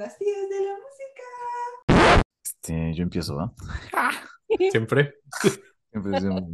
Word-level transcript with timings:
las 0.00 0.16
tías 0.16 0.48
de 0.48 0.60
la 0.64 0.72
música. 0.72 2.22
Este, 2.42 2.94
yo 2.94 3.02
empiezo, 3.02 3.36
¿va? 3.36 3.52
Siempre. 4.72 5.14
Siempre, 5.92 6.20
siempre. 6.20 6.44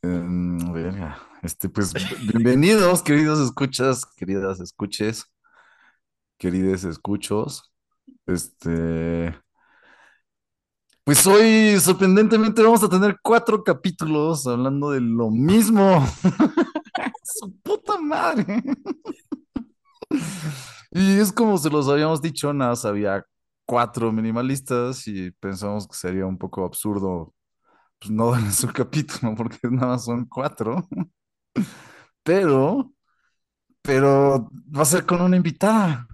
Em, 0.00 0.72
verga. 0.72 1.18
Este, 1.42 1.68
pues, 1.68 1.92
bienvenidos, 2.32 3.02
queridos 3.02 3.40
escuchas, 3.40 4.06
queridas 4.16 4.60
escuches, 4.60 5.26
querides 6.38 6.84
escuchos. 6.84 7.72
Este, 8.26 9.36
pues 11.02 11.26
hoy, 11.26 11.78
sorprendentemente, 11.80 12.62
vamos 12.62 12.84
a 12.84 12.88
tener 12.88 13.18
cuatro 13.22 13.64
capítulos 13.64 14.46
hablando 14.46 14.92
de 14.92 15.00
lo 15.00 15.30
mismo. 15.30 16.06
Su 17.24 17.52
puta 17.60 17.98
madre. 18.00 18.62
Y 20.90 21.18
es 21.20 21.32
como 21.32 21.58
se 21.58 21.70
los 21.70 21.88
habíamos 21.88 22.22
dicho, 22.22 22.52
nada, 22.52 22.74
había 22.84 23.24
cuatro 23.66 24.10
minimalistas 24.12 25.06
y 25.06 25.30
pensamos 25.32 25.86
que 25.86 25.94
sería 25.96 26.26
un 26.26 26.38
poco 26.38 26.64
absurdo 26.64 27.34
pues, 28.00 28.10
no 28.12 28.30
darles 28.32 28.64
un 28.64 28.72
capítulo 28.72 29.34
porque 29.36 29.58
nada 29.70 29.88
más 29.88 30.04
son 30.06 30.26
cuatro. 30.26 30.88
Pero, 32.22 32.92
pero 33.82 34.50
va 34.76 34.82
a 34.82 34.84
ser 34.84 35.06
con 35.06 35.20
una 35.22 35.36
invitada. 35.36 36.08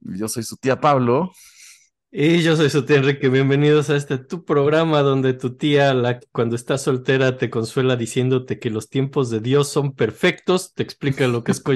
Yo 0.00 0.28
soy 0.28 0.42
su 0.42 0.56
tía 0.56 0.80
Pablo. 0.80 1.32
Y 2.16 2.42
yo 2.42 2.54
soy 2.54 2.70
su 2.70 2.84
tía 2.86 2.98
Enrique. 2.98 3.28
Bienvenidos 3.28 3.90
a 3.90 3.96
este 3.96 4.18
tu 4.18 4.44
programa 4.44 5.00
donde 5.02 5.32
tu 5.32 5.56
tía, 5.56 5.92
la, 5.94 6.20
cuando 6.30 6.54
está 6.54 6.78
soltera, 6.78 7.38
te 7.38 7.50
consuela 7.50 7.96
diciéndote 7.96 8.60
que 8.60 8.70
los 8.70 8.88
tiempos 8.88 9.30
de 9.30 9.40
Dios 9.40 9.68
son 9.68 9.96
perfectos. 9.96 10.74
Te 10.74 10.84
explica 10.84 11.26
lo 11.26 11.42
que 11.42 11.50
es. 11.50 11.64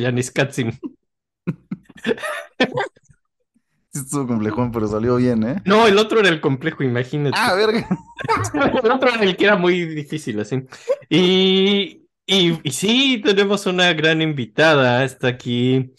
Sí, 3.90 4.00
estuvo 4.00 4.26
complejón, 4.28 4.70
pero 4.70 4.86
salió 4.86 5.16
bien, 5.16 5.42
¿eh? 5.42 5.62
No, 5.64 5.88
el 5.88 5.98
otro 5.98 6.20
era 6.20 6.28
el 6.28 6.42
complejo, 6.42 6.84
imagínate. 6.84 7.36
Ah, 7.36 7.54
verga. 7.54 7.88
El 8.54 8.92
otro 8.92 9.08
era 9.08 9.22
el 9.24 9.34
que 9.34 9.44
era 9.46 9.56
muy 9.56 9.86
difícil, 9.86 10.38
así. 10.38 10.62
Y, 11.08 12.06
y, 12.26 12.60
y 12.62 12.70
sí, 12.70 13.22
tenemos 13.24 13.64
una 13.64 13.92
gran 13.94 14.20
invitada. 14.20 15.02
Está 15.04 15.28
aquí 15.28 15.94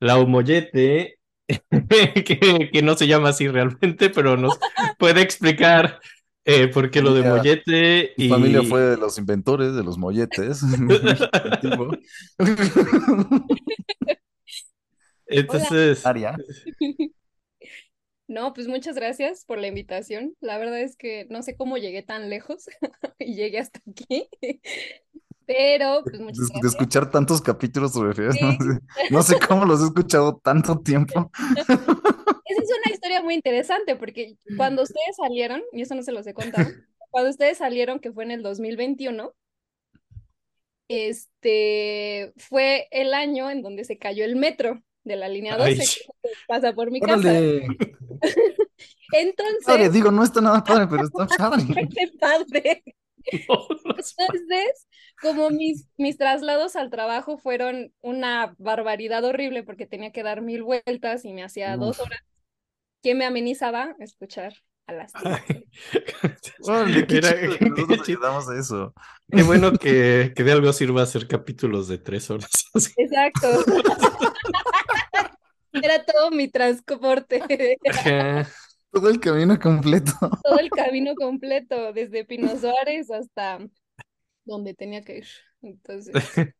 la 0.00 0.16
Mollete, 0.24 1.15
que, 1.48 2.70
que 2.72 2.82
no 2.82 2.96
se 2.96 3.06
llama 3.06 3.30
así 3.30 3.48
realmente, 3.48 4.10
pero 4.10 4.36
nos 4.36 4.58
puede 4.98 5.22
explicar 5.22 6.00
eh, 6.48 6.68
por 6.68 6.90
qué 6.90 7.02
lo 7.02 7.12
de. 7.12 7.28
Mollete. 7.28 8.14
Mi 8.16 8.26
Y 8.26 8.28
familia 8.28 8.62
fue 8.62 8.80
de 8.80 8.96
los 8.96 9.18
inventores, 9.18 9.74
de 9.74 9.82
los 9.82 9.98
molletes. 9.98 10.62
Entonces. 15.26 16.04
No, 18.28 18.52
pues 18.52 18.68
muchas 18.68 18.96
gracias 18.96 19.44
por 19.44 19.58
la 19.58 19.68
invitación. 19.68 20.36
La 20.40 20.58
verdad 20.58 20.80
es 20.80 20.96
que 20.96 21.26
no 21.30 21.42
sé 21.42 21.56
cómo 21.56 21.78
llegué 21.78 22.02
tan 22.02 22.30
lejos 22.30 22.66
y 23.18 23.34
llegué 23.34 23.58
hasta 23.58 23.80
aquí. 23.88 24.28
Pero, 25.46 26.02
pues 26.02 26.18
De, 26.18 26.24
muchas 26.24 26.38
de 26.38 26.52
gracias. 26.54 26.72
escuchar 26.74 27.10
tantos 27.10 27.40
capítulos 27.40 27.92
sobre 27.92 28.32
Sí. 28.32 28.38
no 28.40 28.52
sé, 28.58 28.80
no 29.10 29.22
sé 29.22 29.36
cómo 29.46 29.64
los 29.64 29.80
he 29.80 29.84
escuchado 29.86 30.40
tanto 30.42 30.80
tiempo. 30.80 31.30
Esa 31.54 32.62
es 32.62 32.70
una 32.84 32.92
historia 32.92 33.22
muy 33.22 33.34
interesante 33.34 33.96
porque 33.96 34.36
cuando 34.56 34.82
ustedes 34.82 35.16
salieron, 35.16 35.62
y 35.72 35.82
eso 35.82 35.94
no 35.94 36.02
se 36.02 36.12
los 36.12 36.26
he 36.26 36.34
contado, 36.34 36.68
cuando 37.10 37.30
ustedes 37.30 37.58
salieron, 37.58 38.00
que 38.00 38.12
fue 38.12 38.24
en 38.24 38.32
el 38.32 38.42
2021, 38.42 39.32
este, 40.88 42.32
fue 42.36 42.88
el 42.90 43.14
año 43.14 43.50
en 43.50 43.62
donde 43.62 43.84
se 43.84 43.98
cayó 43.98 44.24
el 44.24 44.36
metro 44.36 44.82
de 45.04 45.16
la 45.16 45.28
línea 45.28 45.56
12 45.56 45.70
Ay. 45.70 45.78
que 45.78 46.30
pasa 46.48 46.72
por 46.72 46.90
mi 46.90 47.00
casa. 47.00 47.16
Órale. 47.30 47.66
Entonces, 49.12 49.64
Padre, 49.64 49.88
digo, 49.90 50.10
no 50.10 50.24
está 50.24 50.40
nada 50.40 50.64
padre, 50.64 50.86
pero 50.90 51.04
está 51.04 51.26
padre. 51.38 51.64
qué 51.94 52.10
padre. 52.18 52.82
no, 53.48 53.66
Entonces, 54.18 54.86
como 55.20 55.50
mis, 55.50 55.88
mis 55.96 56.18
traslados 56.18 56.76
al 56.76 56.90
trabajo 56.90 57.38
fueron 57.38 57.92
una 58.00 58.54
barbaridad 58.58 59.24
horrible 59.24 59.62
porque 59.62 59.86
tenía 59.86 60.12
que 60.12 60.22
dar 60.22 60.42
mil 60.42 60.62
vueltas 60.62 61.24
y 61.24 61.32
me 61.32 61.42
hacía 61.44 61.76
dos 61.76 61.98
Uf. 61.98 62.00
horas, 62.00 62.20
¿qué 63.02 63.14
me 63.14 63.24
amenizaba? 63.26 63.96
Escuchar 64.00 64.54
a 64.86 64.92
las. 64.92 65.12
Órale, 66.60 67.06
qué 67.06 67.20
chido, 67.20 67.58
qué 67.58 67.70
nosotros 67.70 68.02
chido. 68.04 68.18
ayudamos 68.18 68.48
a 68.48 68.58
eso. 68.58 68.94
Qué 69.34 69.42
bueno 69.42 69.72
que, 69.72 70.32
que 70.34 70.44
de 70.44 70.52
algo 70.52 70.72
sirva 70.72 71.02
hacer 71.02 71.26
capítulos 71.28 71.88
de 71.88 71.98
tres 71.98 72.30
horas. 72.30 72.50
Exacto. 72.96 73.48
Era 75.72 76.04
todo 76.04 76.30
mi 76.30 76.48
transporte, 76.48 77.42
Ajá. 77.88 78.46
Todo 78.92 79.10
el 79.10 79.20
camino 79.20 79.58
completo. 79.58 80.12
todo 80.44 80.58
el 80.58 80.70
camino 80.70 81.14
completo, 81.14 81.92
desde 81.92 82.24
Pino 82.24 82.56
Suárez 82.58 83.10
hasta 83.10 83.58
donde 84.44 84.74
tenía 84.74 85.02
que 85.02 85.18
ir. 85.18 85.26
Entonces, 85.62 86.14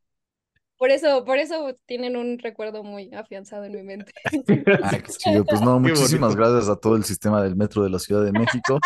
por 0.77 0.91
eso, 0.91 1.25
por 1.25 1.39
eso 1.39 1.75
tienen 1.87 2.17
un 2.17 2.39
recuerdo 2.39 2.83
muy 2.85 3.13
afianzado 3.15 3.65
en 3.65 3.73
mi 3.73 3.83
mente. 3.83 4.13
Ay, 4.83 5.01
qué 5.03 5.13
chido. 5.13 5.45
Pues 5.45 5.61
no, 5.63 5.81
Qué 5.83 5.91
muchísimas 5.91 6.35
bonito. 6.35 6.51
gracias 6.51 6.69
a 6.69 6.77
todo 6.81 6.97
el 6.97 7.05
sistema 7.05 7.43
del 7.43 7.57
metro 7.57 7.83
de 7.85 7.91
la 7.91 7.99
Ciudad 7.99 8.25
de 8.25 8.33
México. 8.33 8.79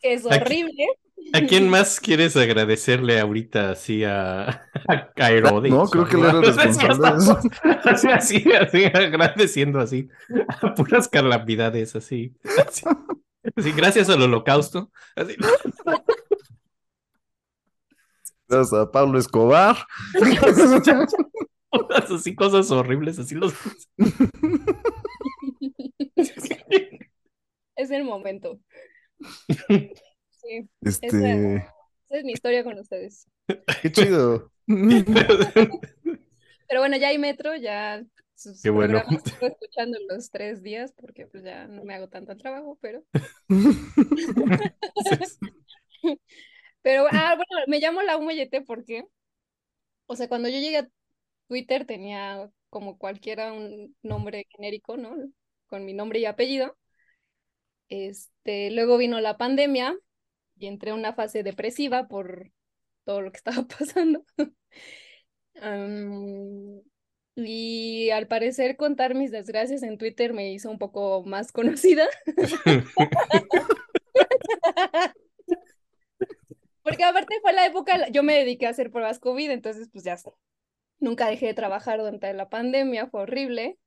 Que 0.00 0.14
es 0.14 0.26
Aquí- 0.26 0.36
horrible. 0.42 0.86
¿A 1.34 1.40
quién 1.40 1.68
más 1.68 1.98
quieres 1.98 2.36
agradecerle 2.36 3.18
ahorita 3.18 3.70
así 3.72 4.04
a, 4.04 4.68
a 5.16 5.30
Herodes? 5.30 5.72
No, 5.72 5.86
creo 5.88 6.06
que 6.06 6.16
él 6.16 6.24
era 6.24 6.40
responsable 6.40 7.10
de 7.10 7.16
eso. 7.18 7.40
Así, 7.84 8.08
así, 8.08 8.52
así, 8.52 8.84
agradeciendo 8.84 9.80
así 9.80 10.08
a 10.62 10.74
puras 10.74 11.08
calamidades, 11.08 11.96
así, 11.96 12.34
así, 12.66 12.84
así, 13.56 13.72
gracias 13.72 14.08
al 14.10 14.22
holocausto. 14.22 14.92
Así. 15.16 15.34
Gracias 18.48 18.72
a 18.72 18.90
Pablo 18.92 19.18
Escobar. 19.18 19.76
Todas 21.70 22.10
así 22.12 22.36
cosas 22.36 22.70
horribles, 22.70 23.18
así 23.18 23.34
los. 23.34 23.52
Es 27.76 27.90
el 27.90 28.04
momento. 28.04 28.60
Sí, 30.44 30.68
Este, 30.82 31.56
esa 31.56 31.74
es 32.10 32.24
mi 32.24 32.32
historia 32.32 32.64
con 32.64 32.78
ustedes. 32.78 33.26
qué 33.82 33.92
chido. 33.92 34.50
Pero 34.66 36.80
bueno, 36.80 36.96
ya 36.96 37.08
hay 37.08 37.18
metro, 37.18 37.54
ya 37.56 38.02
sus 38.34 38.62
Qué 38.62 38.70
bueno. 38.70 39.02
sigo 39.24 39.46
escuchando 39.46 39.98
los 40.08 40.30
tres 40.30 40.62
días 40.62 40.92
porque 40.92 41.26
pues 41.26 41.44
ya 41.44 41.66
no 41.66 41.84
me 41.84 41.94
hago 41.94 42.08
tanto 42.08 42.36
trabajo, 42.36 42.78
pero... 42.80 43.04
Pero, 46.82 47.06
ah, 47.10 47.34
bueno, 47.34 47.64
me 47.66 47.80
llamo 47.80 48.02
la 48.02 48.18
Mollete 48.18 48.60
porque, 48.60 49.06
o 50.06 50.16
sea, 50.16 50.28
cuando 50.28 50.50
yo 50.50 50.58
llegué 50.58 50.78
a 50.78 50.88
Twitter 51.48 51.86
tenía 51.86 52.50
como 52.68 52.98
cualquiera 52.98 53.54
un 53.54 53.96
nombre 54.02 54.46
genérico, 54.50 54.98
¿no? 54.98 55.16
Con 55.66 55.86
mi 55.86 55.94
nombre 55.94 56.18
y 56.18 56.26
apellido. 56.26 56.76
Este, 57.88 58.70
luego 58.70 58.98
vino 58.98 59.18
la 59.20 59.38
pandemia 59.38 59.96
y 60.56 60.66
entré 60.66 60.90
en 60.90 60.96
una 60.96 61.12
fase 61.12 61.42
depresiva 61.42 62.08
por 62.08 62.50
todo 63.04 63.20
lo 63.20 63.32
que 63.32 63.36
estaba 63.38 63.66
pasando. 63.66 64.24
Y 67.36 68.10
al 68.10 68.28
parecer 68.28 68.76
contar 68.76 69.16
mis 69.16 69.32
desgracias 69.32 69.82
en 69.82 69.98
Twitter 69.98 70.32
me 70.32 70.52
hizo 70.52 70.70
un 70.70 70.78
poco 70.78 71.24
más 71.24 71.50
conocida. 71.50 72.06
Porque 76.82 77.02
aparte 77.02 77.40
fue 77.40 77.52
la 77.54 77.66
época, 77.66 78.08
yo 78.10 78.22
me 78.22 78.34
dediqué 78.34 78.66
a 78.66 78.70
hacer 78.70 78.90
pruebas 78.90 79.18
COVID, 79.18 79.50
entonces 79.50 79.88
pues 79.90 80.04
ya 80.04 80.16
nunca 81.00 81.28
dejé 81.28 81.46
de 81.46 81.54
trabajar 81.54 81.98
durante 81.98 82.32
la 82.34 82.48
pandemia, 82.48 83.08
fue 83.08 83.22
horrible. 83.22 83.78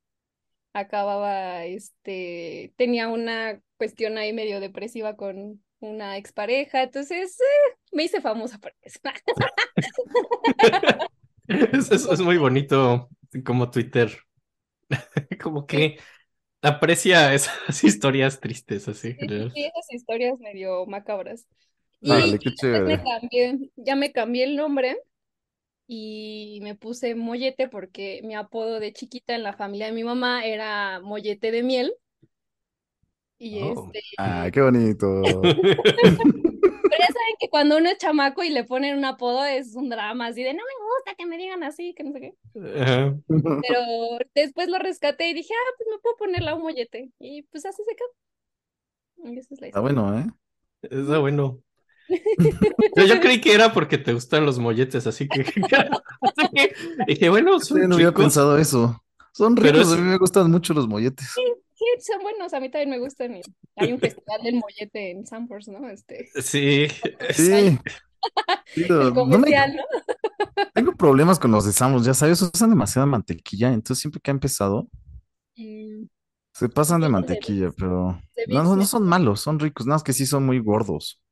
Acababa, 0.74 1.64
este, 1.64 2.74
tenía 2.76 3.08
una 3.08 3.62
cuestión 3.78 4.18
ahí 4.18 4.34
medio 4.34 4.60
depresiva 4.60 5.16
con 5.16 5.64
una 5.80 6.16
expareja, 6.16 6.82
entonces 6.82 7.38
eh, 7.40 7.76
me 7.92 8.04
hice 8.04 8.20
famosa 8.20 8.58
por 8.58 8.74
eso. 8.82 8.98
Es, 11.46 11.90
es- 11.90 12.06
es 12.06 12.20
muy 12.20 12.36
bonito 12.38 13.08
como 13.44 13.70
Twitter, 13.70 14.10
como 15.42 15.66
que 15.66 15.98
aprecia 16.62 17.34
esas 17.34 17.54
historias 17.84 18.40
tristes, 18.40 18.88
así. 18.88 19.16
Sí, 19.18 19.48
sí, 19.52 19.64
esas 19.64 19.92
historias 19.92 20.38
medio 20.38 20.86
macabras. 20.86 21.46
Y 22.00 22.38
qué 22.38 22.54
me 22.84 23.00
cambié, 23.00 23.58
ya 23.76 23.96
me 23.96 24.12
cambié 24.12 24.44
el 24.44 24.56
nombre 24.56 24.96
y 25.88 26.60
me 26.62 26.74
puse 26.76 27.14
Mollete 27.16 27.68
porque 27.68 28.20
mi 28.24 28.34
apodo 28.36 28.78
de 28.80 28.92
chiquita 28.94 29.34
en 29.34 29.42
la 29.44 29.52
familia 29.54 29.86
de 29.86 29.92
mi 29.92 30.04
mamá 30.04 30.44
era 30.46 31.00
Mollete 31.00 31.50
de 31.52 31.62
miel. 31.64 31.92
Y 33.38 33.60
Oh. 33.62 33.90
este, 33.94 34.02
Ah, 34.18 34.48
qué 34.52 34.60
bonito. 34.60 35.22
pero 35.42 35.52
ya 36.98 37.06
saben 37.06 37.36
que 37.38 37.48
cuando 37.50 37.76
uno 37.78 37.88
es 37.90 37.98
chamaco 37.98 38.42
y 38.42 38.50
le 38.50 38.64
ponen 38.64 38.96
un 38.98 39.04
apodo 39.04 39.44
es 39.44 39.74
un 39.76 39.88
drama 39.88 40.26
así 40.26 40.42
de 40.42 40.54
no 40.54 40.62
me 40.62 40.84
gusta 40.96 41.14
que 41.16 41.26
me 41.26 41.36
digan 41.38 41.62
así, 41.62 41.94
que 41.94 42.02
no 42.04 42.12
sé 42.12 42.20
qué. 42.20 42.34
Pero 42.52 43.80
después 44.34 44.68
lo 44.68 44.78
rescaté 44.78 45.28
y 45.30 45.34
dije, 45.34 45.52
ah, 45.54 45.74
pues 45.76 45.88
me 45.90 45.98
puedo 46.00 46.16
poner 46.16 46.42
la 46.42 46.54
un 46.54 46.62
mollete. 46.62 47.10
Y 47.20 47.42
pues 47.42 47.64
así 47.66 47.82
se 47.88 47.94
quedó. 47.94 49.30
Y 49.32 49.38
esa 49.38 49.54
es 49.54 49.60
la 49.60 49.66
Está 49.68 49.80
bueno, 49.80 50.18
¿eh? 50.18 50.26
Está 50.82 51.18
bueno. 51.18 51.60
Yo, 52.96 53.04
yo 53.04 53.20
creí 53.20 53.38
que 53.40 53.52
era 53.52 53.72
porque 53.74 53.98
te 53.98 54.14
gustan 54.14 54.46
los 54.46 54.58
molletes, 54.58 55.06
así 55.06 55.28
que, 55.28 55.40
así 56.22 56.48
que 56.54 56.72
dije, 57.06 57.28
bueno, 57.28 57.60
Sí, 57.60 57.74
son 57.74 57.88
no 57.88 57.96
había 57.96 58.12
pensado 58.12 58.56
eso. 58.56 59.04
Son 59.32 59.54
ricos, 59.56 59.80
es- 59.88 59.92
a 59.92 59.96
mí 59.96 60.02
me 60.08 60.16
gustan 60.16 60.50
mucho 60.50 60.72
los 60.72 60.88
molletes. 60.88 61.28
Sí, 61.34 61.42
son 62.00 62.22
buenos, 62.22 62.52
a 62.54 62.60
mí 62.60 62.70
también 62.70 62.90
me 62.90 62.98
gustan. 62.98 63.36
y 63.36 63.42
hay 63.76 63.92
un 63.92 64.00
festival 64.00 64.42
del 64.42 64.56
mollete 64.56 65.10
en 65.10 65.26
Sanborns, 65.26 65.68
¿no? 65.68 65.88
Este, 65.88 66.28
Sí, 66.42 66.86
Sí. 67.34 67.78
El 69.00 69.12
no 69.24 69.38
me- 69.38 69.48
comercial, 69.48 69.76
¿no? 69.76 69.82
tengo 70.74 70.92
problemas 70.96 71.38
con 71.38 71.50
los 71.50 71.64
de 71.66 71.72
Samos, 71.72 72.04
ya 72.04 72.14
sabes, 72.14 72.40
usan 72.42 72.70
demasiada 72.70 73.06
mantequilla, 73.06 73.72
entonces 73.72 74.00
siempre 74.00 74.20
que 74.20 74.30
ha 74.30 74.34
empezado 74.34 74.88
Mm, 75.58 76.08
se 76.52 76.68
pasan 76.68 77.00
de 77.00 77.08
mantequilla, 77.08 77.70
pero 77.76 78.20
no, 78.48 78.76
no, 78.76 78.84
son 78.86 79.04
malos, 79.06 79.40
son 79.40 79.58
ricos, 79.60 79.86
nada 79.86 79.96
más 79.96 80.02
que 80.02 80.12
sí 80.12 80.26
son 80.26 80.44
muy 80.44 80.58
gordos. 80.58 81.22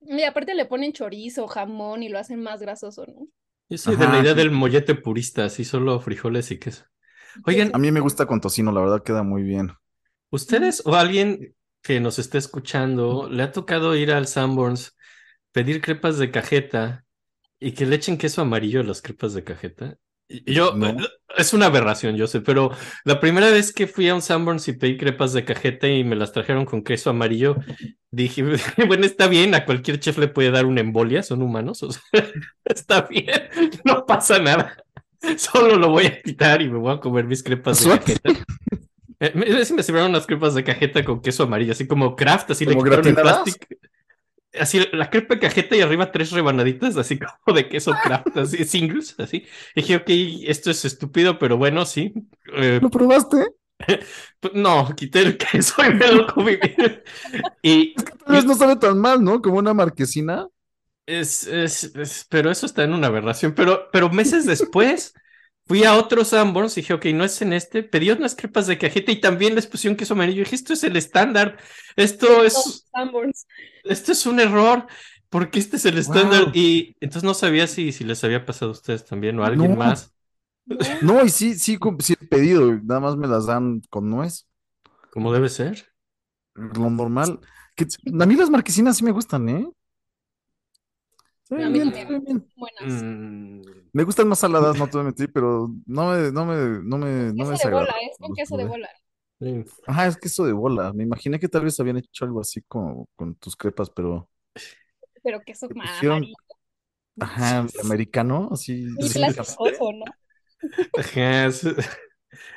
Y 0.00 0.22
aparte 0.22 0.54
le 0.54 0.66
ponen 0.66 0.92
chorizo, 0.92 1.46
jamón 1.48 2.02
y 2.02 2.08
lo 2.08 2.18
hacen 2.18 2.40
más 2.42 2.60
grasoso, 2.60 3.06
¿no? 3.06 3.26
yo 3.68 3.78
soy 3.78 3.96
de 3.96 4.06
la 4.06 4.20
idea 4.20 4.34
sí. 4.34 4.38
del 4.38 4.50
mollete 4.52 4.94
purista, 4.94 5.44
así 5.46 5.64
solo 5.64 5.98
frijoles 6.00 6.50
y 6.52 6.58
queso. 6.60 6.84
Oigan, 7.46 7.70
A 7.74 7.78
mí 7.78 7.90
me 7.90 8.00
gusta 8.00 8.26
con 8.26 8.40
tocino, 8.40 8.72
la 8.72 8.80
verdad 8.80 9.02
queda 9.02 9.22
muy 9.22 9.42
bien. 9.42 9.72
¿ustedes 10.30 10.82
o 10.86 10.94
alguien 10.94 11.54
que 11.82 12.00
nos 12.00 12.18
esté 12.18 12.38
escuchando 12.38 13.28
le 13.30 13.42
ha 13.42 13.52
tocado 13.52 13.94
ir 13.96 14.12
al 14.12 14.26
Sanborns, 14.26 14.96
pedir 15.52 15.80
crepas 15.82 16.18
de 16.18 16.30
cajeta 16.30 17.04
y 17.60 17.72
que 17.72 17.86
le 17.86 17.96
echen 17.96 18.16
queso 18.18 18.42
amarillo 18.42 18.80
a 18.80 18.84
las 18.84 19.02
crepas 19.02 19.34
de 19.34 19.44
cajeta? 19.44 19.96
Yo, 20.28 20.74
No. 20.74 20.96
es 21.36 21.52
una 21.52 21.66
aberración, 21.66 22.16
yo 22.16 22.26
sé, 22.26 22.40
pero 22.40 22.70
la 23.04 23.20
primera 23.20 23.50
vez 23.50 23.72
que 23.72 23.86
fui 23.86 24.08
a 24.08 24.14
un 24.14 24.22
Sanborns 24.22 24.66
y 24.68 24.72
pedí 24.72 24.96
crepas 24.96 25.34
de 25.34 25.44
cajeta 25.44 25.88
y 25.88 26.04
me 26.04 26.16
las 26.16 26.32
trajeron 26.32 26.64
con 26.64 26.82
queso 26.82 27.10
amarillo, 27.10 27.56
dije, 28.10 28.42
bueno, 28.88 29.04
está 29.04 29.26
bien, 29.26 29.54
a 29.54 29.66
cualquier 29.66 30.00
chef 30.00 30.16
le 30.16 30.28
puede 30.28 30.50
dar 30.50 30.64
una 30.64 30.80
embolia, 30.80 31.22
son 31.22 31.42
humanos, 31.42 31.82
o 31.82 31.92
sea, 31.92 32.02
está 32.64 33.02
bien, 33.02 33.42
no 33.84 34.06
pasa 34.06 34.38
nada. 34.38 34.76
Solo 35.36 35.76
lo 35.76 35.90
voy 35.90 36.06
a 36.06 36.22
quitar 36.22 36.62
y 36.62 36.68
me 36.68 36.78
voy 36.78 36.94
a 36.94 37.00
comer 37.00 37.24
mis 37.24 37.42
crepas 37.42 37.84
de 37.84 37.90
cajeta. 37.90 38.30
Eh, 39.20 39.32
me, 39.34 39.64
sí 39.64 39.72
me 39.72 39.82
sirvieron 39.82 40.10
unas 40.10 40.26
crepas 40.26 40.54
de 40.54 40.64
cajeta 40.64 41.04
con 41.04 41.22
queso 41.22 41.44
amarillo, 41.44 41.72
así 41.72 41.86
como 41.86 42.16
craft, 42.16 42.50
así 42.50 42.66
le 42.66 42.72
¿Como 42.72 42.84
quitaron 42.84 43.06
el 43.06 43.14
plástico. 43.14 43.66
Así 44.58 44.84
la 44.92 45.08
crepa 45.08 45.34
de 45.34 45.40
cajeta 45.40 45.76
y 45.76 45.80
arriba 45.80 46.12
tres 46.12 46.32
rebanaditas, 46.32 46.96
así 46.96 47.18
como 47.18 47.56
de 47.56 47.68
queso 47.68 47.94
craft, 48.02 48.36
así 48.36 48.64
singles, 48.64 49.14
así. 49.18 49.46
Dije, 49.74 49.96
ok, 49.96 50.08
esto 50.44 50.70
es 50.70 50.84
estúpido, 50.84 51.38
pero 51.38 51.56
bueno, 51.56 51.86
sí. 51.86 52.12
Eh, 52.54 52.80
¿Lo 52.82 52.90
probaste? 52.90 53.46
pues, 54.40 54.54
no, 54.54 54.92
quité 54.94 55.20
el 55.20 55.36
queso 55.38 55.84
y 55.84 55.94
me 55.94 56.12
lo 56.12 56.26
comí 56.26 56.56
bien. 56.56 57.02
Y 57.62 57.94
Tal 57.94 58.34
vez 58.34 58.44
no 58.44 58.54
sabe 58.54 58.76
tan 58.76 58.98
mal, 58.98 59.22
¿no? 59.22 59.40
Como 59.40 59.58
una 59.58 59.72
marquesina. 59.72 60.48
Es, 61.20 61.46
es, 61.46 61.84
es- 61.96 62.26
pero 62.28 62.50
eso 62.50 62.66
está 62.66 62.84
en 62.84 62.94
una 62.94 63.08
aberración. 63.08 63.54
Pero, 63.54 63.88
pero 63.92 64.10
meses 64.10 64.46
después 64.46 65.14
fui 65.66 65.84
a 65.84 65.94
otros 65.96 66.28
Sanborns 66.28 66.76
y 66.76 66.80
dije, 66.82 66.94
ok, 66.94 67.06
no 67.14 67.24
es 67.24 67.40
en 67.42 67.52
este. 67.52 67.82
Pedí 67.82 68.10
unas 68.10 68.34
crepas 68.34 68.66
de 68.66 68.78
cajeta 68.78 69.12
y 69.12 69.20
también 69.20 69.54
les 69.54 69.66
pusieron 69.66 69.96
queso 69.96 70.14
amarillo. 70.14 70.40
Y 70.42 70.44
dije, 70.44 70.56
esto 70.56 70.72
es 70.72 70.84
el 70.84 70.96
estándar. 70.96 71.58
Esto 71.96 72.44
es, 72.44 72.86
Sanborns. 72.92 73.46
esto 73.84 74.12
es 74.12 74.26
un 74.26 74.40
error. 74.40 74.86
Porque 75.28 75.58
este 75.60 75.76
es 75.76 75.86
el 75.86 75.96
estándar. 75.96 76.44
Wow. 76.44 76.52
Y 76.54 76.94
entonces 77.00 77.24
no 77.24 77.32
sabía 77.34 77.66
si, 77.66 77.92
si 77.92 78.04
les 78.04 78.22
había 78.22 78.44
pasado 78.44 78.70
a 78.70 78.74
ustedes 78.74 79.04
también 79.06 79.38
o 79.38 79.44
a 79.44 79.46
alguien 79.46 79.70
No. 79.72 79.76
más. 79.78 80.12
¿no? 81.00 81.24
Y 81.24 81.28
sí, 81.30 81.54
sí, 81.58 81.78
sí 82.00 82.14
he 82.20 82.26
pedido, 82.26 82.70
nada 82.84 83.00
más 83.00 83.16
me 83.16 83.26
las 83.26 83.46
dan 83.46 83.80
con 83.90 84.08
nuez, 84.10 84.46
Como 85.10 85.32
debe 85.32 85.48
ser. 85.48 85.92
lo 86.54 86.90
normal. 86.90 87.40
Que, 87.74 87.86
a 88.20 88.26
mí 88.26 88.36
las 88.36 88.50
marquesinas 88.50 88.96
sí 88.98 89.04
me 89.04 89.10
gustan, 89.12 89.48
¿eh? 89.48 89.66
Mí 91.56 91.64
bien, 91.72 91.92
saben 91.92 92.24
bien. 92.24 92.46
Buenas. 92.56 93.04
Mm, 93.04 93.60
Me 93.92 94.04
gustan 94.04 94.28
más 94.28 94.38
saladas, 94.40 94.76
no 94.76 94.88
te 94.88 94.96
voy 94.96 95.02
a 95.02 95.04
mentir, 95.04 95.32
pero 95.32 95.68
no 95.86 96.10
me, 96.12 96.32
no 96.32 96.44
me, 96.46 96.56
no 96.82 96.98
me, 96.98 97.32
no 97.32 97.44
me 97.46 97.52
Queso 97.54 97.68
de 97.68 97.74
bola, 97.74 97.94
es 98.10 98.18
con 98.18 98.34
queso 98.34 98.56
de 98.56 98.64
bola. 98.64 98.88
sí. 99.40 99.64
Ajá, 99.86 100.06
es 100.06 100.16
queso 100.16 100.44
de 100.46 100.52
bola. 100.52 100.92
Me 100.92 101.04
imaginé 101.04 101.38
que 101.38 101.48
tal 101.48 101.64
vez 101.64 101.78
habían 101.80 101.98
hecho 101.98 102.24
algo 102.24 102.40
así 102.40 102.62
como 102.62 103.08
con 103.16 103.34
tus 103.36 103.56
crepas, 103.56 103.90
pero 103.90 104.28
Pero 105.22 105.40
queso 105.42 105.68
pusieron- 105.68 106.22
amarillo. 106.22 106.36
ajá, 107.20 107.66
americano, 107.82 108.48
así. 108.52 108.86
Plasticoso, 109.14 109.92
¿no? 109.92 110.04
Ajá, 110.96 111.50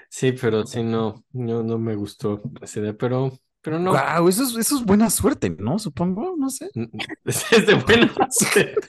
sí, 0.09 0.31
pero 0.33 0.65
sí, 0.65 0.83
no, 0.83 1.23
no, 1.33 1.63
no 1.63 1.77
me 1.77 1.95
gustó 1.95 2.41
esa 2.61 2.79
idea, 2.79 2.93
pero, 2.93 3.31
pero 3.65 3.79
no. 3.79 3.91
Guau, 3.91 4.29
eso 4.29 4.43
es, 4.43 4.55
eso 4.55 4.77
es 4.77 4.85
buena 4.85 5.09
suerte, 5.09 5.49
¿no? 5.49 5.79
Supongo, 5.79 6.35
no 6.37 6.49
sé. 6.51 6.69
Es 7.25 7.65
de 7.65 7.73
buena 7.73 8.13
suerte. 8.29 8.87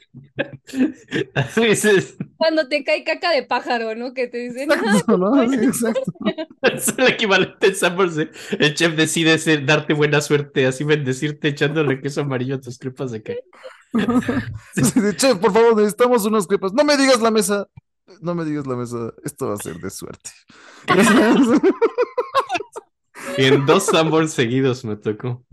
Cuando 2.37 2.69
te 2.69 2.85
cae 2.85 3.03
caca 3.03 3.31
de 3.31 3.43
pájaro, 3.43 3.95
¿no? 3.95 4.13
Que 4.13 4.29
te 4.29 4.37
dicen, 4.39 4.71
"Ah, 4.71 4.77
Exacto, 4.77 5.17
¿no? 5.17 5.49
Sí, 5.49 5.57
exacto. 5.57 6.13
es 6.63 6.95
el 6.99 7.07
equivalente 7.07 7.69
en 7.69 7.75
Sanborns 7.75 8.19
El 8.19 8.75
chef 8.75 8.95
decide 8.95 9.39
ser- 9.39 9.65
darte 9.65 9.95
buena 9.95 10.21
suerte, 10.21 10.67
así 10.67 10.85
bendecirte 10.85 11.49
echándole 11.49 12.01
queso 12.03 12.21
amarillo 12.21 12.57
a 12.57 12.61
tus 12.61 12.79
crepas 12.79 13.11
de 13.13 13.23
de, 13.93 15.17
Chef, 15.17 15.39
por 15.39 15.53
favor, 15.55 15.75
necesitamos 15.77 16.27
unas 16.27 16.47
crepas. 16.47 16.75
No 16.75 16.85
me 16.85 16.99
digas 16.99 17.23
la 17.23 17.31
mesa. 17.31 17.67
No 18.21 18.35
me 18.35 18.45
digas 18.45 18.67
la 18.67 18.77
mesa. 18.77 19.15
Esto 19.25 19.49
va 19.49 19.55
a 19.55 19.57
ser 19.57 19.79
de 19.79 19.89
suerte. 19.89 20.31
Y 23.39 23.45
en 23.45 23.67
dos 23.67 23.87
Sanborns 23.87 24.33
seguidos 24.33 24.85
me 24.85 24.97
tocó. 24.97 25.45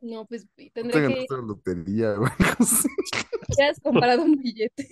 no, 0.00 0.26
pues 0.26 0.46
Te 0.56 0.70
tendré 0.70 0.92
que 0.92 1.02
ganaste 1.02 1.34
la 1.34 1.42
lotería, 1.42 2.14
güey. 2.14 2.32
Ya 3.58 3.68
has 3.68 3.80
comprado 3.80 4.22
un 4.22 4.36
billete. 4.36 4.88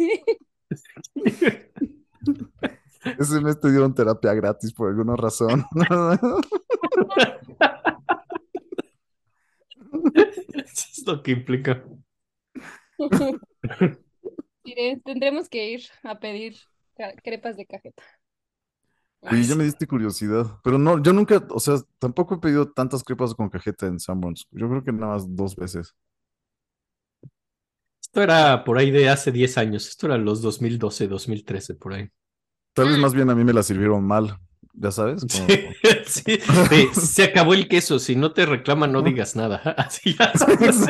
Ese 3.19 3.41
mes 3.41 3.59
te 3.59 3.71
dieron 3.71 3.95
terapia 3.95 4.35
gratis 4.35 4.73
por 4.73 4.91
alguna 4.91 5.17
razón. 5.17 5.65
Eso 9.91 9.93
es 10.65 11.07
lo 11.07 11.23
que 11.23 11.33
implica. 11.33 11.83
Tendremos 15.05 15.49
que 15.49 15.71
ir 15.71 15.83
a 16.03 16.19
pedir 16.19 16.57
crepas 17.23 17.57
de 17.57 17.67
cajeta. 17.67 18.03
Y 19.31 19.43
ya 19.43 19.55
me 19.55 19.65
diste 19.65 19.87
curiosidad. 19.87 20.59
Pero 20.65 20.79
no, 20.79 21.03
yo 21.03 21.13
nunca, 21.13 21.45
o 21.51 21.61
sea, 21.61 21.77
tampoco 21.99 22.37
he 22.37 22.39
pedido 22.39 22.71
tantas 22.73 23.05
crepas 23.05 23.35
con 23.35 23.51
cajeta 23.51 23.87
en 23.87 24.01
Sanborns. 24.01 24.47
Yo 24.51 24.69
creo 24.69 24.83
que 24.83 24.93
nada 24.93 25.15
más 25.15 25.37
dos 25.37 25.55
veces. 25.57 25.95
Esto 28.01 28.23
era 28.23 28.65
por 28.65 28.79
ahí 28.79 28.91
de 28.91 29.09
hace 29.09 29.31
10 29.31 29.59
años. 29.59 29.87
Esto 29.89 30.07
era 30.07 30.17
los 30.19 30.41
2012, 30.43 31.07
2013, 31.07 31.75
por 31.75 31.93
ahí. 31.95 32.09
Tal 32.73 32.89
vez 32.89 32.99
más 32.99 33.15
bien 33.15 33.29
a 33.31 33.35
mí 33.35 33.45
me 33.45 33.53
la 33.53 33.63
sirvieron 33.63 34.05
mal. 34.07 34.39
Ya 34.73 34.91
sabes, 34.91 35.25
como- 35.31 35.47
Sí, 35.47 35.67
sí, 36.07 36.39
sí, 36.71 37.01
se 37.01 37.25
acabó 37.25 37.55
el 37.55 37.69
queso. 37.69 37.99
Si 37.99 38.17
no 38.17 38.33
te 38.33 38.47
reclaman, 38.47 38.91
no 38.91 39.03
digas 39.03 39.37
nada. 39.37 39.57
Así 39.77 40.17
ya 40.19 40.33
sabes. 40.39 40.81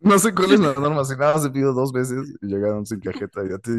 No 0.00 0.18
sé 0.18 0.34
cuál 0.34 0.52
es 0.52 0.60
la 0.60 0.74
norma, 0.74 1.04
si 1.04 1.16
nada 1.16 1.34
más 1.34 1.44
he 1.46 1.50
pedido 1.50 1.72
dos 1.72 1.92
veces 1.92 2.34
y 2.42 2.46
llegaron 2.46 2.84
sin 2.84 3.00
cajeta 3.00 3.42
y 3.48 3.52
a 3.52 3.58
ti. 3.58 3.72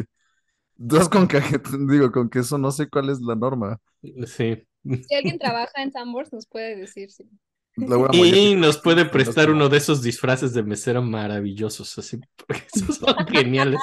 Dos 0.76 1.08
con 1.08 1.26
cajeta, 1.26 1.70
digo, 1.88 2.12
con 2.12 2.28
queso, 2.28 2.58
no 2.58 2.70
sé 2.70 2.88
cuál 2.88 3.10
es 3.10 3.20
la 3.20 3.34
norma. 3.34 3.78
Sí. 4.26 4.62
Si 4.84 5.14
alguien 5.14 5.38
trabaja 5.38 5.82
en 5.82 5.90
Sanborns, 5.90 6.32
nos 6.32 6.46
puede 6.46 6.76
decir. 6.76 7.10
sí. 7.10 7.24
Y 8.12 8.54
nos 8.54 8.78
puede 8.78 9.04
prestar 9.04 9.50
uno 9.50 9.68
de 9.68 9.76
esos 9.76 10.00
disfraces 10.02 10.54
de 10.54 10.62
mesera 10.62 11.02
maravillosos, 11.02 11.98
así, 11.98 12.18
porque 12.36 12.62
esos 12.74 12.96
son 12.96 13.14
geniales. 13.26 13.80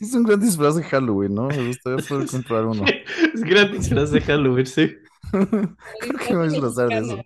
Es 0.00 0.14
un 0.14 0.24
gran 0.24 0.40
disfraz 0.40 0.76
de 0.76 0.82
Halloween, 0.82 1.34
¿no? 1.34 1.48
Me 1.48 1.66
gustaría 1.68 2.06
poder 2.06 2.28
comprar 2.28 2.66
uno. 2.66 2.84
Es 3.34 3.42
gran 3.42 3.72
disfraz 3.72 4.10
de 4.10 4.20
Halloween, 4.20 4.66
sí. 4.66 4.94
Creo 5.30 6.18
que 6.18 6.32
me 6.32 6.36
voy 6.36 6.46
a 6.46 6.50
disfrazar 6.50 6.88
de 6.88 6.98
eso. 6.98 7.22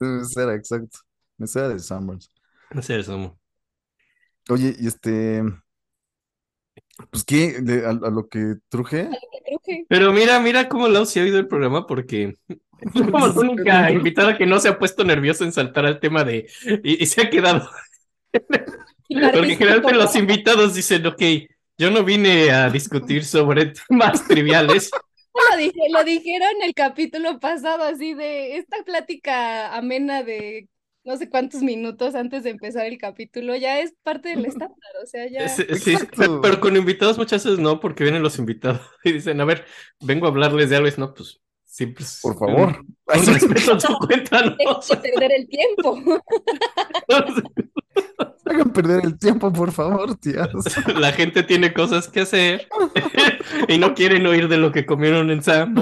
De 0.00 0.06
mesera, 0.06 0.54
exacto. 0.54 0.98
Mesera 1.38 1.68
de 1.68 1.78
Summers. 1.78 2.30
No 2.72 2.82
sé 2.82 2.98
eso. 2.98 3.38
Oye, 4.48 4.74
y 4.78 4.86
este. 4.86 5.42
Pues, 7.10 7.24
¿qué? 7.24 7.60
De- 7.60 7.86
a, 7.86 7.90
a 7.90 8.10
lo 8.10 8.28
que 8.28 8.56
truje. 8.68 9.08
Pero 9.88 10.12
mira, 10.12 10.40
mira 10.40 10.68
cómo 10.68 10.88
Lau 10.88 11.06
se 11.06 11.20
ha 11.20 11.22
oído 11.22 11.38
el 11.38 11.48
programa 11.48 11.86
porque 11.86 12.36
es 12.48 12.92
como 12.92 13.26
la 13.26 13.32
única 13.32 13.90
invitada 13.90 14.36
que 14.36 14.46
no 14.46 14.58
se 14.60 14.68
ha 14.68 14.78
puesto 14.78 15.04
nerviosa 15.04 15.44
en 15.44 15.52
saltar 15.52 15.86
al 15.86 16.00
tema 16.00 16.24
de 16.24 16.48
y, 16.82 17.02
y 17.02 17.06
se 17.06 17.22
ha 17.22 17.30
quedado. 17.30 17.68
Porque 19.08 19.56
generalmente 19.56 19.92
los 19.94 20.16
invitados 20.16 20.74
dicen, 20.74 21.06
ok, 21.06 21.20
yo 21.76 21.90
no 21.90 22.02
vine 22.02 22.50
a 22.50 22.70
discutir 22.70 23.26
sobre 23.26 23.66
temas 23.88 24.24
triviales. 24.28 24.90
lo 25.50 25.56
dije, 25.58 25.80
lo 25.90 26.02
dijeron 26.04 26.48
en 26.56 26.62
el 26.62 26.72
capítulo 26.74 27.38
pasado, 27.38 27.84
así 27.84 28.14
de 28.14 28.56
esta 28.56 28.82
plática 28.84 29.76
amena 29.76 30.22
de 30.22 30.66
no 31.04 31.16
sé 31.16 31.28
cuántos 31.28 31.62
minutos 31.62 32.14
antes 32.14 32.44
de 32.44 32.50
empezar 32.50 32.86
el 32.86 32.98
capítulo, 32.98 33.56
ya 33.56 33.80
es 33.80 33.94
parte 34.02 34.30
del 34.30 34.44
estándar, 34.46 34.78
o 35.02 35.06
sea, 35.06 35.28
ya. 35.28 35.48
Sí, 35.48 35.64
sí, 35.76 35.96
pero 36.42 36.60
con 36.60 36.76
invitados 36.76 37.18
muchas 37.18 37.44
veces 37.44 37.58
no, 37.58 37.80
porque 37.80 38.04
vienen 38.04 38.22
los 38.22 38.38
invitados 38.38 38.80
y 39.04 39.12
dicen, 39.12 39.40
a 39.40 39.44
ver, 39.44 39.64
vengo 40.00 40.26
a 40.26 40.28
hablarles 40.30 40.70
de 40.70 40.76
algo, 40.76 40.88
y 40.88 40.92
no, 40.98 41.12
pues 41.14 41.40
siempre. 41.64 42.04
es- 42.04 42.20
Por 42.22 42.38
favor. 42.38 42.84
Un 43.14 43.26
respeto 43.26 43.72
a 43.74 43.78
tu 43.78 43.94
cuenta, 44.06 44.42
¿no? 44.42 44.56
Dejo 44.56 44.80
de 44.88 44.96
perder 44.96 45.32
el 45.32 45.48
tiempo. 45.48 45.98
Hagan 48.46 48.72
perder 48.72 49.04
el 49.04 49.18
tiempo, 49.18 49.52
por 49.52 49.70
favor, 49.72 50.16
tías. 50.16 50.48
La 50.98 51.12
gente 51.12 51.42
tiene 51.42 51.72
cosas 51.72 52.08
que 52.08 52.20
hacer 52.20 52.68
y 53.68 53.78
no 53.78 53.94
quieren 53.94 54.26
oír 54.26 54.48
de 54.48 54.56
lo 54.58 54.72
que 54.72 54.84
comieron 54.86 55.30
en 55.30 55.42
Sam. 55.42 55.74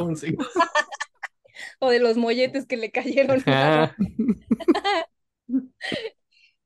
O 1.81 1.91
de 1.91 1.99
los 1.99 2.17
molletes 2.17 2.67
que 2.67 2.77
le 2.77 2.91
cayeron. 2.93 3.45
Ah, 3.47 3.95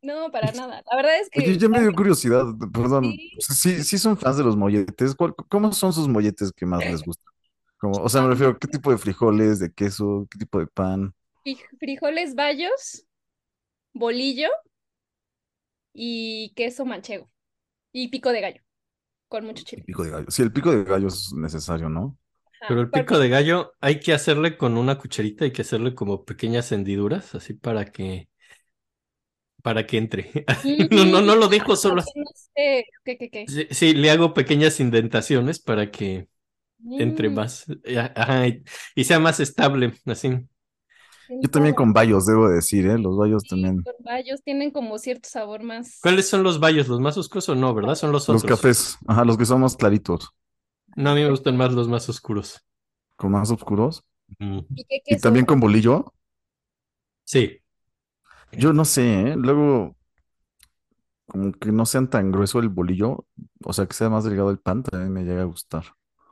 No, 0.03 0.31
para 0.31 0.53
nada. 0.53 0.83
La 0.91 0.97
verdad 0.97 1.19
es 1.21 1.31
que 1.31 1.41
Oye, 1.41 1.59
ya 1.59 1.69
me 1.69 1.81
dio 1.81 1.95
curiosidad, 1.95 2.45
perdón. 2.73 3.05
Sí. 3.05 3.39
Sí, 3.39 3.83
sí 3.83 3.99
son 3.99 4.17
fans 4.17 4.37
de 4.37 4.45
los 4.45 4.57
molletes. 4.57 5.15
¿Cuál- 5.15 5.35
¿Cómo 5.49 5.73
son 5.73 5.93
sus 5.93 6.09
molletes 6.09 6.53
que 6.53 6.67
más 6.67 6.87
les 6.87 7.03
gustan? 7.03 7.33
Como, 7.79 7.99
o 8.03 8.09
sea, 8.09 8.23
me 8.23 8.29
refiero, 8.29 8.59
¿qué 8.59 8.69
tipo 8.69 8.91
de 8.91 8.99
frijoles, 8.99 9.59
de 9.59 9.73
queso, 9.73 10.27
qué 10.31 10.39
tipo 10.39 10.59
de 10.61 10.67
pan? 10.69 11.15
fri- 11.43 11.67
frijoles 11.79 12.35
bayos, 12.35 13.07
bolillo 13.95 14.51
y 15.93 16.53
queso 16.57 16.85
manchego. 16.85 17.31
Y 17.93 18.09
pico 18.09 18.33
de 18.33 18.41
gallo, 18.43 18.63
con 19.29 19.47
mucho 19.47 19.65
El 19.67 19.67
chile. 19.67 19.85
pico 19.85 20.05
de 20.05 20.11
gallo. 20.11 20.27
Sí, 20.31 20.43
el 20.43 20.53
pico 20.53 20.71
de 20.73 20.85
gallo 20.85 21.09
es 21.09 21.33
necesario, 21.35 21.89
¿no? 21.89 22.17
Pero 22.67 22.81
el 22.81 22.91
pico 22.91 23.19
de 23.19 23.29
gallo 23.29 23.75
hay 23.81 24.01
que 24.01 24.13
hacerle 24.15 24.57
con 24.57 24.77
una 24.79 24.99
cucharita, 24.99 25.45
hay 25.45 25.53
que 25.53 25.63
hacerle 25.63 25.95
como 25.95 26.25
pequeñas 26.25 26.73
hendiduras, 26.73 27.35
así 27.35 27.55
para 27.55 27.87
que 27.93 28.29
para 29.63 29.87
que 29.87 29.99
entre. 29.99 30.45
No, 30.91 31.05
no, 31.05 31.21
no 31.23 31.37
lo 31.37 31.49
dejo 31.49 31.77
solo 31.77 32.01
así. 32.01 32.13
No 32.15 32.25
sé, 32.35 32.85
¿qué, 33.05 33.19
qué, 33.19 33.31
qué? 33.31 33.47
Sí, 33.47 33.67
sí, 33.71 33.93
le 33.95 34.11
hago 34.11 34.33
pequeñas 34.35 34.81
indentaciones 34.81 35.59
para 35.61 35.91
que 35.91 36.29
entre 36.97 37.31
Mm, 37.31 37.31
más 37.31 37.67
eh, 37.85 37.99
ajá, 37.99 38.49
y, 38.49 38.65
y 38.97 39.05
sea 39.05 39.21
más 39.21 39.41
estable, 39.41 39.95
así. 40.07 40.31
Yo 41.41 41.49
también 41.51 41.75
con 41.77 41.93
bayos, 41.93 42.27
debo 42.27 42.49
decir, 42.49 42.87
¿eh? 42.87 42.99
Los 42.99 43.17
bayos 43.17 43.47
Sí, 43.47 43.47
también. 43.47 43.87
los 43.87 43.95
bayos 44.01 44.43
tienen 44.43 44.71
como 44.73 44.99
cierto 44.99 45.29
sabor 45.29 45.63
más. 45.63 46.01
¿Cuáles 46.01 46.29
son 46.29 46.43
los 46.45 46.61
bayos? 46.61 46.87
¿Los 46.89 47.01
más 47.01 47.17
oscuros 47.19 47.49
o 47.49 47.55
no, 47.57 47.75
verdad? 47.75 47.95
Son 47.97 48.13
los 48.13 48.29
Los 48.29 48.45
otros. 48.45 48.45
cafés, 48.45 48.99
ajá, 49.07 49.25
los 49.25 49.39
que 49.39 49.47
son 49.47 49.61
más 49.63 49.77
claritos, 49.77 50.29
No, 50.97 51.11
a 51.11 51.15
mí 51.15 51.23
me 51.23 51.31
gustan 51.31 51.57
más 51.57 51.73
los 51.73 51.89
más 51.89 52.09
oscuros. 52.09 52.61
con 53.17 53.33
más 53.33 53.51
oscuros. 53.51 54.05
Mm. 54.39 54.61
¿Y 54.75 54.85
qué 54.85 55.03
Y 55.09 55.17
queso? 55.17 55.21
también 55.21 55.47
con 55.47 55.61
bolillo. 55.61 56.15
Sí, 57.25 57.63
Yo 58.53 58.73
no 58.73 58.85
sé, 58.85 59.31
¿eh? 59.33 59.37
Luego, 59.37 59.97
como 61.27 61.53
que 61.53 61.73
no 61.73 61.87
sean 61.87 62.09
tan 62.11 62.31
grueso 62.33 62.59
el 62.61 62.69
bolillo, 62.69 63.27
o 63.65 63.73
sea, 63.73 63.87
que 63.87 63.95
sea 63.95 64.09
más 64.11 64.25
delgado 64.25 64.51
el 64.51 64.59
pan, 64.59 64.83
también 64.83 65.13
me 65.13 65.25
llega 65.25 65.43
a 65.43 65.45
gustar. 65.47 65.85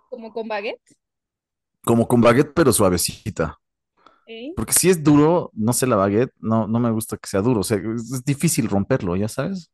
Como 0.09 0.33
con 0.33 0.47
baguette. 0.47 0.97
Como 1.85 2.07
con 2.07 2.21
baguette, 2.21 2.53
pero 2.55 2.73
suavecita. 2.73 3.59
¿eh? 4.27 4.53
Porque 4.57 4.73
si 4.73 4.91
es 4.91 5.03
duro, 5.03 5.51
no 5.55 5.73
sé, 5.73 5.87
la 5.87 5.97
baguette, 5.97 6.33
no, 6.41 6.67
no 6.69 6.81
me 6.81 6.91
gusta 6.91 7.17
que 7.17 7.29
sea 7.29 7.43
duro. 7.43 7.61
O 7.61 7.65
sea, 7.65 7.79
es, 7.79 8.13
es 8.13 8.25
difícil 8.25 8.69
romperlo, 8.69 9.17
ya 9.17 9.29
sabes. 9.29 9.71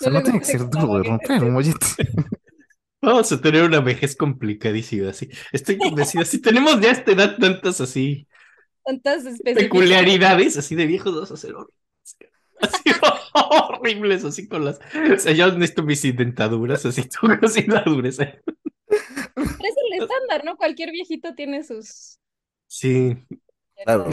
O 0.00 0.04
sea, 0.04 0.12
No 0.12 0.22
tiene 0.22 0.40
que 0.40 0.44
ser 0.46 0.68
duro 0.70 0.96
de 0.98 1.04
romper 1.04 1.44
un 1.44 1.52
mollete. 1.54 1.86
Vamos 3.04 3.30
a 3.32 3.40
tener 3.40 3.64
una 3.64 3.80
vejez 3.80 4.16
complicadísima, 4.16 5.10
así. 5.10 5.28
Estoy 5.52 5.78
convencida, 5.78 6.24
si 6.24 6.40
tenemos 6.40 6.80
ya 6.80 6.90
a 6.90 6.92
esta 6.92 7.12
edad 7.12 7.36
tantas 7.38 7.80
así 7.80 8.26
Tantas 8.84 9.24
peculiaridades, 9.42 10.56
así 10.56 10.74
de 10.74 10.86
viejos, 10.86 11.14
vamos 11.14 11.30
a 11.30 11.34
hacer 11.34 11.54
horribles. 11.54 11.74
Así 12.60 12.90
horribles, 13.34 14.24
así 14.24 14.48
con 14.48 14.64
las... 14.64 14.78
O 14.78 15.18
sea, 15.18 15.32
yo 15.32 15.50
necesito 15.52 15.82
mis 15.82 16.04
indentaduras, 16.04 16.84
así, 16.86 17.02
tú 17.08 17.28
así 17.42 17.66
la 17.66 17.82
dureza. 17.82 18.24
Pero 18.86 19.44
es 19.44 19.74
el 19.90 20.02
estándar, 20.02 20.44
¿no? 20.44 20.56
Cualquier 20.56 20.90
viejito 20.90 21.34
tiene 21.34 21.64
sus. 21.64 22.18
Sí, 22.66 23.16
Claro. 23.82 24.08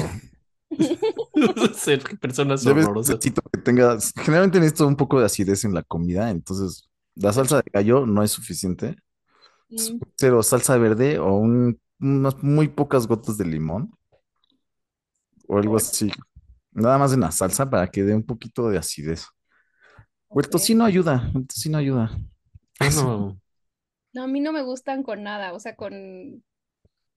ser 1.75 2.01
personas 2.19 2.63
Debes 2.63 2.85
horrorosas. 2.85 3.15
necesito 3.15 3.41
que 3.51 3.61
tenga, 3.61 3.97
generalmente 4.23 4.59
necesito 4.59 4.87
un 4.87 4.95
poco 4.95 5.19
de 5.19 5.25
acidez 5.25 5.65
en 5.65 5.73
la 5.73 5.83
comida, 5.83 6.29
entonces 6.29 6.89
la 7.15 7.33
salsa 7.33 7.57
de 7.57 7.71
gallo 7.73 8.05
no 8.05 8.23
es 8.23 8.31
suficiente. 8.31 8.95
Mm, 9.71 10.01
Cero 10.17 10.41
salsa 10.43 10.77
verde 10.77 11.19
o 11.19 11.33
un- 11.35 11.79
unas 11.99 12.41
muy 12.43 12.67
pocas 12.69 13.07
gotas 13.07 13.37
de 13.37 13.45
limón 13.45 13.91
o 15.47 15.57
algo 15.57 15.77
así. 15.77 16.11
Nada 16.71 16.97
más 16.97 17.13
en 17.13 17.21
la 17.21 17.31
salsa 17.31 17.69
para 17.69 17.87
que 17.87 18.03
dé 18.03 18.15
un 18.15 18.23
poquito 18.25 18.69
de 18.69 18.77
acidez. 18.77 19.25
O 20.29 20.39
el 20.39 20.49
tocino 20.49 20.85
ayuda, 20.85 21.29
el 21.35 21.45
tocino 21.47 21.77
ayuda. 21.77 22.17
Bueno, 22.79 23.37
No, 24.13 24.23
a 24.23 24.27
mí 24.27 24.41
no 24.41 24.51
me 24.53 24.63
gustan 24.63 25.03
con 25.03 25.23
nada, 25.23 25.53
o 25.53 25.59
sea, 25.59 25.75
con. 25.75 26.43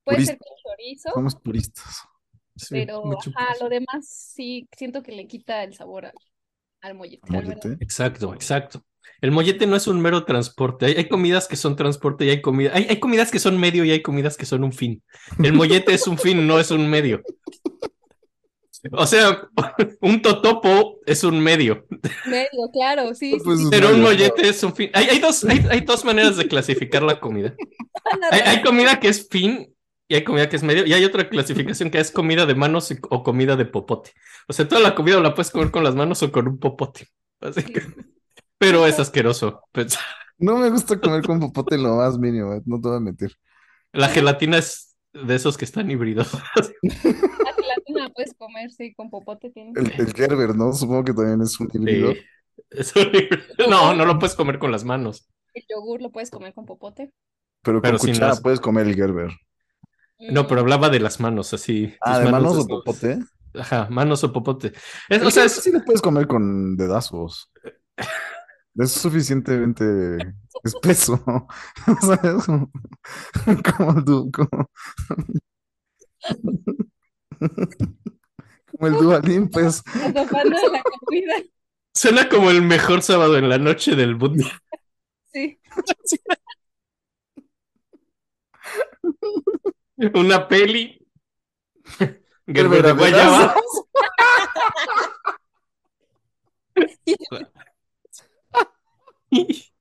Puede 0.04 0.22
ser 0.22 0.38
con 0.38 0.48
chorizo, 0.62 1.10
Somos 1.14 1.34
puristas. 1.36 2.02
sí, 2.56 2.70
pero 2.70 3.18
ajá, 3.20 3.54
lo 3.60 3.68
demás 3.68 4.06
sí 4.08 4.68
siento 4.76 5.02
que 5.02 5.12
le 5.12 5.26
quita 5.26 5.62
el 5.64 5.74
sabor 5.74 6.06
al, 6.06 6.14
al 6.82 6.94
mollete, 6.94 7.36
al 7.38 7.44
Mollete. 7.44 7.76
Exacto, 7.80 8.32
exacto. 8.34 8.82
El 9.20 9.30
mollete 9.30 9.66
no 9.66 9.76
es 9.76 9.86
un 9.86 10.00
mero 10.00 10.24
transporte. 10.24 10.86
Hay, 10.86 10.94
hay 10.94 11.08
comidas 11.08 11.48
que 11.48 11.56
son 11.56 11.76
transporte 11.76 12.24
y 12.24 12.30
hay 12.30 12.40
comida, 12.42 12.70
hay, 12.74 12.86
hay 12.88 13.00
comidas 13.00 13.30
que 13.30 13.38
son 13.38 13.58
medio 13.58 13.84
y 13.84 13.90
hay 13.90 14.02
comidas 14.02 14.36
que 14.36 14.46
son 14.46 14.64
un 14.64 14.72
fin. 14.72 15.02
El 15.42 15.52
mollete 15.54 15.94
es 15.94 16.06
un 16.06 16.18
fin, 16.18 16.46
no 16.46 16.58
es 16.60 16.70
un 16.70 16.88
medio. 16.90 17.22
O 18.92 19.06
sea, 19.06 19.48
un 20.02 20.20
totopo 20.20 20.98
es 21.06 21.24
un 21.24 21.40
medio, 21.40 21.86
Medio, 22.26 22.70
claro, 22.72 23.14
sí, 23.14 23.32
sí, 23.32 23.40
Pues, 23.42 23.60
sí. 23.60 23.66
pero 23.70 23.94
un 23.94 24.02
mollete 24.02 24.46
es 24.48 24.62
un 24.62 24.74
fin. 24.74 24.90
Hay, 24.92 25.06
hay 25.06 25.18
dos, 25.20 25.42
hay, 25.44 25.64
hay 25.70 25.80
dos 25.80 26.04
maneras 26.04 26.36
de 26.36 26.46
clasificar 26.48 27.02
la 27.02 27.18
comida. 27.18 27.54
Hay, 28.30 28.60
comida 28.62 29.00
que 29.00 29.08
es 29.08 29.26
fin 29.30 29.74
y 30.06 30.14
hay 30.16 30.22
comida 30.24 30.50
que 30.50 30.56
es 30.56 30.62
medio. 30.62 30.84
Y 30.84 30.92
hay 30.92 31.02
otra 31.04 31.28
clasificación 31.30 31.90
que 31.90 31.98
es 31.98 32.10
comida 32.10 32.44
de 32.44 32.54
manos 32.54 32.90
y- 32.90 32.98
o 33.08 33.22
comida 33.22 33.56
de 33.56 33.64
popote. 33.64 34.12
O 34.48 34.52
sea, 34.52 34.68
toda 34.68 34.82
la 34.82 34.94
comida 34.94 35.18
la 35.20 35.34
puedes 35.34 35.50
comer 35.50 35.70
con 35.70 35.82
las 35.82 35.94
manos 35.94 36.22
o 36.22 36.30
con 36.30 36.46
un 36.46 36.58
popote. 36.58 37.08
Así 37.40 37.62
que- 37.62 37.82
pero 38.58 38.86
es 38.86 38.98
asqueroso. 38.98 39.62
Pues, 39.72 39.96
No 40.38 40.56
me 40.56 40.68
gusta 40.68 41.00
comer 41.00 41.22
con 41.22 41.38
popote 41.38 41.78
lo 41.78 41.96
más 41.96 42.18
mínimo, 42.18 42.54
eh, 42.54 42.62
no 42.66 42.80
te 42.80 42.88
voy 42.88 42.96
a 42.96 43.00
mentir. 43.00 43.36
la 43.92 44.08
gelatina 44.08 44.58
es 44.58 44.96
de 45.12 45.34
esos 45.36 45.56
que 45.56 45.64
están 45.64 45.88
híbridos. 45.90 46.32
La 46.82 47.52
gelatina 47.54 48.00
la 48.00 48.08
puedes 48.10 48.34
comer, 48.34 48.70
sí, 48.72 48.92
con 48.94 49.10
popote 49.10 49.50
tiene. 49.50 49.72
El, 49.76 49.92
el 49.96 50.12
Gerber, 50.12 50.56
¿no? 50.56 50.72
Supongo 50.72 51.04
que 51.04 51.12
también 51.14 51.40
es 51.40 51.58
un 51.60 51.68
híbrido. 51.72 52.12
Sí, 52.14 52.20
es 52.70 52.96
horrible. 52.96 53.44
No, 53.70 53.94
no 53.94 54.04
lo 54.04 54.18
puedes 54.18 54.34
comer 54.34 54.58
con 54.58 54.72
las 54.72 54.84
manos. 54.84 55.28
El 55.54 55.64
yogur 55.68 56.02
lo 56.02 56.10
puedes 56.10 56.30
comer 56.32 56.52
con 56.52 56.66
popote. 56.66 57.12
Pero 57.62 57.76
con 57.80 57.82
Pero 57.82 57.98
sin 57.98 58.10
cuchara 58.14 58.28
las- 58.30 58.40
puedes 58.42 58.58
comer 58.60 58.86
el 58.88 58.96
Gerber. 58.96 59.30
No, 60.18 60.48
pero 60.48 60.62
hablaba 60.62 60.88
de 60.90 60.98
las 61.00 61.20
manos, 61.20 61.54
así. 61.54 61.94
Ah, 62.00 62.18
de 62.18 62.30
manos 62.30 62.56
o 62.58 62.66
popote. 62.66 63.20
Ajá, 63.54 63.86
manos 63.90 64.24
o 64.24 64.32
popote. 64.32 64.72
Es- 65.08 65.22
o 65.22 65.30
sea, 65.30 65.44
es- 65.44 65.52
sí 65.62 65.70
lo 65.70 65.80
puedes 65.84 66.02
comer 66.02 66.26
con 66.26 66.76
dedazos. 66.76 67.52
Es 68.76 68.92
suficientemente 68.92 70.34
espeso. 70.64 71.22
¿Sabes? 72.00 72.44
Como, 72.44 72.70
como 73.76 74.04
tú, 74.04 74.30
como, 74.32 74.70
como 78.70 78.86
el 78.86 78.92
Duvalín, 78.94 79.48
pues. 79.48 79.82
Suena 81.94 82.28
como 82.28 82.50
el 82.50 82.62
mejor 82.62 83.02
sábado 83.02 83.36
en 83.38 83.48
la 83.48 83.58
noche 83.58 83.94
del 83.94 84.16
mundo. 84.16 84.44
Sí. 85.32 85.58
Una 90.14 90.48
peli. 90.48 91.06
Gerber 92.46 92.82
de 92.82 92.90
a 92.90 92.92
guayaba. 92.92 93.54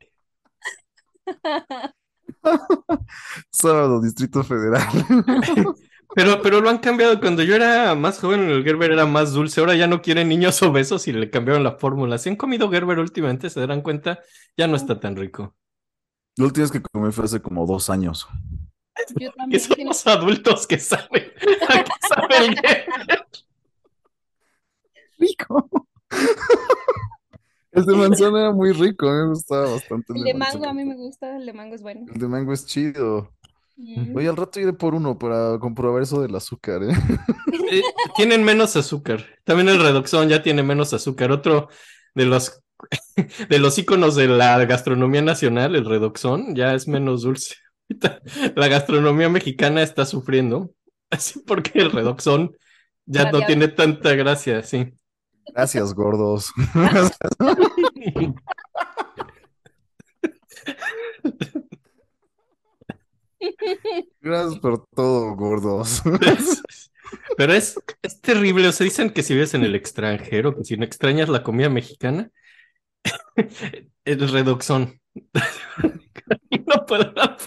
Sábado, 3.51 4.01
Distrito 4.01 4.43
Federal. 4.43 4.87
Pero, 6.15 6.43
pero 6.43 6.61
lo 6.61 6.69
han 6.69 6.77
cambiado. 6.77 7.19
Cuando 7.19 7.41
yo 7.41 7.55
era 7.55 7.95
más 7.95 8.19
joven, 8.19 8.41
el 8.47 8.63
Gerber 8.63 8.91
era 8.91 9.07
más 9.07 9.33
dulce. 9.33 9.59
Ahora 9.61 9.73
ya 9.75 9.87
no 9.87 10.03
quieren 10.03 10.29
niños 10.29 10.61
obesos 10.61 11.07
y 11.07 11.11
le 11.11 11.31
cambiaron 11.31 11.63
la 11.63 11.77
fórmula. 11.79 12.19
Si 12.19 12.29
han 12.29 12.35
comido 12.35 12.69
Gerber 12.69 12.99
últimamente, 12.99 13.49
se 13.49 13.59
darán 13.59 13.81
cuenta, 13.81 14.19
ya 14.55 14.67
no 14.67 14.75
está 14.75 14.99
tan 14.99 15.15
rico. 15.15 15.55
Lo 16.37 16.45
último 16.45 16.69
que 16.69 16.83
comí 16.83 17.11
fue 17.11 17.25
hace 17.25 17.41
como 17.41 17.65
dos 17.65 17.89
años. 17.89 18.27
Yo 19.19 19.31
Que 19.31 19.37
también. 19.37 19.59
son 19.59 19.85
los 19.85 20.05
adultos 20.05 20.67
que 20.67 20.77
saben. 20.77 21.31
¿A 21.69 21.83
qué 21.83 21.91
sabe 22.07 22.37
el 22.45 22.59
Gerber? 22.59 23.25
Rico. 25.19 25.67
El 27.73 27.85
de 27.85 27.95
manzana 27.95 28.39
era 28.39 28.51
muy 28.51 28.71
rico, 28.71 29.07
a 29.07 29.11
mí 29.11 29.21
me 29.23 29.29
gustaba 29.29 29.69
bastante 29.71 30.13
el 30.13 30.19
El 30.19 30.23
de 30.23 30.33
de 30.33 30.39
mango 30.39 30.65
a 30.65 30.73
mí 30.73 30.85
me 30.85 30.95
gusta, 30.95 31.37
el 31.37 31.45
de 31.45 31.53
mango 31.53 31.75
es 31.75 31.81
bueno. 31.81 32.05
El 32.13 32.19
de 32.19 32.27
mango 32.27 32.53
es 32.53 32.65
chido. 32.65 33.31
Mm. 33.75 34.15
Oye, 34.15 34.27
al 34.27 34.37
rato 34.37 34.59
iré 34.59 34.73
por 34.73 34.93
uno 34.93 35.17
para 35.17 35.57
comprobar 35.59 36.03
eso 36.03 36.21
del 36.21 36.35
azúcar, 36.35 36.83
¿eh? 36.83 36.93
Eh, 37.71 37.81
tienen 38.15 38.43
menos 38.43 38.75
azúcar. 38.75 39.25
También 39.45 39.69
el 39.69 39.81
Redoxón 39.81 40.29
ya 40.29 40.43
tiene 40.43 40.61
menos 40.61 40.93
azúcar. 40.93 41.31
Otro 41.31 41.69
de 42.13 42.25
los 42.25 42.61
de 43.49 43.59
los 43.59 43.77
íconos 43.77 44.15
de 44.15 44.27
la 44.27 44.63
gastronomía 44.65 45.21
nacional, 45.21 45.75
el 45.75 45.85
Redoxón, 45.85 46.55
ya 46.55 46.73
es 46.73 46.87
menos 46.87 47.23
dulce. 47.23 47.55
Ahorita 47.89 48.21
La 48.55 48.67
gastronomía 48.67 49.29
mexicana 49.29 49.81
está 49.81 50.05
sufriendo, 50.05 50.71
así 51.09 51.39
porque 51.45 51.79
el 51.79 51.91
Redoxón 51.91 52.55
ya 53.05 53.31
no 53.31 53.45
tiene 53.45 53.67
tanta 53.67 54.13
gracia, 54.15 54.63
sí. 54.63 54.93
Gracias, 55.47 55.93
gordos. 55.93 56.51
Gracias 64.21 64.59
por 64.59 64.85
todo, 64.87 65.35
gordos. 65.35 66.01
Pero 67.37 67.53
es, 67.53 67.79
es 68.01 68.21
terrible, 68.21 68.67
o 68.67 68.71
sea, 68.71 68.85
dicen 68.85 69.11
que 69.11 69.21
si 69.23 69.33
vives 69.33 69.53
en 69.53 69.63
el 69.63 69.75
extranjero, 69.75 70.55
que 70.55 70.63
si 70.63 70.77
no 70.77 70.85
extrañas 70.85 71.29
la 71.29 71.43
comida 71.43 71.69
mexicana, 71.69 72.31
el 74.05 74.29
Redoxón. 74.31 74.99
No 76.65 76.85
puedo 76.87 77.11
dar 77.11 77.37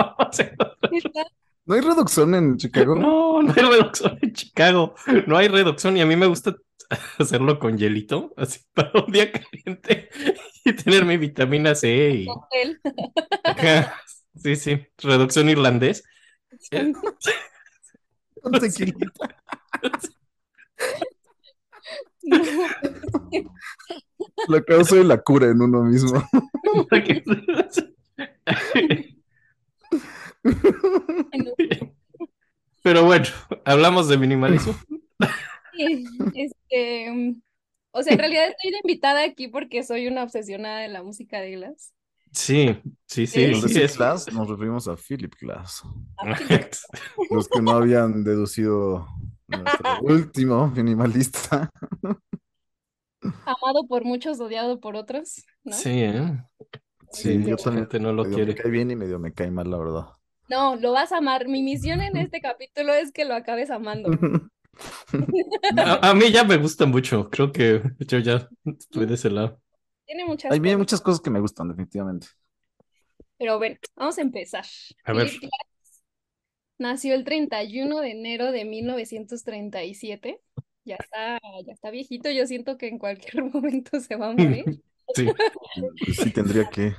¿No 1.65 1.75
hay 1.75 1.81
reducción 1.81 2.35
en 2.35 2.57
Chicago? 2.57 2.95
No, 2.95 3.43
no 3.43 3.53
hay 3.53 3.63
redoxón 3.63 4.19
en 4.23 4.33
Chicago. 4.33 4.95
No 5.27 5.37
hay 5.37 5.49
redoxón 5.49 5.97
y 5.97 6.01
a 6.01 6.07
mí 6.07 6.15
me 6.15 6.27
gusta 6.27 6.55
hacerlo 7.19 7.59
con 7.59 7.77
hielito, 7.77 8.33
así 8.37 8.61
para 8.75 9.05
un 9.05 9.13
día 9.13 9.31
caliente 9.31 10.09
y 10.65 10.73
tener 10.73 11.05
mi 11.05 11.17
vitamina 11.17 11.75
C 11.75 12.11
y. 12.11 12.27
Ajá. 13.45 14.01
sí, 14.35 14.57
sí, 14.57 14.87
redoxón 14.99 15.49
irlandés. 15.49 16.05
Eh, 16.71 16.93
Con 18.43 18.53
tequilita. 18.53 19.09
No, 22.23 22.39
La 24.49 24.63
causa 24.63 24.97
y 24.97 25.05
la 25.05 25.19
cura 25.19 25.47
en 25.49 25.61
uno 25.63 25.83
mismo. 25.83 26.23
Pero 32.83 33.05
bueno, 33.05 33.27
hablamos 33.65 34.09
de 34.09 34.19
minimalismo. 34.19 34.75
Sí, 35.77 36.05
Este, 36.35 37.11
mm, 37.13 37.43
o 37.93 38.03
sea, 38.03 38.13
en 38.15 38.19
realidad 38.19 38.49
estoy 38.49 38.71
de 38.73 38.79
invitada 38.85 39.25
aquí 39.25 39.49
porque 39.49 39.83
soy 39.83 40.07
una 40.09 40.23
obsesionada 40.25 40.81
de 40.81 40.89
la 40.89 41.03
música 41.03 41.41
de 41.41 41.53
Glass. 41.53 41.93
Sí, 42.33 42.77
sí, 43.07 43.27
sí, 43.27 43.47
Nos 43.49 43.61
sí, 43.63 43.69
decía 43.69 43.85
es- 43.85 43.97
Glass, 43.97 44.33
nos 44.33 44.49
referimos 44.49 44.89
a 44.89 44.97
Philip 44.97 45.35
Glass. 45.41 45.83
Pues 46.49 46.87
Los 47.31 47.49
que 47.49 47.63
no 47.63 47.71
habían 47.73 48.25
deducido 48.25 49.07
nuestro 49.49 49.99
último 50.03 50.69
minimalista. 50.69 51.71
Amado 53.23 53.87
por 53.89 54.05
muchos, 54.05 54.39
odiado 54.41 54.81
por 54.81 54.97
otros, 54.97 55.45
¿no? 55.65 55.73
Sí, 55.73 55.91
¿eh? 55.91 56.45
Sí, 57.13 57.43
yo 57.45 57.57
también. 57.57 57.89
no 58.01 58.13
lo 58.13 58.25
Medio 58.25 58.39
me 58.39 58.45
quiere. 58.45 58.55
cae 58.55 58.71
bien 58.71 58.91
y 58.91 58.97
medio 58.97 59.19
me 59.19 59.33
cae 59.33 59.51
mal, 59.51 59.71
la 59.71 59.79
verdad. 59.79 60.07
No, 60.49 60.77
lo 60.77 60.93
vas 60.93 61.13
a 61.13 61.19
amar. 61.19 61.49
Mi 61.49 61.63
misión 61.63 62.01
en 62.03 62.17
este 62.17 62.41
capítulo 62.41 62.93
es 62.95 63.13
que 63.13 63.25
lo 63.25 63.35
acabes 63.35 63.71
amando. 63.71 64.11
A, 65.79 66.11
a 66.11 66.15
mí 66.15 66.31
ya 66.31 66.45
me 66.45 66.57
gusta 66.57 66.87
mucho. 66.87 67.29
Creo 67.31 67.53
que 67.53 67.83
yo 67.99 68.19
ya 68.19 68.49
estoy 68.65 69.07
de 69.07 69.15
ese 69.15 69.31
lado. 69.31 69.61
Tiene 70.07 70.25
muchas 70.25 70.53
Hay 70.53 70.61
cosas. 70.61 70.79
muchas 70.79 71.01
cosas 71.01 71.21
que 71.21 71.31
me 71.31 71.41
gustan, 71.41 71.69
definitivamente. 71.69 72.29
Pero 73.39 73.59
bueno, 73.59 73.77
vamos 73.97 74.19
a 74.19 74.23
empezar. 74.23 74.65
A 75.05 75.13
ver. 75.13 75.31
Nació 76.79 77.15
el 77.15 77.25
31 77.25 78.01
de 78.01 78.11
enero 78.11 78.53
de 78.53 78.65
1937. 78.65 80.41
Ya 80.85 80.97
está, 80.97 81.41
ya 81.67 81.73
está 81.73 81.91
viejito. 81.91 82.31
Yo 82.31 82.47
siento 82.47 82.79
que 82.79 82.89
en 82.89 82.99
cualquier 82.99 83.45
momento 83.53 84.01
se 84.01 84.17
va 84.17 84.29
a 84.29 84.33
morir. 84.33 84.65
Sí. 85.15 85.25
Pues 86.05 86.17
sí, 86.17 86.33
tendría 86.33 86.69
que. 86.69 86.93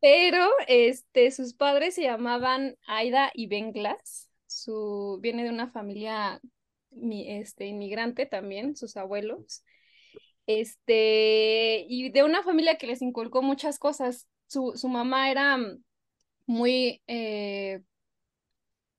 Pero 0.00 0.48
este, 0.68 1.32
sus 1.32 1.52
padres 1.52 1.96
se 1.96 2.02
llamaban 2.02 2.76
Aida 2.86 3.32
y 3.34 3.48
Ben 3.48 3.72
Glass. 3.72 4.30
Su, 4.46 5.18
viene 5.20 5.42
de 5.42 5.50
una 5.50 5.68
familia 5.68 6.40
mi- 6.98 7.30
este, 7.38 7.66
inmigrante 7.66 8.26
también, 8.26 8.76
sus 8.76 8.96
abuelos. 8.96 9.64
Este, 10.46 11.86
y 11.88 12.10
de 12.10 12.24
una 12.24 12.42
familia 12.42 12.78
que 12.78 12.86
les 12.88 13.02
inculcó 13.02 13.42
muchas 13.42 13.78
cosas. 13.78 14.28
Su, 14.48 14.74
su 14.76 14.88
mamá 14.88 15.30
era 15.30 15.58
muy, 16.46 17.02
eh, 17.08 17.82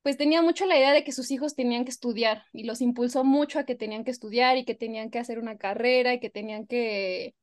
pues 0.02 0.16
tenía 0.16 0.40
mucho 0.42 0.64
la 0.66 0.78
idea 0.78 0.92
de 0.92 1.04
que 1.04 1.12
sus 1.12 1.30
hijos 1.30 1.54
tenían 1.54 1.84
que 1.84 1.90
estudiar 1.90 2.44
y 2.52 2.64
los 2.64 2.80
impulsó 2.80 3.22
mucho 3.24 3.58
a 3.58 3.64
que 3.64 3.74
tenían 3.74 4.04
que 4.04 4.10
estudiar 4.10 4.56
y 4.56 4.64
que 4.64 4.74
tenían 4.74 5.10
que 5.10 5.18
hacer 5.18 5.38
una 5.38 5.58
carrera 5.58 6.14
y 6.14 6.20
que 6.20 6.30
tenían 6.30 6.66
que, 6.66 7.34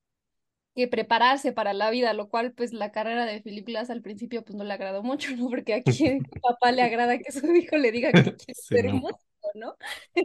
que 0.75 0.87
prepararse 0.89 1.53
para 1.53 1.73
la 1.73 1.91
vida, 1.91 2.13
lo 2.13 2.29
cual 2.29 2.53
pues 2.53 2.73
la 2.73 2.91
carrera 2.91 3.25
de 3.25 3.41
Philip 3.41 3.67
Glass 3.67 3.89
al 3.91 4.01
principio 4.03 4.43
pues 4.45 4.55
no 4.57 4.63
le 4.65 4.73
agradó 4.73 5.03
mucho, 5.03 5.35
¿no? 5.37 5.49
Porque 5.49 5.73
aquí 5.75 6.07
a 6.09 6.19
papá 6.41 6.71
le 6.71 6.83
agrada 6.83 7.19
que 7.19 7.31
su 7.31 7.45
hijo 7.55 7.77
le 7.77 7.91
diga 7.91 8.15
que 8.15 8.35
quiere 8.37 8.61
Sí, 8.69 8.75
ser 8.75 8.85
no. 8.85 9.19
¿No? 9.57 9.75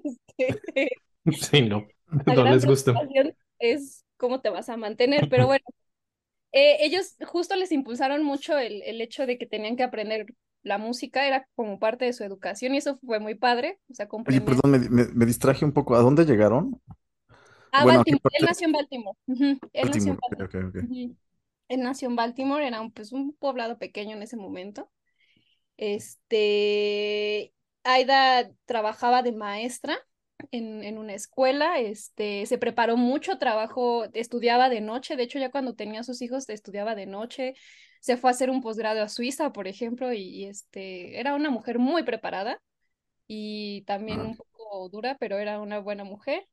Este, 0.45 0.91
Sí, 1.51 1.63
no. 1.63 1.87
la 2.25 2.35
No 2.35 2.45
les 2.47 2.67
gusta. 2.67 3.03
es 3.59 4.05
cómo 4.17 4.41
te 4.41 4.51
vas 4.51 4.69
a 4.69 4.77
mantener, 4.77 5.29
pero 5.29 5.47
bueno, 5.47 5.65
eh, 6.53 6.79
ellos 6.81 7.17
justo 7.27 7.57
les 7.57 7.73
impulsaron 7.73 8.25
mucho 8.25 8.59
el, 8.59 8.83
el 8.85 9.01
hecho 9.01 9.27
de 9.27 9.39
que 9.39 9.47
tenían 9.47 9.77
que 9.77 9.85
aprender 9.85 10.27
la 10.63 10.79
música, 10.79 11.27
era 11.27 11.49
como 11.57 11.79
parte 11.81 12.05
de 12.07 12.13
su 12.15 12.25
educación 12.25 12.75
y 12.75 12.79
eso 12.79 12.99
fue 13.07 13.21
muy 13.21 13.35
padre, 13.37 13.81
o 13.91 13.95
sea, 13.95 14.09
Oye, 14.27 14.41
perdón, 14.41 14.71
me, 14.73 14.79
me- 14.79 15.07
me 15.13 15.27
distraje 15.27 15.65
un 15.65 15.73
poco. 15.73 15.95
¿A 15.97 16.01
dónde 16.01 16.25
llegaron? 16.25 16.81
Ah, 17.71 17.85
bueno, 17.85 18.01
¿a 18.01 18.05
qué 18.09 18.17
Baltimore, 18.17 18.23
parte? 18.23 18.39
él 18.39 18.45
nació 18.45 18.67
en 18.67 18.73
Baltimore. 18.73 19.19
Él 19.73 19.91
nació 19.91 20.13
en 20.13 20.19
Baltimore. 20.21 21.17
Él 21.69 21.81
nació 21.83 22.09
en 22.09 22.17
Baltimore, 22.17 22.67
era 22.67 22.81
un, 22.81 22.93
pues, 22.93 23.13
un 23.13 23.35
poblado 23.35 23.79
pequeño 23.79 24.17
en 24.17 24.23
ese 24.23 24.37
momento. 24.37 24.91
Este, 25.79 27.55
Aida 27.85 28.51
trabajaba 28.67 29.23
de 29.23 29.33
maestra 29.33 29.99
en, 30.51 30.85
en 30.85 30.99
una 30.99 31.15
escuela, 31.15 31.79
este, 31.81 32.47
se 32.47 32.59
preparó 32.59 32.97
mucho, 32.97 33.39
trabajo, 33.39 34.05
estudiaba 34.15 34.69
de 34.69 34.81
noche, 34.81 35.17
de 35.17 35.25
hecho 35.25 35.39
ya 35.39 35.51
cuando 35.51 35.75
tenía 35.75 36.03
sus 36.03 36.23
hijos 36.23 36.49
estudiaba 36.49 36.95
de 36.95 37.07
noche, 37.07 37.55
se 38.01 38.17
fue 38.17 38.31
a 38.31 38.33
hacer 38.33 38.51
un 38.51 38.61
posgrado 38.63 39.03
a 39.03 39.09
Suiza, 39.09 39.53
por 39.53 39.69
ejemplo, 39.69 40.13
y, 40.13 40.21
y, 40.23 40.45
este, 40.47 41.19
era 41.21 41.35
una 41.35 41.51
mujer 41.51 41.79
muy 41.79 42.03
preparada 42.05 42.61
y 43.29 43.83
también 43.87 44.27
un 44.27 44.37
poco 44.37 44.89
dura, 44.91 45.17
pero 45.19 45.39
era 45.39 45.61
una 45.61 45.79
buena 45.81 46.05
mujer. 46.05 46.47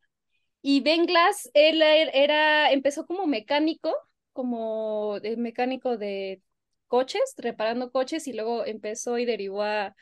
Y 0.61 0.81
Ben 0.81 1.05
Glass, 1.05 1.49
él 1.53 1.81
er- 1.81 2.11
era, 2.13 2.71
empezó 2.71 3.05
como 3.05 3.27
mecánico, 3.27 3.93
como 4.33 5.17
mecánico 5.37 5.97
de 5.97 6.41
coches, 6.87 7.21
reparando 7.37 7.91
coches, 7.91 8.27
y 8.27 8.33
luego 8.33 8.65
empezó 8.65 9.17
y 9.17 9.25
derivó 9.25 9.63
a, 9.63 9.95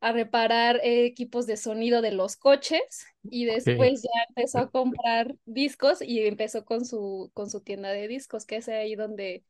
a 0.00 0.12
reparar 0.12 0.76
eh, 0.82 1.06
equipos 1.06 1.46
de 1.46 1.56
sonido 1.56 2.02
de 2.02 2.12
los 2.12 2.36
coches, 2.36 3.06
y 3.22 3.46
después 3.46 4.02
ya 4.02 4.10
empezó 4.28 4.58
a 4.58 4.70
comprar 4.70 5.34
discos 5.46 6.02
y 6.02 6.26
empezó 6.26 6.64
con 6.64 6.84
su, 6.84 7.30
con 7.34 7.50
su 7.50 7.60
tienda 7.60 7.90
de 7.90 8.08
discos, 8.08 8.44
que 8.46 8.56
es 8.56 8.68
ahí 8.68 8.94
donde 8.94 9.44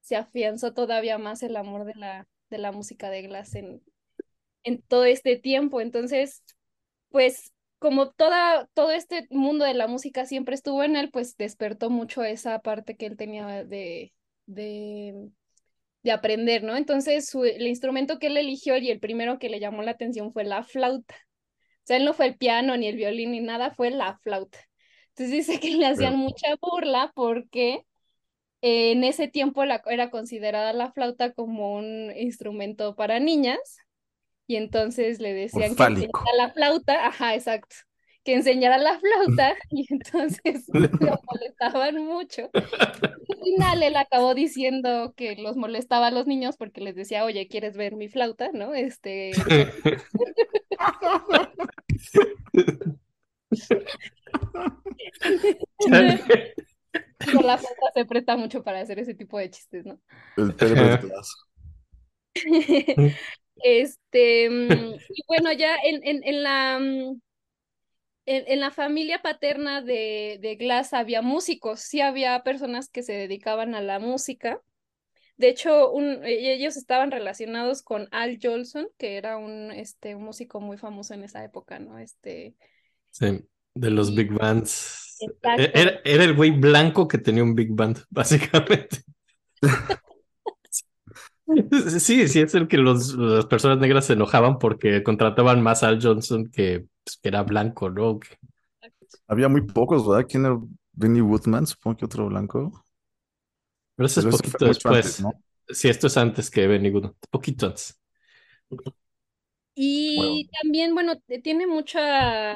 se 0.00 0.16
afianzó 0.16 0.72
todavía 0.72 1.18
más 1.18 1.42
el 1.42 1.56
amor 1.56 1.84
de 1.84 1.94
la, 1.94 2.26
de 2.50 2.58
la 2.58 2.72
música 2.72 3.10
de 3.10 3.22
Glass 3.22 3.54
en, 3.54 3.82
en 4.62 4.80
todo 4.82 5.04
este 5.04 5.36
tiempo. 5.36 5.80
Entonces, 5.80 6.42
pues 7.10 7.52
como 7.78 8.10
toda, 8.10 8.66
todo 8.74 8.90
este 8.90 9.26
mundo 9.30 9.64
de 9.64 9.74
la 9.74 9.86
música 9.86 10.26
siempre 10.26 10.54
estuvo 10.54 10.82
en 10.82 10.96
él, 10.96 11.10
pues 11.10 11.36
despertó 11.36 11.90
mucho 11.90 12.24
esa 12.24 12.58
parte 12.60 12.96
que 12.96 13.06
él 13.06 13.16
tenía 13.16 13.64
de, 13.64 14.12
de, 14.46 15.28
de 16.02 16.12
aprender, 16.12 16.62
¿no? 16.62 16.76
Entonces, 16.76 17.28
su, 17.28 17.44
el 17.44 17.66
instrumento 17.66 18.18
que 18.18 18.28
él 18.28 18.36
eligió 18.36 18.76
y 18.76 18.90
el 18.90 19.00
primero 19.00 19.38
que 19.38 19.48
le 19.48 19.60
llamó 19.60 19.82
la 19.82 19.92
atención 19.92 20.32
fue 20.32 20.44
la 20.44 20.62
flauta. 20.62 21.14
O 21.14 21.84
sea, 21.88 21.96
él 21.96 22.04
no 22.04 22.14
fue 22.14 22.26
el 22.26 22.36
piano, 22.36 22.76
ni 22.76 22.86
el 22.86 22.96
violín, 22.96 23.32
ni 23.32 23.40
nada, 23.40 23.72
fue 23.74 23.90
la 23.90 24.18
flauta. 24.22 24.58
Entonces 25.10 25.30
dice 25.48 25.60
que 25.60 25.70
le 25.70 25.86
hacían 25.86 26.12
Pero- 26.14 26.24
mucha 26.24 26.56
burla 26.60 27.12
porque 27.14 27.84
eh, 28.62 28.92
en 28.92 29.04
ese 29.04 29.28
tiempo 29.28 29.64
la, 29.64 29.82
era 29.86 30.10
considerada 30.10 30.72
la 30.72 30.92
flauta 30.92 31.32
como 31.32 31.74
un 31.74 32.12
instrumento 32.16 32.94
para 32.96 33.20
niñas 33.20 33.78
y 34.46 34.56
entonces 34.56 35.20
le 35.20 35.34
decían 35.34 35.76
que 35.76 35.82
enseñara 35.82 36.34
la 36.36 36.50
flauta, 36.52 37.06
ajá, 37.06 37.34
exacto, 37.34 37.76
que 38.28 38.34
enseñara 38.34 38.76
la 38.76 39.00
flauta 39.00 39.56
y 39.70 39.86
entonces 39.88 40.68
lo 40.74 41.18
molestaban 41.24 42.04
mucho. 42.04 42.50
Al 42.52 43.38
final 43.42 43.82
él 43.82 43.96
acabó 43.96 44.34
diciendo 44.34 45.14
que 45.16 45.36
los 45.36 45.56
molestaba 45.56 46.08
a 46.08 46.10
los 46.10 46.26
niños 46.26 46.58
porque 46.58 46.82
les 46.82 46.94
decía, 46.94 47.24
oye, 47.24 47.48
¿quieres 47.48 47.74
ver 47.78 47.96
mi 47.96 48.08
flauta? 48.08 48.50
¿No? 48.52 48.74
Este, 48.74 49.30
no, 55.88 57.40
la 57.40 57.56
flauta 57.56 57.92
se 57.94 58.04
presta 58.04 58.36
mucho 58.36 58.62
para 58.62 58.80
hacer 58.80 58.98
ese 58.98 59.14
tipo 59.14 59.38
de 59.38 59.48
chistes, 59.48 59.86
¿no? 59.86 59.98
El. 60.36 60.54
Este, 63.60 64.48
mm, 64.48 64.94
y 65.14 65.22
bueno, 65.26 65.50
ya 65.52 65.74
en, 65.82 66.00
en, 66.04 66.22
en 66.22 66.42
la, 66.44 66.78
mm, 66.78 67.20
en, 68.36 68.44
en 68.46 68.60
la 68.60 68.70
familia 68.70 69.20
paterna 69.22 69.82
de, 69.82 70.38
de 70.40 70.56
Glass 70.56 70.92
había 70.92 71.22
músicos, 71.22 71.80
sí 71.80 72.00
había 72.00 72.42
personas 72.42 72.88
que 72.88 73.02
se 73.02 73.12
dedicaban 73.14 73.74
a 73.74 73.80
la 73.80 73.98
música. 73.98 74.60
De 75.36 75.48
hecho, 75.48 75.90
un, 75.92 76.24
e- 76.24 76.52
ellos 76.54 76.76
estaban 76.76 77.10
relacionados 77.10 77.82
con 77.82 78.08
Al 78.10 78.38
Jolson, 78.42 78.88
que 78.98 79.16
era 79.16 79.36
un, 79.38 79.70
este, 79.70 80.14
un 80.14 80.24
músico 80.24 80.60
muy 80.60 80.76
famoso 80.78 81.14
en 81.14 81.24
esa 81.24 81.44
época, 81.44 81.78
¿no? 81.78 81.98
Este, 81.98 82.54
Sí, 83.10 83.40
de 83.74 83.90
los 83.90 84.10
Y- 84.10 84.16
big 84.16 84.32
bands. 84.32 85.16
E- 85.20 85.72
Era, 85.74 86.00
era 86.04 86.24
el 86.24 86.34
güey 86.34 86.50
blanco 86.50 87.08
que 87.08 87.18
tenía 87.18 87.42
un 87.42 87.54
big 87.54 87.70
band, 87.72 87.98
básicamente. 88.10 88.98
Sí, 92.00 92.28
sí, 92.28 92.40
es 92.40 92.54
el 92.54 92.68
que 92.68 92.76
los, 92.78 93.14
las 93.14 93.46
personas 93.46 93.78
negras 93.78 94.06
se 94.06 94.12
enojaban 94.14 94.58
porque 94.58 95.02
contrataban 95.02 95.62
más 95.62 95.82
a 95.82 95.88
Al 95.88 96.00
Johnson 96.02 96.50
que, 96.50 96.86
pues, 97.04 97.16
que 97.22 97.28
era 97.28 97.42
blanco, 97.42 97.90
¿no? 97.90 98.18
Que- 98.20 98.36
Había 99.28 99.48
muy 99.48 99.62
pocos, 99.62 100.06
¿verdad? 100.08 100.26
¿Quién 100.28 100.44
era? 100.46 100.58
Benny 100.92 101.20
Woodman, 101.20 101.66
supongo 101.66 101.96
que 101.98 102.04
otro 102.06 102.26
blanco. 102.28 102.84
Pero 103.96 104.06
eso 104.06 104.20
es 104.20 104.26
Pero 104.26 104.66
poquito 104.66 104.66
después. 104.66 104.88
antes, 104.90 105.20
¿no? 105.20 105.42
Sí, 105.68 105.88
esto 105.88 106.06
es 106.06 106.16
antes 106.16 106.50
que 106.50 106.66
Benny 106.66 106.90
Goodman, 106.90 107.14
poquito 107.30 107.66
antes. 107.66 107.98
Y 109.74 110.48
también, 110.60 110.94
bueno, 110.94 111.14
tiene 111.42 111.66
mucha, 111.66 112.54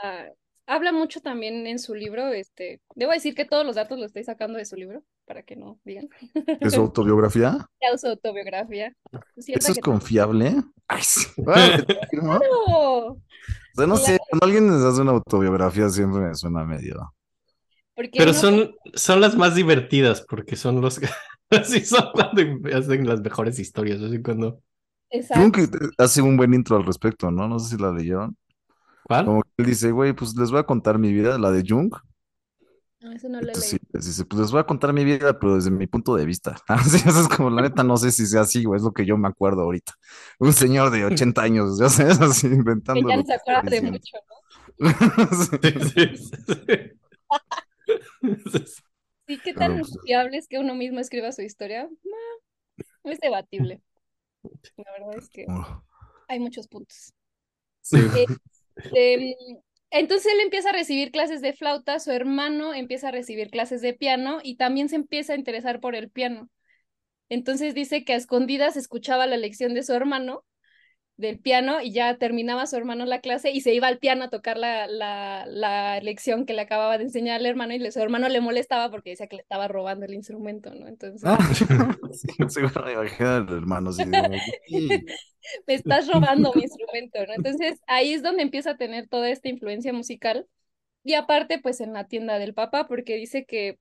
habla 0.66 0.92
mucho 0.92 1.20
también 1.20 1.66
en 1.66 1.78
su 1.78 1.94
libro, 1.94 2.28
este, 2.28 2.80
debo 2.94 3.12
decir 3.12 3.34
que 3.34 3.44
todos 3.44 3.64
los 3.66 3.76
datos 3.76 3.98
los 3.98 4.06
estoy 4.06 4.24
sacando 4.24 4.58
de 4.58 4.64
su 4.64 4.76
libro, 4.76 5.02
para 5.26 5.42
que 5.42 5.56
no 5.56 5.78
digan. 5.84 6.08
¿Es 6.60 6.74
su 6.74 6.80
autobiografía? 6.80 7.66
Ya 7.80 7.96
su 7.98 8.06
autobiografía. 8.08 8.94
¿Eso 9.36 9.72
es 9.72 9.74
que- 9.74 9.80
confiable? 9.80 10.54
Ay. 10.88 11.02
¡Oh! 12.68 13.16
O 13.16 13.74
sea, 13.74 13.86
no 13.86 13.96
sé, 13.96 14.18
cuando 14.28 14.46
alguien 14.46 14.70
les 14.70 14.84
hace 14.84 15.00
una 15.00 15.12
autobiografía 15.12 15.88
siempre 15.88 16.20
me 16.20 16.34
suena 16.34 16.64
medio. 16.64 17.14
Pero 17.94 18.32
son, 18.34 18.74
son 18.94 19.20
las 19.20 19.36
más 19.36 19.54
divertidas 19.54 20.24
porque 20.28 20.56
son 20.56 20.80
los 20.80 21.00
así 21.50 21.84
son 21.84 22.06
cuando 22.12 22.42
hacen 22.76 23.06
las 23.06 23.20
mejores 23.20 23.58
historias, 23.58 24.00
así 24.00 24.20
cuando 24.22 24.60
Exacto. 25.10 25.60
Jung 25.60 25.92
hace 25.98 26.22
un 26.22 26.36
buen 26.36 26.54
intro 26.54 26.76
al 26.76 26.86
respecto, 26.86 27.30
¿no? 27.30 27.46
No 27.48 27.58
sé 27.58 27.76
si 27.76 27.82
la 27.82 27.92
leyeron. 27.92 28.36
¿Cuál? 29.04 29.26
Como 29.26 29.42
que 29.42 29.50
él 29.58 29.66
dice, 29.66 29.90
güey, 29.90 30.12
pues 30.12 30.36
les 30.36 30.50
voy 30.50 30.60
a 30.60 30.64
contar 30.64 30.98
mi 30.98 31.12
vida, 31.12 31.38
la 31.38 31.50
de 31.50 31.64
Jung. 31.66 31.92
No, 33.00 33.10
eso 33.10 33.28
no 33.28 33.40
lo 33.40 33.48
Entonces, 33.48 33.70
sí, 33.70 33.78
dice, 33.92 34.24
pues 34.24 34.42
les 34.42 34.52
voy 34.52 34.60
a 34.60 34.64
contar 34.64 34.92
mi 34.92 35.04
vida, 35.04 35.36
pero 35.38 35.56
desde 35.56 35.72
mi 35.72 35.88
punto 35.88 36.14
de 36.14 36.24
vista. 36.24 36.54
Así 36.68 36.96
eso 36.96 37.20
es 37.20 37.28
como, 37.28 37.50
la 37.50 37.62
neta, 37.62 37.82
no 37.82 37.96
sé 37.96 38.12
si 38.12 38.26
sea 38.26 38.42
así, 38.42 38.64
güey, 38.64 38.78
es 38.78 38.84
lo 38.84 38.92
que 38.92 39.04
yo 39.04 39.16
me 39.16 39.26
acuerdo 39.26 39.62
ahorita. 39.62 39.94
Un 40.38 40.52
señor 40.52 40.90
de 40.90 41.04
80 41.04 41.42
años, 41.42 41.78
ya 41.80 41.88
sabes, 41.88 42.20
así 42.20 42.46
inventando. 42.46 43.04
Que 43.04 43.12
ya 43.12 43.16
no 43.16 43.24
se 43.24 43.34
acuerda 43.34 43.62
de 43.62 43.82
mucho, 43.82 44.16
¿no? 44.28 44.88
Sí. 45.32 45.58
Sí, 45.94 46.16
sí, 46.16 46.36
sí. 48.64 48.82
Sí, 49.26 49.38
qué 49.38 49.54
Pero, 49.54 49.58
tan 49.58 49.78
pues, 49.80 49.98
fiable 50.04 50.36
es 50.36 50.48
que 50.48 50.58
uno 50.58 50.74
mismo 50.74 51.00
escriba 51.00 51.32
su 51.32 51.42
historia. 51.42 51.88
No, 52.04 53.10
es 53.10 53.18
debatible. 53.20 53.80
La 54.76 54.92
verdad 54.92 55.16
es 55.16 55.28
que 55.28 55.46
hay 56.28 56.40
muchos 56.40 56.68
puntos. 56.68 57.12
Sí. 57.80 57.98
Este, 58.76 59.36
entonces 59.90 60.32
él 60.32 60.40
empieza 60.40 60.70
a 60.70 60.72
recibir 60.72 61.10
clases 61.10 61.42
de 61.42 61.52
flauta, 61.52 61.98
su 62.00 62.10
hermano 62.10 62.74
empieza 62.74 63.08
a 63.08 63.12
recibir 63.12 63.50
clases 63.50 63.82
de 63.82 63.94
piano 63.94 64.40
y 64.42 64.56
también 64.56 64.88
se 64.88 64.96
empieza 64.96 65.34
a 65.34 65.36
interesar 65.36 65.80
por 65.80 65.94
el 65.94 66.10
piano. 66.10 66.48
Entonces 67.28 67.74
dice 67.74 68.04
que 68.04 68.14
a 68.14 68.16
escondidas 68.16 68.76
escuchaba 68.76 69.26
la 69.26 69.36
lección 69.36 69.74
de 69.74 69.82
su 69.82 69.92
hermano 69.94 70.44
del 71.16 71.38
piano 71.40 71.80
y 71.82 71.92
ya 71.92 72.18
terminaba 72.18 72.66
su 72.66 72.76
hermano 72.76 73.04
la 73.06 73.20
clase 73.20 73.50
y 73.52 73.60
se 73.60 73.74
iba 73.74 73.88
al 73.88 73.98
piano 73.98 74.24
a 74.24 74.30
tocar 74.30 74.58
la, 74.58 74.86
la, 74.88 75.46
la 75.46 76.00
lección 76.00 76.46
que 76.46 76.54
le 76.54 76.62
acababa 76.62 76.98
de 76.98 77.04
enseñar 77.04 77.36
al 77.40 77.46
hermano 77.46 77.74
y 77.74 77.78
le- 77.78 77.92
su 77.92 78.00
hermano 78.00 78.28
le 78.28 78.40
molestaba 78.40 78.90
porque 78.90 79.10
decía 79.10 79.28
que 79.28 79.36
le 79.36 79.42
estaba 79.42 79.68
robando 79.68 80.06
el 80.06 80.14
instrumento, 80.14 80.74
¿no? 80.74 80.88
Entonces, 80.88 81.22
Ah, 81.24 81.38
sí, 82.12 82.28
seguro 82.48 82.84
me 82.84 82.92
imagino 82.92 83.28
al 83.30 83.48
hermano 83.52 83.92
me 85.66 85.74
estás 85.74 86.08
robando 86.08 86.54
mi 86.54 86.62
instrumento, 86.64 87.18
¿no? 87.26 87.32
Entonces 87.34 87.80
ahí 87.86 88.12
es 88.14 88.22
donde 88.22 88.42
empieza 88.42 88.70
a 88.72 88.76
tener 88.76 89.08
toda 89.08 89.30
esta 89.30 89.48
influencia 89.48 89.92
musical 89.92 90.46
y 91.04 91.14
aparte 91.14 91.60
pues 91.60 91.80
en 91.80 91.92
la 91.94 92.06
tienda 92.08 92.38
del 92.40 92.54
papá 92.54 92.88
porque 92.88 93.16
dice 93.16 93.44
que 93.46 93.78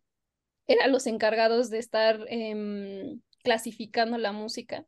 eran 0.68 0.92
los 0.92 1.08
encargados 1.08 1.70
de 1.70 1.80
estar 1.80 2.22
em, 2.30 3.22
clasificando 3.44 4.18
la 4.18 4.32
música. 4.34 4.86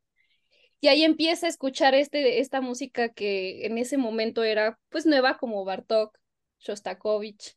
Y 0.83 0.89
ahí 0.89 1.03
empieza 1.05 1.45
a 1.45 1.49
escuchar 1.49 1.95
este, 1.95 2.41
esta 2.41 2.59
música 2.59 3.07
que 3.07 3.65
en 3.65 3.77
ese 3.77 3.95
momento 3.97 4.43
era 4.43 4.77
pues 4.89 5.05
nueva 5.05 5.37
como 5.37 5.63
Bartók, 5.63 6.19
Shostakovich, 6.59 7.55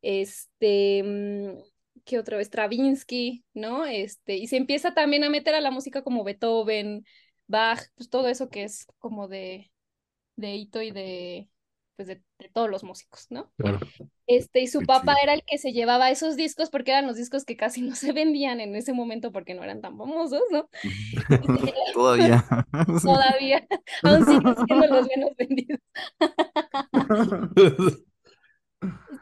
este, 0.00 1.02
mm, 1.02 1.58
¿qué 2.04 2.20
otra 2.20 2.36
vez? 2.36 2.46
Stravinsky, 2.46 3.44
¿no? 3.52 3.84
Este, 3.86 4.36
y 4.36 4.46
se 4.46 4.58
empieza 4.58 4.94
también 4.94 5.24
a 5.24 5.28
meter 5.28 5.56
a 5.56 5.60
la 5.60 5.72
música 5.72 6.02
como 6.04 6.22
Beethoven, 6.22 7.04
Bach, 7.48 7.80
pues 7.96 8.08
todo 8.08 8.28
eso 8.28 8.48
que 8.48 8.62
es 8.62 8.86
como 8.98 9.26
de, 9.26 9.72
de 10.36 10.54
hito 10.54 10.82
y 10.82 10.92
de, 10.92 11.48
pues 12.04 12.18
de, 12.18 12.24
de 12.38 12.48
todos 12.52 12.70
los 12.70 12.84
músicos, 12.84 13.26
¿no? 13.30 13.52
Claro. 13.58 13.80
Este, 14.26 14.60
y 14.60 14.68
su 14.68 14.80
Qué 14.80 14.86
papá 14.86 15.14
chido. 15.14 15.18
era 15.22 15.34
el 15.34 15.42
que 15.44 15.58
se 15.58 15.72
llevaba 15.72 16.10
esos 16.10 16.36
discos 16.36 16.70
porque 16.70 16.92
eran 16.92 17.06
los 17.06 17.16
discos 17.16 17.44
que 17.44 17.56
casi 17.56 17.82
no 17.82 17.94
se 17.96 18.12
vendían 18.12 18.60
en 18.60 18.74
ese 18.76 18.92
momento 18.92 19.32
porque 19.32 19.54
no 19.54 19.62
eran 19.64 19.80
tan 19.80 19.96
famosos, 19.98 20.42
¿no? 20.50 20.68
Todavía. 21.92 22.44
Todavía, 23.02 23.66
aún 24.04 24.24
siguen 24.24 24.56
siendo 24.66 24.86
los 24.88 25.06
menos 25.08 25.30
vendidos. 25.36 25.80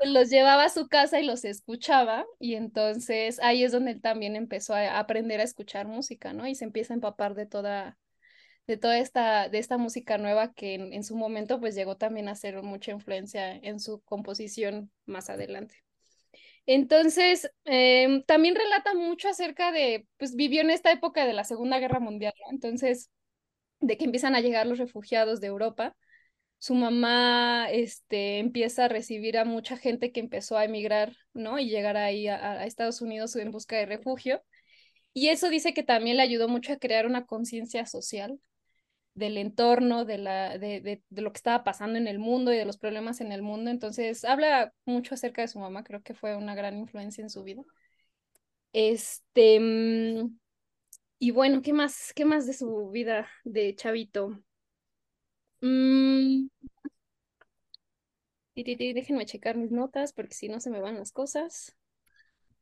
Los 0.05 0.31
llevaba 0.31 0.65
a 0.65 0.69
su 0.71 0.89
casa 0.89 1.21
y 1.21 1.27
los 1.27 1.45
escuchaba 1.45 2.25
y 2.39 2.55
entonces 2.55 3.39
ahí 3.41 3.65
es 3.65 3.73
donde 3.73 3.93
él 3.93 4.01
también 4.01 4.37
empezó 4.37 4.75
a 4.75 4.99
aprender 4.99 5.41
a 5.41 5.45
escuchar 5.45 5.87
música, 5.87 6.33
¿no? 6.33 6.47
Y 6.47 6.55
se 6.55 6.65
empieza 6.65 6.95
a 6.95 6.97
empapar 6.97 7.35
de 7.35 7.47
toda, 7.47 7.99
de 8.67 8.77
toda 8.77 8.99
esta, 8.99 9.49
de 9.49 9.59
esta 9.59 9.79
música 9.79 10.19
nueva 10.19 10.53
que 10.53 10.75
en, 10.75 11.05
su 11.05 11.17
momento 11.17 11.61
pues 11.61 11.75
llegó 11.75 11.97
también 11.97 12.29
a 12.29 12.37
ser 12.37 12.63
mucha 12.63 12.93
influencia 12.93 13.55
en 13.57 13.81
su 13.81 14.01
composición 14.03 14.91
más 15.07 15.31
adelante. 15.31 15.77
Entonces, 16.67 17.51
em, 17.65 18.23
también 18.25 18.55
relata 18.55 18.95
mucho 18.95 19.29
acerca 19.29 19.73
de, 19.73 20.07
pues 20.19 20.37
vivió 20.37 20.61
en 20.61 20.71
esta 20.71 20.93
época 20.93 21.27
de 21.27 21.33
la 21.33 21.45
Segunda 21.45 21.79
Guerra 21.79 22.01
Mundial. 22.01 22.35
Entonces, 22.53 23.11
de 23.81 23.97
que 23.97 24.05
empiezan 24.05 24.35
a 24.35 24.41
llegar 24.41 24.67
los 24.67 24.79
refugiados 24.79 25.41
de 25.41 25.49
Europa 25.49 25.97
su 26.61 26.75
mamá 26.75 27.71
este, 27.71 28.39
empieza 28.39 28.85
a 28.85 28.89
recibir 28.89 29.39
a 29.39 29.47
mucha 29.47 29.79
gente 29.79 30.13
que 30.13 30.21
empezó 30.21 30.59
a 30.59 30.65
emigrar, 30.67 31.17
¿no? 31.33 31.59
Y 31.59 31.71
llegar 31.71 31.97
ahí 31.97 32.29
a, 32.29 32.37
a 32.53 32.67
Estados 32.67 33.01
Unidos 33.01 33.35
en 33.37 33.51
busca 33.51 33.77
de 33.77 33.87
refugio. 33.87 34.43
Y 35.15 35.29
eso 35.31 35.49
dice 35.51 35.75
que 35.75 35.83
también 35.83 36.19
le 36.19 36.23
ayudó 36.23 36.49
mucho 36.49 36.75
a 36.75 36.79
crear 36.79 37.07
una 37.07 37.27
conciencia 37.27 37.87
social 37.87 38.41
del 39.15 39.37
entorno, 39.39 40.05
de, 40.05 40.19
la, 40.19 40.59
de, 40.59 40.81
de, 40.81 41.03
de, 41.09 41.23
lo 41.23 41.33
que 41.33 41.39
estaba 41.39 41.65
pasando 41.65 41.99
en 41.99 42.07
el 42.07 42.19
mundo 42.19 42.53
y 42.53 42.57
de 42.57 42.65
los 42.65 42.79
problemas 42.79 43.21
en 43.21 43.33
el 43.33 43.43
mundo. 43.43 43.71
Entonces, 43.71 44.25
habla 44.25 44.73
mucho 44.87 45.15
acerca 45.15 45.43
de 45.43 45.49
su 45.49 45.59
mamá, 45.59 45.85
creo 45.85 46.03
que 46.03 46.15
fue 46.15 46.37
una 46.37 46.55
gran 46.55 46.77
influencia 46.79 47.23
en 47.23 47.31
su 47.31 47.43
vida. 47.45 47.63
Este, 48.73 49.59
y 51.19 51.31
bueno, 51.33 51.63
¿qué 51.63 51.73
más, 51.73 52.13
qué 52.15 52.25
más 52.25 52.47
de 52.47 52.55
su 52.55 52.91
vida 52.91 53.29
de 53.45 53.75
chavito? 53.75 54.43
Mm. 55.63 56.49
Déjenme 58.55 59.27
checar 59.27 59.57
mis 59.57 59.71
notas 59.71 60.13
porque 60.13 60.35
si 60.35 60.49
no 60.49 60.61
se 60.61 60.71
me 60.71 60.81
van 60.81 60.99
las 60.99 61.13
cosas. 61.13 61.77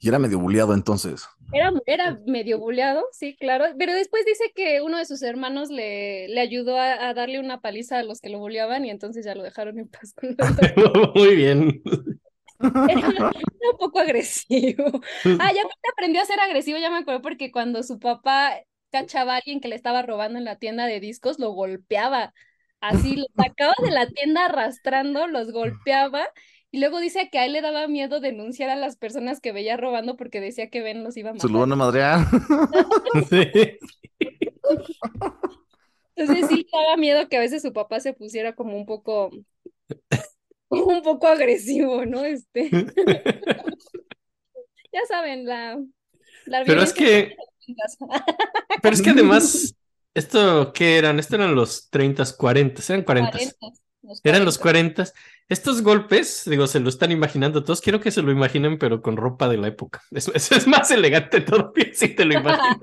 Y 0.00 0.08
era 0.08 0.18
medio 0.18 0.38
buleado 0.38 0.74
entonces. 0.74 1.28
Era, 1.50 1.72
era 1.86 2.20
medio 2.26 2.58
buleado, 2.58 3.06
sí, 3.12 3.36
claro. 3.36 3.64
Pero 3.78 3.94
después 3.94 4.24
dice 4.26 4.52
que 4.54 4.82
uno 4.82 4.98
de 4.98 5.06
sus 5.06 5.22
hermanos 5.22 5.70
le, 5.70 6.28
le 6.28 6.40
ayudó 6.40 6.76
a, 6.78 7.08
a 7.08 7.14
darle 7.14 7.40
una 7.40 7.60
paliza 7.60 7.98
a 7.98 8.02
los 8.02 8.20
que 8.20 8.28
lo 8.28 8.38
buleaban 8.38 8.84
y 8.84 8.90
entonces 8.90 9.24
ya 9.24 9.34
lo 9.34 9.42
dejaron 9.42 9.78
en 9.78 9.88
paz 9.88 10.12
con 10.14 10.36
los 10.38 10.52
Muy 11.14 11.36
bien. 11.36 11.82
Era, 12.86 13.08
era 13.60 13.70
un 13.72 13.78
poco 13.78 14.00
agresivo. 14.00 14.84
Ah, 15.38 15.52
ya 15.54 15.62
aprendió 15.92 16.22
a 16.22 16.24
ser 16.26 16.40
agresivo, 16.40 16.78
ya 16.78 16.90
me 16.90 16.98
acuerdo, 16.98 17.22
porque 17.22 17.52
cuando 17.52 17.82
su 17.82 17.98
papá 17.98 18.60
cachaba 18.90 19.34
a 19.34 19.36
alguien 19.38 19.60
que 19.60 19.68
le 19.68 19.76
estaba 19.76 20.02
robando 20.02 20.38
en 20.38 20.44
la 20.44 20.56
tienda 20.58 20.86
de 20.86 21.00
discos, 21.00 21.38
lo 21.38 21.52
golpeaba. 21.52 22.32
Así, 22.80 23.16
lo 23.16 23.26
sacaba 23.36 23.74
de 23.82 23.90
la 23.90 24.06
tienda 24.08 24.46
arrastrando, 24.46 25.26
los 25.26 25.52
golpeaba. 25.52 26.26
Y 26.70 26.80
luego 26.80 27.00
dice 27.00 27.30
que 27.30 27.38
a 27.38 27.46
él 27.46 27.52
le 27.52 27.62
daba 27.62 27.88
miedo 27.88 28.20
denunciar 28.20 28.68
a 28.68 28.76
las 28.76 28.96
personas 28.96 29.40
que 29.40 29.52
veía 29.52 29.76
robando 29.76 30.16
porque 30.16 30.40
decía 30.40 30.68
que 30.68 30.82
Ben 30.82 31.02
los 31.02 31.16
iba 31.16 31.30
a 31.30 31.32
matar. 31.32 31.48
Se 31.48 31.52
lo 31.52 31.60
van 31.60 31.72
a 31.72 31.76
madrear. 31.76 32.26
Sí. 33.28 33.48
Entonces 36.16 36.48
sí 36.48 36.56
le 36.56 36.66
daba 36.72 36.96
miedo 36.96 37.28
que 37.28 37.36
a 37.36 37.40
veces 37.40 37.62
su 37.62 37.72
papá 37.72 38.00
se 38.00 38.12
pusiera 38.12 38.54
como 38.54 38.76
un 38.76 38.86
poco, 38.86 39.30
un 40.68 41.02
poco 41.02 41.28
agresivo, 41.28 42.04
¿no? 42.04 42.24
Este, 42.24 42.68
ya 44.92 45.00
saben, 45.08 45.46
la, 45.46 45.80
la 46.46 46.64
Pero 46.64 46.82
es 46.82 46.92
que, 46.92 47.36
pero 48.82 48.94
es 48.94 49.00
que 49.00 49.10
además 49.10 49.76
¿Esto 50.18 50.72
qué 50.72 50.98
eran? 50.98 51.20
Esto 51.20 51.36
eran 51.36 51.54
los 51.54 51.90
30, 51.90 52.24
40, 52.36 52.82
eran 52.88 53.04
40. 53.04 53.30
40, 53.30 53.56
los 54.02 54.20
Eran 54.24 54.44
los 54.44 54.58
40. 54.58 55.04
40. 55.48 55.54
Estos 55.54 55.82
golpes, 55.82 56.42
digo, 56.46 56.66
se 56.66 56.80
lo 56.80 56.88
están 56.88 57.10
imaginando 57.12 57.64
todos. 57.64 57.80
Quiero 57.80 58.00
que 58.00 58.10
se 58.10 58.22
lo 58.22 58.30
imaginen, 58.30 58.78
pero 58.78 59.00
con 59.02 59.16
ropa 59.16 59.48
de 59.48 59.56
la 59.56 59.68
época. 59.68 60.02
Eso, 60.10 60.32
es 60.34 60.66
más 60.66 60.90
elegante 60.90 61.40
todavía, 61.40 61.88
si 61.92 62.08
te 62.08 62.24
lo 62.24 62.34
imaginas. 62.34 62.78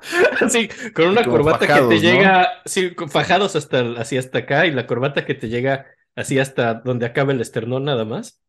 Así, 0.40 0.68
con 0.94 1.08
una 1.08 1.24
corbata 1.24 1.66
que 1.66 1.74
te 1.74 1.80
¿no? 1.80 1.90
llega, 1.92 2.48
sí, 2.64 2.94
fajados 3.08 3.54
hasta, 3.54 3.80
así 3.98 4.16
hasta 4.16 4.38
acá, 4.38 4.66
y 4.66 4.72
la 4.72 4.86
corbata 4.86 5.24
que 5.24 5.34
te 5.34 5.48
llega 5.48 5.86
así 6.16 6.38
hasta 6.38 6.74
donde 6.74 7.06
acaba 7.06 7.32
el 7.32 7.40
esternón 7.40 7.84
nada 7.84 8.04
más. 8.04 8.40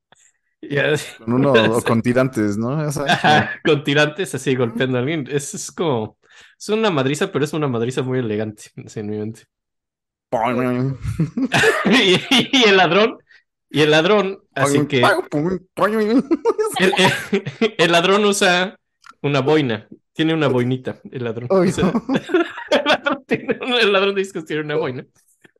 Y 0.61 0.77
así- 0.77 1.17
Con 1.17 1.33
uno 1.33 1.51
o 1.77 1.81
con 1.81 2.01
tirantes, 2.01 2.57
¿no? 2.57 2.77
Con 3.63 3.83
tirantes 3.83 4.33
así 4.35 4.55
golpeando 4.55 4.97
a 4.97 5.01
alguien. 5.01 5.27
Es, 5.29 5.53
es 5.53 5.71
como, 5.71 6.17
es 6.57 6.69
una 6.69 6.89
madriza, 6.89 7.31
pero 7.31 7.45
es 7.45 7.53
una 7.53 7.67
madriza 7.67 8.01
muy 8.01 8.19
elegante, 8.19 8.65
así 8.85 8.99
en 9.01 9.09
mi 9.09 9.17
mente. 9.17 9.43
y 11.85 12.63
el 12.65 12.77
ladrón, 12.77 13.17
y 13.71 13.81
el 13.81 13.91
ladrón, 13.91 14.39
así 14.53 14.85
que 14.87 15.01
el, 16.79 16.93
el- 16.97 17.75
el 17.77 17.91
ladrón 17.91 18.25
usa 18.25 18.77
una 19.21 19.41
boina, 19.41 19.87
tiene 20.13 20.33
una 20.33 20.47
boinita, 20.47 20.99
el 21.11 21.23
ladrón. 21.23 21.47
Ay, 21.51 21.69
O 21.69 21.71
sea, 21.71 21.93
el 22.71 22.83
ladrón, 22.85 23.23
tiene 23.27 23.59
el 23.81 23.93
ladrón 23.93 24.15
de 24.15 24.21
discos 24.21 24.45
tiene 24.45 24.63
una 24.63 24.75
boina, 24.75 25.05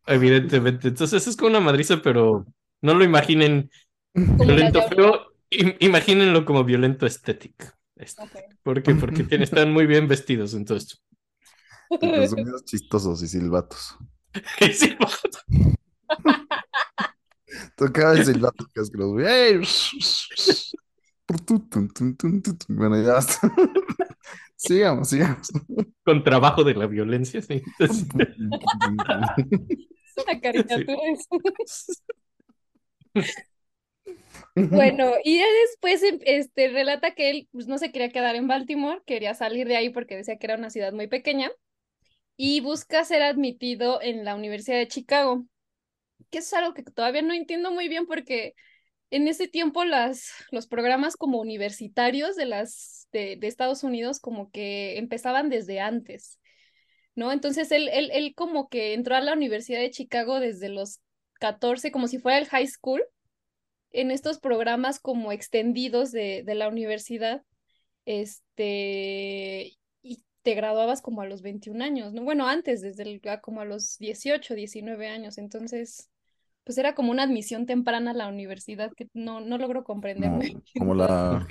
evidentemente. 0.07 0.89
Entonces 0.89 1.25
es 1.27 1.35
como 1.35 1.49
una 1.51 1.59
madriza, 1.59 2.01
pero 2.01 2.45
no 2.81 2.93
lo 2.93 3.03
imaginen 3.03 3.69
violento 4.13 4.81
feo, 4.89 5.33
im- 5.49 5.75
imagínenlo 5.79 6.45
como 6.45 6.63
violento 6.63 7.05
estético. 7.05 7.65
Este, 7.95 8.23
Ok. 8.23 8.31
¿Por 8.63 8.83
qué? 8.83 8.95
Porque 8.95 9.23
tienen- 9.23 9.43
están 9.43 9.71
muy 9.71 9.85
bien 9.85 10.07
vestidos 10.07 10.53
en 10.53 10.65
todo 10.65 10.77
esto. 10.77 10.95
Y 11.89 11.97
con 11.99 12.27
sonidos 12.29 12.63
chistosos 12.65 13.21
y 13.21 13.27
silbatos. 13.27 13.95
Y 14.61 14.71
Tocaba 17.75 18.13
el 18.13 18.25
silbato 18.25 18.65
que 18.73 18.81
es 18.81 18.91
que 18.91 18.97
los 18.97 19.19
¡Ey! 19.21 19.61
Bueno, 22.67 23.01
ya 23.01 23.17
está. 23.19 23.39
Sigamos, 24.55 25.09
sigamos. 25.09 25.47
con 26.03 26.23
trabajo 26.23 26.63
de 26.63 26.75
la 26.75 26.85
violencia, 26.85 27.41
sí. 27.41 27.63
Entonces, 27.79 28.05
Es 30.15 30.23
una 30.23 30.39
caricatura 30.39 30.99
eso. 31.11 31.37
Bueno, 34.55 35.13
y 35.23 35.39
ya 35.39 35.45
después 35.67 36.03
em- 36.03 36.19
este, 36.25 36.67
relata 36.67 37.15
que 37.15 37.31
él 37.31 37.49
pues, 37.51 37.67
no 37.67 37.77
se 37.79 37.91
quería 37.91 38.11
quedar 38.11 38.35
en 38.35 38.47
Baltimore, 38.47 39.01
quería 39.05 39.33
salir 39.33 39.67
de 39.67 39.77
ahí 39.77 39.89
porque 39.89 40.15
decía 40.15 40.37
que 40.37 40.45
era 40.45 40.55
una 40.57 40.69
ciudad 40.69 40.93
muy 40.93 41.07
pequeña 41.07 41.49
y 42.37 42.61
busca 42.61 43.03
ser 43.05 43.23
admitido 43.23 44.01
en 44.01 44.25
la 44.25 44.35
Universidad 44.35 44.77
de 44.77 44.87
Chicago, 44.87 45.45
que 46.29 46.39
es 46.39 46.53
algo 46.53 46.73
que 46.73 46.83
todavía 46.83 47.21
no 47.21 47.33
entiendo 47.33 47.71
muy 47.71 47.87
bien 47.87 48.05
porque 48.05 48.55
en 49.09 49.27
ese 49.27 49.47
tiempo 49.47 49.83
las, 49.83 50.31
los 50.51 50.67
programas 50.67 51.17
como 51.17 51.39
universitarios 51.39 52.35
de, 52.35 52.45
las, 52.45 53.07
de, 53.11 53.35
de 53.37 53.47
Estados 53.47 53.83
Unidos 53.83 54.19
como 54.19 54.51
que 54.51 54.97
empezaban 54.97 55.49
desde 55.49 55.79
antes, 55.79 56.39
¿no? 57.15 57.31
Entonces 57.31 57.71
él, 57.71 57.89
él, 57.89 58.09
él 58.13 58.33
como 58.35 58.69
que 58.69 58.93
entró 58.93 59.15
a 59.15 59.21
la 59.21 59.33
Universidad 59.33 59.79
de 59.79 59.91
Chicago 59.91 60.39
desde 60.39 60.69
los 60.69 61.01
14, 61.39 61.91
como 61.91 62.07
si 62.07 62.19
fuera 62.19 62.37
el 62.37 62.47
high 62.47 62.67
school 62.67 63.03
en 63.91 64.11
estos 64.11 64.39
programas 64.39 64.99
como 64.99 65.31
extendidos 65.31 66.11
de, 66.11 66.43
de 66.43 66.55
la 66.55 66.69
universidad, 66.69 67.43
este, 68.05 69.77
y 70.01 70.23
te 70.43 70.55
graduabas 70.55 71.01
como 71.01 71.21
a 71.21 71.25
los 71.25 71.41
21 71.41 71.83
años, 71.83 72.13
¿no? 72.13 72.23
Bueno, 72.23 72.47
antes, 72.47 72.81
desde 72.81 73.03
el, 73.03 73.21
como 73.41 73.61
a 73.61 73.65
los 73.65 73.97
18, 73.97 74.55
19 74.55 75.07
años, 75.07 75.37
entonces, 75.37 76.10
pues 76.63 76.77
era 76.77 76.95
como 76.95 77.11
una 77.11 77.23
admisión 77.23 77.65
temprana 77.65 78.11
a 78.11 78.13
la 78.13 78.27
universidad 78.27 78.91
que 78.95 79.07
no, 79.13 79.41
no 79.41 79.57
logro 79.57 79.83
comprender 79.83 80.31
Como, 80.77 80.93
la, 80.93 81.47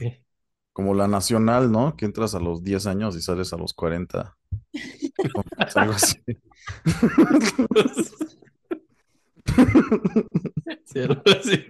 como 0.73 0.95
la 0.95 1.09
nacional, 1.09 1.73
¿no? 1.73 1.97
Que 1.97 2.05
entras 2.05 2.35
a 2.35 2.41
los 2.41 2.63
10 2.63 2.87
años 2.87 3.17
y 3.17 3.21
sales 3.21 3.53
a 3.53 3.57
los 3.57 3.75
40. 3.75 4.37
Es 4.73 5.77
algo 5.77 5.95
así. 5.95 6.19
Sí, 10.85 10.99
algo 11.01 11.23
así. 11.27 11.65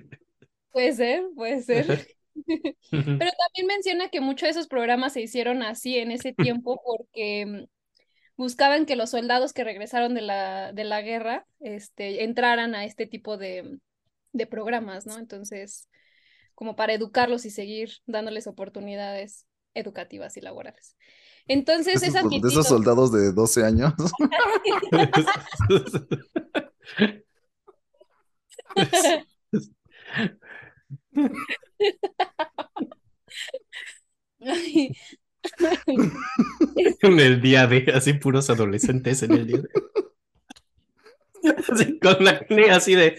Puede 0.70 0.92
ser, 0.92 1.24
puede 1.35 1.62
ser. 1.62 2.09
Pero 2.90 3.18
también 3.18 3.66
menciona 3.66 4.09
que 4.09 4.20
muchos 4.20 4.46
de 4.46 4.50
esos 4.50 4.68
programas 4.68 5.12
se 5.12 5.22
hicieron 5.22 5.62
así 5.62 5.98
en 5.98 6.11
ese 6.11 6.33
tiempo 6.33 6.81
porque 6.85 7.46
mm, 7.46 7.64
buscaban 8.40 8.87
que 8.87 8.96
los 8.96 9.11
soldados 9.11 9.53
que 9.53 9.64
regresaron 9.64 10.14
de 10.14 10.22
la, 10.22 10.72
de 10.72 10.85
la 10.85 11.03
guerra 11.03 11.46
este, 11.61 12.24
entraran 12.24 12.74
a 12.74 12.87
este 12.87 13.05
tipo 13.05 13.37
de, 13.37 13.79
de 14.33 14.46
programas, 14.46 15.05
¿no? 15.07 15.18
Entonces, 15.18 15.90
como 16.55 16.74
para 16.74 16.94
educarlos 16.94 17.44
y 17.44 17.50
seguir 17.50 17.90
dándoles 18.07 18.46
oportunidades 18.46 19.44
educativas 19.74 20.38
y 20.38 20.40
laborales. 20.40 20.96
Entonces, 21.48 22.03
es 22.03 22.14
de 22.14 22.48
esos 22.48 22.66
soldados 22.66 23.12
de 23.12 23.31
12 23.33 23.62
años. 23.62 23.92
Ay, 34.40 34.96
En 37.03 37.20
el 37.20 37.40
día 37.40 37.66
de, 37.66 37.92
así 37.94 38.12
puros 38.14 38.50
adolescentes 38.50 39.22
en 39.22 39.33
el 39.33 39.46
día 39.46 39.59
de. 39.59 39.68
Así, 41.72 41.98
con 41.98 42.22
la 42.24 42.38
cara 42.40 42.76
así 42.76 42.94
de, 42.94 43.18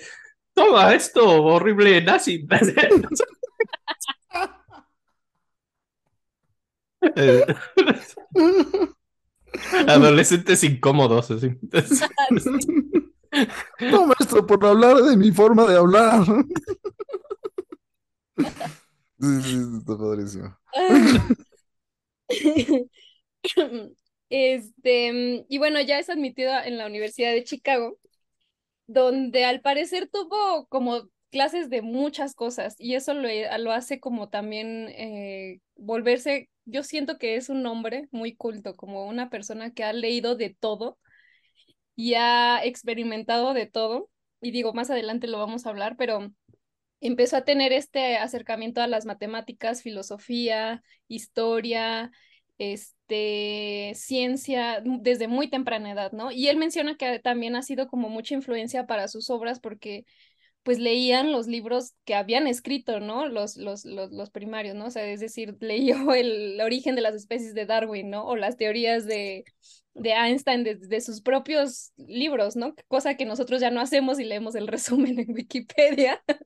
toma 0.53 0.93
esto, 0.93 1.43
horrible 1.43 2.01
nazi. 2.01 2.47
Eh, 7.15 7.43
Adolescentes 9.87 10.63
incómodos, 10.63 11.31
así. 11.31 11.57
No, 13.79 14.07
maestro, 14.07 14.45
por 14.45 14.65
hablar 14.65 14.97
de 14.97 15.15
mi 15.15 15.31
forma 15.31 15.65
de 15.65 15.77
hablar. 15.77 16.25
Sí, 18.37 18.45
sí, 19.19 19.41
sí, 19.41 19.77
está 19.79 19.97
padrísimo. 19.97 20.57
Este, 24.29 25.45
y 25.49 25.57
bueno, 25.57 25.81
ya 25.81 25.99
es 25.99 26.09
admitido 26.09 26.53
en 26.63 26.77
la 26.77 26.85
Universidad 26.85 27.33
de 27.33 27.43
Chicago, 27.43 27.97
donde 28.87 29.45
al 29.45 29.61
parecer 29.61 30.09
tuvo 30.11 30.67
como 30.67 31.09
clases 31.31 31.69
de 31.69 31.81
muchas 31.81 32.35
cosas 32.35 32.75
y 32.79 32.95
eso 32.95 33.13
lo, 33.13 33.29
lo 33.59 33.71
hace 33.73 33.99
como 33.99 34.29
también 34.29 34.89
eh, 34.89 35.59
volverse, 35.77 36.49
yo 36.65 36.83
siento 36.83 37.17
que 37.19 37.35
es 37.37 37.49
un 37.49 37.65
hombre 37.67 38.07
muy 38.11 38.35
culto, 38.35 38.75
como 38.75 39.05
una 39.07 39.29
persona 39.29 39.71
que 39.73 39.83
ha 39.85 39.93
leído 39.93 40.35
de 40.35 40.55
todo 40.59 40.99
y 41.95 42.15
ha 42.15 42.63
experimentado 42.63 43.53
de 43.53 43.65
todo. 43.67 44.09
Y 44.41 44.51
digo, 44.51 44.73
más 44.73 44.89
adelante 44.89 45.27
lo 45.27 45.37
vamos 45.39 45.65
a 45.65 45.69
hablar, 45.69 45.95
pero 45.97 46.33
empezó 47.01 47.37
a 47.37 47.43
tener 47.43 47.73
este 47.73 48.17
acercamiento 48.17 48.81
a 48.81 48.87
las 48.87 49.05
matemáticas, 49.05 49.81
filosofía, 49.81 50.83
historia, 51.07 52.11
este, 52.57 53.93
ciencia, 53.95 54.81
desde 54.83 55.27
muy 55.27 55.49
temprana 55.49 55.91
edad, 55.91 56.11
¿no? 56.11 56.31
Y 56.31 56.47
él 56.47 56.57
menciona 56.57 56.95
que 56.95 57.19
también 57.19 57.55
ha 57.55 57.63
sido 57.63 57.87
como 57.87 58.07
mucha 58.09 58.35
influencia 58.35 58.85
para 58.85 59.07
sus 59.07 59.29
obras 59.29 59.59
porque 59.59 60.05
pues 60.63 60.77
leían 60.79 61.31
los 61.31 61.47
libros 61.47 61.93
que 62.05 62.13
habían 62.15 62.45
escrito, 62.47 62.99
¿no? 62.99 63.27
Los, 63.27 63.57
los, 63.57 63.83
los, 63.83 64.11
los 64.11 64.29
primarios, 64.29 64.75
¿no? 64.75 64.87
Es 64.87 65.19
decir, 65.19 65.57
leyó 65.61 66.13
el, 66.13 66.53
el 66.53 66.61
origen 66.61 66.95
de 66.95 67.01
las 67.01 67.15
especies 67.15 67.55
de 67.55 67.65
Darwin, 67.65 68.09
¿no? 68.11 68.25
O 68.25 68.35
las 68.35 68.57
teorías 68.57 69.05
de, 69.07 69.43
de 69.93 70.13
Einstein 70.13 70.63
de, 70.63 70.75
de, 70.75 71.01
sus 71.01 71.21
propios 71.21 71.91
libros, 71.97 72.55
¿no? 72.55 72.75
Cosa 72.87 73.15
que 73.15 73.25
nosotros 73.25 73.59
ya 73.59 73.71
no 73.71 73.81
hacemos 73.81 74.19
y 74.19 74.23
leemos 74.23 74.55
el 74.55 74.67
resumen 74.67 75.19
en 75.19 75.31
Wikipedia. 75.33 76.23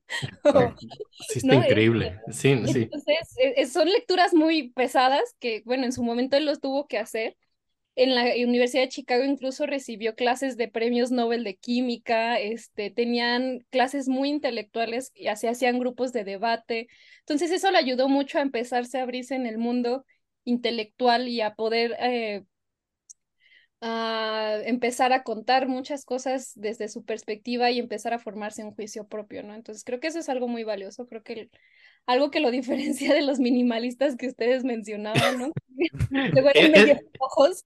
Sí, 1.27 1.39
está 1.39 1.55
¿no? 1.55 1.63
increíble. 1.63 2.19
Sí, 2.27 2.55
sí. 2.67 2.83
Entonces, 2.83 3.35
eh, 3.37 3.65
son 3.65 3.89
lecturas 3.89 4.33
muy 4.33 4.69
pesadas 4.71 5.35
que, 5.39 5.63
bueno, 5.65 5.85
en 5.85 5.91
su 5.91 6.03
momento 6.03 6.37
él 6.37 6.45
los 6.45 6.59
tuvo 6.59 6.87
que 6.87 6.97
hacer. 6.97 7.35
En 7.95 8.13
la 8.13 8.25
Universidad 8.45 8.83
de 8.83 8.89
Chicago 8.89 9.23
incluso 9.23 9.65
recibió 9.65 10.15
clases 10.15 10.57
de 10.57 10.67
premios 10.67 11.11
Nobel 11.11 11.45
de 11.45 11.55
Química, 11.55 12.37
este, 12.39 12.91
tenían 12.91 13.65
clases 13.69 14.09
muy 14.09 14.29
intelectuales 14.29 15.11
y 15.15 15.27
así 15.27 15.47
hacían 15.47 15.79
grupos 15.79 16.11
de 16.11 16.25
debate. 16.25 16.89
Entonces 17.21 17.51
eso 17.51 17.71
le 17.71 17.77
ayudó 17.77 18.09
mucho 18.09 18.37
a 18.37 18.41
empezarse 18.41 18.99
a 18.99 19.03
abrirse 19.03 19.35
en 19.35 19.45
el 19.45 19.57
mundo 19.57 20.05
intelectual 20.43 21.29
y 21.29 21.39
a 21.41 21.55
poder 21.55 21.95
eh, 21.99 22.43
a 23.81 24.57
empezar 24.65 25.13
a 25.13 25.23
contar 25.23 25.67
muchas 25.67 26.05
cosas 26.05 26.53
desde 26.55 26.87
su 26.87 27.03
perspectiva 27.03 27.71
y 27.71 27.79
empezar 27.79 28.13
a 28.13 28.19
formarse 28.19 28.63
un 28.63 28.73
juicio 28.73 29.07
propio, 29.07 29.43
¿no? 29.43 29.53
Entonces 29.53 29.83
creo 29.83 29.99
que 29.99 30.07
eso 30.07 30.19
es 30.19 30.29
algo 30.29 30.47
muy 30.47 30.63
valioso, 30.63 31.07
creo 31.07 31.23
que 31.23 31.33
el, 31.33 31.51
algo 32.07 32.31
que 32.31 32.39
lo 32.39 32.51
diferencia 32.51 33.13
de 33.13 33.21
los 33.21 33.39
minimalistas 33.39 34.15
que 34.15 34.27
ustedes 34.27 34.63
mencionaban, 34.63 35.39
¿no? 35.39 35.51
Luego 36.09 36.49
eran 36.53 36.71
medio 36.71 36.99
ojos. 37.19 37.63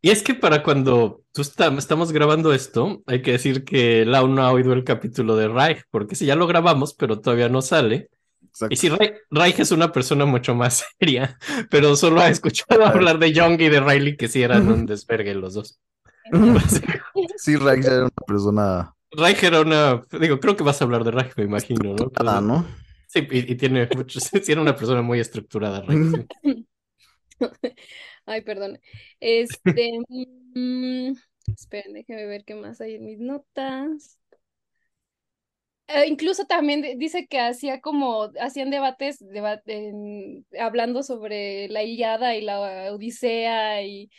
Y 0.00 0.10
es 0.10 0.22
que 0.22 0.34
para 0.34 0.62
cuando 0.62 1.22
tú 1.32 1.42
está, 1.42 1.68
estamos 1.78 2.12
grabando 2.12 2.52
esto, 2.52 3.02
hay 3.06 3.22
que 3.22 3.32
decir 3.32 3.64
que 3.64 4.04
Lau 4.04 4.28
no 4.28 4.42
ha 4.42 4.52
oído 4.52 4.72
el 4.72 4.84
capítulo 4.84 5.36
de 5.36 5.48
Reich, 5.48 5.84
porque 5.90 6.16
si 6.16 6.26
ya 6.26 6.34
lo 6.34 6.46
grabamos, 6.46 6.94
pero 6.94 7.20
todavía 7.20 7.48
no 7.48 7.62
sale. 7.62 8.10
Exacto. 8.52 8.74
Y 8.74 8.76
si 8.76 8.88
Reich, 9.30 9.58
es 9.58 9.70
una 9.70 9.92
persona 9.92 10.26
mucho 10.26 10.54
más 10.54 10.84
seria, 10.98 11.38
pero 11.70 11.96
solo 11.96 12.20
ha 12.20 12.28
escuchado 12.28 12.84
hablar 12.84 13.18
de 13.18 13.32
Young 13.32 13.60
y 13.60 13.68
de 13.68 13.80
Riley, 13.80 14.16
que 14.16 14.28
sí 14.28 14.42
eran 14.42 14.68
un 14.68 14.86
desvergue 14.86 15.34
los 15.34 15.54
dos. 15.54 15.80
Sí, 17.36 17.56
Reich 17.56 17.82
ya 17.84 17.90
era 17.90 18.02
una 18.02 18.26
persona 18.26 18.94
Reich 19.10 19.42
era 19.42 19.60
una, 19.60 20.02
digo, 20.18 20.40
creo 20.40 20.56
que 20.56 20.62
vas 20.62 20.80
a 20.80 20.84
hablar 20.84 21.04
de 21.04 21.10
Reich, 21.10 21.32
me 21.36 21.44
imagino, 21.44 21.94
¿no? 21.94 22.12
Ah, 22.16 22.40
¿no? 22.40 22.66
Sí, 23.08 23.26
y, 23.30 23.52
y 23.52 23.56
tiene 23.56 23.88
mucho, 23.94 24.20
sí, 24.20 24.40
era 24.46 24.60
una 24.60 24.74
persona 24.74 25.02
muy 25.02 25.20
estructurada, 25.20 25.82
Reich. 25.82 26.26
sí. 26.42 26.66
Ay, 28.26 28.42
perdón. 28.42 28.78
Este, 29.20 29.98
mm, 30.54 31.12
esperen, 31.54 31.92
déjenme 31.92 32.26
ver 32.26 32.44
qué 32.44 32.54
más 32.54 32.80
hay 32.80 32.94
en 32.94 33.04
mis 33.04 33.18
notas. 33.18 34.18
Eh, 35.94 36.06
incluso 36.08 36.46
también 36.46 36.98
dice 36.98 37.26
que 37.26 37.38
hacía 37.40 37.80
como, 37.80 38.30
hacían 38.40 38.70
debates, 38.70 39.22
hablando 40.58 41.02
sobre 41.02 41.68
la 41.68 41.82
Ilíada 41.82 42.34
y 42.34 42.40
la 42.42 42.92
Odisea 42.92 43.82
y 43.82 44.10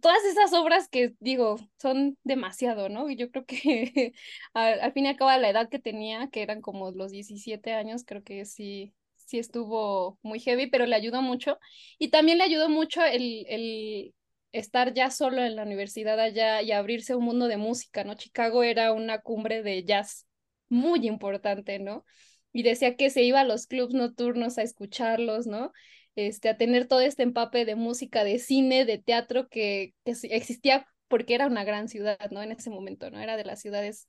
todas 0.00 0.24
esas 0.24 0.52
obras 0.54 0.88
que 0.88 1.14
digo, 1.20 1.58
son 1.78 2.18
demasiado, 2.24 2.88
¿no? 2.88 3.10
Y 3.10 3.16
yo 3.16 3.30
creo 3.30 3.44
que 3.46 4.12
al, 4.54 4.92
fin 4.92 5.04
y 5.06 5.08
al 5.08 5.16
cabo 5.16 5.30
la 5.38 5.50
edad 5.50 5.68
que 5.68 5.78
tenía, 5.78 6.28
que 6.28 6.42
eran 6.42 6.60
como 6.60 6.90
los 6.92 7.10
17 7.12 7.72
años, 7.74 8.04
creo 8.06 8.22
que 8.24 8.44
sí, 8.46 8.94
sí 9.16 9.38
estuvo 9.38 10.18
muy 10.22 10.40
heavy, 10.40 10.68
pero 10.68 10.86
le 10.86 10.96
ayudó 10.96 11.22
mucho. 11.22 11.58
Y 11.98 12.08
también 12.08 12.38
le 12.38 12.44
ayudó 12.44 12.68
mucho 12.68 13.04
el, 13.04 13.44
el 13.48 14.14
estar 14.52 14.94
ya 14.94 15.10
solo 15.10 15.42
en 15.44 15.56
la 15.56 15.62
universidad 15.64 16.18
allá 16.20 16.62
y 16.62 16.72
abrirse 16.72 17.14
un 17.14 17.24
mundo 17.24 17.46
de 17.48 17.56
música, 17.58 18.04
¿no? 18.04 18.14
Chicago 18.14 18.62
era 18.62 18.92
una 18.92 19.20
cumbre 19.20 19.62
de 19.62 19.84
jazz 19.84 20.26
muy 20.68 21.06
importante, 21.06 21.78
¿no? 21.78 22.04
Y 22.52 22.62
decía 22.62 22.96
que 22.96 23.10
se 23.10 23.22
iba 23.22 23.40
a 23.40 23.44
los 23.44 23.66
clubs 23.66 23.94
nocturnos 23.94 24.58
a 24.58 24.62
escucharlos, 24.62 25.46
¿no? 25.46 25.72
Este, 26.14 26.48
a 26.48 26.56
tener 26.56 26.86
todo 26.88 27.00
este 27.00 27.22
empape 27.22 27.64
de 27.64 27.76
música, 27.76 28.24
de 28.24 28.38
cine, 28.38 28.84
de 28.84 28.98
teatro 28.98 29.48
que, 29.48 29.94
que 30.04 30.12
existía 30.30 30.86
porque 31.08 31.34
era 31.34 31.46
una 31.46 31.64
gran 31.64 31.88
ciudad, 31.88 32.18
¿no? 32.30 32.42
En 32.42 32.52
ese 32.52 32.70
momento, 32.70 33.10
¿no? 33.10 33.20
Era 33.20 33.36
de 33.36 33.44
las 33.44 33.60
ciudades 33.60 34.06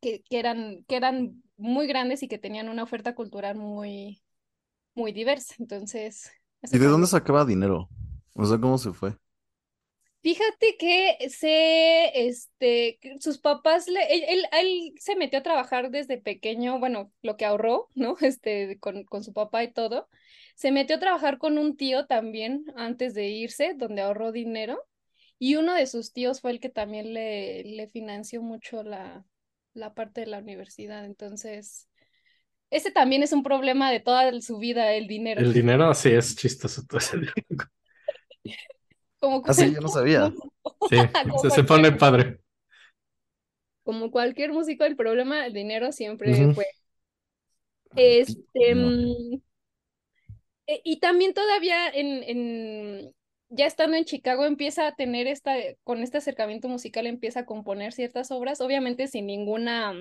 que, 0.00 0.22
que 0.22 0.38
eran, 0.38 0.84
que 0.88 0.96
eran 0.96 1.42
muy 1.56 1.86
grandes 1.86 2.22
y 2.22 2.28
que 2.28 2.38
tenían 2.38 2.68
una 2.68 2.82
oferta 2.82 3.14
cultural 3.14 3.56
muy, 3.56 4.22
muy 4.94 5.12
diversa. 5.12 5.54
Entonces, 5.58 6.30
¿Y 6.70 6.78
de 6.78 6.86
dónde 6.86 7.06
sacaba 7.06 7.44
dinero? 7.44 7.88
O 8.34 8.46
sea, 8.46 8.58
¿cómo 8.58 8.78
se 8.78 8.92
fue? 8.92 9.16
Fíjate 10.22 10.76
que 10.78 11.28
se, 11.30 12.26
este, 12.28 13.00
sus 13.18 13.38
papás, 13.38 13.88
le, 13.88 14.00
él, 14.14 14.24
él, 14.28 14.44
él 14.52 14.94
se 14.98 15.16
metió 15.16 15.40
a 15.40 15.42
trabajar 15.42 15.90
desde 15.90 16.16
pequeño, 16.16 16.78
bueno, 16.78 17.12
lo 17.22 17.36
que 17.36 17.44
ahorró, 17.44 17.88
¿no? 17.94 18.16
Este, 18.20 18.78
con, 18.78 19.04
con 19.04 19.24
su 19.24 19.32
papá 19.32 19.64
y 19.64 19.72
todo. 19.72 20.08
Se 20.54 20.70
metió 20.70 20.96
a 20.96 21.00
trabajar 21.00 21.38
con 21.38 21.58
un 21.58 21.76
tío 21.76 22.06
también 22.06 22.64
antes 22.76 23.14
de 23.14 23.28
irse, 23.30 23.74
donde 23.76 24.02
ahorró 24.02 24.30
dinero. 24.30 24.80
Y 25.40 25.56
uno 25.56 25.74
de 25.74 25.86
sus 25.86 26.12
tíos 26.12 26.40
fue 26.40 26.52
el 26.52 26.60
que 26.60 26.68
también 26.68 27.14
le, 27.14 27.64
le 27.64 27.88
financió 27.88 28.42
mucho 28.42 28.84
la, 28.84 29.24
la 29.74 29.92
parte 29.92 30.20
de 30.20 30.28
la 30.28 30.38
universidad. 30.38 31.04
Entonces, 31.04 31.88
ese 32.70 32.92
también 32.92 33.24
es 33.24 33.32
un 33.32 33.42
problema 33.42 33.90
de 33.90 33.98
toda 33.98 34.40
su 34.40 34.58
vida, 34.58 34.92
el 34.92 35.08
dinero. 35.08 35.40
El 35.40 35.52
dinero 35.52 35.92
sí 35.94 36.10
es 36.10 36.36
chistoso 36.36 36.84
todo 36.86 36.98
ese. 36.98 37.16
Como 39.22 39.42
Ah, 39.44 39.52
sí, 39.54 39.72
cualquier 39.72 39.72
yo 39.72 39.80
no 39.80 39.88
sabía. 39.88 40.34
músico. 40.34 40.52
Sí, 40.84 41.08
se, 41.36 41.50
se 41.50 41.64
pone 41.64 41.92
padre. 41.92 42.40
como 43.84 44.10
cualquier 44.10 44.52
músico, 44.52 44.84
el 44.84 44.96
problema 44.96 45.42
del 45.42 45.52
dinero 45.52 45.92
siempre 45.92 46.48
fue. 46.52 46.66
Este, 47.96 48.74
mm, 48.74 49.40
e- 50.66 50.80
y 50.84 51.00
también 51.00 51.34
todavía 51.34 51.88
en, 51.88 52.22
en, 52.24 53.14
ya 53.50 53.66
estando 53.66 53.96
en 53.96 54.04
Chicago 54.04 54.44
empieza 54.44 54.86
a 54.86 54.94
tener 54.94 55.26
esta, 55.26 55.54
con 55.84 56.02
este 56.02 56.18
acercamiento 56.18 56.68
musical 56.68 57.06
empieza 57.06 57.40
a 57.40 57.46
componer 57.46 57.92
ciertas 57.92 58.30
obras, 58.30 58.60
obviamente 58.60 59.06
sin 59.08 59.26
ninguna, 59.26 59.92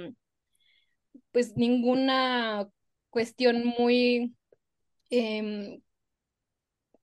pues 1.32 1.56
ninguna 1.58 2.70
cuestión 3.10 3.66
muy 3.66 4.36
em, 5.10 5.82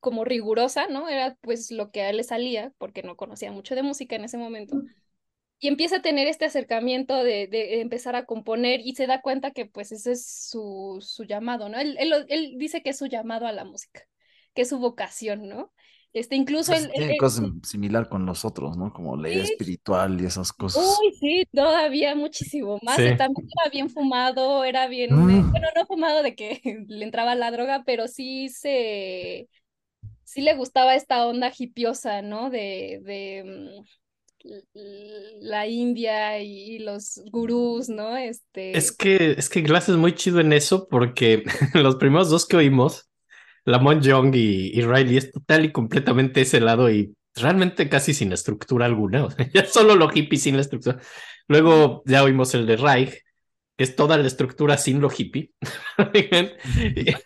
como 0.08 0.24
rigurosa, 0.24 0.88
¿no? 0.88 1.08
Era 1.08 1.36
pues 1.42 1.70
lo 1.70 1.90
que 1.90 2.02
a 2.02 2.10
él 2.10 2.18
le 2.18 2.24
salía, 2.24 2.72
porque 2.78 3.02
no 3.02 3.16
conocía 3.16 3.52
mucho 3.52 3.74
de 3.74 3.82
música 3.82 4.16
en 4.16 4.24
ese 4.24 4.38
momento. 4.38 4.80
Y 5.60 5.68
empieza 5.68 5.96
a 5.96 6.02
tener 6.02 6.28
este 6.28 6.44
acercamiento 6.46 7.24
de, 7.24 7.48
de 7.48 7.80
empezar 7.80 8.16
a 8.16 8.26
componer 8.26 8.80
y 8.80 8.94
se 8.94 9.06
da 9.08 9.22
cuenta 9.22 9.50
que 9.52 9.66
pues 9.66 9.92
ese 9.92 10.12
es 10.12 10.26
su, 10.50 10.98
su 11.02 11.24
llamado, 11.24 11.68
¿no? 11.68 11.78
Él, 11.80 11.96
él, 12.00 12.12
él 12.28 12.54
dice 12.58 12.82
que 12.82 12.90
es 12.90 12.98
su 12.98 13.06
llamado 13.06 13.46
a 13.46 13.52
la 13.52 13.64
música, 13.64 14.02
que 14.54 14.62
es 14.62 14.68
su 14.70 14.78
vocación, 14.78 15.48
¿no? 15.48 15.72
Este, 16.12 16.36
incluso 16.36 16.72
sea, 16.72 16.76
él, 16.76 16.84
sí 16.84 16.92
él- 16.94 17.04
tiene 17.04 17.16
él- 17.16 17.16
cosas 17.16 17.46
sim- 17.46 17.60
similar 17.64 18.08
con 18.08 18.24
los 18.26 18.44
otros, 18.44 18.76
¿no? 18.76 18.92
Como 18.92 19.16
sí, 19.24 19.38
espiritual 19.42 20.20
y 20.20 20.26
esas 20.26 20.52
cosas. 20.52 21.02
uy, 21.02 21.12
sí, 21.20 21.44
todavía 21.52 22.14
muchísimo 22.14 22.78
más. 22.82 23.04
Sí. 23.04 23.04
También 23.16 23.46
era 23.62 23.70
bien 23.70 23.90
fumado, 23.90 24.64
era 24.64 24.86
bien, 24.88 25.28
eh, 25.28 25.46
bueno, 25.50 25.68
no 25.76 25.86
fumado 25.86 26.22
de 26.22 26.34
que 26.34 26.60
le 26.88 27.04
entraba 27.04 27.34
la 27.34 27.50
droga, 27.50 27.82
pero 27.84 28.08
sí 28.08 28.48
se, 28.48 29.48
sí 30.28 30.42
le 30.42 30.54
gustaba 30.54 30.94
esta 30.94 31.26
onda 31.26 31.50
hipiosa, 31.56 32.20
¿no? 32.20 32.50
De, 32.50 33.00
de 33.02 33.84
mm, 34.44 35.40
la 35.40 35.66
India 35.66 36.38
y, 36.40 36.80
los 36.80 37.22
gurús, 37.30 37.88
¿no? 37.88 38.14
Este, 38.16 38.76
Es 38.76 38.92
que, 38.92 39.32
es 39.38 39.48
que 39.48 39.62
Glass 39.62 39.88
es 39.88 39.96
muy 39.96 40.14
chido 40.14 40.40
en 40.40 40.52
eso 40.52 40.86
porque 40.86 41.44
los 41.74 41.96
primeros 41.96 42.28
dos 42.28 42.46
que 42.46 42.58
oímos, 42.58 43.08
Lamont 43.64 44.02
Young 44.02 44.34
y, 44.34 44.78
y 44.78 44.82
Riley, 44.82 45.16
es 45.16 45.32
total 45.32 45.64
y 45.64 45.72
completamente 45.72 46.42
ese 46.42 46.60
lado 46.60 46.90
y 46.90 47.14
realmente 47.34 47.88
casi 47.88 48.12
sin 48.12 48.32
estructura 48.32 48.84
alguna. 48.84 49.28
Ya 49.54 49.64
solo 49.64 49.96
lo 49.96 50.10
hippie 50.12 50.38
sin 50.38 50.56
la 50.56 50.62
estructura. 50.62 51.00
Luego 51.46 52.02
ya 52.04 52.22
oímos 52.22 52.52
el 52.54 52.66
de 52.66 52.76
Reich, 52.76 53.14
que 53.78 53.84
es 53.84 53.96
toda 53.96 54.18
la 54.18 54.26
estructura 54.26 54.76
sin 54.76 55.00
lo 55.00 55.08
hippie. 55.16 55.52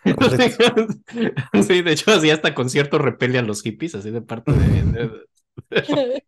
sí, 1.67 1.81
de 1.81 1.91
hecho, 1.91 2.11
así 2.11 2.29
hasta 2.29 2.53
con 2.53 2.69
cierto 2.69 2.99
repele 2.99 3.39
a 3.39 3.41
los 3.41 3.63
hippies, 3.63 3.95
así 3.95 4.11
de 4.11 4.21
parte 4.21 4.51
de- 4.53 4.83
de- 4.83 5.23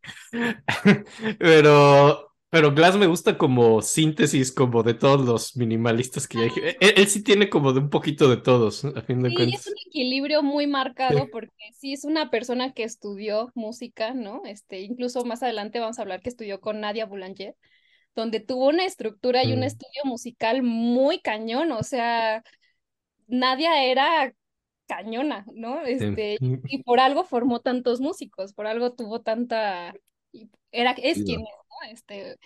pero, 1.40 2.32
pero 2.50 2.74
Glass 2.74 2.98
me 2.98 3.08
gusta 3.08 3.38
como 3.38 3.82
síntesis 3.82 4.52
como 4.52 4.84
de 4.84 4.94
todos 4.96 5.26
los 5.26 5.56
minimalistas 5.58 6.28
que 6.28 6.38
ya 6.40 6.44
dije. 6.46 6.78
Él, 6.80 6.94
él 6.98 7.08
sí 7.08 7.24
tiene 7.24 7.50
como 7.50 7.74
de 7.74 7.80
un 7.80 7.90
poquito 7.90 8.30
de 8.30 8.38
todos, 8.38 8.86
a 8.86 9.02
fin 9.02 9.22
de 9.22 9.30
Sí, 9.30 9.36
es 9.54 9.68
un 9.68 9.74
equilibrio 9.88 10.44
muy 10.44 10.68
marcado 10.68 11.28
porque 11.32 11.52
sí 11.74 11.94
es 11.94 12.06
una 12.06 12.30
persona 12.30 12.74
que 12.74 12.84
estudió 12.84 13.52
música, 13.56 14.14
¿no? 14.14 14.42
Este, 14.46 14.82
incluso 14.82 15.24
más 15.26 15.44
adelante 15.44 15.80
vamos 15.80 16.00
a 16.00 16.04
hablar 16.04 16.22
que 16.22 16.30
estudió 16.30 16.62
con 16.62 16.80
Nadia 16.80 17.06
Boulanger, 17.06 17.56
donde 18.16 18.40
tuvo 18.40 18.70
una 18.70 18.86
estructura 18.86 19.44
y 19.46 19.54
un 19.54 19.60
Mm. 19.60 19.64
estudio 19.64 20.02
musical 20.06 20.64
muy 20.64 21.20
cañón, 21.22 21.72
o 21.72 21.84
sea, 21.84 22.44
Nadia 23.28 23.84
era 23.86 24.34
cañona, 24.88 25.46
¿no? 25.54 25.82
Este, 25.84 26.40
Sí. 26.40 26.62
y 26.68 26.84
por 26.84 27.00
algo 27.00 27.24
formó 27.26 27.62
tantos 27.62 28.02
músicos, 28.02 28.54
por 28.54 28.68
algo 28.68 28.94
tuvo 28.94 29.22
tanta, 29.22 29.94
era, 30.72 30.92
es 30.92 31.24
quien 31.24 31.42
es, 31.42 31.48
¿no? 31.70 31.92
Este, 31.92 32.38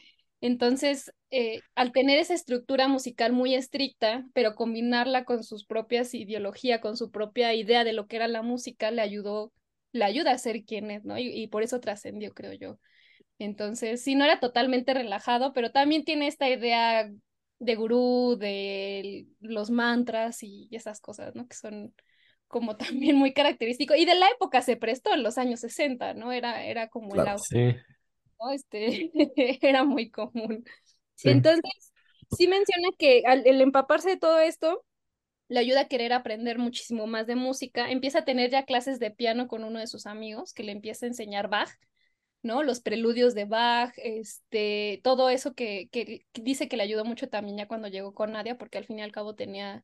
entonces, 0.42 1.12
eh, 1.32 1.64
al 1.76 1.92
tener 1.92 2.20
esa 2.20 2.34
estructura 2.34 2.88
musical 2.88 3.34
muy 3.34 3.56
estricta, 3.56 4.26
pero 4.34 4.56
combinarla 4.56 5.26
con 5.26 5.44
sus 5.44 5.66
propias 5.66 6.14
ideologías, 6.14 6.80
con 6.82 6.96
su 6.98 7.12
propia 7.12 7.54
idea 7.54 7.84
de 7.84 7.94
lo 7.94 8.08
que 8.08 8.16
era 8.18 8.28
la 8.28 8.42
música, 8.42 8.92
le 8.92 9.02
ayudó, 9.02 9.52
le 9.92 10.06
ayuda 10.06 10.32
a 10.32 10.38
ser 10.38 10.64
quien 10.64 10.92
es, 10.92 11.04
¿no? 11.06 11.18
Y, 11.18 11.28
y 11.30 11.48
por 11.48 11.64
eso 11.64 11.80
trascendió, 11.82 12.34
creo 12.34 12.54
yo. 12.54 12.80
Entonces, 13.40 14.04
sí, 14.04 14.16
no 14.16 14.26
era 14.26 14.40
totalmente 14.40 14.94
relajado, 14.94 15.54
pero 15.54 15.72
también 15.72 16.04
tiene 16.04 16.28
esta 16.28 16.50
idea 16.50 17.10
de 17.60 17.76
gurú, 17.76 18.38
de 18.40 19.28
los 19.40 19.70
mantras 19.72 20.44
y 20.44 20.68
esas 20.72 21.00
cosas, 21.02 21.36
¿no? 21.36 21.48
Que 21.48 21.56
son 21.56 21.94
como 22.48 22.78
también 22.78 23.16
muy 23.18 23.34
característico. 23.34 23.96
Y 23.96 24.06
de 24.06 24.16
la 24.16 24.28
época 24.30 24.62
se 24.62 24.78
prestó 24.78 25.14
en 25.14 25.24
los 25.24 25.38
años 25.38 25.62
60, 25.62 26.14
¿no? 26.14 26.32
Era, 26.32 26.66
era 26.66 26.90
como 26.90 27.16
el 27.16 27.28
auge, 27.28 27.46
Sí, 27.46 27.76
¿no? 28.40 28.52
Este, 28.52 29.12
era 29.62 29.84
muy 29.84 30.12
común. 30.12 30.64
sí. 31.16 31.30
Entonces, 31.30 31.64
sí 32.32 32.48
menciona 32.48 32.90
que 32.98 33.24
al 33.26 33.46
el 33.48 33.62
empaparse 33.62 34.10
de 34.12 34.18
todo 34.18 34.40
esto 34.40 34.86
le 35.50 35.60
ayuda 35.60 35.82
a 35.82 35.88
querer 35.88 36.14
aprender 36.14 36.60
muchísimo 36.60 37.08
más 37.08 37.28
de 37.28 37.36
música. 37.36 37.92
Empieza 37.92 38.20
a 38.20 38.26
tener 38.26 38.52
ya 38.52 38.66
clases 38.66 39.00
de 39.00 39.12
piano 39.12 39.48
con 39.48 39.64
uno 39.64 39.80
de 39.80 39.88
sus 39.88 40.06
amigos 40.06 40.54
que 40.54 40.64
le 40.64 40.72
empieza 40.72 41.06
a 41.06 41.10
enseñar 41.10 41.50
Bach, 41.50 41.70
¿no? 42.42 42.64
Los 42.64 42.82
preludios 42.82 43.36
de 43.36 43.46
Bach, 43.46 43.94
este, 43.98 45.02
todo 45.04 45.30
eso 45.30 45.54
que, 45.54 45.90
que 45.92 46.26
dice 46.34 46.68
que 46.68 46.78
le 46.78 46.84
ayudó 46.84 47.06
mucho 47.06 47.30
también 47.30 47.58
ya 47.58 47.68
cuando 47.68 47.88
llegó 47.88 48.14
con 48.14 48.32
Nadia, 48.32 48.58
porque 48.58 48.78
al 48.78 48.86
fin 48.86 49.00
y 49.00 49.02
al 49.02 49.12
cabo 49.12 49.36
tenía 49.36 49.84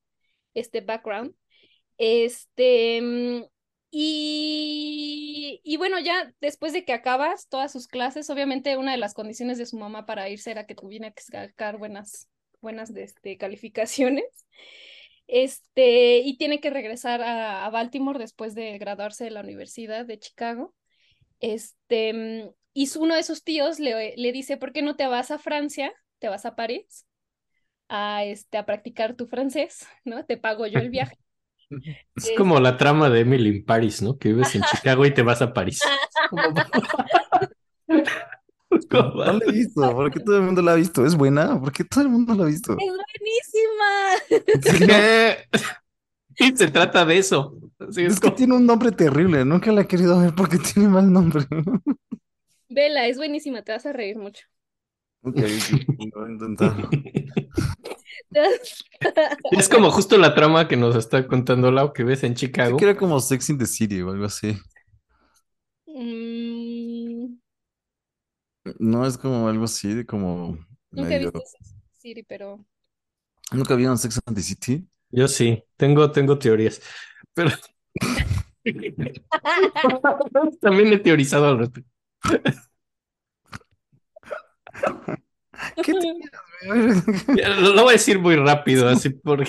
este 0.53 0.81
background. 0.81 1.35
Este, 1.97 3.01
mm, 3.01 3.43
y, 3.91 5.61
y 5.63 5.77
bueno, 5.77 5.99
ya 5.99 6.33
después 6.41 6.73
de 6.73 6.85
que 6.85 6.93
acabas 6.93 7.47
todas 7.47 7.71
sus 7.71 7.87
clases, 7.87 8.29
obviamente 8.29 8.77
una 8.77 8.91
de 8.91 8.97
las 8.97 9.13
condiciones 9.13 9.57
de 9.57 9.65
su 9.65 9.77
mamá 9.77 10.05
para 10.05 10.29
irse 10.29 10.51
era 10.51 10.65
que 10.65 10.75
tuviera 10.75 11.11
que 11.11 11.23
sacar 11.23 11.77
buenas, 11.77 12.29
buenas 12.61 12.89
este, 12.91 13.37
calificaciones. 13.37 14.25
Este, 15.27 16.19
y 16.19 16.37
tiene 16.37 16.59
que 16.59 16.69
regresar 16.69 17.21
a 17.23 17.67
Baltimore 17.69 18.19
después 18.19 18.53
de 18.53 18.77
graduarse 18.77 19.23
de 19.23 19.31
la 19.31 19.41
Universidad 19.41 20.05
de 20.05 20.19
Chicago. 20.19 20.75
Este, 21.39 22.13
mm, 22.13 22.51
y 22.73 22.87
su- 22.87 23.01
uno 23.01 23.15
de 23.15 23.23
sus 23.23 23.43
tíos 23.43 23.79
le, 23.79 24.15
le 24.17 24.31
dice, 24.31 24.57
¿por 24.57 24.73
qué 24.73 24.81
no 24.81 24.95
te 24.95 25.07
vas 25.07 25.31
a 25.31 25.39
Francia? 25.39 25.93
¿Te 26.19 26.29
vas 26.29 26.45
a 26.45 26.55
París? 26.55 27.05
A, 27.89 28.25
este, 28.25 28.57
a 28.57 28.65
practicar 28.65 29.15
tu 29.15 29.27
francés, 29.27 29.87
¿no? 30.05 30.25
Te 30.25 30.37
pago 30.37 30.67
yo 30.67 30.79
el 30.79 30.89
viaje. 30.89 31.17
Es 32.15 32.31
como 32.31 32.59
la 32.59 32.77
trama 32.77 33.09
de 33.09 33.21
Emily 33.21 33.49
in 33.49 33.65
Paris, 33.65 34.01
¿no? 34.01 34.17
Que 34.17 34.29
vives 34.29 34.55
en 34.55 34.63
Chicago 34.63 35.05
y 35.05 35.13
te 35.13 35.23
vas 35.23 35.41
a 35.41 35.53
París. 35.53 35.81
No 38.91 39.33
la 39.33 39.45
he 39.45 39.51
visto, 39.51 39.93
porque 39.95 40.19
todo 40.19 40.37
el 40.37 40.43
mundo 40.43 40.61
la 40.61 40.73
ha 40.73 40.75
visto. 40.75 41.05
¿Es 41.05 41.15
buena? 41.15 41.59
Porque 41.59 41.83
todo 41.83 42.01
el 42.03 42.09
mundo 42.09 42.33
la 42.35 42.43
ha 42.43 42.47
visto. 42.47 42.77
¡Es 42.77 42.93
buenísima! 42.93 44.45
Y 46.37 46.55
se 46.57 46.67
trata 46.69 47.05
de 47.05 47.17
eso. 47.17 47.57
Así 47.79 48.03
es 48.05 48.13
Es 48.13 48.19
que 48.19 48.31
tiene 48.31 48.55
un 48.55 48.65
nombre 48.65 48.91
terrible. 48.91 49.43
Nunca 49.45 49.71
la 49.71 49.81
he 49.81 49.87
querido 49.87 50.19
ver 50.19 50.33
porque 50.35 50.57
tiene 50.73 50.89
mal 50.89 51.11
nombre. 51.11 51.45
Vela, 52.69 53.07
es 53.07 53.17
buenísima, 53.17 53.63
te 53.63 53.71
vas 53.71 53.85
a 53.87 53.93
reír 53.93 54.17
mucho. 54.17 54.45
Ok, 55.23 55.37
lo 55.37 56.21
voy 56.21 56.29
a 56.29 56.31
intentar. 56.31 56.75
Es 59.51 59.69
como 59.69 59.91
justo 59.91 60.17
la 60.17 60.35
trama 60.35 60.67
que 60.67 60.77
nos 60.77 60.95
está 60.95 61.27
contando 61.27 61.71
Lau 61.71 61.93
que 61.93 62.03
ves 62.03 62.23
en 62.23 62.35
Chicago. 62.35 62.77
que 62.77 62.85
era 62.85 62.97
como 62.97 63.19
Sex 63.19 63.49
in 63.49 63.57
the 63.57 63.65
City 63.65 64.01
o 64.01 64.11
algo 64.11 64.25
así. 64.25 64.57
Mm, 65.87 67.37
No 68.79 69.05
es 69.05 69.17
como 69.17 69.47
algo 69.47 69.65
así, 69.65 69.93
de 69.93 70.05
como 70.05 70.57
nunca 70.91 71.15
he 71.15 71.19
medio. 71.19 71.31
visto 71.31 71.39
Sex 71.45 71.71
and 71.71 71.81
the 71.93 71.99
City, 71.99 72.23
pero 72.23 72.65
¿Nunca 73.51 73.75
vieron 73.75 73.97
Sex 73.97 74.19
and 74.25 74.35
the 74.37 74.43
City? 74.43 74.87
Yo 75.11 75.27
sí, 75.27 75.63
tengo, 75.77 76.11
tengo 76.11 76.37
teorías. 76.39 76.81
Pero 77.33 77.51
también 80.61 80.93
he 80.93 80.99
teorizado 80.99 81.47
al 81.47 81.59
respecto. 81.59 81.89
¿Qué? 85.83 85.93
Ya, 87.35 87.49
Lo, 87.49 87.73
lo 87.73 87.83
voy 87.83 87.89
a 87.91 87.93
decir 87.93 88.19
muy 88.19 88.35
rápido, 88.35 88.87
así 88.87 89.09
porque 89.09 89.45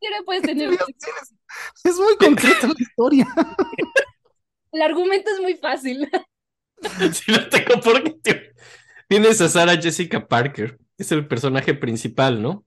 siempre 0.00 0.22
puedes 0.24 0.42
tener. 0.42 0.68
teorías? 0.70 1.34
Es 1.84 1.96
muy 1.96 2.16
concreta 2.16 2.66
la 2.68 2.74
historia. 2.78 3.26
El 4.72 4.82
argumento 4.82 5.30
es 5.30 5.40
muy 5.40 5.54
fácil. 5.56 6.08
si 7.12 7.32
no 7.32 7.48
tengo 7.48 7.80
por 7.80 8.02
qué. 8.02 8.10
te- 8.22 8.52
Tienes 9.08 9.40
a 9.40 9.48
Sarah 9.48 9.76
Jessica 9.80 10.28
Parker, 10.28 10.78
es 10.98 11.12
el 11.12 11.28
personaje 11.28 11.74
principal, 11.74 12.42
¿no? 12.42 12.66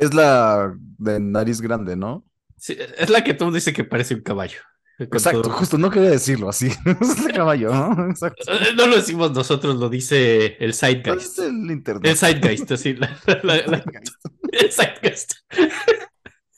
Es 0.00 0.12
la 0.14 0.74
de 0.98 1.20
nariz 1.20 1.60
grande, 1.60 1.94
¿no? 1.96 2.24
Sí, 2.56 2.76
es 2.98 3.08
la 3.10 3.22
que 3.22 3.34
tú 3.34 3.50
dices 3.52 3.72
que 3.74 3.84
parece 3.84 4.14
un 4.14 4.22
caballo. 4.22 4.58
Exacto, 4.98 5.40
todo- 5.42 5.52
justo, 5.54 5.78
no 5.78 5.88
quería 5.90 6.10
decirlo 6.10 6.48
así. 6.50 6.68
Es 7.00 7.24
el 7.26 7.32
caballo, 7.32 7.72
¿no? 7.72 8.10
Exacto. 8.10 8.42
Eh, 8.52 8.74
No 8.76 8.86
lo 8.86 8.96
decimos 8.96 9.32
nosotros, 9.32 9.76
lo 9.76 9.88
dice 9.88 10.56
el 10.62 10.70
Es 10.70 10.80
Zeitgeist. 10.80 11.38
el 11.38 11.70
internet. 11.70 12.04
El 12.10 12.16
Zeitgeist, 12.18 12.70
así, 12.72 12.94
la- 12.94 13.18
la- 13.26 13.56
la- 13.66 13.76
el. 13.76 13.82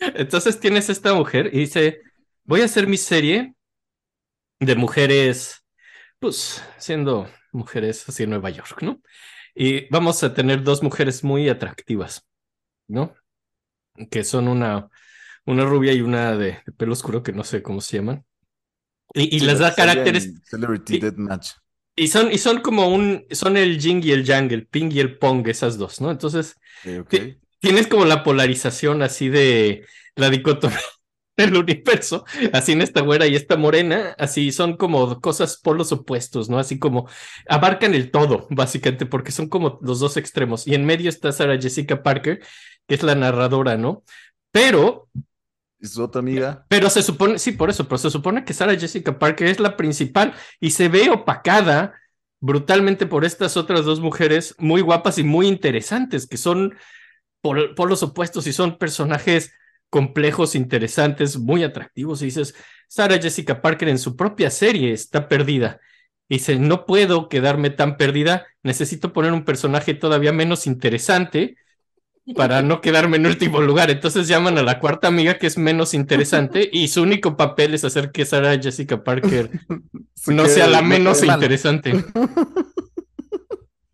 Entonces 0.00 0.58
tienes 0.58 0.88
esta 0.90 1.14
mujer 1.14 1.50
y 1.52 1.60
dice, 1.60 2.00
voy 2.44 2.62
a 2.62 2.64
hacer 2.64 2.86
mi 2.86 2.96
serie 2.96 3.54
de 4.58 4.74
mujeres, 4.76 5.64
pues, 6.18 6.62
siendo 6.78 7.28
mujeres 7.52 8.08
así 8.08 8.24
en 8.24 8.30
Nueva 8.30 8.50
York, 8.50 8.82
¿no? 8.82 9.00
Y 9.54 9.88
vamos 9.90 10.22
a 10.24 10.34
tener 10.34 10.62
dos 10.62 10.82
mujeres 10.82 11.22
muy 11.22 11.48
atractivas, 11.48 12.26
¿no? 12.88 13.14
Que 14.10 14.24
son 14.24 14.48
una, 14.48 14.88
una 15.46 15.64
rubia 15.64 15.92
y 15.94 16.02
una 16.02 16.36
de, 16.36 16.60
de 16.66 16.72
pelo 16.76 16.92
oscuro 16.94 17.22
que 17.22 17.32
no 17.32 17.44
sé 17.44 17.62
cómo 17.62 17.80
se 17.80 17.98
llaman. 17.98 18.24
Y, 19.14 19.36
y 19.36 19.40
Sí, 19.40 19.46
les 19.46 19.58
da 19.58 19.74
caracteres, 19.74 20.34
Celebrity 20.44 20.94
y- 20.94 21.00
Deathmatch. 21.00 21.52
y 21.96 22.08
son, 22.08 22.32
y 22.32 22.38
son 22.38 22.60
como 22.62 22.88
un, 22.88 23.26
son 23.32 23.56
el 23.56 23.78
yin 23.80 24.02
y 24.04 24.12
el 24.12 24.24
yang, 24.24 24.52
el 24.52 24.66
ping 24.68 24.90
y 24.92 25.00
el 25.00 25.18
pong, 25.18 25.46
esas 25.48 25.78
dos, 25.78 26.00
¿no? 26.00 26.10
Entonces, 26.10 26.56
tienes 27.60 27.86
como 27.86 28.04
la 28.04 28.22
polarización 28.24 29.02
así 29.02 29.28
de 29.28 29.86
la 30.16 30.30
dicotomía 30.30 30.78
del 31.36 31.56
universo, 31.56 32.24
así 32.52 32.72
en 32.72 32.82
esta 32.82 33.00
güera 33.00 33.26
y 33.26 33.34
esta 33.36 33.56
morena, 33.56 34.14
así 34.18 34.52
son 34.52 34.76
como 34.76 35.20
cosas 35.20 35.58
polos 35.62 35.90
opuestos, 35.92 36.50
¿no? 36.50 36.58
Así 36.58 36.78
como 36.78 37.08
abarcan 37.48 37.94
el 37.94 38.10
todo, 38.10 38.46
básicamente, 38.50 39.06
porque 39.06 39.32
son 39.32 39.48
como 39.48 39.78
los 39.82 40.00
dos 40.00 40.16
extremos. 40.16 40.66
Y 40.66 40.74
en 40.74 40.84
medio 40.84 41.08
está 41.08 41.32
Sarah 41.32 41.58
Jessica 41.60 42.02
Parker, 42.02 42.40
que 42.86 42.94
es 42.94 43.02
la 43.02 43.14
narradora, 43.14 43.76
¿no? 43.76 44.04
Pero 44.50 45.08
¿Y 45.80 45.86
su 45.86 46.02
otra 46.02 46.20
amiga? 46.20 46.64
pero 46.68 46.88
se 46.90 47.02
supone, 47.02 47.38
sí, 47.38 47.52
por 47.52 47.70
eso, 47.70 47.88
pero 47.88 47.98
se 47.98 48.10
supone 48.10 48.44
que 48.44 48.54
Sarah 48.54 48.78
Jessica 48.78 49.18
Parker 49.18 49.48
es 49.48 49.58
la 49.58 49.76
principal 49.76 50.34
y 50.60 50.70
se 50.70 50.88
ve 50.88 51.10
opacada 51.10 51.94
brutalmente 52.40 53.06
por 53.06 53.24
estas 53.24 53.56
otras 53.56 53.84
dos 53.84 54.00
mujeres 54.00 54.54
muy 54.58 54.80
guapas 54.80 55.18
y 55.18 55.24
muy 55.24 55.46
interesantes, 55.46 56.26
que 56.26 56.36
son 56.36 56.76
por, 57.40 57.74
por 57.74 57.88
los 57.88 58.02
opuestos 58.02 58.46
y 58.46 58.52
son 58.52 58.78
personajes 58.78 59.52
complejos, 59.90 60.54
interesantes, 60.54 61.38
muy 61.38 61.64
atractivos. 61.64 62.22
Y 62.22 62.26
dices, 62.26 62.54
Sarah 62.88 63.20
Jessica 63.20 63.60
Parker 63.60 63.88
en 63.88 63.98
su 63.98 64.16
propia 64.16 64.50
serie 64.50 64.92
está 64.92 65.28
perdida. 65.28 65.80
Y 66.28 66.36
dice, 66.36 66.58
no 66.58 66.86
puedo 66.86 67.28
quedarme 67.28 67.70
tan 67.70 67.96
perdida, 67.96 68.46
necesito 68.62 69.12
poner 69.12 69.32
un 69.32 69.44
personaje 69.44 69.94
todavía 69.94 70.32
menos 70.32 70.66
interesante 70.66 71.56
para 72.36 72.62
no 72.62 72.80
quedarme 72.80 73.16
en 73.16 73.26
último 73.26 73.60
lugar. 73.60 73.90
Entonces 73.90 74.28
llaman 74.28 74.58
a 74.58 74.62
la 74.62 74.78
cuarta 74.78 75.08
amiga 75.08 75.38
que 75.38 75.46
es 75.46 75.58
menos 75.58 75.94
interesante 75.94 76.68
y 76.72 76.88
su 76.88 77.02
único 77.02 77.36
papel 77.36 77.74
es 77.74 77.84
hacer 77.84 78.12
que 78.12 78.24
Sarah 78.24 78.58
Jessica 78.60 79.02
Parker 79.02 79.50
no 80.26 80.46
sea 80.46 80.66
la 80.66 80.82
no 80.82 80.88
menos 80.88 81.22
interesante. 81.22 81.92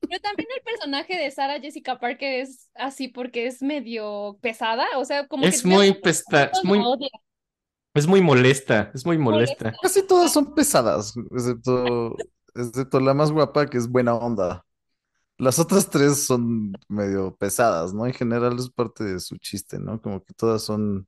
Pero 0.08 0.20
también 0.22 0.48
el 0.56 0.62
personaje 0.62 1.16
de 1.16 1.30
Sarah 1.30 1.60
Jessica 1.60 1.98
Parker 1.98 2.40
es 2.40 2.70
así 2.74 3.08
porque 3.08 3.46
es 3.46 3.62
medio 3.62 4.38
pesada, 4.40 4.86
o 4.96 5.04
sea, 5.04 5.26
como 5.26 5.44
Es 5.44 5.62
que 5.62 5.68
muy 5.68 5.92
pesta, 5.92 6.44
es 6.44 6.64
muy, 6.64 6.82
es 7.94 8.06
muy 8.06 8.22
molesta, 8.22 8.90
es 8.94 9.04
muy 9.04 9.18
molesta. 9.18 9.74
Casi 9.82 10.06
todas 10.06 10.32
son 10.32 10.54
pesadas, 10.54 11.14
excepto, 11.30 12.16
excepto 12.54 13.00
la 13.00 13.12
más 13.12 13.30
guapa 13.30 13.66
que 13.66 13.76
es 13.76 13.86
buena 13.86 14.14
onda. 14.14 14.64
Las 15.38 15.58
otras 15.58 15.88
tres 15.88 16.26
son 16.26 16.72
medio 16.88 17.34
pesadas, 17.36 17.94
¿no? 17.94 18.06
En 18.06 18.12
general 18.12 18.58
es 18.58 18.70
parte 18.70 19.04
de 19.04 19.20
su 19.20 19.36
chiste, 19.38 19.78
¿no? 19.78 20.00
Como 20.02 20.22
que 20.24 20.34
todas 20.34 20.62
son 20.62 21.06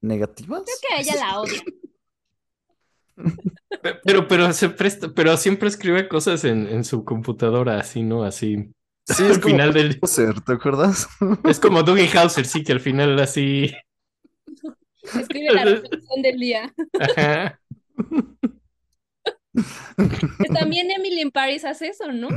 negativas. 0.00 0.62
Creo 0.64 0.76
que 0.88 0.94
a 0.94 1.00
ella 1.00 1.14
la 1.26 1.40
odia. 1.40 1.62
Pe- 3.82 4.00
Pero, 4.04 4.26
pero 4.28 4.52
se 4.52 4.68
presta, 4.70 5.08
pero 5.14 5.36
siempre 5.36 5.68
escribe 5.68 6.08
cosas 6.08 6.44
en, 6.44 6.66
en 6.66 6.84
su 6.84 7.04
computadora 7.04 7.78
así, 7.78 8.02
¿no? 8.02 8.24
Así. 8.24 8.72
Sí, 9.06 9.22
al 9.24 9.30
es 9.32 9.38
como 9.38 9.52
final 9.52 9.72
del, 9.72 9.98
Poser, 10.00 10.40
¿te 10.40 10.52
acuerdas? 10.52 11.06
es 11.44 11.60
como 11.60 11.82
Dougie 11.82 12.08
Hauser, 12.16 12.46
sí, 12.46 12.62
que 12.64 12.72
al 12.72 12.80
final 12.80 13.18
así. 13.20 13.72
Escribe 15.02 15.52
la 15.52 15.64
reflexión 15.64 16.22
del 16.22 16.38
día. 16.38 16.72
Ajá. 16.98 17.60
Que 20.38 20.48
también 20.48 20.90
Emily 20.90 21.20
in 21.20 21.30
Paris 21.30 21.64
hace 21.64 21.88
eso, 21.88 22.10
¿no? 22.12 22.28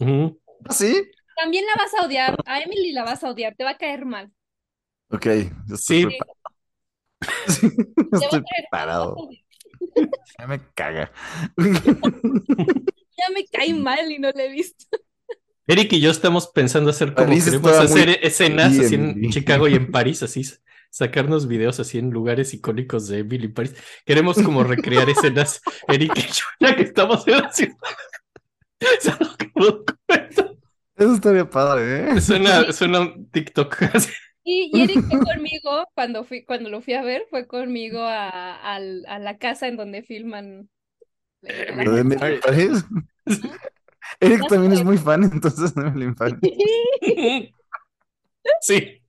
Ujú. 0.00 0.40
¿Ah, 0.68 0.72
sí? 0.72 1.10
También 1.36 1.64
la 1.66 1.82
vas 1.82 1.94
a 1.94 2.06
odiar. 2.06 2.36
A 2.46 2.60
Emily 2.60 2.92
la 2.92 3.04
vas 3.04 3.24
a 3.24 3.30
odiar, 3.30 3.54
te 3.56 3.64
va 3.64 3.70
a 3.70 3.78
caer 3.78 4.04
mal. 4.04 4.30
Ok, 5.10 5.26
Sí. 5.76 6.06
preparado. 6.06 6.34
Sí, 7.48 7.68
estoy 8.12 8.42
preparado. 8.42 9.16
Ya 10.38 10.46
me 10.46 10.60
caga. 10.74 11.12
Ya 11.56 13.32
me 13.32 13.44
cae 13.52 13.74
mal 13.74 14.10
y 14.10 14.18
no 14.18 14.30
la 14.34 14.44
he 14.44 14.48
visto. 14.48 14.86
Eric 15.66 15.92
y 15.92 16.00
yo 16.00 16.10
estamos 16.10 16.48
pensando 16.48 16.90
hacer 16.90 17.14
como 17.14 17.28
París 17.28 17.44
queremos 17.44 17.72
hacer 17.72 18.18
escenas 18.22 18.72
bien, 18.72 18.84
así 18.84 18.94
en. 18.94 19.30
Chicago 19.30 19.68
y 19.68 19.74
en 19.74 19.90
París, 19.90 20.22
así 20.22 20.42
sacarnos 20.90 21.48
videos 21.48 21.80
así 21.80 21.98
en 21.98 22.10
lugares 22.10 22.54
icónicos 22.54 23.08
de 23.08 23.22
Billy 23.22 23.48
París. 23.48 23.74
Queremos 24.04 24.40
como 24.42 24.62
recrear 24.64 25.08
escenas, 25.08 25.60
Eric 25.88 26.12
y 26.16 26.20
yo, 26.22 26.44
ya 26.60 26.76
que 26.76 26.82
estamos 26.82 27.26
en 27.26 27.38
la 27.38 27.52
ciudad. 27.52 27.76
No. 29.56 29.84
Eso 30.96 31.14
estaría 31.14 31.48
padre, 31.48 32.10
¿eh? 32.10 32.20
Suena, 32.20 32.72
suena 32.72 33.00
un 33.00 33.30
TikTok. 33.30 33.76
Y, 34.46 34.70
y 34.74 34.82
Eric 34.82 35.00
fue 35.08 35.20
conmigo 35.20 35.86
cuando 35.94 36.22
fui, 36.22 36.44
cuando 36.44 36.68
lo 36.68 36.82
fui 36.82 36.92
a 36.92 37.02
ver, 37.02 37.24
fue 37.30 37.46
conmigo 37.46 38.02
a, 38.02 38.56
al- 38.74 39.02
a 39.08 39.18
la 39.18 39.38
casa 39.38 39.68
en 39.68 39.78
donde 39.78 40.02
filman. 40.02 40.68
eh, 41.44 41.72
Lo 41.82 41.92
de 41.92 42.00
Emily. 42.02 42.20
Eric 44.20 44.46
también 44.46 44.72
es 44.72 44.84
muy 44.84 44.98
fan, 44.98 45.24
entonces 45.24 45.74
de 45.74 45.86
Emily 45.86 46.12
Paris. 46.14 46.36
Sí. 48.60 49.00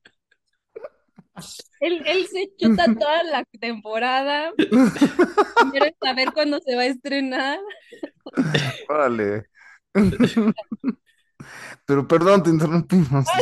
Él, 1.81 2.01
él 2.05 2.25
se 2.27 2.49
chuta 2.57 2.85
toda 2.97 3.23
la 3.23 3.43
temporada. 3.59 4.53
Quiere 5.71 5.93
saber 6.01 6.31
cuándo 6.33 6.61
se 6.65 6.77
va 6.77 6.83
a 6.83 6.85
estrenar. 6.85 7.59
Órale. 8.87 9.47
Pero 11.85 12.07
perdón, 12.07 12.41
te 12.41 12.49
interrumpimos. 12.49 13.25
Ah, 13.27 13.39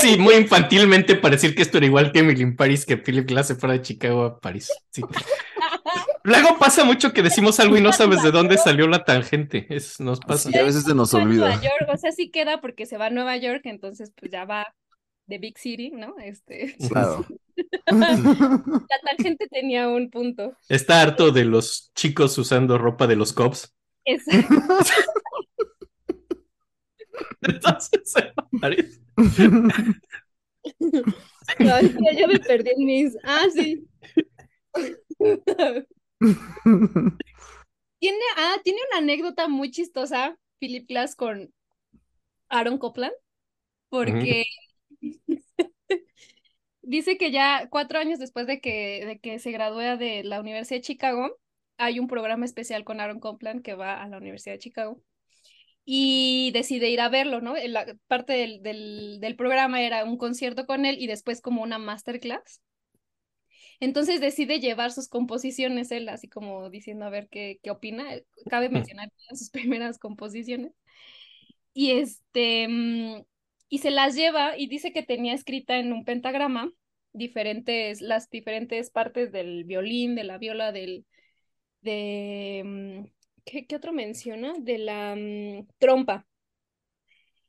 sí, 0.00 0.16
muy 0.18 0.34
infantilmente 0.34 1.16
para 1.16 1.34
decir 1.34 1.54
que 1.54 1.62
esto 1.62 1.78
era 1.78 1.86
igual 1.86 2.12
que 2.12 2.20
Emily 2.20 2.42
in 2.42 2.54
Paris, 2.56 2.86
que 2.86 2.96
Philip 2.96 3.26
Glass 3.28 3.48
se 3.48 3.56
fuera 3.56 3.72
de 3.74 3.82
Chicago 3.82 4.24
a 4.24 4.40
París. 4.40 4.70
Sí. 4.90 5.02
Luego 6.22 6.56
pasa 6.58 6.84
mucho 6.84 7.12
que 7.12 7.22
decimos 7.22 7.58
algo 7.60 7.76
y 7.76 7.82
no 7.82 7.92
sabes 7.92 8.22
de 8.22 8.30
dónde 8.30 8.56
salió 8.56 8.86
la 8.86 9.04
tangente. 9.04 9.66
Eso 9.68 10.04
nos 10.04 10.20
pasa. 10.20 10.50
Sí, 10.50 10.56
a 10.58 10.62
veces 10.62 10.84
se 10.84 10.94
nos 10.94 11.14
va 11.14 11.20
a 11.20 11.24
Nueva 11.24 11.46
olvida. 11.46 11.62
York, 11.62 11.90
o 11.92 11.96
sea, 11.98 12.12
sí 12.12 12.30
queda 12.30 12.60
porque 12.60 12.86
se 12.86 12.96
va 12.96 13.06
a 13.06 13.10
Nueva 13.10 13.36
York, 13.36 13.62
entonces 13.64 14.12
pues 14.18 14.30
ya 14.30 14.44
va 14.44 14.72
de 15.26 15.38
Big 15.38 15.58
City, 15.58 15.90
¿no? 15.90 16.14
Este, 16.22 16.76
Claro. 16.88 17.26
la 17.86 19.16
tangente 19.16 19.48
tenía 19.48 19.88
un 19.88 20.10
punto. 20.10 20.56
Está 20.68 21.02
harto 21.02 21.30
de 21.30 21.44
los 21.44 21.90
chicos 21.94 22.38
usando 22.38 22.78
ropa 22.78 23.06
de 23.06 23.16
los 23.16 23.32
cops. 23.32 23.74
Exacto. 24.04 24.54
Entonces 27.48 28.00
se 28.04 28.20
va 28.20 28.32
a 28.36 28.48
París. 28.60 29.00
Ay, 31.58 31.94
ya, 32.02 32.12
ya 32.18 32.26
me 32.26 32.38
perdí 32.38 32.70
en 32.76 32.84
mis. 32.86 33.16
Ah, 33.22 33.46
sí. 33.52 33.86
Tiene, 37.98 38.18
ah, 38.36 38.56
tiene 38.62 38.80
una 38.90 38.98
anécdota 38.98 39.48
muy 39.48 39.70
chistosa, 39.70 40.36
Philip 40.58 40.88
Glass, 40.88 41.16
con 41.16 41.52
Aaron 42.48 42.78
Copland, 42.78 43.14
porque 43.88 44.44
dice 46.82 47.16
que 47.16 47.30
ya 47.30 47.68
cuatro 47.70 47.98
años 47.98 48.18
después 48.18 48.46
de 48.46 48.60
que, 48.60 49.04
de 49.06 49.18
que 49.18 49.38
se 49.38 49.52
gradúa 49.52 49.96
de 49.96 50.22
la 50.24 50.40
Universidad 50.40 50.78
de 50.78 50.82
Chicago, 50.82 51.38
hay 51.78 51.98
un 51.98 52.08
programa 52.08 52.44
especial 52.44 52.84
con 52.84 53.00
Aaron 53.00 53.20
Copland 53.20 53.62
que 53.62 53.74
va 53.74 54.02
a 54.02 54.08
la 54.08 54.18
Universidad 54.18 54.54
de 54.54 54.60
Chicago 54.60 55.00
y 55.84 56.50
decide 56.52 56.88
ir 56.90 57.00
a 57.00 57.08
verlo, 57.08 57.40
¿no? 57.40 57.54
La 57.56 57.86
parte 58.06 58.32
del, 58.34 58.62
del, 58.62 59.18
del 59.20 59.36
programa 59.36 59.82
era 59.82 60.04
un 60.04 60.16
concierto 60.18 60.66
con 60.66 60.86
él 60.86 60.96
y 60.98 61.06
después 61.06 61.40
como 61.40 61.62
una 61.62 61.78
masterclass. 61.78 62.60
Entonces 63.80 64.20
decide 64.20 64.60
llevar 64.60 64.92
sus 64.92 65.08
composiciones 65.08 65.90
él, 65.90 66.08
así 66.08 66.28
como 66.28 66.70
diciendo 66.70 67.04
a 67.04 67.10
ver 67.10 67.28
qué, 67.28 67.58
qué 67.62 67.70
opina. 67.70 68.04
Cabe 68.50 68.68
mencionar 68.68 69.10
sus 69.34 69.50
primeras 69.50 69.98
composiciones. 69.98 70.72
Y 71.72 71.92
este, 71.92 72.68
mm, 72.68 73.24
y 73.68 73.78
se 73.78 73.90
las 73.90 74.14
lleva 74.14 74.56
y 74.56 74.68
dice 74.68 74.92
que 74.92 75.02
tenía 75.02 75.34
escrita 75.34 75.78
en 75.78 75.92
un 75.92 76.04
pentagrama 76.04 76.70
diferentes, 77.12 78.00
las 78.00 78.30
diferentes 78.30 78.90
partes 78.90 79.32
del 79.32 79.64
violín, 79.64 80.14
de 80.14 80.24
la 80.24 80.38
viola, 80.38 80.72
del, 80.72 81.06
de, 81.82 82.62
mm, 82.64 83.06
¿qué, 83.44 83.66
qué 83.66 83.76
otro 83.76 83.92
menciona? 83.92 84.54
De 84.58 84.78
la 84.78 85.14
mm, 85.16 85.68
trompa. 85.78 86.26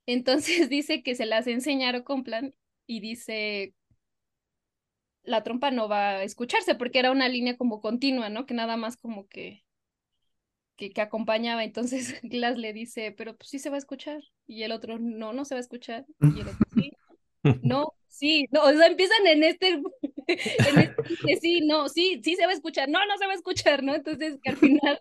Entonces 0.05 0.69
dice 0.69 1.03
que 1.03 1.15
se 1.15 1.25
las 1.25 1.47
enseñaron 1.47 2.03
con 2.03 2.23
plan 2.23 2.53
y 2.87 2.99
dice, 2.99 3.73
la 5.23 5.43
trompa 5.43 5.71
no 5.71 5.89
va 5.89 6.09
a 6.11 6.23
escucharse 6.23 6.75
porque 6.75 6.99
era 6.99 7.11
una 7.11 7.29
línea 7.29 7.57
como 7.57 7.81
continua, 7.81 8.29
¿no? 8.29 8.45
Que 8.45 8.53
nada 8.53 8.77
más 8.77 8.97
como 8.97 9.27
que, 9.27 9.63
que, 10.75 10.91
que 10.91 11.01
acompañaba. 11.01 11.63
Entonces 11.63 12.19
Glass 12.23 12.57
le 12.57 12.73
dice, 12.73 13.11
pero 13.11 13.35
pues 13.35 13.49
sí 13.49 13.59
se 13.59 13.69
va 13.69 13.75
a 13.75 13.79
escuchar. 13.79 14.21
Y 14.47 14.63
el 14.63 14.71
otro, 14.71 14.99
no, 14.99 15.33
no 15.33 15.45
se 15.45 15.55
va 15.55 15.59
a 15.59 15.61
escuchar. 15.61 16.05
Y 16.21 16.41
el 16.41 16.47
otro, 16.47 16.65
sí, 16.75 16.91
no, 17.63 17.93
sí, 18.07 18.47
no, 18.51 18.63
o 18.63 18.73
sea, 18.73 18.87
empiezan 18.87 19.27
en 19.27 19.43
este, 19.43 19.69
en 19.69 20.79
este 20.79 21.37
sí, 21.39 21.61
no, 21.61 21.89
sí, 21.89 22.21
sí 22.23 22.35
se 22.35 22.45
va 22.45 22.51
a 22.51 22.55
escuchar, 22.55 22.89
no, 22.89 23.05
no 23.05 23.17
se 23.17 23.25
va 23.25 23.33
a 23.33 23.35
escuchar, 23.35 23.83
¿no? 23.83 23.93
Entonces 23.93 24.39
que 24.41 24.49
al 24.49 24.57
final 24.57 24.99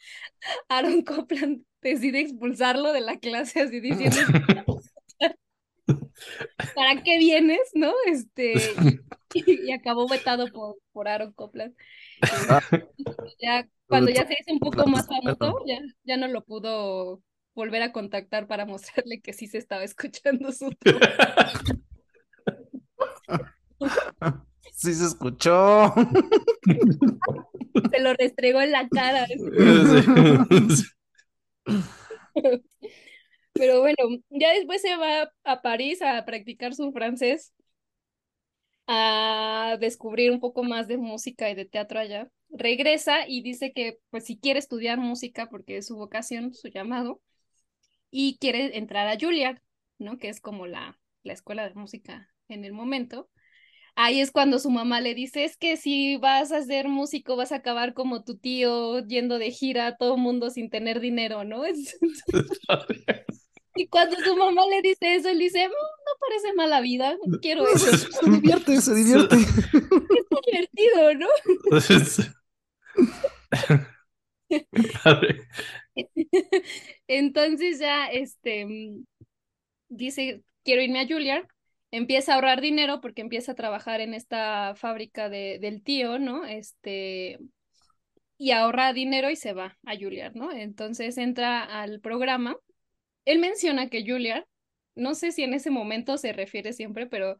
Aaron 0.68 1.02
Copland 1.02 1.64
decide 1.80 2.20
expulsarlo 2.20 2.92
de 2.92 3.00
la 3.00 3.18
clase 3.18 3.60
así 3.60 3.80
diciendo, 3.80 4.16
¿para 6.74 7.02
qué 7.02 7.18
vienes, 7.18 7.70
no? 7.74 7.92
Este, 8.06 8.54
y, 9.34 9.68
y 9.68 9.72
acabó 9.72 10.08
vetado 10.08 10.50
por, 10.52 10.76
por 10.92 11.08
Aaron 11.08 11.32
Copland. 11.32 11.74
Este, 12.22 12.88
ya, 13.40 13.68
cuando 13.86 14.10
ya 14.10 14.26
se 14.26 14.34
hizo 14.40 14.52
un 14.52 14.58
poco 14.58 14.86
más 14.86 15.06
famoso, 15.06 15.64
ya, 15.66 15.80
ya 16.04 16.16
no 16.16 16.28
lo 16.28 16.44
pudo 16.44 17.22
volver 17.54 17.82
a 17.82 17.92
contactar 17.92 18.46
para 18.46 18.66
mostrarle 18.66 19.20
que 19.20 19.32
sí 19.32 19.46
se 19.46 19.58
estaba 19.58 19.84
escuchando 19.84 20.52
su. 20.52 20.70
Sí 24.78 24.94
se 24.94 25.06
escuchó. 25.06 25.92
Se 27.90 27.98
lo 27.98 28.14
restregó 28.14 28.60
en 28.60 28.70
la 28.70 28.88
cara. 28.88 29.26
Pero 33.54 33.80
bueno, 33.80 33.96
ya 34.30 34.52
después 34.52 34.80
se 34.82 34.94
va 34.96 35.32
a 35.42 35.62
París 35.62 36.00
a 36.00 36.24
practicar 36.24 36.74
su 36.74 36.92
francés, 36.92 37.52
a 38.86 39.76
descubrir 39.80 40.30
un 40.30 40.38
poco 40.38 40.62
más 40.62 40.86
de 40.86 40.96
música 40.96 41.50
y 41.50 41.56
de 41.56 41.64
teatro 41.64 41.98
allá. 41.98 42.30
Regresa 42.50 43.26
y 43.26 43.42
dice 43.42 43.72
que 43.72 43.98
pues 44.10 44.26
si 44.26 44.38
quiere 44.38 44.60
estudiar 44.60 44.98
música 44.98 45.48
porque 45.50 45.78
es 45.78 45.88
su 45.88 45.96
vocación, 45.96 46.54
su 46.54 46.68
llamado, 46.68 47.20
y 48.10 48.38
quiere 48.38 48.78
entrar 48.78 49.08
a 49.08 49.18
Juilliard, 49.18 49.60
¿no? 49.98 50.18
Que 50.18 50.28
es 50.28 50.40
como 50.40 50.68
la, 50.68 51.00
la 51.24 51.32
escuela 51.32 51.68
de 51.68 51.74
música 51.74 52.30
en 52.48 52.64
el 52.64 52.72
momento. 52.72 53.28
Ahí 54.00 54.20
es 54.20 54.30
cuando 54.30 54.60
su 54.60 54.70
mamá 54.70 55.00
le 55.00 55.12
dice, 55.14 55.44
es 55.44 55.56
que 55.56 55.76
si 55.76 56.16
vas 56.18 56.52
a 56.52 56.62
ser 56.62 56.86
músico 56.88 57.34
vas 57.34 57.50
a 57.50 57.56
acabar 57.56 57.94
como 57.94 58.22
tu 58.22 58.36
tío 58.36 59.04
yendo 59.06 59.38
de 59.40 59.50
gira 59.50 59.88
a 59.88 59.96
todo 59.96 60.16
mundo 60.16 60.50
sin 60.50 60.70
tener 60.70 61.00
dinero, 61.00 61.42
¿no? 61.44 61.64
Es- 61.66 61.98
Y 63.74 63.86
cuando 63.88 64.16
su 64.18 64.36
mamá 64.36 64.62
le 64.70 64.82
dice 64.82 65.14
eso, 65.16 65.28
él 65.28 65.38
dice, 65.38 65.68
"Mm, 65.68 65.70
no 65.70 66.12
parece 66.20 66.52
mala 66.54 66.80
vida, 66.80 67.16
quiero 67.42 67.66
eso, 67.74 67.90
es 67.90 68.02
Se 68.20 68.30
divierte, 68.30 68.80
se 68.80 68.94
divierte. 68.94 69.36
divertido, 70.46 71.14
¿no? 71.14 71.26
Entonces 77.08 77.78
ya, 77.78 78.06
este, 78.06 78.66
dice, 79.88 80.42
quiero 80.64 80.82
irme 80.82 81.00
a 81.00 81.06
Juilliard, 81.06 81.46
empieza 81.90 82.32
a 82.32 82.34
ahorrar 82.36 82.60
dinero 82.60 83.00
porque 83.00 83.22
empieza 83.22 83.52
a 83.52 83.56
trabajar 83.56 84.00
en 84.00 84.14
esta 84.14 84.74
fábrica 84.74 85.28
de, 85.28 85.58
del 85.60 85.82
tío, 85.82 86.18
¿no? 86.18 86.44
Este, 86.44 87.38
y 88.36 88.52
ahorra 88.52 88.92
dinero 88.92 89.30
y 89.30 89.36
se 89.36 89.52
va 89.52 89.76
a 89.84 89.96
Juilliard, 89.96 90.34
¿no? 90.34 90.52
Entonces 90.52 91.18
entra 91.18 91.62
al 91.62 92.00
programa. 92.00 92.56
Él 93.24 93.38
menciona 93.40 93.88
que 93.88 94.04
Juilliard, 94.04 94.44
no 94.94 95.14
sé 95.14 95.32
si 95.32 95.42
en 95.42 95.54
ese 95.54 95.70
momento 95.70 96.16
se 96.18 96.32
refiere 96.32 96.72
siempre, 96.72 97.06
pero 97.06 97.36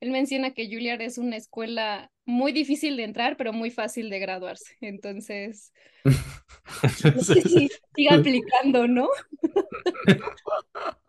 él 0.00 0.10
menciona 0.10 0.52
que 0.54 0.66
Juilliard 0.66 1.02
es 1.02 1.18
una 1.18 1.36
escuela 1.36 2.10
muy 2.24 2.52
difícil 2.52 2.96
de 2.96 3.04
entrar, 3.04 3.36
pero 3.36 3.52
muy 3.52 3.70
fácil 3.70 4.10
de 4.10 4.18
graduarse. 4.20 4.76
Entonces, 4.80 5.72
no 6.04 7.20
sé 7.20 7.42
si 7.42 7.68
siga 7.94 8.14
aplicando, 8.16 8.86
¿no? 8.86 9.08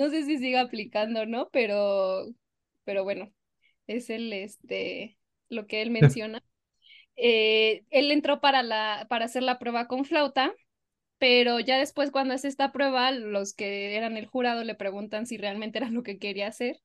No 0.00 0.08
sé 0.08 0.24
si 0.24 0.38
siga 0.38 0.62
aplicando, 0.62 1.26
¿no? 1.26 1.50
Pero, 1.50 2.26
pero 2.84 3.04
bueno, 3.04 3.30
es 3.86 4.08
el, 4.08 4.32
este, 4.32 5.18
lo 5.50 5.66
que 5.66 5.82
él 5.82 5.90
menciona. 5.90 6.42
Eh, 7.16 7.84
él 7.90 8.10
entró 8.10 8.40
para 8.40 8.62
la, 8.62 9.06
para 9.10 9.26
hacer 9.26 9.42
la 9.42 9.58
prueba 9.58 9.88
con 9.88 10.06
flauta, 10.06 10.54
pero 11.18 11.60
ya 11.60 11.78
después 11.78 12.10
cuando 12.10 12.34
hace 12.34 12.48
esta 12.48 12.72
prueba, 12.72 13.10
los 13.12 13.52
que 13.54 13.94
eran 13.94 14.16
el 14.16 14.26
jurado 14.26 14.64
le 14.64 14.74
preguntan 14.74 15.26
si 15.26 15.36
realmente 15.36 15.78
era 15.78 15.90
lo 15.90 16.02
que 16.02 16.18
quería 16.18 16.48
hacer. 16.48 16.80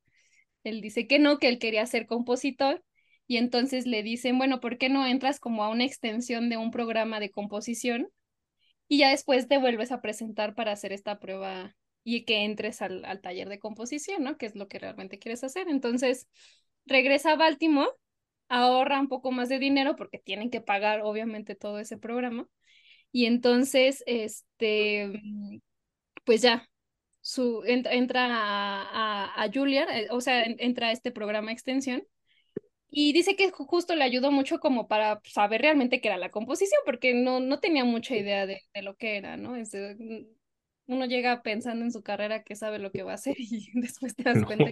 Él 0.66 0.82
dice 0.82 1.08
que 1.08 1.18
no, 1.18 1.40
que 1.40 1.48
él 1.48 1.60
quería 1.60 1.86
ser 1.86 2.08
compositor, 2.08 2.84
y 3.28 3.38
entonces 3.38 3.88
le 3.88 4.04
dicen, 4.04 4.38
bueno, 4.38 4.60
¿por 4.60 4.78
qué 4.78 4.90
no 4.90 5.08
entras 5.08 5.40
como 5.40 5.64
a 5.64 5.70
una 5.70 5.86
extensión 5.86 6.50
de 6.50 6.58
un 6.58 6.72
programa 6.72 7.22
de 7.22 7.32
composición? 7.32 8.10
Y 8.90 9.00
ya 9.00 9.12
después 9.12 9.48
te 9.48 9.58
vuelves 9.58 9.94
a 9.94 10.02
presentar 10.02 10.56
para 10.56 10.74
hacer 10.74 10.92
esta 10.92 11.20
prueba 11.20 11.76
y 12.06 12.26
que 12.26 12.46
entres 12.46 12.84
al, 12.84 13.06
al 13.06 13.22
taller 13.22 13.50
de 13.50 13.60
composición, 13.60 14.24
¿no? 14.24 14.38
Que 14.40 14.48
es 14.48 14.56
lo 14.56 14.70
que 14.70 14.80
realmente 14.80 15.20
quieres 15.20 15.44
hacer. 15.46 15.70
Entonces, 15.70 16.30
regresa 16.88 17.34
a 17.34 17.38
Baltimore, 17.38 17.90
ahorra 18.50 19.00
un 19.02 19.10
poco 19.10 19.32
más 19.34 19.50
de 19.50 19.60
dinero 19.60 19.96
porque 19.98 20.20
tienen 20.20 20.52
que 20.52 20.62
pagar, 20.62 21.02
obviamente, 21.04 21.56
todo 21.56 21.80
ese 21.80 21.98
programa. 21.98 22.48
Y 23.12 23.26
entonces, 23.28 24.04
este, 24.08 25.22
pues 26.26 26.42
ya, 26.42 26.68
su, 27.22 27.64
entra, 27.66 27.94
entra 27.94 28.26
a, 28.28 29.26
a, 29.34 29.44
a 29.44 29.52
Juilliard, 29.54 29.90
eh, 29.92 30.08
o 30.12 30.22
sea, 30.22 30.44
en- 30.44 30.58
entra 30.60 30.90
a 30.90 30.92
este 30.92 31.12
programa 31.12 31.52
extensión. 31.52 32.04
Y 32.90 33.14
dice 33.14 33.36
que 33.38 33.52
ju- 33.54 33.66
justo 33.68 33.96
le 33.96 34.04
ayudó 34.06 34.32
mucho 34.32 34.60
como 34.60 34.88
para 34.88 35.22
saber 35.26 35.62
realmente 35.62 36.02
qué 36.02 36.10
era 36.10 36.18
la 36.18 36.32
composición, 36.32 36.82
porque 36.86 37.14
no, 37.16 37.40
no 37.42 37.60
tenía 37.62 37.86
mucha 37.86 38.16
idea 38.18 38.46
de, 38.48 38.62
de 38.74 38.82
lo 38.84 38.96
que 38.98 39.18
era, 39.18 39.38
¿no? 39.38 39.56
Es 39.58 39.72
de- 39.72 39.96
mm, 40.00 40.35
uno 40.88 41.06
llega 41.06 41.42
pensando 41.42 41.84
en 41.84 41.92
su 41.92 42.04
carrera 42.04 42.44
que 42.44 42.56
sabe 42.56 42.80
lo 42.80 42.92
que 42.92 43.04
va 43.04 43.12
a 43.12 43.16
hacer 43.16 43.36
y 43.40 43.70
después 43.74 44.16
te 44.16 44.24
das 44.24 44.44
cuenta 44.44 44.72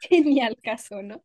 que 0.00 0.20
ni 0.24 0.40
al 0.40 0.56
caso, 0.60 1.02
¿no? 1.02 1.22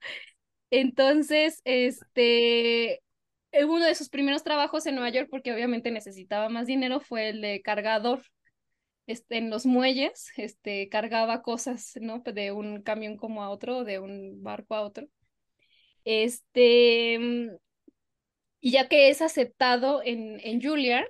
Entonces, 0.69 1.61
este, 1.65 3.03
eh, 3.51 3.65
uno 3.65 3.85
de 3.85 3.95
sus 3.95 4.09
primeros 4.09 4.43
trabajos 4.43 4.85
en 4.85 4.95
Nueva 4.95 5.09
York, 5.09 5.27
porque 5.29 5.53
obviamente 5.53 5.91
necesitaba 5.91 6.49
más 6.49 6.67
dinero, 6.67 6.99
fue 7.01 7.29
el 7.29 7.41
de 7.41 7.61
cargador. 7.61 8.23
Este, 9.07 9.37
en 9.37 9.49
los 9.49 9.65
muelles, 9.65 10.31
este, 10.37 10.87
cargaba 10.87 11.41
cosas, 11.41 11.93
¿no? 11.99 12.19
De 12.19 12.51
un 12.51 12.81
camión 12.81 13.17
como 13.17 13.43
a 13.43 13.49
otro, 13.49 13.83
de 13.83 13.99
un 13.99 14.41
barco 14.43 14.75
a 14.75 14.81
otro. 14.81 15.07
Este, 16.05 17.17
mm, 17.19 17.49
y 18.59 18.71
ya 18.71 18.87
que 18.87 19.09
es 19.09 19.21
aceptado 19.21 20.01
en, 20.03 20.39
en 20.41 20.61
Juilliard, 20.61 21.07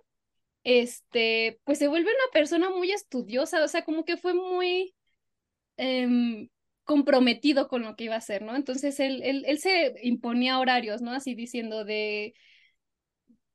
este, 0.64 1.59
pues 1.64 1.80
se 1.80 1.88
vuelve 1.88 2.09
una 2.12 2.32
persona 2.34 2.70
muy 2.70 2.91
estudiosa, 2.91 3.64
o 3.64 3.68
sea, 3.68 3.84
como 3.84 4.05
que 4.05 4.18
fue 4.18 4.34
muy 4.34 4.93
em, 5.78 6.49
comprometido 6.84 7.68
con 7.68 7.84
lo 7.84 7.95
que 7.95 8.05
iba 8.05 8.16
a 8.16 8.20
hacer, 8.20 8.41
¿no? 8.43 8.55
Entonces 8.55 8.99
él, 8.99 9.22
él, 9.24 9.43
él 9.47 9.59
se 9.59 9.95
imponía 10.03 10.59
horarios, 10.59 11.01
¿no? 11.01 11.12
Así 11.14 11.36
diciendo 11.36 11.86
de 11.86 12.34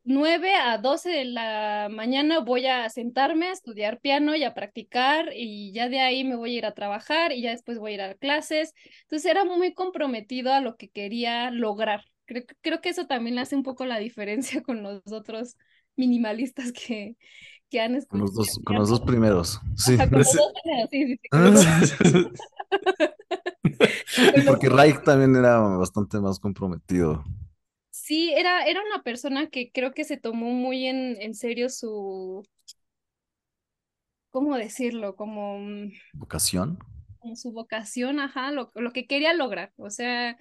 9 0.04 0.54
a 0.54 0.78
12 0.78 1.10
de 1.10 1.24
la 1.24 1.88
mañana 1.90 2.38
voy 2.38 2.66
a 2.66 2.88
sentarme 2.90 3.48
a 3.48 3.52
estudiar 3.52 4.00
piano 4.00 4.36
y 4.36 4.44
a 4.44 4.54
practicar 4.54 5.30
y 5.34 5.72
ya 5.72 5.88
de 5.88 5.98
ahí 5.98 6.22
me 6.22 6.36
voy 6.36 6.54
a 6.54 6.58
ir 6.58 6.66
a 6.66 6.74
trabajar 6.74 7.32
y 7.32 7.42
ya 7.42 7.50
después 7.50 7.78
voy 7.78 7.92
a 7.92 7.94
ir 7.94 8.00
a 8.02 8.14
clases. 8.14 8.72
Entonces 9.02 9.28
era 9.28 9.44
muy 9.44 9.74
comprometido 9.74 10.52
a 10.52 10.60
lo 10.60 10.76
que 10.76 10.88
quería 10.90 11.50
lograr. 11.50 12.04
Creo, 12.24 12.44
creo 12.60 12.80
que 12.80 12.90
eso 12.90 13.06
también 13.06 13.38
hace 13.38 13.56
un 13.56 13.64
poco 13.64 13.84
la 13.84 13.98
diferencia 13.98 14.62
con 14.62 14.82
los 14.84 15.02
otros 15.12 15.56
minimalistas 15.96 16.72
que, 16.72 17.16
que 17.70 17.80
han 17.80 17.94
Con 18.08 18.20
los 18.20 18.32
escuchado. 18.32 18.34
dos, 18.34 18.60
con 18.64 18.76
los 18.76 18.88
dos 18.88 19.00
primeros. 19.02 19.60
Sí. 19.76 19.96
Con 19.96 20.08
los 20.12 20.32
dos 20.32 20.52
primeros, 20.62 20.90
sí, 20.90 21.18
los 21.32 21.64
Porque 24.46 24.68
Reich 24.68 25.02
también 25.02 25.36
era 25.36 25.58
bastante 25.60 26.20
más 26.20 26.38
comprometido. 26.40 27.24
Sí, 27.90 28.32
era, 28.36 28.64
era 28.66 28.82
una 28.82 29.02
persona 29.02 29.48
que 29.50 29.72
creo 29.72 29.92
que 29.92 30.04
se 30.04 30.16
tomó 30.18 30.50
muy 30.52 30.86
en, 30.86 31.20
en 31.20 31.34
serio 31.34 31.68
su, 31.70 32.42
¿cómo 34.30 34.56
decirlo? 34.56 35.16
Como, 35.16 35.58
mm, 35.58 35.92
Vocación. 36.12 36.78
como 37.18 37.36
su 37.36 37.52
vocación, 37.52 38.20
ajá, 38.20 38.50
lo, 38.52 38.70
lo 38.74 38.92
que 38.92 39.06
quería 39.06 39.32
lograr. 39.34 39.72
O 39.76 39.90
sea, 39.90 40.36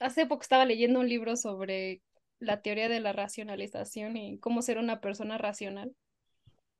hace 0.00 0.26
poco 0.26 0.42
estaba 0.42 0.66
leyendo 0.66 1.00
un 1.00 1.08
libro 1.10 1.36
sobre 1.36 2.02
la 2.38 2.60
teoría 2.62 2.88
de 2.88 3.00
la 3.00 3.12
racionalización 3.12 4.16
y 4.16 4.38
cómo 4.38 4.62
ser 4.62 4.78
una 4.78 5.00
persona 5.00 5.38
racional. 5.38 5.92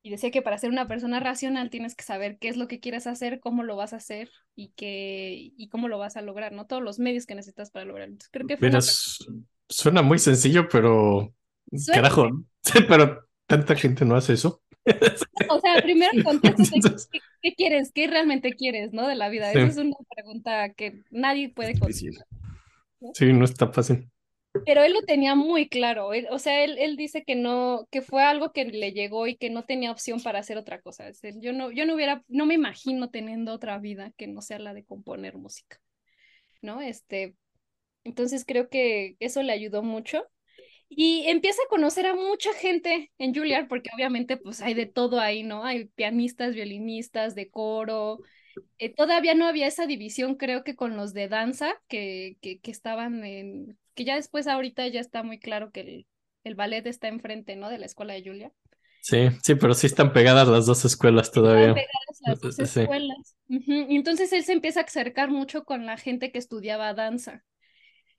Y 0.03 0.11
decía 0.11 0.31
que 0.31 0.43
para 0.43 0.57
ser 0.59 0.71
una 0.71 0.87
persona 0.87 1.19
racional 1.19 1.69
tienes 1.69 1.97
que 1.97 2.05
saber 2.05 2.39
qué 2.39 2.49
es 2.49 2.57
lo 2.57 2.69
que 2.69 2.79
quieres 2.79 3.09
hacer, 3.09 3.41
cómo 3.41 3.65
lo 3.65 3.75
vas 3.75 3.93
a 3.93 3.97
hacer 3.97 4.31
y, 4.55 4.69
que, 4.77 5.51
y 5.57 5.69
cómo 5.69 5.89
lo 5.89 5.99
vas 5.99 6.17
a 6.17 6.23
lograr, 6.23 6.53
¿no? 6.53 6.67
Todos 6.67 6.83
los 6.83 7.01
medios 7.01 7.27
que 7.27 7.35
necesitas 7.35 7.71
para 7.73 7.87
lograrlo. 7.87 8.13
Entonces, 8.13 8.31
creo 8.31 8.47
que 8.47 8.57
fue 8.57 8.69
una 8.69 8.79
Mira, 8.79 8.83
su- 8.83 9.45
suena 9.69 10.03
muy 10.03 10.21
sencillo, 10.21 10.69
pero 10.69 11.35
Suena. 11.77 12.03
carajo, 12.03 12.29
pero 12.89 13.27
tanta 13.47 13.75
gente 13.75 14.05
no 14.05 14.15
hace 14.15 14.35
eso. 14.35 14.63
O 15.49 15.59
sea, 15.61 15.83
primero 15.83 16.13
Entonces- 16.15 17.09
qué, 17.13 17.19
qué 17.43 17.55
quieres, 17.57 17.91
qué 17.93 18.07
realmente 18.07 18.53
quieres, 18.53 18.93
¿no? 18.93 19.09
De 19.09 19.17
la 19.17 19.29
vida. 19.29 19.51
Sí. 19.51 19.59
Esa 19.59 19.67
es 19.67 19.77
una 19.79 19.97
pregunta 20.15 20.73
que 20.75 21.03
nadie 21.11 21.49
puede 21.49 21.77
contestar. 21.77 22.11
Difícil. 22.13 22.25
Sí, 23.15 23.33
no 23.33 23.45
está 23.45 23.73
fácil. 23.73 24.09
Pero 24.65 24.83
él 24.83 24.93
lo 24.93 25.03
tenía 25.03 25.35
muy 25.35 25.69
claro. 25.69 26.11
o 26.31 26.39
sea, 26.39 26.65
él, 26.65 26.79
él 26.79 26.97
dice 26.97 27.25
que 27.25 27.35
no, 27.35 27.87
que 27.91 28.03
fue 28.03 28.23
algo 28.23 28.53
que 28.53 28.65
le 28.65 28.93
llegó 28.93 29.27
y 29.27 29.37
que 29.37 29.51
no 29.51 29.65
tenía 29.65 29.91
opción 29.91 30.23
para 30.23 30.39
hacer 30.39 30.57
otra 30.57 30.81
cosa. 30.81 31.11
Yo 31.41 31.53
no, 31.53 31.71
yo 31.71 31.87
no 31.87 31.95
hubiera, 31.95 32.23
no 32.29 32.47
me 32.47 32.55
imagino 32.55 33.11
teniendo 33.11 33.53
otra 33.53 33.79
vida 33.79 34.13
que 34.17 34.27
no 34.27 34.41
sea 34.43 34.59
la 34.59 34.75
de 34.75 34.85
componer 34.85 35.37
música, 35.37 35.79
¿no? 36.63 36.81
Este, 36.81 37.35
entonces 38.05 38.45
creo 38.47 38.69
que 38.69 39.17
eso 39.21 39.43
le 39.43 39.53
ayudó 39.53 39.83
mucho. 39.83 40.25
Y 40.89 41.25
empieza 41.27 41.61
a 41.63 41.69
conocer 41.69 42.07
a 42.07 42.15
mucha 42.15 42.53
gente 42.55 43.11
en 43.19 43.35
Juilliard, 43.35 43.67
porque 43.67 43.91
obviamente 43.93 44.37
pues 44.37 44.63
hay 44.63 44.75
de 44.75 44.87
todo 44.87 45.19
ahí, 45.19 45.43
¿no? 45.43 45.65
Hay 45.65 45.87
pianistas, 45.87 46.55
violinistas, 46.55 47.35
de 47.35 47.51
coro. 47.51 48.21
Eh, 48.79 48.95
todavía 48.95 49.35
no 49.35 49.47
había 49.47 49.67
esa 49.67 49.87
división, 49.87 50.37
creo 50.37 50.63
que 50.63 50.77
con 50.77 50.97
los 50.97 51.13
de 51.13 51.27
danza, 51.29 51.75
que, 51.89 52.37
que, 52.41 52.61
que 52.61 52.71
estaban 52.71 53.25
en, 53.25 53.77
que 53.97 54.05
ya 54.07 54.17
después 54.17 54.49
ahorita 54.49 54.89
ya 54.89 55.01
está 55.01 55.25
muy 55.25 55.41
claro 55.41 55.73
que 55.73 55.81
el, 55.83 56.09
el 56.45 56.57
ballet 56.57 56.87
está 56.87 57.09
enfrente, 57.09 57.57
¿no? 57.57 57.71
De 57.71 57.79
la 57.79 57.87
escuela 57.87 58.15
de 58.15 58.23
Juilliard. 58.25 58.53
Sí, 59.01 59.29
sí, 59.43 59.55
pero 59.55 59.73
sí 59.75 59.87
están 59.87 60.13
pegadas 60.13 60.49
las 60.49 60.67
dos 60.67 60.85
escuelas 60.85 61.31
todavía. 61.31 61.71
Estaban 61.71 61.75
pegadas 61.75 62.19
las 62.23 62.41
dos 62.41 62.57
Sí. 62.57 62.81
escuelas. 62.81 63.37
Entonces 63.49 64.33
él 64.33 64.45
se 64.45 64.53
empieza 64.53 64.81
a 64.81 64.85
acercar 64.85 65.31
mucho 65.31 65.65
con 65.65 65.87
la 65.87 65.97
gente 65.97 66.33
que 66.33 66.39
estudiaba 66.39 66.95
danza. 66.95 67.45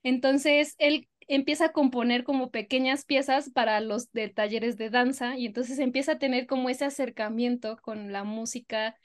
Entonces 0.02 0.74
él 0.78 1.08
empieza 1.28 1.66
a 1.66 1.72
componer 1.72 2.24
como 2.24 2.50
pequeñas 2.50 3.04
piezas 3.04 3.50
para 3.50 3.80
los 3.80 4.12
de 4.12 4.28
talleres 4.30 4.78
de 4.78 4.90
danza 4.90 5.36
y 5.38 5.46
entonces 5.46 5.78
empieza 5.78 6.12
a 6.12 6.18
tener 6.18 6.46
como 6.46 6.70
ese 6.70 6.84
acercamiento 6.86 7.78
con 7.82 8.12
la 8.12 8.24
música 8.24 8.96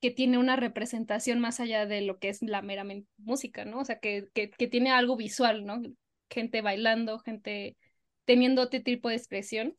que 0.00 0.10
tiene 0.10 0.38
una 0.38 0.56
representación 0.56 1.40
más 1.40 1.60
allá 1.60 1.86
de 1.86 2.02
lo 2.02 2.18
que 2.18 2.30
es 2.30 2.42
la 2.42 2.62
meramente 2.62 3.08
música, 3.18 3.64
¿no? 3.64 3.80
O 3.80 3.84
sea, 3.84 3.98
que, 4.00 4.28
que, 4.34 4.50
que 4.50 4.68
tiene 4.68 4.90
algo 4.90 5.16
visual, 5.16 5.66
¿no? 5.66 5.82
Gente 6.30 6.60
bailando, 6.62 7.18
gente 7.20 7.76
teniendo 8.24 8.62
otro 8.62 8.82
tipo 8.82 9.08
de 9.08 9.16
expresión. 9.16 9.76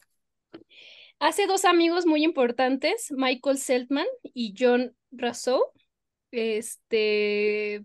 Hace 1.19 1.47
dos 1.47 1.65
amigos 1.65 2.05
muy 2.05 2.23
importantes, 2.23 3.11
Michael 3.11 3.57
Seltman 3.57 4.05
y 4.23 4.53
John 4.57 4.95
Rousseau. 5.11 5.61
Este, 6.31 7.83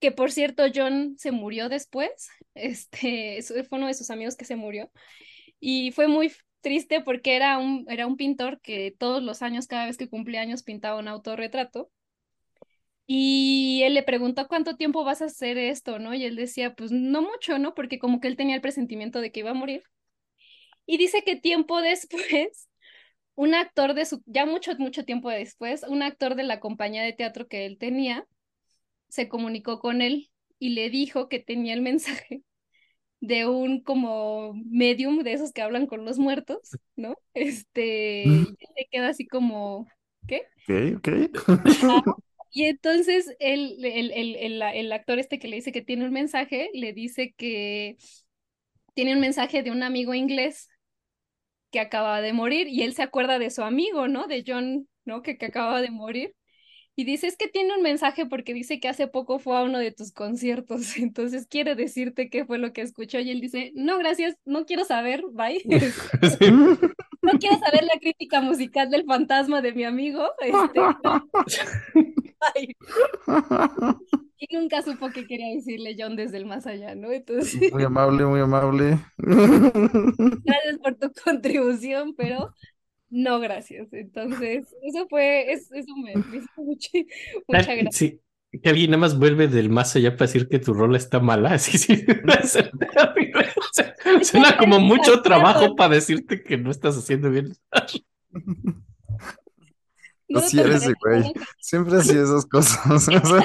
que 0.00 0.12
por 0.12 0.30
cierto, 0.32 0.64
John 0.74 1.16
se 1.18 1.32
murió 1.32 1.68
después. 1.68 2.10
Este, 2.54 3.42
fue 3.42 3.78
uno 3.78 3.86
de 3.86 3.92
sus 3.92 4.10
amigos 4.10 4.34
que 4.34 4.46
se 4.46 4.56
murió. 4.56 4.90
Y 5.60 5.92
fue 5.92 6.08
muy 6.08 6.32
triste 6.62 7.02
porque 7.02 7.36
era 7.36 7.58
un, 7.58 7.84
era 7.88 8.06
un 8.06 8.16
pintor 8.16 8.60
que 8.62 8.94
todos 8.98 9.22
los 9.22 9.42
años, 9.42 9.66
cada 9.66 9.84
vez 9.86 9.98
que 9.98 10.08
cumplía 10.08 10.40
años, 10.40 10.62
pintaba 10.62 10.98
un 10.98 11.06
autorretrato. 11.08 11.90
Y 13.06 13.82
él 13.84 13.94
le 13.94 14.02
preguntó 14.02 14.48
cuánto 14.48 14.76
tiempo 14.76 15.04
vas 15.04 15.22
a 15.22 15.26
hacer 15.26 15.58
esto, 15.58 15.98
¿no? 15.98 16.12
Y 16.14 16.24
él 16.24 16.34
decía, 16.34 16.74
pues 16.74 16.90
no 16.90 17.22
mucho, 17.22 17.58
¿no? 17.58 17.74
Porque 17.74 17.98
como 17.98 18.20
que 18.20 18.28
él 18.28 18.36
tenía 18.36 18.56
el 18.56 18.60
presentimiento 18.60 19.20
de 19.20 19.30
que 19.30 19.40
iba 19.40 19.50
a 19.50 19.54
morir. 19.54 19.84
Y 20.86 20.98
dice 20.98 21.22
que 21.24 21.36
tiempo 21.36 21.80
después, 21.82 22.68
un 23.34 23.54
actor 23.54 23.94
de 23.94 24.04
su, 24.06 24.22
ya 24.26 24.46
mucho, 24.46 24.72
mucho 24.78 25.04
tiempo 25.04 25.30
después, 25.30 25.84
un 25.88 26.02
actor 26.02 26.34
de 26.34 26.44
la 26.44 26.60
compañía 26.60 27.02
de 27.02 27.12
teatro 27.12 27.46
que 27.48 27.66
él 27.66 27.78
tenía, 27.78 28.26
se 29.08 29.28
comunicó 29.28 29.78
con 29.78 30.02
él 30.02 30.30
y 30.58 30.70
le 30.70 30.90
dijo 30.90 31.28
que 31.28 31.38
tenía 31.38 31.74
el 31.74 31.82
mensaje 31.82 32.42
de 33.20 33.46
un 33.46 33.82
como 33.82 34.54
medium 34.54 35.22
de 35.22 35.34
esos 35.34 35.52
que 35.52 35.62
hablan 35.62 35.86
con 35.86 36.04
los 36.04 36.18
muertos, 36.18 36.78
¿no? 36.96 37.16
Este, 37.34 38.24
y 38.24 38.56
él 38.58 38.68
se 38.76 38.88
queda 38.90 39.08
así 39.08 39.26
como, 39.26 39.86
¿qué? 40.26 40.42
Ok, 40.68 40.96
ok. 40.96 41.08
Y 42.56 42.64
entonces 42.64 43.36
el, 43.38 43.84
el, 43.84 44.10
el, 44.12 44.34
el, 44.36 44.62
el 44.62 44.92
actor 44.92 45.18
este 45.18 45.38
que 45.38 45.46
le 45.46 45.56
dice 45.56 45.72
que 45.72 45.82
tiene 45.82 46.06
un 46.06 46.12
mensaje, 46.12 46.70
le 46.72 46.94
dice 46.94 47.34
que 47.36 47.98
tiene 48.94 49.12
un 49.12 49.20
mensaje 49.20 49.62
de 49.62 49.70
un 49.70 49.82
amigo 49.82 50.14
inglés 50.14 50.70
que 51.70 51.80
acaba 51.80 52.22
de 52.22 52.32
morir 52.32 52.66
y 52.66 52.82
él 52.82 52.94
se 52.94 53.02
acuerda 53.02 53.38
de 53.38 53.50
su 53.50 53.62
amigo, 53.62 54.08
¿no? 54.08 54.26
De 54.26 54.42
John, 54.46 54.88
¿no? 55.04 55.20
Que, 55.20 55.36
que 55.36 55.46
acaba 55.46 55.82
de 55.82 55.90
morir. 55.90 56.34
Y 56.94 57.04
dice, 57.04 57.26
es 57.26 57.36
que 57.36 57.48
tiene 57.48 57.76
un 57.76 57.82
mensaje 57.82 58.24
porque 58.24 58.54
dice 58.54 58.80
que 58.80 58.88
hace 58.88 59.06
poco 59.06 59.38
fue 59.38 59.58
a 59.58 59.64
uno 59.64 59.78
de 59.78 59.92
tus 59.92 60.12
conciertos, 60.12 60.96
entonces 60.98 61.46
quiere 61.46 61.74
decirte 61.74 62.30
qué 62.30 62.46
fue 62.46 62.56
lo 62.56 62.72
que 62.72 62.80
escuchó 62.80 63.20
y 63.20 63.30
él 63.32 63.42
dice, 63.42 63.72
no, 63.74 63.98
gracias, 63.98 64.36
no 64.46 64.64
quiero 64.64 64.86
saber, 64.86 65.22
bye. 65.34 65.62
No 67.26 67.38
quiero 67.38 67.58
saber 67.58 67.84
la 67.84 67.98
crítica 68.00 68.40
musical 68.40 68.90
del 68.90 69.04
fantasma 69.04 69.60
de 69.62 69.72
mi 69.72 69.84
amigo. 69.84 70.28
Este. 70.40 70.80
Y 74.38 74.54
nunca 74.54 74.82
supo 74.82 75.08
qué 75.10 75.26
quería 75.26 75.54
decirle 75.54 75.96
John 75.98 76.14
desde 76.14 76.36
el 76.36 76.44
más 76.46 76.66
allá, 76.66 76.94
¿no? 76.94 77.10
Entonces, 77.10 77.72
Muy 77.72 77.82
amable, 77.84 78.26
muy 78.26 78.40
amable. 78.40 78.98
gracias 80.44 80.78
por 80.82 80.94
tu 80.96 81.12
contribución, 81.24 82.14
pero 82.16 82.52
no 83.10 83.40
gracias. 83.40 83.88
Entonces, 83.92 84.66
eso 84.82 85.06
fue, 85.08 85.52
es- 85.52 85.72
eso 85.72 85.94
me, 85.96 86.14
me 86.16 86.38
hizo 86.38 86.48
mucha, 86.58 86.90
mucha 87.48 87.74
gracia. 87.74 87.90
Sí, 87.92 88.20
que 88.50 88.68
alguien 88.68 88.90
nada 88.90 89.00
más 89.00 89.18
vuelve 89.18 89.48
del 89.48 89.70
más 89.70 89.94
allá 89.96 90.16
para 90.16 90.26
decir 90.26 90.48
que 90.48 90.58
tu 90.58 90.74
rola 90.74 90.96
está 90.96 91.20
mala. 91.20 91.58
Sí, 91.66 91.78
sí, 91.78 92.04
suena 94.22 94.56
como 94.56 94.80
mucho 94.80 95.22
trabajo 95.22 95.76
para 95.76 95.94
decirte 95.94 96.42
que 96.42 96.56
no 96.56 96.70
estás 96.70 96.96
haciendo 96.96 97.30
bien. 97.30 97.54
No 100.28 100.40
Así 100.40 100.58
eres, 100.58 100.82
güey. 101.00 101.32
Siempre 101.60 101.98
hacía 101.98 102.20
esas 102.20 102.44
cosas. 102.46 103.04
¿sabes? 103.04 103.44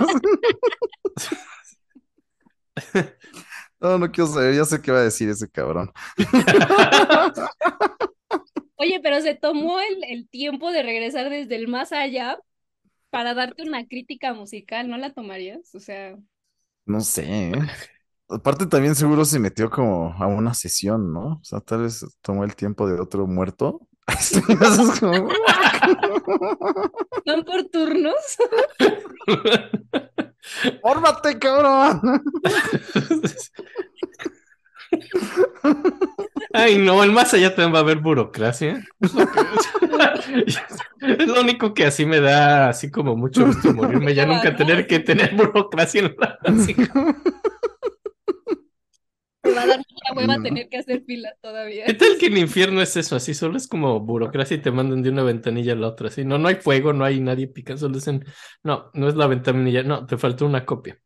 No, 3.79 3.99
no 3.99 4.11
quiero 4.11 4.31
saber, 4.31 4.55
ya 4.55 4.65
sé 4.65 4.81
qué 4.81 4.91
va 4.91 4.97
a 4.97 5.03
decir 5.03 5.29
ese 5.29 5.47
cabrón. 5.47 5.91
Oye, 8.77 8.99
pero 9.03 9.21
se 9.21 9.35
tomó 9.35 9.79
el, 9.79 10.03
el 10.05 10.27
tiempo 10.27 10.71
de 10.71 10.81
regresar 10.81 11.29
desde 11.29 11.55
el 11.55 11.67
más 11.67 11.91
allá 11.91 12.39
para 13.11 13.35
darte 13.35 13.63
una 13.63 13.87
crítica 13.87 14.33
musical, 14.35 14.89
¿no 14.89 14.97
la 14.97 15.13
tomarías? 15.13 15.75
O 15.75 15.81
sea, 15.81 16.17
No 16.85 17.01
sé. 17.01 17.23
¿eh? 17.51 17.53
Aparte 18.29 18.65
también 18.65 18.95
seguro 18.95 19.25
se 19.25 19.39
metió 19.39 19.69
como 19.69 20.13
a 20.17 20.27
una 20.27 20.53
sesión, 20.53 21.13
¿no? 21.13 21.35
O 21.35 21.43
sea, 21.43 21.59
tal 21.61 21.83
vez 21.83 22.05
tomó 22.21 22.43
el 22.43 22.55
tiempo 22.55 22.87
de 22.89 22.99
otro 22.99 23.27
muerto. 23.27 23.87
Como- 24.99 25.29
¿van 27.25 27.43
por 27.45 27.63
turnos? 27.69 28.37
¡Fórmate, 30.81 31.37
cabrón! 31.39 32.01
Ay, 36.53 36.77
no, 36.77 37.03
el 37.03 37.11
más 37.11 37.33
allá 37.33 37.55
también 37.55 37.73
va 37.73 37.79
a 37.79 37.81
haber 37.81 37.99
burocracia. 37.99 38.83
Es 41.01 41.27
lo, 41.27 41.41
único 41.41 41.73
que 41.73 41.85
así 41.85 42.05
me 42.05 42.19
da, 42.19 42.69
así 42.69 42.91
como 42.91 43.15
mucho 43.15 43.45
gusto 43.45 43.73
morirme, 43.73 44.13
ya 44.13 44.25
nunca 44.25 44.55
tener 44.55 44.85
que 44.87 44.99
tener 44.99 45.33
burocracia 45.35 46.01
en 46.01 46.15
la 46.19 46.39
va 49.55 49.63
a 49.63 49.67
dar 49.67 49.77
mucha 49.77 50.13
hueva 50.15 50.37
No. 50.37 50.43
tener 50.43 50.69
que 50.69 50.77
hacer 50.77 51.03
filas 51.05 51.33
todavía. 51.41 51.85
¿Qué 51.85 51.93
tal 51.93 52.17
que 52.19 52.27
el 52.27 52.37
infierno 52.37 52.81
es 52.81 52.95
eso? 52.95 53.15
Así 53.15 53.33
solo 53.33 53.57
es 53.57 53.67
como 53.67 53.99
burocracia 53.99 54.55
y 54.55 54.61
te 54.61 54.71
mandan 54.71 55.01
de 55.01 55.09
una 55.09 55.23
ventanilla 55.23 55.73
a 55.73 55.75
la 55.75 55.87
otra. 55.87 56.07
Así 56.07 56.23
no, 56.25 56.37
no 56.37 56.47
hay 56.47 56.55
fuego, 56.55 56.93
no 56.93 57.05
hay 57.05 57.19
nadie 57.19 57.47
pica, 57.47 57.77
solo 57.77 57.95
dicen, 57.95 58.25
no, 58.63 58.91
no 58.93 59.07
es 59.07 59.15
la 59.15 59.27
ventanilla, 59.27 59.83
no, 59.83 60.05
te 60.05 60.17
faltó 60.17 60.45
una 60.45 60.65
copia. 60.65 60.99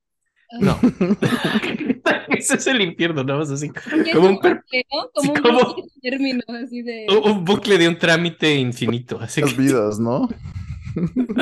No. 0.60 0.80
Ese 2.30 2.56
es 2.56 2.68
el 2.68 2.82
infierno, 2.82 3.24
nada 3.24 3.40
más 3.40 3.50
así. 3.52 3.72
Y 4.06 4.10
es 4.10 4.16
Como 4.16 4.30
un 4.30 4.36
bucle, 4.36 4.86
¿no? 4.92 5.10
Como 5.14 5.34
un 5.34 5.42
como- 5.42 5.60
bucle 5.60 5.84
de 5.84 6.10
término, 6.10 6.42
así 6.48 6.82
de... 6.82 7.06
un 7.24 7.46
bucle 7.46 7.78
de 7.78 7.88
un 7.88 7.98
trámite 7.98 8.56
infinito. 8.56 9.20
Así 9.20 9.42
Las 9.42 9.54
que 9.54 9.62
vidas, 9.62 10.00
¿no? 10.00 10.30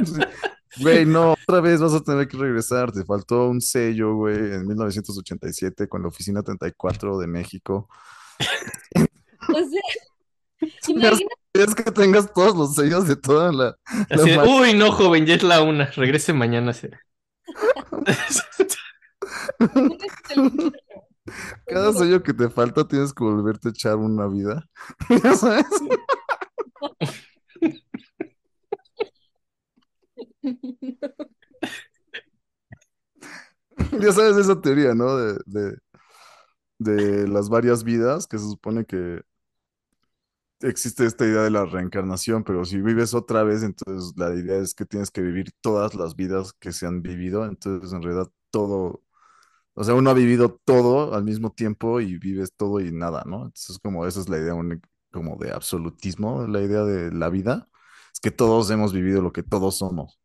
Güey, 0.79 1.05
no, 1.05 1.33
otra 1.33 1.61
vez 1.61 1.79
vas 1.79 1.93
a 1.93 2.01
tener 2.03 2.27
que 2.27 2.35
regresar. 2.35 2.91
Te 2.91 3.05
faltó 3.05 3.47
un 3.47 3.61
sello, 3.61 4.15
güey, 4.15 4.35
en 4.35 4.65
1987 4.67 5.87
con 5.87 6.01
la 6.01 6.07
Oficina 6.07 6.41
34 6.41 7.19
de 7.19 7.27
México. 7.27 7.87
O 9.49 9.53
sea, 9.53 9.81
imagínate, 10.87 11.25
Es 11.53 11.75
que 11.75 11.83
tengas 11.91 12.33
todos 12.33 12.55
los 12.55 12.73
sellos 12.73 13.07
de 13.07 13.15
toda 13.15 13.51
la... 13.51 13.77
Así 14.09 14.31
de, 14.31 14.39
uy, 14.39 14.73
no, 14.73 14.91
joven, 14.91 15.27
ya 15.27 15.35
es 15.35 15.43
la 15.43 15.61
una, 15.61 15.85
regrese 15.91 16.33
mañana. 16.33 16.73
sí". 16.73 16.87
Cada 21.67 21.93
sello 21.93 22.21
que 22.23 22.33
te 22.33 22.49
falta 22.49 22.87
tienes 22.87 23.13
que 23.13 23.23
volverte 23.23 23.69
a 23.69 23.71
echar 23.71 23.95
una 23.97 24.27
vida. 24.27 24.65
¿Ya 25.23 25.35
sabes? 25.35 25.65
Ya 33.99 34.11
sabes 34.11 34.37
esa 34.37 34.59
teoría, 34.61 34.93
¿no? 34.93 35.15
De, 35.17 35.37
de, 35.45 35.77
de 36.79 37.27
las 37.27 37.49
varias 37.49 37.83
vidas, 37.83 38.27
que 38.27 38.37
se 38.37 38.45
supone 38.49 38.85
que 38.85 39.21
existe 40.61 41.05
esta 41.05 41.25
idea 41.25 41.41
de 41.43 41.51
la 41.51 41.65
reencarnación, 41.65 42.43
pero 42.43 42.63
si 42.65 42.81
vives 42.81 43.13
otra 43.13 43.43
vez, 43.43 43.63
entonces 43.63 44.13
la 44.17 44.33
idea 44.33 44.57
es 44.57 44.73
que 44.73 44.85
tienes 44.85 45.11
que 45.11 45.21
vivir 45.21 45.51
todas 45.61 45.93
las 45.95 46.15
vidas 46.15 46.53
que 46.53 46.71
se 46.71 46.85
han 46.87 47.01
vivido, 47.01 47.45
entonces 47.45 47.91
en 47.93 48.01
realidad 48.01 48.31
todo, 48.51 49.03
o 49.75 49.83
sea, 49.83 49.95
uno 49.95 50.09
ha 50.09 50.13
vivido 50.13 50.59
todo 50.65 51.13
al 51.15 51.23
mismo 51.23 51.51
tiempo 51.51 51.99
y 52.01 52.17
vives 52.17 52.53
todo 52.55 52.79
y 52.79 52.91
nada, 52.91 53.23
¿no? 53.25 53.37
Entonces 53.45 53.79
como 53.79 54.05
esa 54.07 54.19
es 54.21 54.29
la 54.29 54.37
idea 54.37 54.53
única- 54.55 54.87
como 55.11 55.37
de 55.37 55.51
absolutismo, 55.51 56.47
la 56.47 56.61
idea 56.61 56.83
de 56.83 57.11
la 57.11 57.29
vida, 57.29 57.67
es 58.13 58.19
que 58.19 58.31
todos 58.31 58.69
hemos 58.71 58.93
vivido 58.93 59.21
lo 59.21 59.31
que 59.33 59.43
todos 59.43 59.77
somos. 59.77 60.19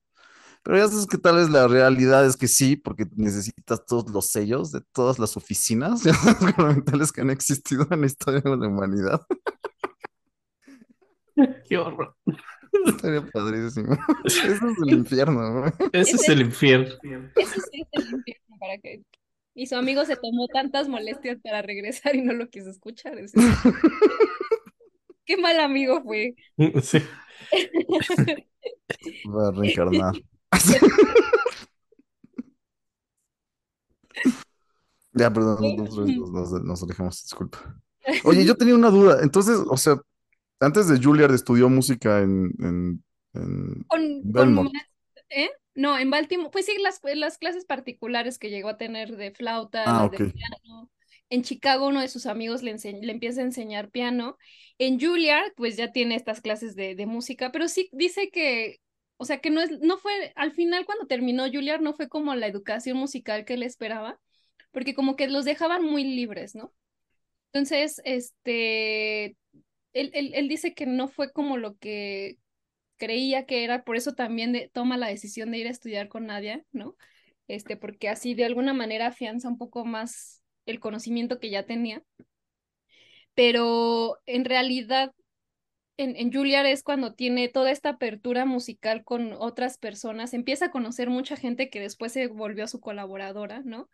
Pero 0.62 0.78
ya 0.78 0.88
sabes 0.88 1.07
que 1.07 1.18
tal 1.18 1.36
vez 1.36 1.51
la 1.51 1.68
realidad 1.68 2.26
es 2.26 2.36
que 2.36 2.49
sí, 2.49 2.76
porque 2.76 3.07
necesitas 3.16 3.84
todos 3.86 4.11
los 4.11 4.26
sellos 4.26 4.72
de 4.72 4.82
todas 4.92 5.18
las 5.18 5.36
oficinas 5.36 6.03
gubernamentales 6.40 7.12
que 7.12 7.22
han 7.22 7.30
existido 7.30 7.86
en 7.90 8.01
la 8.03 8.07
historia 8.07 8.40
de 8.40 8.57
la 8.57 8.68
humanidad. 8.68 9.22
Qué 11.68 11.78
horror. 11.78 12.14
Estaría 12.86 13.24
padrísimo. 13.30 13.96
Eso 14.24 14.46
es 14.46 14.78
el 14.86 14.90
infierno, 14.92 15.61
güey. 15.61 15.72
Ese 15.92 16.16
es 16.16 16.28
el 16.28 16.42
infierno. 16.42 16.88
Eso 17.36 17.61
sí 17.70 17.86
es 17.92 18.05
el 18.05 18.14
infierno 18.14 18.57
para 18.59 18.78
que... 18.78 19.03
Y 19.59 19.66
su 19.66 19.74
amigo 19.74 20.04
se 20.04 20.14
tomó 20.14 20.46
tantas 20.46 20.88
molestias 20.88 21.38
para 21.42 21.62
regresar 21.62 22.14
y 22.14 22.22
no 22.22 22.32
lo 22.32 22.48
quiso 22.48 22.70
escuchar. 22.70 23.18
es- 23.18 23.32
Qué 25.26 25.36
mal 25.36 25.59
amigo 25.59 26.00
fue. 26.04 26.36
Sí. 26.80 26.98
Va 29.26 29.48
a 29.48 29.50
reencarnar. 29.50 30.14
Ya, 35.12 35.32
perdón, 35.32 35.76
nos, 35.76 35.96
nos- 35.96 36.30
nos- 36.30 36.62
nos 36.62 36.82
alejamos, 36.82 37.22
disculpa. 37.22 37.80
Oye, 38.24 38.44
yo 38.44 38.54
tenía 38.56 38.74
una 38.76 38.90
duda. 38.90 39.18
Entonces, 39.22 39.59
o 39.68 39.76
sea, 39.76 40.00
antes 40.61 40.86
de 40.88 41.02
Juilliard 41.02 41.34
estudió 41.34 41.68
música 41.68 42.20
en, 42.20 42.52
en, 42.61 43.04
en 43.34 43.84
Con, 43.88 44.20
Belmont. 44.22 44.70
¿eh? 45.30 45.50
No, 45.79 45.97
en 45.97 46.11
Baltimore, 46.11 46.51
pues 46.51 46.66
sí, 46.66 46.76
las, 46.83 47.01
las 47.14 47.39
clases 47.39 47.64
particulares 47.64 48.39
que 48.39 48.51
llegó 48.51 48.68
a 48.68 48.76
tener 48.76 49.16
de 49.16 49.31
flauta, 49.31 49.85
Ah, 49.87 50.09
de 50.09 50.18
piano. 50.18 50.91
En 51.31 51.43
Chicago 51.43 51.87
uno 51.87 52.01
de 52.01 52.09
sus 52.09 52.26
amigos 52.26 52.62
le, 52.62 52.74
le 52.74 53.12
empieza 53.12 53.43
a 53.43 53.45
enseñar 53.45 53.91
piano. 53.91 54.37
En 54.79 54.99
Juilliard, 54.99 55.53
pues 55.57 55.76
ya 55.76 55.93
tiene 55.93 56.16
estas 56.16 56.41
clases 56.41 56.74
de, 56.74 56.95
de 56.97 57.07
música, 57.07 57.53
pero 57.53 57.68
sí 57.68 57.89
dice 57.93 58.31
que, 58.31 58.81
o 59.18 59.24
sea, 59.24 59.39
que 59.41 59.51
no 59.51 59.61
es, 59.61 59.70
no 59.81 59.99
fue, 59.99 60.33
al 60.35 60.53
final 60.53 60.85
cuando 60.85 61.07
terminó 61.07 61.45
Juilliard 61.45 61.81
no 61.81 61.95
fue 61.95 62.09
como 62.09 62.35
la 62.35 62.47
educación 62.49 62.97
musical 62.97 63.45
que 63.45 63.55
él 63.55 63.62
esperaba, 63.62 64.18
porque 64.72 64.95
como 64.95 65.14
que 65.16 65.29
los 65.29 65.45
dejaban 65.45 65.85
muy 65.85 66.03
libres, 66.05 66.55
¿no? 66.57 66.74
Entonces, 67.53 68.01
este, 68.05 69.37
él, 69.93 70.11
él, 70.14 70.33
él 70.35 70.49
dice 70.49 70.74
que 70.74 70.87
no 70.87 71.09
fue 71.09 71.33
como 71.33 71.57
lo 71.57 71.76
que 71.79 72.39
creía 72.99 73.46
que 73.46 73.64
era, 73.64 73.84
por 73.84 73.96
eso 73.96 74.14
también 74.14 74.53
de- 74.53 74.70
toma 74.72 74.96
la 74.99 75.09
decisión 75.09 75.51
de 75.53 75.59
ir 75.59 75.66
a 75.68 75.70
estudiar 75.70 76.09
con 76.09 76.26
Nadia, 76.26 76.64
¿no? 76.72 76.96
Este, 77.49 77.76
porque 77.76 78.09
así 78.11 78.34
de 78.34 78.44
alguna 78.46 78.74
manera 78.74 79.09
afianza 79.09 79.49
un 79.49 79.59
poco 79.59 79.84
más 79.86 80.42
el 80.66 80.80
conocimiento 80.80 81.40
que 81.40 81.51
ya 81.51 81.64
tenía. 81.66 82.03
Pero 83.34 84.18
en 84.26 84.44
realidad, 84.44 85.12
en, 85.99 86.16
en 86.16 86.32
Juilliard 86.32 86.66
es 86.66 86.82
cuando 86.82 87.14
tiene 87.14 87.49
toda 87.49 87.70
esta 87.70 87.90
apertura 87.90 88.46
musical 88.46 89.05
con 89.05 89.34
otras 89.38 89.78
personas, 89.78 90.34
empieza 90.34 90.66
a 90.66 90.70
conocer 90.70 91.11
mucha 91.11 91.36
gente 91.36 91.70
que 91.70 91.80
después 91.80 92.12
se 92.12 92.28
volvió 92.28 92.68
su 92.68 92.80
colaboradora, 92.80 93.62
¿no? 93.64 93.90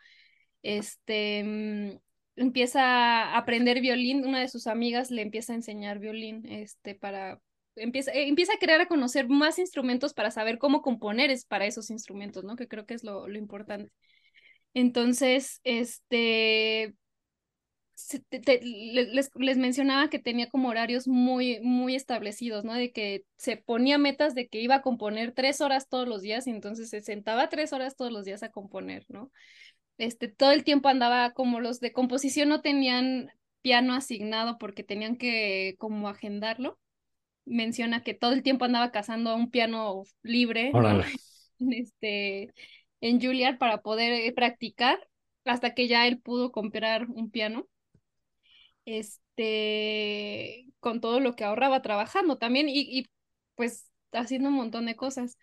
Este, 0.62 1.44
mm, 1.44 1.98
empieza 2.36 2.82
a 2.84 3.38
aprender 3.38 3.80
violín, 3.80 4.26
una 4.26 4.40
de 4.40 4.48
sus 4.48 4.66
amigas 4.68 5.10
le 5.10 5.22
empieza 5.22 5.52
a 5.54 5.56
enseñar 5.56 5.98
violín, 6.00 6.46
este, 6.46 6.94
para, 6.94 7.40
empieza, 7.76 8.12
eh, 8.12 8.28
empieza 8.28 8.54
a 8.54 8.58
crear, 8.58 8.80
a 8.80 8.86
conocer 8.88 9.28
más 9.28 9.58
instrumentos 9.58 10.14
para 10.14 10.30
saber 10.30 10.58
cómo 10.58 10.82
componer 10.82 11.30
es 11.30 11.44
para 11.44 11.66
esos 11.66 11.90
instrumentos, 11.90 12.44
¿no? 12.44 12.56
Que 12.56 12.68
creo 12.68 12.86
que 12.86 12.94
es 12.94 13.04
lo, 13.04 13.28
lo 13.28 13.38
importante. 13.38 13.92
Entonces, 14.74 15.60
este, 15.64 16.94
les, 18.62 19.30
les 19.34 19.56
mencionaba 19.56 20.10
que 20.10 20.18
tenía 20.18 20.48
como 20.50 20.68
horarios 20.68 21.06
muy, 21.06 21.60
muy 21.60 21.94
establecidos, 21.94 22.64
¿no? 22.64 22.74
De 22.74 22.92
que 22.92 23.24
se 23.36 23.56
ponía 23.56 23.98
metas 23.98 24.34
de 24.34 24.48
que 24.48 24.60
iba 24.60 24.76
a 24.76 24.82
componer 24.82 25.32
tres 25.32 25.60
horas 25.60 25.88
todos 25.88 26.08
los 26.08 26.22
días 26.22 26.46
y 26.46 26.50
entonces 26.50 26.90
se 26.90 27.00
sentaba 27.02 27.48
tres 27.48 27.72
horas 27.72 27.96
todos 27.96 28.12
los 28.12 28.24
días 28.24 28.42
a 28.42 28.50
componer, 28.50 29.04
¿no? 29.08 29.30
Este, 29.96 30.28
todo 30.28 30.50
el 30.50 30.64
tiempo 30.64 30.88
andaba 30.88 31.32
como 31.32 31.60
los 31.60 31.78
de 31.80 31.92
composición 31.92 32.48
no 32.48 32.60
tenían 32.62 33.30
piano 33.62 33.94
asignado 33.94 34.58
porque 34.58 34.82
tenían 34.82 35.16
que 35.16 35.76
como 35.78 36.08
agendarlo. 36.08 36.78
Menciona 37.46 38.02
que 38.02 38.14
todo 38.14 38.32
el 38.32 38.42
tiempo 38.42 38.64
andaba 38.64 38.90
cazando 38.90 39.30
a 39.30 39.34
un 39.34 39.50
piano 39.50 40.02
libre, 40.22 40.72
en 41.60 41.72
este, 41.72 42.52
en 43.00 43.20
Juilliard 43.20 43.58
para 43.58 43.82
poder 43.82 44.12
eh, 44.12 44.32
practicar 44.32 44.98
hasta 45.44 45.74
que 45.74 45.88
ya 45.88 46.06
él 46.06 46.20
pudo 46.20 46.52
comprar 46.52 47.06
un 47.08 47.30
piano. 47.30 47.68
Este, 48.86 50.66
con 50.80 51.00
todo 51.00 51.20
lo 51.20 51.34
que 51.34 51.44
ahorraba 51.44 51.80
trabajando 51.80 52.36
también 52.36 52.68
y, 52.68 52.80
y 52.80 53.06
pues 53.54 53.90
haciendo 54.12 54.48
un 54.48 54.56
montón 54.56 54.86
de 54.86 54.96
cosas. 54.96 55.38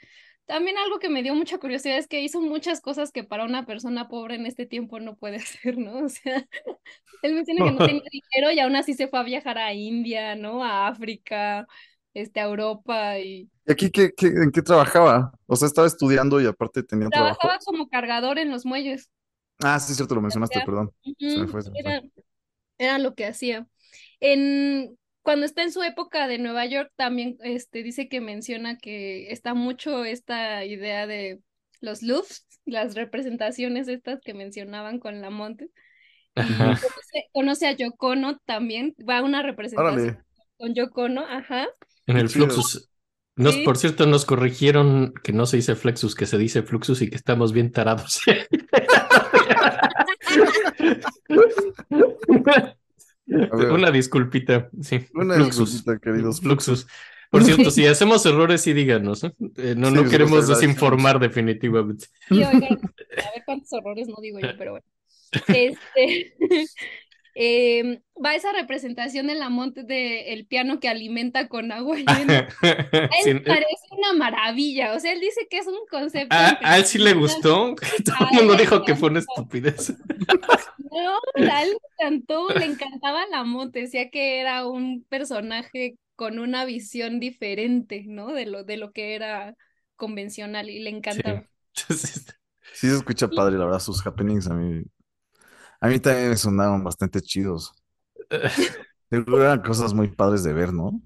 También 0.45 0.77
algo 0.77 0.99
que 0.99 1.09
me 1.09 1.23
dio 1.23 1.33
mucha 1.35 1.59
curiosidad 1.59 1.97
es 1.97 2.07
que 2.07 2.21
hizo 2.21 2.41
muchas 2.41 2.81
cosas 2.81 3.11
que 3.11 3.23
para 3.23 3.45
una 3.45 3.65
persona 3.65 4.07
pobre 4.07 4.35
en 4.35 4.45
este 4.45 4.65
tiempo 4.65 4.99
no 4.99 5.15
puede 5.15 5.37
hacer, 5.37 5.77
¿no? 5.77 6.05
O 6.05 6.09
sea, 6.09 6.45
él 7.21 7.35
menciona 7.35 7.65
que 7.65 7.71
no 7.71 7.77
tenía 7.87 8.03
dinero 8.11 8.51
y 8.51 8.59
aún 8.59 8.75
así 8.75 8.93
se 8.93 9.07
fue 9.07 9.19
a 9.19 9.23
viajar 9.23 9.57
a 9.57 9.73
India, 9.73 10.35
¿no? 10.35 10.63
A 10.63 10.87
África, 10.87 11.67
este, 12.13 12.39
a 12.41 12.45
Europa 12.45 13.19
y 13.19 13.49
¿Y 13.65 13.71
aquí 13.71 13.91
qué, 13.91 14.11
qué- 14.15 14.27
en 14.27 14.51
qué 14.51 14.61
trabajaba? 14.61 15.31
O 15.47 15.55
sea, 15.55 15.67
estaba 15.67 15.87
estudiando 15.87 16.41
y 16.41 16.45
aparte 16.47 16.83
tenía 16.83 17.09
trabajo. 17.11 17.39
trabajaba 17.39 17.59
como 17.65 17.89
cargador 17.89 18.39
en 18.39 18.49
los 18.51 18.65
muelles. 18.65 19.09
Ah, 19.63 19.79
sí, 19.79 19.93
cierto, 19.93 20.15
lo 20.15 20.21
mencionaste, 20.21 20.59
Ya. 20.59 20.61
perdón. 20.61 20.91
Se 21.25 21.39
me 21.39 21.47
Ujú, 21.47 21.47
fue, 21.47 21.61
se 21.61 21.71
me 21.71 21.77
fue. 21.77 21.93
Era, 21.93 22.01
era 22.79 22.99
lo 22.99 23.15
que 23.15 23.25
hacía. 23.27 23.67
En, 24.19 24.97
cuando 25.23 25.45
está 25.45 25.63
en 25.63 25.71
su 25.73 25.83
época 25.83 26.27
de 26.27 26.39
Nueva 26.39 26.65
York, 26.67 26.91
también 26.97 27.37
este, 27.43 27.83
dice 27.83 28.09
que 28.09 28.21
menciona 28.21 28.77
que 28.77 29.31
está 29.31 29.53
mucho 29.55 30.05
esta 30.05 30.65
idea 30.65 31.07
de 31.07 31.41
los 31.81 32.03
loops, 32.03 32.47
las 32.65 32.95
representaciones 32.95 33.87
estas 33.89 34.21
que 34.21 34.33
mencionaban 34.33 34.99
con 34.99 35.21
la 35.21 35.29
Monte. 35.29 35.69
Y 36.35 36.57
Ajá. 36.57 36.79
conoce, 36.79 37.29
conoce 37.33 37.67
a 37.67 37.73
Yoko 37.73 38.09
Ono 38.09 38.37
también, 38.45 38.95
va 39.09 39.19
a 39.19 39.23
una 39.23 39.43
representación 39.43 40.13
Órale, 40.13 40.23
con 40.57 40.73
Yoko 40.75 41.03
Ono, 41.03 41.21
ajá. 41.27 41.67
En 42.11 42.17
el. 42.17 42.29
Fluxus. 42.29 42.87
Nos, 43.37 43.53
Sí. 43.55 43.63
por 43.63 43.77
cierto, 43.77 44.05
nos 44.05 44.25
corrigieron 44.25 45.13
que 45.23 45.31
no 45.31 45.45
se 45.45 45.55
dice 45.57 45.75
Flexus, 45.75 46.15
que 46.15 46.25
se 46.25 46.37
dice 46.37 46.63
Fluxus 46.63 47.01
y 47.01 47.09
que 47.09 47.15
estamos 47.15 47.53
bien 47.53 47.71
tarados. 47.71 48.19
Una 53.27 53.91
disculpita, 53.91 54.69
sí. 54.81 55.05
Una 55.13 55.35
Fluxus. 55.35 55.71
disculpita, 55.73 55.99
queridos 56.03 56.41
Fluxus. 56.41 56.87
Por 57.29 57.43
cierto, 57.45 57.71
si 57.71 57.85
hacemos 57.87 58.25
errores, 58.25 58.61
sí 58.61 58.73
díganos. 58.73 59.23
¿eh? 59.23 59.31
Eh, 59.55 59.73
no, 59.77 59.87
Sí, 59.87 59.95
no 59.95 60.03
sí, 60.03 60.09
queremos 60.09 60.47
desinformar 60.49 61.17
definitivamente. 61.19 62.07
Y 62.29 62.39
oigan, 62.43 62.63
a 62.63 62.67
ver 63.31 63.43
cuántos 63.45 63.71
horrores 63.71 64.07
no 64.09 64.15
digo 64.21 64.39
yo, 64.39 64.49
pero 64.57 64.71
bueno. 64.71 64.85
Este, 65.47 66.35
em, 67.35 68.01
va 68.23 68.35
esa 68.35 68.51
representación 68.53 69.27
de 69.27 69.35
la 69.35 69.49
monte 69.49 69.83
de 69.83 70.33
el 70.33 70.45
piano 70.45 70.79
que 70.79 70.89
alimenta 70.89 71.47
con 71.47 71.71
agua 71.71 71.97
llena. 72.07 72.47
A 72.61 73.09
Sí, 73.19 73.29
él 73.29 73.37
eh, 73.37 73.43
parece 73.47 73.87
una 73.91 74.13
maravilla, 74.13 74.93
o 74.95 74.99
sea, 74.99 75.13
él 75.13 75.19
dice 75.19 75.47
que 75.49 75.57
es 75.59 75.67
un 75.67 75.85
concepto 75.89 76.35
a, 76.35 76.59
a 76.61 76.77
él 76.77 76.85
sí 76.85 76.97
le 76.97 77.13
gustó. 77.13 77.75
Todo 78.05 78.27
el 78.31 78.37
mundo 78.37 78.55
dijo 78.55 78.83
que 78.83 78.95
fue 78.95 79.09
una 79.09 79.19
estupidez. 79.19 79.93
No, 80.77 81.19
a 81.49 81.63
él 81.63 81.69
le 81.69 81.77
encantó, 82.07 82.49
le 82.53 82.65
encantaba 82.65 83.25
la 83.27 83.43
monte, 83.43 83.81
decía 83.81 84.09
que 84.09 84.39
era 84.39 84.67
un 84.67 85.05
personaje 85.09 85.97
con 86.15 86.39
una 86.39 86.65
visión 86.65 87.19
diferente, 87.19 88.03
¿no? 88.07 88.33
De 88.33 88.45
lo, 88.45 88.63
de 88.63 88.77
lo 88.77 88.91
que 88.91 89.15
era 89.15 89.55
convencional 89.95 90.69
y 90.69 90.79
le 90.79 90.89
encantaba. 90.89 91.45
Sí 92.73 92.87
se 92.87 92.95
escucha 92.95 93.27
padre, 93.27 93.57
la 93.57 93.65
verdad, 93.65 93.79
sus 93.79 94.05
happenings 94.05 94.47
a 94.47 94.53
mí, 94.53 94.83
a 95.81 95.87
mí 95.87 95.99
también 95.99 96.29
me 96.29 96.37
sonaron 96.37 96.83
bastante 96.83 97.21
chidos. 97.21 97.73
Seguro 99.09 99.41
eran 99.41 99.61
cosas 99.61 99.93
muy 99.93 100.07
padres 100.09 100.43
de 100.43 100.53
ver, 100.53 100.73
¿no? 100.73 101.01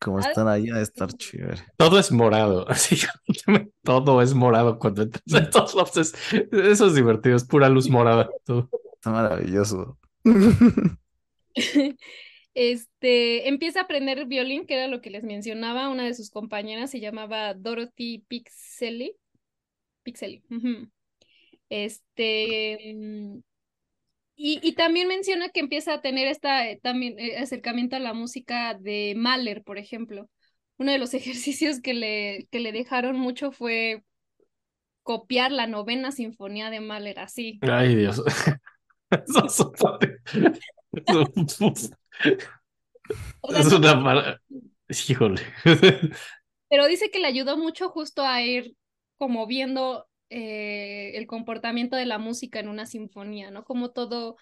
Como 0.00 0.18
Ah, 0.18 0.22
estar 0.28 0.46
ahí 0.48 0.70
a 0.70 0.80
estar 0.80 1.12
chévere. 1.12 1.62
Todo 1.76 1.98
es 1.98 2.10
morado, 2.12 2.68
así 2.70 2.96
todo 3.82 4.22
es 4.22 4.34
morado 4.34 4.78
cuando 4.78 5.02
entras 5.02 5.22
a 5.34 5.38
estos 5.38 5.74
lofts. 5.74 5.96
es- 5.98 6.14
Eso 6.52 6.86
es 6.86 6.94
divertido, 6.94 7.36
es 7.36 7.44
pura 7.44 7.68
luz 7.68 7.88
morada. 7.90 8.28
todo. 8.44 8.68
Está 8.94 9.10
maravilloso. 9.10 9.98
Este, 12.54 13.48
empieza 13.48 13.80
a 13.80 13.82
aprender 13.84 14.26
violín, 14.26 14.66
que 14.66 14.74
era 14.74 14.88
lo 14.88 15.00
que 15.00 15.10
les 15.10 15.22
mencionaba, 15.22 15.88
una 15.88 16.04
de 16.04 16.14
sus 16.14 16.30
compañeras 16.30 16.90
se 16.90 17.00
llamaba 17.00 17.54
Dorothy 17.54 18.24
Pixley. 18.28 19.16
Pixley. 20.02 20.42
ujú. 20.50 20.88
Este, 21.68 22.94
mm, 22.96 23.38
y, 24.42 24.58
y 24.62 24.72
también 24.72 25.06
menciona 25.06 25.50
que 25.50 25.60
empieza 25.60 25.92
a 25.92 26.00
tener 26.00 26.26
esta 26.26 26.66
eh, 26.66 26.80
también 26.82 27.18
eh, 27.18 27.36
acercamiento 27.36 27.96
a 27.96 27.98
la 27.98 28.14
música 28.14 28.72
de 28.72 29.12
Mahler, 29.14 29.62
por 29.62 29.76
ejemplo. 29.76 30.30
Uno 30.78 30.92
de 30.92 30.98
los 30.98 31.12
ejercicios 31.14 31.80
que 31.80 31.92
le, 31.92 32.48
que 32.50 32.60
le 32.60 32.72
dejaron 32.72 33.18
mucho 33.18 33.52
fue 33.52 34.02
copiar 35.02 35.52
la 35.52 35.66
novena 35.66 36.10
sinfonía 36.10 36.70
de 36.70 36.80
Mahler, 36.80 37.18
así. 37.18 37.58
Ay, 37.60 37.96
Dios. 37.96 38.22
Eso 39.10 39.46
es 39.46 39.60
es 43.50 43.72
una 43.72 43.96
mala. 43.96 44.40
Híjole. 44.88 45.42
Pero 46.70 46.86
dice 46.86 47.10
que 47.10 47.18
le 47.18 47.26
ayudó 47.26 47.58
mucho 47.58 47.90
justo 47.90 48.22
a 48.22 48.42
ir 48.42 48.74
como 49.18 49.46
viendo 49.46 50.08
eh, 50.30 51.12
el 51.16 51.26
comportamiento 51.26 51.96
de 51.96 52.06
la 52.06 52.18
música 52.18 52.60
en 52.60 52.68
una 52.68 52.86
sinfonía, 52.86 53.50
¿no? 53.50 53.64
Como 53.64 53.90
todo 53.90 54.36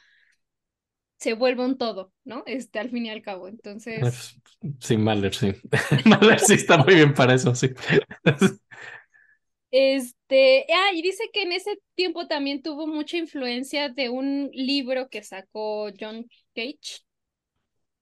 se 1.19 1.35
vuelve 1.35 1.65
un 1.65 1.77
todo, 1.77 2.13
¿no? 2.25 2.45
Este, 2.47 2.79
al 2.79 2.91
fin 2.91 3.07
y 3.07 3.11
al 3.11 3.23
cabo. 3.23 3.49
Entonces, 3.49 4.39
Sí, 4.81 4.97
Mahler, 4.97 5.35
sí. 5.35 5.53
Mahler 6.05 6.41
sí 6.41 6.55
está 6.55 6.79
muy 6.79 6.95
bien 6.95 7.15
para 7.15 7.35
eso, 7.35 7.55
sí. 7.55 7.71
este, 9.71 10.67
ah, 10.73 10.93
y 10.95 11.03
dice 11.03 11.25
que 11.33 11.43
en 11.43 11.53
ese 11.53 11.79
tiempo 11.95 12.27
también 12.27 12.63
tuvo 12.63 12.87
mucha 12.87 13.17
influencia 13.17 13.89
de 13.89 14.09
un 14.09 14.51
libro 14.53 15.09
que 15.09 15.23
sacó 15.23 15.91
John 15.99 16.27
Cage, 16.55 17.03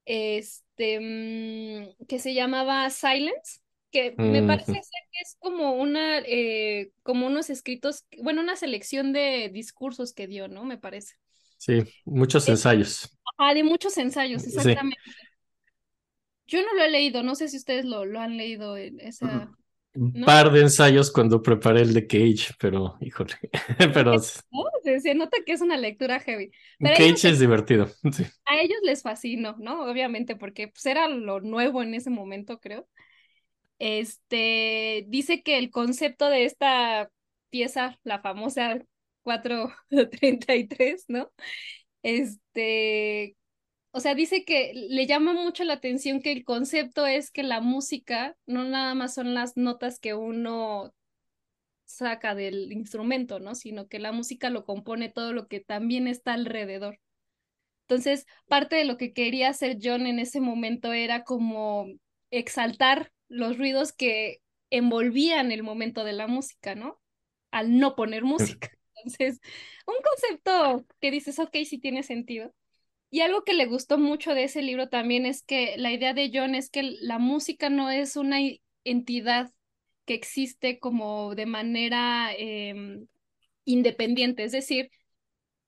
este, 0.04 1.00
mm, 1.00 2.06
que 2.06 2.18
se 2.18 2.34
llamaba 2.34 2.88
Silence, 2.90 3.60
que 3.90 4.18
me 4.22 4.42
parece 4.42 4.72
ser 4.72 5.02
que 5.12 5.18
es 5.22 5.36
como 5.38 5.72
una, 5.74 6.18
eh, 6.20 6.92
como 7.02 7.26
unos 7.26 7.50
escritos, 7.50 8.04
bueno, 8.22 8.42
una 8.42 8.56
selección 8.56 9.12
de 9.12 9.50
discursos 9.52 10.12
que 10.12 10.26
dio, 10.26 10.48
¿no? 10.48 10.64
Me 10.64 10.78
parece. 10.78 11.14
Sí, 11.58 11.82
muchos 12.04 12.48
ensayos. 12.48 13.10
Ah, 13.38 13.54
de 13.54 13.62
muchos 13.64 13.96
ensayos, 13.98 14.44
Sí. 14.44 14.46
exactamente. 14.46 14.98
Yo 16.46 16.62
no 16.62 16.74
lo 16.74 16.82
he 16.84 16.90
leído, 16.90 17.22
no 17.22 17.34
sé 17.34 17.48
si 17.48 17.56
ustedes 17.56 17.84
lo, 17.84 18.04
lo 18.04 18.20
han 18.20 18.36
leído 18.36 18.76
en 18.76 19.00
esa. 19.00 19.50
Un 19.94 20.12
¿No? 20.12 20.26
par 20.26 20.52
de 20.52 20.60
ensayos 20.60 21.10
cuando 21.10 21.42
preparé 21.42 21.80
el 21.82 21.94
de 21.94 22.06
Cage, 22.06 22.54
pero 22.58 22.96
híjole. 23.00 23.32
Pero 23.94 24.16
¿no? 24.50 24.64
Se, 24.84 25.00
se 25.00 25.14
nota 25.14 25.38
que 25.44 25.52
es 25.52 25.60
una 25.60 25.76
lectura 25.76 26.20
heavy. 26.20 26.50
Pero 26.78 26.94
Cage 26.94 27.10
ellos, 27.10 27.24
es 27.28 27.38
divertido. 27.38 27.86
Sí. 28.12 28.24
a 28.46 28.60
ellos 28.60 28.78
les 28.84 29.02
fascinó, 29.02 29.56
¿no? 29.58 29.84
Obviamente, 29.90 30.36
porque 30.36 30.68
pues, 30.68 30.86
era 30.86 31.08
lo 31.08 31.40
nuevo 31.40 31.82
en 31.82 31.94
ese 31.94 32.10
momento, 32.10 32.60
creo. 32.60 32.88
Este 33.78 35.04
dice 35.08 35.42
que 35.42 35.58
el 35.58 35.70
concepto 35.70 36.28
de 36.28 36.44
esta 36.44 37.10
pieza, 37.50 37.98
la 38.04 38.20
famosa 38.20 38.78
433, 39.22 41.04
¿no? 41.08 41.30
Este, 42.02 43.36
o 43.90 44.00
sea, 44.00 44.14
dice 44.14 44.44
que 44.44 44.72
le 44.74 45.06
llama 45.06 45.32
mucho 45.32 45.64
la 45.64 45.74
atención 45.74 46.20
que 46.22 46.32
el 46.32 46.44
concepto 46.44 47.06
es 47.06 47.30
que 47.30 47.42
la 47.42 47.60
música 47.60 48.36
no 48.46 48.64
nada 48.64 48.94
más 48.94 49.14
son 49.14 49.34
las 49.34 49.56
notas 49.56 49.98
que 49.98 50.14
uno 50.14 50.92
saca 51.84 52.34
del 52.34 52.72
instrumento, 52.72 53.40
¿no? 53.40 53.54
Sino 53.54 53.88
que 53.88 53.98
la 53.98 54.12
música 54.12 54.50
lo 54.50 54.64
compone 54.64 55.08
todo 55.08 55.32
lo 55.32 55.48
que 55.48 55.60
también 55.60 56.08
está 56.08 56.34
alrededor. 56.34 57.00
Entonces, 57.88 58.26
parte 58.48 58.76
de 58.76 58.84
lo 58.84 58.96
que 58.96 59.12
quería 59.12 59.48
hacer 59.48 59.78
John 59.82 60.06
en 60.06 60.18
ese 60.18 60.40
momento 60.40 60.92
era 60.92 61.24
como 61.24 61.86
exaltar 62.30 63.12
los 63.28 63.58
ruidos 63.58 63.92
que 63.92 64.42
envolvían 64.70 65.52
el 65.52 65.62
momento 65.62 66.04
de 66.04 66.12
la 66.12 66.26
música, 66.26 66.74
¿no? 66.74 67.00
Al 67.50 67.78
no 67.78 67.96
poner 67.96 68.24
música. 68.24 68.70
Entonces, 68.96 69.40
un 69.86 69.96
concepto 70.02 70.86
que 71.00 71.10
dices, 71.10 71.38
ok, 71.38 71.56
sí 71.64 71.78
tiene 71.78 72.02
sentido. 72.02 72.54
Y 73.10 73.20
algo 73.20 73.44
que 73.44 73.54
le 73.54 73.66
gustó 73.66 73.98
mucho 73.98 74.34
de 74.34 74.44
ese 74.44 74.62
libro 74.62 74.88
también 74.88 75.26
es 75.26 75.42
que 75.42 75.76
la 75.78 75.92
idea 75.92 76.12
de 76.12 76.30
John 76.32 76.54
es 76.54 76.70
que 76.70 76.82
la 77.00 77.18
música 77.18 77.70
no 77.70 77.90
es 77.90 78.16
una 78.16 78.38
entidad 78.84 79.52
que 80.04 80.14
existe 80.14 80.78
como 80.78 81.34
de 81.34 81.46
manera 81.46 82.32
em, 82.36 83.06
independiente, 83.64 84.44
es 84.44 84.52
decir, 84.52 84.90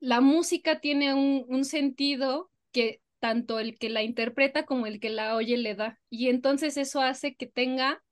la 0.01 0.21
música 0.21 0.81
tiene 0.81 1.15
un, 1.15 1.45
un 1.49 1.65
sentido 1.65 2.51
que 2.73 3.03
tanto 3.19 3.59
el 3.61 3.79
que 3.79 3.89
la 3.91 4.03
interpreta 4.03 4.65
como 4.65 4.87
el 4.87 5.01
que 5.01 5.11
la 5.11 5.35
oye 5.37 5.57
le 5.57 5.75
da. 5.75 5.99
Y 6.11 6.29
entonces 6.29 6.77
eso 6.77 7.01
hace 7.01 7.35
que 7.35 7.47
tenga 7.47 8.03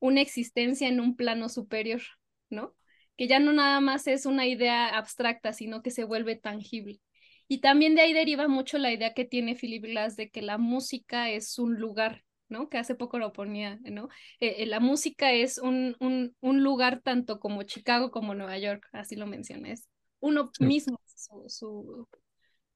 una 0.00 0.20
existencia 0.20 0.88
en 0.88 1.00
un 1.00 1.16
plano 1.16 1.48
superior, 1.48 2.02
¿no? 2.50 2.74
Que 3.16 3.26
ya 3.28 3.38
no 3.40 3.52
nada 3.52 3.80
más 3.80 4.06
es 4.06 4.26
una 4.26 4.46
idea 4.46 4.88
abstracta, 4.88 5.52
sino 5.52 5.82
que 5.82 5.90
se 5.90 6.04
vuelve 6.04 6.36
tangible. 6.36 7.00
Y 7.48 7.58
también 7.60 7.94
de 7.94 8.02
ahí 8.02 8.12
deriva 8.12 8.48
mucho 8.48 8.78
la 8.78 8.92
idea 8.92 9.14
que 9.14 9.24
tiene 9.24 9.54
Philip 9.54 9.84
Glass 9.84 10.16
de 10.16 10.30
que 10.30 10.42
la 10.42 10.58
música 10.58 11.30
es 11.30 11.58
un 11.58 11.78
lugar, 11.78 12.24
¿no? 12.48 12.68
Que 12.68 12.78
hace 12.78 12.94
poco 12.94 13.18
lo 13.18 13.32
ponía, 13.32 13.78
¿no? 13.82 14.08
Eh, 14.40 14.56
eh, 14.58 14.66
la 14.66 14.80
música 14.80 15.32
es 15.32 15.58
un, 15.58 15.96
un, 16.00 16.34
un 16.40 16.62
lugar 16.62 17.00
tanto 17.02 17.40
como 17.40 17.62
Chicago 17.62 18.10
como 18.10 18.34
Nueva 18.34 18.58
York, 18.58 18.88
así 18.92 19.16
lo 19.16 19.26
mencioné, 19.26 19.72
es 19.72 19.88
uno 20.20 20.50
mismo 20.58 20.98
su, 21.04 21.44
su, 21.48 22.08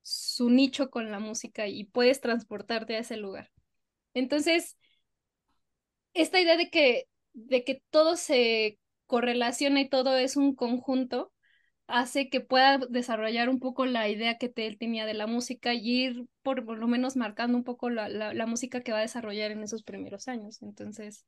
su 0.08 0.50
nicho 0.50 0.90
con 0.90 1.10
la 1.10 1.18
música 1.20 1.66
y 1.68 1.84
puedes 1.84 2.20
transportarte 2.20 2.96
a 2.96 3.00
ese 3.00 3.16
lugar. 3.16 3.50
Entonces, 4.14 4.76
esta 6.14 6.40
idea 6.40 6.56
de 6.56 6.70
que, 6.70 7.04
de 7.34 7.64
que 7.64 7.82
todo 7.90 8.16
se 8.16 8.78
correlaciona 9.06 9.80
y 9.80 9.88
todo 9.88 10.16
es 10.16 10.36
un 10.36 10.54
conjunto, 10.54 11.32
hace 11.88 12.30
que 12.30 12.40
pueda 12.40 12.78
desarrollar 12.90 13.48
un 13.50 13.60
poco 13.60 13.86
la 13.86 14.08
idea 14.08 14.38
que 14.38 14.48
te- 14.50 14.66
él 14.66 14.78
tenía 14.78 15.06
de 15.06 15.14
la 15.14 15.26
música 15.26 15.74
y 15.74 15.80
ir 15.90 16.26
por, 16.42 16.64
por 16.66 16.78
lo 16.78 16.88
menos 16.88 17.16
marcando 17.16 17.58
un 17.58 17.64
poco 17.64 17.90
la, 17.90 18.08
la, 18.08 18.34
la 18.34 18.46
música 18.46 18.82
que 18.82 18.92
va 18.92 19.00
a 19.00 19.02
desarrollar 19.02 19.50
en 19.52 19.62
esos 19.64 19.82
primeros 19.84 20.28
años. 20.28 20.62
Entonces, 20.62 21.26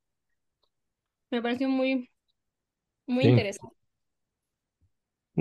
me 1.30 1.42
pareció 1.42 1.68
muy, 1.68 2.08
muy 3.06 3.24
Sí. 3.24 3.28
interesante. 3.28 3.76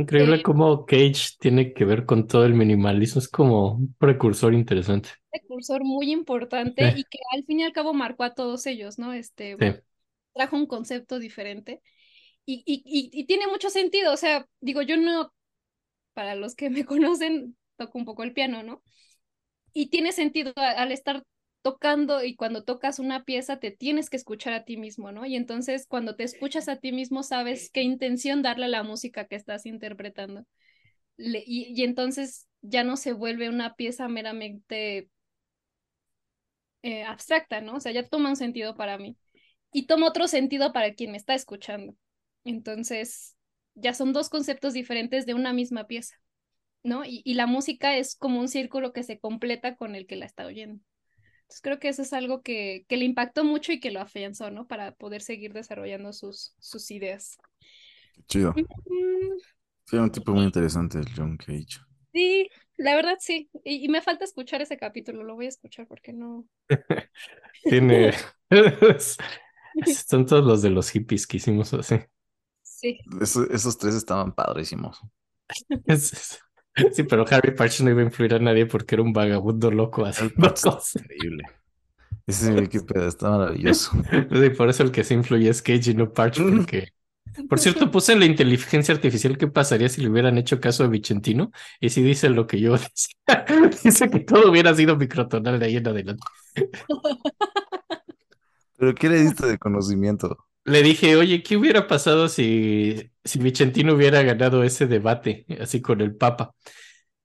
Increíble 0.02 0.42
cómo 0.42 0.86
Cage 0.86 1.38
tiene 1.40 1.74
que 1.74 1.86
ver 1.86 2.06
con 2.06 2.26
todo 2.28 2.46
el 2.46 2.54
minimalismo. 2.54 3.20
Es 3.20 3.28
como 3.30 3.74
un 3.74 3.94
precursor 4.00 4.54
interesante. 4.54 5.10
precursor 5.32 5.84
muy 5.84 6.12
importante 6.12 6.86
Sí, 6.86 6.96
y 6.96 7.06
que 7.06 7.20
al 7.34 7.46
fin 7.46 7.60
y 7.60 7.64
al 7.64 7.74
cabo 7.74 7.94
marcó 7.94 8.24
a 8.24 8.34
todos 8.34 8.66
ellos, 8.66 8.98
¿no? 9.00 9.14
Este, 9.14 9.58
sí. 9.60 9.66
trajo 10.34 10.56
un 10.58 10.68
concepto 10.68 11.20
diferente 11.20 11.82
y, 12.46 12.64
y, 12.66 12.84
y, 12.86 13.12
y 13.14 13.26
tiene 13.28 13.48
mucho 13.48 13.70
sentido, 13.70 14.14
o 14.14 14.18
sea, 14.18 14.48
digo, 14.62 14.82
yo 14.84 14.98
no, 14.98 15.34
para 16.14 16.36
los 16.36 16.56
que 16.56 16.70
me 16.70 16.86
conocen, 16.86 17.58
toco 17.78 17.98
un 18.00 18.06
poco 18.06 18.24
el 18.24 18.34
piano, 18.34 18.64
¿no? 18.64 18.84
Y 19.74 19.90
tiene 19.90 20.12
sentido 20.14 20.54
al 20.58 20.92
estar 20.92 21.24
tocando 21.62 22.24
y 22.24 22.36
cuando 22.36 22.64
tocas 22.64 23.00
una 23.00 23.26
pieza 23.26 23.60
te 23.60 23.72
tienes 23.72 24.10
que 24.10 24.18
escuchar 24.18 24.54
a 24.54 24.66
ti 24.66 24.78
mismo, 24.78 25.12
¿no? 25.12 25.26
Y 25.26 25.36
entonces 25.36 25.86
cuando 25.88 26.16
te 26.16 26.24
escuchas 26.24 26.70
a 26.70 26.78
ti 26.78 26.92
mismo 26.92 27.24
sabes 27.24 27.70
qué 27.72 27.82
intención 27.84 28.42
darle 28.42 28.66
a 28.66 28.70
la 28.70 28.84
música 28.84 29.26
que 29.28 29.36
estás 29.36 29.66
interpretando. 29.66 30.46
Le- 31.18 31.44
y, 31.46 31.74
y 31.80 31.84
entonces 31.86 32.48
ya 32.62 32.84
no 32.84 32.98
se 32.98 33.14
vuelve 33.14 33.50
una 33.50 33.76
pieza 33.76 34.08
meramente 34.10 35.10
eh, 36.82 37.04
abstracta, 37.04 37.62
¿no? 37.62 37.76
O 37.76 37.80
sea, 37.80 37.92
ya 37.92 38.08
toma 38.08 38.30
un 38.30 38.36
sentido 38.36 38.76
para 38.76 38.98
mí 38.98 39.18
y 39.74 39.88
toma 39.88 40.08
otro 40.08 40.28
sentido 40.28 40.74
para 40.74 40.94
quien 40.94 41.12
me 41.12 41.18
está 41.18 41.34
escuchando. 41.36 41.96
Entonces, 42.46 43.36
ya 43.76 43.94
son 43.94 44.14
dos 44.14 44.30
conceptos 44.30 44.74
diferentes 44.74 45.26
de 45.26 45.34
una 45.34 45.54
misma 45.54 45.88
pieza, 45.88 46.16
¿no? 46.84 47.06
Y, 47.06 47.22
y 47.26 47.36
la 47.36 47.48
música 47.48 47.98
es 47.98 48.16
como 48.16 48.40
un 48.42 48.50
círculo 48.50 48.94
que 48.94 49.04
se 49.04 49.20
completa 49.20 49.78
con 49.78 49.96
el 49.96 50.08
que 50.08 50.18
la 50.18 50.26
está 50.28 50.46
oyendo. 50.48 50.84
Entonces, 51.50 51.62
creo 51.64 51.80
que 51.80 51.90
eso 51.90 52.04
es 52.04 52.14
algo 52.14 52.42
que, 52.44 52.86
que 52.88 52.98
le 52.98 53.06
impactó 53.06 53.44
mucho 53.44 53.72
y 53.72 53.80
que 53.80 53.92
lo 53.92 54.02
afianzó, 54.02 54.52
¿no? 54.52 54.68
Para 54.68 54.92
poder 54.94 55.22
seguir 55.22 55.54
desarrollando 55.54 56.14
sus, 56.14 56.54
sus 56.60 56.92
ideas. 56.92 57.38
Chido. 58.28 58.54
Mm, 58.54 59.40
Sí, 59.86 59.96
era 59.98 60.04
un 60.04 60.12
tipo 60.12 60.32
muy 60.34 60.46
interesante 60.46 61.00
el 61.00 61.08
John 61.16 61.36
Cage. 61.36 61.80
Sí, 62.14 62.50
la 62.78 62.96
verdad 62.96 63.18
sí. 63.20 63.50
Y, 63.64 63.86
y 63.86 63.90
me 63.90 64.02
falta 64.02 64.24
escuchar 64.26 64.62
ese 64.62 64.78
capítulo, 64.78 65.24
lo 65.24 65.36
voy 65.36 65.46
a 65.46 65.50
escuchar 65.50 65.88
porque 65.88 66.14
no. 66.14 66.46
Tiene. 67.64 68.14
Son 70.08 70.26
todos 70.26 70.46
los 70.46 70.62
de 70.62 70.70
los 70.72 70.90
hippies 70.92 71.28
que 71.28 71.38
hicimos 71.38 71.74
así. 71.74 71.96
Sí. 72.64 72.98
Eso- 73.22 73.50
esos 73.52 73.78
tres 73.78 73.96
estaban 73.96 74.34
padrísimos. 74.34 75.00
Es- 75.86 76.14
es- 76.14 76.40
Sí, 76.94 77.04
pero 77.04 77.26
Harry 77.30 77.54
Parch 77.56 77.82
no 77.82 77.90
iba 77.90 78.02
a 78.02 78.06
influir 78.06 78.34
a 78.36 78.40
nadie 78.40 78.66
porque 78.66 78.96
era 78.96 79.04
un 79.04 79.14
vagabundo 79.14 79.72
loco 79.72 80.06
haciendo 80.06 80.36
cosas. 80.36 80.96
increíble. 81.02 81.44
Ese 82.26 82.54
pedo, 82.82 83.08
está 83.08 83.30
maravilloso. 83.32 83.92
Sí, 84.12 84.50
por 84.52 84.70
eso 84.70 84.84
el 84.84 84.92
que 84.92 85.04
se 85.04 85.16
influye 85.16 85.50
es 85.50 85.62
Cage 85.62 85.92
y 85.92 85.94
no 85.96 86.14
Parch, 86.14 86.40
porque. 86.40 86.90
Por 87.48 87.60
cierto, 87.60 87.90
puse 87.92 88.14
en 88.14 88.20
la 88.20 88.26
inteligencia 88.26 88.94
artificial 88.94 89.38
qué 89.38 89.48
pasaría 89.48 89.90
si 89.90 90.02
le 90.02 90.10
hubieran 90.10 90.38
hecho 90.38 90.60
caso 90.60 90.84
a 90.84 90.88
Vicentino. 90.88 91.52
Y 91.80 91.90
si 91.90 92.04
dice 92.04 92.30
lo 92.30 92.48
que 92.48 92.60
yo 92.60 92.74
decía. 92.78 93.46
Dice 93.84 94.10
que 94.10 94.20
todo 94.20 94.52
hubiera 94.52 94.74
sido 94.76 94.96
microtonal 94.96 95.60
de 95.60 95.66
ahí 95.66 95.78
en 95.78 95.88
adelante. 95.88 96.24
¿Pero 98.78 98.96
qué 98.96 99.10
le 99.10 99.22
diste 99.22 99.46
de 99.46 99.58
conocimiento? 99.58 100.38
Le 100.70 100.84
dije, 100.84 101.16
oye, 101.16 101.44
¿qué 101.44 101.58
hubiera 101.58 101.88
pasado 101.88 102.28
si, 102.30 103.12
si 103.24 103.40
Vicentino 103.40 103.94
hubiera 103.94 104.22
ganado 104.24 104.64
ese 104.64 104.88
debate, 104.88 105.46
así 105.60 105.82
con 105.82 106.02
el 106.02 106.16
Papa? 106.16 106.56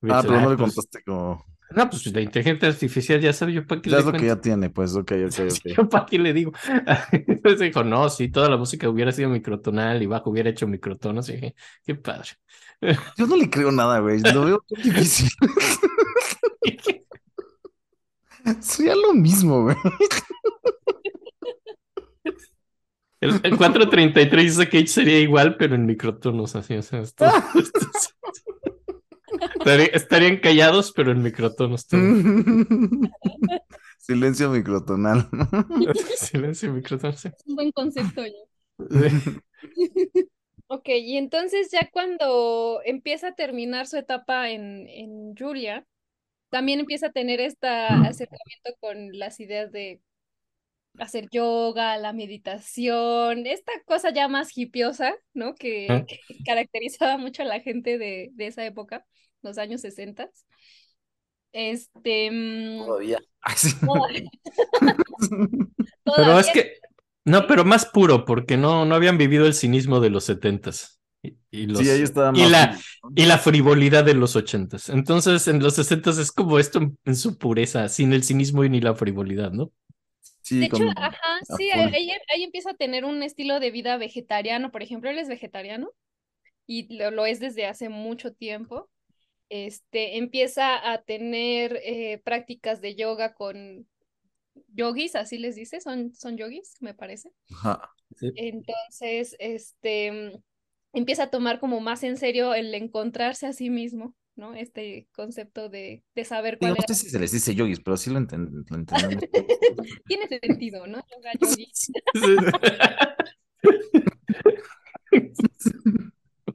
Ah, 0.07 0.21
dice, 0.21 0.27
pero 0.27 0.41
no 0.41 0.47
"Ah, 0.47 0.51
le 0.51 0.57
pues, 0.57 0.75
contaste 0.75 1.03
como... 1.03 1.45
No, 1.71 1.89
pues 1.89 2.05
la 2.13 2.21
inteligencia 2.21 2.69
artificial 2.69 3.19
ya 3.19 3.33
sabe 3.33 3.53
yo 3.53 3.65
para 3.65 3.81
qué 3.81 3.89
Ya 3.89 3.95
le 3.97 4.01
es 4.01 4.05
lo 4.05 4.13
que 4.13 4.25
ya 4.27 4.39
tiene, 4.39 4.69
pues, 4.69 4.95
ok, 4.95 5.11
ok, 5.27 5.39
ok. 5.51 5.73
Yo 5.77 5.89
para 5.89 6.05
qué 6.05 6.19
le 6.19 6.33
digo. 6.33 6.51
Entonces 7.11 7.59
dijo, 7.59 7.83
no, 7.83 8.09
si 8.09 8.29
toda 8.29 8.49
la 8.49 8.57
música 8.57 8.87
hubiera 8.89 9.11
sido 9.11 9.29
microtonal 9.29 10.01
y 10.01 10.05
bajo 10.05 10.29
hubiera 10.29 10.49
hecho 10.49 10.67
microtonos, 10.67 11.27
y 11.29 11.33
dije, 11.33 11.55
qué 11.85 11.95
padre. 11.95 12.29
Yo 13.17 13.25
no 13.27 13.35
le 13.35 13.49
creo 13.49 13.71
nada, 13.71 13.99
güey. 13.99 14.19
Lo 14.21 14.45
veo 14.45 14.63
muy 14.69 14.81
difícil. 14.83 15.29
Sería 18.61 18.95
lo 18.95 19.13
mismo, 19.13 19.63
güey. 19.63 19.75
El, 23.25 23.39
el 23.43 23.57
433 23.57 24.43
dice 24.57 24.69
que 24.69 24.87
sería 24.87 25.19
igual, 25.19 25.57
pero 25.57 25.75
en 25.75 25.85
microtonos, 25.85 26.55
así, 26.55 26.75
o 26.75 26.81
sea, 26.81 26.99
esto- 27.01 27.25
esto 27.59 27.79
es- 27.79 28.15
Estaría- 29.55 29.87
estarían 29.87 30.37
callados, 30.37 30.91
pero 30.95 31.11
en 31.11 31.21
microtonos. 31.21 31.87
todo. 31.87 31.99
Silencio 33.97 34.49
microtonal. 34.49 35.27
Silencio, 36.17 36.71
microtonos. 36.73 37.19
sí. 37.19 37.29
un 37.47 37.55
buen 37.55 37.71
concepto 37.71 38.21
ya. 38.25 38.33
Sí. 38.89 39.39
Ok, 40.67 40.89
y 40.89 41.17
entonces 41.17 41.69
ya 41.71 41.89
cuando 41.91 42.81
empieza 42.85 43.29
a 43.29 43.35
terminar 43.35 43.87
su 43.87 43.97
etapa 43.97 44.49
en, 44.49 44.87
en 44.87 45.35
Julia, 45.35 45.85
también 46.49 46.79
empieza 46.79 47.07
a 47.07 47.11
tener 47.11 47.39
este 47.39 47.67
acercamiento 47.67 48.75
con 48.79 49.17
las 49.17 49.39
ideas 49.39 49.71
de 49.71 50.01
hacer 50.99 51.27
yoga, 51.31 51.97
la 51.97 52.13
meditación, 52.13 53.45
esta 53.47 53.71
cosa 53.85 54.11
ya 54.13 54.27
más 54.27 54.57
hipiosa, 54.57 55.15
¿no? 55.33 55.55
Que, 55.55 55.87
Ah. 55.89 56.05
que 56.07 56.19
caracterizaba 56.45 57.17
mucho 57.17 57.43
a 57.43 57.45
la 57.45 57.59
gente 57.61 57.97
de, 57.97 58.29
de 58.33 58.47
esa 58.47 58.65
época, 58.65 59.05
los 59.41 59.57
años 59.57 59.81
60. 59.81 60.29
Este, 61.51 62.29
mm, 62.31 62.85
Todavía. 62.85 63.19
Todavía- 63.85 64.29
Pero 66.15 66.15
todavía 66.15 66.39
es 66.41 66.49
que, 66.51 66.73
no, 67.25 67.47
pero 67.47 67.65
más 67.65 67.85
puro, 67.85 68.25
porque 68.25 68.57
no, 68.57 68.85
no 68.85 68.95
habían 68.95 69.17
vivido 69.17 69.45
el 69.45 69.53
cinismo 69.53 69.99
de 69.99 70.09
los 70.09 70.25
setentas. 70.25 70.99
Y, 71.23 71.37
y 71.49 71.65
los, 71.65 71.79
Sí, 71.79 71.89
ahí 71.89 72.01
estaba 72.03 72.37
y 72.37 72.47
la, 72.49 72.79
y 73.15 73.25
la 73.25 73.39
frivolidad 73.39 74.03
de 74.03 74.13
los 74.13 74.35
ochentas. 74.35 74.89
Entonces, 74.89 75.47
en 75.47 75.59
los 75.63 75.73
sesentas 75.75 76.17
es 76.19 76.31
como 76.31 76.59
esto 76.59 76.77
en, 76.79 76.97
en 77.05 77.15
su 77.15 77.37
pureza, 77.37 77.89
sin 77.89 78.13
el 78.13 78.23
cinismo 78.23 78.63
y 78.63 78.69
ni 78.69 78.79
la 78.81 78.93
frivolidad, 78.93 79.51
¿no? 79.51 79.71
Sí, 80.45 80.57
De 80.59 80.67
hecho, 80.67 80.83
con- 80.93 80.93
ajá, 80.97 81.39
a 81.49 81.57
sí, 81.57 81.69
full. 81.71 81.91
ahí, 81.93 82.09
ahí- 82.33 82.43
empieza 82.43 82.71
a 82.71 82.75
tener 82.75 83.05
un 83.05 83.23
estilo 83.23 83.59
de 83.59 83.71
vida 83.71 83.97
vegetariano, 83.97 84.71
por 84.71 84.83
ejemplo, 84.83 85.09
él 85.09 85.19
es 85.19 85.27
vegetariano 85.29 85.91
y 86.67 86.93
lo, 86.97 87.11
lo 87.11 87.25
es 87.27 87.39
desde 87.41 87.65
hace 87.67 87.89
mucho 87.89 88.33
tiempo. 88.33 88.89
Este, 89.49 90.17
empieza 90.17 90.91
a 90.91 91.03
tener 91.03 91.79
eh, 91.83 92.19
prácticas 92.23 92.81
de 92.81 92.95
yoga 92.95 93.33
con 93.35 93.87
yogis, 94.73 95.15
así 95.15 95.37
les 95.39 95.55
dice, 95.55 95.81
son, 95.81 96.13
son 96.15 96.37
yogis, 96.37 96.75
me 96.81 96.93
parece. 96.95 97.31
Ajá. 97.51 97.89
Entonces, 98.35 99.35
este, 99.39 100.11
mm, 100.11 100.43
empieza 100.93 101.23
a 101.23 101.29
tomar 101.29 101.59
como 101.59 101.79
más 101.79 102.03
en 102.03 102.17
serio 102.17 102.53
el 102.53 102.73
encontrarse 102.73 103.47
a 103.47 103.53
sí 103.53 103.69
mismo, 103.69 104.13
¿no? 104.35 104.53
Este 104.55 105.07
concepto 105.13 105.69
de, 105.69 106.03
de 106.15 106.25
saber 106.25 106.59
Sí, 106.59 106.67
cuál 106.67 106.71
no 106.71 106.75
era. 106.77 106.87
sé 106.87 106.95
si 106.95 107.09
se 107.09 107.19
les 107.19 107.31
dice 107.31 107.53
yogis, 107.55 107.79
pero 107.81 107.97
sí 107.97 108.09
lo, 108.09 108.19
enten- 108.19 108.65
lo 108.69 108.75
entendemos. 108.77 109.25
Tiene 110.07 110.27
sentido, 110.27 110.87
¿no? 110.87 110.99
Yoga, 111.11 111.33
yogi. 111.41 111.71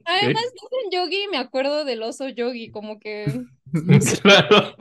Además, 0.03 0.43
dicen 0.53 0.91
yogi 0.91 1.23
y 1.23 1.27
me 1.27 1.37
acuerdo 1.37 1.85
del 1.85 2.03
oso 2.03 2.27
yogi, 2.29 2.69
como 2.71 2.99
que 2.99 3.45
Claro. 4.21 4.75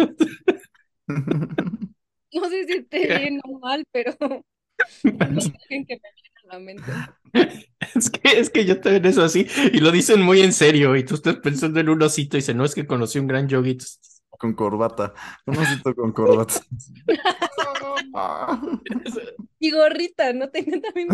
no 2.32 2.48
sé 2.48 2.66
si 2.66 2.72
esté 2.78 3.06
bien 3.08 3.40
o 3.44 3.58
mal, 3.58 3.84
pero 3.92 4.12
imagen 5.46 5.86
que 5.86 5.96
me 6.02 6.08
Es 7.94 8.10
que, 8.10 8.38
es 8.38 8.50
que 8.50 8.64
yo 8.64 8.80
también 8.80 9.06
eso 9.06 9.22
así, 9.22 9.46
y 9.72 9.80
lo 9.80 9.90
dicen 9.90 10.22
muy 10.22 10.42
en 10.42 10.52
serio, 10.52 10.96
y 10.96 11.04
tú 11.04 11.14
estás 11.14 11.36
pensando 11.36 11.80
en 11.80 11.88
un 11.88 12.02
osito 12.02 12.36
y 12.36 12.40
dice, 12.40 12.54
no, 12.54 12.64
es 12.64 12.74
que 12.74 12.86
conocí 12.86 13.18
un 13.18 13.26
gran 13.26 13.48
yogi. 13.48 13.78
Con 14.30 14.54
corbata. 14.54 15.12
Un 15.46 15.58
osito 15.58 15.94
con 15.94 16.12
corbata. 16.12 16.54
Y 19.58 19.70
gorrita, 19.70 20.32
¿no? 20.32 20.50
Tenía 20.50 20.80
también 20.80 21.08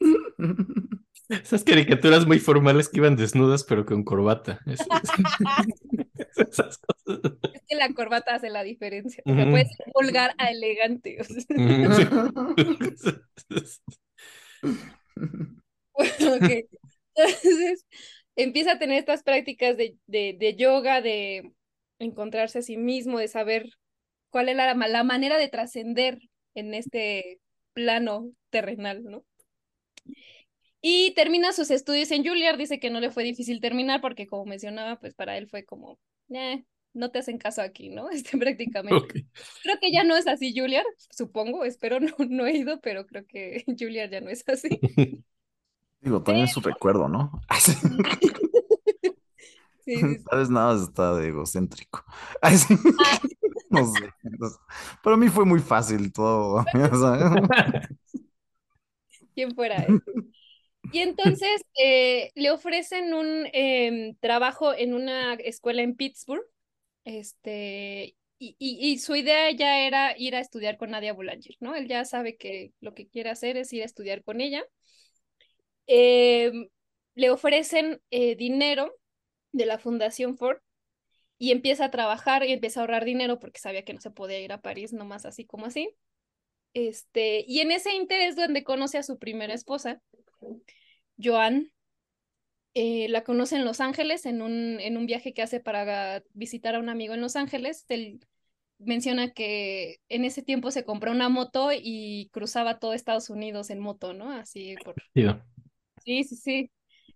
Esas 1.30 1.64
caricaturas 1.64 2.26
muy 2.26 2.38
formales 2.38 2.88
que 2.88 2.98
iban 2.98 3.16
desnudas, 3.16 3.64
pero 3.64 3.86
con 3.86 4.02
corbata. 4.04 4.60
Es- 4.66 4.80
es- 4.80 4.86
esas 6.50 6.78
cosas. 6.78 7.20
es 7.54 7.62
que 7.68 7.76
la 7.76 7.92
corbata 7.92 8.34
hace 8.34 8.50
la 8.50 8.62
diferencia. 8.62 9.22
O 9.26 9.32
sea, 9.32 9.42
Ujú. 9.42 9.50
puede 9.52 9.64
ser 9.66 9.86
vulgar 9.94 10.34
a 10.38 10.50
elegante. 10.50 11.18
o 11.20 11.24
sea. 11.24 11.40
Sí. 11.40 11.54
Bueno, 15.92 16.34
ok. 16.36 16.50
Entonces, 17.14 17.86
empieza 18.36 18.72
a 18.72 18.78
tener 18.78 18.98
estas 18.98 19.22
prácticas 19.22 19.76
de, 19.76 19.96
de, 20.06 20.36
de 20.38 20.56
yoga, 20.56 21.00
de 21.00 21.52
encontrarse 21.98 22.60
a 22.60 22.62
sí 22.62 22.76
mismo, 22.76 23.18
de 23.18 23.28
saber 23.28 23.68
cuál 24.30 24.48
es 24.48 24.56
la, 24.56 24.74
la 24.74 25.04
manera 25.04 25.36
de 25.38 25.48
trascender 25.48 26.18
en 26.54 26.74
este 26.74 27.40
plano 27.72 28.30
terrenal, 28.50 29.04
¿no? 29.04 29.24
Y 30.82 31.12
termina 31.14 31.52
sus 31.52 31.70
estudios 31.70 32.10
en 32.10 32.24
Juilliard, 32.24 32.56
dice 32.56 32.80
que 32.80 32.90
no 32.90 33.00
le 33.00 33.10
fue 33.10 33.22
difícil 33.22 33.60
terminar 33.60 34.00
porque 34.00 34.26
como 34.26 34.46
mencionaba, 34.46 34.98
pues 34.98 35.14
para 35.14 35.36
él 35.36 35.46
fue 35.48 35.64
como, 35.64 35.98
eh, 36.30 36.64
no 36.94 37.10
te 37.10 37.18
hacen 37.18 37.38
caso 37.38 37.62
aquí, 37.62 37.90
¿no? 37.90 38.08
Este, 38.10 38.38
prácticamente. 38.38 39.26
Creo 39.62 39.76
que 39.80 39.92
ya 39.92 40.04
no 40.04 40.16
es 40.16 40.26
así 40.26 40.52
Juilliard, 40.56 40.86
supongo, 41.10 41.64
espero, 41.64 42.00
no, 42.00 42.14
no 42.28 42.46
he 42.46 42.56
ido, 42.56 42.80
pero 42.80 43.06
creo 43.06 43.26
que 43.26 43.64
Juilliard 43.78 44.10
ya 44.10 44.20
no 44.20 44.30
es 44.30 44.42
así. 44.48 44.80
Digo, 46.00 46.22
también 46.22 46.46
es 46.46 46.52
su 46.52 46.60
recuerdo, 46.60 47.08
¿no? 47.08 47.30
Sí. 47.58 47.72
Sí, 49.84 49.96
sí, 49.96 50.24
vez 50.32 50.50
nada 50.50 50.72
más 50.74 50.82
está 50.82 51.14
de 51.16 51.28
egocéntrico. 51.28 52.04
Ay. 52.40 52.56
No 53.70 53.86
sé. 53.86 54.12
Para 55.02 55.16
mí 55.16 55.28
fue 55.28 55.44
muy 55.44 55.60
fácil 55.60 56.12
todo. 56.12 56.64
¿Quién 59.34 59.54
fuera 59.54 59.76
él? 59.76 60.02
Y 60.90 61.00
entonces 61.00 61.62
eh, 61.82 62.32
le 62.34 62.50
ofrecen 62.50 63.14
un 63.14 63.46
em, 63.52 64.16
trabajo 64.16 64.74
en 64.74 64.94
una 64.94 65.34
escuela 65.34 65.82
en 65.82 65.94
Pittsburgh. 65.96 66.44
Este, 67.04 68.16
y, 68.38 68.56
y- 68.58 68.98
su 68.98 69.16
idea 69.16 69.50
ya 69.52 69.80
era 69.86 70.16
ir 70.18 70.36
a 70.36 70.40
estudiar 70.40 70.76
con 70.78 70.90
Nadia 70.90 71.12
Boulanger, 71.14 71.56
¿no? 71.60 71.74
Él 71.76 71.88
ya 71.88 72.04
sabe 72.04 72.36
que 72.36 72.72
lo 72.80 72.94
que 72.94 73.08
quiere 73.08 73.30
hacer 73.30 73.56
es 73.56 73.72
ir 73.72 73.82
a 73.82 73.86
estudiar 73.86 74.24
con 74.24 74.40
ella. 74.40 74.64
Em, 75.86 76.68
le 77.14 77.30
ofrecen 77.30 78.00
eh, 78.10 78.36
dinero 78.36 78.94
de 79.52 79.66
la 79.66 79.78
Fundación 79.78 80.36
Ford 80.38 80.58
y 81.38 81.52
empieza 81.52 81.86
a 81.86 81.90
trabajar 81.90 82.44
y 82.44 82.52
empieza 82.52 82.80
a 82.80 82.82
ahorrar 82.84 83.04
dinero 83.04 83.38
porque 83.40 83.60
sabía 83.60 83.84
que 83.84 83.94
no 83.94 84.00
se 84.00 84.10
podía 84.10 84.40
ir 84.40 84.52
a 84.52 84.62
París 84.62 84.92
nomás 84.92 85.26
así 85.26 85.46
como 85.46 85.66
así. 85.66 85.90
Este, 86.74 87.44
y 87.48 87.60
en 87.60 87.72
ese 87.72 87.94
interés 87.94 88.36
donde 88.36 88.64
conoce 88.64 88.98
a 88.98 89.02
su 89.02 89.18
primera 89.18 89.54
esposa, 89.54 90.00
Joan, 91.22 91.72
eh, 92.74 93.08
la 93.08 93.24
conoce 93.24 93.56
en 93.56 93.64
Los 93.64 93.80
Ángeles 93.80 94.26
en 94.26 94.42
un, 94.42 94.78
en 94.80 94.96
un 94.96 95.06
viaje 95.06 95.34
que 95.34 95.42
hace 95.42 95.60
para 95.60 96.22
visitar 96.32 96.74
a 96.74 96.78
un 96.78 96.88
amigo 96.88 97.14
en 97.14 97.20
Los 97.20 97.36
Ángeles. 97.36 97.84
Él 97.88 98.20
menciona 98.78 99.32
que 99.32 100.00
en 100.08 100.24
ese 100.24 100.42
tiempo 100.42 100.70
se 100.70 100.84
compró 100.84 101.10
una 101.10 101.28
moto 101.28 101.70
y 101.72 102.30
cruzaba 102.32 102.78
todo 102.78 102.94
Estados 102.94 103.28
Unidos 103.30 103.70
en 103.70 103.80
moto, 103.80 104.14
¿no? 104.14 104.30
Así 104.30 104.74
por... 104.84 104.94
Sí, 106.04 106.24
sí, 106.24 106.36
sí. 106.36 106.70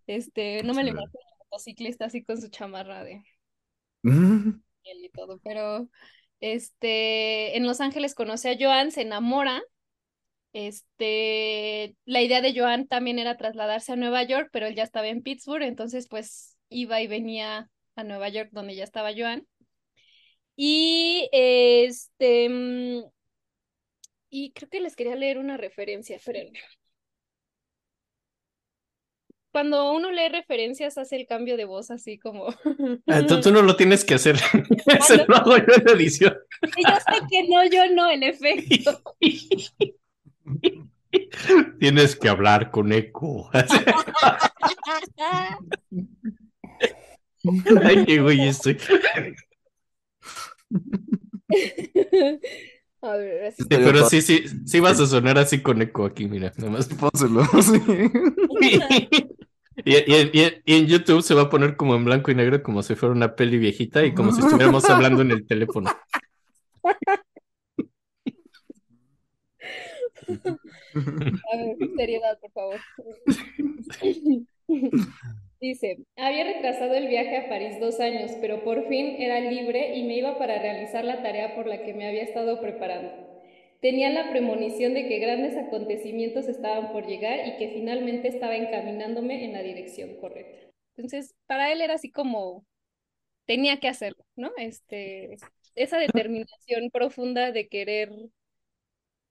Este, 0.07 0.62
no 0.62 0.74
me 0.74 0.82
lo 0.84 0.90
chido. 0.90 1.02
imagino 1.02 1.20
motociclista 1.38 2.07
así 2.07 2.24
con 2.24 2.40
su 2.40 2.48
chamarra 2.48 3.05
de 3.05 3.22
mm, 4.02 4.50
y 4.82 5.09
todo, 5.11 5.38
pero 5.42 5.88
este, 6.40 7.57
en 7.57 7.66
Los 7.66 7.80
Ángeles 7.80 8.14
conoce 8.14 8.50
a 8.50 8.57
Joan, 8.59 8.90
se 8.90 9.02
enamora. 9.02 9.62
Este, 10.55 11.96
la 12.05 12.22
idea 12.22 12.40
de 12.40 12.57
Joan 12.57 12.86
también 12.86 13.18
era 13.18 13.36
trasladarse 13.36 13.92
a 13.92 13.96
Nueva 13.96 14.22
York, 14.22 14.50
pero 14.52 14.68
él 14.68 14.76
ya 14.76 14.84
estaba 14.84 15.09
en 15.09 15.20
Pittsburgh, 15.22 15.64
entonces 15.64 16.07
pues 16.09 16.57
iba 16.68 17.00
y 17.02 17.09
venía 17.09 17.68
a 17.96 18.05
Nueva 18.05 18.28
York 18.28 18.50
donde 18.52 18.76
ya 18.76 18.84
estaba 18.84 19.11
Joan. 19.16 19.48
Y 20.55 21.28
este, 21.32 22.48
mm, 22.48 23.02
y 24.30 24.52
creo 24.52 24.70
que 24.70 24.78
les 24.78 24.94
quería 24.94 25.16
leer 25.16 25.38
una 25.38 25.57
referencia, 25.57 26.14
espérenme. 26.14 26.61
Cuando 29.50 29.92
uno 29.92 30.12
lee 30.12 30.28
referencias 30.28 30.98
hace 30.98 31.16
el 31.16 31.26
cambio 31.26 31.57
de 31.57 31.64
voz 31.64 31.90
así 31.90 32.16
como... 32.16 32.46
Ah, 33.09 33.26
Tú, 33.26 33.40
tú 33.40 33.50
no 33.50 33.62
lo 33.62 33.74
tienes 33.74 34.05
que 34.05 34.14
hacer. 34.14 34.36
Eso 34.86 35.16
no. 35.16 35.24
lo 35.26 35.36
hago 35.36 35.57
yo 35.57 35.74
en 35.74 35.88
edición. 35.88 36.36
Yo 36.62 36.94
sé 36.94 37.20
que 37.28 37.48
no, 37.48 37.64
yo 37.64 37.92
no, 37.92 38.09
en 38.09 38.22
efecto. 38.22 39.02
Tienes 41.80 42.16
que 42.16 42.28
hablar 42.28 42.70
con 42.70 42.93
eco. 42.93 43.51
Ay, 47.85 48.05
qué 48.07 48.20
güey 48.20 48.49
estoy. 48.49 48.78
A 53.03 53.16
ver, 53.16 53.47
así. 53.47 53.62
Sí, 53.62 53.68
pero 53.68 54.09
sí, 54.09 54.22
sí, 54.22 54.45
sí 54.64 54.80
vas 54.80 54.99
a 54.99 55.07
sonar 55.07 55.39
así 55.39 55.61
con 55.61 55.82
eco 55.82 56.07
aquí, 56.07 56.26
mira, 56.26 56.53
nada 56.57 56.70
más. 56.70 56.89
pónselo, 56.89 57.45
sí. 57.62 57.80
Y, 59.85 59.97
y- 59.97 60.30
y- 60.32 60.62
y 60.64 60.74
en 60.78 60.87
YouTube 60.87 61.22
se 61.22 61.35
va 61.35 61.43
a 61.43 61.51
poner 61.51 61.76
como 61.76 61.95
en 61.97 62.05
blanco 62.05 62.30
y 62.30 62.35
negro, 62.35 62.62
como 62.62 62.82
si 62.82 62.95
fuera 62.95 63.14
una 63.14 63.35
peli 63.35 63.59
viejita 63.59 64.05
y 64.05 64.14
como 64.14 64.32
si 64.32 64.41
estuviéramos 64.41 64.89
hablando 64.89 65.22
en 65.22 65.32
el 65.32 65.47
teléfono. 65.47 65.91
A 71.53 71.57
ver, 71.57 71.76
seriedad, 71.97 72.38
por 72.38 72.53
favor. 72.53 72.80
Dice, 75.61 75.99
había 76.16 76.45
retrasado 76.45 76.95
el 76.95 77.09
viaje 77.09 77.36
a 77.36 77.49
París 77.49 77.80
dos 77.80 77.99
años, 78.01 78.32
pero 78.40 78.62
por 78.64 78.86
fin 78.88 79.16
era 79.18 79.40
libre 79.40 79.97
y 79.97 80.05
me 80.05 80.16
iba 80.16 80.36
para 80.38 80.59
realizar 80.59 81.05
la 81.05 81.22
tarea 81.22 81.55
por 81.55 81.66
la 81.66 81.82
que 81.82 81.95
me 81.95 82.07
había 82.07 82.22
estado 82.22 82.61
preparando. 82.61 83.11
Tenía 83.80 84.11
la 84.11 84.30
premonición 84.30 84.95
de 84.95 85.09
que 85.09 85.18
grandes 85.18 85.57
acontecimientos 85.57 86.49
estaban 86.49 86.92
por 86.92 87.07
llegar 87.07 87.47
y 87.47 87.57
que 87.57 87.70
finalmente 87.70 88.28
estaba 88.28 88.57
encaminándome 88.57 89.45
en 89.45 89.53
la 89.53 89.62
dirección 89.62 90.16
correcta. 90.20 90.70
Entonces, 90.97 91.34
para 91.47 91.72
él 91.72 91.80
era 91.80 91.95
así 91.95 92.11
como 92.11 92.64
tenía 93.47 93.78
que 93.80 93.88
hacerlo, 93.88 94.24
¿no? 94.36 94.53
Este, 94.57 95.36
esa 95.74 95.99
determinación 95.99 96.90
profunda 96.90 97.53
de 97.53 97.68
querer 97.68 98.11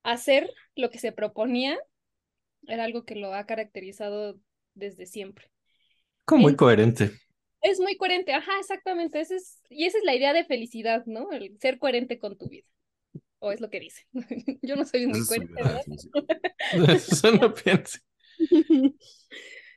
hacer 0.04 0.49
lo 0.76 0.89
que 0.89 0.99
se 0.99 1.12
proponía 1.12 1.80
era 2.68 2.84
algo 2.86 3.06
que 3.06 3.16
lo 3.16 3.34
ha 3.34 3.45
caracterizado 3.45 4.39
desde 4.74 5.06
siempre. 5.06 5.51
Como 6.26 6.43
muy 6.43 6.51
En- 6.51 6.58
coherente. 6.58 7.12
Es 7.62 7.80
muy 7.80 7.95
coherente, 7.97 8.34
ajá, 8.34 8.51
exactamente. 8.60 9.20
Ese 9.22 9.36
es, 9.38 9.62
y 9.70 9.86
esa 9.86 9.97
es 9.97 10.04
la 10.04 10.16
idea 10.16 10.34
de 10.34 10.43
felicidad, 10.45 11.06
¿no? 11.06 11.32
El 11.32 11.58
ser 11.60 11.80
coherente 11.80 12.20
con 12.20 12.38
tu 12.38 12.49
vida. 12.49 12.68
O 13.39 13.51
es 13.51 13.62
lo 13.62 13.70
que 13.70 13.80
dice. 13.80 14.06
Yo 14.62 14.76
no 14.76 14.86
soy 14.86 15.08
muy 15.08 15.20
es 15.20 15.28
coherente, 15.28 15.64
de 15.64 15.64
¿verdad? 15.64 16.95
Eso 16.95 17.32
no 17.32 17.54
pienso. 17.54 17.99
Pues 18.38 18.38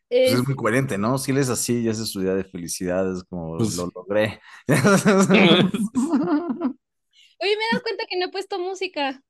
Es- 0.09 0.35
es 0.35 0.47
muy 0.47 0.55
coherente, 0.55 0.99
¿no? 0.99 1.18
Si 1.18 1.33
él 1.33 1.39
es 1.39 1.49
así 1.49 1.81
y 1.83 1.89
hace 1.89 2.07
su 2.07 2.22
idea 2.22 2.35
de 2.35 2.45
felicidad, 2.45 3.11
es 3.12 3.24
como 3.24 3.59
Pues- 3.59 3.77
lo 3.77 3.91
logré. 3.95 4.41
Oye, 4.68 4.81
me 7.57 7.64
he 7.64 7.68
dado 7.72 7.83
cuenta 7.83 8.05
que 8.09 8.16
no 8.18 8.27
he 8.27 8.31
puesto 8.31 8.59
música. 8.59 9.22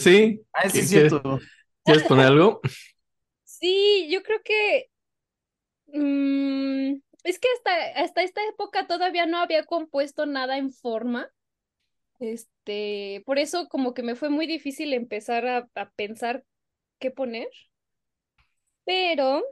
Sí, 0.00 0.44
Ah, 0.52 0.68
sí, 0.70 0.80
es 0.80 0.88
¿Qué- 0.88 1.04
qué- 1.04 1.04
cierto. 1.04 1.40
¿quieres 1.84 2.04
poner 2.04 2.26
algo? 2.26 2.60
Sí, 3.44 4.08
yo 4.10 4.22
creo 4.22 4.42
que 4.44 4.90
mm, 5.88 7.00
es 7.24 7.38
que 7.38 7.48
hasta, 7.56 8.00
hasta 8.02 8.22
esta 8.22 8.40
época 8.48 8.86
todavía 8.86 9.26
no 9.26 9.38
había 9.38 9.64
compuesto 9.66 10.26
nada 10.26 10.58
en 10.58 10.72
forma. 10.72 11.30
Este, 12.20 13.22
por 13.26 13.38
eso 13.38 13.68
como 13.68 13.94
que 13.94 14.02
me 14.02 14.16
fue 14.16 14.30
muy 14.30 14.46
difícil 14.46 14.92
empezar 14.94 15.46
a, 15.48 15.68
a 15.74 15.90
pensar 15.92 16.44
qué 17.00 17.10
poner. 17.12 17.48
Pero 18.86 19.42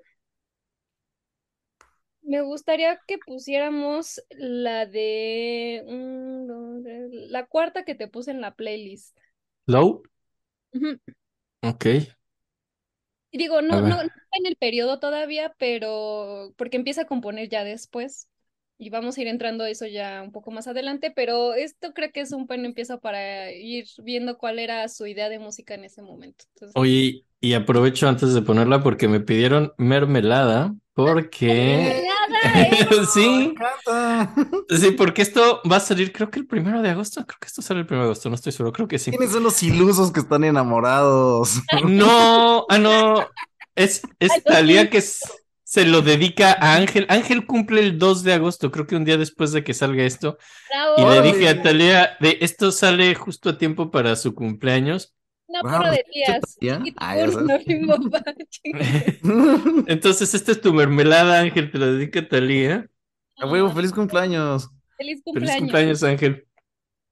me 2.22 2.40
gustaría 2.42 3.00
que 3.06 3.18
pusiéramos 3.18 4.20
la 4.30 4.86
de 4.86 5.84
tres, 6.82 7.10
la 7.30 7.46
cuarta 7.46 7.84
que 7.84 7.94
te 7.94 8.08
puse 8.08 8.30
en 8.30 8.40
la 8.40 8.54
playlist. 8.54 9.16
¿Low? 9.66 10.02
Ujú. 10.74 10.98
Ok. 11.62 11.86
Y 13.30 13.38
digo, 13.38 13.62
no, 13.62 13.76
A 13.76 13.80
no, 13.82 13.96
no 13.96 14.02
está 14.02 14.14
en 14.38 14.46
el 14.46 14.56
periodo 14.56 15.00
todavía, 15.00 15.54
pero 15.58 16.52
porque 16.56 16.76
empieza 16.76 17.02
a 17.02 17.06
componer 17.06 17.48
ya 17.48 17.64
después. 17.64 18.28
Y 18.78 18.90
vamos 18.90 19.16
a 19.18 19.22
ir 19.22 19.28
entrando 19.28 19.64
a 19.64 19.70
eso 19.70 19.86
ya 19.86 20.22
un 20.22 20.32
poco 20.32 20.50
más 20.50 20.66
adelante, 20.68 21.12
pero 21.14 21.54
esto 21.54 21.94
creo 21.94 22.10
que 22.12 22.20
es 22.20 22.32
un 22.32 22.46
buen 22.46 22.64
empiezo 22.64 23.00
para 23.00 23.52
ir 23.52 23.86
viendo 24.02 24.36
cuál 24.38 24.58
era 24.58 24.88
su 24.88 25.06
idea 25.06 25.28
de 25.28 25.38
música 25.38 25.74
en 25.74 25.84
ese 25.84 26.02
momento. 26.02 26.44
Entonces, 26.54 26.76
Oye, 26.76 27.24
y 27.40 27.54
aprovecho 27.54 28.08
antes 28.08 28.34
de 28.34 28.42
ponerla 28.42 28.82
porque 28.82 29.08
me 29.08 29.20
pidieron 29.20 29.72
mermelada 29.78 30.74
porque... 30.94 32.04
Sí, 33.12 33.54
sí, 34.68 34.90
porque 34.92 35.22
esto 35.22 35.60
va 35.70 35.76
a 35.76 35.80
salir 35.80 36.12
creo 36.12 36.30
que 36.30 36.38
el 36.38 36.46
primero 36.46 36.82
de 36.82 36.90
agosto. 36.90 37.24
Creo 37.26 37.38
que 37.40 37.46
esto 37.46 37.62
sale 37.62 37.80
el 37.80 37.86
primero 37.86 38.04
de 38.04 38.10
agosto, 38.10 38.28
no 38.28 38.34
estoy 38.34 38.52
seguro, 38.52 38.72
creo 38.72 38.88
que 38.88 38.98
sí. 38.98 39.10
¿Quiénes 39.10 39.32
son 39.32 39.42
los 39.42 39.62
ilusos 39.62 40.12
que 40.12 40.20
están 40.20 40.44
enamorados? 40.44 41.60
No, 41.86 42.66
ah, 42.68 42.78
no. 42.78 43.26
Es, 43.74 44.02
es 44.20 44.32
sí. 44.32 44.42
que 44.90 45.02
se 45.64 45.84
lo 45.84 46.02
dedica 46.02 46.52
a 46.52 46.76
Ángel. 46.76 47.06
Ángel 47.08 47.46
cumple 47.46 47.80
el 47.80 47.98
2 47.98 48.22
de 48.22 48.34
agosto, 48.34 48.70
creo 48.70 48.86
que 48.86 48.96
un 48.96 49.04
día 49.04 49.16
después 49.16 49.52
de 49.52 49.64
que 49.64 49.74
salga 49.74 50.04
esto. 50.04 50.38
Bravo. 50.70 50.94
Y 50.98 51.14
le 51.14 51.32
dije 51.32 51.48
a 51.48 51.62
Thalía, 51.62 52.16
de 52.20 52.38
esto 52.40 52.70
sale 52.70 53.14
justo 53.14 53.50
a 53.50 53.58
tiempo 53.58 53.90
para 53.90 54.14
su 54.16 54.34
cumpleaños. 54.34 55.14
Una 55.62 55.80
Wow, 55.80 55.92
de 55.92 56.04
Ah. 56.98 57.22
Entonces, 59.86 60.34
esta 60.34 60.52
es 60.52 60.60
tu 60.60 60.72
mermelada, 60.72 61.40
Ángel, 61.40 61.70
te 61.70 61.78
la 61.78 61.86
dedica 61.86 62.20
a 62.20 62.28
Thalía. 62.28 62.88
A 63.36 63.46
huevo, 63.46 63.70
feliz 63.70 63.92
cumpleaños. 63.92 64.68
Feliz 64.96 64.98
Feliz 64.98 65.22
cumpleaños. 65.24 65.58
cumpleaños, 65.60 66.02
Ángel. 66.02 66.46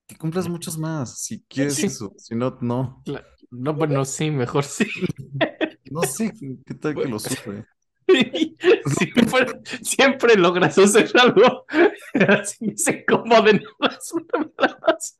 Que 0.06 0.16
cumplas 0.16 0.48
muchos 0.48 0.78
más. 0.78 1.20
Si 1.22 1.44
quieres 1.48 1.76
Sí. 1.76 1.86
eso. 1.86 2.12
Si 2.16 2.34
no, 2.34 2.58
no. 2.60 3.02
La- 3.06 3.24
No, 3.50 3.74
bueno, 3.74 4.04
sí, 4.04 4.30
mejor 4.30 4.64
sí. 4.64 4.86
No 5.90 6.02
sé 6.02 6.32
qué 6.66 6.74
tal 6.74 6.94
que 6.94 7.04
lo 7.06 7.18
sufre. 7.18 7.64
Siempre, 8.98 9.46
siempre 9.82 10.34
logras 10.36 10.76
hacer 10.76 11.08
algo 11.14 11.64
así 12.28 12.76
se 12.76 12.98
incomoden 13.08 13.62
las 13.78 14.12
mermeladas. 14.14 15.16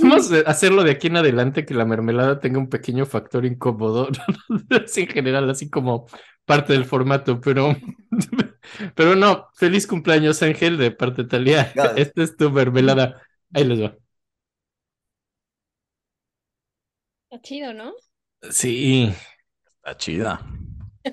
Vamos 0.00 0.32
a 0.32 0.40
hacerlo 0.50 0.82
de 0.82 0.90
aquí 0.92 1.06
en 1.06 1.16
adelante 1.16 1.64
que 1.64 1.74
la 1.74 1.84
mermelada 1.84 2.40
tenga 2.40 2.58
un 2.58 2.68
pequeño 2.68 3.06
factor 3.06 3.44
incómodo. 3.44 4.08
Así 4.84 5.02
en 5.02 5.08
general, 5.08 5.48
así 5.50 5.70
como 5.70 6.06
parte 6.44 6.72
del 6.72 6.84
formato, 6.84 7.40
pero, 7.40 7.76
pero 8.94 9.14
no. 9.16 9.48
Feliz 9.54 9.86
cumpleaños, 9.86 10.42
Ángel, 10.42 10.76
de 10.78 10.90
parte 10.90 11.22
de 11.22 11.28
Talía. 11.28 11.72
Gracias. 11.74 12.08
Esta 12.08 12.22
es 12.22 12.36
tu 12.36 12.50
mermelada. 12.50 13.22
Ahí 13.52 13.64
les 13.64 13.82
va. 13.82 13.96
Está 17.30 17.42
chido, 17.42 17.72
¿no? 17.74 17.92
Sí, 18.50 19.12
Está 19.84 19.96
chida. 19.96 20.40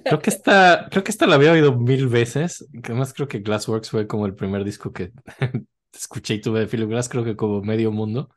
creo 0.04 0.20
que 0.20 0.30
esta, 0.30 0.88
creo 0.90 1.04
que 1.04 1.12
esta 1.12 1.28
la 1.28 1.36
había 1.36 1.52
oído 1.52 1.78
mil 1.78 2.08
veces. 2.08 2.68
Además, 2.84 3.14
creo 3.14 3.28
que 3.28 3.40
Glassworks 3.40 3.90
fue 3.92 4.08
como 4.08 4.26
el 4.26 4.36
primer 4.36 4.64
disco 4.64 4.92
que 4.94 5.12
escuché 5.94 6.36
y 6.36 6.42
tuve 6.42 6.62
de 6.62 6.68
Philip 6.68 6.90
Glass, 6.90 7.10
creo 7.10 7.24
que 7.24 7.36
como 7.36 7.62
medio 7.62 7.92
mundo. 7.92 8.30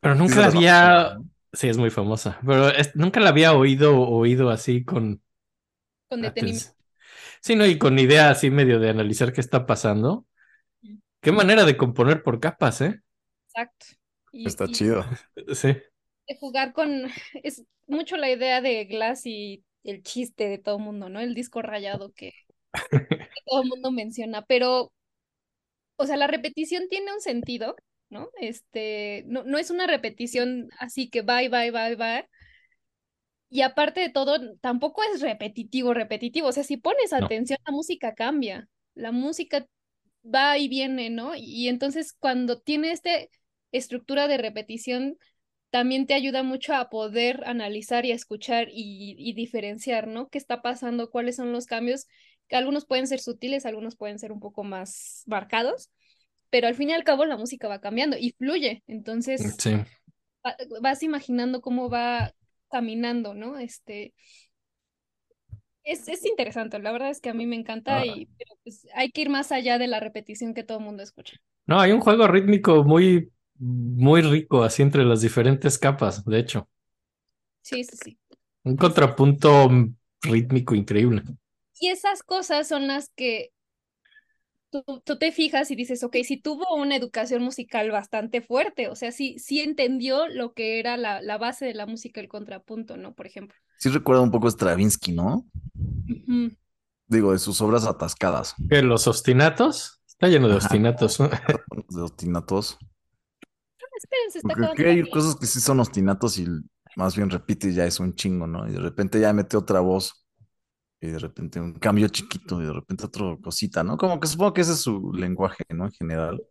Pero 0.00 0.14
nunca 0.14 0.40
Sí, 0.40 0.46
la 0.46 0.48
había. 0.48 0.52
famosa, 0.52 0.88
¿no? 0.88 1.08
Sí, 1.52 1.68
es 1.68 1.78
muy 1.78 1.90
famosa, 1.90 2.38
pero 2.46 2.68
es- 2.68 2.94
nunca 2.94 3.20
la 3.20 3.30
había 3.30 3.52
oído 3.54 4.00
oído 4.02 4.50
así 4.50 4.84
con 4.84 5.22
Con 6.08 6.20
detenimiento. 6.22 6.74
Sí, 7.42 7.56
no, 7.56 7.66
y 7.66 7.78
con 7.78 7.98
idea 7.98 8.30
así 8.30 8.50
medio 8.50 8.78
de 8.80 8.90
analizar 8.90 9.32
qué 9.32 9.40
está 9.40 9.66
pasando. 9.66 10.26
Qué 11.22 11.32
manera 11.32 11.64
de 11.64 11.76
componer 11.76 12.22
por 12.22 12.40
capas, 12.40 12.80
¿eh? 12.82 13.02
Exacto. 13.48 13.86
Y, 14.32 14.48
Está 14.48 14.66
y 14.66 14.74
chido. 14.74 15.04
Sí. 15.54 15.76
de 16.28 16.36
jugar 16.38 16.72
con. 16.72 17.06
Es 17.42 17.64
mucho 17.86 18.16
la 18.16 18.30
idea 18.30 18.60
de 18.60 18.84
Glass 18.84 19.26
y 19.26 19.64
el 19.84 20.02
chiste 20.02 20.48
de 20.48 20.58
todo 20.58 20.76
el 20.78 20.84
mundo, 20.84 21.08
¿no? 21.08 21.20
El 21.20 21.34
disco 21.34 21.62
rayado 21.62 22.12
que, 22.14 22.32
que 23.34 23.40
todo 23.46 23.62
el 23.62 23.68
mundo 23.68 23.90
menciona. 23.90 24.42
Pero, 24.46 24.92
o 25.96 26.06
sea, 26.06 26.16
la 26.16 26.26
repetición 26.26 26.88
tiene 26.88 27.12
un 27.12 27.20
sentido, 27.20 27.76
¿no? 28.10 28.30
Este, 28.40 29.24
no, 29.26 29.44
no 29.44 29.58
es 29.58 29.70
una 29.70 29.86
repetición 29.86 30.70
así 30.78 31.10
que 31.10 31.22
va 31.22 31.42
y 31.42 31.48
va 31.48 31.66
y 31.66 31.70
va 31.70 31.90
y 31.90 31.94
va. 31.96 32.24
Y 33.50 33.62
aparte 33.62 34.00
de 34.00 34.10
todo, 34.10 34.38
tampoco 34.60 35.02
es 35.14 35.20
repetitivo, 35.22 35.94
repetitivo. 35.94 36.48
O 36.48 36.52
sea, 36.52 36.64
si 36.64 36.76
pones 36.76 37.12
No. 37.18 37.26
atención, 37.26 37.58
la 37.66 37.72
música 37.72 38.14
cambia. 38.14 38.68
La 38.94 39.10
música 39.12 39.66
va 40.24 40.58
y 40.58 40.68
viene, 40.68 41.10
¿no? 41.10 41.32
Y 41.36 41.68
entonces 41.68 42.12
cuando 42.14 42.60
tiene 42.60 42.92
esta 42.92 43.10
estructura 43.72 44.28
de 44.28 44.38
repetición, 44.38 45.18
también 45.70 46.06
te 46.06 46.14
ayuda 46.14 46.42
mucho 46.42 46.74
a 46.74 46.90
poder 46.90 47.42
analizar 47.46 48.06
y 48.06 48.12
a 48.12 48.14
escuchar 48.16 48.68
y, 48.70 49.16
y 49.18 49.34
diferenciar, 49.34 50.08
¿no? 50.08 50.28
¿Qué 50.30 50.38
está 50.38 50.62
pasando? 50.62 51.10
¿Cuáles 51.10 51.36
son 51.36 51.52
los 51.52 51.66
cambios? 51.66 52.06
Que 52.48 52.56
algunos 52.56 52.86
pueden 52.86 53.06
ser 53.06 53.20
sutiles, 53.20 53.66
algunos 53.66 53.96
pueden 53.96 54.18
ser 54.18 54.32
un 54.32 54.40
poco 54.40 54.64
más 54.64 55.22
marcados, 55.26 55.90
pero 56.50 56.68
al 56.68 56.74
fin 56.74 56.90
y 56.90 56.94
al 56.94 57.04
cabo 57.04 57.24
la 57.26 57.36
música 57.36 57.68
va 57.68 57.80
cambiando 57.80 58.16
y 58.18 58.32
fluye. 58.32 58.82
Entonces 58.86 59.58
Sí. 59.58 59.84
va- 60.46 60.56
vas 60.80 61.02
imaginando 61.02 61.60
cómo 61.60 61.90
va 61.90 62.32
caminando, 62.70 63.34
¿no? 63.34 63.58
Este, 63.58 64.14
es, 65.84 66.08
es 66.08 66.24
interesante, 66.26 66.78
la 66.78 66.92
verdad 66.92 67.10
es 67.10 67.20
que 67.20 67.30
a 67.30 67.34
mí 67.34 67.46
me 67.46 67.56
encanta 67.56 68.00
Ah. 68.00 68.04
y 68.06 68.26
pero, 68.38 68.54
pues, 68.62 68.86
hay 68.94 69.10
que 69.10 69.22
ir 69.22 69.30
más 69.30 69.52
allá 69.52 69.78
de 69.78 69.86
la 69.86 70.00
repetición 70.00 70.54
que 70.54 70.64
todo 70.64 70.78
el 70.78 70.84
mundo 70.84 71.02
escucha. 71.02 71.36
No, 71.66 71.80
hay 71.80 71.92
un 71.92 72.00
juego 72.00 72.26
rítmico 72.26 72.82
muy, 72.84 73.30
muy 73.58 74.22
rico 74.22 74.62
así 74.62 74.82
entre 74.82 75.04
las 75.04 75.20
diferentes 75.20 75.78
capas, 75.78 76.24
de 76.24 76.38
hecho. 76.38 76.68
Sí, 77.62 77.84
sí, 77.84 77.96
sí. 77.96 78.18
Un 78.64 78.76
contrapunto 78.76 79.68
mm, 79.68 79.94
rítmico 80.22 80.74
increíble. 80.74 81.22
Y 81.80 81.88
esas 81.88 82.22
cosas 82.22 82.68
son 82.68 82.88
las 82.88 83.10
que 83.10 83.52
tú, 84.70 85.02
tú 85.04 85.18
te 85.18 85.32
fijas 85.32 85.70
y 85.70 85.76
dices, 85.76 86.02
ok, 86.02 86.16
si 86.24 86.36
tuvo 86.40 86.74
una 86.76 86.96
educación 86.96 87.42
musical 87.42 87.90
bastante 87.90 88.40
fuerte, 88.40 88.88
o 88.88 88.94
sea, 88.94 89.12
sí, 89.12 89.38
sí 89.38 89.60
entendió 89.60 90.28
lo 90.28 90.52
que 90.52 90.78
era 90.78 90.96
la, 90.96 91.20
la 91.22 91.38
base 91.38 91.66
de 91.66 91.74
la 91.74 91.86
música, 91.86 92.20
el 92.20 92.28
contrapunto, 92.28 92.96
¿no? 92.96 93.14
Por 93.14 93.26
ejemplo. 93.26 93.56
Sí 93.78 93.88
recuerda 93.88 94.22
un 94.22 94.30
poco 94.30 94.48
a 94.48 94.50
Stravinsky, 94.50 95.12
¿no? 95.12 95.46
Digo, 97.06 97.32
de 97.32 97.38
sus 97.38 97.60
obras 97.60 97.86
atascadas. 97.86 98.54
¿Qué, 98.68 98.82
los 98.82 99.06
ostinatos? 99.06 100.02
Está 100.06 100.28
lleno 100.28 100.48
de 100.48 100.56
Ajá. 100.56 100.66
ostinatos. 100.66 101.20
¿no? 101.20 101.28
De 101.88 102.02
ostinatos. 102.02 102.78
Espérense, 103.96 104.38
está 104.38 104.54
Porque 104.54 104.86
hay 104.86 105.10
cosas 105.10 105.36
que 105.36 105.46
sí 105.46 105.60
son 105.60 105.80
ostinatos 105.80 106.38
y 106.38 106.46
más 106.96 107.16
bien 107.16 107.30
repite 107.30 107.70
y 107.70 107.74
ya 107.74 107.84
es 107.84 107.98
un 108.00 108.14
chingo, 108.14 108.46
¿no? 108.46 108.68
Y 108.68 108.72
de 108.72 108.80
repente 108.80 109.20
ya 109.20 109.32
mete 109.32 109.56
otra 109.56 109.80
voz. 109.80 110.17
Y 111.00 111.08
de 111.08 111.18
repente 111.18 111.60
un 111.60 111.74
cambio 111.74 112.08
chiquito 112.08 112.60
y 112.60 112.66
de 112.66 112.72
repente 112.72 113.06
otra 113.06 113.36
cosita, 113.42 113.84
¿no? 113.84 113.96
Como 113.96 114.18
que 114.20 114.26
supongo 114.26 114.52
que 114.54 114.62
ese 114.62 114.72
es 114.72 114.80
su 114.80 115.12
lenguaje, 115.12 115.64
¿no? 115.70 115.84
En 115.86 115.92
general. 115.92 116.42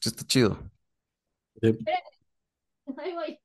Sí, 0.00 0.08
está 0.10 0.24
chido. 0.26 0.58
Ahí 2.98 3.12
voy. 3.14 3.38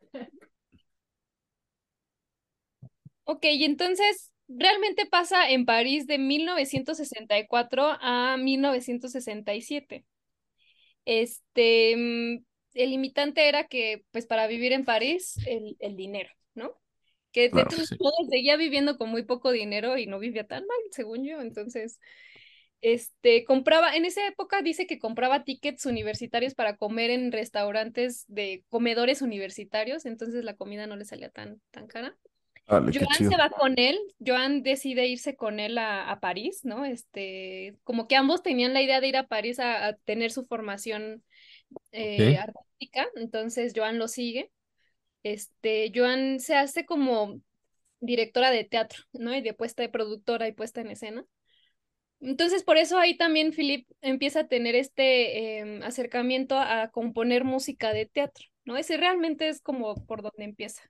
Ok, 3.24 3.46
y 3.46 3.64
entonces 3.66 4.32
realmente 4.48 5.06
pasa 5.08 5.50
en 5.50 5.66
París 5.66 6.06
de 6.08 6.18
1964 6.20 7.98
a 8.02 8.38
1967. 8.38 10.06
Este, 11.06 11.96
mm, 11.98 12.46
el 12.76 12.92
limitante 12.92 13.50
era 13.50 13.68
que, 13.68 14.06
pues, 14.12 14.28
para 14.28 14.48
vivir 14.48 14.74
en 14.74 14.86
París, 14.86 15.38
el, 15.48 15.78
el 15.80 15.96
dinero, 15.98 16.32
¿no? 16.56 16.76
Que 17.36 17.50
de 17.50 17.66
todos 17.66 17.90
sí. 17.90 17.98
modos 18.00 18.28
seguía 18.30 18.56
viviendo 18.56 18.98
con 18.98 19.10
muy 19.10 19.24
poco 19.24 19.52
dinero 19.52 19.98
y 19.98 20.08
no 20.08 20.20
vivía 20.20 20.48
tan 20.48 20.66
mal, 20.66 20.78
según 20.92 21.26
yo. 21.26 21.42
Entonces, 21.42 22.00
este, 22.80 23.44
compraba, 23.44 23.94
en 23.94 24.06
esa 24.06 24.26
época 24.26 24.62
dice 24.62 24.88
que 24.88 25.00
compraba 25.00 25.44
tickets 25.44 25.86
universitarios 25.86 26.56
para 26.56 26.78
comer 26.78 27.10
en 27.10 27.34
restaurantes 27.34 28.24
de 28.30 28.64
comedores 28.70 29.22
universitarios, 29.22 30.06
entonces 30.06 30.46
la 30.46 30.56
comida 30.56 30.88
no 30.88 30.96
le 30.96 31.04
salía 31.04 31.30
tan, 31.30 31.60
tan 31.72 31.88
cara. 31.88 32.16
Joan 32.68 32.94
se 32.94 33.38
va 33.38 33.50
con 33.50 33.78
él, 33.78 34.00
Joan 34.26 34.64
decide 34.64 35.06
irse 35.08 35.36
con 35.36 35.60
él 35.60 35.78
a, 35.78 36.10
a 36.10 36.22
París, 36.22 36.62
¿no? 36.64 36.86
Este, 36.86 37.76
como 37.84 38.08
que 38.08 38.16
ambos 38.16 38.42
tenían 38.44 38.74
la 38.74 38.82
idea 38.82 39.02
de 39.02 39.08
ir 39.10 39.18
a 39.18 39.28
París 39.28 39.60
a, 39.60 39.88
a 39.88 39.94
tener 39.98 40.32
su 40.32 40.46
formación 40.46 41.22
eh, 41.92 42.38
artística, 42.38 43.08
entonces 43.16 43.74
Joan 43.76 44.00
lo 44.00 44.08
sigue. 44.08 44.52
Este, 45.26 45.92
Joan 45.94 46.40
se 46.40 46.56
hace 46.56 46.86
como 46.86 47.42
directora 48.00 48.52
de 48.52 48.64
teatro, 48.64 49.06
¿no? 49.12 49.36
Y 49.36 49.42
de 49.42 49.56
puesta 49.56 49.82
de 49.82 49.90
productora 49.90 50.48
y 50.48 50.52
puesta 50.52 50.82
en 50.82 50.92
escena. 50.92 51.26
Entonces, 52.20 52.64
por 52.64 52.78
eso 52.78 53.00
ahí 53.00 53.18
también 53.18 53.52
Philip 53.52 53.90
empieza 54.02 54.42
a 54.42 54.48
tener 54.48 54.76
este 54.76 55.58
em, 55.58 55.82
acercamiento 55.82 56.60
a 56.60 56.90
componer 56.92 57.44
música 57.44 57.92
de 57.92 58.06
teatro, 58.06 58.46
¿no? 58.66 58.78
Ese 58.78 58.98
realmente 58.98 59.50
es 59.50 59.62
como 59.62 59.96
por 60.06 60.22
donde 60.22 60.44
empieza. 60.44 60.84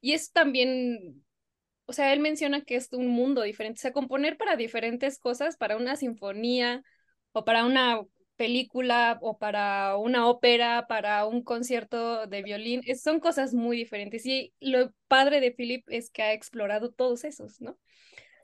Y 0.00 0.14
es 0.14 0.32
también, 0.32 1.22
o 1.84 1.92
sea, 1.92 2.14
él 2.14 2.20
menciona 2.20 2.62
que 2.62 2.76
es 2.76 2.90
un 2.92 3.08
mundo 3.08 3.42
diferente, 3.42 3.80
o 3.80 3.82
sea, 3.82 3.92
componer 3.92 4.38
para 4.38 4.56
diferentes 4.56 5.18
cosas, 5.18 5.58
para 5.58 5.76
una 5.76 5.96
sinfonía 5.96 6.82
o 7.32 7.44
para 7.44 7.66
una 7.66 8.00
película 8.38 9.18
o 9.22 9.38
para 9.38 9.98
una 9.98 10.28
ópera, 10.28 10.86
para 10.88 11.26
un 11.26 11.42
concierto 11.44 12.26
de 12.28 12.42
violín, 12.44 12.82
es- 12.86 13.02
son 13.02 13.20
cosas 13.20 13.54
muy 13.54 13.76
diferentes. 13.78 14.26
Y 14.26 14.54
lo 14.60 14.92
padre 15.08 15.40
de 15.42 15.52
Philip 15.52 15.84
es 15.90 16.10
que 16.10 16.22
ha 16.24 16.34
explorado 16.34 16.92
todos 16.92 17.24
esos, 17.24 17.60
¿no? 17.62 17.78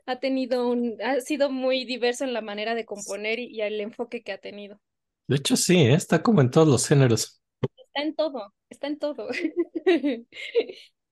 Ha 0.07 0.19
tenido 0.19 0.69
un, 0.69 1.01
ha 1.03 1.21
sido 1.21 1.51
muy 1.51 1.85
diverso 1.85 2.25
en 2.25 2.33
la 2.33 2.41
manera 2.41 2.75
de 2.75 2.85
componer 2.85 3.39
y, 3.39 3.47
y 3.47 3.61
el 3.61 3.81
enfoque 3.81 4.23
que 4.23 4.33
ha 4.33 4.39
tenido. 4.39 4.81
De 5.27 5.35
hecho, 5.37 5.55
sí, 5.55 5.77
¿eh? 5.77 5.93
Está 5.93 6.21
como 6.23 6.41
en 6.41 6.49
todos 6.51 6.67
los 6.67 6.87
géneros. 6.87 7.39
Está 7.77 8.01
en 8.03 8.15
todo, 8.15 8.53
está 8.69 8.87
en 8.87 8.99
todo. 8.99 9.27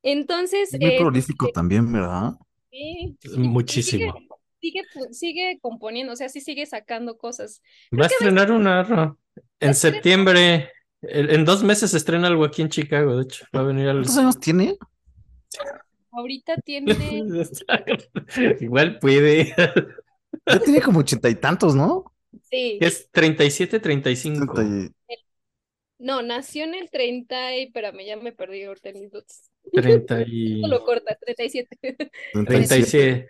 Entonces, 0.03 0.71
Es 0.71 0.79
muy 0.81 0.91
eh, 0.91 0.91
prolífico 0.91 1.49
también, 1.51 1.89
¿verdad? 1.93 2.33
sí, 2.71 3.17
Muchísimo. 3.37 4.23
Sigue, 4.63 4.81
sigue, 5.11 5.59
componiendo, 5.61 6.13
o 6.13 6.15
sea, 6.15 6.29
sí 6.29 6.39
sigue 6.39 6.65
sacando 6.65 7.17
cosas. 7.17 7.61
Va 7.91 8.05
a 8.05 8.07
estrenar 8.07 8.51
una 8.51 8.83
¿no? 8.83 9.19
en 9.59 9.75
septiembre. 9.75 10.71
En 11.01 11.29
en 11.29 11.43
dos 11.45 11.63
meses 11.63 11.91
se 11.91 11.97
estrena 11.97 12.27
algo 12.27 12.45
aquí 12.45 12.61
en 12.61 12.69
Chicago, 12.69 13.17
de 13.17 13.23
hecho. 13.23 13.45
Va 13.55 13.59
a 13.59 13.63
venir 13.63 13.89
al... 13.89 13.97
¿Cuántos 13.97 14.17
años 14.17 14.39
tiene? 14.39 14.77
Ahorita 16.11 16.55
tiene, 16.65 16.95
Igual 18.61 18.99
puede. 18.99 19.53
Ya 20.45 20.59
tiene 20.59 20.81
como 20.81 20.99
ochenta 20.99 21.29
y 21.29 21.35
tantos, 21.35 21.75
¿no? 21.75 22.05
sí, 22.49 22.77
Es 22.79 23.09
37, 23.11 23.79
35. 23.79 24.53
Treinta 24.53 24.87
y- 24.87 24.93
no, 25.99 26.21
nació 26.21 26.65
en 26.65 26.75
el 26.75 26.89
30 26.89 27.55
y, 27.57 27.63
espérame, 27.63 28.05
ya 28.05 28.17
me 28.17 28.33
perdí 28.33 28.63
ahorita 28.63 28.89
en 28.89 28.99
mis 28.99 29.13
notes. 29.13 29.49
30 29.71 30.23
y... 30.27 30.55
Esto 30.61 30.67
lo 30.67 30.83
corta, 30.83 31.15
37. 31.15 31.77
treinta 32.45 32.77
y 32.77 32.83
siete. 32.83 33.27
37. 33.27 33.29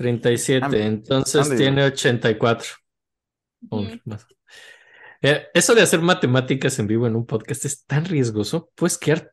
37. 0.00 0.64
Ande, 0.64 0.86
Entonces 0.86 1.42
ande. 1.42 1.56
tiene 1.58 1.84
84. 1.84 2.66
Ujú. 3.68 3.82
Un- 3.82 4.00
más. 4.06 4.26
Eh, 5.20 5.46
eso 5.52 5.74
de 5.74 5.82
hacer 5.82 6.00
matemáticas 6.00 6.78
en 6.78 6.86
vivo 6.86 7.06
en 7.06 7.16
un 7.16 7.26
podcast 7.26 7.66
es 7.66 7.84
tan 7.84 8.06
riesgoso. 8.06 8.70
Puedes 8.74 8.96
quedar 8.96 9.30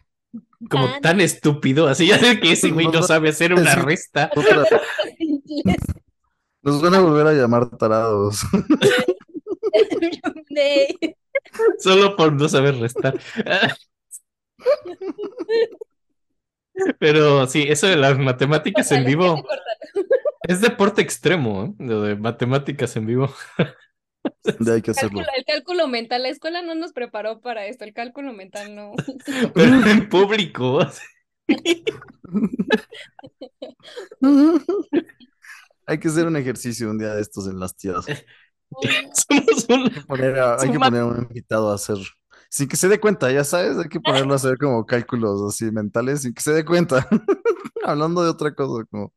como 0.70 0.88
Tan- 0.92 1.02
tan 1.02 1.22
estúpido, 1.22 1.88
así 1.88 2.08
ya 2.08 2.18
de 2.18 2.38
que 2.42 2.52
ese 2.52 2.72
güey 2.72 2.88
no 2.88 3.02
sabe 3.02 3.30
hacer 3.30 3.54
una 3.54 3.76
resta. 3.76 4.30
Nos 6.62 6.82
van 6.82 6.96
a 6.96 7.00
volver 7.00 7.28
a 7.28 7.34
llamar 7.34 7.70
tarados. 7.78 8.42
Solo 11.80 12.18
por 12.18 12.34
no 12.34 12.50
saber 12.50 12.76
restar. 12.76 13.18
Pero 17.00 17.48
sí, 17.48 17.64
eso 17.68 17.88
de 17.88 17.96
las 17.96 18.20
matemáticas 18.20 18.92
en 18.92 19.04
vivo. 19.06 19.44
Es 20.48 20.62
deporte 20.62 21.02
extremo, 21.02 21.66
¿eh? 21.66 21.74
Lo 21.80 22.02
de 22.02 22.16
matemáticas 22.16 22.96
en 22.96 23.06
vivo. 23.06 23.30
De 24.60 24.74
hay 24.74 24.82
que 24.82 24.92
hacerlo. 24.92 25.20
Cálculo- 25.20 25.38
el 25.38 25.46
cálculo 25.46 25.88
mental, 25.88 26.24
la 26.24 26.30
escuela 26.30 26.62
no 26.62 26.76
nos 26.76 26.92
preparó 26.94 27.40
para 27.40 27.66
esto, 27.66 27.86
el 27.86 27.94
cálculo 27.94 28.34
mental 28.34 28.76
no. 28.76 28.92
Pero 29.54 29.86
en 29.86 30.10
público. 30.10 30.80
Hay 35.86 36.00
que 36.00 36.08
hacer 36.10 36.28
un 36.28 36.36
ejercicio 36.36 36.90
un 36.90 36.98
día 36.98 37.14
de 37.14 37.22
estos 37.22 37.48
en 37.48 37.60
las 37.60 37.76
tías. 37.76 38.06
Somos 39.14 39.66
un- 39.70 39.90
Poner 40.06 40.38
a- 40.40 40.60
hay 40.62 40.72
que 40.72 40.80
poner 40.80 41.02
a 41.02 41.06
un 41.06 41.22
invitado 41.24 41.72
a 41.72 41.76
hacer, 41.76 41.98
sin 42.50 42.68
que 42.68 42.76
se 42.76 42.90
dé 42.90 43.00
cuenta, 43.00 43.32
ya 43.32 43.46
sabes, 43.46 43.78
hay 43.78 43.88
que 43.88 44.02
ponerlo 44.02 44.34
a 44.34 44.36
hacer 44.36 44.58
como 44.58 44.86
cálculos 44.86 45.42
así 45.48 45.72
mentales 45.72 46.24
sin 46.24 46.34
que 46.34 46.42
se 46.42 46.52
dé 46.52 46.66
cuenta. 46.66 47.08
Hablando 47.86 48.24
de 48.24 48.30
otra 48.30 48.54
cosa, 48.54 48.84
como 48.92 49.14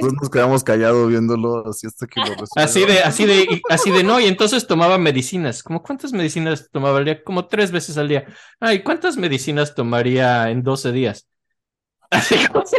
Dos 0.00 0.12
nos 0.20 0.30
quedamos 0.30 0.64
callados 0.64 1.08
viéndolo 1.08 1.68
así 1.68 1.86
hasta 1.86 2.06
que 2.06 2.20
lo. 2.20 2.26
Así 2.56 2.84
de, 2.84 3.00
así 3.00 3.26
de, 3.26 3.60
así 3.68 3.90
de 3.90 4.02
no, 4.02 4.18
y 4.20 4.26
entonces 4.26 4.66
tomaba 4.66 4.98
medicinas. 4.98 5.62
¿Cómo 5.62 5.82
cuántas 5.82 6.12
medicinas 6.12 6.68
tomaba 6.70 6.98
al 6.98 7.04
día? 7.04 7.22
Como 7.22 7.46
tres 7.46 7.70
veces 7.70 7.96
al 7.98 8.08
día. 8.08 8.26
Ay, 8.60 8.82
¿cuántas 8.82 9.16
medicinas 9.16 9.74
tomaría 9.74 10.50
en 10.50 10.62
12 10.62 10.92
días? 10.92 11.28
Así 12.10 12.36
como- 12.48 12.64
se 12.66 12.76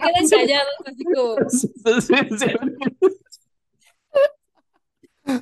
quedan 0.00 0.28
callados, 0.28 0.74
así 0.84 1.04
como. 1.04 1.36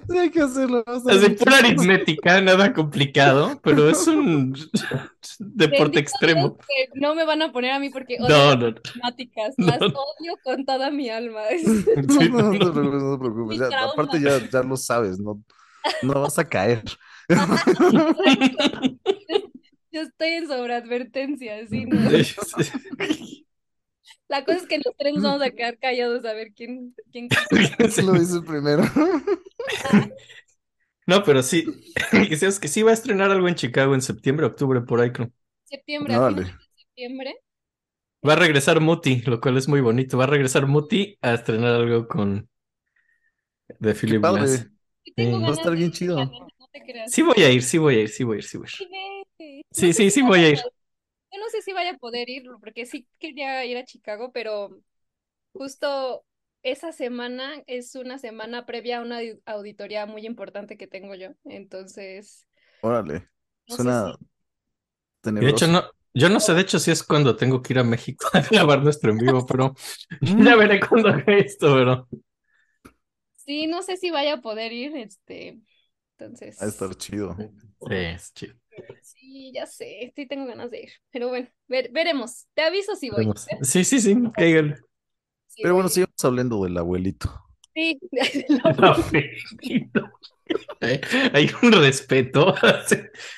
Sí, 0.09 0.19
hay 0.19 0.31
que 0.31 0.41
hacerlo. 0.41 0.85
Así 0.87 1.31
pura 1.31 1.59
aritmética, 1.59 2.41
nada 2.41 2.73
complicado, 2.73 3.61
pero 3.63 3.89
es 3.89 4.07
un 4.07 4.53
deporte 5.39 5.83
Bendito 5.83 5.99
extremo. 6.01 6.57
Que 6.59 6.89
no 6.95 7.15
me 7.15 7.25
van 7.25 7.43
a 7.43 7.53
poner 7.53 7.73
a 7.73 7.79
mí 7.79 7.91
porque 7.91 8.17
odio 8.21 8.29
No, 8.29 8.37
las 8.51 8.59
no, 8.59 8.67
matemáticas, 9.03 9.55
No. 9.57 9.67
las 9.67 9.81
odio 9.81 10.39
con 10.43 10.65
toda 10.65 10.91
mi 10.91 11.09
alma. 11.09 11.43
Sí, 11.51 12.29
No, 12.29 12.43
no, 12.43 12.53
no, 12.53 12.59
te 12.59 12.71
preocupes, 12.73 13.03
no 13.03 13.13
te 13.13 13.19
preocupes. 13.19 13.59
Ya, 13.59 13.85
aparte 13.85 14.21
ya, 14.21 14.39
ya 14.51 14.63
lo 14.63 14.77
sabes, 14.77 15.19
no, 15.19 15.43
no 16.03 16.21
vas 16.21 16.39
a 16.39 16.49
caer. 16.49 16.83
Yo 19.93 20.03
estoy 20.03 20.29
en 20.29 20.47
sobreadvertencia, 20.47 21.67
sí, 21.69 21.85
¿no? 21.85 21.99
La 24.31 24.45
cosa 24.45 24.59
es 24.59 24.67
que 24.67 24.79
los 24.79 24.97
tres 24.97 25.15
nos 25.15 25.25
vamos 25.25 25.43
a 25.43 25.51
quedar 25.51 25.77
callados 25.79 26.25
a 26.25 26.33
ver 26.33 26.53
quién, 26.55 26.95
quién 27.11 27.29
¿Quién 27.51 28.07
lo 28.07 28.13
dice 28.13 28.41
primero? 28.43 28.85
No, 31.07 31.25
pero 31.25 31.43
sí, 31.43 31.65
que 32.29 32.37
seas 32.37 32.61
que 32.61 32.69
sí 32.69 32.83
va 32.83 32.93
a 32.93 32.95
estrenar 32.95 33.31
algo 33.33 33.49
en 33.49 33.57
Chicago 33.57 33.95
en 33.95 34.03
septiembre, 34.03 34.47
octubre, 34.47 34.81
por 34.83 35.01
ahí 35.01 35.13
creo. 35.13 35.33
septiembre, 35.65 36.15
a 36.15 36.19
No, 36.19 36.23
vale. 36.23 36.43
de 36.45 36.53
septiembre. 36.77 37.35
Va 38.27 38.35
a 38.35 38.37
regresar 38.37 38.81
Muti, 38.81 39.23
lo 39.23 39.41
cual 39.41 39.57
es 39.57 39.67
muy 39.67 39.81
bonito. 39.81 40.19
Va 40.19 40.25
a 40.25 40.27
regresar 40.29 40.67
Muti 40.67 41.19
a 41.23 41.35
estrenar 41.35 41.75
algo 41.75 42.07
con 42.07 42.49
de 43.79 43.95
Philip 43.95 44.21
Glass. 44.23 44.69
Sí. 45.05 45.13
Va 45.17 45.49
a 45.49 45.53
estar 45.53 45.75
bien 45.75 45.91
chido. 45.91 46.17
la 46.17 46.25
neta, 46.27 46.47
no 46.59 46.69
te 46.69 46.81
creas. 46.83 47.11
Sí 47.11 47.23
voy 47.23 47.43
a 47.43 47.51
ir, 47.51 47.63
sí 47.63 47.79
voy 47.79 47.97
a 47.97 48.01
ir, 48.03 48.09
sí 48.09 48.25
voy 48.25 48.37
a 48.37 48.39
ir, 48.39 48.45
sí 48.45 48.59
voy 48.59 48.67
a 48.67 48.71
ir. 48.71 49.65
Sí. 49.73 49.93
Sí, 49.93 50.11
sí, 50.11 50.23
voy 50.23 50.45
a 50.45 50.49
ir. 50.51 50.59
No 51.41 51.51
sé 51.51 51.63
si 51.63 51.73
vaya 51.75 51.93
a 51.93 51.99
poder 51.99 52.31
ir, 52.31 52.45
porque 52.63 52.87
sí 52.87 53.09
quería 53.21 53.65
ir 53.67 53.79
a 53.79 53.85
Chicago, 53.87 54.33
pero 54.33 54.83
justo 55.53 56.27
esa 56.63 56.93
semana 56.93 57.63
es 57.67 57.95
una 57.97 58.19
semana 58.19 58.67
previa 58.67 58.99
a 58.99 59.03
una 59.03 59.21
audi- 59.21 59.43
auditoría 59.47 60.07
muy 60.07 60.27
importante 60.27 60.77
que 60.79 60.87
tengo 60.89 61.15
yo. 61.17 61.31
Entonces, 61.47 62.47
Órale. 62.83 63.31
No 63.69 63.77
Suena 63.77 64.15
De 65.39 65.49
hecho, 65.49 65.67
no, 65.67 65.83
yo 66.15 66.29
no 66.29 66.39
sé, 66.41 66.55
de 66.55 66.61
hecho, 66.63 66.79
si 66.79 66.91
es 66.91 67.03
cuando 67.03 67.37
tengo 67.37 67.63
que 67.63 67.73
ir 67.73 67.79
a 67.79 67.85
México 67.85 68.27
a 68.33 68.41
grabar 68.43 68.83
nuestro 68.83 69.11
en 69.11 69.19
vivo, 69.19 69.47
pero 69.47 69.75
ya 70.21 70.57
veré 70.57 70.81
cuando 70.81 71.09
haga 71.09 71.37
esto, 71.37 71.75
pero 71.75 72.09
sí, 73.37 73.67
no 73.67 73.83
sé 73.83 73.97
si 73.97 74.11
vaya 74.11 74.35
a 74.35 74.41
poder 74.41 74.73
ir, 74.73 74.97
este, 74.97 75.61
entonces, 76.19 76.61
Va 76.61 76.67
a 76.67 76.69
estar 76.69 76.95
chido. 76.97 77.35
sí, 77.81 77.95
es 78.15 78.33
chido. 78.35 78.55
Sí, 79.03 79.53
ya 79.55 79.67
sé, 79.67 80.13
sí 80.15 80.27
tengo 80.27 80.47
ganas 80.47 80.71
de 80.71 80.83
ir, 80.83 80.91
pero 81.11 81.29
bueno, 81.29 81.49
ver- 81.69 81.91
veremos. 81.93 82.47
Te 82.55 82.63
aviso 82.63 82.95
si 82.97 83.11
voy. 83.11 83.19
Veremos. 83.27 83.47
Sí, 83.63 83.85
sí, 83.85 84.01
sí, 84.01 84.17
cáiganle. 84.35 84.77
Sí, 85.47 85.63
Pero 85.63 85.75
bueno, 85.75 85.89
voy. 85.89 85.95
sigamos 85.95 86.25
hablando 86.25 86.65
del 86.65 86.77
abuelito. 86.79 87.31
Sí, 87.75 87.99
No, 88.79 88.95
Felipe. 88.97 89.37
Hay 90.81 91.01
hay 91.33 91.51
un 91.63 91.73
respeto. 91.73 92.55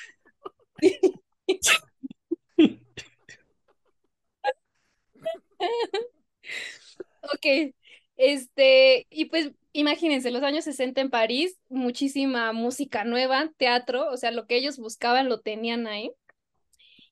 Ok, 7.21 7.73
este, 8.17 9.07
y 9.09 9.25
pues 9.25 9.51
imagínense, 9.73 10.31
los 10.31 10.43
años 10.43 10.65
60 10.65 11.01
en 11.01 11.09
París, 11.09 11.59
muchísima 11.69 12.53
música 12.53 13.03
nueva, 13.05 13.51
teatro, 13.57 14.09
o 14.11 14.17
sea, 14.17 14.31
lo 14.31 14.47
que 14.47 14.55
ellos 14.57 14.77
buscaban 14.77 15.29
lo 15.29 15.41
tenían 15.41 15.87
ahí. 15.87 16.11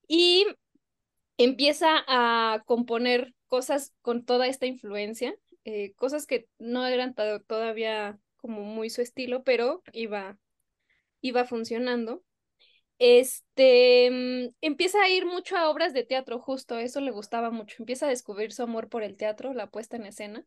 Y 0.08 0.46
empieza 1.38 1.88
a 2.08 2.64
componer 2.66 3.34
cosas 3.48 3.94
con 4.02 4.26
toda 4.26 4.48
esta 4.48 4.66
influencia, 4.68 5.36
eh, 5.66 5.94
cosas 5.96 6.28
que 6.28 6.48
no 6.60 6.86
eran 6.88 7.16
to- 7.16 7.42
todavía 7.42 8.20
como 8.38 8.64
muy 8.64 8.90
su 8.90 9.02
estilo, 9.02 9.44
pero 9.44 9.84
iba, 9.94 10.40
iba 11.22 11.46
funcionando. 11.46 12.24
Este, 13.00 14.12
mm, 14.12 14.56
empieza 14.62 15.02
a 15.04 15.10
ir 15.10 15.26
mucho 15.26 15.58
a 15.58 15.70
obras 15.70 15.94
de 15.94 16.04
teatro, 16.06 16.40
justo, 16.40 16.80
eso 16.80 17.02
le 17.02 17.12
gustaba 17.12 17.52
mucho. 17.52 17.78
Empieza 17.80 18.08
a 18.08 18.10
descubrir 18.10 18.54
su 18.54 18.64
amor 18.64 18.90
por 18.90 19.04
el 19.04 19.18
teatro, 19.18 19.54
la 19.54 19.68
puesta 19.70 19.98
en 19.98 20.06
escena, 20.08 20.46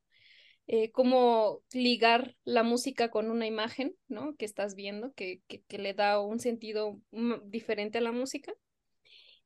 eh, 0.66 0.90
cómo 0.92 1.62
ligar 1.72 2.36
la 2.44 2.62
música 2.62 3.10
con 3.10 3.30
una 3.30 3.46
imagen, 3.46 3.96
¿no? 4.08 4.36
Que 4.36 4.44
estás 4.46 4.74
viendo, 4.74 5.12
que, 5.14 5.42
que, 5.48 5.62
que 5.64 5.78
le 5.78 5.94
da 5.94 6.20
un 6.20 6.40
sentido 6.40 7.00
mm, 7.12 7.34
diferente 7.50 7.98
a 7.98 8.02
la 8.02 8.12
música. 8.12 8.52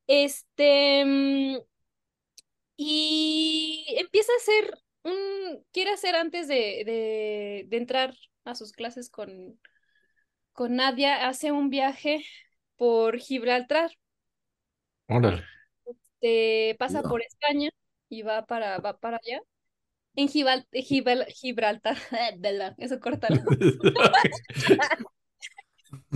Este, 0.06 1.04
mm, 1.04 1.58
y 2.76 3.84
empieza 3.98 4.32
a 4.32 4.36
hacer 4.36 4.78
un, 5.04 5.64
quiere 5.72 5.90
hacer 5.92 6.14
antes 6.16 6.48
de, 6.48 6.82
de, 6.86 7.64
de 7.68 7.76
entrar 7.76 8.14
a 8.44 8.54
sus 8.54 8.72
clases 8.72 9.10
con, 9.10 9.58
con 10.52 10.76
Nadia, 10.76 11.28
hace 11.28 11.52
un 11.52 11.70
viaje 11.70 12.24
por 12.76 13.18
Gibraltar, 13.18 13.92
Órale. 15.08 15.44
eh, 16.20 16.76
pasa 16.78 17.04
por 17.04 17.22
España 17.22 17.70
y 18.08 18.22
va 18.22 18.46
para, 18.46 18.78
va 18.78 18.98
para 18.98 19.18
allá. 19.22 19.40
En 20.18 20.26
Gibal- 20.26 20.66
Gibal- 20.72 21.26
Gibraltar, 21.28 21.96
eso 22.78 22.98
córtalo. 22.98 23.40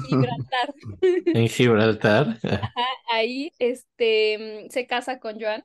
Gibraltar. 0.09 0.75
En 1.01 1.49
Gibraltar. 1.49 2.39
Ajá, 2.43 2.87
ahí 3.13 3.53
este, 3.61 4.67
se 4.71 4.87
casa 4.89 5.21
con 5.21 5.41
Joan. 5.41 5.65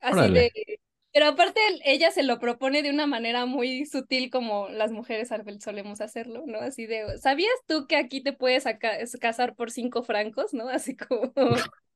Así 0.00 0.18
Órale. 0.18 0.40
de. 0.40 0.80
Pero 1.12 1.26
aparte, 1.28 1.60
ella 1.84 2.10
se 2.10 2.24
lo 2.24 2.40
propone 2.40 2.82
de 2.82 2.90
una 2.90 3.06
manera 3.06 3.46
muy 3.46 3.86
sutil, 3.86 4.28
como 4.28 4.68
las 4.68 4.90
mujeres 4.90 5.30
solemos 5.60 6.00
hacerlo, 6.00 6.42
¿no? 6.46 6.58
Así 6.58 6.86
de, 6.86 7.16
¿sabías 7.18 7.54
tú 7.66 7.86
que 7.86 7.96
aquí 7.96 8.22
te 8.22 8.32
puedes 8.34 8.64
casar 9.20 9.54
por 9.54 9.70
cinco 9.70 10.02
francos, 10.02 10.52
¿no? 10.52 10.68
Así 10.68 10.96
como. 10.96 11.32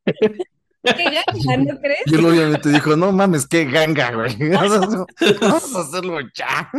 ¡Qué 0.83 1.05
ganga, 1.05 1.57
¿no 1.73 1.81
crees? 1.81 2.03
Y 2.07 2.15
él 2.15 2.25
obviamente 2.25 2.69
dijo, 2.71 2.97
no 2.97 3.13
mames, 3.13 3.47
qué 3.47 3.65
ganga, 3.65 4.13
güey. 4.13 4.37
Vamos 5.41 5.75
a 5.75 5.81
hacerlo 5.81 6.19
ya. 6.35 6.71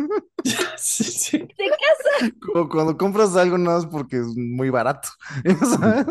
Sí, 0.77 1.03
sí. 1.03 1.37
Se 1.37 1.69
casa. 1.69 2.33
Como 2.39 2.69
cuando 2.69 2.97
compras 2.97 3.35
algo 3.35 3.57
nada 3.57 3.77
más 3.77 3.85
porque 3.85 4.17
es 4.17 4.27
muy 4.35 4.69
barato. 4.69 5.09
¿Sabes? 5.43 6.07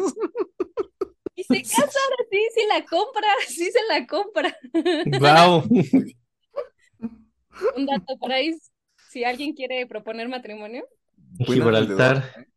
Y 1.34 1.44
se 1.44 1.62
casa, 1.62 1.80
ahora 1.82 2.24
sí, 2.30 2.38
sí 2.54 2.60
la 2.68 2.84
compra, 2.84 3.28
sí 3.48 3.70
se 3.70 3.80
la 3.88 4.06
compra. 4.06 4.56
Wow. 5.18 5.64
Un 7.76 7.86
dato 7.86 8.18
por 8.18 8.32
ahí, 8.32 8.54
si 9.10 9.24
alguien 9.24 9.54
quiere 9.54 9.86
proponer 9.86 10.28
matrimonio. 10.28 10.86
Gibraltar. 11.38 12.49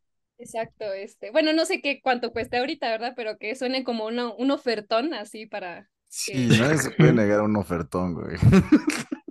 Exacto, 0.44 0.91
este. 0.91 1.32
Bueno, 1.32 1.53
no 1.53 1.64
sé 1.65 1.82
qué 1.82 2.02
cuánto 2.02 2.34
cuesta 2.34 2.60
ahorita, 2.60 2.90
¿verdad? 2.90 3.14
Pero 3.15 3.38
que 3.38 3.56
suene 3.56 3.86
como 3.86 4.06
una, 4.06 4.34
un 4.34 4.52
ofertón 4.52 5.14
así 5.14 5.45
para. 5.45 5.90
Sí, 6.10 6.34
nadie 6.60 6.78
se 6.78 6.91
puede 6.91 7.14
negar 7.14 7.41
un 7.41 7.56
ofertón, 7.56 8.14
güey. 8.14 8.36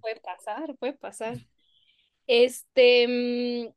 Puede 0.00 0.20
pasar, 0.20 0.76
puede 0.78 0.94
pasar. 0.94 1.38
Este. 2.26 3.06
mm, 3.06 3.72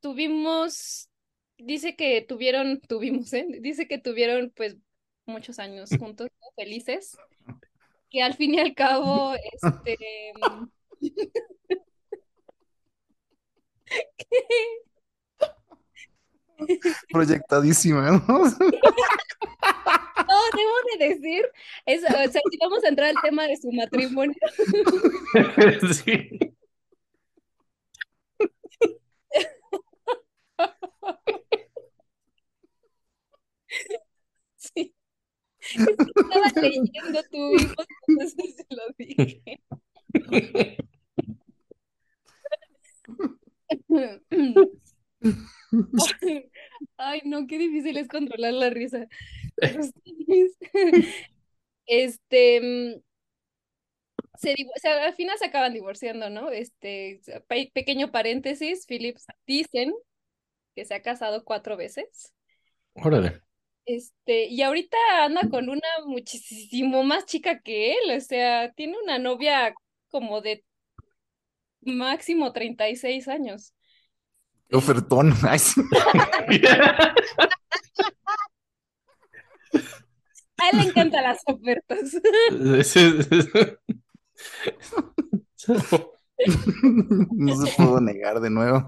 tuvimos. 0.00 1.08
Dice 1.56 1.94
que 1.94 2.22
tuvieron, 2.22 2.80
tuvimos, 2.80 3.32
¿eh? 3.32 3.46
Dice 3.60 3.86
que 3.86 3.98
tuvieron, 3.98 4.52
pues, 4.56 4.76
muchos 5.26 5.60
años 5.60 5.90
juntos, 5.96 6.28
¿no? 6.40 6.46
Felices. 6.56 7.16
Que 8.10 8.24
al 8.24 8.34
fin 8.34 8.54
y 8.54 8.58
al 8.58 8.74
cabo, 8.74 9.34
este. 9.34 9.96
Proyectadísima, 17.10 18.10
¿no? 18.10 18.20
No, 20.30 20.36
debo 20.56 20.74
de 20.98 21.08
decir, 21.08 21.44
eso, 21.86 22.06
o 22.06 22.10
sea, 22.10 22.28
si 22.28 22.58
vamos 22.60 22.84
a 22.84 22.88
entrar 22.88 23.08
al 23.10 23.22
tema 23.22 23.46
de 23.46 23.56
su 23.56 23.72
matrimonio, 23.72 24.34
Sí. 25.94 26.54
sí. 34.56 34.94
Es 35.60 35.76
Estaba 35.76 36.62
leyendo 36.62 37.22
tu 37.30 37.54
hijo, 37.54 37.74
entonces 38.08 38.56
se 38.56 38.66
lo 38.70 38.82
dije. 38.98 39.42
Ay, 46.96 47.22
no, 47.24 47.46
qué 47.46 47.58
difícil 47.58 47.96
es 47.96 48.08
controlar 48.08 48.52
la 48.54 48.70
risa. 48.70 49.06
Este, 51.86 53.02
se, 54.38 54.52
o 54.52 54.78
sea, 54.80 55.04
al 55.04 55.14
final 55.14 55.36
se 55.38 55.46
acaban 55.46 55.74
divorciando, 55.74 56.30
¿no? 56.30 56.50
Este, 56.50 57.20
pe- 57.48 57.70
pequeño 57.74 58.10
paréntesis, 58.10 58.86
Phillips 58.86 59.26
dicen 59.46 59.92
que 60.74 60.84
se 60.84 60.94
ha 60.94 61.02
casado 61.02 61.44
cuatro 61.44 61.76
veces. 61.76 62.32
Órale. 62.94 63.42
Este, 63.86 64.46
y 64.46 64.62
ahorita 64.62 64.96
anda 65.24 65.42
con 65.50 65.68
una 65.68 65.88
muchísimo 66.06 67.02
más 67.02 67.26
chica 67.26 67.60
que 67.60 67.92
él, 67.94 68.16
o 68.16 68.20
sea, 68.20 68.72
tiene 68.72 68.96
una 69.02 69.18
novia 69.18 69.74
como 70.10 70.40
de 70.40 70.64
máximo 71.82 72.52
36 72.52 73.28
años. 73.28 73.74
Qué 74.68 74.76
ofertón. 74.76 75.32
A 80.60 80.68
él 80.72 80.78
le 80.78 80.82
encantan 80.84 81.22
las 81.24 81.40
ofertas. 81.46 82.16
No 87.32 87.54
se 87.54 87.72
puedo 87.76 88.00
negar 88.00 88.40
de 88.40 88.48
nuevo. 88.48 88.82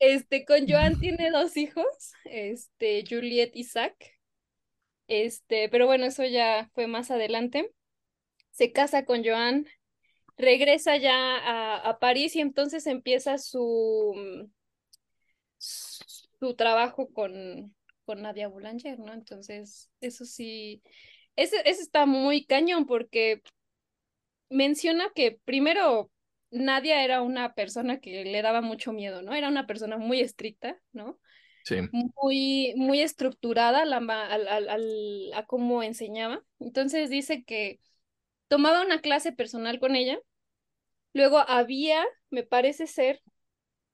Este, 0.00 0.44
con 0.44 0.68
Joan 0.68 0.98
tiene 0.98 1.30
dos 1.30 1.56
hijos, 1.56 1.86
este, 2.24 3.04
Juliet 3.08 3.52
y 3.54 3.64
Zach. 3.64 3.94
Este, 5.08 5.68
pero 5.68 5.86
bueno, 5.86 6.06
eso 6.06 6.24
ya 6.24 6.70
fue 6.74 6.86
más 6.86 7.10
adelante. 7.10 7.70
Se 8.52 8.72
casa 8.72 9.04
con 9.06 9.24
Joan, 9.24 9.66
regresa 10.38 10.96
ya 10.98 11.14
a, 11.14 11.78
a 11.90 11.98
París 12.00 12.36
y 12.36 12.40
entonces 12.42 12.86
empieza 12.86 13.38
su, 13.38 14.14
su 15.58 16.54
trabajo 16.56 17.08
con, 17.12 17.74
con 18.04 18.22
Nadia 18.22 18.48
Boulanger, 18.48 18.98
¿no? 18.98 19.12
Entonces, 19.12 19.90
eso 20.00 20.24
sí, 20.24 20.82
ese, 21.36 21.56
ese 21.68 21.82
está 21.82 22.06
muy 22.06 22.44
cañón 22.46 22.86
porque 22.86 23.42
menciona 24.50 25.10
que 25.14 25.38
primero 25.44 26.10
Nadia 26.50 27.04
era 27.04 27.22
una 27.22 27.54
persona 27.54 27.98
que 28.00 28.24
le 28.24 28.42
daba 28.42 28.60
mucho 28.60 28.92
miedo, 28.92 29.22
¿no? 29.22 29.34
Era 29.34 29.48
una 29.48 29.66
persona 29.66 29.98
muy 29.98 30.20
estricta, 30.20 30.80
¿no? 30.92 31.18
Sí. 31.64 31.76
Muy, 31.90 32.74
muy 32.76 33.00
estructurada 33.00 33.82
a, 33.82 33.84
la 33.84 33.98
al- 33.98 34.48
al- 34.48 34.68
al- 34.68 35.32
a 35.34 35.46
cómo 35.46 35.82
enseñaba. 35.82 36.44
Entonces 36.58 37.08
dice 37.10 37.44
que 37.44 37.80
tomaba 38.48 38.82
una 38.82 39.00
clase 39.00 39.32
personal 39.32 39.80
con 39.80 39.96
ella, 39.96 40.18
luego 41.14 41.38
había, 41.40 42.04
me 42.30 42.44
parece 42.44 42.86
ser, 42.86 43.22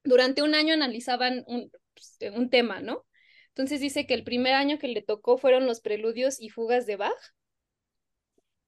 durante 0.05 0.43
un 0.43 0.55
año 0.55 0.75
analizaban 0.75 1.45
un, 1.49 1.71
pues, 1.95 2.19
un 2.35 2.51
tema, 2.51 2.81
¿no? 2.83 3.07
Entonces 3.51 3.81
dice 3.81 4.07
que 4.07 4.15
el 4.15 4.25
primer 4.25 4.55
año 4.55 4.79
que 4.79 4.89
le 4.89 5.03
tocó 5.03 5.39
fueron 5.39 5.67
los 5.67 5.81
preludios 5.81 6.41
y 6.41 6.51
fugas 6.51 6.87
de 6.87 6.97
Bach. 6.97 7.15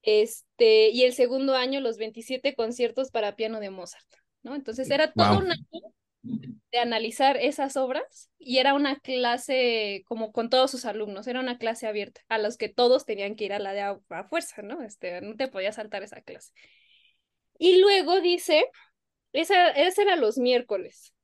Este, 0.02 0.88
y 0.90 1.04
el 1.04 1.12
segundo 1.14 1.54
año 1.54 1.80
los 1.80 1.96
27 1.96 2.54
conciertos 2.54 3.10
para 3.10 3.36
piano 3.36 3.60
de 3.60 3.70
Mozart, 3.70 4.06
¿no? 4.42 4.54
Entonces 4.56 4.90
era 4.90 5.12
todo 5.12 5.36
Wow. 5.36 5.38
un 5.38 5.52
año 5.52 5.94
de 6.22 6.78
analizar 6.78 7.36
esas 7.36 7.76
obras 7.76 8.30
y 8.38 8.58
era 8.58 8.74
una 8.74 8.98
clase 8.98 10.02
como 10.06 10.32
con 10.32 10.48
todos 10.48 10.70
sus 10.70 10.84
alumnos, 10.84 11.26
era 11.26 11.40
una 11.40 11.58
clase 11.58 11.86
abierta, 11.86 12.22
a 12.28 12.38
los 12.38 12.56
que 12.56 12.68
todos 12.68 13.04
tenían 13.04 13.36
que 13.36 13.44
ir 13.44 13.52
a 13.52 13.58
la 13.58 13.72
de 13.72 13.82
a, 13.82 14.00
a 14.10 14.24
fuerza, 14.24 14.62
¿no? 14.62 14.82
Este, 14.82 15.20
no 15.20 15.36
te 15.36 15.48
podías 15.48 15.76
saltar 15.76 16.02
esa 16.02 16.22
clase. 16.22 16.52
Y 17.58 17.78
luego 17.78 18.20
dice, 18.20 18.64
esa, 19.32 19.70
esa 19.70 20.02
era 20.02 20.16
los 20.16 20.38
miércoles. 20.38 21.14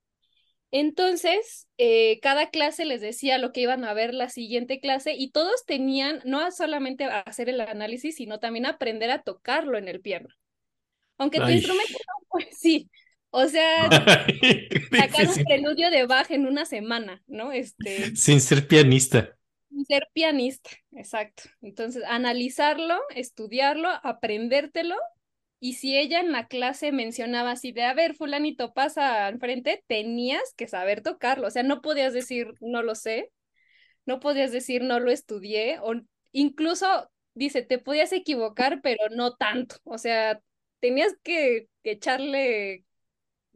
Entonces, 0.70 1.66
eh, 1.78 2.20
cada 2.20 2.50
clase 2.50 2.84
les 2.84 3.00
decía 3.00 3.38
lo 3.38 3.52
que 3.52 3.62
iban 3.62 3.84
a 3.84 3.94
ver 3.94 4.12
la 4.12 4.28
siguiente 4.28 4.80
clase 4.80 5.14
y 5.14 5.30
todos 5.30 5.64
tenían 5.64 6.20
no 6.24 6.50
solamente 6.50 7.04
a 7.04 7.20
hacer 7.20 7.48
el 7.48 7.60
análisis, 7.62 8.16
sino 8.16 8.38
también 8.38 8.66
aprender 8.66 9.10
a 9.10 9.22
tocarlo 9.22 9.78
en 9.78 9.88
el 9.88 10.00
piano. 10.00 10.28
Aunque 11.16 11.38
tu 11.38 11.46
Ay. 11.46 11.54
instrumento 11.54 11.92
no, 11.92 12.26
pues 12.28 12.48
sí. 12.58 12.90
O 13.30 13.46
sea, 13.46 13.88
sacar 14.96 15.28
un 15.28 15.44
preludio 15.44 15.90
de 15.90 16.06
Bach 16.06 16.30
en 16.30 16.46
una 16.46 16.64
semana, 16.64 17.22
¿no? 17.26 17.52
Este, 17.52 18.16
Sin 18.16 18.40
ser 18.40 18.66
pianista. 18.66 19.36
ser 19.86 20.08
pianista, 20.12 20.70
exacto. 20.92 21.44
Entonces, 21.60 22.02
analizarlo, 22.06 22.98
estudiarlo, 23.14 23.88
aprendértelo. 24.02 24.96
Y 25.60 25.74
si 25.74 25.96
ella 25.98 26.20
en 26.20 26.32
la 26.32 26.46
clase 26.46 26.92
mencionaba 26.92 27.52
así 27.52 27.72
de, 27.72 27.82
a 27.82 27.94
ver, 27.94 28.14
fulanito 28.14 28.72
pasa 28.72 29.26
al 29.26 29.38
frente, 29.38 29.84
tenías 29.88 30.54
que 30.56 30.68
saber 30.68 31.02
tocarlo. 31.02 31.48
O 31.48 31.50
sea, 31.50 31.64
no 31.64 31.82
podías 31.82 32.12
decir, 32.12 32.54
no 32.60 32.82
lo 32.82 32.94
sé, 32.94 33.30
no 34.06 34.20
podías 34.20 34.52
decir, 34.52 34.82
no 34.82 35.00
lo 35.00 35.10
estudié, 35.10 35.78
o 35.82 35.94
incluso, 36.32 37.10
dice, 37.34 37.62
te 37.62 37.78
podías 37.78 38.12
equivocar, 38.12 38.80
pero 38.82 39.08
no 39.10 39.34
tanto. 39.34 39.76
O 39.84 39.98
sea, 39.98 40.40
tenías 40.80 41.14
que, 41.22 41.68
que 41.82 41.92
echarle 41.92 42.84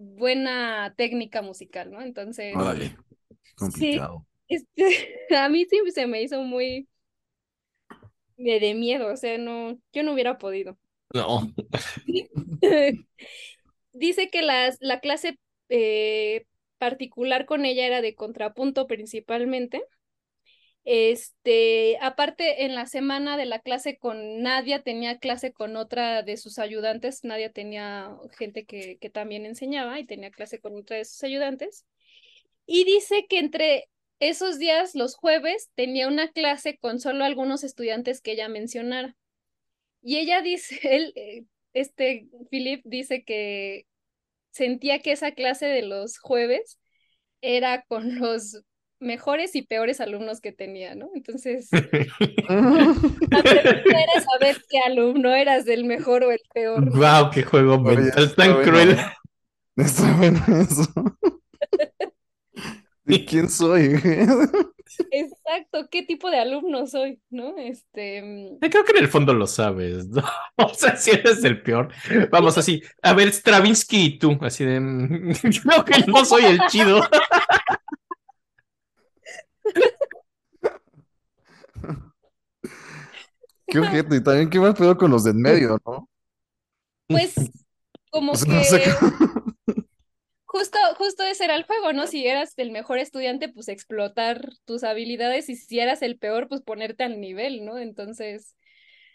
buena 0.03 0.95
técnica 0.97 1.43
musical, 1.43 1.91
¿no? 1.91 2.03
Entonces, 2.03 2.55
Órale. 2.57 2.97
Complicado. 3.57 4.27
este, 4.49 4.77
a 5.37 5.49
mí 5.49 5.65
sí 5.69 5.79
se 5.93 6.07
me 6.07 6.23
hizo 6.23 6.43
muy 6.43 6.89
de, 8.37 8.61
de 8.61 8.75
miedo, 8.75 9.13
o 9.13 9.17
sea, 9.17 9.39
no, 9.39 9.79
yo 9.93 10.03
no 10.03 10.13
hubiera 10.13 10.39
podido. 10.39 10.79
No. 11.15 11.53
Dice 13.93 14.31
que 14.31 14.43
las, 14.43 14.79
la 14.81 15.01
clase 15.01 15.39
eh, 15.69 16.47
particular 16.79 17.47
con 17.47 17.65
ella 17.65 17.87
era 17.87 18.01
de 18.01 18.15
contrapunto 18.15 18.87
principalmente. 18.87 19.83
Este, 20.85 21.97
aparte, 22.01 22.65
en 22.65 22.75
la 22.75 22.87
semana 22.87 23.37
de 23.37 23.47
la 23.47 23.61
clase 23.61 23.99
con 23.99 24.43
Nadia, 24.43 24.83
tenía 24.83 25.19
clase 25.19 25.53
con 25.53 25.77
otra 25.77 26.23
de 26.23 26.37
sus 26.37 26.59
ayudantes. 26.59 27.23
Nadia 27.25 27.53
tenía 27.53 28.17
gente 28.37 28.65
que, 28.65 28.99
que 28.99 29.11
también 29.11 29.47
enseñaba 29.47 30.01
y 30.01 30.07
tenía 30.07 30.31
clase 30.31 30.61
con 30.61 30.77
otra 30.77 30.97
de 30.97 31.05
sus 31.05 31.23
ayudantes. 31.23 31.87
Y 32.67 32.85
dice 32.85 33.27
que 33.29 33.39
entre 33.39 33.89
esos 34.19 34.59
días, 34.59 34.95
los 34.95 35.17
jueves, 35.17 35.71
tenía 35.75 36.09
una 36.09 36.31
clase 36.31 36.79
con 36.79 37.01
solo 37.01 37.25
algunos 37.25 37.65
estudiantes 37.65 38.21
que 38.21 38.33
ella 38.33 38.49
mencionara. 38.49 39.17
Y 40.03 40.19
ella 40.19 40.43
dice, 40.43 40.79
él, 40.97 41.13
eh, 41.17 41.45
este, 41.73 42.29
Philip 42.51 42.83
dice 42.85 43.25
que 43.25 43.87
sentía 44.51 45.01
que 45.01 45.13
esa 45.13 45.33
clase 45.33 45.67
de 45.67 45.83
los 45.83 46.19
jueves 46.19 46.79
era 47.41 47.83
con 47.83 48.19
los 48.21 48.63
mejores 49.03 49.55
y 49.57 49.63
peores 49.63 50.01
alumnos 50.01 50.41
que 50.41 50.53
tenía, 50.53 50.95
¿no? 50.95 51.11
Entonces, 51.15 51.71
la 53.31 53.43
pregunta 53.45 53.97
era 54.03 54.21
saber 54.21 54.63
qué 54.69 54.79
alumno 54.81 55.35
eras, 55.35 55.65
del 55.65 55.85
mejor 55.85 56.25
o 56.25 56.31
el 56.33 56.41
peor. 56.53 56.91
Wow, 56.91 57.31
qué 57.31 57.43
juego 57.43 57.77
Oye, 57.85 57.97
mental 57.97 58.25
está 58.25 58.37
tan 58.37 58.55
bueno. 58.55 58.63
cruel. 58.63 58.99
Está 59.77 60.13
bueno 60.17 60.41
eso. 60.49 60.87
¿De 63.05 63.25
quién 63.25 63.49
soy? 63.49 64.01
Exacto, 65.11 65.89
qué 65.91 66.03
tipo 66.03 66.31
de 66.31 66.39
alumno 66.39 66.87
soy, 66.87 67.21
¿no? 67.31 67.57
Este, 67.59 68.23
mm, 68.23 68.59
Creo 68.61 68.85
que 68.85 68.93
en 68.93 68.99
el 68.99 69.09
fondo 69.09 69.35
lo 69.35 69.47
sabes, 69.47 70.09
¿no? 70.09 70.23
O 70.57 70.73
sea, 70.75 70.97
si 70.97 71.11
eres 71.11 71.43
el 71.45 71.63
peor. 71.63 71.89
Vamos 72.31 72.57
así, 72.59 72.83
a 73.03 73.13
ver, 73.15 73.33
Stravinsky 73.33 74.05
y 74.05 74.19
tú, 74.19 74.39
así 74.43 74.65
de. 74.65 74.81
mm, 74.81 75.33
Creo 75.63 75.85
que 75.85 76.05
no 76.07 76.25
soy 76.25 76.45
el 76.45 76.61
chido. 76.69 77.03
Qué 83.67 83.79
ojete. 83.79 84.17
Y 84.17 84.23
también 84.23 84.51
qué 84.51 84.59
mal 84.61 84.75
pedo 84.75 84.97
con 84.97 85.11
los 85.11 85.25
de 85.25 85.31
en 85.31 85.41
medio, 85.41 85.79
¿no? 85.87 86.09
pues, 87.09 87.35
como 88.11 88.33
O 88.35 88.37
sea, 88.37 88.55
no 88.55 88.65
sé 88.65 88.81
que 88.81 88.85
qué- 88.91 88.93
justo, 90.45 90.79
justo 90.99 91.23
ese 91.25 91.45
era 91.45 91.57
el 91.57 91.65
juego, 91.65 91.93
¿no? 91.93 92.07
Si 92.07 92.27
eras 92.27 92.55
el 92.57 92.71
mejor 92.71 92.99
estudiante, 92.99 93.49
pues 93.49 93.69
explotar 93.69 94.51
tus 94.65 94.85
habilidades 94.85 95.49
y 95.49 95.57
si 95.57 95.81
eras 95.81 96.03
el 96.03 96.19
peor, 96.19 96.49
pues 96.49 96.61
ponerte 96.63 97.05
al 97.05 97.21
nivel, 97.21 97.65
¿no? 97.65 97.79
Entonces, 97.79 98.57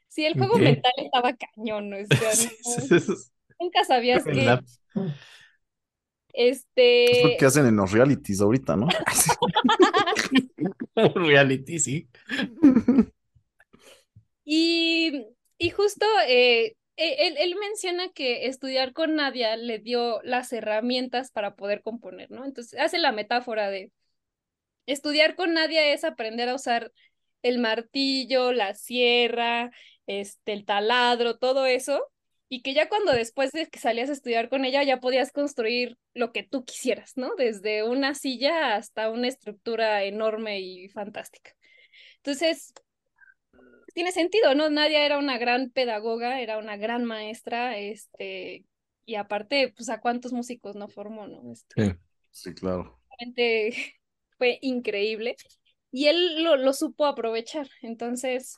sí, 0.07 0.25
el 0.25 0.37
juego 0.37 0.59
mental 0.59 0.93
estaba 0.97 1.33
cañón, 1.35 1.89
¿no? 1.89 1.97
O 1.97 2.05
sea, 2.05 2.31
no- 2.65 3.07
nunca 3.59 3.83
sabías 3.85 4.23
que 4.23 4.59
la- 6.37 6.43
Es 6.45 6.65
lo 7.23 7.29
este 7.29 7.37
que 7.37 7.45
hacen 7.45 7.65
en 7.65 7.75
los 7.75 7.91
realities 7.91 8.41
ahorita, 8.41 8.75
¿no? 8.75 8.87
reality, 11.15 11.79
sí. 11.79 12.07
Y, 14.45 15.25
y 15.57 15.69
justo 15.71 16.05
eh, 16.27 16.75
e- 16.95 17.27
él, 17.27 17.35
él 17.37 17.55
menciona 17.59 18.09
que 18.09 18.47
estudiar 18.47 18.93
con 18.93 19.15
Nadia 19.15 19.57
le 19.57 19.79
dio 19.79 20.21
las 20.23 20.53
herramientas 20.53 21.31
para 21.31 21.55
poder 21.55 21.81
componer, 21.81 22.31
¿no? 22.31 22.45
Entonces 22.45 22.79
hace 22.79 22.97
la 22.97 23.11
metáfora 23.11 23.69
de 23.69 23.91
estudiar 24.85 25.35
con 25.35 25.53
Nadia 25.53 25.93
es 25.93 26.03
aprender 26.03 26.49
a 26.49 26.55
usar 26.55 26.91
el 27.43 27.59
martillo, 27.59 28.51
la 28.53 28.73
sierra, 28.73 29.71
este, 30.07 30.53
el 30.53 30.65
taladro, 30.65 31.37
todo 31.37 31.65
eso, 31.65 32.01
y 32.49 32.61
que 32.61 32.73
ya 32.73 32.87
cuando 32.87 33.11
después 33.11 33.51
de 33.51 33.67
que 33.67 33.79
salías 33.79 34.09
a 34.09 34.13
estudiar 34.13 34.49
con 34.49 34.63
ella 34.65 34.83
ya 34.83 34.99
podías 34.99 35.31
construir 35.31 35.97
lo 36.13 36.31
que 36.31 36.43
tú 36.43 36.63
quisieras, 36.65 37.13
¿no? 37.17 37.35
Desde 37.35 37.83
una 37.83 38.15
silla 38.15 38.75
hasta 38.75 39.09
una 39.09 39.27
estructura 39.27 40.03
enorme 40.03 40.59
y 40.61 40.89
fantástica. 40.89 41.51
Entonces, 42.17 42.73
tiene 43.93 44.11
sentido, 44.11 44.53
¿no? 44.55 44.69
Nadia 44.69 45.05
era 45.05 45.17
una 45.17 45.37
gran 45.37 45.71
pedagoga, 45.71 46.39
era 46.39 46.57
una 46.57 46.77
gran 46.77 47.03
maestra, 47.03 47.77
este, 47.77 48.65
y 49.05 49.15
aparte, 49.15 49.73
pues 49.75 49.89
a 49.89 49.99
cuántos 49.99 50.33
músicos 50.33 50.75
no 50.75 50.87
formó, 50.87 51.27
¿no? 51.27 51.51
Este, 51.51 51.75
Sí. 51.85 51.91
Sí, 52.29 52.53
claro. 52.53 52.99
realmente 53.19 53.71
fue 54.37 54.59
increíble. 54.61 55.35
Y 55.91 56.07
él 56.07 56.43
lo, 56.43 56.55
lo 56.57 56.73
supo 56.73 57.05
aprovechar. 57.05 57.67
Entonces, 57.81 58.57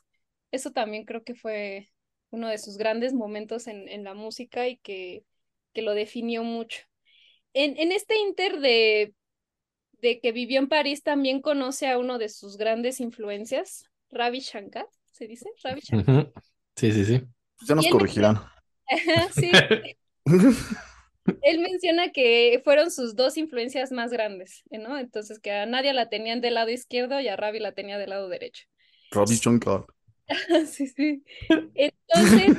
eso 0.52 0.72
también 0.72 1.06
creo 1.06 1.24
que 1.24 1.36
fue 1.36 1.90
uno 2.31 2.47
de 2.47 2.57
sus 2.57 2.77
grandes 2.77 3.14
momentos 3.14 3.68
en, 3.68 3.88
en 3.88 4.03
la 4.03 4.14
música 4.14 4.68
y 4.68 4.77
que, 4.77 5.23
que 5.73 5.81
lo 5.81 5.93
definió 5.93 6.43
mucho. 6.43 6.81
En, 7.53 7.77
en 7.77 7.91
este 7.91 8.18
inter 8.18 8.60
de, 8.60 9.14
de 10.01 10.19
que 10.19 10.31
vivió 10.31 10.60
en 10.60 10.68
París, 10.69 11.03
también 11.03 11.41
conoce 11.41 11.88
a 11.88 11.97
uno 11.97 12.18
de 12.18 12.30
sus 12.30 12.57
grandes 12.57 12.99
influencias, 12.99 13.85
Ravi 14.10 14.39
Shankar, 14.39 14.88
¿se 15.11 15.27
dice? 15.27 15.49
Ravi 15.64 15.81
Shankar. 15.81 16.31
Sí, 16.76 16.91
sí, 16.91 17.06
sí. 17.06 17.22
Pues 17.57 17.68
ya 17.68 17.76
nos 17.76 17.88
corregirán. 17.88 18.39
Sí, 19.34 19.51
él 21.43 21.60
menciona 21.60 22.11
que 22.11 22.60
fueron 22.64 22.89
sus 22.89 23.15
dos 23.15 23.38
influencias 23.38 23.91
más 23.91 24.11
grandes, 24.11 24.64
¿no? 24.72 24.97
Entonces 24.97 25.39
que 25.39 25.51
a 25.51 25.68
Nadia 25.68 25.93
la 25.93 26.10
tenían 26.10 26.41
del 26.41 26.56
lado 26.56 26.72
izquierdo 26.72 27.19
y 27.19 27.27
a 27.27 27.35
Ravi 27.35 27.60
la 27.60 27.73
tenía 27.73 27.99
del 27.99 28.10
lado 28.10 28.30
derecho. 28.30 28.65
Robbie 29.11 29.35
Shankar. 29.38 29.85
Sí, 30.68 30.88
sí. 30.88 31.23
Entonces, 31.73 32.57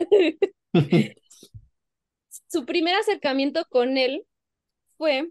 su 2.48 2.66
primer 2.66 2.96
acercamiento 2.96 3.64
con 3.70 3.96
él 3.96 4.26
fue 4.96 5.30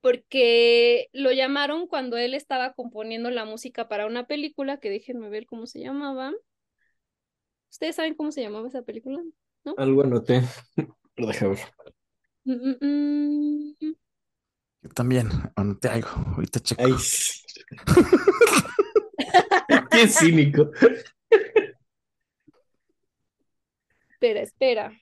porque 0.00 1.08
lo 1.12 1.32
llamaron 1.32 1.88
cuando 1.88 2.16
él 2.16 2.34
estaba 2.34 2.74
componiendo 2.74 3.30
la 3.30 3.44
música 3.44 3.88
para 3.88 4.06
una 4.06 4.26
película, 4.26 4.78
que 4.78 4.90
déjenme 4.90 5.28
ver 5.28 5.46
cómo 5.46 5.66
se 5.66 5.80
llamaba. 5.80 6.32
¿Ustedes 7.70 7.96
saben 7.96 8.14
cómo 8.14 8.30
se 8.30 8.42
llamaba 8.42 8.68
esa 8.68 8.82
película? 8.82 9.20
Algo 9.76 10.04
anoté. 10.04 10.42
Pero 11.14 11.28
deja 11.28 11.48
ver. 11.48 11.58
Mm, 12.44 12.52
mm, 12.52 13.74
mm. 13.80 13.94
Yo 14.82 14.90
también, 14.90 15.28
anoté 15.56 15.88
algo. 15.88 16.10
Ahorita 16.36 16.60
checo. 16.60 16.84
Ay. 16.84 16.92
Qué 19.90 20.08
cínico. 20.08 20.70
Espera, 24.10 24.40
espera. 24.40 24.92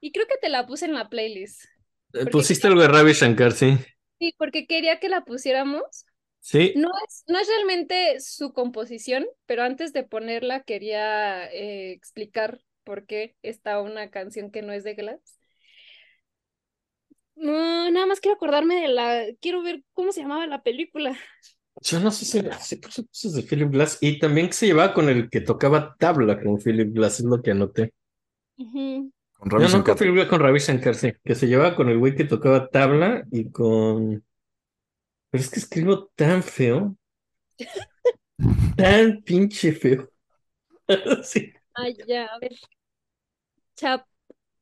Y 0.00 0.12
creo 0.12 0.26
que 0.26 0.38
te 0.40 0.48
la 0.48 0.66
puse 0.66 0.84
en 0.86 0.94
la 0.94 1.08
playlist. 1.08 1.64
Porque 2.12 2.30
Pusiste 2.30 2.62
quería- 2.68 2.72
algo 2.72 2.82
de 2.82 2.88
Ravi 2.98 3.12
Shankar, 3.12 3.52
sí. 3.52 3.76
Sí, 4.18 4.34
porque 4.38 4.66
quería 4.66 4.98
que 5.00 5.08
la 5.08 5.24
pusiéramos. 5.24 6.06
Sí. 6.40 6.72
No 6.76 6.88
es, 7.06 7.24
no 7.26 7.38
es 7.38 7.48
realmente 7.48 8.20
su 8.20 8.52
composición, 8.52 9.26
pero 9.46 9.62
antes 9.62 9.92
de 9.92 10.02
ponerla 10.04 10.62
quería 10.62 11.46
eh, 11.52 11.92
explicar 11.92 12.60
por 12.84 13.06
qué 13.06 13.36
está 13.42 13.80
una 13.80 14.10
canción 14.10 14.50
que 14.50 14.62
no 14.62 14.72
es 14.72 14.84
de 14.84 14.94
Glass. 14.94 15.38
No, 17.36 17.90
nada 17.90 18.06
más 18.06 18.20
quiero 18.20 18.34
acordarme 18.36 18.80
de 18.80 18.88
la, 18.88 19.24
quiero 19.40 19.62
ver 19.62 19.82
cómo 19.92 20.10
se 20.12 20.22
llamaba 20.22 20.46
la 20.46 20.62
película. 20.62 21.16
Yo 21.82 22.00
no 22.00 22.10
sé 22.10 22.24
si 22.24 22.80
cosas 22.80 23.32
de 23.34 23.42
Philip 23.42 23.70
Glass 23.70 23.98
y 24.00 24.18
también 24.18 24.48
que 24.48 24.52
se 24.54 24.66
llevaba 24.66 24.94
con 24.94 25.08
el 25.08 25.30
que 25.30 25.40
tocaba 25.40 25.96
tabla 25.98 26.40
con 26.42 26.58
Philip 26.58 26.92
Glass, 26.94 27.20
es 27.20 27.26
lo 27.26 27.42
que 27.42 27.52
anoté. 27.52 27.92
Ujú. 28.58 29.10
Con 29.38 29.48
No, 29.48 29.58
Robbie 29.58 29.64
no 29.64 29.70
con 29.70 29.80
Shankar. 29.84 29.96
Philip 29.96 30.14
Glass, 30.14 30.28
con 30.28 30.40
Ravi 30.40 30.58
Shankar, 30.58 30.94
sí, 30.94 31.12
que 31.24 31.34
se 31.34 31.46
llevaba 31.46 31.76
con 31.76 31.88
el 31.88 31.98
güey 31.98 32.14
que 32.14 32.24
tocaba 32.24 32.68
tabla 32.68 33.24
y 33.30 33.50
con... 33.50 34.24
Pero 35.30 35.42
es 35.44 35.50
que 35.50 35.60
escribo 35.60 36.06
tan 36.16 36.42
feo, 36.42 36.96
tan 38.76 39.22
pinche 39.22 39.72
feo. 39.72 40.08
Sí. 41.24 41.52
Ah, 41.74 41.88
ya, 42.06 42.26
a 42.26 42.38
ver. 42.40 42.52
Chap, 43.76 44.06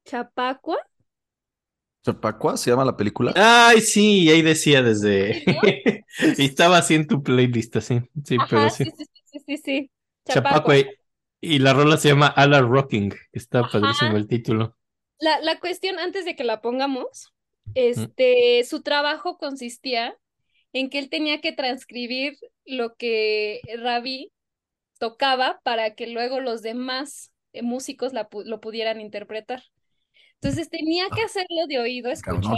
Chapacua. 0.05 0.79
Chapacua 2.07 2.57
se 2.57 2.71
llama 2.71 2.85
la 2.85 2.97
película. 2.97 3.33
Ay, 3.37 3.81
sí, 3.81 4.29
ahí 4.31 4.43
decía 4.43 4.83
desde... 4.83 5.43
Y 6.37 6.45
estaba 6.47 6.79
así 6.79 6.95
en 6.95 7.07
tu 7.07 7.23
playlist, 7.23 7.77
así. 7.77 8.01
Sí, 8.25 8.39
pero 8.41 8.69
Ajá, 8.69 8.71
sí. 8.71 8.85
sí, 8.85 8.93
sí, 8.97 9.05
sí, 9.13 9.23
sí, 9.27 9.39
sí, 9.47 9.57
sí. 9.59 9.91
Chapacua. 10.29 10.79
y- 10.79 10.87
Y 11.41 11.59
la 11.59 11.73
rola 11.75 11.97
se 11.97 12.09
llama 12.09 12.27
Ala 12.29 12.61
Rocking, 12.61 13.13
está 13.33 13.69
Ajá. 13.69 13.71
padrísimo 13.71 14.17
el 14.17 14.27
título. 14.27 14.77
La, 15.19 15.41
la 15.41 15.59
cuestión, 15.61 15.99
antes 15.99 16.25
de 16.25 16.37
que 16.37 16.45
la 16.45 16.61
pongamos, 16.61 17.33
este, 17.75 18.65
su 18.65 18.83
trabajo 18.83 19.39
consistía 19.39 20.17
en 20.73 20.91
que 20.91 20.99
él 20.99 21.11
tenía 21.11 21.41
que 21.41 21.53
transcribir 21.53 22.39
lo 22.67 22.97
que 22.97 23.63
Ravi 23.79 24.33
tocaba 24.99 25.61
para 25.65 25.95
que 25.95 26.07
luego 26.09 26.41
los 26.41 26.63
demás 26.63 27.33
eh, 27.53 27.63
músicos 27.63 28.13
la 28.15 28.29
lo 28.47 28.61
pudieran 28.61 29.01
interpretar. 29.01 29.65
Entonces 30.41 30.69
tenía 30.71 31.07
que 31.15 31.23
hacerlo 31.23 31.67
de 31.69 31.79
oído, 31.79 32.11
escuchar 32.11 32.57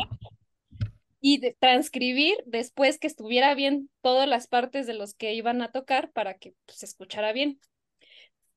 y 1.21 1.39
de- 1.39 1.57
transcribir 1.59 2.37
después 2.47 2.99
que 2.99 3.07
estuviera 3.07 3.55
bien 3.55 3.91
todas 4.03 4.29
las 4.29 4.47
partes 4.47 4.87
de 4.87 4.95
los 4.95 5.15
que 5.15 5.35
iban 5.35 5.63
a 5.63 5.73
tocar 5.73 6.11
para 6.13 6.35
que 6.35 6.55
pues, 6.67 6.79
se 6.79 6.87
escuchara 6.87 7.33
bien. 7.33 7.61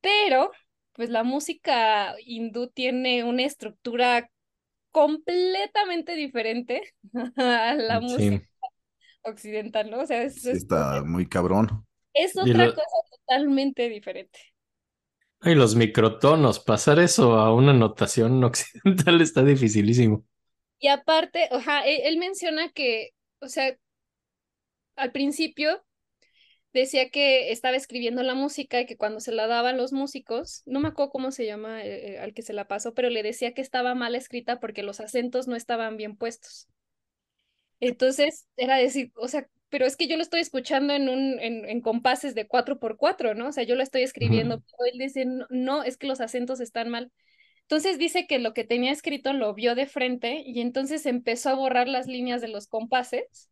Pero, 0.01 0.51
pues 0.93 1.09
la 1.09 1.23
música 1.23 2.15
hindú 2.25 2.67
tiene 2.69 3.23
una 3.23 3.43
estructura 3.43 4.29
completamente 4.91 6.15
diferente 6.15 6.81
a 7.37 7.75
la 7.75 7.99
Sí. 7.99 8.03
música 8.03 8.45
occidental, 9.23 9.89
¿no? 9.91 10.01
O 10.01 10.05
sea, 10.05 10.23
es, 10.23 10.35
Sí, 10.41 10.49
es- 10.49 10.57
está 10.57 11.03
muy 11.03 11.27
cabrón. 11.27 11.85
es 12.13 12.37
otra 12.37 12.65
lo- 12.67 12.75
cosa 12.75 12.97
totalmente 13.11 13.89
diferente. 13.89 14.39
Ay, 15.41 15.55
los 15.55 15.75
microtonos, 15.75 16.59
pasar 16.59 16.99
eso 16.99 17.33
a 17.33 17.53
una 17.53 17.73
notación 17.73 18.43
occidental 18.43 19.21
está 19.21 19.43
dificilísimo. 19.43 20.23
Y 20.79 20.87
aparte, 20.87 21.47
ajá, 21.51 21.81
él, 21.81 22.01
él 22.03 22.17
menciona 22.17 22.71
que, 22.71 23.11
o 23.39 23.47
sea, 23.47 23.75
al 24.95 25.11
principio 25.11 25.83
decía 26.73 27.09
que 27.09 27.51
estaba 27.51 27.75
escribiendo 27.75 28.23
la 28.23 28.35
música 28.35 28.79
y 28.81 28.85
que 28.85 28.97
cuando 28.97 29.19
se 29.19 29.31
la 29.31 29.47
daban 29.47 29.77
los 29.77 29.93
músicos, 29.93 30.63
no 30.65 30.79
me 30.79 30.89
acuerdo 30.89 31.11
cómo 31.11 31.31
se 31.31 31.45
llama 31.45 31.83
eh, 31.83 32.13
eh, 32.15 32.19
al 32.19 32.33
que 32.33 32.41
se 32.43 32.53
la 32.53 32.67
pasó, 32.67 32.93
pero 32.93 33.09
le 33.09 33.23
decía 33.23 33.53
que 33.53 33.61
estaba 33.61 33.95
mal 33.95 34.15
escrita 34.15 34.59
porque 34.59 34.83
los 34.83 34.99
acentos 34.99 35.47
no 35.47 35.55
estaban 35.55 35.97
bien 35.97 36.15
puestos. 36.15 36.67
Entonces 37.79 38.47
era 38.55 38.77
decir, 38.77 39.11
o 39.15 39.27
sea, 39.27 39.47
pero 39.71 39.85
es 39.87 39.97
que 39.97 40.07
yo 40.07 40.17
lo 40.17 40.23
estoy 40.23 40.41
escuchando 40.41 40.93
en 40.93 41.09
un 41.09 41.39
en, 41.39 41.67
en 41.67 41.81
compases 41.81 42.35
de 42.35 42.47
cuatro 42.47 42.79
por 42.79 42.97
cuatro, 42.97 43.35
¿no? 43.35 43.47
O 43.49 43.51
sea, 43.53 43.63
yo 43.63 43.75
lo 43.75 43.83
estoy 43.83 44.03
escribiendo, 44.03 44.59
pero 44.61 44.91
él 44.93 44.99
dice, 44.99 45.25
no, 45.25 45.47
no, 45.49 45.83
es 45.83 45.97
que 45.97 46.07
los 46.07 46.21
acentos 46.21 46.59
están 46.59 46.89
mal. 46.89 47.11
Entonces 47.63 47.97
dice 47.97 48.27
que 48.27 48.39
lo 48.39 48.53
que 48.53 48.65
tenía 48.65 48.91
escrito 48.91 49.33
lo 49.33 49.53
vio 49.53 49.75
de 49.75 49.87
frente 49.87 50.43
y 50.45 50.61
entonces 50.61 51.05
empezó 51.05 51.49
a 51.51 51.55
borrar 51.55 51.87
las 51.87 52.07
líneas 52.07 52.41
de 52.41 52.49
los 52.49 52.67
compases 52.67 53.49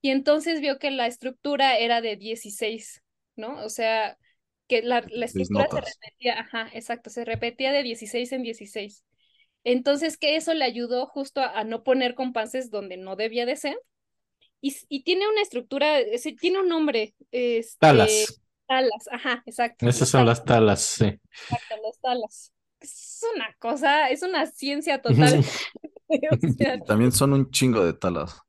y 0.00 0.10
entonces 0.10 0.60
vio 0.60 0.78
que 0.78 0.92
la 0.92 1.08
estructura 1.08 1.76
era 1.78 2.00
de 2.00 2.16
16, 2.16 3.02
¿no? 3.36 3.64
O 3.64 3.68
sea, 3.68 4.18
que 4.68 4.82
la, 4.82 5.00
la 5.10 5.26
16 5.26 5.26
estructura 5.26 5.66
se 5.68 5.80
repetía, 5.80 6.40
ajá, 6.40 6.70
exacto, 6.74 7.10
se 7.10 7.24
repetía 7.24 7.72
de 7.72 7.82
16 7.82 8.32
en 8.32 8.42
16. 8.42 9.04
Entonces 9.64 10.16
que 10.16 10.36
eso 10.36 10.54
le 10.54 10.64
ayudó 10.64 11.06
justo 11.06 11.40
a, 11.40 11.58
a 11.58 11.64
no 11.64 11.82
poner 11.82 12.14
compases 12.14 12.70
donde 12.70 12.96
no 12.96 13.16
debía 13.16 13.46
de 13.46 13.56
ser. 13.56 13.76
Y, 14.88 15.02
tiene 15.02 15.28
una 15.28 15.42
estructura, 15.42 15.98
tiene 16.40 16.60
un 16.60 16.68
nombre, 16.68 17.14
este, 17.30 17.76
Talas. 17.78 18.42
talas, 18.66 19.08
ajá, 19.12 19.42
exacto. 19.46 19.88
Esas 19.88 20.08
son 20.08 20.20
talas, 20.22 20.38
las 20.38 20.44
talas, 20.44 20.80
sí. 20.82 21.04
exacto, 21.04 21.74
los 21.84 22.00
talas. 22.00 22.52
Es 22.80 23.24
una 23.34 23.54
cosa, 23.58 24.10
es 24.10 24.22
una 24.22 24.46
ciencia 24.46 25.00
total. 25.02 25.44
O 26.08 26.52
sea, 26.56 26.76
Y 26.76 26.84
también 26.84 27.10
son 27.10 27.32
un 27.32 27.50
chingo 27.50 27.84
de 27.84 27.92
talas. 27.92 28.40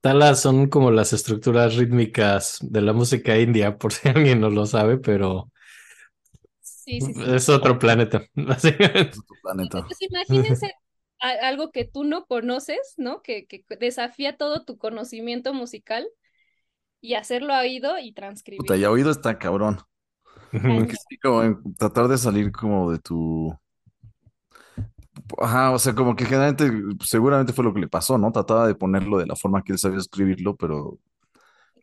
Talas 0.00 0.40
son 0.40 0.68
como 0.68 0.92
las 0.92 1.12
estructuras 1.12 1.74
rítmicas 1.74 2.58
de 2.60 2.82
la 2.82 2.92
música 2.92 3.36
india, 3.36 3.76
por 3.76 3.92
si 3.92 4.08
alguien 4.14 4.40
no 4.40 4.48
lo 4.48 4.64
sabe, 4.64 4.96
pero 4.98 5.50
Sí, 6.60 7.00
sí, 7.00 7.14
sí. 7.14 7.22
Es 7.34 7.48
otro 7.48 7.78
planeta, 7.78 8.22
básicamente. 8.34 9.10
Es 9.10 9.18
otro 9.18 9.36
planeta. 9.42 9.86
Pues 9.86 10.02
imagínense 10.02 10.72
algo 11.20 11.70
que 11.70 11.84
tú 11.84 12.04
no 12.04 12.26
conoces, 12.26 12.94
¿no? 12.96 13.22
Que, 13.22 13.46
que 13.46 13.64
desafía 13.78 14.36
todo 14.36 14.64
tu 14.64 14.78
conocimiento 14.78 15.52
musical 15.54 16.08
y 17.00 17.14
hacerlo 17.14 17.54
a 17.54 17.60
oído 17.60 17.98
y 17.98 18.12
transcribir. 18.12 18.58
Puta, 18.58 18.76
ya 18.76 18.90
oído 18.90 19.10
está 19.10 19.38
cabrón. 19.38 19.80
Sí, 20.52 21.16
como 21.22 21.42
en 21.42 21.74
tratar 21.74 22.08
de 22.08 22.18
salir 22.18 22.50
como 22.52 22.90
de 22.90 22.98
tu... 22.98 23.54
Ajá, 25.38 25.70
o 25.70 25.78
sea, 25.78 25.94
como 25.94 26.16
que 26.16 26.24
generalmente, 26.24 26.72
seguramente 27.04 27.52
fue 27.52 27.64
lo 27.64 27.72
que 27.72 27.80
le 27.80 27.88
pasó, 27.88 28.18
¿no? 28.18 28.32
Trataba 28.32 28.66
de 28.66 28.74
ponerlo 28.74 29.18
de 29.18 29.26
la 29.26 29.36
forma 29.36 29.62
que 29.62 29.72
él 29.72 29.78
sabía 29.78 29.98
escribirlo, 29.98 30.56
pero 30.56 30.98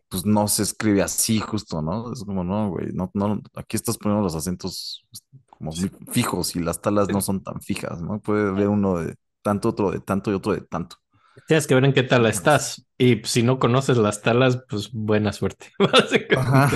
pues 0.09 0.26
no 0.26 0.47
se 0.47 0.64
escribe 0.64 1.01
así 1.01 1.39
justo, 1.39 1.81
¿no? 1.81 2.11
Es 2.11 2.23
como, 2.23 2.43
no, 2.43 2.69
güey, 2.69 2.88
no, 2.93 3.11
no, 3.14 3.41
aquí 3.55 3.76
estás 3.76 3.97
poniendo 3.97 4.23
los 4.23 4.35
acentos 4.35 5.05
como 5.49 5.72
muy 5.72 5.91
fijos 6.11 6.55
y 6.55 6.59
las 6.59 6.81
talas 6.81 7.09
no 7.09 7.22
son 7.22 7.43
tan 7.43 7.61
fijas, 7.61 8.01
¿no? 8.01 8.19
Puede 8.19 8.49
haber 8.49 8.69
uno 8.69 8.99
de 8.99 9.15
tanto, 9.41 9.69
otro 9.69 9.91
de 9.91 9.99
tanto 9.99 10.31
y 10.31 10.35
otro 10.35 10.53
de 10.53 10.61
tanto. 10.61 10.97
Tienes 11.47 11.68
que 11.68 11.76
ver 11.76 11.85
en 11.85 11.93
qué 11.93 12.03
tala 12.03 12.30
estás. 12.30 12.88
Y 12.97 13.22
si 13.23 13.43
no 13.43 13.59
conoces 13.59 13.97
las 13.97 14.22
talas, 14.22 14.64
pues 14.68 14.91
buena 14.91 15.31
suerte. 15.34 15.68
Ajá. 16.35 16.69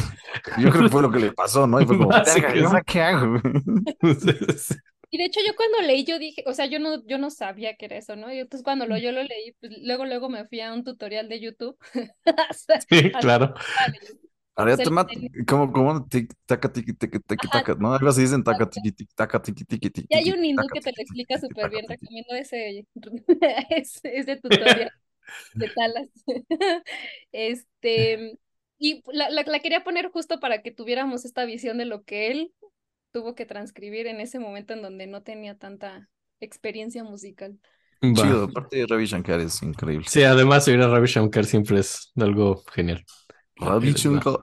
Yo 0.57 0.69
creo 0.69 0.83
que 0.83 0.89
fue 0.89 1.01
lo 1.01 1.11
que 1.11 1.19
le 1.19 1.31
pasó, 1.33 1.67
¿no? 1.67 1.81
Y 1.81 1.85
fue 1.85 1.97
como, 1.97 2.09
Básicamente. 2.09 2.47
"Verga, 2.47 2.61
¿y 2.61 2.63
ahora 2.65 2.81
qué 2.83 3.01
hago? 3.01 3.37
Y 5.13 5.17
de 5.17 5.25
hecho 5.25 5.41
yo 5.45 5.55
cuando 5.57 5.81
leí 5.81 6.05
yo 6.05 6.17
dije, 6.19 6.43
o 6.47 6.53
sea, 6.53 6.67
yo 6.67 6.79
no, 6.79 7.05
yo 7.05 7.17
no 7.17 7.29
sabía 7.29 7.75
que 7.75 7.85
era 7.85 7.97
eso, 7.97 8.15
¿no? 8.15 8.31
Y 8.31 8.39
entonces 8.39 8.63
cuando 8.63 8.85
lo, 8.87 8.97
yo 8.97 9.11
lo 9.11 9.21
leí, 9.23 9.51
pues 9.59 9.73
luego, 9.81 10.05
luego 10.05 10.29
me 10.29 10.45
fui 10.47 10.61
a 10.61 10.73
un 10.73 10.83
tutorial 10.85 11.27
de 11.27 11.41
YouTube. 11.41 11.77
Sí, 12.89 13.11
claro. 13.19 13.53
Ahora 14.55 14.75
ya 14.75 14.77
Se 14.77 14.83
te 14.83 14.89
lo 14.89 14.91
mato. 14.91 15.19
tenía. 15.19 15.29
¿Cómo, 15.47 15.71
cómo? 15.71 16.05
Tic, 16.07 16.33
taca, 16.45 16.71
tiki, 16.71 16.93
tiki, 16.93 17.19
tiki, 17.19 17.47
taca, 17.49 17.75
¿no? 17.75 17.93
Algo 17.93 18.09
así 18.09 18.21
dicen 18.21 18.43
taca, 18.43 18.69
tiki, 18.69 18.91
tiki, 18.91 19.13
taca, 19.15 19.41
tiki, 19.41 19.65
tiki, 19.65 19.89
tiki, 19.89 20.09
Y 20.09 20.15
hay 20.17 20.31
un 20.31 20.43
hindú 20.43 20.69
que 20.71 20.81
te 20.81 20.91
lo 20.91 21.01
explica 21.01 21.37
súper 21.39 21.69
bien, 21.69 21.87
recomiendo 21.87 22.35
ese, 22.35 22.85
ese, 23.69 23.99
ese 24.17 24.35
tutorial 24.37 24.91
de 25.59 25.69
talas. 25.69 26.09
Este, 27.33 28.39
y 28.79 29.03
la, 29.13 29.29
la, 29.29 29.43
la 29.43 29.59
quería 29.61 29.83
poner 29.83 30.11
justo 30.11 30.39
para 30.39 30.61
que 30.63 30.71
tuviéramos 30.71 31.25
esta 31.25 31.45
visión 31.45 31.77
de 31.79 31.85
lo 31.85 32.03
que 32.05 32.31
él 32.31 32.53
tuvo 33.13 33.35
que 33.35 33.45
transcribir 33.47 34.07
en 34.07 34.21
ese 34.21 34.39
momento 34.39 34.73
en 34.73 34.81
donde 34.83 35.07
no 35.07 35.23
tenía 35.23 35.57
tanta 35.57 36.09
experiencia 36.41 37.03
musical. 37.03 37.59
Chido, 38.13 38.43
aparte 38.45 38.85
Ravi 38.87 39.05
Shankar 39.05 39.39
es 39.41 39.61
increíble. 39.61 40.05
Sí, 40.09 40.23
además 40.23 40.67
oír 40.67 40.81
a 40.81 40.87
Ravi 40.87 41.07
Shankar 41.07 41.45
siempre 41.45 41.79
es 41.79 42.11
algo 42.15 42.63
genial. 42.73 43.05
Ravi 43.61 43.91
Va. 43.91 43.97
Shankar. 43.97 44.41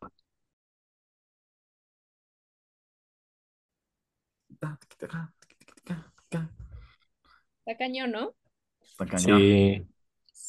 Está 7.66 7.76
cañón, 7.78 8.10
¿no? 8.12 8.34
Está 8.82 9.06
cañón. 9.06 9.38
Sí. 9.38 9.86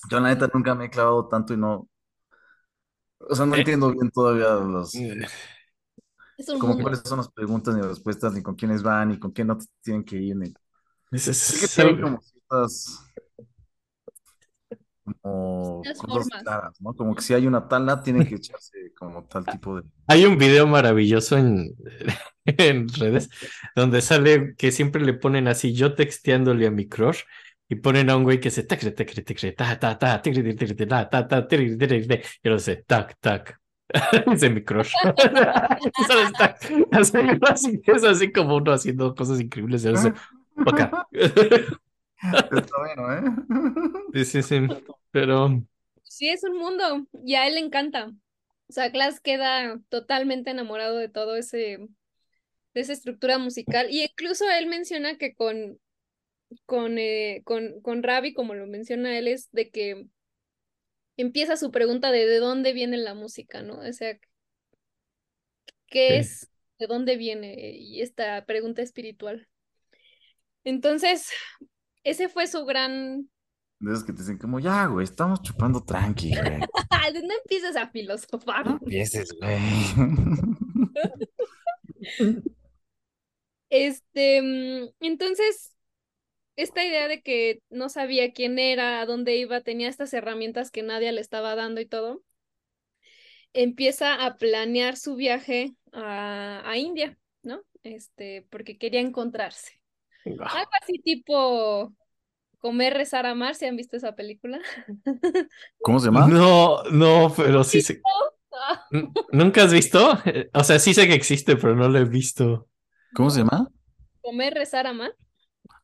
Yo 0.09 0.19
la 0.19 0.29
neta 0.29 0.49
nunca 0.53 0.75
me 0.75 0.85
he 0.85 0.89
clavado 0.89 1.27
tanto 1.27 1.53
y 1.53 1.57
no, 1.57 1.89
o 3.19 3.35
sea, 3.35 3.45
no 3.45 3.55
Eh. 3.55 3.59
entiendo 3.59 3.91
bien 3.91 4.09
todavía 4.11 4.49
los, 4.55 4.93
Es 6.37 6.47
un 6.49 6.57
como 6.59 6.73
mundo. 6.73 6.83
cuáles 6.83 7.01
son 7.05 7.17
las 7.17 7.29
preguntas 7.29 7.75
ni 7.75 7.81
respuestas, 7.81 8.33
ni 8.33 8.41
con 8.41 8.55
quiénes 8.55 8.81
van, 8.81 9.09
ni 9.09 9.19
con 9.19 9.31
quién 9.31 9.47
no 9.47 9.57
tienen 9.81 10.03
que 10.03 10.15
ir, 10.17 10.35
ni... 10.37 10.53
Es, 11.11 11.27
es- 11.27 11.59
que 11.59 11.65
es 11.65 11.75
tienen 11.75 11.95
algo- 11.95 12.07
como 12.07 12.21
ciertas 12.21 12.99
como 15.21 15.81
Las 15.83 15.97
cosas 15.97 16.23
formas. 16.25 16.43
claras, 16.43 16.81
¿no? 16.81 16.93
Como 16.93 17.15
que 17.15 17.21
si 17.21 17.33
hay 17.33 17.47
una 17.47 17.67
tala, 17.67 18.01
tiene 18.01 18.27
que 18.27 18.35
echarse 18.35 18.93
como 18.97 19.23
tal 19.25 19.45
tipo 19.45 19.77
de... 19.77 19.83
Hay 20.07 20.25
un 20.25 20.37
video 20.37 20.67
maravilloso 20.67 21.37
en, 21.37 21.75
en 22.45 22.87
redes 22.89 23.29
donde 23.75 24.01
sale 24.01 24.55
que 24.57 24.71
siempre 24.71 25.01
le 25.03 25.13
ponen 25.13 25.47
así, 25.47 25.73
yo 25.73 25.95
texteándole 25.95 26.67
a 26.67 26.71
mi 26.71 26.87
crush 26.87 27.21
y 27.67 27.75
ponen 27.75 28.09
a 28.09 28.17
un 28.17 28.23
güey 28.23 28.39
que 28.39 28.49
se 28.49 28.63
tecre, 28.63 28.91
tecre, 28.91 29.21
tecre, 29.21 29.51
ta, 29.51 29.77
ta, 29.79 29.97
ta, 29.97 30.21
tecre, 30.21 30.41
tecre, 30.41 30.67
tecre, 30.67 30.85
ta, 30.87 31.09
ta, 31.09 31.27
ta, 31.27 31.47
tecre, 31.47 31.77
tecre, 31.77 32.01
tecre, 32.01 32.25
y 32.43 32.47
luego 32.47 32.57
dice, 32.57 32.83
tac, 32.87 33.17
tac. 33.19 33.59
Dice 34.31 34.49
mi 34.49 34.63
crush. 34.63 34.91
¿Sabes? 36.07 36.31
Tac. 36.37 36.61
Así, 36.91 37.17
así, 37.41 37.81
es 37.85 38.03
así 38.03 38.31
como 38.31 38.57
uno 38.57 38.71
haciendo 38.71 39.15
cosas 39.15 39.39
increíbles. 39.41 39.85
acá. 39.85 41.07
Está 41.11 42.77
bueno, 42.77 43.13
¿eh? 43.13 43.23
Sí, 44.13 44.25
sí, 44.25 44.43
sí. 44.43 44.67
Pero 45.11 45.63
Sí, 46.03 46.29
es 46.29 46.43
un 46.43 46.57
mundo 46.57 47.07
y 47.23 47.35
a 47.35 47.47
él 47.47 47.55
le 47.55 47.59
encanta. 47.61 48.07
O 48.69 48.73
sea, 48.73 48.89
Glass 48.89 49.19
queda 49.21 49.79
totalmente 49.89 50.51
enamorado 50.51 50.97
de 50.97 51.09
todo 51.09 51.35
ese, 51.35 51.77
de 52.73 52.81
esa 52.81 52.93
estructura 52.93 53.37
musical. 53.39 53.89
Y 53.91 54.03
incluso 54.03 54.45
él 54.49 54.67
menciona 54.67 55.17
que 55.17 55.35
con, 55.35 55.79
con, 56.65 56.97
eh, 56.99 57.41
con, 57.45 57.81
con 57.81 58.03
Ravi, 58.03 58.33
como 58.33 58.55
lo 58.55 58.67
menciona 58.67 59.17
él, 59.17 59.27
es 59.29 59.49
de 59.51 59.71
que 59.71 60.07
empieza 61.17 61.55
su 61.57 61.69
pregunta 61.71 62.11
de 62.11 62.25
de 62.25 62.39
dónde 62.39 62.73
viene 62.73 62.97
la 62.97 63.13
música, 63.13 63.61
¿no? 63.61 63.77
O 63.79 63.93
sea, 63.93 64.17
¿qué 65.87 66.17
Sí. 66.17 66.19
es? 66.19 66.49
¿De 66.79 66.87
dónde 66.87 67.17
viene? 67.17 67.55
Y 67.77 68.01
esta 68.01 68.45
pregunta 68.45 68.81
espiritual. 68.81 69.47
Entonces, 70.63 71.29
ese 72.03 72.29
fue 72.29 72.47
su 72.47 72.65
gran... 72.65 73.29
De 73.79 73.91
esos 73.91 74.03
que 74.03 74.11
te 74.11 74.19
dicen 74.19 74.37
como, 74.37 74.59
ya, 74.59 74.87
güey, 74.87 75.05
estamos 75.05 75.41
chupando 75.41 75.83
tranqui, 75.83 76.35
güey. 76.35 76.59
No 77.23 77.33
empieces 77.33 77.75
a 77.75 77.89
filosofar. 77.89 78.65
No 78.65 78.73
empieces, 78.73 79.35
güey. 79.39 79.59
Este, 83.71 84.41
mm, 84.41 84.89
entonces, 84.99 85.75
esta 86.55 86.83
idea 86.83 87.07
de 87.07 87.21
que 87.21 87.61
no 87.69 87.89
sabía 87.89 88.33
quién 88.33 88.57
era, 88.57 88.99
a 88.99 89.05
dónde 89.05 89.37
iba, 89.37 89.61
tenía 89.61 89.89
estas 89.89 90.11
herramientas 90.13 90.71
que 90.71 90.81
nadie 90.81 91.11
le 91.11 91.21
estaba 91.21 91.55
dando 91.55 91.79
y 91.79 91.85
todo, 91.85 92.23
empieza 93.53 94.25
a 94.25 94.37
planear 94.37 94.97
su 94.97 95.15
viaje 95.15 95.75
a, 95.93 96.67
a 96.67 96.77
India, 96.77 97.17
¿no? 97.43 97.61
Este, 97.83 98.47
porque 98.49 98.77
quería 98.77 99.01
encontrarse. 99.01 99.79
Algo 100.25 100.71
así 100.81 100.99
tipo 100.99 101.93
comer, 102.59 102.93
rezar, 102.93 103.25
amar, 103.25 103.55
¿si 103.55 103.65
han 103.65 103.75
visto 103.75 103.97
esa 103.97 104.15
película? 104.15 104.59
¿Cómo 105.81 105.99
se 105.99 106.07
llama? 106.07 106.27
no, 106.27 106.83
no, 106.83 107.33
pero 107.35 107.63
sí 107.63 107.81
sé. 107.81 108.01
¿Nunca 109.31 109.63
has 109.63 109.73
visto? 109.73 110.17
O 110.53 110.63
sea, 110.63 110.79
sí 110.79 110.93
sé 110.93 111.07
que 111.07 111.13
existe, 111.13 111.55
pero 111.55 111.75
no 111.75 111.87
lo 111.89 111.97
he 111.97 112.05
visto. 112.05 112.67
¿Cómo 113.15 113.29
se 113.29 113.39
llama? 113.39 113.69
Comer, 114.21 114.53
rezar, 114.53 114.85
amar. 114.85 115.15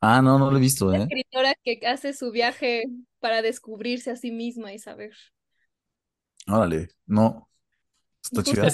Ah, 0.02 0.22
no, 0.22 0.38
no 0.38 0.52
lo 0.52 0.58
he 0.58 0.62
visto, 0.62 0.94
¿eh? 0.94 1.00
Escritora 1.04 1.56
que 1.64 1.80
hace 1.88 2.14
su 2.14 2.32
viaje 2.32 2.86
para 3.20 3.42
descubrirse 3.42 4.12
a 4.12 4.16
sí 4.16 4.32
misma 4.32 4.74
y 4.74 4.80
saber. 4.80 5.14
Órale, 6.48 6.90
no. 7.06 7.50
Está 8.22 8.44
chida. 8.44 8.68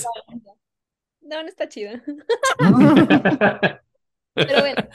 No, 1.21 1.41
no 1.41 1.47
está 1.47 1.69
chida. 1.69 2.03
Pero 4.33 4.59
bueno, 4.59 4.87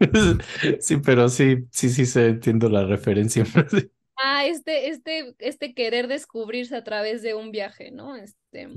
Sí, 0.80 0.98
pero 1.04 1.28
sí, 1.28 1.66
sí, 1.72 1.88
sí, 1.88 2.06
se 2.06 2.26
entiendo 2.26 2.68
la 2.68 2.84
referencia. 2.84 3.44
ah, 4.16 4.46
este, 4.46 4.90
este, 4.90 5.34
este 5.38 5.74
querer 5.74 6.06
descubrirse 6.06 6.76
a 6.76 6.84
través 6.84 7.22
de 7.22 7.34
un 7.34 7.50
viaje, 7.50 7.90
¿no? 7.90 8.14
Este, 8.14 8.68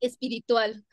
espiritual, 0.00 0.84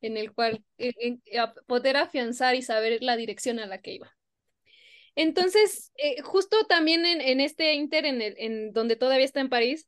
en 0.00 0.16
el 0.16 0.32
cual 0.32 0.64
eh, 0.78 1.18
poder 1.66 1.98
afianzar 1.98 2.54
y 2.54 2.62
saber 2.62 3.02
la 3.02 3.16
dirección 3.16 3.58
a 3.58 3.66
la 3.66 3.82
que 3.82 3.94
iba. 3.94 4.10
Entonces, 5.16 5.92
eh, 5.96 6.22
justo 6.22 6.64
también 6.66 7.04
en, 7.04 7.20
en 7.20 7.40
este 7.40 7.74
inter, 7.74 8.06
en, 8.06 8.22
el, 8.22 8.34
en 8.38 8.72
donde 8.72 8.96
todavía 8.96 9.24
está 9.24 9.40
en 9.40 9.50
París, 9.50 9.86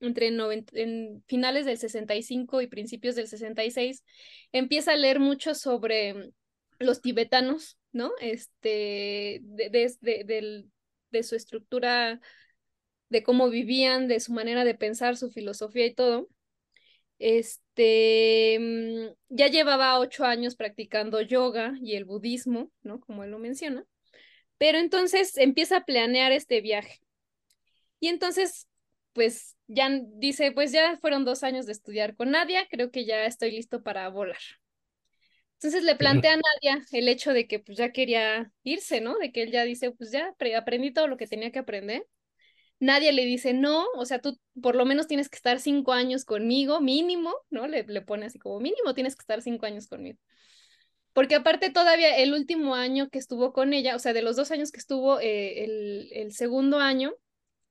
entre 0.00 0.28
en 0.28 1.22
finales 1.26 1.66
del 1.66 1.78
65 1.78 2.60
y 2.60 2.66
principios 2.66 3.14
del 3.14 3.28
66, 3.28 4.04
empieza 4.52 4.92
a 4.92 4.96
leer 4.96 5.20
mucho 5.20 5.54
sobre 5.54 6.32
los 6.78 7.00
tibetanos, 7.00 7.78
¿no? 7.92 8.12
Este, 8.20 9.40
de 9.42 11.22
su 11.22 11.36
estructura, 11.36 12.20
de 13.08 13.22
cómo 13.22 13.48
vivían, 13.48 14.08
de 14.08 14.20
su 14.20 14.32
manera 14.32 14.64
de 14.64 14.74
pensar, 14.74 15.16
su 15.16 15.30
filosofía 15.30 15.86
y 15.86 15.94
todo. 15.94 16.28
Este, 17.18 18.58
mm, 18.60 19.14
ya 19.28 19.48
llevaba 19.48 19.98
ocho 19.98 20.24
años 20.24 20.56
practicando 20.56 21.20
yoga 21.20 21.74
y 21.80 21.94
el 21.94 22.04
budismo, 22.04 22.70
¿no? 22.82 23.00
Como 23.00 23.24
él 23.24 23.30
lo 23.30 23.38
menciona. 23.38 23.84
Pero 24.58 24.78
entonces 24.78 25.36
empieza 25.36 25.78
a 25.78 25.84
planear 25.84 26.32
este 26.32 26.60
viaje. 26.60 27.00
Y 28.00 28.08
entonces, 28.08 28.68
pues 29.12 29.53
ya 29.68 29.90
dice, 30.16 30.52
pues 30.52 30.72
ya 30.72 30.98
fueron 30.98 31.24
dos 31.24 31.42
años 31.42 31.66
de 31.66 31.72
estudiar 31.72 32.16
con 32.16 32.30
Nadia, 32.32 32.66
creo 32.70 32.90
que 32.90 33.04
ya 33.06 33.26
estoy 33.26 33.52
listo 33.52 33.82
para 33.82 34.08
volar. 34.10 34.38
Entonces 35.58 35.82
le 35.84 35.96
plantea 35.96 36.34
a 36.34 36.36
Nadia 36.36 36.84
el 36.92 37.08
hecho 37.08 37.32
de 37.32 37.46
que 37.46 37.58
pues 37.58 37.78
ya 37.78 37.90
quería 37.92 38.52
irse, 38.64 39.00
¿no? 39.00 39.16
De 39.18 39.32
que 39.32 39.42
él 39.42 39.50
ya 39.50 39.64
dice, 39.64 39.90
pues 39.92 40.10
ya 40.12 40.28
apre- 40.36 40.56
aprendí 40.56 40.92
todo 40.92 41.08
lo 41.08 41.16
que 41.16 41.26
tenía 41.26 41.50
que 41.52 41.58
aprender. 41.60 42.06
Nadie 42.80 43.12
le 43.12 43.24
dice 43.26 43.54
no, 43.54 43.86
o 43.96 44.06
sea, 44.06 44.20
tú 44.20 44.38
por 44.62 44.76
lo 44.76 44.86
menos 44.86 45.06
tienes 45.08 45.28
que 45.30 45.36
estar 45.36 45.60
cinco 45.60 45.92
años 45.92 46.24
conmigo, 46.26 46.80
mínimo, 46.80 47.34
¿no? 47.50 47.68
Le, 47.68 47.84
le 47.84 48.02
pone 48.02 48.26
así 48.26 48.38
como 48.38 48.60
mínimo 48.60 48.94
tienes 48.94 49.16
que 49.16 49.22
estar 49.22 49.42
cinco 49.42 49.66
años 49.66 49.88
conmigo. 49.88 50.18
Porque 51.12 51.36
aparte 51.36 51.70
todavía 51.70 52.16
el 52.18 52.34
último 52.34 52.74
año 52.74 53.08
que 53.10 53.18
estuvo 53.18 53.52
con 53.52 53.72
ella, 53.74 53.96
o 53.96 53.98
sea, 54.00 54.12
de 54.12 54.22
los 54.22 54.36
dos 54.36 54.50
años 54.50 54.72
que 54.72 54.80
estuvo, 54.80 55.20
eh, 55.20 55.64
el, 55.64 56.08
el 56.12 56.32
segundo 56.34 56.78
año, 56.80 57.14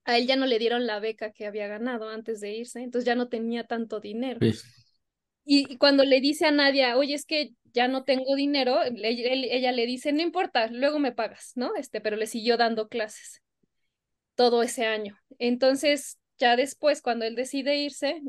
a 0.06 0.18
él 0.18 0.28
ya 0.28 0.36
no 0.36 0.46
le 0.46 0.60
dieron 0.60 0.86
la 0.88 1.00
beca 1.00 1.32
que 1.32 1.46
había 1.48 1.68
ganado 1.68 2.10
antes 2.10 2.40
de 2.42 2.52
irse, 2.54 2.82
entonces 2.82 3.06
ya 3.06 3.16
no 3.16 3.30
tenía 3.30 3.66
tanto 3.68 4.00
dinero. 4.00 4.42
Sí. 4.42 4.52
Y, 5.46 5.72
y 5.74 5.78
cuando 5.78 6.04
le 6.06 6.22
dice 6.22 6.46
a 6.46 6.52
Nadia, 6.52 6.98
oye, 6.98 7.14
es 7.16 7.26
que 7.26 7.52
ya 7.74 7.88
no 7.88 8.04
tengo 8.06 8.36
dinero, 8.36 8.80
le- 8.92 9.34
él- 9.34 9.46
ella 9.52 9.72
le 9.72 9.86
dice, 9.86 10.14
no 10.14 10.22
importa, 10.22 10.68
luego 10.68 11.00
me 11.00 11.12
pagas, 11.12 11.52
¿no? 11.56 11.76
Este, 11.76 12.02
pero 12.02 12.16
le 12.18 12.28
siguió 12.28 12.58
dando 12.58 12.88
clases 12.88 13.42
todo 14.36 14.64
ese 14.64 14.86
año. 14.86 15.18
Entonces, 15.40 16.20
ya 16.38 16.56
después, 16.56 17.02
cuando 17.02 17.26
él 17.26 17.36
decide 17.36 17.78
irse, 17.78 18.22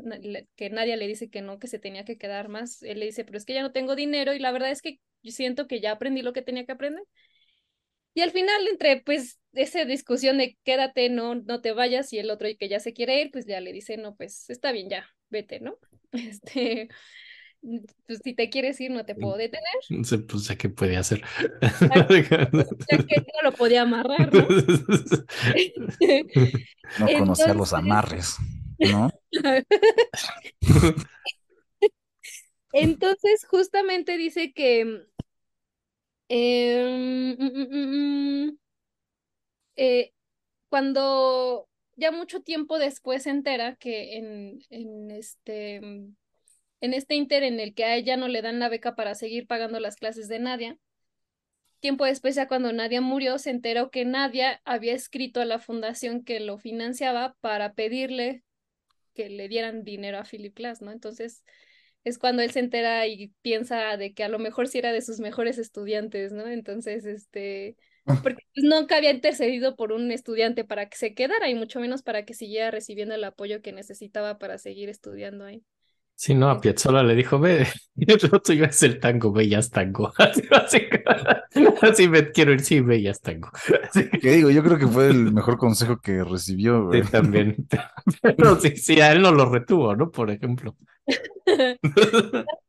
que 0.55 0.69
Nadia 0.69 0.95
le 0.97 1.07
dice 1.07 1.29
que 1.29 1.41
no, 1.41 1.59
que 1.59 1.67
se 1.67 1.79
tenía 1.79 2.05
que 2.05 2.17
quedar 2.17 2.49
más, 2.49 2.81
él 2.83 2.99
le 2.99 3.07
dice, 3.07 3.25
pero 3.25 3.37
es 3.37 3.45
que 3.45 3.53
ya 3.53 3.61
no 3.63 3.71
tengo 3.71 3.95
dinero 3.95 4.33
y 4.33 4.39
la 4.39 4.51
verdad 4.51 4.71
es 4.71 4.81
que 4.81 4.99
yo 5.23 5.31
siento 5.31 5.67
que 5.67 5.81
ya 5.81 5.91
aprendí 5.93 6.21
lo 6.21 6.33
que 6.33 6.41
tenía 6.41 6.65
que 6.65 6.71
aprender. 6.73 7.03
Y 8.15 8.21
al 8.21 8.31
final, 8.31 8.65
entre 8.67 9.01
pues 9.01 9.39
esa 9.53 9.83
discusión 9.83 10.37
de 10.37 10.57
quédate, 10.63 11.09
no, 11.09 11.35
no 11.35 11.61
te 11.61 11.73
vayas, 11.73 12.13
y 12.13 12.19
el 12.19 12.31
otro 12.31 12.47
y 12.47 12.55
que 12.55 12.69
ya 12.69 12.79
se 12.79 12.93
quiere 12.93 13.21
ir, 13.21 13.29
pues 13.29 13.45
ya 13.45 13.59
le 13.59 13.73
dice, 13.73 13.97
no, 13.97 14.15
pues 14.15 14.49
está 14.49 14.71
bien, 14.71 14.89
ya, 14.89 15.05
vete, 15.29 15.59
¿no? 15.59 15.77
Este, 16.13 16.87
pues 18.07 18.21
si 18.23 18.33
te 18.33 18.49
quieres 18.49 18.79
ir, 18.79 18.91
no 18.91 19.05
te 19.05 19.15
puedo 19.15 19.35
detener, 19.35 19.65
sé, 20.03 20.19
pues, 20.19 20.49
¿a 20.49 20.55
qué 20.55 20.69
puede 20.69 20.95
hacer? 20.95 21.21
ya 21.61 22.07
que 22.07 23.25
no 23.33 23.41
lo 23.43 23.51
podía 23.51 23.81
amarrar, 23.81 24.33
¿no? 24.33 24.47
No 26.99 27.07
conocía 27.19 27.53
los 27.53 27.73
amarres, 27.73 28.37
¿no? 28.79 29.11
Entonces, 32.71 33.45
justamente 33.49 34.17
dice 34.17 34.53
que 34.53 35.05
em, 36.29 37.35
mm, 37.37 37.67
mm, 37.71 38.47
mm, 38.47 38.57
eh, 39.75 40.13
cuando 40.69 41.69
ya 41.95 42.11
mucho 42.11 42.41
tiempo 42.41 42.79
después 42.79 43.23
se 43.23 43.29
entera 43.29 43.75
que 43.75 44.17
en, 44.17 44.59
en 44.69 45.11
este 45.11 45.75
en 46.81 46.93
este 46.93 47.15
inter 47.15 47.43
en 47.43 47.59
el 47.59 47.73
que 47.73 47.85
a 47.85 47.95
ella 47.95 48.17
no 48.17 48.27
le 48.27 48.41
dan 48.41 48.59
la 48.59 48.69
beca 48.69 48.95
para 48.95 49.15
seguir 49.15 49.47
pagando 49.47 49.79
las 49.79 49.95
clases 49.95 50.27
de 50.27 50.39
Nadia, 50.39 50.77
tiempo 51.79 52.05
después 52.05 52.35
ya 52.35 52.47
cuando 52.47 52.73
Nadia 52.73 53.01
murió, 53.01 53.37
se 53.37 53.49
enteró 53.49 53.91
que 53.91 54.05
Nadia 54.05 54.61
había 54.65 54.93
escrito 54.93 55.41
a 55.41 55.45
la 55.45 55.59
fundación 55.59 56.23
que 56.23 56.39
lo 56.39 56.57
financiaba 56.57 57.35
para 57.41 57.73
pedirle 57.73 58.43
que 59.13 59.29
le 59.29 59.47
dieran 59.47 59.83
dinero 59.83 60.17
a 60.17 60.25
Philip 60.25 60.55
Glass, 60.55 60.81
¿no? 60.81 60.91
Entonces 60.91 61.43
es 62.05 62.19
cuando 62.19 62.43
él 62.43 62.51
se 62.51 62.59
entera 62.59 63.07
y 63.07 63.33
piensa 63.41 63.97
de 63.97 64.13
que 64.13 64.23
a 64.23 64.29
lo 64.29 64.39
mejor 64.39 64.67
sí 64.67 64.77
era 64.77 64.93
de 64.93 65.01
sus 65.01 65.19
mejores 65.19 65.57
estudiantes, 65.57 66.31
¿no? 66.31 66.47
Entonces, 66.47 67.03
este, 67.05 67.75
porque 68.05 68.43
pues, 68.53 68.63
nunca 68.63 68.97
había 68.97 69.11
intercedido 69.11 69.75
por 69.75 69.91
un 69.91 70.11
estudiante 70.11 70.63
para 70.63 70.87
que 70.87 70.97
se 70.97 71.15
quedara 71.15 71.49
y 71.49 71.55
mucho 71.55 71.79
menos 71.79 72.03
para 72.03 72.23
que 72.23 72.35
siguiera 72.35 72.69
recibiendo 72.69 73.15
el 73.15 73.23
apoyo 73.23 73.61
que 73.61 73.73
necesitaba 73.73 74.37
para 74.37 74.59
seguir 74.59 74.87
estudiando 74.87 75.45
ahí. 75.45 75.63
Sí, 76.17 76.33
no, 76.33 76.49
a 76.49 76.61
Piazzolla 76.61 77.03
le 77.03 77.13
dijo, 77.13 77.39
ve, 77.39 77.67
lo 78.31 78.41
tuyo 78.41 78.65
es 78.65 78.83
el 78.83 78.99
tango, 78.99 79.33
ve, 79.33 79.49
ya 79.49 79.59
es 79.59 79.69
tango. 79.69 80.13
Así, 80.17 80.41
así, 80.49 80.87
así 81.81 82.07
me 82.07 82.31
quiero 82.31 82.53
ir, 82.53 82.61
sí, 82.61 82.79
ve, 82.79 83.01
ya 83.01 83.11
es 83.11 83.19
tango. 83.19 83.49
Así 83.83 84.09
¿Qué 84.21 84.31
digo? 84.31 84.49
Yo 84.49 84.63
creo 84.63 84.77
que 84.77 84.87
fue 84.87 85.09
el 85.09 85.33
mejor 85.33 85.57
consejo 85.57 85.99
que 85.99 86.23
recibió. 86.23 86.89
Sí, 86.93 87.01
también. 87.11 87.67
Pero 88.21 88.59
sí, 88.61 88.77
sí, 88.77 89.01
a 89.01 89.11
él 89.11 89.21
no 89.21 89.31
lo 89.31 89.49
retuvo, 89.49 89.93
¿no? 89.95 90.09
Por 90.09 90.31
ejemplo. 90.31 90.77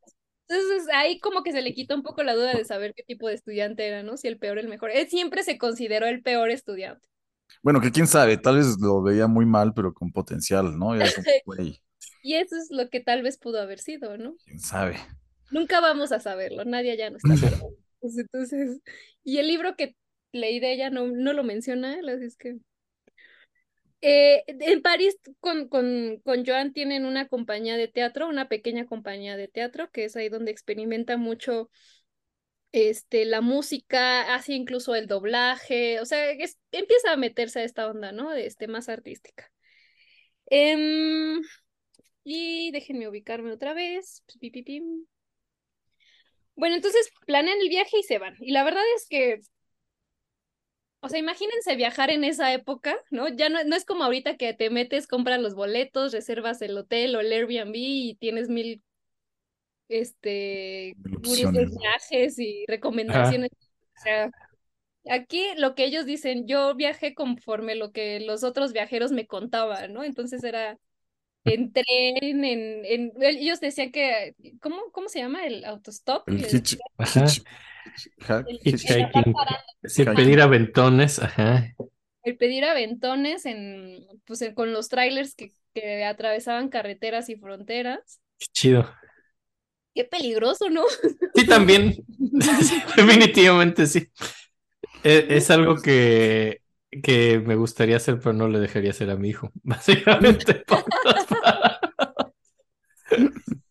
Entonces 0.49 0.89
ahí 0.95 1.19
como 1.19 1.43
que 1.43 1.53
se 1.53 1.63
le 1.63 1.75
quita 1.75 1.95
un 1.95 2.03
poco 2.03 2.23
la 2.23 2.35
duda 2.35 2.55
de 2.55 2.65
saber 2.65 2.95
qué 2.95 3.03
tipo 3.03 3.29
de 3.29 3.35
estudiante 3.35 3.87
era, 3.87 4.03
¿no? 4.03 4.17
Si 4.17 4.29
el 4.29 4.39
peor 4.39 4.59
o 4.59 4.61
el 4.61 4.69
mejor. 4.69 4.91
Él 4.91 5.09
siempre 5.09 5.43
se 5.43 5.59
consideró 5.59 6.07
el 6.07 6.23
peor 6.23 6.51
estudiante. 6.51 7.09
Bueno, 7.63 7.81
que 7.81 7.91
quién 7.91 8.07
sabe, 8.07 8.37
tal 8.37 8.57
vez 8.57 8.79
lo 8.81 9.03
veía 9.03 9.27
muy 9.27 9.45
mal, 9.45 9.73
pero 9.75 9.93
con 9.93 10.13
potencial, 10.13 10.79
¿no? 10.79 10.95
Era 10.95 11.13
como, 11.13 11.27
güey, 11.47 11.81
Y 12.23 12.35
eso 12.35 12.57
es 12.57 12.69
lo 12.71 12.89
que 12.91 13.01
tal 13.01 13.23
vez 13.23 13.39
pudo 13.39 13.61
haber 13.61 13.81
sido, 13.81 14.17
¿no? 14.17 14.37
quién 14.45 14.61
sabe. 14.61 14.99
Nunca 15.51 15.81
vamos 15.81 16.13
a 16.13 16.21
saberlo, 16.21 16.65
nadie 16.65 16.97
ya 16.97 17.11
no 17.11 17.19
está. 17.19 17.35
pues, 18.01 18.19
entonces, 18.19 18.81
y 19.25 19.39
el 19.39 19.49
libro 19.49 19.77
que 19.77 19.97
leí 20.33 20.61
de 20.61 20.73
ella 20.73 20.91
no, 20.91 21.07
no 21.07 21.33
lo 21.33 21.45
menciona 21.45 21.99
él, 21.99 22.09
así 22.09 22.25
es 22.25 22.37
que. 22.37 22.59
Eh, 24.03 24.45
en 24.47 24.83
París 24.83 25.17
con, 25.41 25.69
con, 25.69 26.21
con 26.25 26.45
Joan 26.47 26.73
tienen 26.73 27.07
una 27.07 27.27
compañía 27.29 27.77
de 27.77 27.89
teatro, 27.89 28.29
una 28.29 28.49
pequeña 28.49 28.87
compañía 28.87 29.37
de 29.37 29.49
teatro, 29.49 29.91
que 29.91 30.05
es 30.05 30.17
ahí 30.17 30.29
donde 30.29 30.51
experimenta 30.53 31.17
mucho 31.17 31.71
este, 32.73 33.25
la 33.25 33.41
música, 33.41 34.35
hace 34.35 34.53
incluso 34.55 34.95
el 34.95 35.07
doblaje, 35.07 36.01
o 36.01 36.05
sea, 36.07 36.31
es- 36.31 36.59
empieza 36.73 37.13
a 37.13 37.17
meterse 37.17 37.61
a 37.61 37.65
esta 37.65 37.89
onda, 37.89 38.13
¿no? 38.13 38.33
Este, 38.35 38.69
más 38.69 38.89
artística. 38.89 39.51
Em, 40.51 41.43
y 42.25 42.71
déjenme 42.73 43.09
ubicarme 43.09 43.53
otra 43.53 43.75
vez. 43.75 44.25
Bueno, 46.55 46.77
entonces 46.77 47.11
planean 47.27 47.59
el 47.61 47.69
viaje 47.69 47.99
y 47.99 48.03
se 48.03 48.19
van. 48.19 48.35
Y 48.41 48.53
la 48.53 48.65
verdad 48.65 48.83
es 48.97 49.07
que, 49.09 49.41
o 51.07 51.09
sea, 51.09 51.19
imagínense 51.19 51.77
viajar 51.77 52.11
en 52.11 52.25
esa 52.25 52.53
época, 52.53 52.97
¿no? 53.11 53.29
Ya 53.29 53.49
no, 53.49 53.63
no 53.65 53.77
es 53.77 53.85
como 53.85 54.03
ahorita 54.05 54.37
que 54.37 54.53
te 54.55 54.71
metes, 54.71 55.07
compras 55.07 55.41
los 55.41 55.55
boletos, 55.55 56.13
reservas 56.13 56.61
el 56.63 56.77
hotel 56.77 57.15
o 57.15 57.21
el 57.21 57.33
Airbnb 57.33 57.75
y 57.75 58.17
tienes 58.17 58.49
mil, 58.49 58.83
este, 59.89 60.95
de 60.97 61.69
viajes 61.79 62.39
y 62.41 62.65
recomendaciones. 62.67 63.51
O 63.53 64.01
sea, 64.03 64.31
aquí 65.09 65.45
lo 65.57 65.77
que 65.77 65.85
ellos 65.85 66.07
dicen, 66.07 66.49
yo 66.49 66.75
viajé 66.75 67.15
conforme 67.15 67.77
lo 67.77 67.93
que 67.93 68.19
los 68.21 68.43
otros 68.43 68.73
viajeros 68.73 69.13
me 69.13 69.29
contaban, 69.29 69.93
¿no? 69.93 70.03
Entonces 70.03 70.43
era 70.43 70.77
en 71.47 71.73
tren, 71.73 72.45
en, 72.45 72.85
en, 72.85 73.13
ellos 73.21 73.61
decían 73.61 73.93
que, 73.93 74.35
¿cómo, 74.61 74.77
cómo 74.93 75.09
se 75.09 75.21
llama? 75.21 75.47
El 75.47 75.65
autostop. 75.65 76.29
El 76.29 76.45
El- 76.45 76.55
hitch, 76.57 76.79
Ajá. 76.99 77.25
el- 78.47 78.61
Hitchhiking. 78.65 79.35
Pedir 80.15 80.41
aventones, 80.41 81.19
ajá. 81.21 81.73
el 82.25 82.37
pedir 82.37 82.65
aventones 82.65 83.47
en, 83.47 84.05
pues, 84.27 84.43
en- 84.43 84.55
con 84.55 84.73
los 84.73 84.89
trailers 84.89 85.35
que, 85.35 85.53
que 85.75 86.05
atravesaban 86.05 86.69
carreteras 86.69 87.29
y 87.29 87.37
fronteras. 87.37 88.21
Qué 88.39 88.47
chido. 88.53 88.91
Qué 89.95 90.05
peligroso, 90.05 90.69
¿no? 90.69 90.83
Sí, 91.35 91.47
también. 91.47 91.95
Definitivamente 92.97 93.87
sí. 93.87 94.09
E- 95.05 95.27
Es, 95.31 95.51
algo 95.51 95.77
que, 95.77 96.61
que 97.03 97.39
me 97.41 97.57
gustaría 97.57 97.97
hacer, 97.97 98.19
pero 98.21 98.33
no 98.33 98.49
le 98.49 98.59
dejaría 98.61 98.91
hacer 98.91 99.11
a 99.11 99.17
mi 99.17 99.29
hijo. 99.31 99.51
Básicamente. 99.63 100.65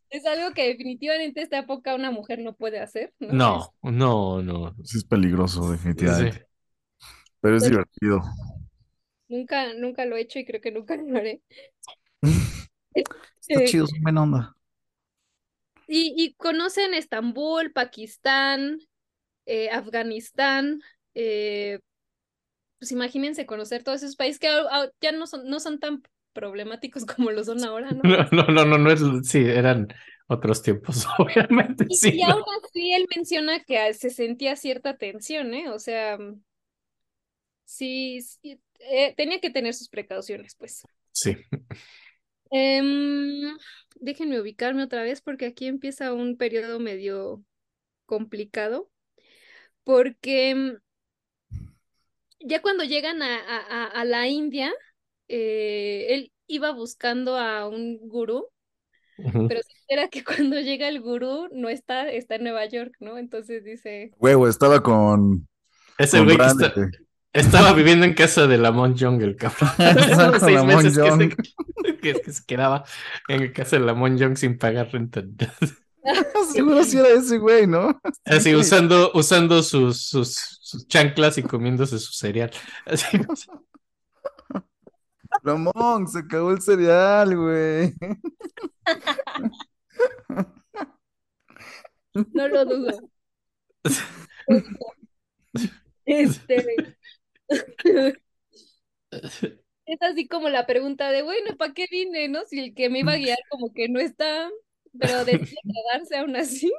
Es 0.10 0.26
algo 0.26 0.54
que 0.54 0.68
definitivamente 0.68 1.42
esta 1.42 1.60
época 1.60 1.94
una 1.96 2.12
mujer 2.12 2.40
no 2.40 2.54
puede 2.56 2.80
hacer, 2.80 3.14
¿no? 3.20 3.34
No, 3.34 3.74
no, 3.82 4.42
no. 4.42 4.76
Sí 4.84 4.98
es 5.00 5.04
peligroso, 5.04 5.72
definitivamente. 5.72 6.40
Sí. 6.40 7.06
Pero 7.42 7.58
es 7.58 7.64
Pero- 7.64 7.72
divertido. 7.76 8.22
Nunca, 9.28 9.74
nunca 9.74 10.06
lo 10.06 10.16
he 10.16 10.22
hecho 10.22 10.38
y 10.40 10.46
creo 10.46 10.62
que 10.62 10.72
nunca 10.72 10.96
lo 10.96 11.18
haré. 11.18 11.42
Está 12.94 13.62
Eh, 13.64 13.66
chido, 13.66 13.88
son 13.88 14.02
buena 14.02 14.22
onda. 14.24 14.56
Y, 15.88 16.14
y 16.16 16.34
conocen 16.36 16.94
Estambul, 16.94 17.74
Pakistán, 17.74 18.80
eh, 19.46 19.70
Afganistán. 19.72 20.82
eh, 21.16 21.80
pues 22.80 22.92
imagínense 22.92 23.46
conocer 23.46 23.84
todos 23.84 24.04
esos 24.04 24.16
países 24.16 24.40
que 24.40 24.48
ya 25.02 25.12
no 25.12 25.28
son, 25.28 25.48
no 25.48 25.60
son 25.60 25.80
tan 25.80 26.04
problemáticos 26.34 27.06
como 27.06 27.32
lo 27.32 27.44
son 27.44 27.64
ahora, 27.64 27.92
¿no? 27.92 28.02
No, 28.04 28.28
no, 28.32 28.48
no, 28.48 28.66
no, 28.66 28.78
no 28.78 28.92
es, 28.92 29.02
sí, 29.28 29.40
eran 29.40 29.88
otros 30.28 30.62
tiempos, 30.62 31.06
obviamente, 31.20 31.86
Y, 31.90 31.96
sí. 31.96 32.12
y 32.16 32.24
aún 32.24 32.44
así 32.64 32.94
él 32.94 33.08
menciona 33.16 33.60
que 33.62 33.78
ah, 33.80 33.94
se 33.94 34.10
sentía 34.10 34.56
cierta 34.56 34.98
tensión, 34.98 35.54
¿eh? 35.54 35.70
O 35.70 35.80
sea, 35.80 36.18
mm, 36.18 36.42
sí, 37.66 38.22
sí, 38.22 38.60
eh, 38.80 39.14
tenía 39.16 39.40
que 39.40 39.50
tener 39.50 39.74
sus 39.74 39.90
precauciones, 39.90 40.56
pues. 40.56 40.84
Sí. 41.12 41.38
Em, 42.52 43.58
déjenme 43.96 44.40
ubicarme 44.40 44.84
otra 44.84 45.04
vez 45.04 45.22
porque 45.22 45.46
aquí 45.46 45.68
empieza 45.68 46.14
un 46.14 46.38
periodo 46.38 46.80
medio 46.80 47.44
complicado, 48.06 48.90
porque 49.84 50.56
mm, 50.56 50.85
ya 52.46 52.62
cuando 52.62 52.84
llegan 52.84 53.22
a, 53.22 53.36
a- 53.38 53.88
a- 53.88 54.06
la 54.06 54.28
India, 54.28 54.72
eh, 55.28 56.08
él 56.10 56.32
iba 56.48 56.72
buscando 56.72 57.38
a 57.38 57.68
un 57.68 58.00
gurú, 58.08 58.48
pero 59.18 59.62
se 59.64 59.72
entera 59.82 60.10
que 60.10 60.24
cuando 60.24 60.60
llega 60.60 60.88
el 60.90 61.02
gurú 61.02 61.48
no 61.54 61.70
está, 61.70 62.10
está 62.12 62.36
en 62.36 62.44
Nueva 62.44 62.66
York, 62.66 62.94
¿no? 63.00 63.18
Entonces 63.18 63.64
dice, 63.64 64.12
Huevo, 64.20 64.48
estaba 64.48 64.82
con, 64.84 65.48
Ese 65.98 66.22
güey 66.22 66.38
que 66.38 66.44
Randy. 66.44 66.66
está, 66.66 66.90
Estaba 67.34 67.74
viviendo 67.74 68.06
en 68.06 68.14
casa 68.14 68.48
de 68.48 68.58
Lamont 68.58 68.96
Young, 68.98 69.22
el 69.22 69.36
cabrón. 69.36 69.70
Seis 70.40 70.56
Lamont 70.56 70.84
meses 70.84 70.98
que 70.98 71.08
Young. 71.08 71.32
se, 71.32 71.96
que, 72.02 72.14
que 72.22 72.32
se 72.32 72.46
quedaba 72.46 72.84
en 73.28 73.52
casa 73.54 73.78
de 73.80 73.86
Lamont 73.86 74.18
Young 74.20 74.38
sin 74.38 74.58
pagar 74.58 74.90
renta. 74.92 75.24
Seguro 76.54 76.84
si 76.84 76.98
era 76.98 77.10
ese 77.10 77.38
güey, 77.38 77.68
¿no? 77.68 78.00
Así 78.26 78.50
Sí. 78.52 78.56
usando, 78.56 79.12
usando 79.14 79.64
sus, 79.64 80.08
sus, 80.08 80.55
sus 80.76 80.88
chanclas 80.88 81.38
y 81.38 81.44
comiéndose 81.44 82.00
su 82.00 82.14
cereal. 82.14 82.52
Así, 82.86 83.18
Ramón, 85.44 86.08
se 86.08 86.20
acabó 86.20 86.52
el 86.52 86.62
cereal, 86.62 87.36
güey. 87.36 87.94
No 92.34 92.48
lo 92.48 92.66
dudo. 92.66 93.10
Este. 96.06 96.98
Es 99.86 100.02
así 100.02 100.28
como 100.28 100.50
la 100.50 100.66
pregunta 100.66 101.12
de, 101.12 101.22
bueno, 101.22 101.56
¿para 101.58 101.74
qué 101.74 101.86
vine, 101.92 102.28
no? 102.28 102.44
Si 102.46 102.60
el 102.60 102.74
que 102.74 102.90
me 102.90 103.00
iba 103.00 103.14
a 103.14 103.18
guiar 103.18 103.38
como 103.50 103.72
que 103.72 103.88
no 103.88 104.00
está, 104.00 104.50
pero 105.00 105.24
decide 105.26 105.60
quedarse 105.64 106.18
aún 106.18 106.36
así. 106.36 106.72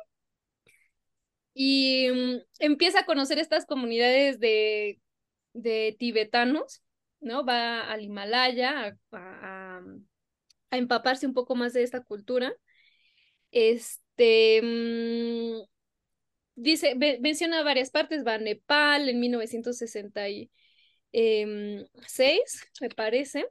Y 1.58 2.08
mm, 2.10 2.36
empieza 2.60 3.00
a 3.00 3.06
conocer 3.06 3.38
estas 3.38 3.64
comunidades 3.66 4.38
de, 4.40 5.00
de 5.54 5.96
tibetanos, 5.98 6.82
¿no? 7.20 7.44
Va 7.46 7.80
al 7.90 8.02
Himalaya 8.02 8.96
a, 9.12 9.12
a- 9.12 9.78
a- 9.78 9.82
a 10.70 10.76
empaparse 10.78 11.26
un 11.26 11.32
poco 11.34 11.54
más 11.56 11.72
de 11.72 11.82
esta 11.84 12.02
cultura. 12.02 12.52
Este, 13.52 14.60
mm, 14.62 15.62
dice, 16.56 16.94
menciona 17.20 17.62
varias 17.62 17.90
partes, 17.90 18.24
va 18.26 18.34
a 18.34 18.38
Nepal 18.38 19.08
en 19.08 19.20
1966, 19.20 20.50
me 22.80 22.88
parece. 22.90 23.46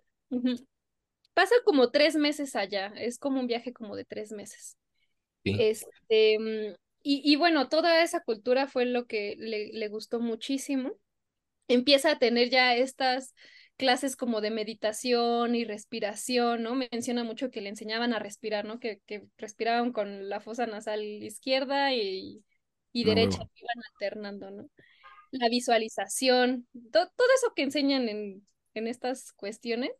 Pasa 1.34 1.56
como 1.65 1.91
tres 1.91 2.15
meses 2.15 2.56
allá, 2.56 2.94
es 2.98 3.18
como 3.19 3.40
un 3.41 3.48
viaje 3.48 3.73
como 3.73 3.95
de 3.95 4.06
tres 4.06 4.32
meses. 4.32 4.77
Sí. 5.44 5.56
Este, 5.60 6.40
mm, 6.40 6.76
y, 7.06 7.22
y 7.26 7.38
bueno, 7.38 7.69
toda 7.69 8.03
esa 8.03 8.22
cultura 8.23 8.68
fue 8.68 8.86
lo 8.86 9.07
que 9.07 9.36
le, 9.40 9.69
le 9.73 9.90
gustó 9.90 10.19
muchísimo. 10.22 10.94
Empieza 11.68 12.11
a 12.11 12.19
tener 12.19 12.49
ya 12.49 12.76
estas 12.76 13.34
clases 13.77 14.15
como 14.15 14.41
de 14.41 14.52
meditación 14.52 15.56
y 15.56 15.65
respiración, 15.65 16.64
¿no? 16.64 16.76
Menciona 16.76 17.23
mucho 17.23 17.52
que 17.52 17.61
le 17.61 17.69
enseñaban 17.69 18.14
a 18.14 18.19
respirar, 18.19 18.65
¿no? 18.65 18.80
Que, 18.80 19.02
que 19.07 19.26
respiraban 19.38 19.91
con 19.94 20.30
la 20.30 20.41
fosa 20.41 20.68
nasal 20.68 21.02
izquierda 21.03 21.94
y, 21.94 22.44
y 22.94 23.03
Ah, 23.03 23.06
derecha, 23.06 23.44
iban 23.56 23.84
alternando, 23.94 24.52
¿no? 24.52 24.69
La 25.32 25.49
visualización, 25.49 26.68
to- 26.91 27.10
todo 27.15 27.27
eso 27.38 27.53
que 27.56 27.64
enseñan 27.64 28.10
en, 28.10 28.48
en 28.76 28.88
estas 28.88 29.34
cuestiones, 29.34 29.91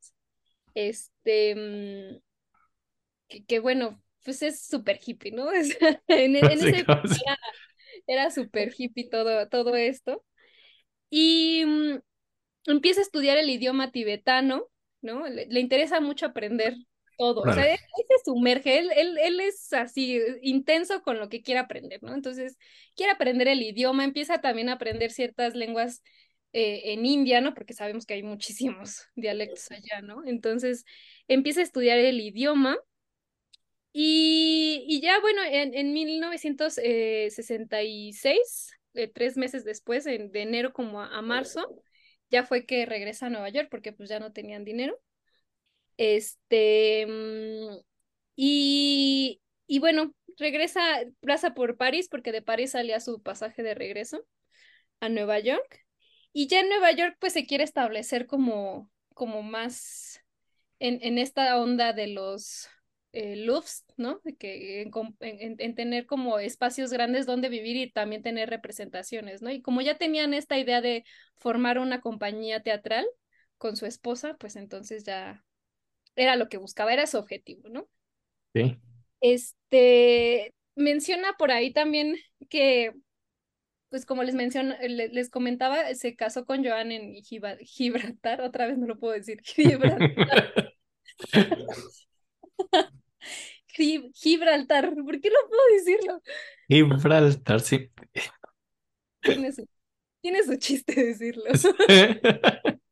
este, 0.76 1.56
mm, 1.56 2.22
que, 3.27 3.45
que 3.45 3.60
bueno, 3.60 4.02
pues 4.26 4.41
es 4.41 4.65
súper 4.65 4.99
hippie, 5.06 5.31
¿no? 5.31 5.49
Sea, 5.64 6.02
en, 6.07 6.35
en 6.35 6.45
ese 6.52 6.80
era, 6.80 7.39
era 8.07 8.31
súper 8.31 8.73
hippie 8.77 9.10
todo, 9.10 9.47
todo 9.49 9.76
esto. 9.76 10.23
Y 11.10 11.64
mm, 11.65 11.99
empieza 12.65 13.02
a 13.02 13.03
estudiar 13.03 13.38
el 13.38 13.49
idioma 13.49 13.91
tibetano, 13.91 14.65
¿no? 15.02 15.27
Le, 15.27 15.47
le 15.47 15.60
interesa 15.60 16.02
mucho 16.02 16.26
aprender 16.26 16.76
todo. 17.18 17.41
O 17.43 17.52
sea, 17.52 17.65
él, 17.65 17.80
él 17.80 18.06
se 18.07 18.23
sumerge, 18.26 18.80
él, 18.80 18.91
él, 18.95 19.18
él 19.19 19.39
es 19.39 19.72
así, 19.73 20.19
intenso 20.41 21.02
con 21.02 21.19
lo 21.19 21.30
que 21.30 21.41
quiere 21.41 21.60
aprender, 21.60 22.02
¿no? 22.03 22.14
Entonces, 22.14 22.57
quiere 22.95 23.11
aprender 23.14 23.47
el 23.47 23.61
idioma, 23.61 24.03
empieza 24.03 24.41
también 24.41 24.69
a 24.69 24.73
aprender 24.73 25.11
ciertas 25.11 25.56
lenguas 25.56 26.02
eh, 26.53 26.93
en 26.93 27.06
India, 27.06 27.41
¿no? 27.41 27.53
Porque 27.53 27.73
sabemos 27.73 28.06
que 28.06 28.15
hay 28.15 28.23
muchísimos 28.23 29.03
dialectos 29.15 29.72
allá, 29.72 30.02
¿no? 30.02 30.23
Entonces, 30.26 30.85
empieza 31.27 31.61
a 31.61 31.64
estudiar 31.64 31.97
el 31.97 32.19
idioma. 32.19 32.77
Y, 33.98 34.84
y 34.90 35.00
ya, 35.00 35.22
bueno, 35.22 35.42
en, 35.46 35.74
en 35.74 35.94
1966, 35.94 38.74
eh, 38.94 39.08
tres 39.08 39.38
meses 39.38 39.64
después, 39.64 40.06
en- 40.06 40.32
de 40.34 40.42
enero 40.42 40.74
como 40.74 41.02
a, 41.02 41.22
marzo, 41.22 41.82
ya 42.30 42.44
fue 42.44 42.66
que 42.66 42.86
regresa 42.86 43.28
a 43.28 43.30
Nueva 43.30 43.48
York 43.50 43.70
porque 43.72 43.94
pues 43.94 44.10
ya 44.10 44.20
no 44.20 44.34
tenían 44.34 44.66
dinero. 44.66 45.00
Este, 45.98 47.06
mm, 47.08 47.78
y, 48.36 49.42
y 49.68 49.80
bueno, 49.80 50.14
regresa, 50.38 50.82
pasa 51.26 51.54
por 51.54 51.78
París 51.78 52.10
porque 52.10 52.32
de 52.34 52.42
París 52.42 52.72
salía 52.72 53.00
su 53.00 53.22
pasaje 53.22 53.64
de 53.64 53.76
regreso 53.76 54.26
a 55.02 55.10
Nueva 55.10 55.40
York. 55.40 55.86
Y 56.34 56.48
ya 56.48 56.60
en 56.62 56.70
Nueva 56.70 56.92
York 56.94 57.16
pues 57.20 57.34
se 57.34 57.46
quiere 57.48 57.64
establecer 57.64 58.26
como, 58.28 58.92
como 59.14 59.44
más 59.44 60.22
en, 60.80 61.00
en 61.04 61.18
esta 61.20 61.60
onda 61.60 61.94
de 61.94 62.08
los 62.08 62.68
eh, 63.16 63.36
lofts, 63.38 63.86
¿no? 63.98 64.20
De 64.24 64.36
que 64.36 64.82
en, 65.22 65.76
tener 65.76 66.06
como 66.06 66.38
espacios 66.40 66.92
grandes 66.92 67.26
donde 67.26 67.50
vivir 67.50 67.78
y 67.78 67.92
también 67.92 68.22
tener 68.22 68.50
representaciones, 68.50 69.42
¿no? 69.42 69.52
Y 69.52 69.62
como 69.62 69.82
ya 69.82 69.98
tenían 69.98 70.34
esta 70.34 70.60
idea 70.60 70.82
de 70.82 71.06
formar 71.38 71.80
una 71.80 72.02
compañía 72.02 72.62
teatral 72.62 73.06
con 73.58 73.78
su 73.78 73.86
esposa, 73.86 74.36
pues 74.38 74.56
entonces 74.58 75.06
ya 75.06 75.44
era 76.16 76.36
lo 76.36 76.50
que 76.50 76.58
buscaba, 76.58 76.94
era 76.94 77.08
su 77.08 77.18
objetivo, 77.18 77.70
¿no? 77.70 77.88
Sí. 78.54 78.78
Este 79.22 80.54
menciona 80.76 81.34
por 81.38 81.52
ahí 81.52 81.72
también 81.72 82.18
que, 82.50 82.94
pues 83.90 84.06
como 84.06 84.24
les 84.24 84.36
menciona, 84.36 84.78
le- 84.82 85.10
les 85.10 85.30
comentaba, 85.30 85.94
se 85.96 86.16
casó 86.16 86.46
con 86.46 86.64
Joan 86.66 86.92
en 86.92 87.14
Gibraltar, 87.24 88.42
otra 88.42 88.68
vez 88.68 88.78
no 88.78 88.88
lo 88.88 89.00
puedo 89.00 89.14
decir, 89.14 89.42
Gibraltar. 89.46 90.54
Gib- 93.76 94.11
Gibraltar, 94.15 94.93
¿por 94.95 95.19
qué 95.22 95.30
no 95.30 95.49
puedo 95.49 95.61
decirlo? 95.76 96.22
Gibraltar, 96.69 97.60
sí. 97.61 97.91
Tiene 99.23 99.52
su, 99.52 99.68
tiene 100.22 100.43
su 100.43 100.57
chiste 100.57 100.93
decirlo. 101.06 101.45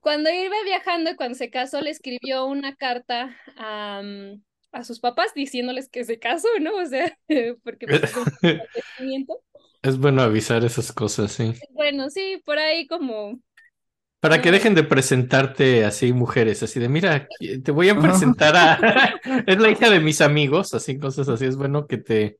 Cuando 0.00 0.30
iba 0.30 0.54
viajando 0.64 1.10
y 1.10 1.16
cuando 1.16 1.34
se 1.36 1.50
casó, 1.50 1.80
le 1.80 1.90
escribió 1.90 2.44
una 2.46 2.76
carta 2.76 3.36
a, 3.56 4.02
mm, 4.02 4.42
a 4.72 4.84
sus 4.84 5.00
papás 5.00 5.32
diciéndoles 5.34 5.88
que 5.88 6.04
se 6.04 6.18
casó, 6.18 6.48
¿no? 6.60 6.76
O 6.76 6.86
sea, 6.86 7.18
porque 7.64 7.88
pues, 7.88 8.02
es 8.04 8.16
un 8.16 8.26
acontecimiento. 8.58 9.40
Es 9.82 9.98
bueno 9.98 10.22
avisar 10.22 10.64
esas 10.64 10.92
cosas, 10.92 11.32
sí. 11.32 11.54
Bueno, 11.70 12.10
sí, 12.10 12.40
por 12.44 12.58
ahí 12.58 12.86
como 12.86 13.40
Para 14.24 14.40
que 14.40 14.50
dejen 14.50 14.74
de 14.74 14.84
presentarte 14.84 15.84
así 15.84 16.14
mujeres, 16.14 16.62
así 16.62 16.80
de, 16.80 16.88
mira, 16.88 17.28
te 17.62 17.70
voy 17.72 17.90
a 17.90 18.00
presentar 18.00 18.56
a... 18.56 18.78
Es 19.46 19.58
la 19.58 19.68
hija 19.68 19.90
de 19.90 20.00
mis 20.00 20.22
amigos, 20.22 20.72
así, 20.72 20.98
cosas 20.98 21.28
así. 21.28 21.44
Es 21.44 21.56
bueno 21.58 21.86
que 21.86 21.98
te... 21.98 22.38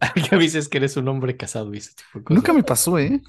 Que 0.14 0.36
avises 0.36 0.68
que 0.68 0.78
eres 0.78 0.96
un 0.96 1.08
hombre 1.08 1.36
casado 1.36 1.74
y 1.74 1.78
ese 1.78 1.96
tipo 1.96 2.20
de 2.20 2.24
cosas. 2.24 2.36
Nunca 2.36 2.52
me 2.52 2.62
pasó, 2.62 2.96
¿eh? 2.96 3.20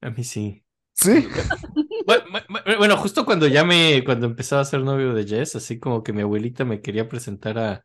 A 0.00 0.10
mí 0.10 0.22
sí. 0.22 0.64
Sí. 0.94 1.26
Bueno, 2.06 2.24
bu- 2.48 2.76
bueno, 2.78 2.96
justo 2.96 3.24
cuando 3.24 3.46
ya 3.48 3.64
me, 3.64 4.02
cuando 4.04 4.26
empezaba 4.26 4.62
a 4.62 4.64
ser 4.64 4.80
novio 4.82 5.12
de 5.14 5.26
Jess, 5.26 5.56
así 5.56 5.78
como 5.80 6.02
que 6.02 6.12
mi 6.12 6.22
abuelita 6.22 6.64
me 6.64 6.80
quería 6.80 7.08
presentar 7.08 7.58
a, 7.58 7.84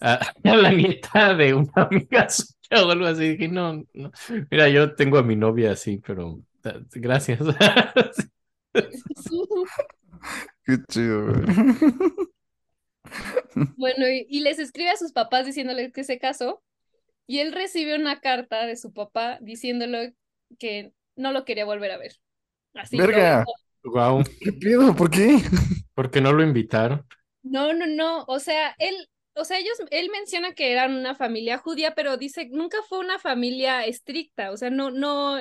a, 0.00 0.14
a 0.44 0.56
la 0.56 0.70
nieta 0.72 1.34
de 1.34 1.54
una 1.54 1.72
amiga 1.76 2.28
suya 2.30 2.86
o 2.86 2.90
algo 2.90 3.06
así. 3.06 3.30
Dije, 3.30 3.48
no, 3.48 3.84
no. 3.94 4.12
Mira, 4.50 4.68
yo 4.68 4.94
tengo 4.94 5.18
a 5.18 5.22
mi 5.22 5.36
novia 5.36 5.72
así, 5.72 5.98
pero 5.98 6.40
gracias. 6.92 7.40
Qué 10.64 10.78
chido, 10.88 11.26
güey. 11.26 11.44
Bueno, 13.76 14.06
y, 14.08 14.26
y 14.28 14.40
les 14.40 14.58
escribe 14.58 14.90
a 14.90 14.96
sus 14.96 15.12
papás 15.12 15.46
diciéndoles 15.46 15.92
que 15.92 16.04
se 16.04 16.18
casó, 16.18 16.62
y 17.26 17.40
él 17.40 17.52
recibe 17.52 17.96
una 17.96 18.20
carta 18.20 18.66
de 18.66 18.76
su 18.76 18.92
papá 18.92 19.38
diciéndole 19.40 20.14
que 20.58 20.92
no 21.16 21.32
lo 21.32 21.44
quería 21.44 21.64
volver 21.66 21.92
a 21.92 21.98
ver. 21.98 22.14
Así, 22.74 23.02
lo- 23.02 23.06
Verga. 23.06 23.44
Wow, 23.84 24.22
¿Qué 24.40 24.52
pedo? 24.52 24.94
¿Por 24.94 25.10
qué? 25.10 25.38
¿por 25.94 26.10
qué 26.10 26.20
no 26.20 26.32
lo 26.32 26.42
invitaron? 26.42 27.04
No, 27.42 27.72
no, 27.72 27.86
no, 27.86 28.24
o 28.28 28.38
sea, 28.38 28.74
él, 28.78 28.94
o 29.34 29.44
sea, 29.44 29.58
ellos, 29.58 29.76
él 29.90 30.10
menciona 30.12 30.54
que 30.54 30.72
eran 30.72 30.94
una 30.94 31.14
familia 31.16 31.58
judía, 31.58 31.94
pero 31.94 32.16
dice, 32.16 32.48
nunca 32.50 32.78
fue 32.88 33.00
una 33.00 33.18
familia 33.18 33.84
estricta, 33.84 34.52
o 34.52 34.56
sea, 34.56 34.70
no, 34.70 34.90
no, 34.92 35.38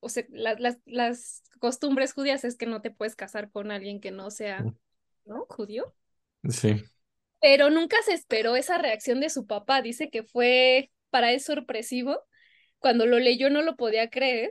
o 0.00 0.08
sea, 0.08 0.24
la- 0.30 0.54
las, 0.58 0.78
las 0.86 1.42
costumbres 1.60 2.12
judías 2.14 2.44
es 2.44 2.56
que 2.56 2.66
no 2.66 2.82
te 2.82 2.90
puedes 2.90 3.16
casar 3.16 3.50
con 3.50 3.70
alguien 3.70 4.00
que 4.00 4.10
no 4.10 4.30
sea, 4.30 4.64
¿no? 5.26 5.46
Judío. 5.48 5.94
Sí. 6.48 6.82
Pero 7.40 7.70
nunca 7.70 7.96
se 8.04 8.12
esperó 8.12 8.56
esa 8.56 8.78
reacción 8.78 9.20
de 9.20 9.30
su 9.30 9.46
papá. 9.46 9.82
Dice 9.82 10.10
que 10.10 10.22
fue 10.22 10.90
para 11.10 11.32
él 11.32 11.40
sorpresivo. 11.40 12.18
Cuando 12.78 13.06
lo 13.06 13.18
leyó 13.18 13.50
no 13.50 13.62
lo 13.62 13.76
podía 13.76 14.10
creer. 14.10 14.50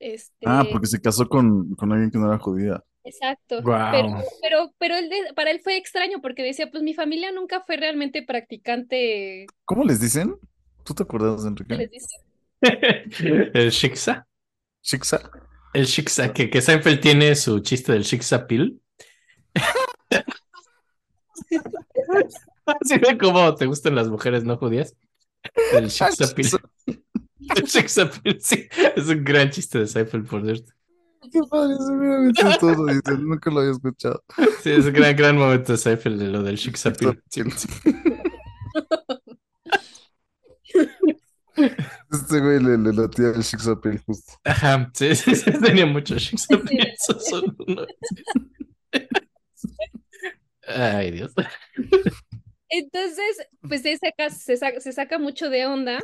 Este, 0.00 0.46
Ah, 0.46 0.64
porque 0.70 0.86
se 0.86 1.00
casó 1.00 1.28
con, 1.28 1.74
con 1.76 1.92
alguien 1.92 2.10
que 2.10 2.18
no 2.18 2.26
era 2.28 2.38
judía. 2.38 2.82
exacto. 3.04 3.62
Guau. 3.62 3.92
Pero, 3.92 4.24
pero, 4.42 4.74
pero 4.78 4.96
él 4.96 5.08
de- 5.08 5.34
para 5.34 5.50
él 5.50 5.60
fue 5.60 5.76
extraño 5.76 6.20
porque 6.20 6.42
decía, 6.42 6.70
pues 6.70 6.82
mi 6.82 6.94
familia 6.94 7.32
nunca 7.32 7.62
fue 7.62 7.76
realmente 7.76 8.22
practicante. 8.22 9.46
¿Cómo 9.64 9.84
les 9.84 10.00
dicen? 10.00 10.36
¿Tú 10.84 10.94
te 10.94 11.02
acuerdas, 11.02 11.44
¿qué 11.44 11.48
Enrique? 11.48 11.76
les 11.76 11.90
dice? 11.90 12.16
El 13.54 13.70
Shiksa. 13.70 14.26
Shiksa. 14.84 15.30
El 15.72 15.86
Shiksa, 15.86 16.32
que, 16.32 16.50
que 16.50 16.60
Seinfeld 16.60 17.00
tiene 17.00 17.34
su 17.34 17.58
chiste 17.60 17.92
del 17.92 18.02
Shiksa 18.02 18.46
Pill. 18.46 18.80
Así 22.66 22.98
de 22.98 23.18
como 23.18 23.54
te 23.54 23.66
gustan 23.66 23.94
las 23.94 24.08
mujeres 24.08 24.44
no 24.44 24.56
judías. 24.56 24.94
El 25.72 25.88
Shiksa 25.88 26.34
Pill. 26.34 26.48
El 26.86 27.64
Shiksa 27.64 28.10
Pill, 28.10 28.38
sí. 28.40 28.68
Es 28.94 29.08
un 29.08 29.24
gran 29.24 29.50
chiste 29.50 29.78
de 29.78 29.86
Seinfeld, 29.86 30.28
por 30.28 30.44
cierto. 30.44 30.72
Qué 31.32 31.40
padre, 31.50 31.74
seguramente 31.78 32.42
todos 32.60 32.76
lo 32.76 32.86
dicen, 32.86 33.26
nunca 33.26 33.50
lo 33.50 33.60
había 33.60 33.72
escuchado. 33.72 34.22
Sí, 34.62 34.70
es 34.70 34.84
un 34.84 34.92
gran, 34.92 35.16
gran 35.16 35.38
momento 35.38 35.72
de 35.72 35.78
Seinfeld 35.78 36.20
de 36.20 36.28
lo 36.28 36.42
del 36.42 36.56
Shiksa 36.56 36.92
Pill. 36.92 37.20
Este 42.10 42.40
güey 42.40 42.60
le, 42.62 42.78
le 42.78 42.92
latía 42.92 43.28
el 43.28 43.42
Shiksa-Pill 43.42 44.02
justo. 44.06 44.32
Ajá, 44.44 44.90
sí, 44.94 45.14
sí, 45.14 45.34
sí, 45.34 45.50
tenía 45.62 45.86
mucho 45.86 46.16
son 46.18 47.56
unos- 47.66 47.86
Ay, 50.66 51.10
Dios. 51.10 51.32
Entonces, 52.68 53.46
pues 53.68 53.82
se 53.82 53.96
saca, 53.96 54.30
se 54.30 54.56
saca, 54.56 54.80
se 54.80 54.92
saca 54.92 55.18
mucho 55.18 55.50
de 55.50 55.66
onda 55.66 56.00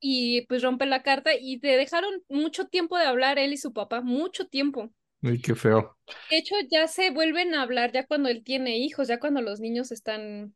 y 0.00 0.42
pues 0.46 0.62
rompe 0.62 0.86
la 0.86 1.02
carta 1.02 1.32
y 1.38 1.60
te 1.60 1.76
dejaron 1.76 2.22
mucho 2.28 2.66
tiempo 2.68 2.98
de 2.98 3.04
hablar 3.06 3.38
él 3.38 3.52
y 3.52 3.56
su 3.56 3.72
papá, 3.72 4.00
mucho 4.00 4.46
tiempo. 4.48 4.90
Uy, 5.22 5.40
qué 5.40 5.54
feo. 5.54 5.96
De 6.30 6.38
hecho, 6.38 6.54
ya 6.70 6.88
se 6.88 7.10
vuelven 7.10 7.54
a 7.54 7.62
hablar 7.62 7.92
ya 7.92 8.06
cuando 8.06 8.28
él 8.28 8.44
tiene 8.44 8.78
hijos, 8.78 9.08
ya 9.08 9.18
cuando 9.20 9.40
los 9.42 9.60
niños 9.60 9.92
están, 9.92 10.54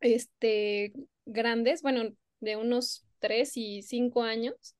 este, 0.00 0.92
grandes, 1.26 1.82
bueno, 1.82 2.10
de 2.40 2.56
unos 2.56 3.06
tres 3.20 3.56
y 3.56 3.82
cinco 3.82 4.22
años, 4.22 4.74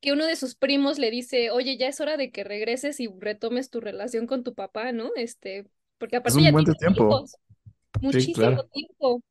que 0.00 0.12
uno 0.12 0.26
de 0.26 0.36
sus 0.36 0.54
primos 0.56 0.98
le 0.98 1.10
dice, 1.10 1.50
oye, 1.50 1.76
ya 1.76 1.88
es 1.88 2.00
hora 2.00 2.16
de 2.16 2.30
que 2.32 2.44
regreses 2.44 3.00
y 3.00 3.08
retomes 3.18 3.70
tu 3.70 3.80
relación 3.80 4.26
con 4.26 4.44
tu 4.44 4.54
papá, 4.54 4.92
¿no? 4.92 5.10
Este, 5.16 5.66
porque 5.98 6.16
aparte 6.16 6.38
un 6.38 6.44
ya 6.44 6.52
buen 6.52 6.64
tiene 6.64 6.78
tiempo. 6.78 7.04
hijos, 7.04 7.36
muchísimo 8.00 8.34
claro. 8.34 8.68
tiempo. 8.72 9.22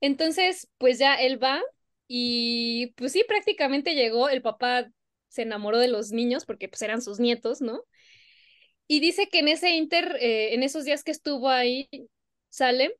Entonces, 0.00 0.68
pues 0.78 0.98
ya 0.98 1.14
él 1.14 1.42
va 1.42 1.62
y 2.08 2.88
pues 2.96 3.12
sí, 3.12 3.24
prácticamente 3.26 3.94
llegó, 3.94 4.28
el 4.28 4.42
papá 4.42 4.90
se 5.28 5.42
enamoró 5.42 5.78
de 5.78 5.88
los 5.88 6.10
niños 6.12 6.44
porque 6.44 6.68
pues 6.68 6.82
eran 6.82 7.02
sus 7.02 7.20
nietos, 7.20 7.60
¿no? 7.60 7.84
Y 8.86 9.00
dice 9.00 9.28
que 9.28 9.38
en 9.38 9.48
ese 9.48 9.70
inter, 9.76 10.16
eh, 10.20 10.52
en 10.54 10.64
esos 10.64 10.84
días 10.84 11.04
que 11.04 11.12
estuvo 11.12 11.48
ahí, 11.48 11.88
sale 12.48 12.96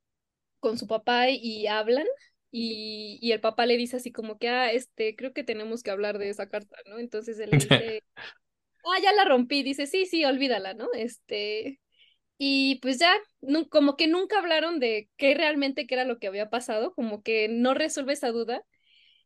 con 0.61 0.79
su 0.79 0.87
papá 0.87 1.29
y 1.31 1.67
hablan 1.67 2.07
y, 2.51 3.19
y 3.23 3.33
el 3.33 3.41
papá 3.41 3.67
le 3.67 3.77
dice 3.77 3.97
así 3.97 4.13
como 4.13 4.39
que, 4.39 4.49
ah, 4.49 4.73
este, 4.73 5.17
creo 5.17 5.33
que 5.33 5.45
tenemos 5.45 5.83
que 5.83 5.91
hablar 5.91 6.19
de 6.19 6.31
esa 6.31 6.49
carta, 6.49 6.77
¿no? 6.87 6.99
Entonces 6.99 7.39
él 7.39 7.51
le 7.51 7.59
dice, 7.59 8.05
ah, 8.85 9.01
ya 9.03 9.13
la 9.13 9.25
rompí, 9.25 9.63
dice, 9.63 9.87
sí, 9.87 10.07
sí, 10.07 10.25
olvídala, 10.25 10.75
¿no? 10.75 10.89
Este, 10.95 11.81
y 12.39 12.77
pues 12.83 12.99
ya, 12.99 13.13
como 13.71 13.97
que 13.97 14.07
nunca 14.09 14.39
hablaron 14.39 14.81
de 14.81 15.11
qué 15.17 15.35
realmente 15.35 15.87
qué 15.87 15.95
era 15.95 16.05
lo 16.05 16.19
que 16.19 16.27
había 16.27 16.51
pasado, 16.51 16.95
como 16.95 17.23
que 17.23 17.49
no 17.49 17.75
resuelve 17.75 18.15
esa 18.15 18.31
duda. 18.31 18.63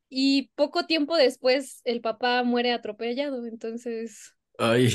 Y 0.09 0.51
poco 0.55 0.87
tiempo 0.87 1.17
después 1.17 1.81
el 1.85 2.01
papá 2.01 2.43
muere 2.45 2.73
atropellado, 2.73 3.47
entonces... 3.47 4.35
Ay, 4.59 4.91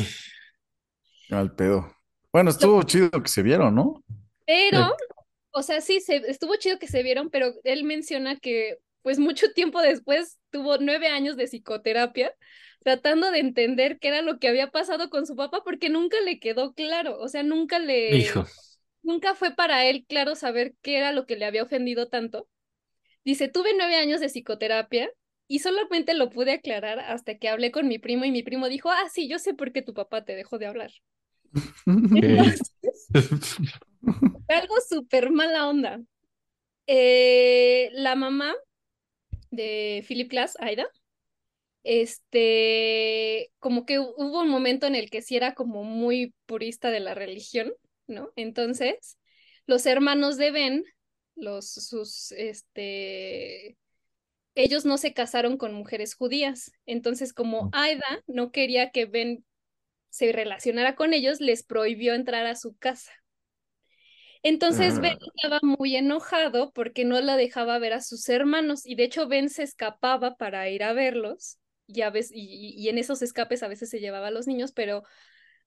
Al 1.29 1.55
pedo. 1.55 1.95
Bueno, 2.31 2.49
estuvo 2.49 2.81
chido 2.83 3.09
que 3.11 3.27
se 3.27 3.41
vieron, 3.41 3.75
¿no? 3.75 4.03
Pero, 4.45 4.95
o 5.59 5.63
sea, 5.63 5.81
sí, 5.81 5.99
se, 5.99 6.15
estuvo 6.27 6.55
chido 6.55 6.79
que 6.79 6.87
se 6.87 7.03
vieron, 7.03 7.29
pero 7.29 7.53
él 7.65 7.83
menciona 7.83 8.37
que 8.37 8.77
pues 9.01 9.19
mucho 9.19 9.51
tiempo 9.53 9.81
después 9.81 10.39
tuvo 10.51 10.77
nueve 10.77 11.07
años 11.07 11.35
de 11.35 11.47
psicoterapia 11.47 12.33
tratando 12.81 13.29
de 13.29 13.39
entender 13.39 13.99
qué 13.99 14.07
era 14.07 14.21
lo 14.21 14.39
que 14.39 14.47
había 14.47 14.71
pasado 14.71 15.09
con 15.09 15.25
su 15.25 15.35
papá 15.35 15.61
porque 15.65 15.89
nunca 15.89 16.17
le 16.21 16.39
quedó 16.39 16.73
claro, 16.73 17.19
o 17.19 17.27
sea, 17.27 17.43
nunca 17.43 17.77
le, 17.77 18.15
hijo. 18.15 18.45
nunca 19.01 19.35
fue 19.35 19.53
para 19.53 19.85
él 19.85 20.05
claro 20.07 20.35
saber 20.35 20.75
qué 20.81 20.97
era 20.97 21.11
lo 21.11 21.25
que 21.25 21.35
le 21.35 21.43
había 21.43 21.63
ofendido 21.63 22.07
tanto. 22.07 22.47
Dice, 23.25 23.49
tuve 23.49 23.71
nueve 23.75 23.97
años 23.97 24.21
de 24.21 24.29
psicoterapia 24.29 25.11
y 25.49 25.59
solamente 25.59 26.13
lo 26.13 26.29
pude 26.29 26.53
aclarar 26.53 26.99
hasta 27.01 27.37
que 27.37 27.49
hablé 27.49 27.71
con 27.71 27.89
mi 27.89 27.99
primo 27.99 28.23
y 28.23 28.31
mi 28.31 28.43
primo 28.43 28.69
dijo, 28.69 28.89
ah, 28.91 29.09
sí, 29.11 29.27
yo 29.27 29.39
sé 29.39 29.53
por 29.53 29.73
qué 29.73 29.81
tu 29.81 29.93
papá 29.93 30.23
te 30.23 30.35
dejó 30.35 30.57
de 30.57 30.67
hablar. 30.67 30.91
Algo 34.47 34.75
súper 34.87 35.29
mala 35.31 35.67
onda. 35.69 36.01
Eh, 36.87 37.89
la 37.93 38.15
mamá 38.15 38.53
de 39.51 40.03
Philip 40.07 40.29
Glass, 40.31 40.57
Aida, 40.61 40.87
este, 41.83 43.51
como 43.59 43.85
que 43.85 43.99
hu- 43.99 44.13
hubo 44.17 44.41
un 44.41 44.49
momento 44.49 44.87
en 44.87 44.95
el 44.95 45.09
que 45.09 45.21
sí 45.21 45.37
era 45.37 45.53
como 45.55 45.83
muy 45.83 46.35
purista 46.45 46.91
de 46.91 46.99
la 47.01 47.13
religión, 47.15 47.73
¿no? 48.07 48.31
Entonces, 48.35 49.17
los 49.67 49.85
hermanos 49.85 50.37
de 50.37 50.51
Ben, 50.51 50.85
los, 51.35 51.69
sus, 51.71 52.31
este, 52.33 53.77
ellos 54.55 54.85
no 54.85 54.97
se 54.97 55.13
casaron 55.13 55.57
con 55.57 55.73
mujeres 55.73 56.15
judías. 56.15 56.71
Entonces, 56.85 57.33
como 57.33 57.69
Aida 57.73 58.05
no 58.27 58.51
quería 58.51 58.91
que 58.91 59.05
Ben 59.05 59.45
se 60.09 60.31
relacionara 60.31 60.95
con 60.95 61.13
ellos, 61.13 61.39
les 61.39 61.63
prohibió 61.63 62.13
entrar 62.13 62.45
a 62.45 62.55
su 62.55 62.75
casa. 62.77 63.11
Entonces 64.41 64.99
Ben 65.01 65.17
estaba 65.35 65.59
muy 65.61 65.97
enojado 65.97 66.71
porque 66.71 67.03
no 67.03 67.19
la 67.19 67.35
dejaba 67.35 67.77
ver 67.77 67.93
a 67.93 68.01
sus 68.01 68.27
hermanos 68.29 68.85
y 68.85 68.95
de 68.95 69.03
hecho 69.03 69.27
Ben 69.27 69.49
se 69.49 69.63
escapaba 69.63 70.35
para 70.35 70.69
ir 70.69 70.83
a 70.83 70.93
verlos 70.93 71.59
y, 71.87 72.01
a 72.01 72.09
veces, 72.09 72.31
y, 72.33 72.87
en 72.87 72.97
esos 72.97 73.21
escapes 73.21 73.63
a 73.63 73.67
veces 73.67 73.89
se 73.89 73.99
llevaba 73.99 74.27
a 74.27 74.31
los 74.31 74.47
niños, 74.47 74.71
pero 74.71 75.03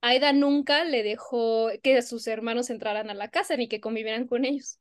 Aida 0.01 0.33
nunca 0.33 0.85
le 0.85 1.03
dejó 1.03 1.69
que 1.83 2.01
sus 2.01 2.25
hermanos 2.27 2.69
entraran 2.69 3.09
a 3.09 3.13
la 3.13 3.29
casa 3.29 3.57
ni 3.57 3.67
que 3.67 3.79
convivieran 3.79 4.27
con 4.27 4.43
ellos. 4.43 4.79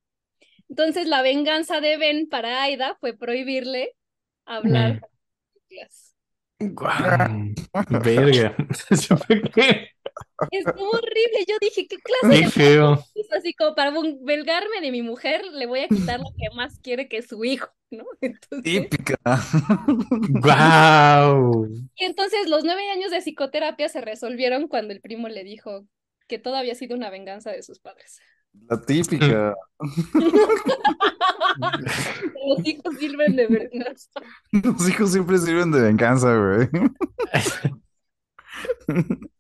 Entonces 0.68 1.06
la 1.06 1.20
venganza 1.20 1.80
de 1.80 1.98
Ben 1.98 2.28
para 2.28 2.62
Aida 2.62 2.96
fue 2.98 3.16
prohibirle 3.16 3.94
hablar 4.46 5.00
con 5.00 5.10
verga. 7.88 8.56
¿Qué? 9.54 9.90
Estuvo 10.50 10.90
horrible. 10.90 11.44
Yo 11.48 11.56
dije, 11.60 11.86
¿qué 11.88 11.96
clase 12.00 12.40
Qué 12.40 12.42
de 12.42 12.50
feo. 12.50 13.04
es 13.14 13.32
así 13.32 13.54
como 13.54 13.74
para 13.74 13.92
vengarme 14.22 14.80
de 14.80 14.90
mi 14.90 15.02
mujer, 15.02 15.44
le 15.46 15.66
voy 15.66 15.80
a 15.80 15.90
quitar 15.90 16.20
lo 16.20 16.30
que 16.38 16.54
más 16.54 16.78
quiere 16.80 17.08
que 17.08 17.18
es 17.18 17.28
su 17.28 17.44
hijo, 17.44 17.68
¿no? 17.90 18.04
Entonces, 18.20 18.90
Típica. 18.90 19.16
Guau. 20.42 21.66
y 21.96 22.04
entonces 22.04 22.48
los 22.48 22.64
nueve 22.64 22.90
años 22.90 23.10
de 23.10 23.20
psicoterapia 23.20 23.88
se 23.88 24.00
resolvieron 24.00 24.68
cuando 24.68 24.92
el 24.92 25.00
primo 25.00 25.28
le 25.28 25.44
dijo 25.44 25.86
que 26.28 26.38
todo 26.38 26.56
había 26.56 26.74
sido 26.74 26.96
una 26.96 27.10
venganza 27.10 27.50
de 27.50 27.62
sus 27.62 27.80
padres. 27.80 28.20
La 28.68 28.80
típica. 28.80 29.54
Los 32.46 32.66
hijos 32.66 32.96
sirven 32.98 33.36
de 33.36 33.46
venganza. 33.46 34.20
Los 34.52 34.88
hijos 34.88 35.12
siempre 35.12 35.38
sirven 35.38 35.70
de 35.70 35.80
venganza, 35.82 36.34
güey. 36.36 36.68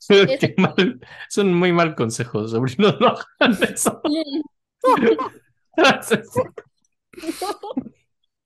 Qué 0.38 0.54
mal. 0.58 1.00
Son 1.28 1.54
muy 1.54 1.72
mal 1.72 1.94
consejos, 1.94 2.50
sobrino. 2.50 2.92
No 3.00 3.14
hagan 3.40 3.58
eso. 3.62 4.00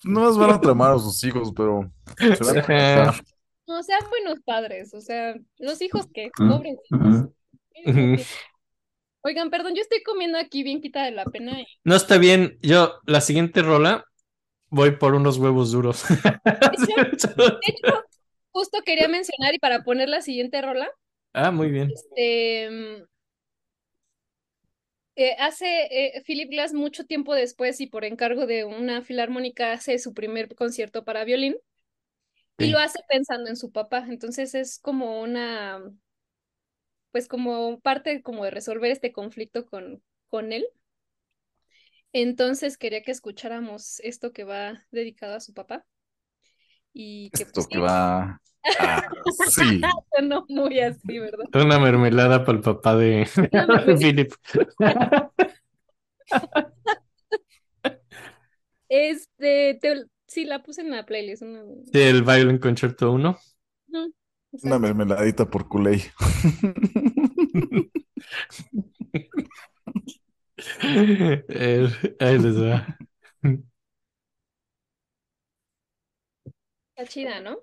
No 0.05 0.21
más 0.21 0.39
van 0.39 0.51
a 0.51 0.61
tramar 0.61 0.93
a 0.93 0.99
sus 0.99 1.25
hijos, 1.25 1.51
pero 1.57 1.91
se 2.17 2.45
van 2.45 2.59
a. 2.59 3.15
No 3.67 3.83
sean 3.83 4.09
buenos 4.09 4.41
padres, 4.45 4.95
o 4.95 5.01
sea, 5.01 5.35
los 5.59 5.83
hijos 5.83 6.07
que, 6.15 6.31
pobres 6.37 6.79
hijos. 6.89 7.31
Oigan, 9.27 9.51
perdón, 9.51 9.75
yo 9.75 9.83
estoy 9.83 10.05
comiendo 10.05 10.39
aquí 10.39 10.63
bien 10.63 10.81
quita 10.81 11.05
de 11.05 11.11
la 11.11 11.27
pena. 11.27 11.61
y- 11.61 11.67
No 11.83 11.97
está 11.97 12.17
bien. 12.17 12.59
Yo, 12.63 13.01
la 13.07 13.21
siguiente 13.21 13.61
rola, 13.61 14.05
voy 14.71 14.93
por 14.93 15.15
unos 15.17 15.39
huevos 15.39 15.73
duros. 15.73 16.05
De 17.61 17.73
hecho, 17.73 18.05
justo 18.53 18.79
quería 18.85 19.09
mencionar 19.09 19.55
y 19.55 19.59
para 19.59 19.83
poner 19.83 20.09
la 20.09 20.23
siguiente 20.23 20.63
rola, 20.63 20.89
Ah, 21.35 21.51
muy 21.51 21.71
bien. 21.71 21.89
Este, 21.93 22.71
mm, 22.71 23.05
eh, 25.17 25.35
hace 25.39 25.67
eh, 25.91 26.23
Philip 26.27 26.51
Glass 26.51 26.73
mucho 26.73 27.05
tiempo 27.05 27.35
después 27.35 27.81
y 27.81 27.87
por 27.87 28.05
encargo 28.05 28.47
de 28.47 28.65
una 28.65 29.03
filarmónica 29.03 29.73
hace 29.73 29.99
su 29.99 30.15
primer 30.15 30.55
concierto 30.55 31.05
para 31.05 31.25
violín 31.25 31.57
y 32.59 32.69
lo 32.69 32.79
hace 32.79 33.01
pensando 33.09 33.51
en 33.51 33.57
su 33.57 33.71
papá. 33.73 34.05
Entonces 34.09 34.55
es 34.55 34.79
como 34.79 35.21
una, 35.21 35.81
pues 37.17 37.29
como 37.29 37.81
parte 37.81 38.21
como 38.21 38.45
de 38.45 38.51
resolver 38.51 38.91
este 38.91 39.11
conflicto 39.11 39.65
con, 39.65 40.03
con 40.29 40.53
él. 40.53 40.67
Entonces 42.13 42.77
quería 42.77 43.01
que 43.01 43.11
escucháramos 43.11 44.01
esto 44.01 44.35
que 44.35 44.45
va 44.45 44.85
dedicado 44.91 45.35
a 45.35 45.41
su 45.41 45.55
papá 45.55 45.87
y 46.93 47.31
que 47.31 47.45
Esto 47.45 47.55
pues, 47.55 47.69
que 47.69 47.79
va. 47.79 48.39
Ah, 48.79 49.09
sí. 49.49 49.81
no 50.23 50.45
muy 50.51 50.79
así, 50.81 51.19
¿verdad? 51.19 51.47
Una 51.55 51.79
mermelada 51.79 52.45
para 52.45 52.59
el 52.59 52.63
papá 52.63 52.95
de. 52.97 53.27
Philip. 53.99 54.35
Este, 58.91 59.79
te- 59.81 60.05
sí, 60.27 60.45
la 60.45 60.63
puse 60.63 60.83
en 60.83 60.91
la 60.91 61.07
playlist. 61.07 61.41
una- 61.41 61.65
el 61.95 62.23
Violin 62.25 62.59
Concerto 62.59 63.11
1. 63.11 63.39
Ujú. 63.89 64.05
O 64.05 64.05
sea, 64.05 64.13
Una 64.63 64.79
mermeladita 64.79 65.51
por 65.51 65.69
culé. 65.69 66.03
Ahí 72.21 72.39
les 72.39 72.63
va. 72.63 72.97
está 76.97 77.13
chida, 77.13 77.41
¿no? 77.41 77.59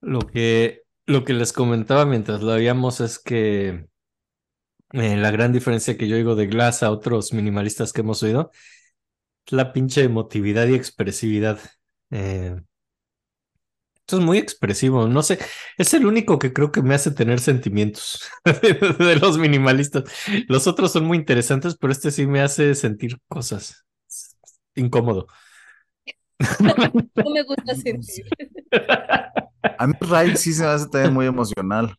Lo 0.00 0.20
que, 0.20 0.82
lo 1.06 1.24
que 1.24 1.32
les 1.32 1.52
comentaba 1.52 2.06
mientras 2.06 2.42
lo 2.42 2.54
veíamos 2.54 3.00
es 3.00 3.18
que 3.18 3.86
eh, 4.92 5.16
la 5.16 5.30
gran 5.30 5.52
diferencia 5.52 5.96
que 5.96 6.08
yo 6.08 6.16
digo 6.16 6.36
de 6.36 6.46
Glass 6.46 6.82
a 6.82 6.90
otros 6.90 7.32
minimalistas 7.32 7.92
que 7.92 8.02
hemos 8.02 8.22
oído 8.22 8.50
es 9.46 9.52
la 9.52 9.72
pinche 9.72 10.04
emotividad 10.04 10.66
y 10.68 10.74
expresividad. 10.74 11.58
Eh, 12.10 12.56
es 14.08 14.18
muy 14.20 14.38
expresivo, 14.38 15.08
no 15.08 15.22
sé, 15.22 15.38
es 15.78 15.92
el 15.94 16.06
único 16.06 16.38
que 16.38 16.52
creo 16.52 16.70
que 16.72 16.82
me 16.82 16.94
hace 16.94 17.10
tener 17.10 17.40
sentimientos 17.40 18.20
de 18.44 19.16
los 19.20 19.38
minimalistas. 19.38 20.04
Los 20.48 20.66
otros 20.66 20.92
son 20.92 21.04
muy 21.06 21.18
interesantes, 21.18 21.76
pero 21.76 21.92
este 21.92 22.10
sí 22.12 22.26
me 22.26 22.40
hace 22.40 22.74
sentir 22.74 23.18
cosas. 23.28 23.84
Incómodo. 24.76 25.26
No 27.24 27.30
me 27.30 27.42
gusta 27.42 27.74
sentir. 27.74 28.24
A 29.78 29.86
mí 29.86 29.94
Ray 30.00 30.36
sí 30.36 30.52
se 30.52 30.62
me 30.64 30.68
hace 30.68 30.88
también 30.88 31.14
muy 31.14 31.26
emocional. 31.26 31.96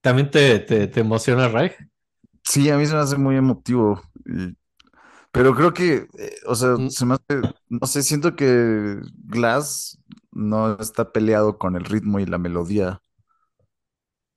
¿También 0.00 0.30
te, 0.30 0.58
te, 0.60 0.86
te 0.88 1.00
emociona, 1.00 1.48
Ray? 1.48 1.72
Sí, 2.44 2.68
a 2.70 2.76
mí 2.76 2.86
se 2.86 2.94
me 2.94 3.00
hace 3.00 3.16
muy 3.16 3.36
emotivo. 3.36 4.00
y- 4.26 4.56
Pero 5.32 5.54
creo 5.54 5.72
que, 5.74 6.08
eh, 6.18 6.32
o 6.46 6.54
sea, 6.54 6.70
Mm. 6.76 6.88
se 6.88 7.04
me 7.06 7.14
hace, 7.14 7.42
no 7.68 7.86
sé, 7.86 8.02
siento 8.02 8.34
que 8.36 8.96
Glass 9.26 9.98
no 10.32 10.78
está 10.80 11.12
peleado 11.12 11.58
con 11.58 11.76
el 11.76 11.84
ritmo 11.84 12.18
y 12.20 12.26
la 12.26 12.38
melodía, 12.38 13.02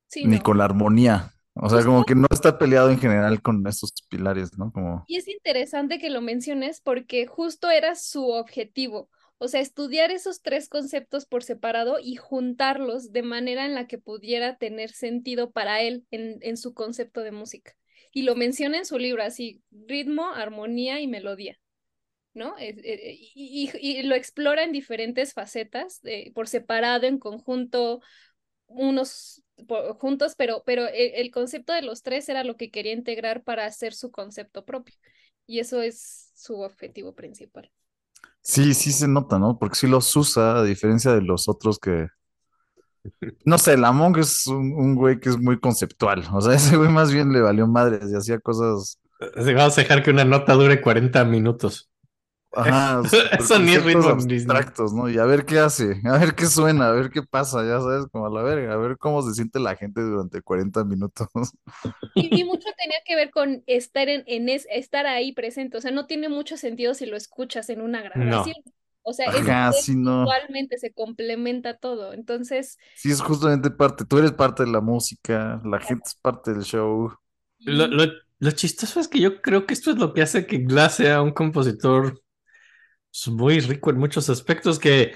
Sí, 0.06 0.28
ni 0.28 0.38
no. 0.38 0.40
con 0.40 0.58
la 0.58 0.64
armonía. 0.64 1.32
O 1.54 1.68
sea, 1.68 1.84
como 1.84 2.04
Justo. 2.04 2.06
que 2.06 2.14
no 2.14 2.26
está 2.30 2.58
peleado 2.58 2.90
en 2.90 2.98
general 2.98 3.42
con 3.42 3.66
estos 3.66 3.92
pilares, 4.08 4.56
¿no? 4.58 4.72
Como, 4.72 5.06
Y 5.06 5.16
es 5.16 5.28
interesante 5.28 5.98
que 5.98 6.10
lo 6.10 6.20
menciones 6.20 6.80
porque 6.80 7.26
justo 7.26 7.70
era 7.70 7.94
su 7.94 8.28
objetivo, 8.30 9.10
o 9.38 9.48
sea, 9.48 9.60
estudiar 9.60 10.10
esos 10.10 10.42
tres 10.42 10.68
conceptos 10.68 11.26
por 11.26 11.42
separado 11.44 11.98
y 12.00 12.16
juntarlos 12.16 13.12
de 13.12 13.22
manera 13.22 13.64
en 13.66 13.74
la 13.74 13.86
que 13.86 13.98
pudiera 13.98 14.56
tener 14.58 14.90
sentido 14.92 15.50
para 15.52 15.80
él 15.82 16.06
en, 16.10 16.38
en 16.42 16.56
su 16.56 16.74
concepto 16.74 17.20
de 17.22 17.32
música. 17.32 17.74
Y 18.12 18.22
lo 18.22 18.34
menciona 18.36 18.78
en 18.78 18.86
su 18.86 18.98
libro 18.98 19.22
así, 19.22 19.62
ritmo, 19.70 20.26
armonía 20.34 21.00
y 21.00 21.08
melodía, 21.08 21.58
¿no? 22.34 22.56
Eh, 22.58 23.16
y, 23.34 23.70
y- 23.80 24.02
lo 24.04 24.14
explora 24.14 24.64
en 24.64 24.72
diferentes 24.72 25.34
facetas, 25.34 26.00
eh, 26.04 26.32
por 26.34 26.48
separado, 26.48 27.06
en 27.06 27.18
conjunto, 27.18 28.00
unos 28.66 29.42
juntos, 30.00 30.34
pero, 30.36 30.62
pero 30.66 30.88
el, 30.88 31.12
el 31.14 31.30
concepto 31.30 31.72
de 31.72 31.82
los 31.82 32.02
tres 32.02 32.28
era 32.28 32.44
lo 32.44 32.56
que 32.56 32.70
quería 32.70 32.92
integrar 32.92 33.42
para 33.44 33.66
hacer 33.66 33.94
su 33.94 34.10
concepto 34.12 34.64
propio. 34.64 34.96
Y 35.46 35.60
eso 35.60 35.82
es 35.82 36.32
su 36.34 36.60
objetivo 36.60 37.14
principal. 37.14 37.70
sí, 38.42 38.74
sí 38.74 38.92
se 38.92 39.08
nota, 39.08 39.38
¿no? 39.38 39.58
Porque 39.58 39.76
sí 39.76 39.86
los 39.86 40.14
usa, 40.16 40.58
a 40.58 40.64
diferencia 40.64 41.12
de 41.12 41.22
los 41.22 41.48
otros 41.48 41.78
que, 41.78 42.08
no 43.44 43.58
sé, 43.58 43.74
el 43.74 43.84
Among 43.84 44.18
es 44.18 44.46
un, 44.46 44.72
un 44.74 44.94
güey 44.94 45.20
que 45.20 45.28
es 45.30 45.38
muy 45.38 45.58
conceptual. 45.60 46.24
O 46.32 46.40
sea, 46.40 46.54
ese 46.56 46.76
güey 46.76 46.90
más 46.90 47.12
bien 47.12 47.32
le 47.32 47.40
valió 47.40 47.66
madres 47.66 48.10
y 48.10 48.16
hacía 48.16 48.38
cosas, 48.40 48.98
Vamos 49.36 49.78
a 49.78 49.82
dejar 49.82 50.02
que 50.02 50.10
una 50.10 50.24
nota 50.24 50.54
dure 50.54 50.80
40 50.80 51.24
minutos. 51.24 51.90
ajá, 52.52 53.02
Eso 53.38 53.58
ni 53.58 53.74
es 53.74 53.84
ritmo 53.84 54.08
abstractos, 54.08 54.92
¿no? 54.92 55.08
Y 55.08 55.18
a 55.18 55.24
ver 55.24 55.44
qué 55.46 55.58
hace, 55.60 56.00
a 56.04 56.18
ver 56.18 56.34
qué 56.34 56.46
suena, 56.46 56.88
a 56.88 56.92
ver 56.92 57.10
qué 57.10 57.22
pasa, 57.22 57.64
ya 57.64 57.80
sabes, 57.80 58.06
como 58.12 58.26
a 58.26 58.30
la 58.30 58.42
verga, 58.42 58.74
a 58.74 58.76
ver 58.76 58.98
cómo 58.98 59.22
se 59.22 59.34
siente 59.34 59.60
la 59.60 59.76
gente 59.76 60.00
durante 60.02 60.42
40 60.42 60.84
minutos. 60.84 61.28
Y, 62.14 62.40
y 62.40 62.44
mucho 62.44 62.68
tenía 62.76 62.98
que 63.06 63.16
ver 63.16 63.30
con 63.30 63.62
estar, 63.66 64.08
en, 64.08 64.24
en 64.26 64.48
es, 64.48 64.66
estar 64.70 65.06
ahí 65.06 65.32
presente. 65.32 65.78
O 65.78 65.80
sea, 65.80 65.90
no 65.92 66.06
tiene 66.06 66.28
mucho 66.28 66.56
sentido 66.58 66.94
si 66.94 67.06
lo 67.06 67.16
escuchas 67.16 67.70
en 67.70 67.80
una 67.80 68.02
grabación. 68.02 68.56
O 69.02 69.12
sea, 69.12 69.28
es, 69.28 69.48
Ajá, 69.48 69.70
es 69.70 69.86
sí, 69.86 69.96
no. 69.96 70.26
visualmente 70.26 70.78
se 70.78 70.92
complementa 70.92 71.78
todo. 71.78 72.12
Entonces, 72.12 72.78
Sí, 72.94 73.10
es 73.10 73.20
justamente 73.20 73.70
parte, 73.70 74.04
tú 74.04 74.18
eres 74.18 74.32
parte 74.32 74.64
de 74.64 74.70
la 74.70 74.80
música, 74.80 75.60
la 75.64 75.80
gente 75.80 76.04
es 76.06 76.14
parte 76.16 76.52
del 76.52 76.62
show. 76.62 77.10
Lo, 77.60 77.86
lo, 77.86 78.04
lo 78.38 78.50
chistoso 78.52 79.00
es 79.00 79.08
que 79.08 79.20
yo 79.20 79.40
creo 79.40 79.66
que 79.66 79.74
esto 79.74 79.90
es 79.92 79.98
lo 79.98 80.12
que 80.14 80.22
hace 80.22 80.46
que 80.46 80.58
Glass 80.58 80.96
sea 80.96 81.22
un 81.22 81.32
compositor 81.32 82.20
pues, 83.10 83.28
muy 83.28 83.60
rico 83.60 83.90
en 83.90 83.98
muchos 83.98 84.30
aspectos, 84.30 84.78
que 84.78 85.14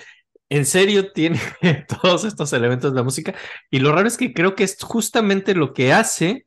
en 0.49 0.67
serio 0.67 1.13
tiene 1.13 1.41
todos 2.03 2.25
estos 2.25 2.53
elementos 2.53 2.93
de 2.93 2.97
la 2.99 3.05
música. 3.05 3.35
Y 3.71 3.81
lo 3.81 3.93
raro 3.93 4.09
es 4.09 4.17
que 4.19 4.35
creo 4.35 4.55
que 4.55 4.65
es 4.65 4.79
justamente 4.83 5.55
lo 5.55 5.75
que 5.75 5.93
hace 5.93 6.47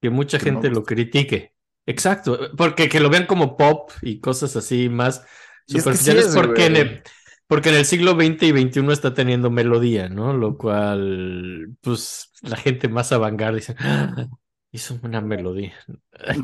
que 0.00 0.10
mucha 0.10 0.38
Que 0.38 0.46
no 0.46 0.60
gente 0.60 0.70
lo 0.70 0.84
critique. 0.84 1.54
Exacto, 1.86 2.38
porque 2.56 2.88
que 2.88 3.00
lo 3.00 3.10
vean 3.10 3.26
como 3.26 3.56
pop 3.56 3.90
y 4.02 4.20
cosas 4.20 4.54
así 4.56 4.88
más 4.88 5.24
Y 5.70 5.78
es 5.78 5.84
que 5.84 5.94
sí 5.94 6.04
superficiales, 6.04 6.26
es, 6.26 6.34
porque, 6.34 6.66
en 6.66 6.76
el, 6.76 7.02
porque 7.46 7.68
en 7.70 7.74
el 7.76 7.84
siglo 7.84 8.12
XX 8.12 8.42
y 8.42 8.50
XXI 8.50 8.92
está 8.92 9.14
teniendo 9.14 9.50
melodía, 9.50 10.08
¿no? 10.08 10.32
Lo 10.32 10.56
cual, 10.58 11.76
pues, 11.80 12.32
la 12.42 12.56
gente 12.56 12.88
más 12.88 13.12
avant 13.12 13.40
dice, 13.54 13.74
"Ah, 13.78 14.28
hizo 14.72 14.98
una 15.02 15.20
melodía. 15.20 15.74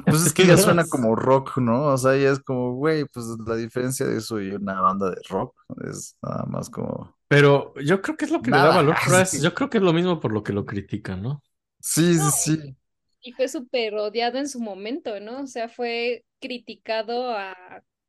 Pues 0.04 0.26
es 0.26 0.32
que 0.32 0.46
ya 0.46 0.56
suena 0.56 0.86
como 0.86 1.14
rock, 1.14 1.58
¿no? 1.58 1.86
O 1.86 1.98
sea, 1.98 2.16
ya 2.16 2.30
es 2.30 2.40
como, 2.40 2.74
güey, 2.74 3.04
pues 3.06 3.26
la 3.46 3.56
diferencia 3.56 4.06
de 4.06 4.18
eso 4.18 4.40
y 4.40 4.50
una 4.50 4.80
banda 4.80 5.10
de 5.10 5.20
rock 5.28 5.54
es 5.88 6.16
nada 6.22 6.44
más 6.46 6.70
como... 6.70 7.16
Pero 7.28 7.74
yo 7.82 8.00
creo 8.02 8.16
que 8.16 8.24
es 8.24 8.30
lo 8.30 8.40
que 8.40 8.50
le 8.50 8.56
da 8.56 8.68
valor. 8.68 8.96
Yo 9.40 9.54
creo 9.54 9.68
que 9.68 9.78
es 9.78 9.84
lo 9.84 9.92
mismo 9.92 10.20
por 10.20 10.32
lo 10.32 10.42
que 10.42 10.52
lo 10.52 10.64
critican, 10.64 11.22
¿no? 11.22 11.42
Sí, 11.80 12.14
sí, 12.14 12.30
sí. 12.54 12.76
y 13.20 13.32
fue 13.32 13.48
súper 13.48 13.94
odiado 13.94 14.38
en 14.38 14.48
su 14.48 14.60
momento, 14.60 15.18
¿no? 15.20 15.42
O 15.42 15.46
sea, 15.46 15.68
fue 15.68 16.24
criticado 16.40 17.32
a, 17.36 17.54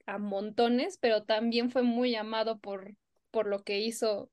a 0.07 0.17
montones, 0.17 0.97
pero 0.99 1.23
también 1.23 1.69
fue 1.69 1.84
muy 1.84 2.15
amado 2.15 2.57
por, 2.59 2.95
por 3.29 3.45
lo 3.47 3.63
que 3.63 3.79
hizo 3.81 4.31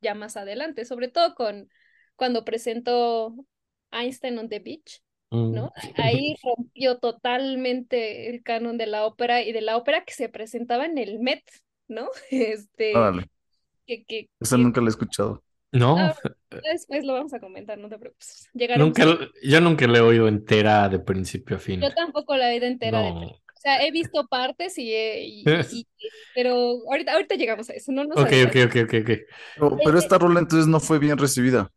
ya 0.00 0.14
más 0.14 0.36
adelante, 0.36 0.84
sobre 0.84 1.08
todo 1.08 1.34
con 1.36 1.68
cuando 2.16 2.44
presentó 2.44 3.34
Einstein 3.92 4.38
on 4.38 4.48
the 4.48 4.58
Beach, 4.58 5.02
Mm. 5.32 5.54
¿no? 5.54 5.72
Ahí 5.96 6.34
rompió 6.42 6.98
totalmente 6.98 8.30
el 8.30 8.42
canon 8.42 8.76
de 8.78 8.88
la 8.88 9.06
ópera 9.06 9.42
y 9.42 9.52
de 9.52 9.60
la 9.60 9.76
ópera 9.76 10.04
que 10.04 10.12
se 10.12 10.28
presentaba 10.28 10.86
en 10.86 10.98
el 10.98 11.20
Met, 11.20 11.44
¿no? 11.86 12.08
Este, 12.32 12.92
que, 13.86 14.04
que, 14.04 14.26
que- 14.26 14.56
nunca 14.58 14.80
la 14.80 14.88
he 14.88 14.90
escuchado. 14.90 15.44
No, 15.72 15.96
Ah, 15.96 16.16
después 16.64 17.04
lo 17.04 17.12
vamos 17.12 17.32
a 17.32 17.38
comentar, 17.38 17.78
no 17.78 17.88
te 17.88 17.96
preocupes. 17.96 18.48
Llegaremos 18.54 18.88
nunca, 18.88 19.04
a- 19.04 19.28
yo 19.40 19.60
nunca 19.60 19.86
le 19.86 19.98
he 19.98 20.00
oído 20.00 20.26
entera 20.26 20.88
de 20.88 20.98
principio 20.98 21.56
a 21.56 21.58
fin. 21.60 21.80
Yo 21.80 21.94
tampoco 21.94 22.36
la 22.36 22.50
vida 22.50 22.66
entera 22.66 23.00
de 23.00 23.10
No. 23.12 23.40
O 23.60 23.62
sea, 23.62 23.84
he 23.86 23.90
visto 23.90 24.26
partes 24.28 24.78
y, 24.78 24.92
he- 24.94 25.24
y- 25.26 25.52
y- 25.68 25.86
y- 26.00 26.12
pero 26.32 26.52
ahorita, 26.90 27.12
ahorita 27.12 27.34
llegamos 27.36 27.68
a 27.70 27.74
eso, 27.74 27.92
no 27.92 28.04
nos 28.04 28.20
Ok, 28.20 28.32
ok, 28.46 28.56
ok, 28.66 28.76
ok, 28.84 28.94
ok. 29.02 29.10
Pero, 29.54 29.80
pero 29.82 29.98
esta 29.98 30.18
rola 30.18 30.40
entonces 30.40 30.66
no 30.68 30.80
fue 30.80 30.98
bien 30.98 31.18
recibida. 31.18 31.70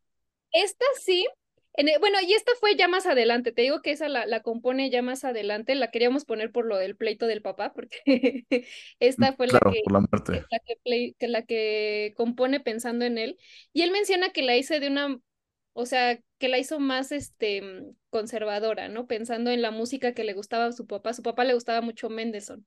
Esta 0.51 0.85
sí, 1.01 1.27
en 1.75 1.89
el- 1.89 1.99
bueno, 1.99 2.19
y 2.21 2.33
esta 2.33 2.51
fue 2.59 2.75
ya 2.75 2.87
más 2.87 3.05
adelante, 3.07 3.51
te 3.51 3.63
digo 3.63 3.81
que 3.81 3.91
esa 3.91 4.07
la, 4.09 4.25
la 4.27 4.41
compone 4.43 4.89
ya 4.89 5.01
más 5.01 5.23
adelante, 5.23 5.73
la 5.75 5.89
queríamos 5.91 6.25
poner 6.25 6.51
por 6.51 6.65
lo 6.65 6.77
del 6.77 6.95
pleito 6.95 7.25
del 7.27 7.41
papá, 7.41 7.73
porque 7.73 7.97
esta 8.99 9.33
fue 9.33 9.47
Claro, 9.47 9.59
la 9.59 9.61
que, 9.61 9.81
por 9.81 9.93
la 9.93 9.99
muerte. 10.01 10.45
la 10.51 10.59
que, 10.59 10.75
play- 10.83 11.15
que 11.19 11.27
la 11.27 11.43
que 11.45 12.13
compone 12.17 12.59
pensando 12.59 13.05
en 13.05 13.17
él, 13.17 13.37
y 13.73 13.81
él 13.83 13.91
menciona 13.91 14.31
que 14.31 14.43
la 14.43 14.55
hice 14.57 14.79
de 14.79 14.87
una, 14.89 15.19
o 15.73 15.85
sea, 15.85 16.19
que 16.39 16.49
la 16.49 16.57
hizo 16.59 16.79
más 16.79 17.11
este 17.11 17.61
mm, 17.61 17.95
conservadora, 18.09 18.89
¿no? 18.89 19.07
Pensando 19.07 19.51
en 19.51 19.61
la 19.61 19.71
música 19.71 20.13
que 20.13 20.23
le 20.23 20.33
gustaba 20.33 20.65
a 20.67 20.71
su 20.71 20.87
papá, 20.87 21.13
su 21.13 21.23
papá 21.23 21.43
le 21.45 21.53
gustaba 21.55 21.81
mucho 21.81 22.09
Mendelssohn. 22.09 22.65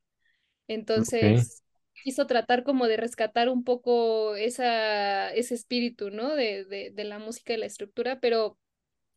Entonces, 0.68 1.64
quiso 2.02 2.26
tratar 2.26 2.64
como 2.64 2.86
de 2.88 2.96
rescatar 2.96 3.48
un 3.48 3.64
poco 3.64 4.36
esa, 4.36 5.32
ese 5.34 5.54
espíritu, 5.54 6.10
¿no? 6.10 6.34
De, 6.34 6.64
de, 6.64 6.90
de 6.92 7.04
la 7.04 7.18
música 7.18 7.54
y 7.54 7.56
la 7.58 7.66
estructura, 7.66 8.20
pero 8.20 8.58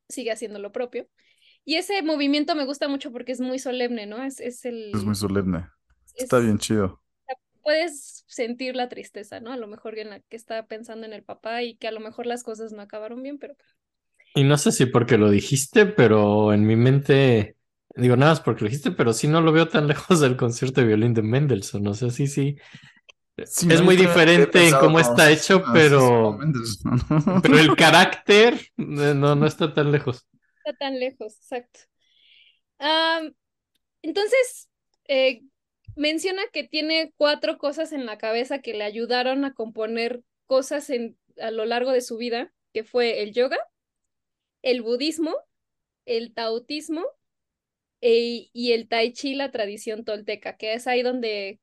sigue 0.09 0.31
haciendo 0.31 0.59
lo 0.59 0.71
propio. 0.71 1.07
Y 1.65 1.75
ese 1.77 2.01
movimiento 2.03 2.55
me 2.55 2.65
gusta 2.65 2.87
mucho 2.89 3.11
porque 3.13 3.33
es 3.33 3.41
muy 3.41 3.59
solemne, 3.59 4.05
¿no? 4.07 4.23
Es, 4.23 4.39
es 4.41 4.65
el... 4.65 4.93
Es 4.93 5.03
muy 5.03 5.15
solemne. 5.15 5.67
Está 6.19 6.37
es- 6.37 6.39
bien 6.39 6.59
chido. 6.59 7.01
Puedes 7.63 8.23
sentir 8.27 8.75
la 8.75 8.89
tristeza, 8.89 9.39
¿no? 9.39 9.51
A 9.51 9.57
lo 9.57 9.67
mejor 9.67 9.97
en 9.99 10.09
la 10.09 10.19
que 10.19 10.35
está 10.35 10.65
pensando 10.67 11.05
en 11.05 11.13
el 11.13 11.23
papá 11.23 11.63
y 11.63 11.75
que 11.75 11.87
a 11.87 11.91
lo 11.91 11.99
mejor 11.99 12.25
las 12.25 12.43
cosas 12.43 12.71
no 12.71 12.81
acabaron 12.81 13.21
bien, 13.21 13.37
pero 13.37 13.55
Y 14.35 14.43
no 14.43 14.57
sé 14.57 14.71
si 14.71 14.85
porque 14.85 15.17
lo 15.17 15.29
dijiste, 15.29 15.85
pero 15.85 16.53
en 16.53 16.65
mi 16.65 16.75
mente, 16.75 17.55
digo 17.95 18.15
nada 18.15 18.31
más 18.31 18.41
porque 18.41 18.61
lo 18.63 18.69
dijiste, 18.69 18.91
pero 18.91 19.13
sí 19.13 19.27
no 19.27 19.41
lo 19.41 19.51
veo 19.51 19.67
tan 19.67 19.87
lejos 19.87 20.19
del 20.19 20.37
concierto 20.37 20.81
de 20.81 20.87
violín 20.87 21.13
de 21.13 21.21
Mendelssohn. 21.21 21.85
O 21.87 21.93
sea, 21.93 22.09
sí, 22.09 22.27
sí. 22.27 22.57
Sí, 23.45 23.67
es 23.71 23.81
muy 23.81 23.95
diferente 23.95 24.67
en 24.67 24.77
cómo 24.77 24.99
está 24.99 25.31
hecho, 25.31 25.63
pero, 25.71 26.37
pero 27.41 27.57
el 27.57 27.75
carácter 27.75 28.55
eh, 28.55 29.13
no, 29.15 29.35
no 29.35 29.45
está 29.45 29.73
tan 29.73 29.91
lejos. 29.91 30.27
está 30.63 30.77
tan 30.77 30.99
lejos, 30.99 31.37
exacto. 31.37 31.79
Am, 32.79 33.33
entonces, 34.01 34.69
eh, 35.07 35.43
menciona 35.99 36.41
que 36.53 36.63
tiene 36.63 37.13
cuatro 37.17 37.57
cosas 37.57 37.91
en 37.91 38.05
la 38.05 38.17
cabeza 38.17 38.59
que 38.61 38.73
le 38.73 38.83
ayudaron 38.85 39.45
a 39.45 39.53
componer 39.53 40.23
cosas 40.47 40.89
en, 40.89 41.17
a 41.39 41.51
lo 41.51 41.65
largo 41.65 41.91
de 41.91 42.01
su 42.01 42.17
vida 42.17 42.53
que 42.73 42.83
fue 42.83 43.21
el 43.21 43.33
yoga, 43.33 43.57
el 44.61 44.81
budismo, 44.81 45.35
el 46.05 46.33
taoísmo 46.33 47.05
e- 48.01 48.49
y 48.53 48.71
el 48.71 48.87
tai 48.87 49.13
chi, 49.13 49.35
la 49.35 49.51
tradición 49.51 50.05
tolteca, 50.05 50.57
que 50.57 50.73
es 50.73 50.87
ahí 50.87 51.01
donde 51.01 51.59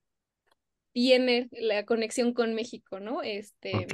viene 0.93 1.49
la 1.53 1.85
conexión 1.87 2.35
con 2.35 2.55
México, 2.55 3.01
¿no? 3.01 3.23
Este, 3.23 3.87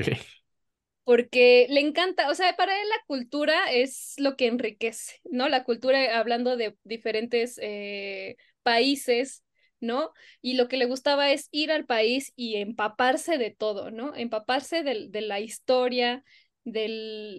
porque 1.04 1.66
le 1.68 1.80
encanta, 1.80 2.30
o 2.30 2.34
sea, 2.34 2.56
para 2.56 2.80
él 2.80 2.88
la 2.88 3.04
cultura 3.06 3.72
es 3.72 4.14
lo 4.18 4.36
que 4.36 4.46
enriquece, 4.46 5.20
¿no? 5.24 5.48
La 5.48 5.64
cultura 5.64 6.18
hablando 6.18 6.56
de 6.56 6.76
diferentes 6.84 7.58
eh, 7.62 8.36
países, 8.62 9.42
¿no? 9.82 10.12
Y 10.42 10.54
lo 10.54 10.68
que 10.68 10.78
le 10.78 10.86
gustaba 10.86 11.30
es 11.32 11.48
ir 11.52 11.72
al 11.72 11.86
país 11.86 12.32
y 12.36 12.56
empaparse 12.56 13.38
de 13.38 13.50
todo, 13.50 13.90
¿no? 13.90 14.14
Empaparse 14.16 14.82
del- 14.84 15.12
de, 15.12 15.22
la 15.22 15.40
historia, 15.40 16.24
de 16.64 16.88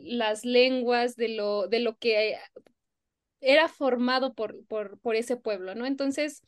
las 0.06 0.46
lenguas, 0.46 1.16
de 1.16 1.30
lo, 1.30 1.68
de 1.68 1.80
lo 1.80 1.98
que 1.98 2.38
era 3.42 3.68
formado 3.68 4.34
por, 4.34 4.66
por, 4.68 5.00
por 5.00 5.16
ese 5.16 5.36
pueblo, 5.38 5.76
¿no? 5.76 5.86
Entonces, 5.86 6.42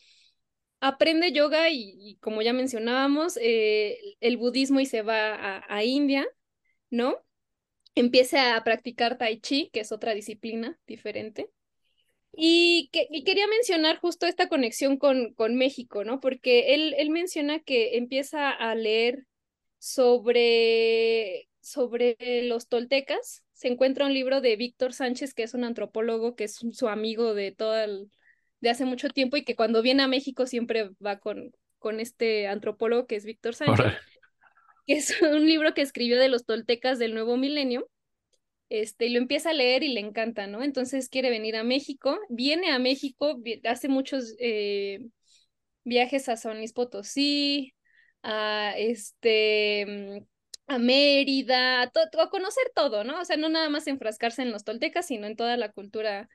aprende 0.81 1.31
yoga 1.33 1.69
y, 1.69 1.95
y 1.99 2.17
como 2.17 2.41
ya 2.41 2.53
mencionábamos, 2.53 3.37
eh, 3.41 3.99
el 4.21 4.37
budismo 4.37 4.79
y 4.79 4.85
se 4.85 5.01
va 5.01 5.35
a, 5.35 5.65
a 5.69 5.83
India, 5.83 6.27
¿no? 6.91 7.17
Empieza 7.95 8.57
a 8.57 8.65
practicar 8.65 9.17
tai 9.19 9.39
chi, 9.41 9.69
que 9.73 9.81
es 9.81 9.91
otra 9.93 10.13
disciplina 10.15 10.79
diferente. 10.87 11.51
Y, 12.37 12.89
que, 12.91 13.07
y 13.09 13.23
quería 13.23 13.47
mencionar 13.47 13.97
justo 13.99 14.25
esta 14.25 14.49
conexión 14.49 14.97
con, 14.97 15.33
con 15.33 15.55
México, 15.55 16.03
¿no? 16.03 16.19
Porque 16.19 16.73
él, 16.73 16.93
él 16.97 17.09
menciona 17.09 17.59
que 17.59 17.97
empieza 17.97 18.49
a 18.49 18.75
leer 18.75 19.25
sobre, 19.79 21.47
sobre 21.61 22.17
los 22.43 22.67
toltecas. 22.67 23.43
Se 23.53 23.67
encuentra 23.69 24.05
un 24.05 24.13
libro 24.13 24.41
de 24.41 24.55
Víctor 24.55 24.93
Sánchez, 24.93 25.33
que 25.33 25.43
es 25.43 25.53
un 25.53 25.63
antropólogo, 25.63 26.35
que 26.35 26.45
es 26.45 26.55
su 26.71 26.87
amigo 26.87 27.33
de 27.33 27.51
todo 27.51 27.77
el, 27.77 28.11
de 28.59 28.69
hace 28.69 28.85
mucho 28.85 29.09
tiempo 29.09 29.37
y 29.37 29.45
que 29.45 29.55
cuando 29.55 29.81
viene 29.81 30.03
a 30.03 30.07
México 30.07 30.45
siempre 30.45 30.89
va 31.05 31.19
con, 31.19 31.51
con 31.79 31.99
este 31.99 32.47
antropólogo 32.47 33.07
que 33.07 33.15
es 33.15 33.25
Víctor 33.25 33.55
Sánchez 33.55 33.93
que 34.85 34.93
es 34.93 35.21
un 35.21 35.45
libro 35.45 35.73
que 35.73 35.81
escribió 35.81 36.19
de 36.19 36.29
los 36.29 36.45
toltecas 36.45 36.99
del 36.99 37.13
nuevo 37.13 37.37
milenio, 37.37 37.89
este, 38.69 39.07
y 39.07 39.09
lo 39.09 39.19
empieza 39.19 39.51
a 39.51 39.53
leer 39.53 39.83
y 39.83 39.93
le 39.93 39.99
encanta, 39.99 40.47
¿no? 40.47 40.63
Entonces 40.63 41.09
quiere 41.09 41.29
venir 41.29 41.55
a 41.55 41.63
México, 41.63 42.19
viene 42.29 42.71
a 42.71 42.79
México, 42.79 43.37
hace 43.65 43.87
muchos 43.89 44.35
eh, 44.39 44.99
viajes 45.83 46.29
a 46.29 46.37
San 46.37 46.57
Potosí, 46.73 47.73
a 48.23 48.73
este, 48.77 49.85
mm, 49.87 50.25
a 50.67 50.79
Mérida, 50.79 51.83
a 51.83 51.91
conocer 52.31 52.71
todo, 52.75 53.03
¿no? 53.03 53.21
O 53.21 53.25
sea, 53.25 53.37
no 53.37 53.49
nada 53.49 53.69
más 53.69 53.87
enfrascarse 53.87 54.41
en 54.41 54.51
los 54.51 54.63
toltecas, 54.63 55.07
sino 55.07 55.27
en 55.27 55.35
toda 55.35 55.57
la 55.57 55.71
cultura 55.71 56.29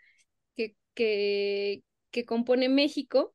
que, 0.56 0.76
que, 0.94 1.82
que 2.10 2.24
compone 2.24 2.68
México. 2.68 3.34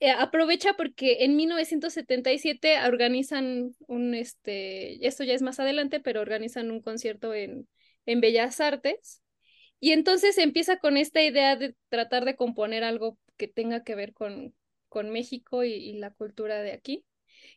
Eh, 0.00 0.10
aprovecha 0.10 0.74
porque 0.76 1.24
en 1.24 1.36
1977 1.36 2.76
organizan 2.88 3.72
un, 3.86 4.14
este, 4.14 5.06
esto 5.06 5.24
ya 5.24 5.34
es 5.34 5.42
más 5.42 5.60
adelante, 5.60 6.00
pero 6.00 6.20
organizan 6.20 6.72
un 6.72 6.82
concierto 6.82 7.34
en, 7.34 7.68
en 8.06 8.20
Bellas 8.20 8.60
Artes. 8.60 9.22
Y 9.80 9.92
entonces 9.92 10.38
empieza 10.38 10.78
con 10.78 10.96
esta 10.96 11.22
idea 11.22 11.56
de 11.56 11.74
tratar 11.88 12.24
de 12.24 12.36
componer 12.36 12.84
algo 12.84 13.18
que 13.36 13.48
tenga 13.48 13.82
que 13.82 13.94
ver 13.94 14.12
con, 14.12 14.54
con 14.88 15.10
México 15.10 15.64
y, 15.64 15.72
y 15.72 15.98
la 15.98 16.10
cultura 16.12 16.60
de 16.62 16.72
aquí. 16.72 17.04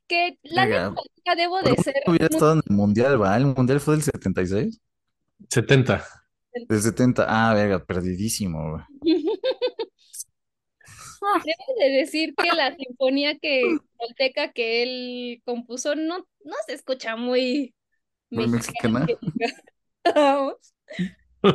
Que 0.08 0.40
la 0.44 0.66
neta, 0.66 0.94
debo 1.38 1.62
de 1.62 1.76
ser 1.78 1.96
hubiera 2.08 2.28
muy- 2.28 2.36
estado 2.36 2.54
en 2.54 2.62
el 2.68 2.76
mundial, 2.76 3.22
¿va? 3.22 3.38
El 3.38 3.46
mundial 3.46 3.80
fue 3.80 3.96
del 3.96 4.04
76, 4.04 4.80
70. 5.50 6.04
del 6.68 6.82
70. 6.82 7.26
Ah, 7.28 7.54
verga, 7.54 7.84
perdidísimo. 7.86 8.84
Debo 11.44 11.80
de 11.80 11.90
decir 11.98 12.36
que 12.36 12.50
la 12.56 12.76
sinfonía 12.76 13.38
que 13.40 13.78
tolteca 13.98 14.52
que 14.52 14.84
él 14.84 15.42
compuso 15.44 15.96
no, 15.96 16.20
no 16.44 16.56
se 16.68 16.74
escucha 16.74 17.16
muy 17.16 17.74
Muy 18.30 18.48
mexicana, 18.48 19.00
mexicana. 19.02 19.64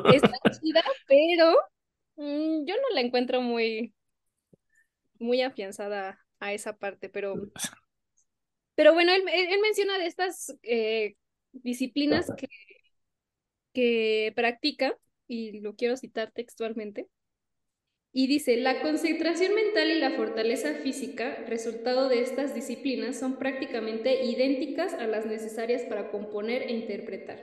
Está 0.07 0.37
chida, 0.51 0.83
pero 1.07 1.55
mm, 2.17 2.65
yo 2.67 2.75
no 2.77 2.95
la 2.95 3.01
encuentro 3.01 3.41
muy, 3.43 3.95
muy 5.19 5.43
afianzada 5.43 6.19
a 6.41 6.53
esa 6.53 6.77
parte, 6.77 7.09
pero, 7.09 7.41
pero 8.75 8.95
bueno, 8.95 9.13
él, 9.13 9.23
él- 9.33 9.49
él 9.53 9.61
menciona 9.63 9.99
de 9.99 10.07
estas 10.07 10.55
eh, 10.63 11.17
disciplinas 11.53 12.33
que, 12.37 12.49
que 13.73 14.33
practica, 14.37 14.97
y 15.29 15.61
lo 15.61 15.75
quiero 15.77 15.97
citar 15.97 16.31
textualmente. 16.33 17.09
Y 18.13 18.29
dice, 18.29 18.57
la 18.57 18.81
concentración 18.81 19.53
mental 19.55 19.91
y 19.91 19.97
la 19.99 20.13
fortaleza 20.13 20.77
física, 20.77 21.37
resultado 21.45 22.09
de 22.09 22.21
estas 22.21 22.55
disciplinas, 22.55 23.19
son 23.19 23.37
prácticamente 23.37 24.17
idénticas 24.23 24.95
a 24.95 25.07
las 25.09 25.27
necesarias 25.27 25.85
para 25.87 26.07
componer 26.09 26.63
e 26.63 26.73
interpretar. 26.73 27.41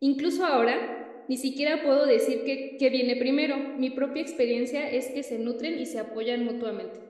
Incluso 0.00 0.44
ahora, 0.44 1.24
ni 1.28 1.36
siquiera 1.36 1.82
puedo 1.82 2.06
decir 2.06 2.44
que, 2.44 2.76
que 2.78 2.90
viene 2.90 3.16
primero. 3.16 3.56
Mi 3.58 3.90
propia 3.90 4.22
experiencia 4.22 4.88
es 4.90 5.08
que 5.08 5.22
se 5.22 5.38
nutren 5.38 5.78
y 5.78 5.86
se 5.86 5.98
apoyan 5.98 6.44
mutuamente. 6.44 7.00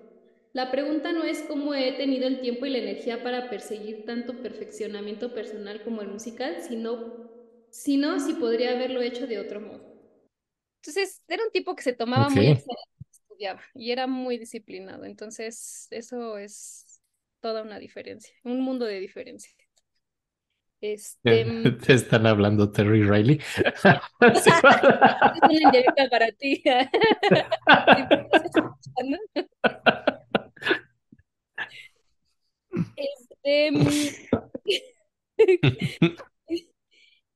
La 0.52 0.70
pregunta 0.70 1.12
no 1.12 1.24
es 1.24 1.43
cómo 1.43 1.74
he 1.74 1.93
tenido 1.93 2.27
el 2.27 2.40
tiempo 2.40 2.66
y 2.66 2.70
la 2.70 2.78
energía 2.78 3.23
para 3.23 3.51
perseguir 3.51 4.05
tanto 4.06 4.43
perfeccionamiento 4.43 5.35
personal 5.35 5.82
como 5.85 6.02
el 6.02 6.09
musical, 6.09 6.56
sino, 6.66 7.31
sino 7.70 8.19
si 8.19 8.35
podría 8.35 8.73
haberlo 8.73 9.02
hecho 9.02 9.27
de 9.27 9.39
otro 9.39 9.60
modo. 9.60 9.82
Entonces, 10.82 11.23
era 11.28 11.44
un 11.44 11.51
tipo 11.51 11.74
que 11.74 11.82
se 11.82 11.93
tomaba 11.93 12.28
muy 12.31 12.48
en 12.48 12.56
serio 12.59 12.82
estudiaba 13.10 13.62
y 13.74 13.90
era 13.93 14.06
muy 14.06 14.39
disciplinado. 14.39 15.05
Entonces, 15.05 15.89
eso 15.90 16.39
es 16.39 17.02
toda 17.40 17.62
una 17.62 17.78
diferencia, 17.78 18.35
un 18.44 18.60
mundo 18.60 18.85
de 18.86 19.01
diferencia. 19.01 19.52
Este, 20.80 21.44
Te 21.86 21.92
están 21.94 22.26
hablando 22.26 22.70
Terry 22.70 23.02
Riley. 23.02 23.40
Es 24.20 24.46
una 25.42 25.52
indirecta 25.52 26.09
para 26.10 26.30
ti. 26.32 26.62
Este, 32.96 33.70
mm, 33.70 33.84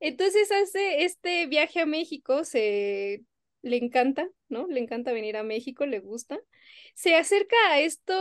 entonces 0.00 0.50
hace 0.50 1.04
este 1.04 1.46
viaje 1.46 1.80
a 1.80 1.86
México, 1.86 2.44
se 2.44 3.24
le 3.62 3.76
encanta, 3.76 4.28
¿no? 4.48 4.66
Le 4.66 4.80
encanta 4.80 5.12
venir 5.12 5.36
a 5.36 5.42
México, 5.44 5.86
le 5.86 6.00
gusta. 6.00 6.40
Se 6.94 7.14
acerca 7.14 7.56
a 7.70 7.80
esto, 7.80 8.14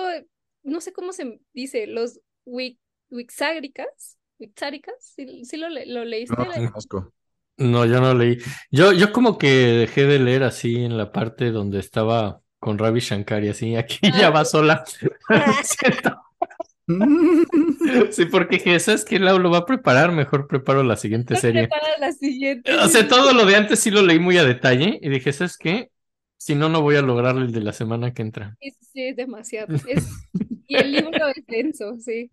no 0.64 0.82
sé 0.82 0.94
cómo 0.94 1.14
se 1.14 1.40
dice, 1.54 1.88
los 1.88 2.20
Wix- 2.46 2.80
Wixágricas, 3.10 4.18
Wixáricas, 4.42 4.96
¿sí, 5.00 5.46
sí 5.46 5.58
lo, 5.58 5.70
le- 5.70 5.86
lo 5.86 6.04
leíste? 6.04 6.36
No. 6.36 7.14
No, 7.58 7.86
yo 7.86 8.02
no 8.02 8.14
leí. 8.16 8.38
Yo, 8.72 8.92
yo 8.92 9.12
como 9.12 9.38
que 9.38 9.48
dejé 9.48 10.06
de 10.06 10.20
leer 10.20 10.44
así 10.44 10.84
en 10.84 10.98
la 10.98 11.12
parte 11.12 11.52
donde 11.52 11.80
estaba 11.80 12.42
con 12.60 12.78
Ravi 12.78 13.00
Shankar 13.02 13.44
y 13.44 13.50
así. 13.50 13.76
Aquí 13.76 14.00
ya 14.20 14.30
va 14.32 14.46
sola. 14.46 14.84
Siento. 15.64 16.22
Sí, 18.12 18.26
porque 18.26 18.58
dije, 18.58 18.80
¿sabes 18.80 19.06
qué? 19.06 19.20
Lau 19.20 19.38
lo 19.40 19.50
va 19.52 19.60
a 19.60 19.66
preparar, 19.66 20.12
mejor 20.12 20.48
preparo 20.48 20.84
la 20.84 20.98
siguiente 20.98 21.36
serie. 21.36 21.68
Prepara 21.68 21.98
la 22.00 22.12
siguiente. 22.12 22.74
O 22.76 22.88
sea, 22.88 23.08
todo 23.08 23.34
lo 23.34 23.46
de 23.46 23.56
antes 23.56 23.80
sí 23.80 23.92
lo 23.92 24.02
leí 24.02 24.20
muy 24.20 24.38
a 24.38 24.44
detalle 24.44 25.00
y 25.02 25.10
dije, 25.10 25.32
¿sabes 25.32 25.58
qué? 25.58 25.90
Si 26.44 26.56
no, 26.56 26.70
no 26.70 26.82
voy 26.82 26.96
a 26.96 27.04
lograr 27.04 27.38
el 27.38 27.52
de 27.52 27.62
la 27.62 27.72
semana 27.72 28.16
que 28.16 28.24
entra. 28.24 28.58
Sí, 28.60 28.72
sí, 28.72 28.86
sí, 28.94 29.04
es 29.10 29.16
demasiado. 29.16 29.68
Es- 29.88 30.10
y 30.68 30.76
el 30.76 30.92
libro 30.92 31.28
es 31.28 31.46
denso, 31.46 32.00
sí. 32.00 32.32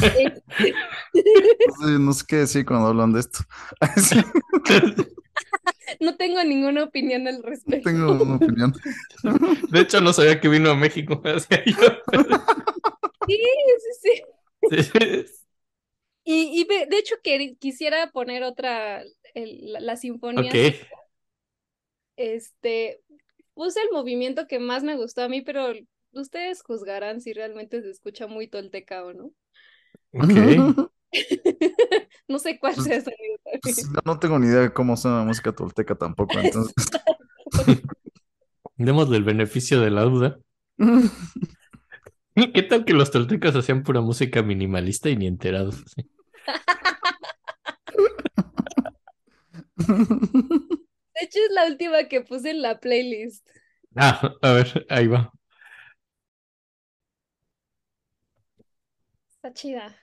No 0.00 1.86
sé, 1.86 1.98
no 1.98 2.12
sé 2.14 2.24
qué 2.26 2.36
decir 2.36 2.64
cuando 2.64 2.86
hablan 2.86 3.12
de 3.12 3.20
esto. 3.20 3.40
No 6.00 6.16
tengo 6.16 6.42
ninguna 6.42 6.84
opinión 6.84 7.28
al 7.28 7.42
respecto. 7.42 7.90
tengo 7.90 8.12
una 8.12 8.36
opinión. 8.36 8.72
De 9.70 9.80
hecho, 9.80 10.00
no 10.00 10.12
sabía 10.14 10.40
que 10.40 10.48
vino 10.48 10.70
a 10.70 10.74
México. 10.74 11.20
Sí, 13.26 13.40
sí, 14.00 14.22
sí. 14.70 14.82
sí. 14.82 15.24
Y, 16.24 16.60
y 16.60 16.64
de, 16.64 16.96
hecho 16.98 17.16
que 17.22 17.56
quisiera 17.58 18.10
poner 18.10 18.42
otra, 18.44 19.02
el- 19.34 19.72
la, 19.72 19.80
la 19.80 19.96
sinfonía. 19.96 20.50
Ok. 20.50 20.74
Este, 22.16 23.00
puse 23.54 23.80
el 23.80 23.88
movimiento 23.92 24.46
que 24.46 24.58
más 24.58 24.82
me 24.82 24.96
gustó 24.96 25.22
a 25.22 25.28
mí, 25.28 25.40
pero 25.40 25.72
ustedes 26.12 26.62
juzgarán 26.62 27.20
si 27.20 27.32
realmente 27.32 27.82
se 27.82 27.90
escucha 27.90 28.26
muy 28.26 28.48
tolteca 28.48 29.04
o 29.04 29.12
no. 29.12 29.30
Ok. 30.12 30.90
No 32.26 32.38
sé 32.40 32.58
cuál 32.58 32.74
sea 32.74 32.96
esa 32.96 33.12
Pues, 33.62 33.88
no 34.04 34.18
tengo 34.18 34.38
ni 34.38 34.46
idea 34.48 34.62
de 34.62 34.72
cómo 34.72 34.96
suena 34.96 35.18
la 35.18 35.24
música 35.24 35.52
tolteca 35.52 35.94
tampoco, 35.94 36.38
entonces. 36.40 36.74
Démosle 38.76 39.18
el 39.18 39.24
beneficio 39.24 39.80
de 39.80 39.90
la 39.90 40.02
duda. 40.02 40.38
¿Qué 42.34 42.62
tal 42.62 42.84
que 42.84 42.94
los 42.94 43.12
toltecas 43.12 43.54
hacían 43.54 43.84
pura 43.84 44.00
música 44.00 44.42
minimalista 44.42 45.08
y 45.08 45.16
ni 45.16 45.28
enterados? 45.28 45.84
De 51.20 51.26
hecho, 51.26 51.40
es 51.40 51.50
la 51.52 51.66
última 51.66 52.04
que 52.08 52.20
puse 52.20 52.50
en 52.50 52.62
la 52.62 52.78
playlist. 52.78 53.44
Ah, 53.96 54.34
a 54.42 54.52
ver, 54.52 54.86
ahí 54.88 55.06
va. 55.08 55.32
Está 59.36 59.52
chida. 59.52 59.94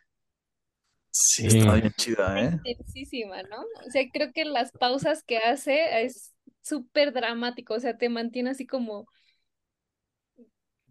Sí. 1.12 1.48
Está 1.48 1.76
bien 1.76 1.94
chida, 1.98 2.42
¿eh? 2.42 2.60
Intensísima, 2.64 3.44
¿no? 3.44 3.62
O 3.88 3.90
sea, 3.92 4.04
creo 4.12 4.32
que 4.34 4.46
las 4.46 4.72
pausas 4.74 5.24
que 5.24 5.38
hace 5.40 6.04
es 6.04 6.34
súper 6.62 7.14
dramático. 7.14 7.74
O 7.76 7.80
sea, 7.80 7.98
te 7.98 8.10
mantiene 8.10 8.52
así 8.52 8.68
como. 8.68 9.08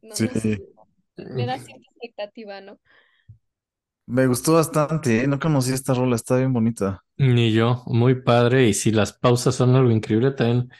No, 0.03 0.19
Sí. 0.19 0.27
no 0.27 0.35
sé, 0.35 0.51
me 1.31 1.47
da 1.47 1.59
cierta 1.59 1.85
expectativa, 1.91 2.61
¿no? 2.61 2.81
Me 4.11 4.27
gustó 4.27 4.55
bastante, 4.55 5.23
¿eh? 5.23 5.27
No 5.27 5.39
conocía 5.39 5.75
esta 5.75 5.95
rola, 5.95 6.17
está 6.17 6.37
bien 6.37 6.53
bonita. 6.53 7.03
Ni 7.17 7.53
yo, 7.53 7.83
muy 7.87 8.23
padre. 8.23 8.69
Y 8.69 8.75
si 8.75 8.91
las 8.93 9.13
pausas 9.13 9.55
son 9.55 9.75
algo 9.77 9.91
increíble, 9.91 10.31
también 10.33 10.71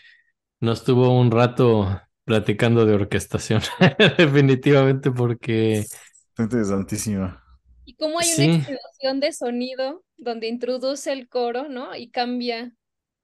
nos 0.61 0.85
tuvo 0.85 1.19
un 1.21 1.31
rato 1.31 2.01
platicando 2.25 2.87
de 2.87 2.95
orquestación, 2.95 3.63
definitivamente, 4.19 5.11
porque 5.13 5.91
Está 6.31 6.45
interesantísima. 6.45 7.43
Y 7.85 7.95
como 7.97 8.19
hay 8.21 8.33
una 8.35 8.45
Sí. 8.45 8.47
explosión 8.47 9.21
de 9.21 9.33
sonido 9.33 10.05
donde 10.17 10.49
introduce 10.49 11.13
el 11.13 11.29
coro, 11.29 11.69
¿no? 11.69 11.95
Y 11.97 12.11
cambia 12.11 12.73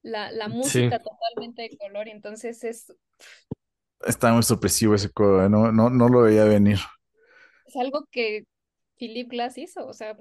la, 0.03 0.31
la 0.33 0.49
música 0.49 0.99
totalmente 1.01 1.63
de 1.63 1.77
color. 1.79 2.09
Y 2.09 2.11
entonces 2.13 2.65
es, 2.65 2.93
Está 4.07 4.33
muy 4.33 4.43
sorpresivo 4.43 4.95
ese 4.95 5.11
coro, 5.11 5.45
¿eh? 5.45 5.49
No, 5.51 5.71
no, 5.73 5.91
no 5.91 6.09
lo 6.09 6.23
veía 6.23 6.45
venir. 6.45 6.79
es 7.65 7.77
algo 7.77 8.07
que 8.11 8.45
Philip 8.99 9.31
Glass 9.31 9.59
hizo, 9.59 9.87
o 9.87 9.93
sea, 9.93 10.17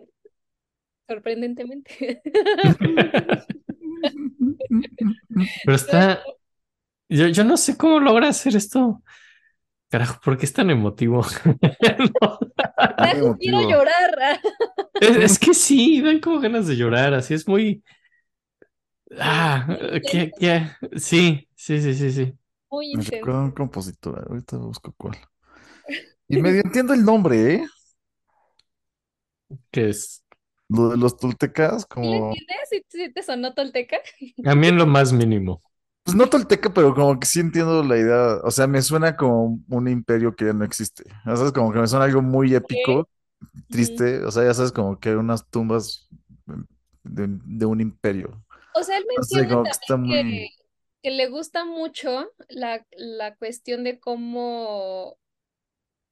sorprendentemente. 1.08 2.22
Pero 5.66 5.76
está. 5.76 6.24
Yo, 7.10 7.28
yo 7.28 7.44
no 7.44 7.58
sé 7.58 7.78
cómo 7.78 8.00
logra 8.00 8.30
hacer 8.30 8.56
esto. 8.56 9.04
Carajo, 9.90 10.20
¿por 10.24 10.38
qué 10.38 10.46
es 10.46 10.54
tan 10.54 10.70
emotivo? 10.70 11.22
No, 12.22 12.40
Carajo, 12.98 13.38
quiero 13.38 13.62
llorar. 13.70 14.40
es, 15.00 15.18
es 15.18 15.40
que 15.40 15.54
sí, 15.54 16.02
dan 16.02 16.20
como 16.20 16.40
ganas 16.40 16.68
de 16.68 16.76
llorar, 16.76 17.14
así 17.14 17.34
es 17.34 17.48
muy. 17.48 17.84
Ah, 19.20 19.68
¿qué, 20.10 20.32
qué? 20.38 20.68
Sí, 20.98 21.48
sí, 21.56 21.82
sí, 21.82 21.94
sí, 21.94 22.12
sí. 22.12 22.34
Muy 22.70 22.96
Me 22.96 23.34
un 23.34 23.52
compositor, 23.52 24.26
ahorita 24.28 24.58
busco 24.58 24.94
cuál. 24.98 25.18
Y 26.28 26.42
medio 26.42 26.62
entiendo 26.62 26.94
el 26.94 27.06
nombre, 27.06 27.54
¿eh? 27.54 27.68
Que 29.72 29.90
es 29.90 30.24
Lo 30.70 30.90
de 30.90 30.98
los 30.98 31.18
toltecas, 31.18 31.86
¿Sí 32.00 32.08
lo 32.10 32.18
como, 32.18 32.18
entiendes? 32.18 32.58
¿Sí, 32.70 32.84
sí 32.90 33.14
te 33.14 33.24
sonó 33.24 33.54
tolteca? 33.54 33.98
a 34.46 34.56
mí 34.56 34.68
en 34.68 34.78
lo 34.78 34.86
más 34.88 35.12
mínimo. 35.14 35.62
pues 36.04 36.16
no 36.16 36.28
tolteca, 36.30 36.72
pero 36.74 36.94
como 36.94 37.20
que 37.20 37.26
sí 37.26 37.40
entiendo 37.40 37.84
la 37.84 37.98
idea, 37.98 38.38
o 38.44 38.52
sea, 38.52 38.68
me 38.68 38.82
suena 38.82 39.16
como 39.18 39.60
un 39.70 39.88
imperio 39.88 40.36
que 40.36 40.46
ya 40.46 40.54
no 40.54 40.64
existe, 40.66 41.04
o 41.26 41.36
sea, 41.36 41.46
es 41.48 41.52
como 41.52 41.72
que 41.74 41.80
me 41.80 41.88
suena 41.88 42.06
algo 42.06 42.22
muy 42.22 42.54
épico, 42.56 43.10
triste, 43.70 44.24
o 44.26 44.32
sea, 44.32 44.44
ya 44.46 44.54
sabes, 44.54 44.72
como 44.74 45.00
que 45.00 45.16
unas 45.16 45.50
tumbas 45.50 46.10
de, 47.04 47.28
de 47.46 47.66
un 47.66 47.82
imperio. 47.82 48.44
O 48.74 48.84
sea, 48.84 48.98
él 48.98 49.06
No 49.18 49.24
sé, 49.24 49.48
menciona 49.48 49.48
como 49.48 49.64
que 49.64 49.70
está 49.70 49.88
también 49.88 50.28
muy... 50.28 50.48
que, 50.48 50.50
que 51.02 51.12
le 51.12 51.28
gusta 51.30 51.66
mucho 51.66 52.32
la, 52.50 52.86
la 52.92 53.36
cuestión 53.36 53.84
de 53.84 54.00
cómo 54.00 55.18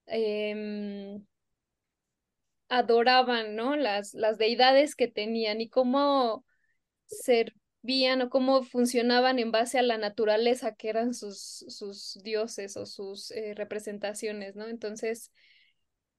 em, 0.06 1.26
adoraban, 2.78 3.56
¿no? 3.56 3.76
Las, 3.76 4.14
las 4.14 4.38
deidades 4.38 4.95
que 4.95 5.08
tenían 5.08 5.62
y 5.62 5.70
cómo 5.70 6.45
servían 7.06 8.22
o 8.24 8.30
cómo 8.30 8.64
funcionaban 8.64 9.40
en 9.40 9.52
base 9.52 9.80
a 9.80 9.84
la 9.84 9.98
naturaleza 9.98 10.76
que 10.76 10.90
eran 10.90 11.14
sus, 11.14 11.66
sus 11.70 12.20
dioses 12.24 12.78
o 12.78 12.86
sus 12.86 13.32
eh, 13.32 13.54
representaciones, 13.56 14.56
¿no? 14.56 14.68
Entonces, 14.68 15.32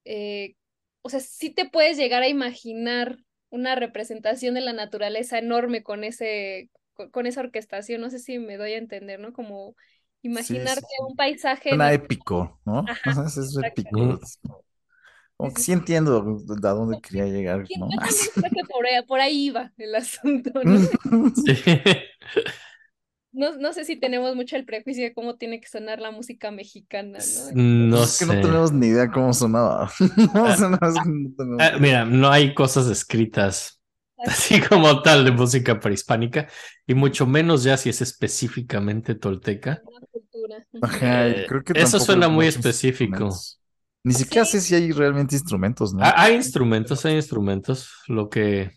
eh, 0.05 0.57
o 1.03 1.09
sea, 1.11 1.21
sí 1.21 1.51
te 1.51 1.69
puedes 1.69 1.97
llegar 1.97 2.23
a 2.23 2.29
imaginar 2.29 3.19
una 3.51 3.75
representación 3.75 4.55
de 4.55 4.61
la 4.63 4.73
naturaleza 4.73 5.39
enorme 5.39 5.83
con 5.83 6.05
ese, 6.05 6.71
con, 6.95 7.11
con 7.11 7.27
esa 7.27 7.41
orquestación, 7.41 8.01
no 8.01 8.11
sé 8.11 8.19
si 8.19 8.39
me 8.39 8.57
doy 8.57 8.73
a 8.75 8.79
entender, 8.79 9.21
¿no? 9.21 9.33
Como 9.33 9.77
imaginarte 10.23 10.87
sí. 10.89 11.03
un 11.09 11.17
paisaje 11.17 11.79
de- 11.79 11.95
épico, 11.95 12.61
¿no? 12.65 12.85
Ajá, 12.87 13.15
Es, 13.27 13.57
épico. 13.63 14.19
Mm. 15.39 15.47
es 15.47 15.49
como- 15.49 15.49
como 15.49 15.51
Sí, 15.51 15.55
que 15.55 15.61
sí, 15.61 15.67
sí 15.67 15.73
entiendo 15.73 16.19
a 16.65 16.71
dónde 16.71 17.01
quería 17.01 17.27
llegar, 17.27 17.67
¿no? 17.79 17.89
Que 18.55 18.65
por 18.71 18.87
ahí, 18.87 19.03
por 19.07 19.21
ahí 19.21 19.47
iba 19.47 19.73
el 19.79 19.95
asunto, 19.95 20.51
¿no? 20.65 20.79
Sí. 21.35 21.55
No, 23.33 23.57
no 23.57 23.73
sé 23.73 23.85
si 23.85 23.97
tenemos 23.97 24.37
mucho 24.37 24.55
el 24.55 24.65
prejuicio 24.65 25.03
de 25.03 25.13
cómo 25.13 25.35
tiene 25.37 25.61
que 25.61 25.67
sonar 25.69 25.99
la 26.01 26.13
música 26.13 26.53
mexicana, 26.53 27.19
¿no? 27.19 27.51
No 27.53 28.05
es 28.05 28.17
que 28.19 28.27
no 28.27 28.33
tenemos 28.41 28.73
ni 28.73 28.87
idea 28.87 29.11
cómo 29.11 29.33
sonaba. 29.33 29.91
Es 30.01 30.57
que 31.03 31.11
no 31.11 31.31
tenemos 31.37 31.61
Ah, 31.61 31.69
idea. 31.71 31.79
mira, 31.81 32.05
no 32.05 32.31
hay 32.31 32.55
cosas 32.55 32.87
escritas 32.87 33.81
así 34.19 34.61
como 34.61 35.03
tal 35.03 35.25
de 35.25 35.33
música 35.33 35.81
prehispánica, 35.81 36.49
y 36.87 36.95
mucho 36.95 37.27
menos 37.27 37.65
ya 37.65 37.77
si 37.77 37.89
es 37.91 38.01
específicamente 38.01 39.17
tolteca. 39.17 39.83
Ajá, 40.81 41.29
Eh, 41.29 41.47
creo 41.49 41.65
que 41.65 41.73
eso 41.81 41.99
suena 41.99 42.29
muy 42.29 42.47
específico. 42.47 43.31
Ni 44.05 44.13
siquiera 44.15 44.45
sé 44.45 44.61
si 44.61 44.75
hay 44.75 44.93
realmente 44.93 45.35
instrumentos, 45.35 45.95
¿no? 45.95 46.05
Ah, 46.05 46.15
Hay 46.17 46.35
instrumentos, 46.35 47.05
hay 47.07 47.17
instrumentos. 47.17 47.91
Lo 48.07 48.29
que 48.29 48.71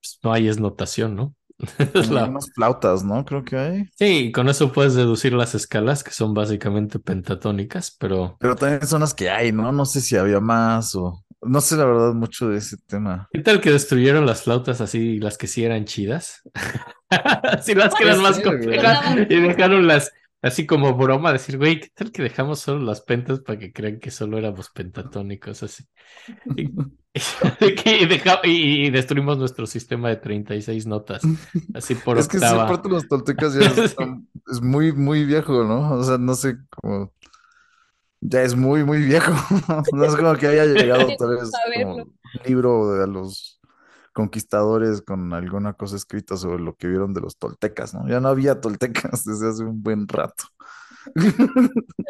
pues, 0.00 0.18
no 0.22 0.32
hay 0.32 0.48
es 0.48 0.60
notación, 0.60 1.16
¿no? 1.16 1.34
La- 2.10 2.24
unas 2.24 2.50
flautas, 2.54 3.04
¿no? 3.04 3.24
Creo 3.24 3.44
que 3.44 3.56
hay. 3.56 3.84
Sí, 3.96 4.32
con 4.32 4.48
eso 4.48 4.72
puedes 4.72 4.94
deducir 4.94 5.32
las 5.34 5.54
escalas, 5.54 6.02
que 6.02 6.10
son 6.10 6.34
básicamente 6.34 6.98
pentatónicas, 6.98 7.94
pero 7.98 8.36
Pero 8.40 8.56
también 8.56 8.86
son 8.86 9.02
las 9.02 9.14
que 9.14 9.30
hay, 9.30 9.52
¿no? 9.52 9.70
No 9.72 9.84
sé 9.84 10.00
si 10.00 10.16
había 10.16 10.40
más 10.40 10.94
o... 10.94 11.24
No 11.42 11.60
sé 11.62 11.76
la 11.76 11.86
verdad 11.86 12.12
mucho 12.12 12.48
de 12.50 12.58
ese 12.58 12.76
tema. 12.86 13.28
¿qué 13.32 13.40
tal 13.40 13.60
que 13.62 13.70
destruyeron 13.70 14.26
las 14.26 14.42
flautas 14.42 14.80
así, 14.82 15.18
las 15.18 15.38
que 15.38 15.46
sí 15.46 15.64
eran 15.64 15.84
chidas? 15.86 16.42
Así 17.10 17.74
las 17.74 17.94
que 17.94 18.04
eran 18.04 18.20
más 18.22 18.38
complejas 18.40 19.16
y 19.28 19.40
dejaron 19.40 19.86
las 19.86 20.12
así 20.42 20.66
como 20.66 20.94
broma, 20.96 21.32
decir, 21.32 21.58
güey, 21.58 21.80
¿qué 21.80 21.88
tal 21.94 22.12
que 22.12 22.22
dejamos 22.22 22.60
solo 22.60 22.80
las 22.84 23.00
pentas 23.02 23.40
para 23.40 23.58
que 23.58 23.72
crean 23.72 23.98
que 24.00 24.10
solo 24.10 24.38
éramos 24.38 24.70
pentatónicos 24.70 25.62
así? 25.62 25.84
Y, 26.56 26.64
y 27.86 28.06
deja- 28.06 28.40
y- 28.44 28.86
y 28.86 28.90
destruimos 28.90 29.38
nuestro 29.38 29.66
sistema 29.66 30.08
de 30.08 30.16
36 30.16 30.86
notas, 30.86 31.22
así 31.74 31.94
por 31.96 32.18
es 32.18 32.28
que 32.28 32.38
sí, 32.38 32.44
octava. 32.44 32.64
aparte 32.64 32.88
los 32.88 33.08
toltecas 33.08 33.54
ya 33.54 33.60
están- 33.84 34.28
es 34.50 34.60
muy, 34.62 34.92
muy 34.92 35.24
viejo, 35.24 35.64
¿no? 35.64 35.92
O 35.94 36.02
sea, 36.04 36.18
no 36.18 36.34
sé 36.34 36.56
cómo... 36.70 37.12
Ya 38.22 38.42
es 38.42 38.54
muy, 38.54 38.84
muy 38.84 38.98
viejo. 39.02 39.32
No 39.92 40.04
es 40.04 40.14
como 40.14 40.34
que 40.36 40.46
haya 40.46 40.66
llegado 40.66 41.08
tal 41.16 41.36
vez 41.36 41.50
como 41.74 41.94
un 41.96 42.14
libro 42.44 42.92
de 42.98 43.06
los 43.06 43.59
conquistadores 44.12 45.02
con 45.02 45.32
alguna 45.34 45.74
cosa 45.74 45.96
escrita 45.96 46.36
sobre 46.36 46.62
lo 46.62 46.74
que 46.76 46.88
vieron 46.88 47.14
de 47.14 47.20
los 47.20 47.36
toltecas, 47.38 47.94
¿no? 47.94 48.08
Ya 48.08 48.20
no 48.20 48.28
había 48.28 48.60
toltecas 48.60 49.24
desde 49.26 49.48
hace 49.50 49.64
un 49.64 49.82
buen 49.82 50.08
rato. 50.08 50.44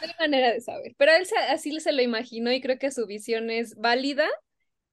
No 0.00 0.06
hay 0.08 0.14
manera 0.18 0.52
de 0.52 0.60
saber. 0.60 0.94
Pero 0.98 1.12
él 1.12 1.26
se- 1.26 1.36
así 1.36 1.78
se 1.80 1.92
lo 1.92 2.02
imaginó 2.02 2.52
y 2.52 2.60
creo 2.60 2.78
que 2.78 2.90
su 2.90 3.06
visión 3.06 3.50
es 3.50 3.74
válida, 3.76 4.26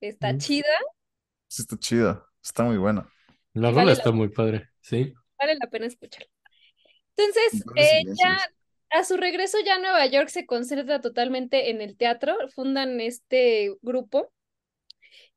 está 0.01 0.33
Mm. 0.33 0.37
chida, 0.37 0.67
Sí, 1.47 1.61
está 1.61 1.77
chida, 1.77 2.25
está 2.43 2.63
muy 2.63 2.77
buena. 2.77 3.07
La 3.53 3.71
rola 3.71 3.91
vale 3.91 3.91
está 3.93 4.11
la- 4.11 4.15
muy 4.15 4.29
padre, 4.29 4.69
sí. 4.81 5.13
vale 5.39 5.55
la 5.55 5.67
pena 5.69 5.85
escucharla. 5.87 6.29
Entonces, 7.17 7.65
Vale 7.65 7.81
eh, 7.91 8.03
ya 8.19 8.37
a 8.99 9.03
su 9.03 9.17
regreso 9.17 9.57
ya 9.65 9.75
a 9.75 9.79
Nueva 9.79 10.05
York 10.07 10.29
se 10.29 10.45
concentra 10.45 11.01
totalmente 11.01 11.69
en 11.71 11.81
el 11.81 11.97
teatro, 11.97 12.35
fundan 12.55 13.01
este 13.01 13.75
grupo. 13.81 14.31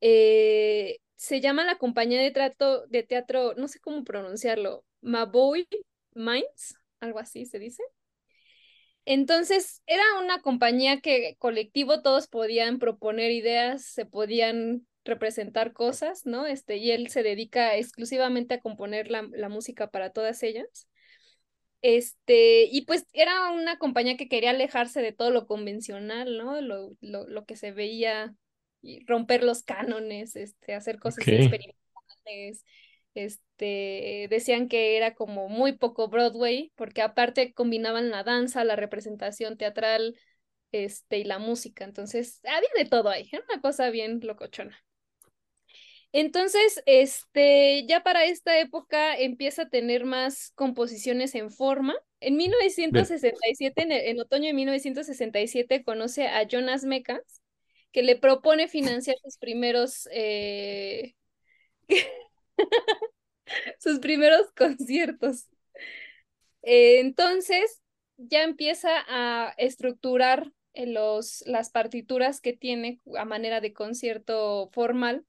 Eh, 0.00 0.98
se 1.16 1.40
llama 1.40 1.64
la 1.64 1.78
compañía 1.78 2.20
de, 2.20 2.30
trato, 2.30 2.86
de 2.86 3.02
teatro, 3.02 3.54
no 3.56 3.68
sé 3.68 3.80
cómo 3.80 4.04
pronunciarlo, 4.04 4.84
Maboy 5.02 5.68
Mines, 6.14 6.76
algo 7.00 7.18
así 7.18 7.44
se 7.46 7.58
dice. 7.58 7.82
Entonces, 9.04 9.82
era 9.86 10.02
una 10.22 10.40
compañía 10.42 11.00
que 11.00 11.34
colectivo 11.38 12.02
todos 12.02 12.28
podían 12.28 12.78
proponer 12.78 13.30
ideas, 13.32 13.84
se 13.84 14.06
podían 14.06 14.86
representar 15.04 15.72
cosas, 15.72 16.26
¿no? 16.26 16.46
Este, 16.46 16.76
y 16.76 16.90
él 16.92 17.08
se 17.08 17.22
dedica 17.22 17.76
exclusivamente 17.76 18.54
a 18.54 18.60
componer 18.60 19.10
la, 19.10 19.26
la 19.32 19.48
música 19.48 19.90
para 19.90 20.10
todas 20.12 20.42
ellas. 20.42 20.88
Este, 21.82 22.64
y 22.64 22.84
pues 22.84 23.06
era 23.12 23.50
una 23.52 23.78
compañía 23.78 24.16
que 24.18 24.28
quería 24.28 24.50
alejarse 24.50 25.00
de 25.00 25.12
todo 25.12 25.30
lo 25.30 25.46
convencional, 25.46 26.36
¿no? 26.36 26.60
Lo, 26.60 26.90
lo, 27.00 27.26
lo 27.26 27.44
que 27.46 27.56
se 27.56 27.72
veía, 27.72 28.34
romper 29.06 29.42
los 29.44 29.62
cánones, 29.62 30.36
este, 30.36 30.74
hacer 30.74 30.98
cosas 30.98 31.30
experimentales. 31.30 32.64
Este, 33.14 34.28
decían 34.30 34.68
que 34.68 34.96
era 34.96 35.14
como 35.14 35.48
muy 35.48 35.72
poco 35.72 36.08
Broadway, 36.08 36.72
porque 36.76 37.02
aparte 37.02 37.52
combinaban 37.54 38.10
la 38.10 38.22
danza, 38.22 38.64
la 38.64 38.76
representación 38.76 39.56
teatral, 39.56 40.16
este, 40.72 41.18
y 41.18 41.24
la 41.24 41.38
música. 41.38 41.84
Entonces, 41.84 42.40
había 42.44 42.68
de 42.76 42.86
todo 42.90 43.10
ahí, 43.10 43.28
era 43.32 43.44
una 43.50 43.60
cosa 43.62 43.90
bien 43.90 44.20
locochona. 44.22 44.78
Entonces, 46.12 46.82
este, 46.86 47.86
ya 47.86 48.02
para 48.02 48.24
esta 48.24 48.58
época 48.58 49.16
empieza 49.16 49.62
a 49.62 49.68
tener 49.68 50.04
más 50.04 50.52
composiciones 50.54 51.34
en 51.36 51.50
forma. 51.50 51.94
En 52.20 52.36
1967, 52.36 53.82
en, 53.82 53.92
el- 53.92 54.06
en 54.06 54.20
otoño 54.20 54.46
de 54.48 54.54
1967, 54.54 55.84
conoce 55.84 56.26
a 56.28 56.42
Jonas 56.46 56.84
Mekas, 56.84 57.39
que 57.92 58.02
le 58.02 58.16
propone 58.16 58.68
financiar 58.68 59.16
sus 59.22 59.36
primeros, 59.36 60.08
eh, 60.12 61.14
sus 63.78 63.98
primeros 63.98 64.50
conciertos. 64.56 65.48
Eh, 66.62 67.00
entonces, 67.00 67.80
ya 68.16 68.42
empieza 68.42 68.90
a 69.08 69.54
estructurar 69.56 70.52
los, 70.74 71.42
las 71.46 71.70
partituras 71.70 72.40
que 72.40 72.52
tiene 72.52 73.00
a 73.18 73.24
manera 73.24 73.60
de 73.60 73.72
concierto 73.72 74.68
formal 74.72 75.24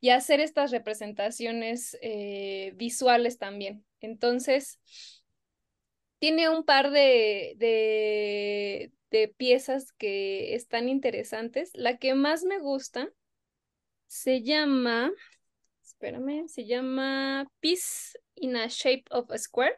y 0.00 0.10
hacer 0.10 0.40
estas 0.40 0.70
representaciones 0.70 1.98
eh, 2.02 2.72
visuales 2.76 3.38
también. 3.38 3.84
Entonces, 4.00 4.78
tiene 6.18 6.48
un 6.48 6.64
par 6.64 6.90
de, 6.90 7.54
de, 7.56 8.92
de 9.10 9.28
piezas 9.28 9.92
que 9.92 10.54
están 10.54 10.88
interesantes. 10.88 11.70
La 11.74 11.98
que 11.98 12.14
más 12.14 12.44
me 12.44 12.58
gusta 12.58 13.08
se 14.06 14.42
llama, 14.42 15.10
espérame, 15.82 16.48
se 16.48 16.66
llama 16.66 17.50
Peace 17.60 18.18
in 18.34 18.56
a 18.56 18.66
Shape 18.68 19.04
of 19.10 19.30
a 19.30 19.38
Square. 19.38 19.76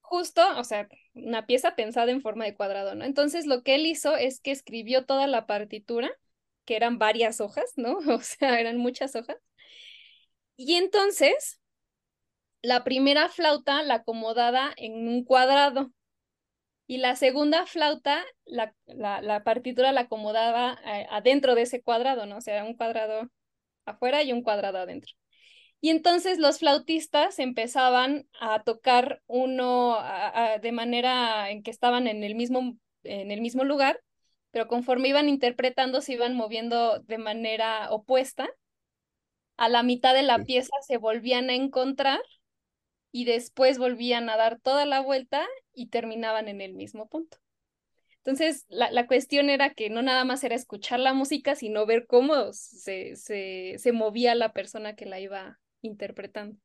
Justo, 0.00 0.42
o 0.58 0.64
sea, 0.64 0.88
una 1.14 1.46
pieza 1.46 1.74
pensada 1.74 2.12
en 2.12 2.22
forma 2.22 2.44
de 2.44 2.54
cuadrado, 2.54 2.94
¿no? 2.94 3.04
Entonces 3.04 3.46
lo 3.46 3.62
que 3.62 3.74
él 3.74 3.86
hizo 3.86 4.16
es 4.16 4.40
que 4.40 4.52
escribió 4.52 5.04
toda 5.04 5.26
la 5.26 5.46
partitura, 5.46 6.10
que 6.64 6.76
eran 6.76 6.98
varias 6.98 7.40
hojas, 7.40 7.72
¿no? 7.76 7.98
O 8.14 8.20
sea, 8.20 8.60
eran 8.60 8.78
muchas 8.78 9.16
hojas. 9.16 9.36
Y 10.56 10.74
entonces, 10.74 11.60
la 12.62 12.84
primera 12.84 13.28
flauta 13.28 13.82
la 13.82 13.96
acomodaba 13.96 14.72
en 14.76 15.08
un 15.08 15.24
cuadrado 15.24 15.92
y 16.86 16.98
la 16.98 17.16
segunda 17.16 17.66
flauta, 17.66 18.24
la, 18.44 18.74
la, 18.86 19.20
la 19.22 19.42
partitura 19.44 19.92
la 19.92 20.02
acomodaba 20.02 20.78
eh, 20.84 21.06
adentro 21.10 21.54
de 21.54 21.62
ese 21.62 21.82
cuadrado, 21.82 22.26
¿no? 22.26 22.36
O 22.38 22.40
sea, 22.40 22.64
un 22.64 22.74
cuadrado 22.76 23.28
afuera 23.86 24.22
y 24.22 24.32
un 24.32 24.42
cuadrado 24.42 24.78
adentro. 24.78 25.14
Y 25.80 25.90
entonces 25.90 26.38
los 26.38 26.58
flautistas 26.60 27.38
empezaban 27.38 28.28
a 28.40 28.62
tocar 28.64 29.22
uno 29.26 29.94
a- 29.94 30.54
a- 30.54 30.58
de 30.58 30.72
manera 30.72 31.50
en 31.50 31.62
que 31.62 31.70
estaban 31.70 32.06
en 32.08 32.24
el 32.24 32.34
mismo, 32.34 32.76
en 33.04 33.30
el 33.30 33.40
mismo 33.40 33.64
lugar, 33.64 34.00
pero 34.50 34.68
conforme 34.68 35.08
iban 35.08 35.28
interpretando 35.28 36.00
se 36.00 36.14
iban 36.14 36.34
moviendo 36.34 37.00
de 37.00 37.18
manera 37.18 37.90
opuesta. 37.92 38.48
A 39.58 39.68
la 39.68 39.82
mitad 39.82 40.14
de 40.14 40.22
la 40.22 40.44
pieza 40.44 40.72
se 40.86 40.96
volvían 40.96 41.50
a 41.50 41.54
encontrar 41.54 42.20
y 43.16 43.24
después 43.24 43.78
volvían 43.78 44.28
a 44.30 44.36
dar 44.36 44.60
toda 44.60 44.86
la 44.86 45.00
vuelta 45.00 45.46
y 45.74 45.88
terminaban 45.88 46.48
en 46.48 46.60
el 46.60 46.74
mismo 46.74 47.08
punto. 47.08 47.38
Entonces, 48.18 48.64
la, 48.68 48.90
la 48.90 49.06
cuestión 49.06 49.50
era 49.50 49.70
que 49.74 49.90
no 49.90 50.02
nada 50.02 50.24
más 50.24 50.44
era 50.44 50.56
escuchar 50.56 51.00
la 51.00 51.14
música, 51.14 51.54
sino 51.56 51.86
ver 51.86 52.06
cómo 52.06 52.52
se, 52.52 53.16
se, 53.16 53.76
se 53.78 53.92
movía 53.92 54.34
la 54.34 54.52
persona 54.52 54.96
que 54.96 55.06
la 55.06 55.20
iba 55.20 55.60
interpretando. 55.82 56.58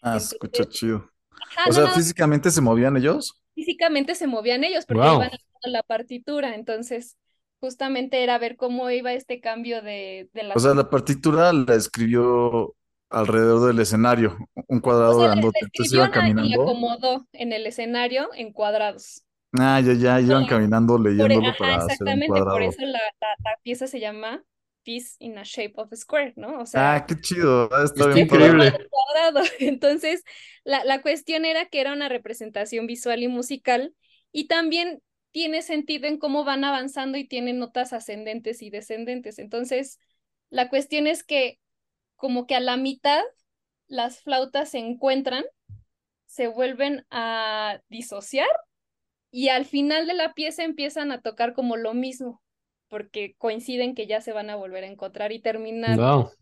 Ah, 0.00 0.18
se 0.20 0.28
escucha 0.28 0.64
Entonces, 0.64 0.68
chido. 0.68 1.10
ajá, 1.40 1.64
O 1.64 1.72
sea, 1.72 1.88
físicamente 1.88 2.50
se 2.50 2.60
movían 2.60 2.96
ellos. 2.96 3.42
físicamente 3.54 4.14
se 4.14 4.26
movían 4.26 4.64
ellos 4.64 4.86
porque 4.86 5.08
Wow. 5.08 5.14
iban 5.14 5.28
haciendo 5.30 5.68
la 5.70 5.82
partitura. 5.82 6.54
Entonces, 6.54 7.16
justamente 7.60 8.22
era 8.22 8.38
ver 8.38 8.56
cómo 8.56 8.90
iba 8.90 9.12
este 9.12 9.40
cambio 9.40 9.82
de, 9.82 10.28
de 10.32 10.42
O 10.52 10.58
las... 10.58 10.60
sea, 10.60 10.74
la 10.74 10.88
partitura 10.90 11.52
la 11.52 11.74
escribió 11.74 12.74
alrededor 13.10 13.66
del 13.68 13.80
escenario, 13.80 14.36
un 14.68 14.80
O 15.04 15.12
cuadrado 15.12 15.14
sea, 15.14 15.28
la, 15.28 15.36
la 15.36 15.42
grandote. 15.42 15.64
Entonces 15.66 15.94
iban 15.94 16.10
y 16.36 16.52
caminando. 16.52 16.60
acomodó 16.60 17.26
en 17.32 17.52
el 17.54 17.66
escenario 17.66 18.28
en 18.34 18.52
cuadrados. 18.52 19.24
Ah, 19.58 19.80
ya, 19.80 19.92
ya, 19.94 20.20
iban 20.20 20.44
caminando 20.44 20.98
Por, 21.16 21.32
e- 21.32 21.38
leyéndolo 21.38 21.56
ajá, 21.56 21.56
para 21.56 21.84
hacer 21.84 22.08
un 22.08 22.22
exactamente, 22.22 22.42
por 22.44 22.62
eso 22.62 22.82
la, 22.82 23.00
la, 23.20 23.28
la 23.44 23.56
pieza 23.62 23.86
se 23.86 24.00
llama 24.00 24.44
Peace 24.84 25.16
in 25.20 25.38
a 25.38 25.42
Shape 25.44 25.74
of 25.76 25.92
a 25.92 25.96
Square, 25.96 26.34
¿no? 26.36 26.60
O 26.60 26.66
sea, 26.66 26.92
Ah, 26.92 27.04
qué 27.06 27.16
chido. 27.20 27.68
ah, 27.72 27.82
Está 27.84 28.06
bien 28.08 28.20
increíble. 28.20 28.72
cuadrado. 28.90 29.42
Entonces, 29.60 30.22
la, 30.64 30.84
la 30.84 31.02
cuestión 31.02 31.44
era 31.44 31.66
que 31.66 31.80
era 31.80 31.92
una 31.92 32.08
representación 32.08 32.86
visual 32.86 33.22
y 33.22 33.28
musical 33.28 33.94
y 34.32 34.46
también 34.48 35.02
tiene 35.32 35.62
sentido 35.62 36.06
en 36.08 36.18
cómo 36.18 36.44
van 36.44 36.64
avanzando 36.64 37.18
y 37.18 37.26
tienen 37.28 37.58
notas 37.58 37.92
ascendentes 37.92 38.62
y 38.62 38.70
descendentes. 38.70 39.38
Entonces, 39.38 39.98
la 40.50 40.68
cuestión 40.68 41.06
es 41.06 41.24
que 41.24 41.58
como 42.16 42.46
que 42.46 42.54
a 42.56 42.60
la 42.60 42.76
mitad 42.76 43.22
las 43.88 44.20
flautas 44.22 44.70
se 44.70 44.78
encuentran, 44.78 45.44
se 46.26 46.48
vuelven 46.48 47.06
a 47.10 47.80
disociar 47.88 48.48
y 49.30 49.48
al 49.50 49.66
final 49.66 50.06
de 50.06 50.14
la 50.14 50.34
pieza 50.34 50.64
empiezan 50.64 51.12
a 51.12 51.22
tocar 51.22 51.54
como 51.54 51.76
lo 51.76 51.94
mismo, 51.94 52.42
porque 52.88 53.34
coinciden 53.38 53.94
que 53.94 54.06
ya 54.06 54.20
se 54.22 54.32
van 54.32 54.50
a 54.50 54.56
volver 54.56 54.84
a 54.84 54.88
encontrar 54.88 55.32
y 55.32 55.40
terminar. 55.42 56.00
Wow. 56.00 56.32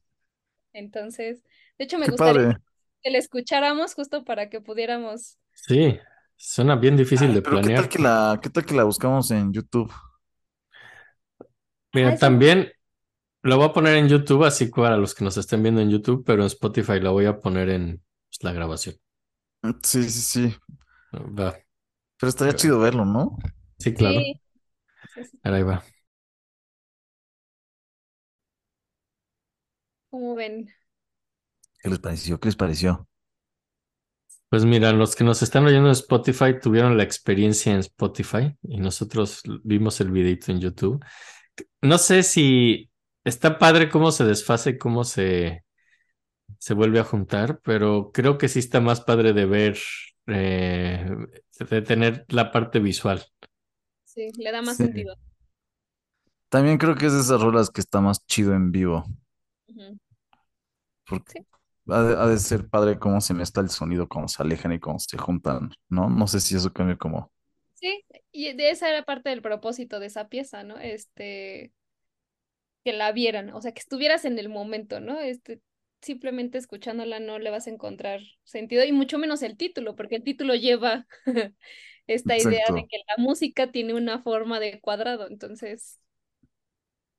Entonces, 0.72 1.42
de 1.78 1.84
hecho, 1.84 1.98
me 1.98 2.06
Qué 2.06 2.12
gustaría 2.12 2.38
padre. 2.38 2.56
que 3.02 3.10
la 3.10 3.18
escucháramos 3.18 3.94
justo 3.94 4.24
para 4.24 4.50
que 4.50 4.60
pudiéramos. 4.60 5.38
Sí, 5.52 5.98
suena 6.36 6.76
bien 6.76 6.96
difícil 6.96 7.32
Ay, 7.32 7.34
de 7.34 7.42
pero 7.42 7.60
qué 7.60 7.70
tal 7.70 7.88
planear. 7.88 7.88
que 7.88 7.98
la, 7.98 8.38
qué 8.42 8.50
tal 8.50 8.64
que 8.66 8.74
la 8.74 8.84
buscamos 8.84 9.30
en 9.30 9.52
YouTube. 9.52 9.92
Mira, 11.92 12.12
Ah, 12.12 12.18
también 12.18 12.70
lo 13.44 13.58
voy 13.58 13.66
a 13.66 13.72
poner 13.72 13.96
en 13.96 14.08
YouTube, 14.08 14.44
así 14.44 14.66
para 14.66 14.96
los 14.96 15.14
que 15.14 15.22
nos 15.22 15.36
estén 15.36 15.62
viendo 15.62 15.82
en 15.82 15.90
YouTube, 15.90 16.24
pero 16.24 16.42
en 16.42 16.46
Spotify 16.46 16.98
la 16.98 17.10
voy 17.10 17.26
a 17.26 17.40
poner 17.40 17.68
en 17.68 18.02
pues, 18.30 18.42
la 18.42 18.52
grabación. 18.52 18.96
Sí, 19.82 20.08
sí, 20.08 20.20
sí. 20.20 20.56
Va. 21.12 21.54
Pero 22.18 22.30
estaría 22.30 22.54
chido 22.54 22.78
verlo, 22.78 23.04
¿no? 23.04 23.36
Sí, 23.78 23.92
claro. 23.92 24.18
Sí, 24.20 24.40
sí, 25.14 25.24
sí. 25.24 25.38
Ahora 25.42 25.56
ahí 25.58 25.62
va. 25.62 25.84
¿Cómo 30.08 30.34
ven? 30.34 30.70
¿Qué 31.82 31.90
les 31.90 31.98
pareció? 31.98 32.40
¿Qué 32.40 32.48
les 32.48 32.56
pareció? 32.56 33.06
Pues 34.48 34.64
mira, 34.64 34.92
los 34.92 35.16
que 35.16 35.24
nos 35.24 35.42
están 35.42 35.66
oyendo 35.66 35.88
en 35.88 35.92
Spotify 35.92 36.58
tuvieron 36.58 36.96
la 36.96 37.02
experiencia 37.02 37.72
en 37.72 37.80
Spotify 37.80 38.56
y 38.62 38.78
nosotros 38.78 39.42
vimos 39.64 40.00
el 40.00 40.12
videito 40.12 40.50
en 40.50 40.60
YouTube. 40.60 41.04
No 41.82 41.98
sé 41.98 42.22
si 42.22 42.90
está 43.24 43.58
padre 43.58 43.90
cómo 43.90 44.12
se 44.12 44.24
desfase, 44.24 44.78
cómo 44.78 45.04
se, 45.04 45.64
se 46.58 46.74
vuelve 46.74 47.00
a 47.00 47.04
juntar, 47.04 47.60
pero 47.64 48.10
creo 48.12 48.38
que 48.38 48.48
sí 48.48 48.60
está 48.60 48.80
más 48.80 49.00
padre 49.02 49.32
de 49.32 49.46
ver, 49.46 49.78
eh, 50.28 51.06
de 51.70 51.82
tener 51.82 52.26
la 52.28 52.52
parte 52.52 52.80
visual. 52.80 53.24
Sí, 54.04 54.30
le 54.38 54.50
da 54.52 54.62
más 54.62 54.78
Sí. 54.78 54.78
sentido. 54.78 55.16
También 56.48 56.78
creo 56.78 56.94
que 56.94 57.04
es 57.04 57.12
de 57.12 57.20
esas 57.20 57.42
rolas 57.42 57.68
que 57.68 57.82
está 57.82 58.00
más 58.00 58.24
chido 58.26 58.54
en 58.54 58.72
vivo. 58.72 59.04
Porque 61.06 61.32
Sí. 61.32 61.44
ha 61.88 62.02
de, 62.02 62.14
ha 62.16 62.26
de 62.26 62.38
ser 62.38 62.68
padre 62.68 62.98
cómo 62.98 63.20
se 63.20 63.34
mezcla 63.34 63.62
el 63.62 63.70
sonido, 63.70 64.08
cómo 64.08 64.28
se 64.28 64.42
alejan 64.42 64.72
y 64.72 64.80
cómo 64.80 64.98
se 64.98 65.18
juntan, 65.18 65.70
¿no? 65.88 66.08
No 66.10 66.26
sé 66.26 66.40
si 66.40 66.56
eso 66.56 66.72
cambia 66.72 66.96
como. 66.98 67.32
Sí, 67.74 68.04
y 68.32 68.52
de 68.54 68.70
esa 68.70 68.88
era 68.88 69.04
parte 69.04 69.28
del 69.30 69.42
propósito 69.42 70.00
de 70.00 70.06
esa 70.06 70.28
pieza, 70.28 70.62
¿no? 70.62 70.78
Este, 70.78 71.72
que 72.84 72.92
la 72.92 73.12
vieran, 73.12 73.50
o 73.54 73.60
sea, 73.62 73.72
que 73.72 73.80
estuvieras 73.80 74.24
en 74.24 74.38
el 74.38 74.48
momento, 74.48 75.00
¿no? 75.00 75.20
Este, 75.20 75.60
simplemente 76.02 76.58
escuchándola 76.58 77.20
no 77.20 77.38
le 77.38 77.50
vas 77.50 77.66
a 77.66 77.70
encontrar 77.70 78.20
sentido, 78.44 78.84
y 78.84 78.92
mucho 78.92 79.18
menos 79.18 79.42
el 79.42 79.56
título, 79.56 79.96
porque 79.96 80.16
el 80.16 80.24
título 80.24 80.54
lleva 80.54 81.06
esta 82.06 82.38
idea 82.38 82.64
de 82.72 82.82
Exacto. 82.82 82.88
que 82.88 82.98
la 83.08 83.22
música 83.22 83.70
tiene 83.72 83.94
una 83.94 84.22
forma 84.22 84.60
de 84.60 84.80
cuadrado, 84.80 85.28
entonces, 85.28 85.98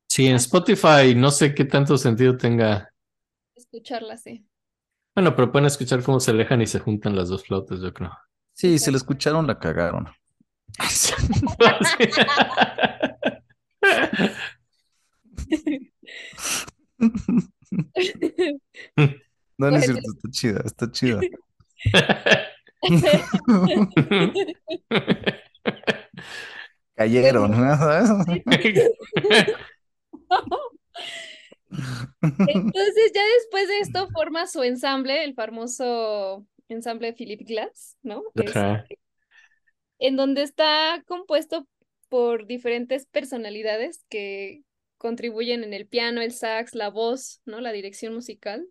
Sí, 0.07 0.25
en. 0.27 0.35
Spotify 0.37 1.13
no 1.15 1.29
sé 1.31 1.53
qué 1.53 1.65
tanto 1.65 1.97
sentido 1.99 2.37
tenga. 2.37 2.91
escucharla, 3.55 4.15
sí. 4.17 4.45
Bueno, 5.13 5.35
pero 5.35 5.51
pueden 5.51 5.65
escuchar 5.67 6.03
cómo 6.03 6.19
se 6.21 6.31
alejan 6.31 6.61
y 6.61 6.67
se 6.67 6.79
juntan 6.79 7.15
las 7.17 7.27
dos 7.29 7.43
flautas, 7.45 7.79
yo 7.81 7.93
creo. 7.93 8.11
Sí, 8.53 8.79
si 8.79 8.89
la 8.91 8.97
escucharon, 8.97 9.45
la 9.47 9.59
cagaron. 9.59 10.07
No, 19.57 19.71
no 19.71 19.77
es 19.77 19.85
cierto, 19.85 20.01
está 20.13 20.29
chida, 20.31 20.61
está 20.65 20.91
chida. 20.91 21.21
Cayeron, 26.95 27.51
¿no? 27.51 27.77
¿Sabes? 27.77 28.09
Entonces 32.21 33.11
ya 33.13 33.21
después 33.37 33.67
de 33.67 33.79
esto 33.79 34.07
forma 34.09 34.47
su 34.47 34.63
ensamble, 34.63 35.23
el 35.23 35.35
famoso 35.35 36.45
ensamble 36.67 37.13
Philip 37.13 37.47
Glass, 37.47 37.97
¿no? 38.01 38.23
Este, 38.35 38.99
en 39.99 40.15
donde 40.15 40.43
está 40.43 41.03
compuesto 41.07 41.67
por 42.09 42.45
diferentes 42.45 43.07
personalidades 43.07 44.05
que 44.09 44.63
contribuyen 44.97 45.63
en 45.63 45.73
el 45.73 45.87
piano, 45.87 46.21
el 46.21 46.31
sax, 46.31 46.75
la 46.75 46.89
voz, 46.89 47.41
¿no? 47.45 47.61
La 47.61 47.71
dirección 47.71 48.13
musical. 48.13 48.67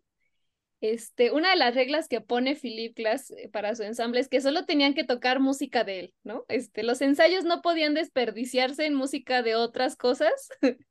Este, 0.80 1.30
una 1.30 1.51
de 1.51 1.56
las 1.56 1.74
reglas 1.74 2.09
que 2.09 2.20
pone 2.20 2.56
Philip 2.56 2.94
Glass 2.94 3.30
eh, 3.30 3.48
para 3.48 3.74
su 3.74 3.84
ensamble 3.84 4.20
es 4.20 4.28
que 4.28 4.42
solo 4.42 4.66
tenían 4.66 4.92
que 4.92 5.05
tocar 5.05 5.40
música 5.40 5.82
de 5.82 6.01
él, 6.01 6.14
¿no? 6.24 6.44
Este, 6.48 6.82
los 6.82 7.01
ensayos 7.01 7.44
no 7.44 7.62
podían 7.62 7.94
desperdiciarse 7.94 8.84
en 8.84 8.94
música 8.94 9.42
de 9.42 9.55
otras 9.55 9.96
cosas, 9.96 10.32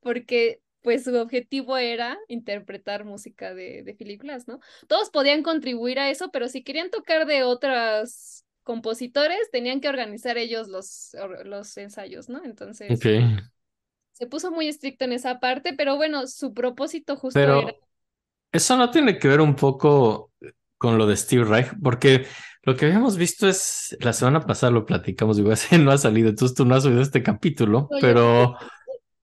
porque 0.00 0.60
pues 0.80 1.04
su 1.04 1.14
objetivo 1.16 1.76
era 1.76 2.18
interpretar 2.28 3.04
música 3.04 3.54
de, 3.54 3.82
de 3.82 3.94
Philip 3.94 4.22
Glass, 4.22 4.48
¿no? 4.48 4.60
Todos 4.86 5.10
podían 5.10 5.42
contribuir 5.42 5.98
a 5.98 6.10
eso, 6.10 6.30
pero 6.30 6.48
si 6.48 6.62
querían 6.62 6.90
tocar 6.90 7.26
de 7.26 7.42
otros 7.42 8.44
compositores, 8.62 9.50
tenían 9.52 9.80
que 9.80 9.88
organizar 9.88 10.36
ellos 10.38 10.68
los, 10.68 11.14
los 11.44 11.76
ensayos, 11.76 12.28
¿no? 12.28 12.42
Entonces. 12.44 12.88
Se 14.14 14.26
puso 14.26 14.50
muy 14.50 14.68
estricto 14.68 15.04
en 15.04 15.12
esa 15.12 15.40
parte, 15.40 15.74
pero 15.76 15.96
bueno, 15.96 16.26
su 16.26 16.54
propósito 16.54 17.16
justo 17.16 17.38
Pero 17.38 17.62
era... 17.62 17.74
eso 18.52 18.76
no 18.76 18.90
tiene 18.90 19.18
que 19.18 19.28
ver 19.28 19.40
un 19.40 19.56
poco 19.56 20.32
con 20.78 20.96
lo 20.98 21.06
de 21.06 21.16
Steve 21.16 21.44
Reich, 21.44 21.72
porque 21.82 22.26
lo 22.62 22.76
que 22.76 22.86
habíamos 22.86 23.16
visto 23.16 23.48
es, 23.48 23.96
la 24.00 24.12
semana 24.12 24.40
pasada 24.40 24.70
lo 24.70 24.86
platicamos, 24.86 25.36
digo, 25.36 25.52
ese 25.52 25.78
no 25.78 25.90
ha 25.90 25.98
salido, 25.98 26.28
entonces 26.28 26.56
tú 26.56 26.64
no 26.64 26.76
has 26.76 26.86
oído 26.86 27.02
este 27.02 27.22
capítulo, 27.22 27.88
No, 27.90 27.98
yo 27.98 28.00
pero, 28.00 28.56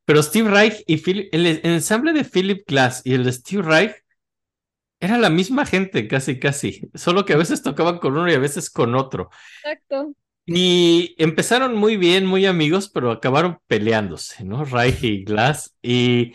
pero 0.04 0.22
Steve 0.22 0.52
Reich 0.52 0.84
y 0.86 0.98
Philip, 0.98 1.34
el, 1.34 1.46
el 1.46 1.62
ensamble 1.64 2.12
de 2.12 2.26
Philip 2.26 2.68
Glass 2.68 3.02
y 3.06 3.14
el 3.14 3.24
de 3.24 3.32
Steve 3.32 3.64
Reich 3.64 3.96
era 5.00 5.18
la 5.18 5.30
misma 5.30 5.66
gente, 5.66 6.08
casi, 6.08 6.38
casi, 6.38 6.92
solo 6.94 7.24
que 7.24 7.34
a 7.34 7.38
veces 7.38 7.64
tocaban 7.64 7.98
con 7.98 8.18
uno 8.18 8.30
y 8.30 8.36
a 8.36 8.40
veces 8.40 8.70
con 8.70 8.94
otro. 8.94 9.30
Exacto. 9.64 10.14
Y 10.46 11.16
empezaron 11.18 11.76
muy 11.76 11.98
bien, 11.98 12.26
muy 12.26 12.46
amigos, 12.46 12.90
pero 12.90 13.12
acabaron 13.12 13.60
peleándose, 13.68 14.44
¿no? 14.44 14.66
Reich 14.66 15.04
y 15.04 15.24
Glass. 15.24 15.76
Y, 15.82 16.34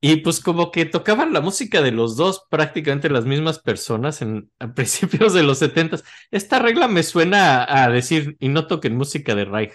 y 0.00 0.16
pues 0.18 0.40
como 0.40 0.70
que 0.72 0.86
tocaban 0.86 1.32
la 1.32 1.40
música 1.40 1.82
de 1.82 1.92
los 1.92 2.16
dos, 2.16 2.46
prácticamente 2.50 3.10
las 3.10 3.24
mismas 3.26 3.58
personas 3.60 4.22
en, 4.22 4.50
a 4.58 4.68
principios 4.74 5.34
de 5.34 5.42
los 5.44 5.58
setentas. 5.58 6.04
Esta 6.30 6.58
regla 6.60 6.88
me 6.88 7.02
suena 7.02 7.64
a, 7.64 7.84
a 7.84 7.90
decir, 7.90 8.36
y 8.40 8.48
no 8.48 8.66
toquen 8.66 8.96
música 8.96 9.34
de 9.34 9.44
Reich. 9.46 9.72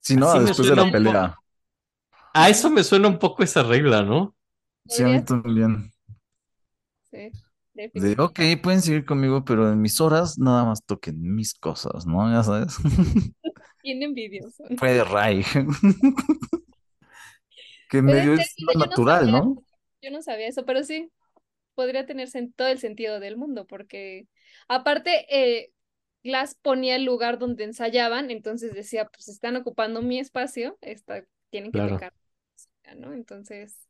Si 0.00 0.16
no, 0.16 0.28
Así 0.30 0.40
después 0.40 0.68
de 0.68 0.76
la 0.76 0.90
pelea. 0.90 1.36
A 2.34 2.48
eso 2.50 2.70
me 2.70 2.82
suena 2.84 3.06
un 3.08 3.18
poco 3.20 3.42
esa 3.44 3.62
regla, 3.62 4.02
¿no? 4.02 4.34
Sí, 4.86 5.02
a 5.02 5.08
mí 5.08 5.24
también. 5.24 5.90
sí, 7.10 7.30
De, 7.92 8.14
ok, 8.18 8.40
pueden 8.62 8.82
seguir 8.82 9.04
conmigo, 9.04 9.44
pero 9.44 9.70
en 9.72 9.80
mis 9.80 10.00
horas 10.00 10.38
nada 10.38 10.64
más 10.64 10.84
toquen 10.84 11.20
mis 11.34 11.54
cosas, 11.54 12.06
¿no? 12.06 12.30
Ya 12.30 12.42
sabes. 12.42 12.76
Bien 13.82 14.02
envidioso. 14.02 14.64
Fue 14.76 14.92
de 14.94 15.04
Rai. 15.04 15.44
Que 17.88 18.00
medio 18.02 18.34
es 18.34 18.54
lo 18.58 18.78
yo 18.78 18.86
no 18.86 18.96
natural, 18.96 19.24
sabía- 19.24 19.32
¿no? 19.32 19.64
Yo 20.02 20.10
no 20.10 20.22
sabía 20.22 20.48
eso, 20.48 20.64
pero 20.66 20.84
sí, 20.84 21.10
podría 21.74 22.06
tener 22.06 22.28
sen- 22.28 22.54
todo 22.56 22.68
el 22.68 22.78
sentido 22.80 23.20
del 23.20 23.36
mundo, 23.38 23.66
porque 23.66 24.28
aparte, 24.68 25.26
eh, 25.30 25.72
Glass 26.24 26.56
ponía 26.62 26.96
el 26.96 27.04
lugar 27.04 27.38
donde 27.38 27.64
ensayaban, 27.64 28.30
entonces 28.30 28.74
decía, 28.74 29.06
pues 29.06 29.28
están 29.28 29.56
ocupando 29.56 30.02
mi 30.02 30.18
espacio, 30.20 30.78
está, 30.82 31.24
tienen 31.50 31.72
que 31.72 31.78
Claro. 31.78 31.96
tocar 31.96 32.14
¿no? 32.96 33.14
Entonces, 33.14 33.88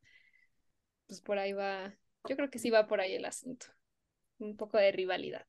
pues 1.06 1.20
por 1.20 1.38
ahí 1.38 1.52
va, 1.52 1.94
yo 2.28 2.36
creo 2.36 2.50
que 2.50 2.58
sí 2.58 2.70
va 2.70 2.86
por 2.86 3.00
ahí 3.00 3.14
el 3.14 3.24
asunto, 3.24 3.66
un 4.40 4.56
poco 4.56 4.78
de 4.78 4.92
rivalidad. 4.92 5.46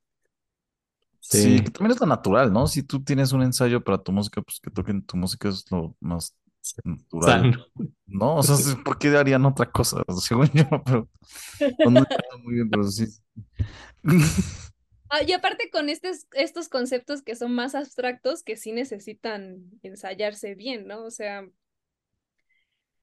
Sí, 1.19 1.59
Sí. 1.59 1.63
que 1.63 1.69
también 1.71 1.91
es 1.91 1.99
lo 2.01 2.07
natural, 2.07 2.51
¿no? 2.51 2.67
Si 2.67 2.83
tú 2.83 3.03
tienes 3.03 3.31
un 3.31 3.43
ensayo 3.43 3.83
para 3.83 4.01
tu 4.01 4.11
música, 4.11 4.41
pues 4.41 4.59
que 4.59 4.71
toquen 4.71 5.05
tu 5.05 5.17
música 5.17 5.49
es 5.49 5.69
lo 5.71 5.95
más 5.99 6.35
natural. 6.83 7.65
¿no? 8.07 8.37
O 8.37 8.43
sea, 8.43 8.55
¿por 8.83 8.97
qué 8.97 9.09
harían 9.15 9.45
otra 9.45 9.71
cosa? 9.71 10.03
Según 10.21 10.49
yo, 10.53 10.65
pero 10.83 11.09
no, 11.85 12.01
no 12.01 12.05
muy 12.43 12.55
bien, 12.55 12.69
pero 12.69 12.83
sí. 12.85 13.05
Ah, 15.09 15.23
y 15.23 15.33
aparte 15.33 15.69
con 15.69 15.89
estos, 15.89 16.25
estos 16.31 16.69
conceptos 16.69 17.21
que 17.21 17.35
son 17.35 17.53
más 17.53 17.75
abstractos, 17.75 18.43
que 18.43 18.55
sí 18.55 18.71
necesitan 18.71 19.59
ensayarse 19.83 20.55
bien, 20.55 20.87
¿no? 20.87 21.03
O 21.03 21.11
sea, 21.11 21.45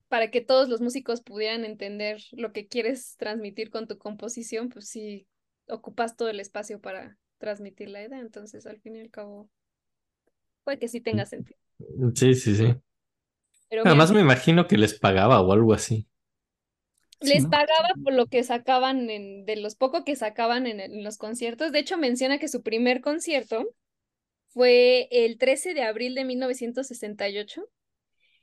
para 0.08 0.30
que 0.30 0.40
todos 0.40 0.68
los 0.68 0.80
músicos 0.80 1.20
pudieran 1.20 1.64
entender 1.64 2.22
lo 2.32 2.52
que 2.52 2.66
quieres 2.66 3.16
transmitir 3.18 3.70
con 3.70 3.86
tu 3.86 3.98
composición, 3.98 4.68
pues 4.70 4.88
sí, 4.88 5.26
ocupas 5.68 6.16
todo 6.16 6.28
el 6.28 6.40
espacio 6.40 6.80
para 6.80 7.18
transmitir 7.38 7.88
la 7.88 8.02
idea. 8.02 8.20
Entonces, 8.20 8.66
al 8.66 8.80
fin 8.80 8.96
y 8.96 9.00
al 9.00 9.10
cabo, 9.10 9.48
puede 10.64 10.78
que 10.78 10.88
sí 10.88 11.00
tenga 11.00 11.26
sentido. 11.26 11.58
Sí, 12.14 12.34
sí, 12.34 12.56
sí. 12.56 12.74
Pero 13.68 13.84
mira, 13.84 13.90
Además 13.90 14.12
me 14.12 14.20
imagino 14.20 14.66
que 14.66 14.76
les 14.76 14.98
pagaba 14.98 15.40
o 15.40 15.52
algo 15.52 15.72
así. 15.72 16.06
Sí, 17.20 17.34
les 17.34 17.42
¿no? 17.44 17.50
pagaba 17.50 17.88
por 18.02 18.12
lo 18.12 18.26
que 18.26 18.42
sacaban 18.44 19.10
en, 19.10 19.44
de 19.44 19.56
los 19.56 19.74
poco 19.74 20.04
que 20.04 20.16
sacaban 20.16 20.66
en, 20.66 20.80
en 20.80 21.04
los 21.04 21.18
conciertos. 21.18 21.72
De 21.72 21.80
hecho, 21.80 21.98
menciona 21.98 22.38
que 22.38 22.48
su 22.48 22.62
primer 22.62 23.00
concierto 23.00 23.74
fue 24.48 25.08
el 25.10 25.38
13 25.38 25.74
de 25.74 25.82
abril 25.82 26.14
de 26.14 26.24
1968 26.24 27.68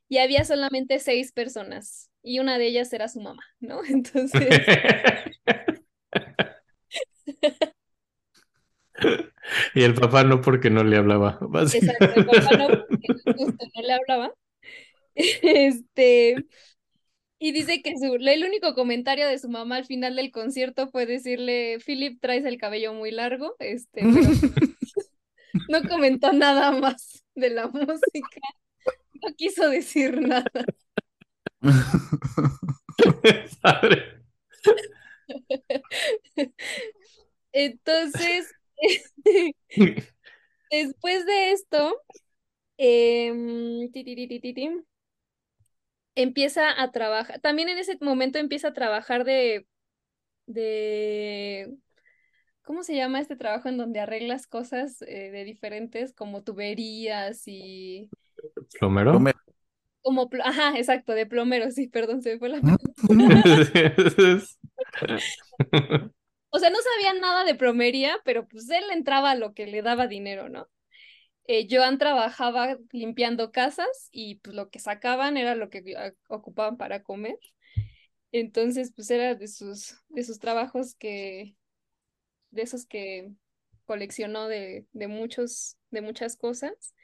y 0.08 0.20
había 0.20 0.46
solamente 0.46 1.00
seis 1.00 1.32
personas 1.32 2.10
y 2.22 2.40
una 2.40 2.58
de 2.58 2.68
ellas 2.68 2.92
era 2.94 3.08
su 3.08 3.22
mamá, 3.22 3.44
¿no? 3.60 3.84
Entonces, 3.90 4.50
Y 9.74 9.84
el 9.84 9.94
papá 9.94 10.24
no 10.24 10.42
porque 10.42 10.70
no 10.70 10.84
le 10.84 10.98
hablaba. 10.98 11.40
exacto, 11.42 12.06
el 12.16 12.26
papá 12.26 12.58
no, 12.58 12.86
porque 12.88 13.08
justo 13.38 13.66
no 13.76 13.82
le 13.82 13.94
hablaba. 13.94 14.34
Este, 15.16 16.46
y 17.40 17.52
dice 17.52 17.82
que 17.82 17.98
su, 17.98 18.16
el 18.16 18.44
único 18.44 18.76
comentario 18.76 19.28
de 19.28 19.40
su 19.40 19.50
mamá 19.50 19.78
al 19.78 19.86
final 19.86 20.16
del 20.16 20.32
concierto 20.32 20.88
fue 20.88 21.06
decirle, 21.06 21.80
Philip, 21.86 22.20
traes 22.20 22.46
el 22.46 22.58
cabello 22.58 22.94
muy 22.94 23.12
largo, 23.12 23.56
este, 23.60 24.02
no 25.70 25.84
comentó 25.88 26.34
nada 26.34 26.72
más 26.72 27.24
de 27.36 27.50
la 27.50 27.68
música, 27.68 28.42
no 29.22 29.34
quiso 29.36 29.70
decir 29.70 30.22
nada. 30.22 30.50
Entonces, 37.52 38.54
después 40.72 41.26
de 41.26 41.52
esto, 41.52 42.02
em, 42.78 43.92
ti, 43.92 44.04
ti, 44.06 44.16
ti, 44.16 44.28
ti, 44.30 44.40
ti, 44.42 44.54
ti, 44.56 44.70
empieza 46.16 46.82
a 46.82 46.92
trabajar, 46.92 47.40
también 47.42 47.70
en 47.70 47.78
ese 47.78 47.98
momento 48.02 48.40
empieza 48.40 48.70
a 48.70 48.74
trabajar 48.74 49.24
de, 49.26 49.68
de, 50.48 51.78
¿cómo 52.64 52.84
se 52.84 52.96
llama 52.96 53.20
este 53.22 53.36
trabajo 53.38 53.70
en 53.70 53.78
donde 53.78 54.00
arreglas 54.02 54.48
cosas 54.48 55.02
eh, 55.04 55.32
de 55.32 55.46
diferentes, 55.46 56.14
como 56.14 56.44
tuberías 56.44 57.44
y 57.48 58.12
¿Plomero? 58.80 59.12
Plomero. 59.12 59.40
como, 60.02 60.30
pl- 60.30 60.44
ajá, 60.44 60.78
exacto, 60.78 61.14
de 61.14 61.26
plomero, 61.26 61.72
sí, 61.72 61.88
perdón, 61.88 62.22
se 62.22 62.34
me 62.34 62.40
fue 62.40 62.50
la 62.50 62.62
O 66.56 66.60
sea, 66.60 66.70
no 66.70 66.78
sabía 66.82 67.20
nada 67.20 67.44
de 67.44 67.54
plomería, 67.54 68.16
pero 68.24 68.48
pues 68.48 68.70
él 68.70 68.86
entraba 68.94 69.32
a 69.32 69.36
lo 69.36 69.54
que 69.54 69.68
le 69.68 69.82
daba 69.82 70.08
dinero, 70.08 70.48
¿no? 70.48 70.70
Eh, 71.48 71.68
Joan 71.70 71.98
trabajaba 71.98 72.78
limpiando 72.94 73.52
casas 73.52 74.08
y 74.10 74.36
pues 74.36 74.56
lo 74.56 74.70
que 74.70 74.80
sacaban 74.80 75.36
era 75.36 75.54
lo 75.56 75.70
que 75.70 75.84
ocupaban 76.30 76.78
para 76.78 77.04
comer. 77.04 77.38
Entonces, 78.32 78.94
pues 78.96 79.12
era 79.12 79.36
de 79.36 79.50
sus, 79.50 79.98
de 80.08 80.24
sus 80.24 80.40
trabajos 80.40 80.96
que, 80.96 81.58
de 82.52 82.62
esos 82.62 82.86
que 82.86 83.34
coleccionó 83.84 84.48
de, 84.48 84.86
de 84.94 85.08
muchos, 85.10 85.78
de 85.92 86.00
muchas 86.00 86.38
cosas. 86.38 86.96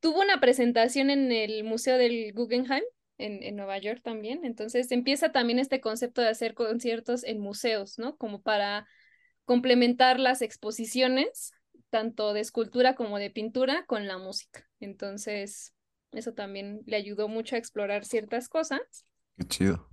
Tuvo 0.00 0.20
una 0.20 0.40
presentación 0.40 1.08
en 1.08 1.32
el 1.32 1.64
Museo 1.64 1.96
del 1.96 2.34
Guggenheim 2.34 2.84
en, 3.20 3.42
en 3.42 3.56
Nueva 3.56 3.78
York 3.78 4.00
también. 4.02 4.44
Entonces 4.44 4.90
empieza 4.92 5.32
también 5.32 5.58
este 5.58 5.80
concepto 5.80 6.22
de 6.22 6.28
hacer 6.28 6.54
conciertos 6.54 7.24
en 7.24 7.40
museos, 7.40 7.98
¿no? 7.98 8.16
Como 8.16 8.42
para 8.42 8.86
complementar 9.44 10.20
las 10.20 10.42
exposiciones, 10.42 11.52
tanto 11.90 12.32
de 12.32 12.40
escultura 12.40 12.94
como 12.94 13.18
de 13.18 13.30
pintura, 13.30 13.84
con 13.86 14.06
la 14.08 14.18
música. 14.18 14.68
Entonces, 14.80 15.74
eso 16.12 16.32
también 16.34 16.82
le 16.86 16.96
ayudó 16.96 17.28
mucho 17.28 17.56
a 17.56 17.58
explorar 17.58 18.04
ciertas 18.04 18.48
cosas. 18.48 18.80
Qué 19.36 19.44
chido. 19.48 19.88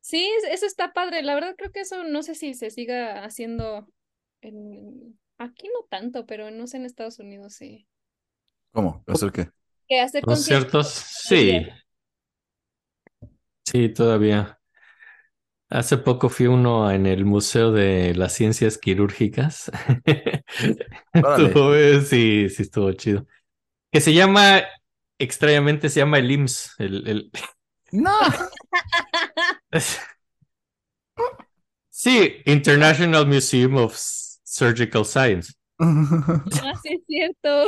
Sí, 0.00 0.24
es- 0.38 0.44
eso 0.52 0.66
está 0.66 0.92
padre. 0.92 1.22
La 1.22 1.34
verdad 1.34 1.54
creo 1.56 1.72
que 1.72 1.80
eso 1.80 2.04
no 2.04 2.22
sé 2.22 2.34
si 2.34 2.54
se 2.54 2.70
siga 2.70 3.24
haciendo 3.24 3.88
en... 4.40 5.18
Aquí 5.38 5.68
no 5.68 5.84
tanto, 5.90 6.24
pero 6.26 6.50
no 6.50 6.66
sé 6.66 6.78
en 6.78 6.86
Estados 6.86 7.18
Unidos 7.18 7.54
sí. 7.54 7.86
¿Cómo? 8.72 9.02
¿Hacer 9.06 9.32
qué? 9.32 9.50
Que 9.88 10.00
hacer 10.00 10.26
conciertos. 10.26 10.86
Conciertos, 10.86 10.86
sí. 11.24 11.66
Sí, 13.76 13.90
todavía. 13.90 14.58
Hace 15.68 15.98
poco 15.98 16.28
fui 16.28 16.46
uno 16.46 16.90
en 16.92 17.06
el 17.06 17.24
Museo 17.24 17.72
de 17.72 18.14
las 18.14 18.32
Ciencias 18.34 18.78
Quirúrgicas. 18.78 19.70
Estuvo- 21.12 21.74
sí, 22.02 22.48
sí, 22.48 22.62
estuvo 22.62 22.92
chido. 22.92 23.26
Que 23.92 24.00
se 24.00 24.14
llama, 24.14 24.62
extrañamente 25.18 25.88
se 25.90 26.00
llama 26.00 26.18
el 26.18 26.30
IMSS, 26.30 26.84
el, 26.84 27.08
el, 27.08 27.30
No. 27.92 28.12
Sí, 31.90 32.42
International 32.46 33.26
Museum 33.26 33.76
of 33.76 33.94
Surgical 33.96 35.04
Science. 35.04 35.52
Ah, 35.78 36.72
sí, 36.82 36.94
es 36.94 37.00
cierto. 37.06 37.66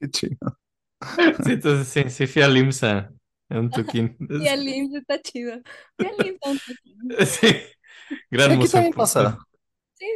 Qué 0.00 0.08
chido. 0.10 0.58
Sí, 1.44 1.52
entonces 1.52 1.88
sí, 1.88 2.10
sí 2.10 2.26
fui 2.26 2.42
al 2.42 2.56
IMSA 2.56 3.10
a 3.50 3.58
un 3.60 3.70
toquín. 3.72 4.16
Sí, 4.36 4.48
al 4.48 4.68
IMSS 4.68 4.98
está 4.98 5.20
chido. 5.22 5.60
Sí, 5.98 6.06
al 6.06 6.20
IMSS, 6.26 6.48
un. 6.50 6.62
Sí, 7.26 7.48
gran 8.30 8.52
Aquí 8.52 8.58
museo. 8.58 8.70
también 8.70 8.94
pasa. 8.94 9.38
Sí. 9.94 10.06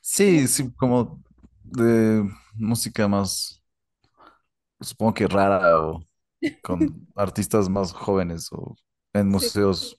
Sí, 0.00 0.46
sí, 0.48 0.72
como 0.74 1.22
de 1.62 2.24
música 2.54 3.08
más, 3.08 3.62
supongo 4.80 5.14
que 5.14 5.26
rara 5.26 5.78
o 5.80 6.00
con 6.62 7.08
artistas 7.16 7.68
más 7.68 7.92
jóvenes 7.92 8.48
o 8.52 8.76
en 9.14 9.28
museos 9.28 9.96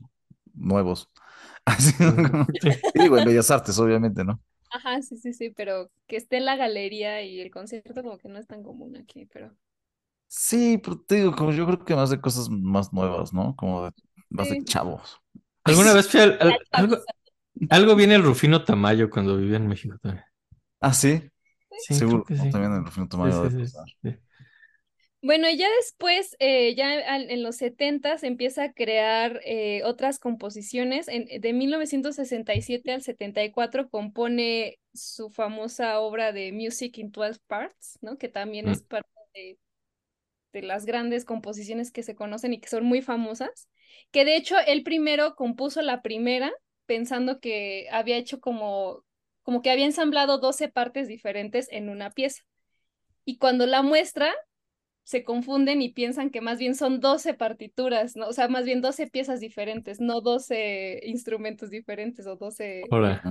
nuevos. 0.53 1.09
Así, 1.65 1.93
como- 1.97 2.47
Sí. 2.61 2.69
y 2.93 2.99
digo, 2.99 3.17
en 3.17 3.25
Bellas 3.25 3.51
Artes, 3.51 3.79
obviamente, 3.79 4.23
¿no? 4.25 4.41
Ajá, 4.69 5.01
sí, 5.01 5.17
sí, 5.17 5.33
sí, 5.33 5.49
pero 5.51 5.91
que 6.07 6.15
esté 6.17 6.37
en 6.37 6.45
la 6.45 6.55
galería 6.55 7.21
y 7.23 7.39
el 7.41 7.51
concierto 7.51 8.01
como 8.03 8.17
que 8.17 8.27
no 8.29 8.39
es 8.39 8.47
tan 8.47 8.63
común 8.63 8.95
aquí, 8.97 9.25
pero 9.27 9.55
Sí, 10.33 10.77
pero 10.77 10.99
te 11.01 11.15
digo, 11.15 11.35
como 11.35 11.51
yo 11.51 11.65
creo 11.65 11.83
que 11.83 11.93
más 11.95 12.09
de 12.09 12.21
cosas 12.21 12.49
más 12.49 12.93
nuevas, 12.93 13.33
¿no? 13.33 13.55
Como 13.55 13.85
de, 13.85 13.91
más 14.29 14.47
de 14.49 14.57
Sí. 14.57 14.63
chavos. 14.63 15.19
¿Alguna 15.63 15.93
vez 15.93 16.07
fui 16.09 16.21
al- 16.21 16.37
al- 16.41 16.57
Ya, 16.57 16.57
algo, 16.71 16.97
algo 17.69 17.95
viene 17.95 18.15
el 18.15 18.23
Rufino 18.23 18.63
Tamayo 18.65 19.09
cuando 19.09 19.37
vivía 19.37 19.57
en 19.57 19.67
México 19.67 19.97
también? 20.01 20.25
Ah, 20.81 20.93
sí, 20.93 21.29
Sí, 21.75 21.95
seguro. 21.95 22.23
creo 22.23 22.25
que 22.25 22.35
¿no? 22.37 22.49
sí. 22.49 22.49
También 22.49 22.73
el 22.73 22.85
Rufino 22.85 23.07
Sí, 23.21 23.31
Tamayo 23.31 23.33
sí, 23.33 23.49
debe 23.49 23.51
sí, 23.51 23.73
pasar. 23.73 23.85
sí. 24.03 24.17
Bueno, 25.23 25.47
y 25.49 25.55
ya 25.57 25.67
después, 25.77 26.35
eh, 26.39 26.73
ya 26.75 26.95
en 27.15 27.43
los 27.43 27.55
70 27.57 28.17
se 28.17 28.25
empieza 28.25 28.63
a 28.63 28.73
crear 28.73 29.39
eh, 29.45 29.83
otras 29.83 30.17
composiciones. 30.17 31.07
En- 31.07 31.27
de 31.41 31.53
1967 31.53 32.91
al 32.91 33.03
74 33.03 33.87
compone 33.89 34.79
su 34.93 35.29
famosa 35.29 35.99
obra 35.99 36.31
de 36.31 36.51
Music 36.51 36.97
in 36.97 37.11
12 37.11 37.39
Parts, 37.47 37.99
¿no? 38.01 38.17
Que 38.17 38.29
también 38.29 38.67
Mm. 38.67 38.71
es 38.71 38.81
parte 38.81 39.09
de, 39.35 39.59
de 40.53 40.61
las 40.61 40.85
grandes 40.85 41.25
composiciones 41.25 41.91
que 41.91 42.03
se 42.03 42.15
conocen 42.15 42.53
y 42.53 42.59
que 42.59 42.69
son 42.69 42.85
muy 42.85 43.01
famosas. 43.01 43.69
Que 44.11 44.25
de 44.25 44.35
hecho 44.35 44.55
él 44.67 44.83
primero 44.83 45.35
compuso 45.35 45.81
la 45.81 46.01
primera 46.01 46.51
pensando 46.85 47.39
que 47.39 47.87
había 47.91 48.17
hecho 48.17 48.39
como, 48.39 49.03
como 49.43 49.61
que 49.61 49.71
había 49.71 49.85
ensamblado 49.85 50.39
12 50.39 50.69
partes 50.69 51.07
diferentes 51.07 51.67
en 51.71 51.89
una 51.89 52.11
pieza. 52.11 52.43
Y 53.23 53.37
cuando 53.37 53.65
la 53.67 53.81
muestra, 53.81 54.33
se 55.03 55.23
confunden 55.23 55.81
y 55.81 55.89
piensan 55.89 56.29
que 56.29 56.41
más 56.41 56.59
bien 56.59 56.75
son 56.75 56.99
12 56.99 57.33
partituras, 57.33 58.15
¿no? 58.15 58.27
O 58.27 58.33
sea, 58.33 58.47
más 58.47 58.65
bien 58.65 58.81
12 58.81 59.07
piezas 59.07 59.39
diferentes, 59.39 59.99
no 59.99 60.21
12 60.21 61.01
instrumentos 61.03 61.69
diferentes 61.69 62.27
o 62.27 62.35
12... 62.35 62.83
Ahora, 62.91 63.21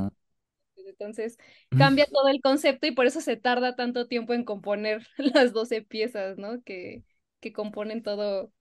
Entonces 0.76 1.38
cambia 1.76 2.06
todo 2.06 2.28
el 2.28 2.40
concepto 2.40 2.86
y 2.86 2.92
por 2.92 3.06
eso 3.06 3.20
se 3.20 3.36
tarda 3.36 3.76
tanto 3.76 4.08
tiempo 4.08 4.34
en 4.34 4.44
componer 4.44 5.06
las 5.18 5.52
12 5.52 5.82
piezas, 5.82 6.38
¿no? 6.38 6.62
Que, 6.62 7.02
que 7.40 7.52
componen 7.52 8.02
todo, 8.02 8.52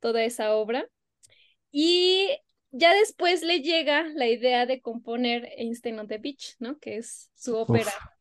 toda 0.00 0.24
esa 0.24 0.54
obra. 0.54 0.88
Y 1.70 2.28
ya 2.70 2.94
después 2.94 3.42
le 3.42 3.60
llega 3.60 4.04
la 4.14 4.26
idea 4.26 4.66
de 4.66 4.80
componer 4.80 5.48
Einstein 5.56 5.98
on 5.98 6.08
the 6.08 6.18
Beach, 6.18 6.56
¿no? 6.58 6.78
Que 6.78 6.96
es 6.96 7.30
su 7.34 7.56
ópera, 7.56 7.90
uf, 7.90 8.12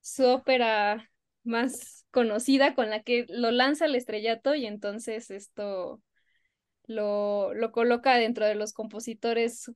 su 0.00 0.26
ópera 0.26 1.10
más 1.44 2.06
conocida 2.10 2.74
con 2.74 2.90
la 2.90 3.02
que 3.02 3.26
lo 3.28 3.50
lanza 3.50 3.86
al 3.86 3.94
estrellato 3.94 4.54
y 4.54 4.66
entonces 4.66 5.30
esto 5.30 6.02
lo, 6.84 7.54
lo 7.54 7.72
coloca 7.72 8.16
dentro 8.16 8.46
de 8.46 8.54
los 8.54 8.72
compositores 8.72 9.70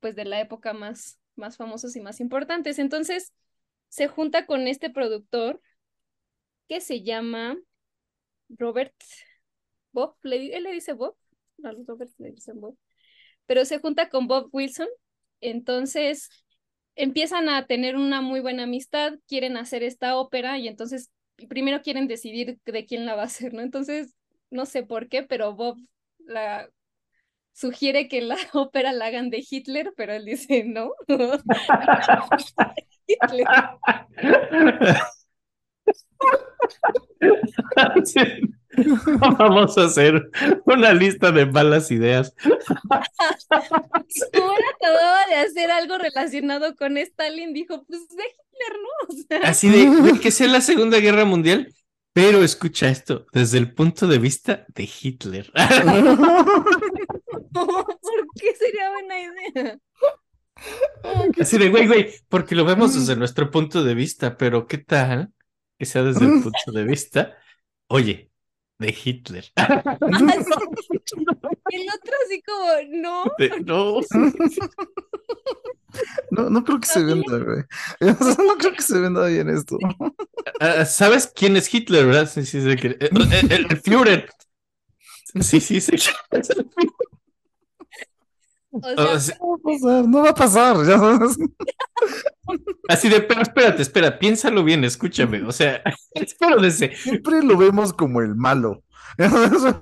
pues 0.00 0.16
de 0.16 0.24
la 0.24 0.40
época 0.40 0.72
más, 0.72 1.20
más 1.36 1.56
famosos 1.56 1.94
y 1.96 2.00
más 2.00 2.20
importantes. 2.20 2.78
Entonces 2.78 3.32
se 3.88 4.08
junta 4.08 4.46
con 4.46 4.66
este 4.66 4.90
productor 4.90 5.60
que 6.68 6.80
se 6.80 7.02
llama 7.02 7.56
Robert 8.58 8.94
Bob, 9.92 10.16
le 10.22 10.56
él 10.56 10.64
le 10.64 10.72
dice 10.72 10.92
Bob, 10.92 11.16
a 11.64 11.72
los 11.72 11.86
Robert 11.86 12.10
le 12.18 12.32
dicen 12.32 12.60
Bob, 12.60 12.76
pero 13.46 13.64
se 13.64 13.78
junta 13.78 14.08
con 14.08 14.26
Bob 14.26 14.48
Wilson, 14.52 14.88
entonces 15.40 16.30
empiezan 16.94 17.48
a 17.48 17.66
tener 17.66 17.96
una 17.96 18.20
muy 18.20 18.40
buena 18.40 18.64
amistad, 18.64 19.14
quieren 19.28 19.56
hacer 19.56 19.82
esta 19.82 20.16
ópera 20.16 20.58
y 20.58 20.68
entonces 20.68 21.10
primero 21.48 21.82
quieren 21.82 22.08
decidir 22.08 22.58
de 22.64 22.86
quién 22.86 23.06
la 23.06 23.14
va 23.14 23.22
a 23.22 23.26
hacer, 23.26 23.54
¿no? 23.54 23.62
Entonces, 23.62 24.14
no 24.50 24.66
sé 24.66 24.82
por 24.82 25.08
qué, 25.08 25.22
pero 25.22 25.54
Bob 25.54 25.78
la 26.18 26.68
sugiere 27.52 28.08
que 28.08 28.20
la 28.20 28.36
ópera 28.52 28.92
la 28.92 29.06
hagan 29.06 29.30
de 29.30 29.44
Hitler, 29.48 29.92
pero 29.96 30.12
él 30.14 30.24
dice 30.24 30.64
no. 30.64 30.92
Hitler. 33.06 33.46
Vamos 39.38 39.76
a 39.76 39.84
hacer 39.84 40.30
una 40.64 40.94
lista 40.94 41.30
de 41.30 41.44
malas 41.46 41.90
ideas. 41.90 42.34
Como 44.32 44.52
él 44.52 44.64
acababa 44.74 45.26
de 45.28 45.34
hacer 45.36 45.70
algo 45.70 45.98
relacionado 45.98 46.74
con 46.76 46.96
Stalin, 46.96 47.52
dijo, 47.52 47.84
pues 47.86 48.08
de 48.08 48.24
Hitler, 48.24 48.80
¿no? 48.80 48.88
O 49.08 49.12
sea, 49.28 49.40
Así 49.48 49.68
de, 49.68 49.90
de 50.12 50.20
que 50.20 50.30
sea 50.30 50.48
la 50.48 50.62
Segunda 50.62 50.98
Guerra 50.98 51.24
Mundial, 51.24 51.72
pero 52.12 52.42
escucha 52.42 52.88
esto, 52.88 53.26
desde 53.32 53.58
el 53.58 53.74
punto 53.74 54.06
de 54.06 54.18
vista 54.18 54.66
de 54.74 54.88
Hitler. 55.00 55.52
¿por 57.52 57.86
qué 58.38 58.54
sería 58.58 58.90
buena 58.90 59.20
idea? 59.20 59.78
Así 61.40 61.58
de, 61.58 61.70
güey, 61.70 61.86
güey, 61.86 62.10
porque 62.28 62.54
lo 62.54 62.64
vemos 62.64 62.94
desde 62.94 63.16
nuestro 63.16 63.50
punto 63.50 63.82
de 63.82 63.94
vista, 63.94 64.36
pero 64.36 64.66
¿qué 64.66 64.78
tal 64.78 65.32
que 65.82 65.86
sea 65.86 66.04
desde 66.04 66.24
el 66.24 66.42
punto 66.44 66.70
de 66.72 66.84
vista, 66.84 67.36
oye, 67.88 68.30
de 68.78 68.96
Hitler? 69.04 69.44
El 69.56 69.72
otro 71.88 72.14
así 72.24 72.40
como, 72.42 72.68
no, 73.02 73.24
De- 73.36 73.60
no. 73.64 74.00
No, 76.30 76.48
no 76.50 76.62
creo 76.64 76.78
que 76.78 76.86
se 76.86 77.02
venda, 77.02 77.36
güey. 77.38 77.64
No 78.00 78.56
creo 78.58 78.72
que 78.72 78.82
se 78.82 79.00
venda 79.00 79.26
bien 79.26 79.48
esto. 79.50 79.76
Ah, 80.60 80.84
¿Sabes 80.84 81.26
quién 81.34 81.56
es 81.56 81.72
Hitler, 81.74 82.06
verdad? 82.06 82.30
Sí, 82.32 82.46
sí, 82.46 82.60
sí, 82.62 82.76
que- 82.76 82.96
eh, 83.00 83.10
eh, 83.32 83.42
el, 83.50 83.66
el 83.70 83.76
Führer. 83.80 84.30
Sí, 85.40 85.58
sí, 85.60 85.80
sí. 85.80 85.96
es 85.96 86.06
el 86.50 86.70
Führer. 86.70 86.92
O 88.72 89.20
sea, 89.20 89.36
No 89.38 89.46
va 89.48 89.50
a 89.54 89.54
pasar, 89.62 90.06
no 90.08 90.22
va 90.22 90.30
a 90.30 90.34
pasar. 90.34 90.76
ya 90.86 90.98
sabes. 90.98 91.36
Así 92.88 93.08
de, 93.08 93.20
pero 93.20 93.42
espérate, 93.42 93.82
espera, 93.82 94.18
piénsalo 94.18 94.64
bien, 94.64 94.84
escúchame. 94.84 95.42
O 95.42 95.52
sea, 95.52 95.82
espero 96.14 96.60
desde. 96.60 96.96
Siempre 96.96 97.42
lo 97.42 97.56
vemos 97.56 97.92
como 97.92 98.20
el 98.20 98.34
malo. 98.34 98.82
Pero 99.18 99.72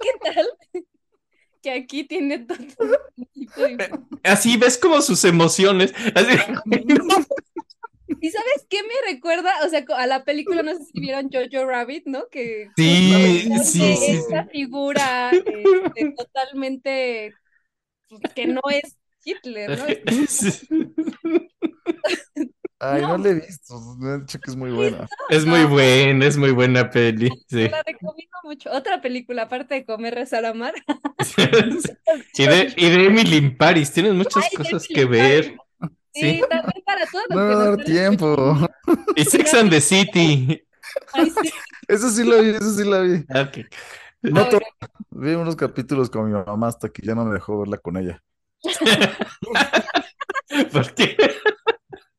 ¿qué 0.00 0.10
tal? 0.22 0.46
Que 1.62 1.70
aquí 1.70 2.04
tiene 2.04 2.38
todo 2.38 2.56
Así 4.24 4.56
ves 4.56 4.78
como 4.78 5.02
sus 5.02 5.24
emociones. 5.24 5.92
Así, 6.14 6.38
¿Y 8.20 8.30
sabes 8.30 8.66
qué 8.68 8.82
me 8.82 9.12
recuerda? 9.12 9.52
O 9.64 9.68
sea, 9.68 9.84
a 9.96 10.06
la 10.06 10.24
película, 10.24 10.62
no 10.62 10.74
sé 10.76 10.84
si 10.84 11.00
vieron 11.00 11.30
Jojo 11.32 11.66
Rabbit, 11.66 12.06
¿no? 12.06 12.28
Que 12.30 12.72
Sí, 12.76 13.50
sí, 13.64 13.96
sí, 13.96 14.12
esta 14.12 14.44
sí. 14.44 14.50
figura 14.50 15.40
este, 15.54 16.12
totalmente 16.16 17.38
pues, 18.08 18.22
que 18.34 18.46
no 18.46 18.60
es 18.70 18.98
Hitler, 19.24 19.74
¿no? 19.74 19.84
Ay, 22.78 23.06
no 23.06 23.16
No. 23.16 23.18
le 23.18 23.30
he 23.30 23.34
visto. 23.34 23.80
Me 23.98 24.12
han 24.12 24.20
dicho 24.26 24.38
que 24.40 24.50
es 24.50 24.56
muy 24.56 24.70
buena. 24.70 25.06
Es 25.28 25.46
muy 25.46 25.64
buena, 25.64 26.26
es 26.26 26.36
muy 26.36 26.50
buena 26.52 26.90
peli. 26.90 27.30
Sí. 27.48 27.70
La 27.70 27.82
recomiendo 27.82 28.36
mucho. 28.44 28.70
Otra 28.72 29.00
película, 29.00 29.42
aparte 29.42 29.74
de 29.74 29.84
Comer, 29.86 30.14
Rezar, 30.14 30.44
Amar. 30.46 30.74
Y 32.36 32.46
de, 32.46 32.72
y 32.76 32.90
de 32.90 33.06
Emily 33.06 33.36
in 33.36 33.56
Paris, 33.56 33.92
tienes 33.92 34.14
muchas 34.14 34.44
Ay, 34.44 34.50
cosas 34.54 34.86
Emily 34.88 34.94
que 34.94 35.04
ver. 35.06 35.56
Sí, 36.18 36.42
también 36.48 36.82
para 36.84 37.06
todos 37.06 37.24
No 37.28 37.36
va 37.36 37.52
a 37.52 37.70
dar 37.70 37.84
tiempo. 37.84 38.56
Y 39.16 39.24
Sex 39.24 39.54
and 39.54 39.70
the 39.70 39.80
City. 39.80 40.62
Ay, 41.12 41.30
sí. 41.30 41.50
Eso 41.88 42.10
sí 42.10 42.22
lo 42.24 42.40
vi, 42.42 42.50
eso 42.50 42.72
sí 42.72 42.84
la 42.88 43.00
vi. 43.00 43.24
Ah, 43.28 43.40
ok. 43.42 43.58
No 44.22 44.48
to-. 44.48 44.60
Vi 45.10 45.34
unos 45.34 45.56
capítulos 45.56 46.08
con 46.08 46.26
mi 46.26 46.32
mamá 46.32 46.68
hasta 46.68 46.88
que 46.88 47.02
ya 47.02 47.14
no 47.14 47.26
me 47.26 47.34
dejó 47.34 47.58
verla 47.58 47.76
con 47.78 47.98
ella. 47.98 48.22
¿Por 50.72 50.94
qué? 50.94 51.16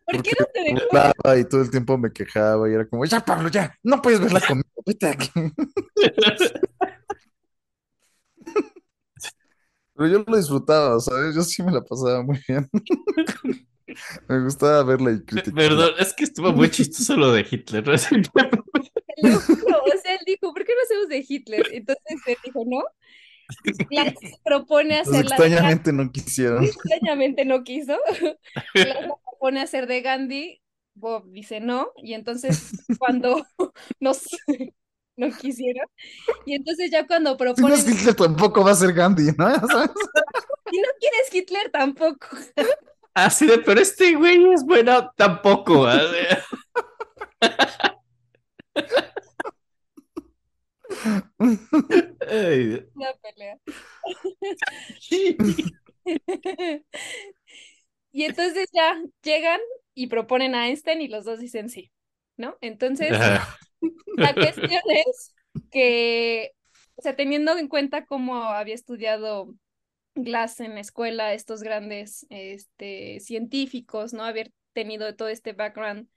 ¿Por 0.05 0.21
qué 0.21 0.31
no 0.39 0.45
te 0.53 0.61
dejó? 0.63 1.35
Y 1.37 1.45
todo 1.45 1.61
el 1.61 1.71
tiempo 1.71 1.97
me 1.97 2.13
quejaba 2.13 2.69
y 2.69 2.73
era 2.73 2.87
como, 2.87 3.03
ya 3.05 3.19
Pablo, 3.19 3.49
ya, 3.49 3.75
no 3.83 4.01
puedes 4.01 4.19
verla 4.19 4.41
conmigo, 4.41 4.69
vete 4.85 5.07
aquí. 5.07 5.31
Pero 9.97 10.09
yo 10.09 10.23
lo 10.27 10.37
disfrutaba, 10.37 10.99
¿sabes? 10.99 11.35
Yo 11.35 11.41
sí 11.41 11.63
me 11.63 11.71
la 11.71 11.81
pasaba 11.81 12.21
muy 12.21 12.39
bien. 12.47 12.69
Me 14.27 14.43
gustaba 14.43 14.83
verla 14.83 15.11
y 15.11 15.23
criticarla. 15.23 15.69
Perdón, 15.69 15.93
es 15.97 16.13
que 16.13 16.25
estuvo 16.25 16.51
muy 16.51 16.69
chistoso 16.69 17.15
lo 17.15 17.31
de 17.31 17.47
Hitler. 17.49 17.87
¿no? 17.87 17.93
Te 19.15 19.27
lo 19.27 19.39
juro, 19.39 19.81
o 19.83 19.97
sea, 20.01 20.13
él 20.13 20.19
dijo, 20.25 20.53
¿por 20.53 20.63
qué 20.65 20.73
no 20.75 20.83
hacemos 20.83 21.07
de 21.07 21.25
Hitler? 21.27 21.65
Entonces 21.71 22.21
él 22.27 22.37
dijo, 22.43 22.63
no. 22.67 22.83
Glass 23.89 24.13
propone 24.43 24.99
Entonces, 24.99 25.13
hacer 25.13 25.25
la 25.25 25.35
extrañamente 25.35 25.93
no 25.93 26.11
quisieron. 26.11 26.63
extrañamente 26.65 27.45
no 27.45 27.63
quiso. 27.63 27.97
La 28.73 29.15
propone 29.23 29.61
hacer 29.61 29.87
de 29.87 30.01
Gandhi, 30.01 30.61
Bob 30.93 31.31
dice 31.31 31.61
no, 31.61 31.91
y 31.95 32.13
entonces 32.13 32.71
cuando 32.99 33.45
nos, 34.01 34.27
no 35.31 35.31
quisieron, 35.31 35.87
y 36.45 36.55
entonces 36.55 36.91
ya 36.91 37.05
cuando 37.07 37.31
Si 37.31 37.33
no 37.33 37.37
proponen, 37.37 37.73
es 37.73 37.87
Hitler, 37.87 38.15
tampoco 38.15 38.63
va 38.63 38.71
a 38.71 38.75
ser 38.75 38.93
Gandhi, 38.93 39.31
¿no? 39.37 39.49
Ya 39.49 39.59
sabes. 39.59 39.91
si 40.71 40.79
no 40.79 40.87
quieres 40.99 41.33
Hitler 41.33 41.71
tampoco. 41.71 42.27
Así 43.13 43.47
de, 43.47 43.57
pero 43.57 43.81
este 43.81 44.13
güey 44.15 44.53
es 44.53 44.63
bueno 44.63 45.11
tampoco. 45.15 45.81
Una 45.81 46.43
pelea. 53.23 53.57
Y 58.11 58.23
entonces 58.23 58.69
ya 58.71 59.01
llegan 59.23 59.59
y 59.95 60.07
proponen 60.07 60.53
a 60.53 60.67
Einstein 60.67 61.01
y 61.01 61.07
los 61.07 61.25
dos 61.25 61.39
dicen 61.39 61.69
sí, 61.69 61.91
¿no? 62.35 62.55
Entonces, 62.61 63.13
Ajá. 63.13 63.57
La 64.17 64.33
cuestión 64.33 64.81
es 64.89 65.35
que, 65.71 66.51
o 66.95 67.01
sea, 67.01 67.15
teniendo 67.15 67.57
en 67.57 67.67
cuenta 67.67 68.05
cómo 68.05 68.43
había 68.43 68.75
estudiado 68.75 69.53
Glass 70.15 70.59
en 70.59 70.75
la 70.75 70.81
escuela, 70.81 71.33
estos 71.33 71.61
grandes 71.61 72.25
este, 72.29 73.19
científicos, 73.19 74.13
¿no? 74.13 74.23
Haber 74.23 74.51
tenido 74.73 75.15
todo 75.15 75.29
este 75.29 75.53
background 75.53 76.07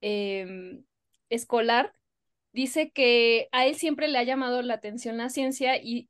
em, 0.00 0.84
escolar, 1.28 1.92
dice 2.52 2.90
que 2.90 3.48
a 3.52 3.66
él 3.66 3.74
siempre 3.76 4.08
le 4.08 4.18
ha 4.18 4.22
llamado 4.22 4.62
la 4.62 4.74
atención 4.74 5.18
la 5.18 5.28
ciencia 5.28 5.76
y, 5.76 6.08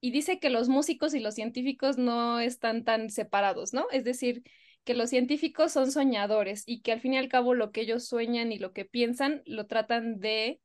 y 0.00 0.10
dice 0.10 0.38
que 0.40 0.50
los 0.50 0.68
músicos 0.68 1.14
y 1.14 1.20
los 1.20 1.34
científicos 1.34 1.98
no 1.98 2.40
están 2.40 2.84
tan 2.84 3.10
separados, 3.10 3.72
¿no? 3.72 3.86
Es 3.90 4.04
decir, 4.04 4.42
que 4.84 4.94
los 4.94 5.10
científicos 5.10 5.72
son 5.72 5.90
soñadores 5.90 6.62
y 6.66 6.82
que 6.82 6.92
al 6.92 7.00
fin 7.00 7.14
y 7.14 7.18
al 7.18 7.28
cabo 7.28 7.54
lo 7.54 7.72
que 7.72 7.80
ellos 7.80 8.06
sueñan 8.06 8.52
y 8.52 8.58
lo 8.58 8.72
que 8.72 8.84
piensan 8.84 9.42
lo 9.46 9.66
tratan 9.66 10.20
de 10.20 10.60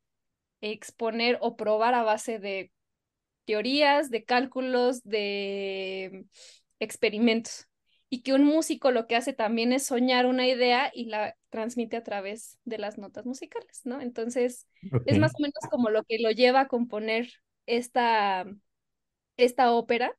exponer 0.60 1.38
o 1.40 1.56
probar 1.56 1.94
a 1.94 2.02
base 2.02 2.38
de 2.38 2.70
teorías, 3.46 4.10
de 4.10 4.24
cálculos, 4.24 5.02
de 5.02 6.26
experimentos. 6.78 7.66
Y 8.12 8.22
que 8.22 8.32
un 8.32 8.44
músico 8.44 8.90
lo 8.90 9.06
que 9.06 9.16
hace 9.16 9.32
también 9.32 9.72
es 9.72 9.86
soñar 9.86 10.26
una 10.26 10.46
idea 10.46 10.90
y 10.92 11.06
la 11.06 11.36
transmite 11.48 11.96
a 11.96 12.02
través 12.02 12.58
de 12.64 12.78
las 12.78 12.98
notas 12.98 13.24
musicales, 13.24 13.82
¿no? 13.84 14.00
Entonces, 14.00 14.66
es 15.06 15.18
más 15.18 15.32
o 15.38 15.42
menos 15.42 15.60
como 15.70 15.90
lo 15.90 16.02
que 16.02 16.18
lo 16.18 16.30
lleva 16.32 16.62
a 16.62 16.68
componer 16.68 17.30
esta, 17.66 18.46
esta 19.36 19.72
ópera. 19.72 20.16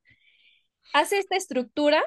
Hace 0.94 1.20
esta 1.20 1.36
estructura 1.36 2.02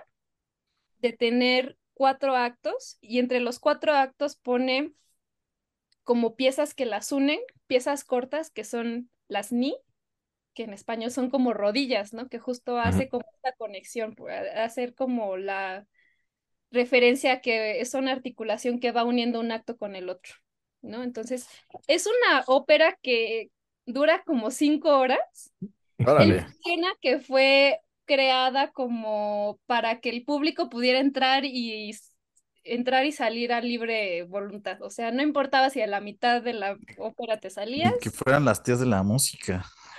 de 1.01 1.13
tener 1.13 1.77
cuatro 1.95 2.37
actos 2.37 2.99
y 3.01 3.19
entre 3.19 3.41
los 3.41 3.59
cuatro 3.59 3.93
actos 3.93 4.37
pone 4.37 4.93
como 6.03 6.37
piezas 6.37 6.75
que 6.75 6.85
las 6.85 7.13
unen, 7.13 7.41
piezas 7.67 8.05
cortas 8.05 8.51
que 8.51 8.65
son 8.65 9.11
las 9.29 9.53
ni, 9.53 9.77
que 10.53 10.65
en 10.65 10.73
español 10.73 11.11
son 11.11 11.31
como 11.31 11.53
rodillas, 11.53 12.13
¿no? 12.13 12.29
Que 12.29 12.39
justo 12.39 12.79
hace 12.79 13.09
como 13.09 13.25
esta 13.35 13.57
conexión, 13.57 14.15
hacer 14.57 14.95
como 14.95 15.37
la 15.37 15.87
referencia 16.71 17.41
que 17.41 17.81
es 17.81 17.95
una 17.95 18.13
articulación 18.13 18.81
que 18.81 18.93
va 18.93 19.05
uniendo 19.05 19.41
un 19.41 19.53
acto 19.53 19.77
con 19.77 19.97
el 19.97 20.09
otro, 20.11 20.35
¿no? 20.83 21.03
Entonces, 21.03 21.49
es 21.87 22.07
una 22.07 22.45
ópera 22.47 22.99
que 23.03 23.51
dura 23.87 24.23
como 24.25 24.51
cinco 24.51 24.99
horas. 24.99 25.53
Él 25.99 26.35
menciona 26.35 26.89
que 27.01 27.19
fue 27.19 27.81
creada 28.05 28.73
como 28.73 29.59
para 29.67 30.01
que 30.01 30.11
el 30.11 30.25
público 30.25 30.69
pudiera 30.69 31.01
entrar 31.01 31.45
y 31.45 31.93
entrar 32.65 33.05
y 33.05 33.13
salir 33.13 33.53
a 33.53 33.61
libre 33.61 34.23
voluntad. 34.25 34.81
O 34.83 34.91
sea, 34.91 35.13
no 35.13 35.23
importaba 35.23 35.71
si 35.71 35.81
a 35.83 35.87
la 35.87 36.01
mitad 36.01 36.43
de 36.43 36.55
la 36.55 36.77
ópera 36.99 37.39
te 37.39 37.51
salías. 37.51 37.95
Que 38.01 38.11
fueran 38.11 38.45
las 38.45 38.63
tías 38.63 38.81
de 38.81 38.87
la 38.87 39.03
música. 39.03 39.65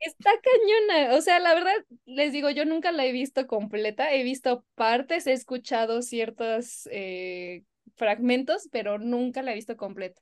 Está 0.00 0.30
cañona. 0.42 1.14
O 1.14 1.20
sea, 1.20 1.38
la 1.38 1.54
verdad, 1.54 1.74
les 2.06 2.32
digo, 2.32 2.50
yo 2.50 2.64
nunca 2.64 2.90
la 2.90 3.04
he 3.04 3.12
visto 3.12 3.46
completa. 3.46 4.12
He 4.12 4.22
visto 4.22 4.64
partes, 4.74 5.26
he 5.26 5.32
escuchado 5.32 6.00
ciertos 6.02 6.88
eh, 6.90 7.64
fragmentos, 7.96 8.68
pero 8.72 8.98
nunca 8.98 9.42
la 9.42 9.52
he 9.52 9.56
visto 9.56 9.76
completa. 9.76 10.20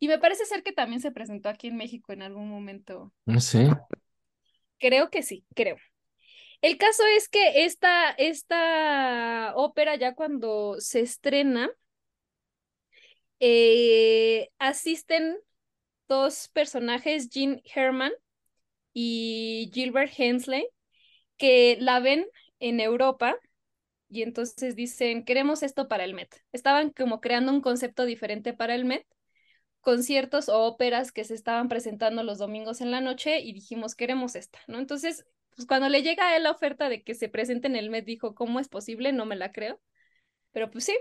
Y 0.00 0.08
me 0.08 0.18
parece 0.18 0.44
ser 0.44 0.62
que 0.64 0.72
también 0.72 1.00
se 1.00 1.12
presentó 1.12 1.48
aquí 1.48 1.68
en 1.68 1.76
México 1.76 2.12
en 2.12 2.22
algún 2.22 2.50
momento. 2.50 3.12
Sé. 3.38 3.70
Creo 4.84 5.08
que 5.08 5.22
sí, 5.22 5.46
creo. 5.54 5.76
El 6.60 6.76
caso 6.76 7.02
es 7.16 7.30
que 7.30 7.64
esta, 7.64 8.10
esta 8.10 9.54
ópera 9.56 9.96
ya 9.96 10.14
cuando 10.14 10.76
se 10.78 11.00
estrena, 11.00 11.70
eh, 13.40 14.50
asisten 14.58 15.38
dos 16.08 16.48
personajes, 16.50 17.28
Gene 17.32 17.62
Herman 17.74 18.12
y 18.94 19.70
Gilbert 19.74 20.12
Hensley, 20.18 20.68
que 21.38 21.78
la 21.80 22.00
ven 22.00 22.26
en 22.60 22.80
Europa 22.80 23.36
y 24.10 24.22
entonces 24.22 24.76
dicen, 24.76 25.24
queremos 25.24 25.62
esto 25.62 25.88
para 25.88 26.04
el 26.04 26.14
Met. 26.14 26.34
Estaban 26.52 26.90
como 26.90 27.20
creando 27.20 27.52
un 27.52 27.62
concepto 27.62 28.04
diferente 28.06 28.54
para 28.54 28.74
el 28.74 28.84
Met, 28.84 29.06
conciertos 29.84 30.48
o 30.48 30.62
óperas 30.64 31.12
que 31.12 31.24
se 31.24 31.34
estaban 31.34 31.68
presentando 31.68 32.22
los 32.24 32.38
domingos 32.38 32.80
en 32.80 32.90
la 32.90 33.00
noche 33.00 33.40
y 33.40 33.52
dijimos, 33.52 33.94
queremos 33.94 34.34
esta, 34.34 34.58
¿no? 34.66 34.78
Entonces, 34.78 35.24
pues 35.54 35.66
cuando 35.68 35.88
le 35.88 36.02
llega 36.02 36.28
a 36.28 36.36
él 36.36 36.42
la 36.44 36.50
oferta 36.50 36.88
de 36.88 37.02
que 37.02 37.14
se 37.14 37.28
presente 37.28 37.68
en 37.68 37.76
el 37.76 37.90
Met, 37.90 38.04
dijo, 38.04 38.34
¿cómo 38.34 38.60
es 38.60 38.68
posible? 38.68 39.12
No 39.12 39.26
me 39.26 39.36
la 39.36 39.52
creo. 39.52 39.80
Pero 40.52 40.70
pues 40.70 40.84
sí, 40.84 40.96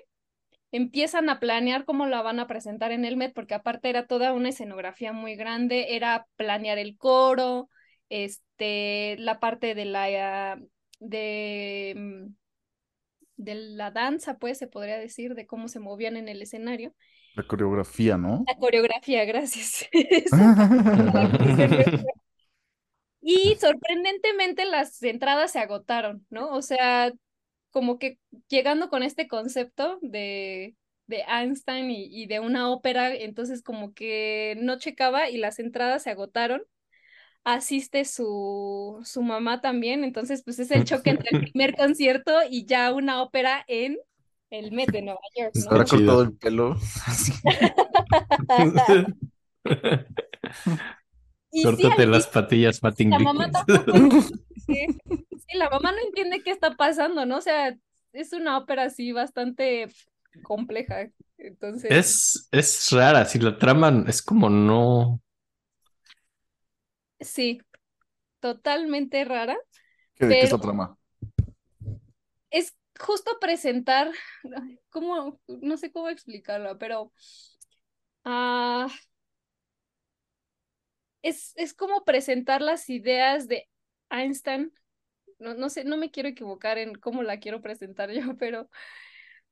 empiezan 0.72 1.30
a 1.30 1.40
planear 1.40 1.86
cómo 1.86 2.08
la 2.08 2.22
van 2.22 2.40
a 2.40 2.48
presentar 2.48 2.92
en 2.92 3.06
el 3.06 3.18
Met, 3.18 3.34
porque 3.34 3.54
aparte 3.54 3.90
era 3.90 4.08
toda 4.08 4.34
una 4.34 4.50
escenografía 4.50 5.14
muy 5.14 5.36
grande, 5.36 5.96
era 5.96 6.28
planear 6.36 6.78
el 6.78 6.98
coro, 6.98 7.70
este, 8.10 9.16
la 9.20 9.40
parte 9.40 9.76
de 9.76 9.86
la, 9.86 10.60
de, 11.00 11.94
mm, 11.96 12.34
de 13.38 13.56
la 13.56 13.92
danza, 13.92 14.38
pues 14.38 14.58
se 14.58 14.68
podría 14.68 14.98
decir, 14.98 15.36
de 15.36 15.46
cómo 15.48 15.68
se 15.68 15.80
movían 15.80 16.18
en 16.18 16.30
el 16.30 16.42
escenario. 16.42 16.94
La 17.36 17.44
coreografía, 17.44 18.18
¿no? 18.18 18.46
La 18.48 18.56
coreografía, 18.58 19.26
gracias. 19.26 19.86
Y 23.22 23.56
sorprendentemente 23.60 24.66
las 24.66 25.02
entradas 25.02 25.52
se 25.52 25.60
agotaron, 25.60 26.26
¿no? 26.30 26.50
O 26.52 26.62
sea, 26.62 27.12
como 27.72 27.98
que 27.98 28.20
llegando 28.50 28.90
con 28.90 29.02
este 29.04 29.28
concepto 29.28 29.98
de, 30.02 30.76
de 31.08 31.24
Einstein 31.28 31.90
y, 31.90 32.06
y 32.24 32.28
de 32.28 32.40
una 32.42 32.70
ópera, 32.72 33.14
entonces 33.14 33.62
como 33.64 33.94
que 33.94 34.58
no 34.62 34.78
checaba 34.78 35.30
y 35.30 35.38
las 35.38 35.60
entradas 35.60 36.04
se 36.04 36.10
agotaron. 36.12 36.64
Asiste 37.46 38.06
su, 38.06 39.02
su 39.06 39.22
mamá 39.24 39.62
también, 39.62 40.04
entonces 40.04 40.44
pues 40.44 40.60
es 40.60 40.72
el 40.72 40.86
choque 40.86 41.12
entre 41.12 41.38
el 41.38 41.42
primer 41.52 41.76
concierto 41.76 42.40
y 42.50 42.66
ya 42.66 42.94
una 42.94 43.22
ópera 43.22 43.66
en 43.68 43.98
el 44.60 44.72
Met 44.72 44.92
de 44.92 45.02
Nueva 45.04 45.22
York, 45.36 45.54
Se 45.54 45.68
¿no? 45.72 45.72
habrá 45.74 45.86
Chido. 45.86 46.16
cortado 46.16 46.22
el 46.24 46.34
pelo. 46.34 46.76
Y 51.52 51.68
sí, 51.70 51.84
Córtate 51.84 52.06
las 52.06 52.28
patillas, 52.28 52.80
la 53.10 53.20
mamá 53.20 53.50
tampoco, 53.52 54.18
sí, 54.56 54.88
sí, 55.36 55.58
la 55.58 55.70
mamá 55.70 55.92
no 55.92 56.00
entiende 56.00 56.44
qué 56.44 56.52
está 56.52 56.76
pasando, 56.76 57.26
¿no? 57.26 57.38
O 57.38 57.42
sea, 57.42 57.76
es 58.14 58.34
una 58.34 58.58
ópera 58.58 58.84
así 58.86 59.12
bastante 59.12 59.88
compleja. 60.42 61.10
Entonces, 61.38 62.00
Es, 62.00 62.48
es 62.52 62.90
rara, 62.92 63.24
si 63.26 63.40
la 63.40 63.58
traman, 63.58 64.06
es 64.08 64.22
como 64.22 64.50
no. 64.50 65.22
sí, 67.20 67.62
totalmente 68.40 69.26
rara. 69.26 69.58
¿Qué, 70.16 70.26
¿De 70.28 70.36
qué 70.38 70.46
es 70.46 70.52
la 70.52 70.60
trama? 70.60 70.98
Justo 73.00 73.40
presentar, 73.40 74.12
¿cómo? 74.90 75.40
No 75.48 75.78
sé 75.78 75.92
cómo 75.92 76.10
explicarlo, 76.10 76.78
pero 76.78 77.12
ah, 78.26 78.88
es, 81.22 81.54
es 81.56 81.74
como 81.74 82.04
presentar 82.04 82.62
las 82.62 82.90
ideas 82.90 83.48
de 83.48 83.70
Einstein. 84.10 84.72
No, 85.40 85.54
no 85.56 85.70
sé, 85.70 85.84
no 85.86 85.98
me 85.98 86.12
quiero 86.12 86.30
equivocar 86.30 86.78
en 86.78 86.96
cómo 86.96 87.24
la 87.24 87.40
quiero 87.40 87.62
presentar 87.62 88.12
yo, 88.14 88.38
pero 88.38 88.70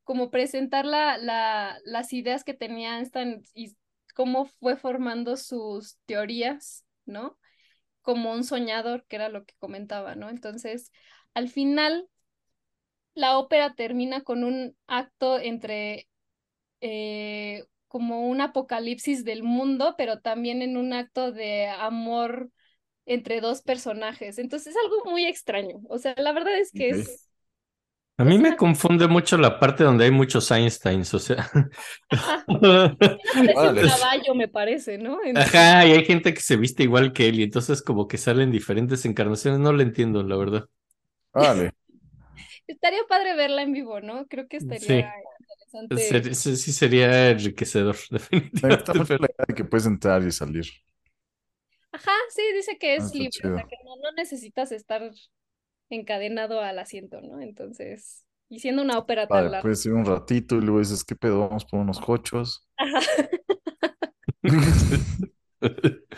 como 0.04 0.32
presentar 0.32 0.86
la, 0.86 1.18
la, 1.18 1.80
las 1.86 2.14
ideas 2.14 2.44
que 2.44 2.54
tenía 2.56 2.98
Einstein 2.98 3.44
y 3.54 3.78
cómo 4.16 4.46
fue 4.46 4.78
formando 4.78 5.38
sus 5.38 5.98
teorías, 6.08 6.86
¿no? 7.06 7.40
Como 8.04 8.34
un 8.34 8.46
soñador, 8.46 9.06
que 9.08 9.18
era 9.18 9.30
lo 9.30 9.46
que 9.46 9.56
comentaba, 9.60 10.16
¿no? 10.16 10.30
Entonces, 10.30 10.92
al 11.36 11.50
final, 11.50 12.10
la 13.14 13.38
ópera 13.38 13.74
termina 13.74 14.22
con 14.22 14.44
un 14.44 14.76
acto 14.88 15.40
entre 15.40 16.08
eh, 16.82 17.66
como 17.88 18.28
un 18.28 18.42
apocalipsis 18.42 19.26
del 19.26 19.44
mundo, 19.44 19.96
pero 19.98 20.20
también 20.20 20.62
en 20.62 20.78
un 20.78 20.94
acto 20.94 21.32
de 21.32 21.68
amor 21.68 22.50
entre 23.06 23.42
dos 23.42 23.62
personajes. 23.62 24.38
Entonces 24.38 24.76
es 24.76 24.82
algo 24.82 25.12
muy 25.12 25.26
extraño. 25.26 25.82
O 25.90 25.98
sea, 25.98 26.16
la 26.18 26.32
verdad 26.32 26.58
es 26.58 26.72
que 26.72 26.90
es... 26.90 27.28
A 28.18 28.24
mí 28.24 28.38
me 28.38 28.56
confunde 28.56 29.08
mucho 29.08 29.36
la 29.38 29.60
parte 29.60 29.84
donde 29.84 30.06
hay 30.06 30.12
muchos 30.12 30.52
Einsteins, 30.52 31.14
o 31.14 31.20
sea. 31.20 31.50
Ajá, 32.10 32.46
un 32.48 33.76
caballo, 33.76 34.36
me 34.36 34.48
parece, 34.48 35.00
¿no? 35.00 35.18
Entonces, 35.24 35.56
Ajá, 35.56 35.88
y 35.88 35.92
hay 35.92 36.06
gente 36.06 36.34
que 36.34 36.42
se 36.42 36.56
viste 36.56 36.84
igual 36.84 37.14
que 37.14 37.30
él 37.30 37.40
y 37.40 37.44
entonces 37.44 37.82
como 37.82 38.08
que 38.08 38.18
salen 38.18 38.52
diferentes 38.52 39.06
encarnaciones, 39.06 39.60
no 39.60 39.74
lo 39.74 39.82
entiendo, 39.82 40.24
la 40.24 40.36
verdad. 40.38 40.66
Vale. 41.34 41.72
Estaría 42.68 43.04
padre 43.08 43.36
verla 43.36 43.62
en 43.64 43.74
vivo, 43.74 44.02
¿no? 44.02 44.28
Creo 44.28 44.48
que 44.48 44.58
estaría 44.58 44.88
Sí. 44.88 45.04
interesante. 45.82 46.34
Sí, 46.36 46.56
sí 46.58 46.72
sería 46.74 47.30
enriquecedor, 47.32 47.96
definitivamente. 48.12 48.94
la 49.20 49.28
idea 49.28 49.46
de 49.48 49.56
que 49.56 49.66
puedes 49.66 49.86
entrar 49.88 50.24
y 50.24 50.32
salir. 50.32 50.66
Ajá, 51.92 52.12
sí, 52.30 52.42
dice 52.54 52.78
que 52.78 52.96
Ah, 52.98 52.98
es 52.98 53.04
está 53.06 53.18
libre, 53.18 53.48
o 53.48 53.52
sea, 53.52 53.64
que 53.66 53.76
no, 53.84 53.96
no 53.98 54.12
necesitas 54.14 54.72
estar 54.72 55.12
encadenado 55.90 56.62
al 56.62 56.80
asiento, 56.80 57.22
¿no? 57.22 57.42
Entonces, 57.42 58.26
y 58.50 58.60
siendo 58.60 58.82
una 58.84 58.98
ópera 59.00 59.32
tan 59.32 59.38
Vale, 59.38 59.50
larga. 59.52 59.62
puedes 59.62 59.86
ir 59.86 59.94
un 59.94 60.06
ratito 60.06 60.56
y 60.58 60.62
luego 60.62 60.80
dices, 60.80 61.04
¿qué 61.04 61.16
pedo? 61.16 61.40
Vamos 61.48 61.66
por 61.66 61.80
unos 61.80 62.00
cochos. 62.00 62.68
Ajá. 62.78 63.02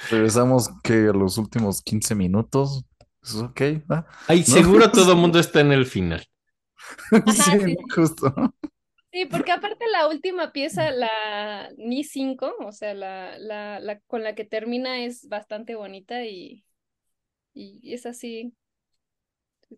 Regresamos 0.10 0.70
que 0.84 0.94
a 1.10 1.14
los 1.14 1.38
últimos 1.38 1.82
15 1.82 2.16
minutos. 2.16 2.86
¿Es 3.22 3.36
ok? 3.36 3.62
¿va? 3.92 4.06
Ay, 4.28 4.40
¿No? 4.40 4.46
seguro 4.46 4.92
todo 4.92 5.14
el 5.14 5.18
mundo 5.18 5.40
está 5.40 5.62
en 5.62 5.72
el 5.72 5.86
final. 5.86 6.24
Sí, 7.34 7.60
sí. 7.60 7.78
justo. 7.96 8.34
Sí, 9.12 9.26
porque 9.28 9.52
aparte 9.52 9.86
la 9.92 10.08
última 10.08 10.52
pieza, 10.52 10.90
la 10.92 11.70
Ni 11.78 12.04
5, 12.04 12.56
o 12.60 12.72
sea, 12.72 12.96
la, 12.96 13.38
la, 13.38 13.80
la 13.80 14.00
con 14.02 14.24
la 14.24 14.34
que 14.34 14.44
termina 14.44 15.04
es 15.04 15.28
bastante 15.28 15.76
bonita 15.76 16.26
y, 16.26 16.64
y 17.54 17.94
es 17.94 18.06
así. 18.08 18.54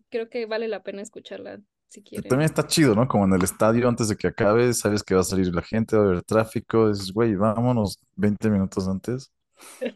Creo 0.08 0.28
que 0.30 0.46
vale 0.46 0.68
la 0.68 0.82
pena 0.82 1.02
escucharla 1.02 1.60
si 1.88 2.02
quieren. 2.02 2.28
También 2.28 2.46
está 2.46 2.66
chido, 2.66 2.94
¿no? 2.94 3.06
Como 3.06 3.26
en 3.26 3.34
el 3.34 3.42
estadio, 3.44 3.88
antes 3.88 4.08
de 4.08 4.16
que 4.16 4.28
acabe, 4.28 4.72
sabes 4.72 5.02
que 5.02 5.14
va 5.14 5.20
a 5.20 5.24
salir 5.24 5.54
la 5.54 5.62
gente, 5.62 5.96
va 5.96 6.02
a 6.02 6.06
haber 6.06 6.22
tráfico. 6.22 6.88
Dices, 6.88 7.12
güey, 7.12 7.34
vámonos 7.34 7.98
20 8.14 8.48
minutos 8.48 8.88
antes. 8.88 9.30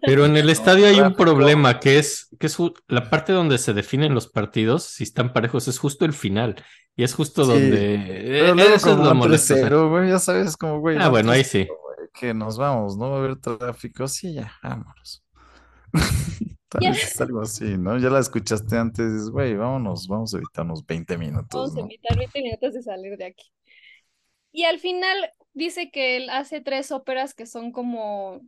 Pero 0.04 0.26
en 0.26 0.36
el 0.36 0.50
estadio 0.50 0.86
hay 0.86 1.00
un 1.00 1.14
problema 1.14 1.80
que 1.80 1.98
es 1.98 2.28
que 2.38 2.46
es 2.46 2.56
la 2.88 3.10
parte 3.10 3.32
donde 3.32 3.58
se 3.58 3.72
definen 3.74 4.14
los 4.14 4.28
partidos, 4.28 4.84
si 4.84 5.04
están 5.04 5.32
parejos, 5.32 5.68
es 5.68 5.78
justo 5.78 6.04
el 6.04 6.12
final. 6.12 6.56
Y 6.96 7.04
es 7.04 7.14
justo 7.14 7.44
Sí, 7.44 7.50
donde 7.52 8.32
Pero 8.38 8.52
eh, 8.52 8.54
luego 8.54 8.74
eso 8.74 8.92
es 8.92 8.98
lo 8.98 9.14
molesto. 9.14 9.54
o 9.54 9.56
sea. 9.58 9.68
3-0, 9.68 9.88
güey, 9.90 10.08
ya 10.10 10.18
sabes, 10.18 10.56
como, 10.56 10.80
güey, 10.80 10.98
Ah, 10.98 11.08
bueno, 11.08 11.32
ahí 11.32 11.42
3-0, 11.42 11.44
sí. 11.44 11.68
que 12.12 12.34
nos 12.34 12.58
vamos, 12.58 12.96
¿no? 12.96 13.10
Va 13.10 13.16
a 13.16 13.18
haber 13.20 13.36
tráfico. 13.36 14.08
Sí, 14.08 14.34
ya, 14.34 14.52
vámonos. 14.62 15.24
Tal 16.68 16.86
vez 16.88 17.02
es 17.02 17.20
algo 17.20 17.40
así, 17.42 17.76
¿no? 17.78 17.98
Ya 17.98 18.10
la 18.10 18.20
escuchaste 18.20 18.76
antes, 18.78 19.12
dices, 19.12 19.30
güey, 19.30 19.56
vámonos, 19.56 20.06
vamos 20.06 20.34
a 20.34 20.38
evitarnos 20.38 20.86
20 20.86 21.18
minutos, 21.18 21.74
Vamos 21.74 21.76
a 21.76 21.80
evitar 21.80 22.16
20 22.18 22.42
minutos 22.42 22.74
de 22.74 22.82
salir 22.82 23.16
de 23.16 23.26
aquí. 23.26 23.52
Y 24.52 24.64
al 24.64 24.78
final 24.78 25.32
dice 25.52 25.90
que 25.90 26.16
él 26.16 26.30
hace 26.30 26.60
tres 26.60 26.92
óperas 26.92 27.34
que 27.34 27.46
son 27.46 27.72
como 27.72 28.40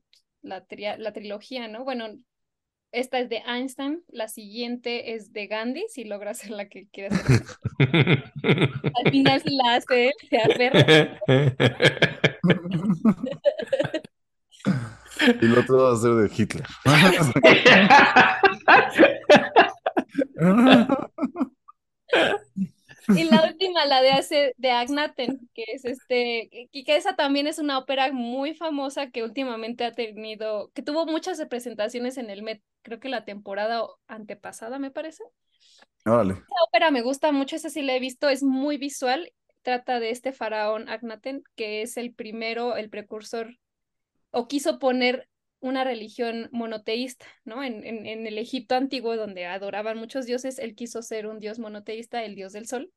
la, 0.43 0.65
tria- 0.67 0.97
la 0.99 1.13
trilogía, 1.13 1.69
¿no? 1.69 1.85
Bueno, 1.85 2.07
esta 2.93 3.19
es 3.21 3.29
de 3.31 3.43
Einstein, 3.47 4.03
la 4.09 4.29
siguiente 4.29 5.15
es 5.15 5.33
de 5.33 5.47
Gandhi, 5.47 5.85
si 5.89 6.05
logra 6.05 6.33
hacer 6.33 6.51
la 6.51 6.69
que 6.69 6.89
quiere 6.89 7.15
hacer. 7.17 7.43
Al 9.05 9.11
final 9.11 9.41
si 9.43 9.57
la 9.57 9.75
hace 9.77 10.07
él, 10.09 10.13
se 10.29 10.37
aferra. 10.39 11.19
Y 15.41 15.45
el 15.47 15.57
otro 15.59 15.85
va 15.85 15.93
a 15.93 15.97
ser 15.97 16.13
de 16.15 16.31
Hitler. 16.37 16.65
Y 23.19 23.25
la 23.25 23.45
última, 23.45 23.85
la 23.87 24.03
de 24.03 24.11
hace 24.11 24.55
de 24.57 24.71
Agnaten, 24.71 25.49
que 25.55 25.65
es 25.69 25.85
este, 25.85 26.49
y 26.73 26.85
que 26.85 26.97
esa 26.97 27.17
también 27.17 27.47
es 27.47 27.59
una 27.59 27.79
ópera 27.79 28.13
muy 28.13 28.55
famosa 28.55 29.11
que 29.11 29.23
últimamente 29.23 29.85
ha 29.85 29.93
tenido, 29.93 30.71
que 30.75 30.83
tuvo 30.83 31.07
muchas 31.07 31.39
representaciones 31.39 32.17
en 32.17 32.31
el 32.31 32.43
Met, 32.43 32.63
creo 32.83 33.01
que 33.01 33.09
la 33.09 33.25
temporada 33.25 33.85
antepasada, 34.07 34.79
me 34.79 34.91
parece. 34.91 35.25
Órale. 36.05 36.35
Esa 36.35 36.65
ópera 36.69 36.91
me 36.91 37.03
gusta 37.03 37.33
mucho, 37.33 37.57
esa 37.57 37.71
sí 37.71 37.83
la 37.83 37.95
he 37.95 38.01
visto, 38.01 38.29
es 38.29 38.43
muy 38.43 38.77
visual. 38.77 39.33
Trata 39.63 40.01
de 40.01 40.11
este 40.11 40.33
faraón 40.33 40.89
Akhenaten, 40.89 41.45
que 41.55 41.83
es 41.83 41.97
el 41.97 42.13
primero, 42.13 42.77
el 42.77 42.91
precursor, 42.91 43.59
o 44.31 44.49
quiso 44.49 44.81
poner 44.81 45.29
una 45.63 45.85
religión 45.85 46.49
monoteísta, 46.53 47.25
¿no? 47.45 47.63
En, 47.65 47.85
en, 47.85 48.05
en 48.05 48.27
el 48.27 48.37
Egipto 48.37 48.75
antiguo, 48.75 49.17
donde 49.17 49.47
adoraban 49.47 49.97
muchos 49.97 50.27
dioses, 50.27 50.59
él 50.59 50.75
quiso 50.75 51.01
ser 51.03 51.27
un 51.27 51.39
dios 51.39 51.59
monoteísta, 51.59 52.23
el 52.25 52.35
dios 52.35 52.53
del 52.53 52.67
sol. 52.67 52.93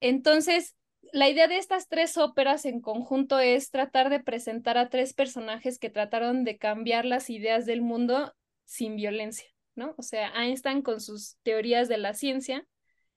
Entonces, 0.00 0.76
la 1.12 1.28
idea 1.28 1.48
de 1.48 1.56
estas 1.56 1.88
tres 1.88 2.16
óperas 2.18 2.64
en 2.66 2.80
conjunto 2.80 3.38
es 3.40 3.70
tratar 3.70 4.10
de 4.10 4.20
presentar 4.20 4.76
a 4.78 4.88
tres 4.90 5.14
personajes 5.14 5.78
que 5.78 5.90
trataron 5.90 6.44
de 6.44 6.58
cambiar 6.58 7.04
las 7.06 7.30
ideas 7.30 7.66
del 7.66 7.82
mundo 7.82 8.34
sin 8.64 8.96
violencia, 8.96 9.48
¿no? 9.74 9.94
O 9.96 10.02
sea, 10.02 10.32
Einstein 10.36 10.82
con 10.82 11.00
sus 11.00 11.36
teorías 11.42 11.88
de 11.88 11.98
la 11.98 12.14
ciencia, 12.14 12.66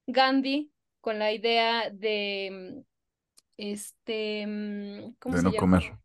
Gandhi 0.07 0.71
con 1.01 1.19
la 1.19 1.31
idea 1.33 1.89
de, 1.89 2.83
este, 3.57 4.43
¿cómo 5.19 5.35
De 5.35 5.41
se 5.41 5.43
no 5.43 5.51
llama? 5.51 5.59
comer. 5.59 5.99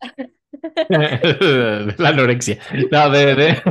La 1.98 2.08
anorexia. 2.08 2.58
No, 2.90 3.10
de, 3.10 3.34
de... 3.34 3.62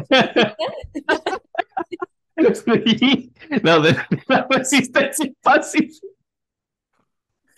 No, 3.63 3.81
de 3.81 3.95
la 4.27 4.47
resistencia. 4.49 5.29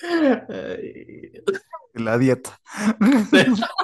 Ay. 0.04 1.32
La 1.94 2.18
dieta. 2.18 2.60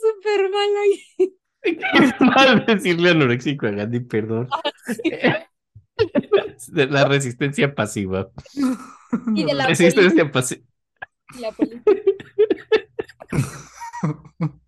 Súper 0.00 0.50
mal 0.50 0.70
ahí. 0.82 1.39
Mal 2.20 2.64
decirle 2.66 3.10
anoréxico 3.10 3.66
a 3.66 3.70
Gandhi, 3.70 4.00
perdón. 4.00 4.48
De 6.68 6.86
la 6.86 7.04
resistencia 7.04 7.74
pasiva. 7.74 8.30
Y 9.34 9.44
de 9.44 9.54
la 9.54 9.66
Resistencia 9.66 10.30
pasiva. 10.30 10.62
La 11.40 11.52
política. 11.52 11.92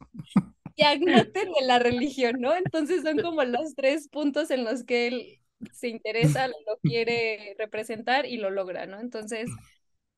Y 0.74 0.84
Agnaten 0.84 1.52
de 1.52 1.66
la 1.66 1.78
religión, 1.78 2.40
¿no? 2.40 2.56
Entonces 2.56 3.02
son 3.02 3.18
como 3.18 3.44
los 3.44 3.74
tres 3.74 4.08
puntos 4.08 4.50
en 4.50 4.64
los 4.64 4.84
que 4.84 5.06
él 5.06 5.38
se 5.70 5.88
interesa, 5.88 6.48
lo 6.48 6.78
quiere 6.82 7.54
representar 7.58 8.24
y 8.26 8.38
lo 8.38 8.50
logra, 8.50 8.86
¿no? 8.86 8.98
Entonces, 8.98 9.50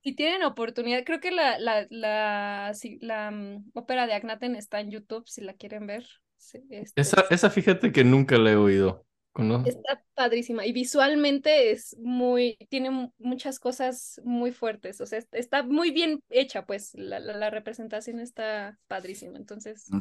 si 0.02 0.14
tienen 0.14 0.44
oportunidad, 0.44 1.04
creo 1.04 1.20
que 1.20 1.32
la, 1.32 1.58
la, 1.58 1.86
la, 1.90 2.72
sí, 2.74 2.98
la 3.00 3.30
mm, 3.32 3.72
ópera 3.74 4.06
de 4.06 4.14
Agnaten 4.14 4.54
está 4.54 4.80
en 4.80 4.90
YouTube, 4.90 5.26
si 5.26 5.40
la 5.40 5.54
quieren 5.54 5.86
ver. 5.86 6.06
Sí, 6.44 6.62
este, 6.70 7.00
Esa, 7.00 7.24
esa 7.30 7.50
fíjate 7.50 7.92
que 7.92 8.04
nunca 8.04 8.36
la 8.38 8.52
he 8.52 8.56
oído. 8.56 9.06
¿Cono- 9.32 9.64
Está 9.64 10.04
padrísima 10.14 10.66
y 10.66 10.72
visualmente 10.72 11.70
es 11.70 11.96
muy, 11.98 12.56
tiene 12.68 12.90
mu- 12.90 13.12
muchas 13.18 13.58
cosas 13.58 14.20
muy 14.22 14.52
fuertes, 14.52 15.00
o 15.00 15.06
sea, 15.06 15.18
est- 15.18 15.34
está 15.34 15.62
muy 15.62 15.90
bien 15.90 16.22
hecha, 16.28 16.66
pues 16.66 16.92
la, 16.94 17.18
la, 17.18 17.32
la 17.34 17.48
representación 17.48 18.20
está 18.20 18.78
padrísima, 18.88 19.38
entonces 19.38 19.94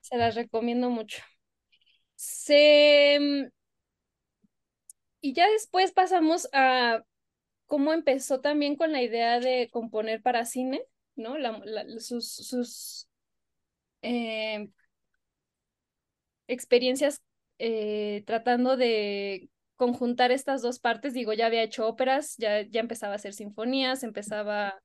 se 0.00 0.16
las 0.16 0.34
recomiendo 0.34 0.90
mucho. 0.90 1.18
Se... 2.16 3.18
mm, 3.20 3.50
Y 5.20 5.32
ya 5.34 5.48
después 5.50 5.92
pasamos 5.92 6.48
a 6.52 7.02
cómo 7.66 7.92
empezó 7.92 8.40
también 8.40 8.76
con 8.76 8.92
la 8.92 9.02
idea 9.02 9.40
de 9.40 9.70
componer 9.72 10.22
para 10.22 10.44
cine, 10.46 10.82
¿no? 11.16 11.38
La, 11.38 11.60
la- 11.64 12.00
sus, 12.00 12.30
sus 12.32 13.08
eh, 14.02 14.68
experiencias 16.46 17.22
eh, 17.58 18.22
tratando 18.26 18.76
de 18.76 19.48
conjuntar 19.76 20.32
estas 20.32 20.62
dos 20.62 20.78
partes. 20.78 21.14
Digo, 21.14 21.32
ya 21.32 21.46
había 21.46 21.62
hecho 21.62 21.86
óperas, 21.86 22.36
ya, 22.38 22.62
ya 22.62 22.80
empezaba 22.80 23.12
a 23.14 23.16
hacer 23.16 23.32
sinfonías, 23.32 24.02
empezaba 24.02 24.80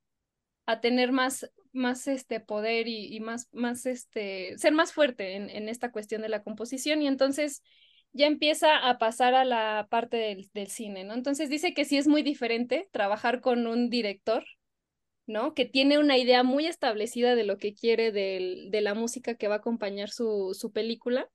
a 0.66 0.82
tener 0.82 1.12
más, 1.12 1.52
más 1.72 2.08
este 2.08 2.40
poder 2.40 2.88
y, 2.88 3.16
y 3.16 3.20
más, 3.20 3.48
más 3.52 3.86
este, 3.86 4.58
ser 4.58 4.74
más 4.74 4.94
fuerte 4.94 5.36
en, 5.36 5.50
en 5.50 5.70
esta 5.70 5.92
cuestión 5.92 6.22
de 6.22 6.30
la 6.30 6.44
composición. 6.44 7.02
Y 7.02 7.08
entonces 7.08 7.64
ya 8.12 8.28
empieza 8.28 8.78
a 8.78 8.98
pasar 8.98 9.36
a 9.36 9.46
la 9.46 9.88
parte 9.90 10.18
del, 10.18 10.50
del 10.54 10.68
cine, 10.68 11.04
¿no? 11.04 11.14
Entonces 11.14 11.50
dice 11.50 11.74
que 11.74 11.86
sí 11.86 11.98
es 11.98 12.08
muy 12.08 12.24
diferente 12.24 12.88
trabajar 12.92 13.42
con 13.42 13.68
un 13.68 13.90
director, 13.90 14.44
¿no? 15.28 15.54
Que 15.54 15.66
tiene 15.66 16.00
una 16.00 16.18
idea 16.18 16.42
muy 16.42 16.66
establecida 16.66 17.36
de 17.36 17.44
lo 17.44 17.58
que 17.58 17.76
quiere 17.76 18.12
del, 18.12 18.72
de 18.72 18.82
la 18.82 18.96
música 18.96 19.36
que 19.36 19.48
va 19.48 19.56
a 19.56 19.58
acompañar 19.60 20.10
su, 20.10 20.56
su 20.60 20.72
película, 20.72 21.30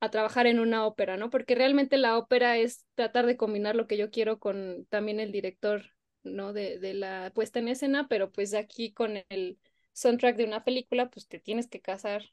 a 0.00 0.10
trabajar 0.10 0.46
en 0.46 0.60
una 0.60 0.86
ópera, 0.86 1.16
¿no? 1.16 1.30
Porque 1.30 1.54
realmente 1.54 1.98
la 1.98 2.16
ópera 2.18 2.56
es 2.58 2.86
tratar 2.94 3.26
de 3.26 3.36
combinar 3.36 3.76
lo 3.76 3.86
que 3.86 3.96
yo 3.98 4.10
quiero 4.10 4.38
con 4.38 4.86
también 4.90 5.20
el 5.20 5.32
director, 5.32 5.92
¿no? 6.22 6.52
De, 6.52 6.78
de 6.78 6.94
la 6.94 7.32
puesta 7.34 7.58
en 7.58 7.68
escena, 7.68 8.08
pero 8.08 8.32
pues 8.32 8.54
aquí 8.54 8.92
con 8.92 9.22
el 9.28 9.58
soundtrack 9.92 10.36
de 10.36 10.44
una 10.44 10.64
película, 10.64 11.10
pues 11.10 11.28
te 11.28 11.38
tienes 11.40 11.68
que 11.68 11.80
casar 11.80 12.24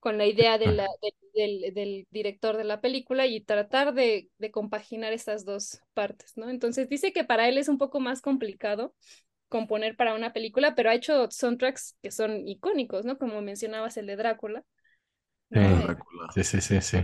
con 0.00 0.18
la 0.18 0.26
idea 0.26 0.58
de 0.58 0.68
la, 0.68 0.86
de- 1.02 1.14
del, 1.34 1.74
del 1.74 2.06
director 2.10 2.56
de 2.56 2.64
la 2.64 2.80
película 2.80 3.26
y 3.26 3.40
tratar 3.40 3.94
de, 3.94 4.30
de 4.38 4.50
compaginar 4.50 5.12
estas 5.12 5.44
dos 5.44 5.80
partes, 5.94 6.36
¿no? 6.36 6.50
Entonces 6.50 6.88
dice 6.88 7.12
que 7.12 7.24
para 7.24 7.48
él 7.48 7.58
es 7.58 7.68
un 7.68 7.78
poco 7.78 8.00
más 8.00 8.20
complicado 8.22 8.94
componer 9.48 9.96
para 9.96 10.14
una 10.14 10.32
película, 10.32 10.74
pero 10.76 10.90
ha 10.90 10.94
hecho 10.94 11.30
soundtracks 11.30 11.96
que 12.02 12.10
son 12.12 12.48
icónicos, 12.48 13.04
¿no? 13.04 13.18
Como 13.18 13.42
mencionabas 13.42 13.96
el 13.98 14.06
de 14.06 14.16
Drácula. 14.16 14.64
Sí. 15.50 15.58
Eh, 15.58 15.76
Drácula. 15.82 16.28
Sí, 16.34 16.44
sí, 16.44 16.60
sí, 16.60 16.80
sí. 16.80 16.96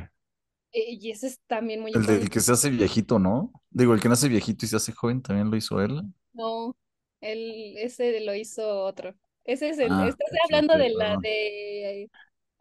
eh, 0.72 0.84
y 1.00 1.10
ese 1.10 1.28
es 1.28 1.40
también 1.46 1.80
muy 1.80 1.92
El 1.92 2.04
del 2.06 2.24
icónico. 2.24 2.32
que 2.32 2.40
se 2.40 2.52
hace 2.52 2.68
viejito, 2.70 3.18
¿no? 3.18 3.52
Digo, 3.70 3.94
el 3.94 4.00
que 4.00 4.08
nace 4.08 4.28
viejito 4.28 4.66
y 4.66 4.68
se 4.68 4.76
hace 4.76 4.92
joven 4.92 5.22
también 5.22 5.50
lo 5.50 5.56
hizo 5.56 5.80
él. 5.80 6.02
No, 6.32 6.76
él, 7.20 7.76
ese 7.78 8.20
lo 8.20 8.34
hizo 8.34 8.84
otro. 8.84 9.14
Ese 9.44 9.70
es 9.70 9.78
el, 9.78 9.90
Ah, 9.90 10.08
estás 10.08 10.28
hablando 10.44 10.76
de 10.76 10.90
la 10.90 11.16
perdón. 11.16 11.22
de 11.22 12.10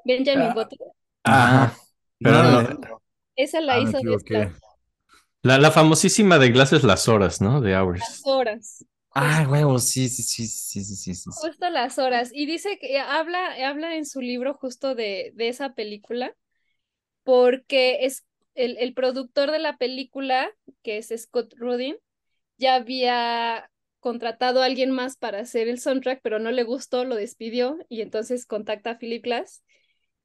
Benjamin 0.05 0.51
Ah. 0.51 0.53
Button. 0.53 0.79
Ajá. 1.23 1.77
Pero 2.21 2.43
No, 2.43 2.61
no- 2.61 3.01
Esa 3.35 3.61
la 3.61 3.77
Ah, 3.77 3.81
me 3.81 3.89
hizo 3.89 3.97
equivoqué. 3.97 4.35
después, 4.35 4.63
la, 5.43 5.57
la 5.59 5.71
famosísima 5.71 6.39
de 6.39 6.51
Glass 6.51 6.73
es 6.73 6.83
Las 6.83 7.07
Horas, 7.09 7.41
¿no? 7.41 7.61
De 7.61 7.75
las 7.99 8.21
Hours. 8.21 8.21
horas. 8.23 8.85
Ah, 9.15 9.45
huevo, 9.47 9.77
sí, 9.77 10.09
sí, 10.09 10.23
sí, 10.23 10.47
sí, 10.47 10.83
sí, 10.83 11.13
sí. 11.13 11.29
Justo 11.31 11.69
las 11.69 11.99
horas. 11.99 12.31
Y 12.33 12.47
dice 12.47 12.79
que 12.79 12.97
habla, 12.99 13.55
habla 13.67 13.95
en 13.95 14.05
su 14.05 14.21
libro 14.21 14.55
justo 14.55 14.95
de, 14.95 15.31
de 15.35 15.49
esa 15.49 15.73
película, 15.75 16.35
porque 17.23 18.05
es 18.05 18.25
el, 18.55 18.77
el, 18.77 18.93
productor 18.93 19.51
de 19.51 19.59
la 19.59 19.77
película, 19.77 20.49
que 20.81 20.97
es 20.97 21.13
Scott 21.15 21.53
Rudin, 21.57 21.95
ya 22.57 22.75
había 22.75 23.69
contratado 23.99 24.61
a 24.61 24.65
alguien 24.65 24.91
más 24.91 25.15
para 25.17 25.39
hacer 25.39 25.67
el 25.67 25.79
soundtrack, 25.79 26.21
pero 26.23 26.39
no 26.39 26.51
le 26.51 26.63
gustó, 26.63 27.05
lo 27.05 27.15
despidió 27.15 27.77
y 27.89 28.01
entonces 28.01 28.45
contacta 28.45 28.91
a 28.91 28.97
Philip 28.97 29.23
Glass 29.23 29.63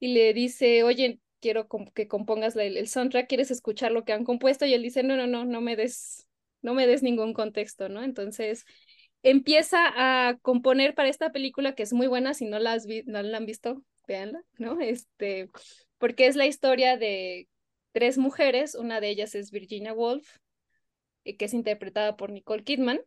y 0.01 0.15
le 0.15 0.33
dice, 0.35 0.83
oye, 0.83 1.21
quiero 1.41 1.69
que 1.95 2.09
compongas 2.09 2.57
el 2.57 2.89
soundtrack, 2.89 3.29
¿quieres 3.29 3.51
escuchar 3.51 3.93
lo 3.93 4.05
que 4.05 4.13
han 4.13 4.25
compuesto? 4.25 4.67
Y 4.67 4.75
él 4.75 4.83
dice, 4.83 5.03
no, 5.03 5.17
no, 5.17 5.27
no, 5.27 5.45
no 5.45 5.61
me 5.61 5.77
des 5.77 6.28
no 6.63 6.75
me 6.75 6.87
des 6.87 7.03
ningún 7.03 7.33
contexto, 7.35 7.89
¿no? 7.89 8.03
Entonces 8.03 8.65
empieza 9.23 9.79
a 10.29 10.39
componer 10.43 10.95
para 10.95 11.09
esta 11.09 11.33
película 11.33 11.75
que 11.75 11.83
es 11.83 11.93
muy 11.93 12.07
buena, 12.07 12.35
si 12.35 12.47
no 12.47 12.59
la, 12.59 12.73
has 12.75 12.87
vi- 12.87 13.03
no 13.07 13.23
la 13.23 13.37
han 13.39 13.47
visto, 13.47 13.83
véanla, 14.07 14.43
¿no? 14.59 14.81
Este, 14.81 15.51
porque 15.99 16.27
es 16.27 16.37
la 16.37 16.47
historia 16.47 16.97
de 16.97 17.49
tres 17.93 18.19
mujeres, 18.19 18.75
una 18.75 19.01
de 19.01 19.11
ellas 19.11 19.35
es 19.35 19.51
Virginia 19.51 19.93
Woolf, 19.93 20.37
eh, 21.25 21.37
que 21.37 21.47
es 21.47 21.55
interpretada 21.55 22.17
por 22.17 22.31
Nicole 22.31 22.65
Kidman. 22.65 23.01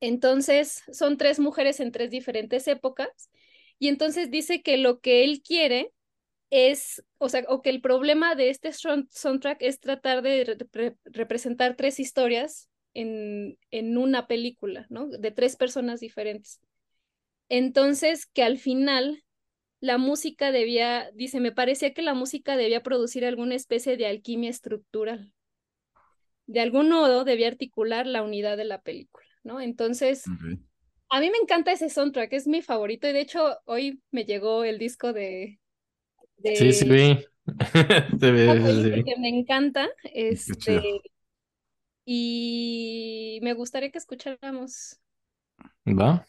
Entonces, 0.00 0.82
son 0.92 1.16
tres 1.16 1.40
mujeres 1.40 1.80
en 1.80 1.90
tres 1.92 2.10
diferentes 2.10 2.68
épocas, 2.68 3.30
y 3.78 3.88
entonces 3.88 4.30
dice 4.30 4.62
que 4.62 4.76
lo 4.76 5.00
que 5.00 5.24
él 5.24 5.42
quiere 5.42 5.92
es, 6.50 7.02
o 7.18 7.28
sea, 7.28 7.44
o 7.48 7.62
que 7.62 7.70
el 7.70 7.80
problema 7.80 8.34
de 8.34 8.50
este 8.50 8.70
sound- 8.72 9.08
soundtrack 9.10 9.58
es 9.62 9.80
tratar 9.80 10.22
de 10.22 10.44
re- 10.44 10.66
re- 10.72 10.96
representar 11.04 11.76
tres 11.76 12.00
historias 12.00 12.68
en, 12.94 13.58
en 13.70 13.98
una 13.98 14.26
película, 14.26 14.86
¿no? 14.90 15.08
De 15.08 15.30
tres 15.30 15.56
personas 15.56 16.00
diferentes. 16.00 16.60
Entonces, 17.48 18.26
que 18.26 18.42
al 18.42 18.58
final 18.58 19.24
la 19.80 19.98
música 19.98 20.52
debía, 20.52 21.10
dice, 21.14 21.40
me 21.40 21.52
parecía 21.52 21.94
que 21.94 22.02
la 22.02 22.14
música 22.14 22.56
debía 22.56 22.82
producir 22.82 23.24
alguna 23.24 23.54
especie 23.54 23.96
de 23.96 24.06
alquimia 24.06 24.50
estructural. 24.50 25.32
De 26.46 26.60
algún 26.60 26.88
modo 26.88 27.24
debía 27.24 27.48
articular 27.48 28.06
la 28.06 28.22
unidad 28.22 28.56
de 28.56 28.64
la 28.64 28.80
película, 28.80 29.26
¿no? 29.44 29.60
Entonces, 29.60 30.24
a 31.10 31.20
mí 31.20 31.30
me 31.30 31.38
encanta 31.38 31.72
ese 31.72 31.90
soundtrack, 31.90 32.32
es 32.32 32.46
mi 32.46 32.62
favorito 32.62 33.08
y 33.08 33.12
de 33.12 33.20
hecho 33.20 33.58
hoy 33.66 34.02
me 34.10 34.24
llegó 34.24 34.64
el 34.64 34.78
disco 34.78 35.12
de, 35.12 35.60
Sí, 36.44 36.72
sí 36.72 36.84
de 36.84 36.94
vi. 36.96 37.24
Te 38.20 38.32
sí, 38.62 38.94
sí 38.94 39.04
que 39.04 39.16
me 39.18 39.28
encanta, 39.28 39.88
este, 40.04 40.80
y 42.04 43.40
me 43.42 43.54
gustaría 43.54 43.90
que 43.90 43.98
escucháramos. 43.98 44.98
¿Va? 45.86 46.26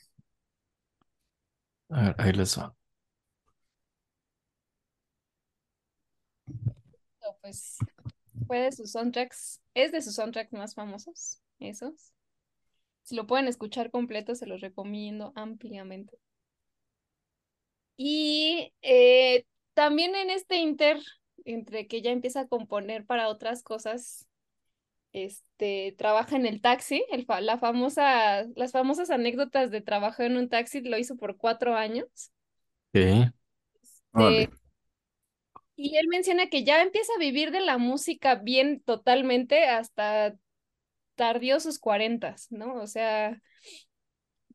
A 1.90 2.02
ver, 2.04 2.16
ahí 2.18 2.32
les 2.34 2.58
va. 2.58 2.76
Pues 7.42 7.78
fue 8.48 8.60
de 8.60 8.72
sus 8.72 8.92
soundtracks, 8.92 9.62
es 9.74 9.92
de 9.92 10.02
sus 10.02 10.16
soundtracks 10.16 10.54
más 10.54 10.74
famosos, 10.76 11.42
esos. 11.60 12.14
Si 13.04 13.16
lo 13.16 13.28
pueden 13.28 13.48
escuchar 13.48 13.92
completo, 13.92 14.36
se 14.36 14.46
los 14.48 14.62
recomiendo 14.62 15.34
ampliamente. 15.36 16.18
Y 17.98 18.74
eh, 18.82 19.46
también 19.74 20.16
en 20.16 20.30
este 20.30 20.58
inter, 20.58 21.00
entre 21.46 21.88
que 21.88 22.02
ya 22.02 22.12
empieza 22.12 22.42
a 22.42 22.48
componer 22.48 23.06
para 23.06 23.30
otras 23.30 23.64
cosas, 23.64 24.28
este, 25.14 25.96
trabaja 25.98 26.36
en 26.38 26.46
el 26.48 26.62
taxi, 26.62 27.06
el 27.12 27.26
fa- 27.26 27.42
la 27.42 27.58
famosa, 27.58 28.46
las 28.56 28.72
famosas 28.74 29.10
anécdotas 29.12 29.72
de 29.72 29.82
trabajo 29.82 30.24
en 30.24 30.38
un 30.38 30.50
taxi, 30.50 30.82
lo 30.82 30.98
hizo 30.98 31.18
por 31.18 31.38
cuatro 31.38 31.76
años. 31.76 32.08
Sí. 32.94 33.32
Este, 34.16 34.50
y 35.76 35.98
él 35.98 36.08
menciona 36.10 36.48
que 36.50 36.64
ya 36.64 36.82
empieza 36.82 37.12
a 37.16 37.20
vivir 37.20 37.52
de 37.52 37.62
la 37.62 37.78
música 37.78 38.36
bien 38.36 38.82
totalmente 38.84 39.66
hasta 39.68 40.36
tardío 41.16 41.60
sus 41.60 41.80
cuarentas, 41.80 42.52
¿no? 42.52 42.76
O 42.76 42.88
sea, 42.88 43.42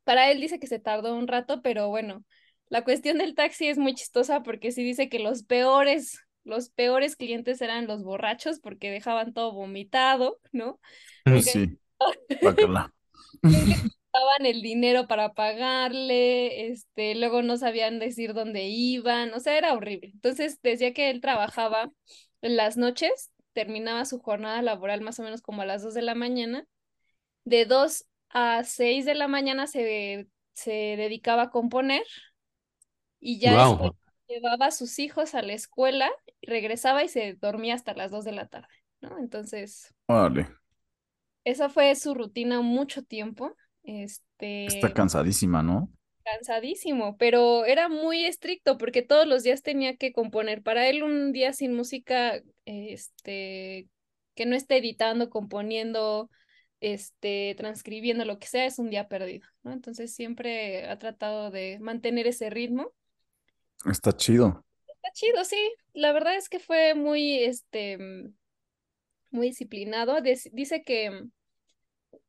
para 0.04 0.30
él 0.30 0.40
dice 0.40 0.58
que 0.58 0.66
se 0.66 0.78
tardó 0.78 1.14
un 1.16 1.28
rato, 1.28 1.62
pero 1.62 1.88
bueno, 1.88 2.24
la 2.68 2.84
cuestión 2.84 3.18
del 3.18 3.34
taxi 3.34 3.68
es 3.68 3.78
muy 3.78 3.94
chistosa 3.94 4.42
porque 4.42 4.72
sí 4.72 4.82
dice 4.82 5.08
que 5.08 5.18
los 5.18 5.42
peores, 5.44 6.20
los 6.44 6.70
peores 6.70 7.16
clientes 7.16 7.60
eran 7.60 7.86
los 7.86 8.02
borrachos 8.02 8.60
porque 8.60 8.90
dejaban 8.90 9.32
todo 9.32 9.52
vomitado, 9.52 10.40
¿no? 10.52 10.80
Sí. 11.42 11.78
Daban 13.42 14.46
el 14.46 14.62
dinero 14.62 15.06
para 15.06 15.32
pagarle, 15.34 16.68
este, 16.68 17.14
luego 17.14 17.42
no 17.42 17.56
sabían 17.56 17.98
decir 17.98 18.34
dónde 18.34 18.64
iban, 18.64 19.32
o 19.34 19.40
sea, 19.40 19.56
era 19.58 19.74
horrible. 19.74 20.10
Entonces 20.12 20.60
decía 20.62 20.92
que 20.92 21.10
él 21.10 21.20
trabajaba 21.20 21.90
en 22.42 22.56
las 22.56 22.76
noches, 22.76 23.30
terminaba 23.52 24.04
su 24.04 24.18
jornada 24.18 24.60
laboral 24.62 25.00
más 25.00 25.18
o 25.18 25.22
menos 25.22 25.40
como 25.42 25.62
a 25.62 25.66
las 25.66 25.82
2 25.82 25.94
de 25.94 26.02
la 26.02 26.14
mañana, 26.14 26.66
de 27.44 27.64
2 27.64 28.06
a 28.30 28.64
6 28.64 29.04
de 29.04 29.14
la 29.14 29.28
mañana 29.28 29.66
se, 29.66 30.28
se 30.52 30.72
dedicaba 30.72 31.42
a 31.44 31.50
componer 31.50 32.02
y 33.24 33.40
ya 33.40 33.56
Wow. 33.56 33.94
llevaba 34.28 34.66
a 34.66 34.70
sus 34.72 34.98
hijos 35.00 35.34
a 35.34 35.42
la 35.42 35.54
escuela, 35.54 36.10
regresaba 36.42 37.04
y 37.04 37.08
se 37.08 37.34
dormía 37.34 37.74
hasta 37.74 37.94
las 37.94 38.10
2 38.12 38.24
de 38.26 38.32
la 38.32 38.48
tarde, 38.48 38.68
¿no? 39.00 39.18
Entonces, 39.18 39.94
Órale. 40.08 40.48
esa 41.44 41.68
fue 41.68 41.94
su 41.96 42.14
rutina 42.14 42.60
mucho 42.60 43.02
tiempo. 43.02 43.56
Está 44.66 44.92
Este, 44.92 44.92
cansadísima, 44.92 45.62
¿no? 45.62 45.90
cansadísimo, 46.24 47.16
pero 47.18 47.64
era 47.64 47.88
muy 47.88 48.24
estricto 48.24 48.78
porque 48.78 49.02
todos 49.02 49.26
los 49.26 49.42
días 49.42 49.62
tenía 49.62 49.96
que 49.96 50.12
componer. 50.12 50.62
Para 50.62 50.88
él 50.88 51.02
un 51.02 51.32
día 51.32 51.52
sin 51.52 51.74
música, 51.74 52.40
este, 52.64 53.88
que 54.34 54.46
no 54.46 54.56
esté 54.56 54.78
editando, 54.78 55.28
componiendo, 55.30 56.30
este, 56.80 57.54
transcribiendo, 57.58 58.24
lo 58.24 58.38
que 58.38 58.46
sea, 58.46 58.64
es 58.66 58.78
un 58.78 58.90
día 58.90 59.08
perdido, 59.08 59.46
¿no? 59.62 59.72
Entonces 59.72 60.14
siempre 60.14 60.88
ha 60.88 60.98
tratado 60.98 61.50
de 61.50 61.78
mantener 61.80 62.26
ese 62.26 62.48
ritmo. 62.50 62.92
Está 63.86 64.12
chido. 64.14 64.62
Está 64.86 65.12
chido, 65.12 65.44
sí. 65.44 65.56
La 65.92 66.12
verdad 66.12 66.36
es 66.36 66.48
que 66.48 66.58
fue 66.58 66.94
muy, 66.94 67.38
este, 67.44 67.98
mm, 67.98 68.34
muy 69.30 69.48
disciplinado. 69.48 70.20
Dice 70.22 70.84
que 70.84 71.10
mm, 71.10 71.30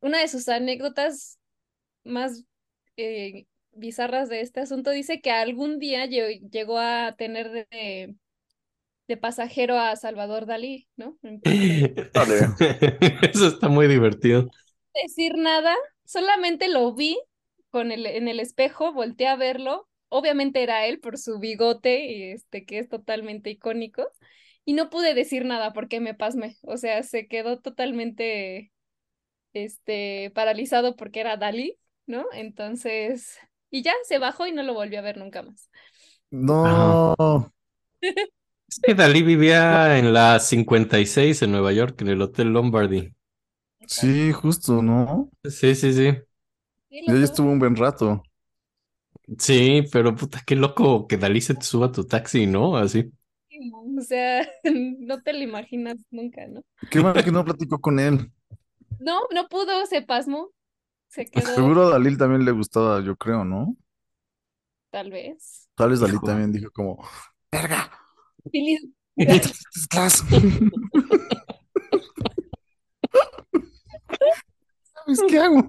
una 0.02 0.20
de 0.20 0.28
sus 0.28 0.48
anécdotas 0.50 1.40
más 2.04 2.46
eh, 2.98 3.48
bizarras 3.74 4.30
de 4.30 4.42
este 4.42 4.62
asunto 4.62 4.92
dice 4.92 5.22
que 5.22 5.32
algún 5.32 5.80
día 5.80 6.06
lle- 6.08 6.42
llegó 6.52 6.80
a 6.80 7.16
tener 7.18 7.52
de, 7.52 8.16
de 9.08 9.18
pasajero 9.18 9.80
a 9.80 9.96
Salvador 9.96 10.46
Dalí, 10.46 10.90
¿no? 10.98 11.20
Eso 13.34 13.48
está 13.48 13.70
muy 13.70 13.88
divertido. 13.88 14.50
decir 14.94 15.38
nada, 15.38 15.76
solamente 16.06 16.68
lo 16.70 16.94
vi 16.94 17.20
con 17.70 17.92
el, 17.92 18.06
en 18.06 18.28
el 18.28 18.40
espejo, 18.40 18.94
volteé 18.94 19.28
a 19.28 19.36
verlo. 19.36 19.88
Obviamente 20.18 20.64
era 20.64 20.86
él 20.86 21.00
por 21.00 21.18
su 21.18 21.40
bigote, 21.40 22.06
y 22.06 22.32
este, 22.32 22.66
que 22.66 22.80
es 22.80 22.88
totalmente 22.88 23.50
icónico, 23.50 24.08
y 24.64 24.74
no 24.74 24.90
pude 24.90 25.14
decir 25.14 25.46
nada 25.46 25.74
porque 25.74 26.00
me 26.00 26.14
pasmé. 26.14 26.58
O 26.62 26.78
sea, 26.78 27.04
se 27.04 27.28
quedó 27.28 27.60
totalmente 27.60 28.72
este, 29.54 30.32
paralizado 30.34 30.96
porque 30.96 31.20
era 31.20 31.38
Dalí, 31.38 31.78
¿no? 32.06 32.26
Entonces, 32.34 33.38
y 33.70 33.84
ya 33.84 33.94
se 34.04 34.20
bajó 34.20 34.48
y 34.48 34.52
no 34.54 34.64
lo 34.64 34.74
volvió 34.74 35.00
a 35.00 35.02
ver 35.04 35.18
nunca 35.18 35.44
más. 35.44 35.70
No. 36.32 37.16
Es 38.02 38.80
que 38.82 38.96
Dalí 38.96 39.22
vivía 39.22 39.98
en 39.98 40.14
la 40.14 40.40
56 40.40 41.42
en 41.42 41.52
Nueva 41.52 41.72
York, 41.74 42.02
en 42.02 42.08
el 42.08 42.22
Hotel 42.22 42.48
Lombardy. 42.50 43.14
Sí, 43.88 44.32
justo, 44.32 44.82
¿no? 44.82 45.30
Sí, 45.44 45.76
sí, 45.76 45.94
sí. 45.94 46.14
Y 46.90 47.00
ahí 47.00 47.06
tuvo 47.06 47.18
estuvo 47.18 47.52
un 47.52 47.60
buen 47.60 47.76
rato. 47.76 48.24
Sí, 49.38 49.84
pero 49.92 50.16
puta, 50.16 50.42
qué 50.46 50.56
loco 50.56 51.08
que 51.08 51.18
Dalí 51.18 51.42
se 51.42 51.56
te 51.56 51.64
suba 51.64 51.88
a 51.88 51.92
tu 51.92 52.06
taxi, 52.06 52.46
¿no? 52.46 52.78
Así. 52.78 53.12
O 53.98 54.02
sea, 54.02 54.48
no 54.64 55.22
te 55.22 55.34
lo 55.34 55.40
imaginas 55.40 55.98
nunca, 56.12 56.48
¿no? 56.48 56.62
Qué 56.90 57.02
mal 57.02 57.24
que 57.24 57.32
no 57.32 57.44
platicó 57.44 57.80
con 57.80 58.00
él. 58.00 58.32
No, 59.00 59.22
no 59.34 59.48
pudo, 59.48 59.86
se 59.88 60.02
pasmó. 60.02 60.50
Se 61.08 61.26
quedó, 61.26 61.54
Seguro 61.54 61.88
a 61.88 61.92
Dalil 61.92 62.18
también 62.18 62.46
le 62.46 62.52
gustaba, 62.52 63.02
yo 63.02 63.16
creo, 63.16 63.46
¿no? 63.46 63.76
tal 64.96 65.12
vez. 65.12 65.68
Tal 65.76 65.90
vez 65.90 66.00
Dalí 66.00 66.14
Hijo. 66.14 66.26
también 66.26 66.54
dijo 66.54 66.72
como, 66.72 67.06
¡verga! 67.52 67.92
¿Sabes 74.94 75.22
qué 75.28 75.38
hago? 75.38 75.68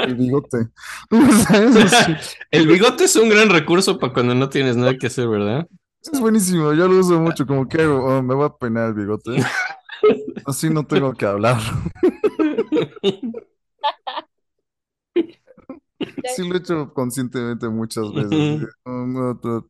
El 0.00 0.14
bigote. 0.14 0.68
El 2.50 2.66
bigote 2.66 3.04
es 3.04 3.16
un 3.16 3.28
gran 3.28 3.50
recurso 3.50 3.98
para 3.98 4.12
cuando 4.12 4.34
no 4.34 4.48
tienes 4.48 4.76
nada 4.76 4.96
que 4.96 5.06
hacer, 5.06 5.28
¿verdad? 5.28 5.66
Es 6.00 6.20
buenísimo, 6.20 6.72
yo 6.74 6.86
lo 6.86 6.98
uso 6.98 7.20
mucho, 7.20 7.46
como 7.46 7.68
que 7.68 7.82
hago, 7.82 8.04
Oh, 8.04 8.22
me 8.22 8.34
voy 8.34 8.46
a 8.46 8.50
peinar 8.50 8.88
el 8.88 8.94
bigote. 8.94 9.36
Así 10.46 10.70
no 10.70 10.86
tengo 10.86 11.12
que 11.12 11.26
hablar. 11.26 11.58
Sí 16.36 16.46
lo 16.46 16.54
he 16.54 16.58
hecho 16.58 16.92
conscientemente 16.92 17.68
muchas 17.68 18.12
veces. 18.12 18.66
Oh, 18.84 18.90
mm, 18.90 19.64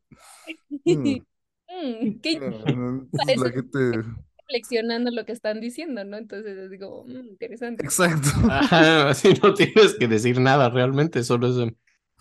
Mm, 1.66 3.08
la 3.36 3.50
gente... 3.50 4.04
flexionando 4.46 5.10
lo 5.10 5.24
que 5.24 5.32
están 5.32 5.60
diciendo, 5.60 6.04
¿no? 6.04 6.16
Entonces 6.16 6.70
digo, 6.70 7.04
mm, 7.06 7.28
interesante. 7.28 7.84
Exacto. 7.84 8.28
Ajá, 8.50 9.10
así 9.10 9.34
no 9.42 9.54
tienes 9.54 9.94
que 9.98 10.08
decir 10.08 10.40
nada 10.40 10.68
realmente, 10.70 11.22
solo 11.24 11.48
eso. 11.48 11.68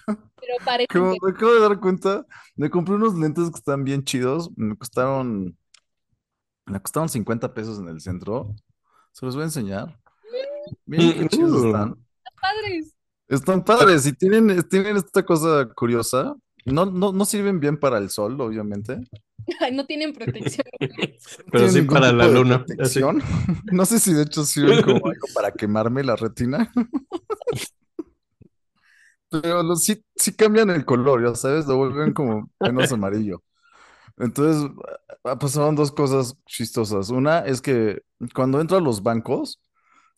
Pero 0.06 0.56
parece 0.66 0.88
Como 0.88 1.14
que 1.14 1.20
me 1.24 1.32
acabo 1.32 1.54
de 1.54 1.60
dar 1.62 1.80
cuenta, 1.80 2.26
me 2.56 2.70
compré 2.70 2.96
unos 2.96 3.16
lentes 3.16 3.50
que 3.50 3.58
están 3.58 3.84
bien 3.84 4.04
chidos. 4.04 4.50
Me 4.58 4.76
costaron, 4.76 5.58
me 6.66 6.82
costaron 6.82 7.10
50 7.10 7.54
pesos 7.54 7.80
en 7.80 7.88
el 7.88 8.02
centro. 8.02 8.54
Se 9.12 9.26
los 9.26 9.36
voy 9.36 9.44
a 9.44 9.46
enseñar. 9.46 10.00
Miren 10.86 11.14
qué 11.20 11.28
chidos 11.30 11.52
Uh. 11.52 11.68
están. 11.68 11.96
padres. 12.42 12.96
Están 13.28 13.64
padres 13.64 14.06
y 14.06 14.14
tienen, 14.14 14.62
tienen 14.70 14.98
esta 14.98 15.24
cosa 15.26 15.70
curiosa. 15.74 16.36
No, 16.66 16.86
no, 16.86 17.12
no 17.12 17.26
sirven 17.26 17.60
bien 17.60 17.78
para 17.78 17.98
el 17.98 18.10
sol, 18.10 18.40
obviamente. 18.42 19.00
Ay, 19.60 19.72
no 19.76 19.86
tienen 19.86 20.14
protección. 20.14 20.66
Pero 21.52 21.68
tienen 21.68 21.70
sí 21.70 21.82
para 21.84 22.12
la 22.12 22.28
luna. 22.28 22.66
así. 22.80 23.02
No 23.72 23.86
sé 23.86 24.00
si 24.00 24.14
de 24.14 24.24
hecho 24.24 24.44
sirven 24.44 24.82
como 24.82 25.08
algo 25.08 25.28
para 25.34 25.52
quemarme 25.52 26.04
la 26.04 26.16
retina. 26.16 26.72
Pero 29.30 29.64
los- 29.64 29.84
sí, 29.84 30.04
sí 30.16 30.36
cambian 30.36 30.70
el 30.70 30.86
color, 30.86 31.24
ya 31.24 31.36
sabes, 31.36 31.66
lo 31.66 31.78
vuelven 31.78 32.14
como 32.14 32.50
menos 32.62 32.92
amarillo. 32.92 33.42
Entonces, 34.18 34.72
ah, 35.24 35.40
pasaron 35.40 35.76
dos 35.76 35.92
cosas 35.92 36.36
chistosas. 36.48 37.10
Una 37.12 37.40
es 37.42 37.62
que 37.62 38.04
cuando 38.36 38.62
entro 38.62 38.78
a 38.78 38.82
los 38.82 39.04
bancos, 39.04 39.62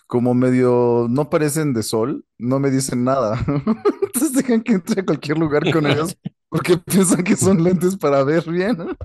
como 0.08 0.34
medio 0.34 1.08
no 1.10 1.30
parecen 1.30 1.74
de 1.74 1.84
sol, 1.84 2.26
no 2.38 2.60
me 2.60 2.70
dicen 2.72 3.04
nada. 3.04 3.40
Entonces 4.04 4.34
dejan 4.34 4.62
que 4.62 4.74
entre 4.74 5.02
a 5.02 5.06
cualquier 5.06 5.38
lugar 5.38 5.72
con 5.72 5.86
ellos 5.88 6.18
porque 6.50 6.78
piensan 6.78 7.24
que 7.24 7.36
son 7.36 7.64
lentes 7.64 7.98
para 7.98 8.24
ver 8.24 8.50
bien. 8.50 8.78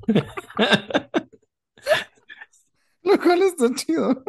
Lo 3.02 3.18
cual 3.18 3.42
está 3.42 3.72
chido. 3.74 4.22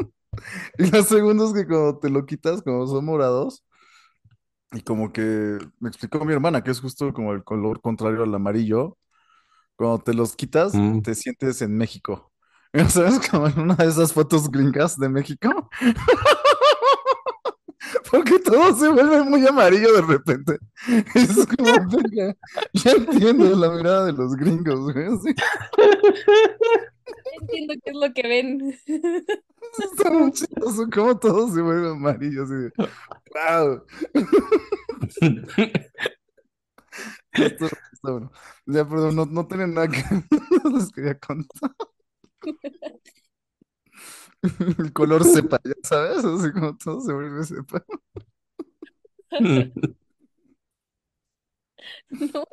Y 0.77 0.90
la 0.90 1.03
segunda 1.03 1.45
es 1.45 1.53
que 1.53 1.67
cuando 1.67 2.00
te 2.00 2.09
lo 2.09 2.25
quitas, 2.25 2.61
como 2.61 2.88
son 2.88 3.03
morados, 3.06 3.64
y 4.72 4.82
como 4.82 5.11
que 5.11 5.58
me 5.80 5.90
explicó 5.90 6.24
mi 6.24 6.32
hermana 6.33 6.64
que 6.64 6.72
es 6.72 6.80
justo 6.80 7.11
como 7.14 7.33
el 7.33 7.43
color 7.43 7.82
contrario 7.82 8.24
al 8.24 8.33
amarillo, 8.33 8.98
cuando 9.75 10.00
te 10.00 10.14
los 10.14 10.35
quitas, 10.35 10.74
Mm. 10.74 11.01
te 11.01 11.16
sientes 11.16 11.61
en 11.61 11.75
México. 11.75 12.32
¿Sabes? 12.88 13.19
Como 13.30 13.48
en 13.48 13.59
una 13.59 13.75
de 13.75 13.88
esas 13.88 14.14
fotos 14.14 14.50
gringas 14.50 14.98
de 14.98 15.09
México. 15.09 15.69
Porque 18.11 18.40
todo 18.40 18.75
se 18.75 18.90
vuelve 18.90 19.23
muy 19.23 19.45
amarillo 19.48 19.93
de 19.93 20.01
repente. 20.01 20.57
Es 21.15 21.48
como, 21.48 21.72
"Verga, 21.90 22.35
ya 22.73 22.91
entiendo 22.91 23.56
la 23.56 23.69
mirada 23.72 24.06
de 24.06 24.14
los 24.14 24.35
gringos, 24.35 24.93
güey. 24.93 25.07
Sí, 25.23 25.33
Entiendo 27.41 27.73
qué 27.83 27.91
es 27.91 27.95
lo 27.95 28.14
que 28.14 28.22
ven. 28.23 28.80
está 29.95 30.11
muy 30.11 30.31
chistoso 30.31 30.88
cómo 30.93 31.17
todo 31.17 31.48
se 31.53 31.61
vuelve 31.61 31.90
amarillo. 31.91 32.43
Así 32.43 32.53
de, 32.53 32.72
wow. 33.33 33.83
Esto 37.33 37.65
está 37.65 38.11
bueno. 38.11 38.31
Ya, 38.65 38.88
perdón, 38.88 39.15
no, 39.15 39.25
no 39.25 39.48
tiene 39.48 39.67
nada 39.67 39.88
que 39.88 40.03
les 40.73 40.91
quería 40.91 41.17
contar. 41.17 41.72
El 44.80 44.94
color 44.94 45.24
sepa, 45.24 45.60
ya 45.64 45.74
sabes, 45.84 46.24
así 46.26 46.52
como 46.52 46.76
todo 46.78 47.02
se 47.02 47.14
vuelve 47.14 47.44
sepa. 47.44 47.84
No. 52.20 52.45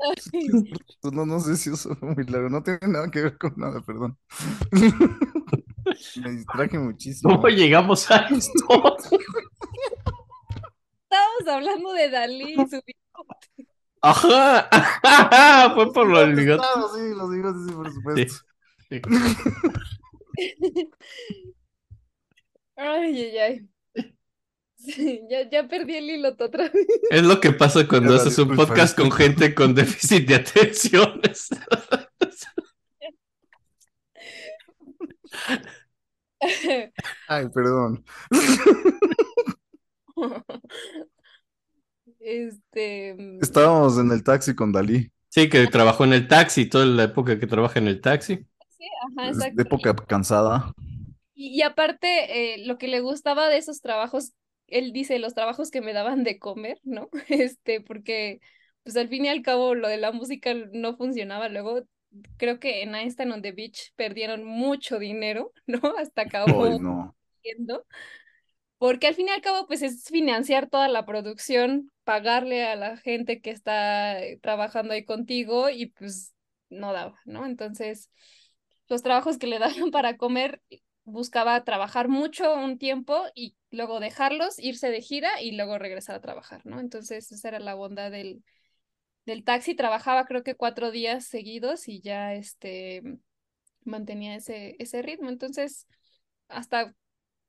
Ay, 0.00 0.48
No, 1.12 1.24
no 1.26 1.40
sé 1.40 1.56
si 1.56 1.70
eso 1.70 1.94
fue 1.96 2.14
muy 2.14 2.24
largo, 2.24 2.48
no 2.48 2.62
tiene 2.62 2.80
nada 2.88 3.10
que 3.10 3.22
ver 3.22 3.38
con 3.38 3.54
nada, 3.56 3.80
perdón. 3.82 4.18
Me 6.16 6.30
distraje 6.32 6.78
muchísimo. 6.78 7.34
¿Cómo 7.36 7.48
llegamos 7.48 8.10
a 8.10 8.26
esto? 8.28 8.98
Estábamos 11.10 11.48
hablando 11.48 11.92
de 11.92 12.10
Dalí 12.10 12.54
y 12.62 12.66
su 12.68 12.80
Ajá, 14.00 14.68
ajá, 14.70 15.70
fue 15.74 15.92
por 15.92 16.06
lo 16.08 16.20
del 16.20 16.34
bigote. 16.34 16.58
Claro, 16.58 16.88
sí, 16.94 17.14
los 17.16 17.30
bigotes, 17.30 17.62
sí, 17.66 17.72
por 17.72 17.92
supuesto. 17.92 18.34
Sí. 18.34 18.40
Ay, 22.76 23.22
ay, 23.22 23.38
ay. 23.38 23.68
Sí, 24.76 25.22
ya, 25.28 25.50
ya 25.50 25.66
perdí 25.66 25.96
el 25.96 26.08
hilo 26.08 26.28
otra 26.28 26.70
vez. 26.70 26.86
Es 27.10 27.24
lo 27.24 27.40
que 27.40 27.50
pasa 27.52 27.88
cuando 27.88 28.14
Ya, 28.14 28.22
haces 28.22 28.38
un 28.38 28.54
podcast 28.54 28.96
con 28.96 29.10
gente 29.10 29.52
con 29.54 29.74
déficit 29.74 30.28
de 30.28 30.36
atención. 30.36 31.20
Ay, 37.28 37.48
perdón. 37.48 38.04
Este. 42.20 43.14
mm, 43.14 43.38
Estábamos 43.42 43.98
en 43.98 44.12
el 44.12 44.22
taxi 44.22 44.54
con 44.54 44.72
Dalí, 44.72 45.10
Sí, 45.28 45.48
que 45.48 45.66
trabajó 45.66 46.04
en 46.04 46.12
el 46.12 46.28
taxi, 46.28 46.66
toda 46.66 46.86
la 46.86 47.04
época 47.04 47.38
que 47.38 47.46
trabaja 47.46 47.78
en 47.78 47.88
el 47.88 48.00
taxi. 48.00 48.46
Ajá, 49.10 49.28
exacto. 49.28 49.56
de 49.56 49.62
época 49.62 49.94
cansada. 50.06 50.72
Y, 51.34 51.58
y 51.58 51.62
aparte, 51.62 52.54
eh, 52.54 52.66
lo 52.66 52.78
que 52.78 52.88
le 52.88 53.00
gustaba 53.00 53.48
de 53.48 53.58
esos 53.58 53.80
trabajos, 53.80 54.32
él 54.66 54.92
dice, 54.92 55.18
los 55.18 55.34
trabajos 55.34 55.70
que 55.70 55.80
me 55.80 55.92
daban 55.92 56.24
de 56.24 56.38
comer, 56.38 56.78
¿no? 56.82 57.08
Este, 57.28 57.80
porque, 57.80 58.40
pues 58.82 58.96
al 58.96 59.08
fin 59.08 59.24
y 59.24 59.28
al 59.28 59.42
cabo, 59.42 59.74
lo 59.74 59.88
de 59.88 59.98
la 59.98 60.12
música 60.12 60.54
no 60.72 60.96
funcionaba. 60.96 61.48
Luego, 61.48 61.82
creo 62.36 62.58
que 62.58 62.82
en 62.82 62.94
Einstein 62.94 63.32
on 63.32 63.42
the 63.42 63.52
Beach 63.52 63.92
perdieron 63.96 64.44
mucho 64.44 64.98
dinero, 64.98 65.52
¿no? 65.66 65.80
Hasta 65.98 66.22
acabó 66.22 66.64
Ay, 66.64 66.78
no. 66.78 67.14
Porque 68.78 69.08
al 69.08 69.14
fin 69.14 69.26
y 69.26 69.30
al 69.30 69.40
cabo, 69.40 69.66
pues 69.66 69.82
es 69.82 70.04
financiar 70.04 70.68
toda 70.68 70.88
la 70.88 71.04
producción, 71.04 71.90
pagarle 72.04 72.64
a 72.64 72.76
la 72.76 72.96
gente 72.96 73.40
que 73.40 73.50
está 73.50 74.22
eh, 74.22 74.38
trabajando 74.40 74.94
ahí 74.94 75.04
contigo 75.04 75.68
y 75.68 75.86
pues 75.86 76.32
no 76.70 76.92
daba, 76.92 77.18
¿no? 77.24 77.44
Entonces, 77.44 78.10
los 78.88 79.02
trabajos 79.02 79.38
que 79.38 79.46
le 79.46 79.58
daban 79.58 79.90
para 79.92 80.16
comer, 80.16 80.62
buscaba 81.04 81.64
trabajar 81.64 82.08
mucho 82.08 82.54
un 82.54 82.78
tiempo 82.78 83.24
y 83.34 83.56
luego 83.70 84.00
dejarlos, 84.00 84.58
irse 84.58 84.90
de 84.90 85.00
gira 85.00 85.40
y 85.40 85.52
luego 85.52 85.78
regresar 85.78 86.16
a 86.16 86.20
trabajar, 86.20 86.64
¿no? 86.64 86.80
Entonces, 86.80 87.32
esa 87.32 87.48
era 87.48 87.60
la 87.60 87.74
bondad 87.74 88.10
del, 88.10 88.42
del 89.24 89.44
taxi. 89.44 89.74
Trabajaba 89.74 90.26
creo 90.26 90.42
que 90.42 90.54
cuatro 90.54 90.90
días 90.90 91.26
seguidos 91.26 91.88
y 91.88 92.00
ya 92.00 92.34
este 92.34 93.02
mantenía 93.84 94.36
ese, 94.36 94.76
ese 94.78 95.02
ritmo. 95.02 95.30
Entonces, 95.30 95.86
hasta 96.48 96.94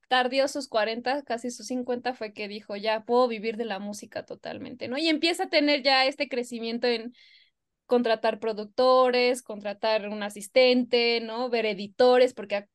tardío 0.08 0.48
sus 0.48 0.68
40, 0.68 1.24
casi 1.24 1.52
sus 1.52 1.68
50, 1.68 2.14
fue 2.14 2.34
que 2.34 2.48
dijo, 2.48 2.76
ya 2.76 3.06
puedo 3.06 3.28
vivir 3.28 3.58
de 3.58 3.66
la 3.66 3.80
música 3.80 4.26
totalmente, 4.26 4.88
¿no? 4.88 4.98
Y 4.98 5.08
empieza 5.08 5.44
a 5.44 5.50
tener 5.50 5.84
ya 5.84 6.06
este 6.06 6.28
crecimiento 6.28 6.88
en 6.88 7.14
contratar 7.90 8.40
productores, 8.40 9.42
contratar 9.42 10.10
un 10.10 10.22
asistente, 10.22 11.22
¿no? 11.22 11.50
Ver 11.50 11.66
editores, 11.66 12.36
porque 12.36 12.68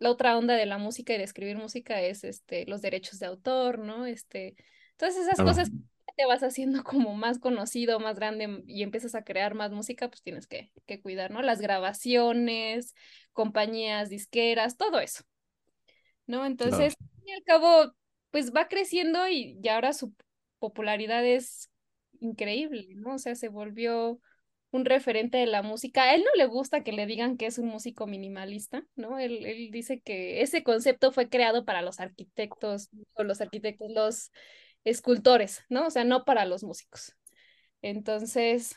la 0.00 0.10
otra 0.10 0.38
onda 0.38 0.54
de 0.54 0.64
la 0.64 0.78
música 0.78 1.12
y 1.12 1.18
de 1.18 1.24
escribir 1.24 1.58
música 1.58 2.00
es 2.00 2.24
este, 2.24 2.64
los 2.64 2.80
derechos 2.80 3.18
de 3.18 3.26
autor, 3.26 3.78
¿no? 3.78 4.06
Este, 4.06 4.56
todas 4.96 5.14
esas 5.14 5.36
cosas 5.36 5.70
te 6.16 6.24
vas 6.24 6.42
haciendo 6.42 6.82
como 6.84 7.14
más 7.14 7.38
conocido, 7.38 8.00
más 8.00 8.16
grande 8.16 8.62
y 8.66 8.82
empiezas 8.82 9.14
a 9.14 9.24
crear 9.24 9.54
más 9.54 9.72
música, 9.72 10.08
pues 10.08 10.22
tienes 10.22 10.46
que, 10.46 10.72
que 10.86 11.02
cuidar, 11.02 11.30
¿no? 11.30 11.42
Las 11.42 11.60
grabaciones, 11.60 12.94
compañías 13.34 14.08
disqueras, 14.08 14.78
todo 14.78 15.00
eso, 15.00 15.22
¿no? 16.26 16.46
Entonces, 16.46 16.96
y 17.26 17.32
al 17.32 17.42
cabo, 17.42 17.92
pues 18.30 18.54
va 18.54 18.68
creciendo 18.68 19.28
y, 19.28 19.60
y 19.62 19.68
ahora 19.68 19.92
su 19.92 20.14
popularidad 20.58 21.26
es 21.26 21.70
increíble, 22.20 22.94
¿no? 22.94 23.16
O 23.16 23.18
sea, 23.18 23.34
se 23.34 23.48
volvió 23.48 24.18
un 24.76 24.84
referente 24.84 25.38
de 25.38 25.46
la 25.46 25.62
música. 25.62 26.04
A 26.04 26.14
él 26.14 26.22
no 26.24 26.30
le 26.36 26.46
gusta 26.46 26.84
que 26.84 26.92
le 26.92 27.06
digan 27.06 27.36
que 27.36 27.46
es 27.46 27.58
un 27.58 27.68
músico 27.68 28.06
minimalista, 28.06 28.86
¿no? 28.96 29.18
Él, 29.18 29.44
él 29.46 29.70
dice 29.70 30.00
que 30.00 30.42
ese 30.42 30.62
concepto 30.62 31.12
fue 31.12 31.28
creado 31.28 31.64
para 31.64 31.82
los 31.82 32.00
arquitectos, 32.00 32.90
o 33.14 33.24
los 33.24 33.40
arquitectos, 33.40 33.90
los 33.90 34.30
escultores, 34.84 35.64
¿no? 35.68 35.86
O 35.86 35.90
sea, 35.90 36.04
no 36.04 36.24
para 36.24 36.44
los 36.46 36.62
músicos. 36.64 37.16
Entonces, 37.82 38.76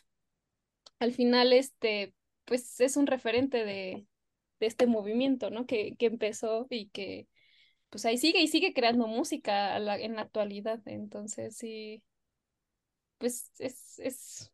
al 0.99 1.13
final, 1.13 1.53
este, 1.53 2.13
pues 2.45 2.79
es 2.79 2.97
un 2.97 3.07
referente 3.07 3.65
de, 3.65 4.05
de 4.59 4.67
este 4.67 4.87
movimiento, 4.87 5.49
¿no? 5.49 5.65
Que, 5.65 5.95
que 5.97 6.07
empezó 6.07 6.67
y 6.69 6.89
que, 6.89 7.27
pues 7.89 8.05
ahí 8.05 8.17
sigue 8.17 8.41
y 8.41 8.47
sigue 8.47 8.73
creando 8.73 9.07
música 9.07 9.77
en 9.77 10.15
la 10.15 10.21
actualidad. 10.21 10.81
Entonces, 10.85 11.57
sí, 11.57 12.03
pues 13.19 13.51
es, 13.59 13.99
es 13.99 14.51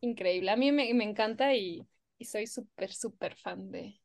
increíble. 0.00 0.50
A 0.50 0.56
mí 0.56 0.72
me, 0.72 0.92
me 0.94 1.04
encanta 1.04 1.54
y, 1.54 1.86
y 2.18 2.24
soy 2.26 2.46
súper, 2.46 2.92
súper 2.92 3.36
fan 3.36 3.70
de, 3.70 4.00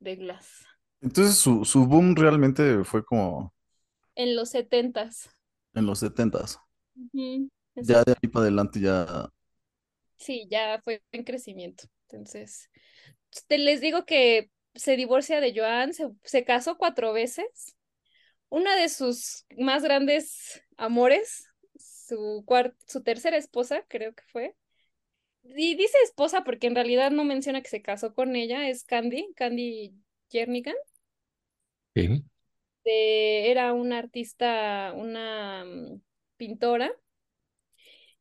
de 0.00 0.16
Glass. 0.16 0.66
Entonces 1.00 1.36
su, 1.38 1.64
su 1.64 1.86
boom 1.86 2.14
realmente 2.14 2.84
fue 2.84 3.04
como 3.04 3.52
En 4.16 4.36
los 4.36 4.50
setentas. 4.50 5.30
en 5.74 5.86
los 5.86 6.00
setentas. 6.00 6.60
Ujú, 6.96 7.48
Ya 7.80 8.02
de 8.04 8.12
ahí 8.12 8.28
para 8.28 8.42
adelante 8.44 8.80
ya. 8.80 9.28
Sí, 10.16 10.46
ya 10.50 10.80
fue 10.82 11.02
en 11.12 11.24
crecimiento. 11.24 11.84
Entonces, 12.08 12.70
te 13.48 13.58
les 13.58 13.80
digo 13.80 14.04
que 14.06 14.50
se 14.74 14.96
divorcia 14.96 15.40
de 15.40 15.54
Joan, 15.56 15.92
se, 15.94 16.08
se 16.24 16.44
casó 16.44 16.76
cuatro 16.78 17.12
veces. 17.12 17.76
Una 18.50 18.76
de 18.76 18.90
sus 18.90 19.46
más 19.58 19.84
grandes 19.84 20.62
amores, 20.78 21.48
su 21.78 22.44
su 22.88 23.02
tercera 23.04 23.38
esposa, 23.38 23.84
creo 23.88 24.14
que 24.14 24.24
fue. 24.32 24.56
Y 25.56 25.74
dice 25.76 25.96
esposa 26.04 26.44
porque 26.44 26.66
en 26.66 26.74
realidad 26.74 27.10
no 27.10 27.24
menciona 27.24 27.62
que 27.62 27.68
se 27.68 27.82
casó 27.82 28.14
con 28.14 28.36
ella, 28.36 28.68
es 28.68 28.84
Candy, 28.84 29.32
Candy 29.36 29.94
Jernigan. 30.30 30.74
Sí. 31.94 32.24
de- 32.84 33.50
era 33.50 33.72
una 33.72 33.98
artista, 33.98 34.92
una 34.94 35.64
mm, 35.64 36.00
pintora, 36.36 36.92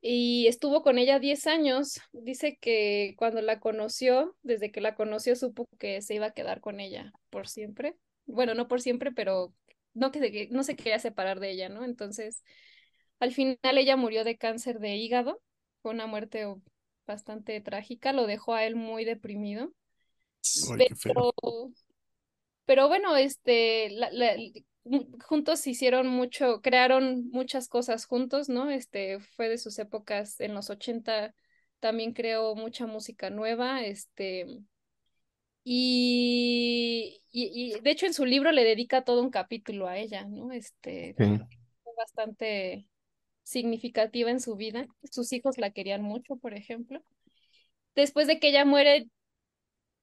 y 0.01 0.47
estuvo 0.47 0.83
con 0.83 0.97
ella 0.97 1.19
10 1.19 1.47
años. 1.47 1.99
Dice 2.11 2.57
que 2.61 3.15
cuando 3.17 3.41
la 3.41 3.59
conoció, 3.59 4.35
desde 4.43 4.71
que 4.71 4.81
la 4.81 4.95
conoció, 4.95 5.35
supo 5.35 5.67
que 5.79 6.01
se 6.01 6.15
iba 6.15 6.27
a 6.27 6.31
quedar 6.33 6.61
con 6.61 6.79
ella 6.79 7.11
por 7.29 7.47
siempre. 7.47 7.95
Bueno, 8.25 8.53
no 8.53 8.67
por 8.67 8.81
siempre, 8.81 9.11
pero 9.11 9.53
no, 9.93 10.11
que 10.11 10.19
se- 10.19 10.47
no 10.51 10.63
se 10.63 10.75
quería 10.75 10.99
separar 10.99 11.39
de 11.39 11.51
ella, 11.51 11.69
¿no? 11.69 11.83
Entonces, 11.85 12.43
al 13.19 13.31
final 13.33 13.57
ella 13.77 13.97
murió 13.97 14.23
de 14.23 14.37
cáncer 14.37 14.79
de 14.79 14.95
hígado. 14.97 15.41
Fue 15.81 15.91
una 15.91 16.07
muerte 16.07 16.45
bastante 17.07 17.59
trágica, 17.61 18.13
lo 18.13 18.27
dejó 18.27 18.53
a 18.53 18.65
él 18.65 18.75
muy 18.75 19.05
deprimido. 19.05 19.73
Ay. 20.71 20.87
Pero, 21.03 21.33
pero 22.65 22.87
bueno, 22.87 23.15
este, 23.15 23.89
la- 23.91 24.11
la- 24.11 24.35
mu- 24.83 25.07
juntos 25.23 25.65
hicieron 25.67 26.07
mucho, 26.07 26.61
crearon 26.61 27.29
muchas 27.29 27.67
cosas 27.69 28.05
juntos, 28.05 28.49
¿no? 28.49 28.69
Este, 28.69 29.19
fue 29.19 29.49
de 29.49 29.57
sus 29.57 29.79
épocas 29.79 30.39
en 30.41 30.53
los 30.53 30.69
80, 30.69 31.33
también 31.79 32.13
creó 32.13 32.55
mucha 32.55 32.87
música 32.87 33.29
nueva, 33.29 33.83
este, 33.83 34.45
y, 35.63 37.21
y, 37.31 37.75
y 37.77 37.79
de 37.81 37.91
hecho 37.91 38.05
en 38.05 38.13
su 38.13 38.25
libro 38.25 38.51
le 38.51 38.63
dedica 38.63 39.03
todo 39.03 39.21
un 39.21 39.29
capítulo 39.31 39.87
a 39.87 39.97
ella, 39.97 40.25
¿no? 40.25 40.51
Este, 40.51 41.15
Sí. 41.17 41.25
fue 41.83 41.93
bastante 41.97 42.87
significativa 43.47 44.29
en 44.29 44.41
su 44.41 44.55
vida. 44.57 44.87
Sus 45.09 45.31
hijos 45.31 45.57
la 45.57 45.71
querían 45.71 46.01
mucho, 46.01 46.35
por 46.35 46.53
ejemplo. 46.53 47.01
Después 47.95 48.27
de 48.27 48.39
que 48.39 48.49
ella 48.49 48.65
muere, 48.65 49.09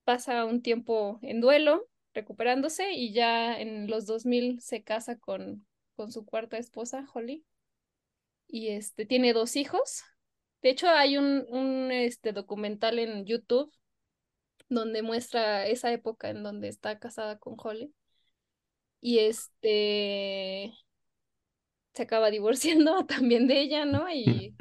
pasa 0.04 0.46
un 0.46 0.62
tiempo 0.62 1.18
en 1.22 1.40
duelo, 1.40 1.86
recuperándose, 2.14 2.92
y 2.92 3.12
ya 3.12 3.60
en 3.60 3.86
los 3.88 4.06
2000 4.06 4.60
se 4.62 4.82
casa 4.82 5.18
con, 5.18 5.66
con 5.94 6.10
su 6.10 6.24
cuarta 6.24 6.56
esposa, 6.56 7.06
Holly, 7.12 7.44
y 8.48 8.68
este, 8.68 9.04
tiene 9.04 9.34
dos 9.34 9.56
hijos. 9.56 10.02
De 10.62 10.70
hecho, 10.70 10.88
hay 10.88 11.18
un, 11.18 11.44
un 11.50 11.92
este, 11.92 12.32
documental 12.32 12.98
en 12.98 13.26
YouTube 13.26 13.70
donde 14.70 15.02
muestra 15.02 15.66
esa 15.66 15.92
época 15.92 16.30
en 16.30 16.42
donde 16.42 16.68
está 16.68 16.98
casada 16.98 17.38
con 17.38 17.56
Holly. 17.58 17.92
Y 19.00 19.18
este 19.18 20.72
se 21.94 22.02
acaba 22.02 22.30
divorciando 22.30 23.06
también 23.06 23.46
de 23.46 23.60
ella, 23.60 23.84
¿no? 23.84 24.10
Y 24.10 24.54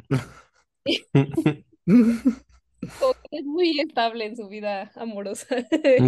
como 1.85 3.13
que 3.13 3.37
es 3.37 3.45
muy 3.45 3.79
estable 3.79 4.25
en 4.25 4.35
su 4.35 4.47
vida 4.47 4.91
amorosa. 4.95 5.47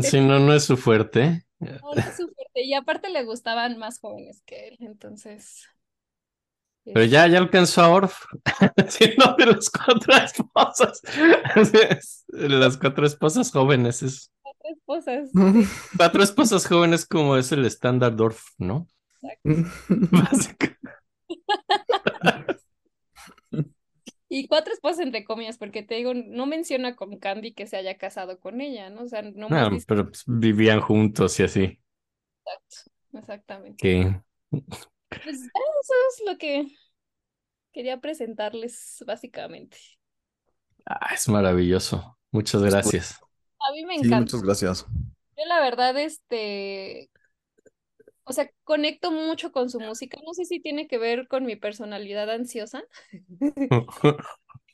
Sí, 0.03 0.19
no, 0.21 0.39
no 0.39 0.53
es 0.53 0.65
su 0.65 0.77
fuerte. 0.77 1.45
No, 1.59 1.69
no 1.95 2.01
es 2.01 2.17
su 2.17 2.27
fuerte. 2.27 2.63
Y 2.63 2.73
aparte 2.73 3.09
le 3.09 3.23
gustaban 3.23 3.77
más 3.77 3.99
jóvenes 3.99 4.41
que 4.45 4.67
él, 4.69 4.77
entonces. 4.81 5.67
Pero 6.83 7.03
ya, 7.05 7.25
ya 7.27 7.39
alcanzó 7.39 7.81
a 7.81 7.89
Orf, 7.89 8.25
siendo 8.89 9.35
de 9.37 9.45
las 9.47 9.69
cuatro 9.71 10.13
esposas. 10.15 11.01
Las 12.27 12.77
cuatro 12.77 13.07
esposas 13.07 13.51
jóvenes. 13.51 14.03
Es... 14.03 14.31
Cuatro 14.43 14.69
esposas. 14.69 15.29
Cuatro 15.97 16.23
esposas 16.23 16.67
jóvenes 16.67 17.07
como 17.07 17.37
es 17.37 17.51
el 17.51 17.65
estándar 17.65 18.15
Orf, 18.21 18.43
¿no? 18.59 18.87
Básico. 19.43 20.67
Y 24.29 24.47
cuatro 24.47 24.71
esposas 24.73 24.99
entre 24.99 25.23
comillas, 25.25 25.57
porque 25.57 25.81
te 25.83 25.95
digo, 25.95 26.13
no 26.13 26.45
menciona 26.45 26.95
con 26.95 27.17
Candy 27.19 27.53
que 27.53 27.65
se 27.67 27.77
haya 27.77 27.97
casado 27.97 28.39
con 28.39 28.61
ella, 28.61 28.89
¿no? 28.91 29.03
O 29.03 29.07
sea, 29.07 29.21
no 29.23 29.49
Ah, 29.49 29.69
más 29.69 29.69
dice 29.69 29.87
pero 29.87 30.05
pues, 30.09 30.23
vivían 30.27 30.81
juntos 30.81 31.39
y 31.39 31.43
así. 31.43 31.79
exactamente. 33.13 33.77
Que 33.77 34.21
Pues 35.23 35.37
eso 35.41 35.93
es 36.09 36.23
lo 36.31 36.37
que 36.37 36.67
quería 37.73 37.99
presentarles, 38.01 39.03
básicamente. 39.05 39.77
ah, 40.85 41.13
es 41.13 41.27
maravilloso. 41.29 42.17
Muchas 42.31 42.61
gracias. 42.63 43.23
A 43.67 43.71
mí 43.73 43.85
me 43.85 43.95
Sí, 43.95 44.05
encanta. 44.05 44.15
muchas 44.15 44.41
gracias. 44.43 44.85
Yo 45.37 45.45
la 45.47 45.59
verdad, 45.61 45.97
este, 45.97 47.09
o 48.25 48.33
sea, 48.33 48.49
conecto 48.63 49.11
mucho 49.11 49.51
con 49.51 49.69
su 49.69 49.79
música. 49.79 50.17
No 50.25 50.33
sé 50.33 50.45
si 50.45 50.59
tiene 50.59 50.87
que 50.87 50.97
ver 50.97 51.27
con 51.27 51.45
mi 51.45 51.55
personalidad 51.55 52.29
ansiosa. 52.31 52.83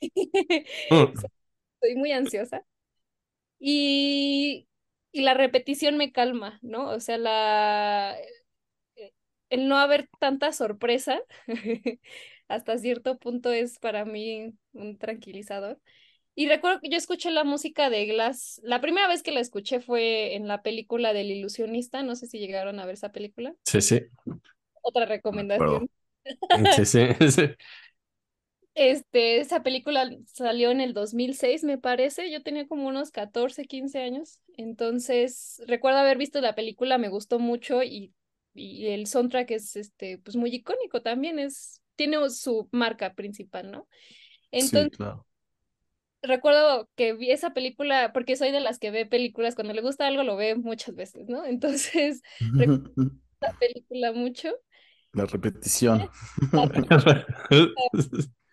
Soy 1.81 1.95
muy 1.95 2.11
ansiosa. 2.11 2.63
Y, 3.59 4.67
y 5.11 5.21
la 5.21 5.33
repetición 5.35 5.97
me 5.97 6.11
calma, 6.11 6.59
¿no? 6.61 6.89
O 6.89 6.99
sea, 6.99 7.17
la, 7.17 8.17
el 9.49 9.67
no 9.67 9.77
haber 9.77 10.09
tanta 10.19 10.51
sorpresa 10.53 11.19
hasta 12.47 12.77
cierto 12.77 13.17
punto 13.19 13.51
es 13.51 13.79
para 13.79 14.05
mí 14.05 14.53
un 14.73 14.97
tranquilizador. 14.97 15.79
Y 16.35 16.47
recuerdo 16.47 16.79
que 16.79 16.89
yo 16.89 16.97
escuché 16.97 17.29
la 17.31 17.43
música 17.43 17.89
de 17.89 18.05
Glass, 18.05 18.61
la 18.63 18.79
primera 18.79 19.07
vez 19.07 19.21
que 19.21 19.31
la 19.31 19.41
escuché 19.41 19.81
fue 19.81 20.35
en 20.35 20.47
la 20.47 20.61
película 20.61 21.13
del 21.13 21.29
ilusionista, 21.31 22.03
no 22.03 22.15
sé 22.15 22.27
si 22.27 22.39
llegaron 22.39 22.79
a 22.79 22.85
ver 22.85 22.93
esa 22.93 23.11
película. 23.11 23.53
Sí, 23.65 23.81
sí. 23.81 24.01
Otra 24.81 25.05
recomendación. 25.05 25.89
Sí, 26.75 26.85
sí, 26.85 27.07
sí. 27.31 27.55
Este, 28.73 29.39
esa 29.39 29.63
película 29.63 30.09
salió 30.33 30.71
en 30.71 30.79
el 30.79 30.93
2006, 30.93 31.63
me 31.63 31.77
parece. 31.77 32.31
Yo 32.31 32.41
tenía 32.41 32.67
como 32.67 32.87
unos 32.87 33.11
14, 33.11 33.65
15 33.65 33.99
años. 34.01 34.39
Entonces, 34.57 35.61
recuerdo 35.67 35.99
haber 35.99 36.17
visto 36.17 36.39
la 36.41 36.55
película, 36.55 36.97
me 36.97 37.09
gustó 37.09 37.37
mucho 37.39 37.83
y, 37.83 38.13
y 38.53 38.87
el 38.87 39.07
soundtrack 39.07 39.51
es 39.51 39.75
este, 39.75 40.17
pues 40.19 40.35
muy 40.37 40.53
icónico 40.55 41.01
también, 41.01 41.37
es, 41.39 41.81
tiene 41.95 42.17
su 42.29 42.69
marca 42.71 43.13
principal, 43.13 43.71
¿no? 43.71 43.87
Sí, 44.57 44.59
Entonces, 44.59 44.97
claro. 44.97 45.25
Recuerdo 46.21 46.89
que 46.95 47.13
vi 47.13 47.31
esa 47.31 47.53
película, 47.53 48.11
porque 48.13 48.35
soy 48.35 48.51
de 48.51 48.59
las 48.59 48.79
que 48.79 48.91
ve 48.91 49.05
películas, 49.05 49.55
cuando 49.55 49.73
le 49.73 49.81
gusta 49.81 50.07
algo 50.07 50.23
lo 50.23 50.35
ve 50.35 50.55
muchas 50.55 50.95
veces, 50.95 51.27
¿no? 51.27 51.45
Entonces, 51.45 52.21
recuerdo 52.53 52.91
la 53.41 53.53
película 53.59 54.11
mucho. 54.13 54.49
La 55.13 55.25
repetición. 55.25 56.09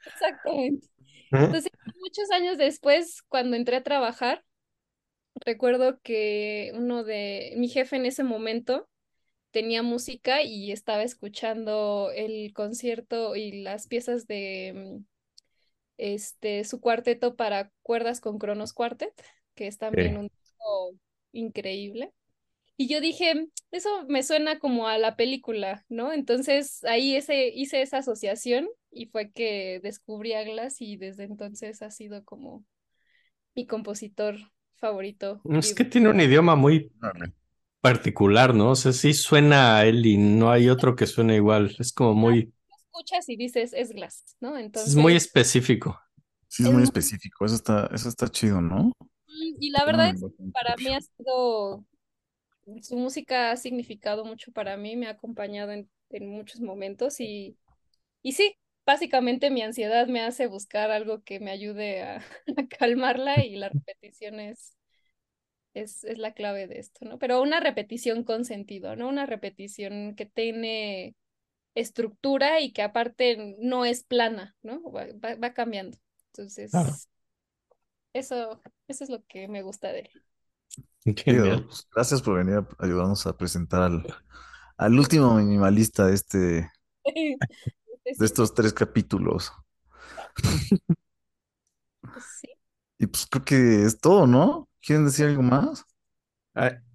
Exactamente. 0.07 0.89
Entonces, 1.31 1.71
muchos 2.01 2.31
años 2.33 2.57
después, 2.59 3.23
cuando 3.29 3.57
entré 3.57 3.77
a 3.77 3.83
trabajar, 3.83 4.43
recuerdo 5.45 6.01
que 6.01 6.73
uno 6.75 7.05
de 7.05 7.53
mi 7.57 7.69
jefe 7.69 7.97
en 7.97 8.07
ese 8.07 8.25
momento 8.25 8.89
tenía 9.51 9.83
música 9.83 10.43
y 10.43 10.73
estaba 10.73 11.03
escuchando 11.03 12.11
el 12.15 12.53
concierto 12.55 13.37
y 13.37 13.63
las 13.63 13.87
piezas 13.87 14.27
de 14.27 14.99
mm, 14.99 15.05
este 15.99 16.65
su 16.65 16.81
cuarteto 16.81 17.37
para 17.37 17.73
cuerdas 17.83 18.21
con 18.21 18.39
Cronos 18.39 18.73
Quartet, 18.75 19.15
que 19.55 19.67
es 19.69 19.79
también 19.79 20.17
Sí. 20.17 20.19
un 20.19 20.29
disco 20.29 20.93
increíble. 21.33 22.13
Y 22.77 22.89
yo 22.89 23.01
dije, 23.01 23.49
eso 23.73 23.89
me 24.09 24.23
suena 24.23 24.59
como 24.61 24.89
a 24.89 24.99
la 24.99 25.17
película, 25.17 25.85
¿no? 25.89 26.13
Entonces 26.13 26.85
ahí 26.85 27.17
ese, 27.17 27.49
hice 27.49 27.83
esa 27.83 27.99
asociación 27.99 28.69
y 28.91 29.07
fue 29.07 29.33
que 29.33 29.81
descubrí 29.83 30.35
a 30.35 30.45
Glass 30.45 30.81
y 30.81 30.97
desde 30.97 31.25
entonces 31.25 31.83
ha 31.83 31.91
sido 31.91 32.25
como 32.25 32.65
mi 33.55 33.67
compositor 33.67 34.37
favorito. 34.77 35.43
Es 35.45 35.75
que 35.75 35.85
tiene 35.85 36.11
un 36.11 36.21
idioma 36.21 36.57
muy 36.57 36.93
particular, 37.81 38.55
¿no? 38.55 38.73
O 38.73 38.77
sea, 38.77 38.93
sí 38.93 39.15
suena 39.15 39.79
a 39.79 39.87
él 39.87 40.05
y 40.07 40.19
no 40.19 40.51
hay 40.51 40.69
otro 40.69 40.97
que 40.97 41.07
suene 41.07 41.37
igual. 41.37 41.77
Es 41.79 41.93
como 41.93 42.15
muy, 42.15 42.53
Escuchas 42.93 43.29
y 43.29 43.37
dices, 43.37 43.73
es 43.75 43.93
Glass, 43.93 44.37
¿no? 44.41 44.59
es 44.85 44.95
Entonces, 44.95 44.97
muy 44.97 45.17
específico. 45.17 45.99
Sí, 46.49 46.63
es 46.65 46.71
muy 46.71 46.83
específico. 46.83 47.45
Eso 47.45 47.55
está, 47.57 47.89
eso 47.93 48.09
está 48.09 48.29
chido, 48.29 48.61
¿no? 48.61 48.93
y 49.27 49.57
y 49.61 49.71
la 49.71 49.85
verdad 49.85 50.11
es 50.11 50.21
Mm, 50.21 50.29
que 50.37 50.45
para 50.53 50.77
mí 50.79 50.95
ha 50.95 51.01
sido, 51.01 51.85
su 52.83 52.97
música 52.99 53.51
ha 53.53 53.57
significado 53.57 54.25
mucho 54.25 54.53
para 54.53 54.77
mí, 54.77 54.97
me 54.97 55.07
ha 55.09 55.13
acompañado 55.13 55.73
en, 55.73 55.91
en 56.11 56.29
muchos 56.31 56.61
momentos 56.61 57.21
y, 57.21 57.59
y 58.23 58.33
sí, 58.33 58.55
básicamente 58.87 59.51
mi 59.51 59.63
ansiedad 59.63 60.09
me 60.09 60.23
hace 60.23 60.47
buscar 60.49 60.91
algo 60.91 61.23
que 61.25 61.41
me 61.41 61.51
ayude 61.53 62.03
a, 62.03 62.17
a 62.59 62.69
calmarla 62.69 63.45
y 63.45 63.57
la 63.57 63.71
repetición 63.71 64.41
es, 64.41 64.77
es, 65.75 66.05
es 66.05 66.19
la 66.19 66.35
clave 66.35 66.67
de 66.67 66.79
esto, 66.81 67.05
¿no? 67.07 67.19
Pero 67.19 67.43
una 67.43 67.61
repetición 67.61 68.25
con 68.25 68.45
sentido, 68.45 68.97
¿no? 68.97 69.09
Una 69.09 69.27
repetición 69.27 70.15
que 70.17 70.27
tiene 70.27 71.15
estructura 71.75 72.61
y 72.61 72.73
que 72.73 72.83
aparte 72.83 73.57
no 73.61 73.85
es 73.85 74.05
plana, 74.05 74.57
¿no? 74.63 74.83
Va, 74.93 75.07
va- 75.25 75.37
va 75.37 75.55
cambiando. 75.55 75.99
Entonces, 76.33 76.71
Claro. 76.71 77.01
eso, 78.13 78.61
eso 78.89 79.05
es 79.05 79.11
lo 79.11 79.25
que 79.27 79.49
me 79.49 79.63
gusta 79.63 79.93
de 79.93 80.01
él. 80.01 80.11
Pues, 81.67 81.87
Gracias 81.95 82.23
por 82.23 82.39
venir 82.39 82.57
a 82.59 82.67
ayudarnos 82.85 83.27
a 83.27 83.37
presentar 83.37 83.83
al, 83.83 84.05
al 84.79 84.99
último 84.99 85.35
minimalista 85.37 86.07
de 86.07 86.15
este, 86.15 86.39
de 86.39 86.71
estos 88.27 88.53
tres 88.55 88.75
capítulos. 88.75 89.51
sí. 92.17 92.49
Y 92.99 93.07
pues 93.07 93.27
creo 93.27 93.45
que 93.45 93.85
es 93.85 94.01
todo, 94.01 94.27
¿no? 94.27 94.69
¿Quieren 94.81 95.05
decir 95.07 95.27
algo 95.27 95.43
más? 95.43 95.85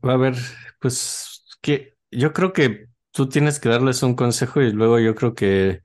Va 0.05 0.11
a 0.11 0.15
haber, 0.15 0.35
pues, 0.79 1.45
que 1.61 1.95
yo 2.11 2.33
creo 2.33 2.53
que 2.53 2.87
tú 3.13 3.29
tienes 3.29 3.61
que 3.61 3.69
darles 3.69 4.03
un 4.03 4.15
consejo 4.15 4.61
y 4.61 4.73
luego 4.73 4.99
yo 4.99 5.15
creo 5.15 5.35
que, 5.35 5.83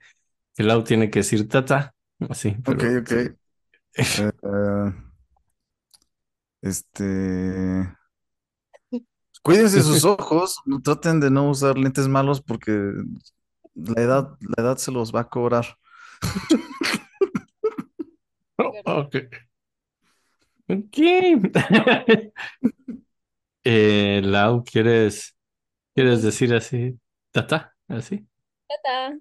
que 0.57 0.65
Lau 0.65 0.85
tiene 0.85 1.11
que 1.11 1.21
decir 1.21 1.49
tata. 1.49 1.95
Así, 2.29 2.57
Ok, 2.67 2.79
pero 2.79 3.01
ok. 3.01 3.13
Eh, 3.13 3.37
eh, 4.43 4.93
este. 6.63 7.05
Cuídense 9.43 9.83
sus 9.83 10.05
ojos, 10.19 10.61
traten 10.85 11.21
de 11.21 11.31
no 11.31 11.51
usar 11.51 11.79
lentes 11.79 12.09
malos 12.09 12.41
porque 12.41 12.93
la 13.75 14.03
edad, 14.03 14.37
la 14.41 14.63
edad 14.63 14.77
se 14.79 14.93
los 14.93 15.15
va 15.15 15.21
a 15.21 15.29
cobrar. 15.29 15.67
Ok. 18.85 19.15
Ok. 20.69 20.99
Eh, 23.65 24.21
Lau, 24.25 24.65
¿quieres, 24.65 25.37
quieres 25.95 26.23
decir 26.23 26.55
así? 26.55 26.99
Tata, 27.33 27.75
así. 27.89 28.27
Tata. 28.69 29.19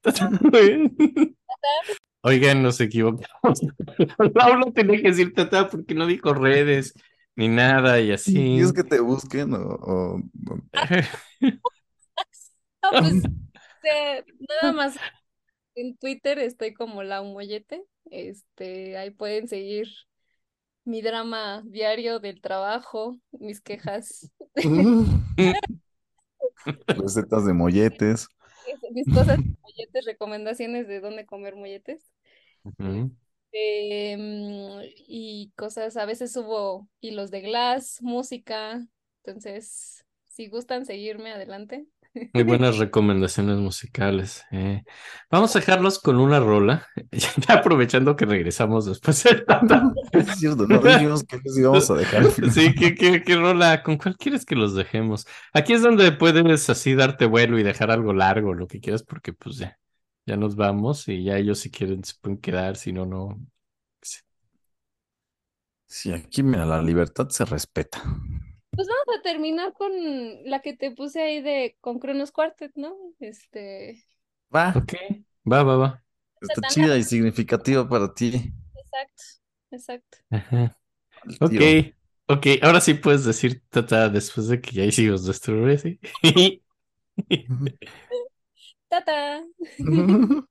Tata, 0.00 0.30
muy 0.30 0.50
bien. 0.68 1.36
Oigan, 2.22 2.62
nos 2.62 2.80
equivocamos. 2.80 3.60
Lau 4.34 4.58
no 4.58 4.72
tenía 4.72 5.00
que 5.00 5.08
decir 5.08 5.32
tata 5.34 5.68
porque 5.68 5.94
no 5.94 6.06
dijo 6.06 6.34
redes 6.34 6.94
ni 7.36 7.48
nada 7.48 8.00
y 8.00 8.12
así. 8.12 8.32
¿Quieres 8.34 8.72
que 8.72 8.84
te 8.84 9.00
busquen 9.00 9.54
o, 9.54 9.58
o- 9.58 10.16
o- 10.16 10.22
No, 12.82 12.90
pues, 12.90 13.22
eh, 13.84 14.24
nada 14.62 14.72
más 14.72 14.96
en 15.74 15.96
Twitter 15.96 16.38
estoy 16.38 16.74
como 16.74 17.02
la 17.02 17.22
Mollete. 17.22 17.82
Este, 18.10 18.96
ahí 18.96 19.10
pueden 19.10 19.48
seguir 19.48 19.88
mi 20.84 21.02
drama 21.02 21.62
diario 21.66 22.18
del 22.18 22.40
trabajo, 22.40 23.18
mis 23.32 23.60
quejas, 23.60 24.32
recetas 26.86 27.46
de 27.46 27.52
molletes? 27.52 28.28
mis 28.92 29.06
cosas, 29.06 29.38
molletes, 29.62 30.04
recomendaciones 30.04 30.88
de 30.88 31.00
dónde 31.00 31.26
comer 31.26 31.56
molletes. 31.56 32.10
Em, 33.52 34.82
y 35.06 35.52
cosas, 35.56 35.96
a 35.96 36.04
veces 36.04 36.32
subo 36.32 36.88
hilos 37.00 37.30
de 37.30 37.40
glass, 37.40 37.98
música. 38.02 38.86
Entonces, 39.24 40.04
si 40.28 40.48
gustan 40.48 40.84
seguirme, 40.84 41.32
adelante. 41.32 41.86
Muy 42.34 42.42
buenas 42.44 42.78
recomendaciones 42.78 43.56
musicales. 43.56 44.44
eh. 44.52 44.84
Vamos 45.30 45.56
a 45.56 45.60
dejarlos 45.60 45.98
con 45.98 46.16
una 46.18 46.40
rola, 46.40 46.86
ya 47.12 47.54
aprovechando 47.54 48.16
que 48.16 48.26
regresamos 48.26 48.86
después. 48.86 49.24
Es 50.12 50.38
cierto, 50.38 50.66
no 50.66 50.78
dijimos 50.82 51.24
que 51.24 51.38
les 51.42 51.58
íbamos 51.58 51.90
a 51.90 51.94
dejar. 51.94 52.24
Sí, 52.50 52.74
¿qué, 52.74 52.94
qué, 52.94 53.22
qué 53.22 53.36
rola? 53.36 53.82
¿Con 53.82 53.96
cuál 53.96 54.16
quieres 54.16 54.44
que 54.44 54.56
los 54.56 54.74
dejemos? 54.74 55.26
Aquí 55.52 55.72
es 55.72 55.82
donde 55.82 56.12
puedes 56.12 56.68
así 56.70 56.94
darte 56.94 57.26
vuelo 57.26 57.58
y 57.58 57.62
dejar 57.62 57.90
algo 57.90 58.12
largo, 58.12 58.54
lo 58.54 58.66
que 58.66 58.80
quieras, 58.80 59.02
porque 59.02 59.32
pues 59.32 59.56
ya, 59.56 59.78
ya 60.26 60.36
nos 60.36 60.54
vamos 60.56 61.08
y 61.08 61.24
ya 61.24 61.36
ellos 61.38 61.58
si 61.60 61.70
quieren 61.70 62.04
se 62.04 62.14
pueden 62.20 62.38
quedar, 62.38 62.76
si 62.76 62.92
no, 62.92 63.06
no. 63.06 63.40
Sí. 64.02 64.20
Sí, 65.86 66.12
aquí, 66.12 66.42
mira, 66.44 66.64
la 66.64 66.80
libertad 66.82 67.28
se 67.30 67.44
respeta. 67.44 68.02
Pues 68.78 68.88
vamos 68.88 69.18
a 69.18 69.22
terminar 69.22 69.72
con 69.74 69.90
la 70.44 70.60
que 70.62 70.74
te 70.76 70.92
puse 70.92 71.20
ahí 71.22 71.42
de 71.42 71.76
con 71.80 71.98
Cronos 71.98 72.30
Quartet, 72.32 72.72
¿no? 72.76 72.96
Este, 73.20 74.04
Va, 74.56 74.64
Ok, 74.74 74.94
va, 75.54 75.62
va, 75.64 75.76
va. 75.76 75.88
está 76.42 76.66
tan 76.66 76.66
chida 76.66 76.96
y 76.98 77.04
significativa 77.04 77.88
para 77.88 78.12
ti. 78.14 78.52
exacto, 78.74 79.22
exacto. 79.70 80.18
Ajá. 80.30 80.76
Ok, 81.40 81.60
ok, 82.28 82.46
ahora 82.62 82.80
sí 82.80 82.94
puedes 82.94 83.24
decir 83.24 83.62
tata 83.70 84.08
después 84.08 84.48
de 84.48 84.60
que 84.60 84.72
ya 84.72 84.84
hicimos 84.84 85.24
nuestro 85.24 85.78
¿sí? 85.78 86.00
Tata. 88.90 89.44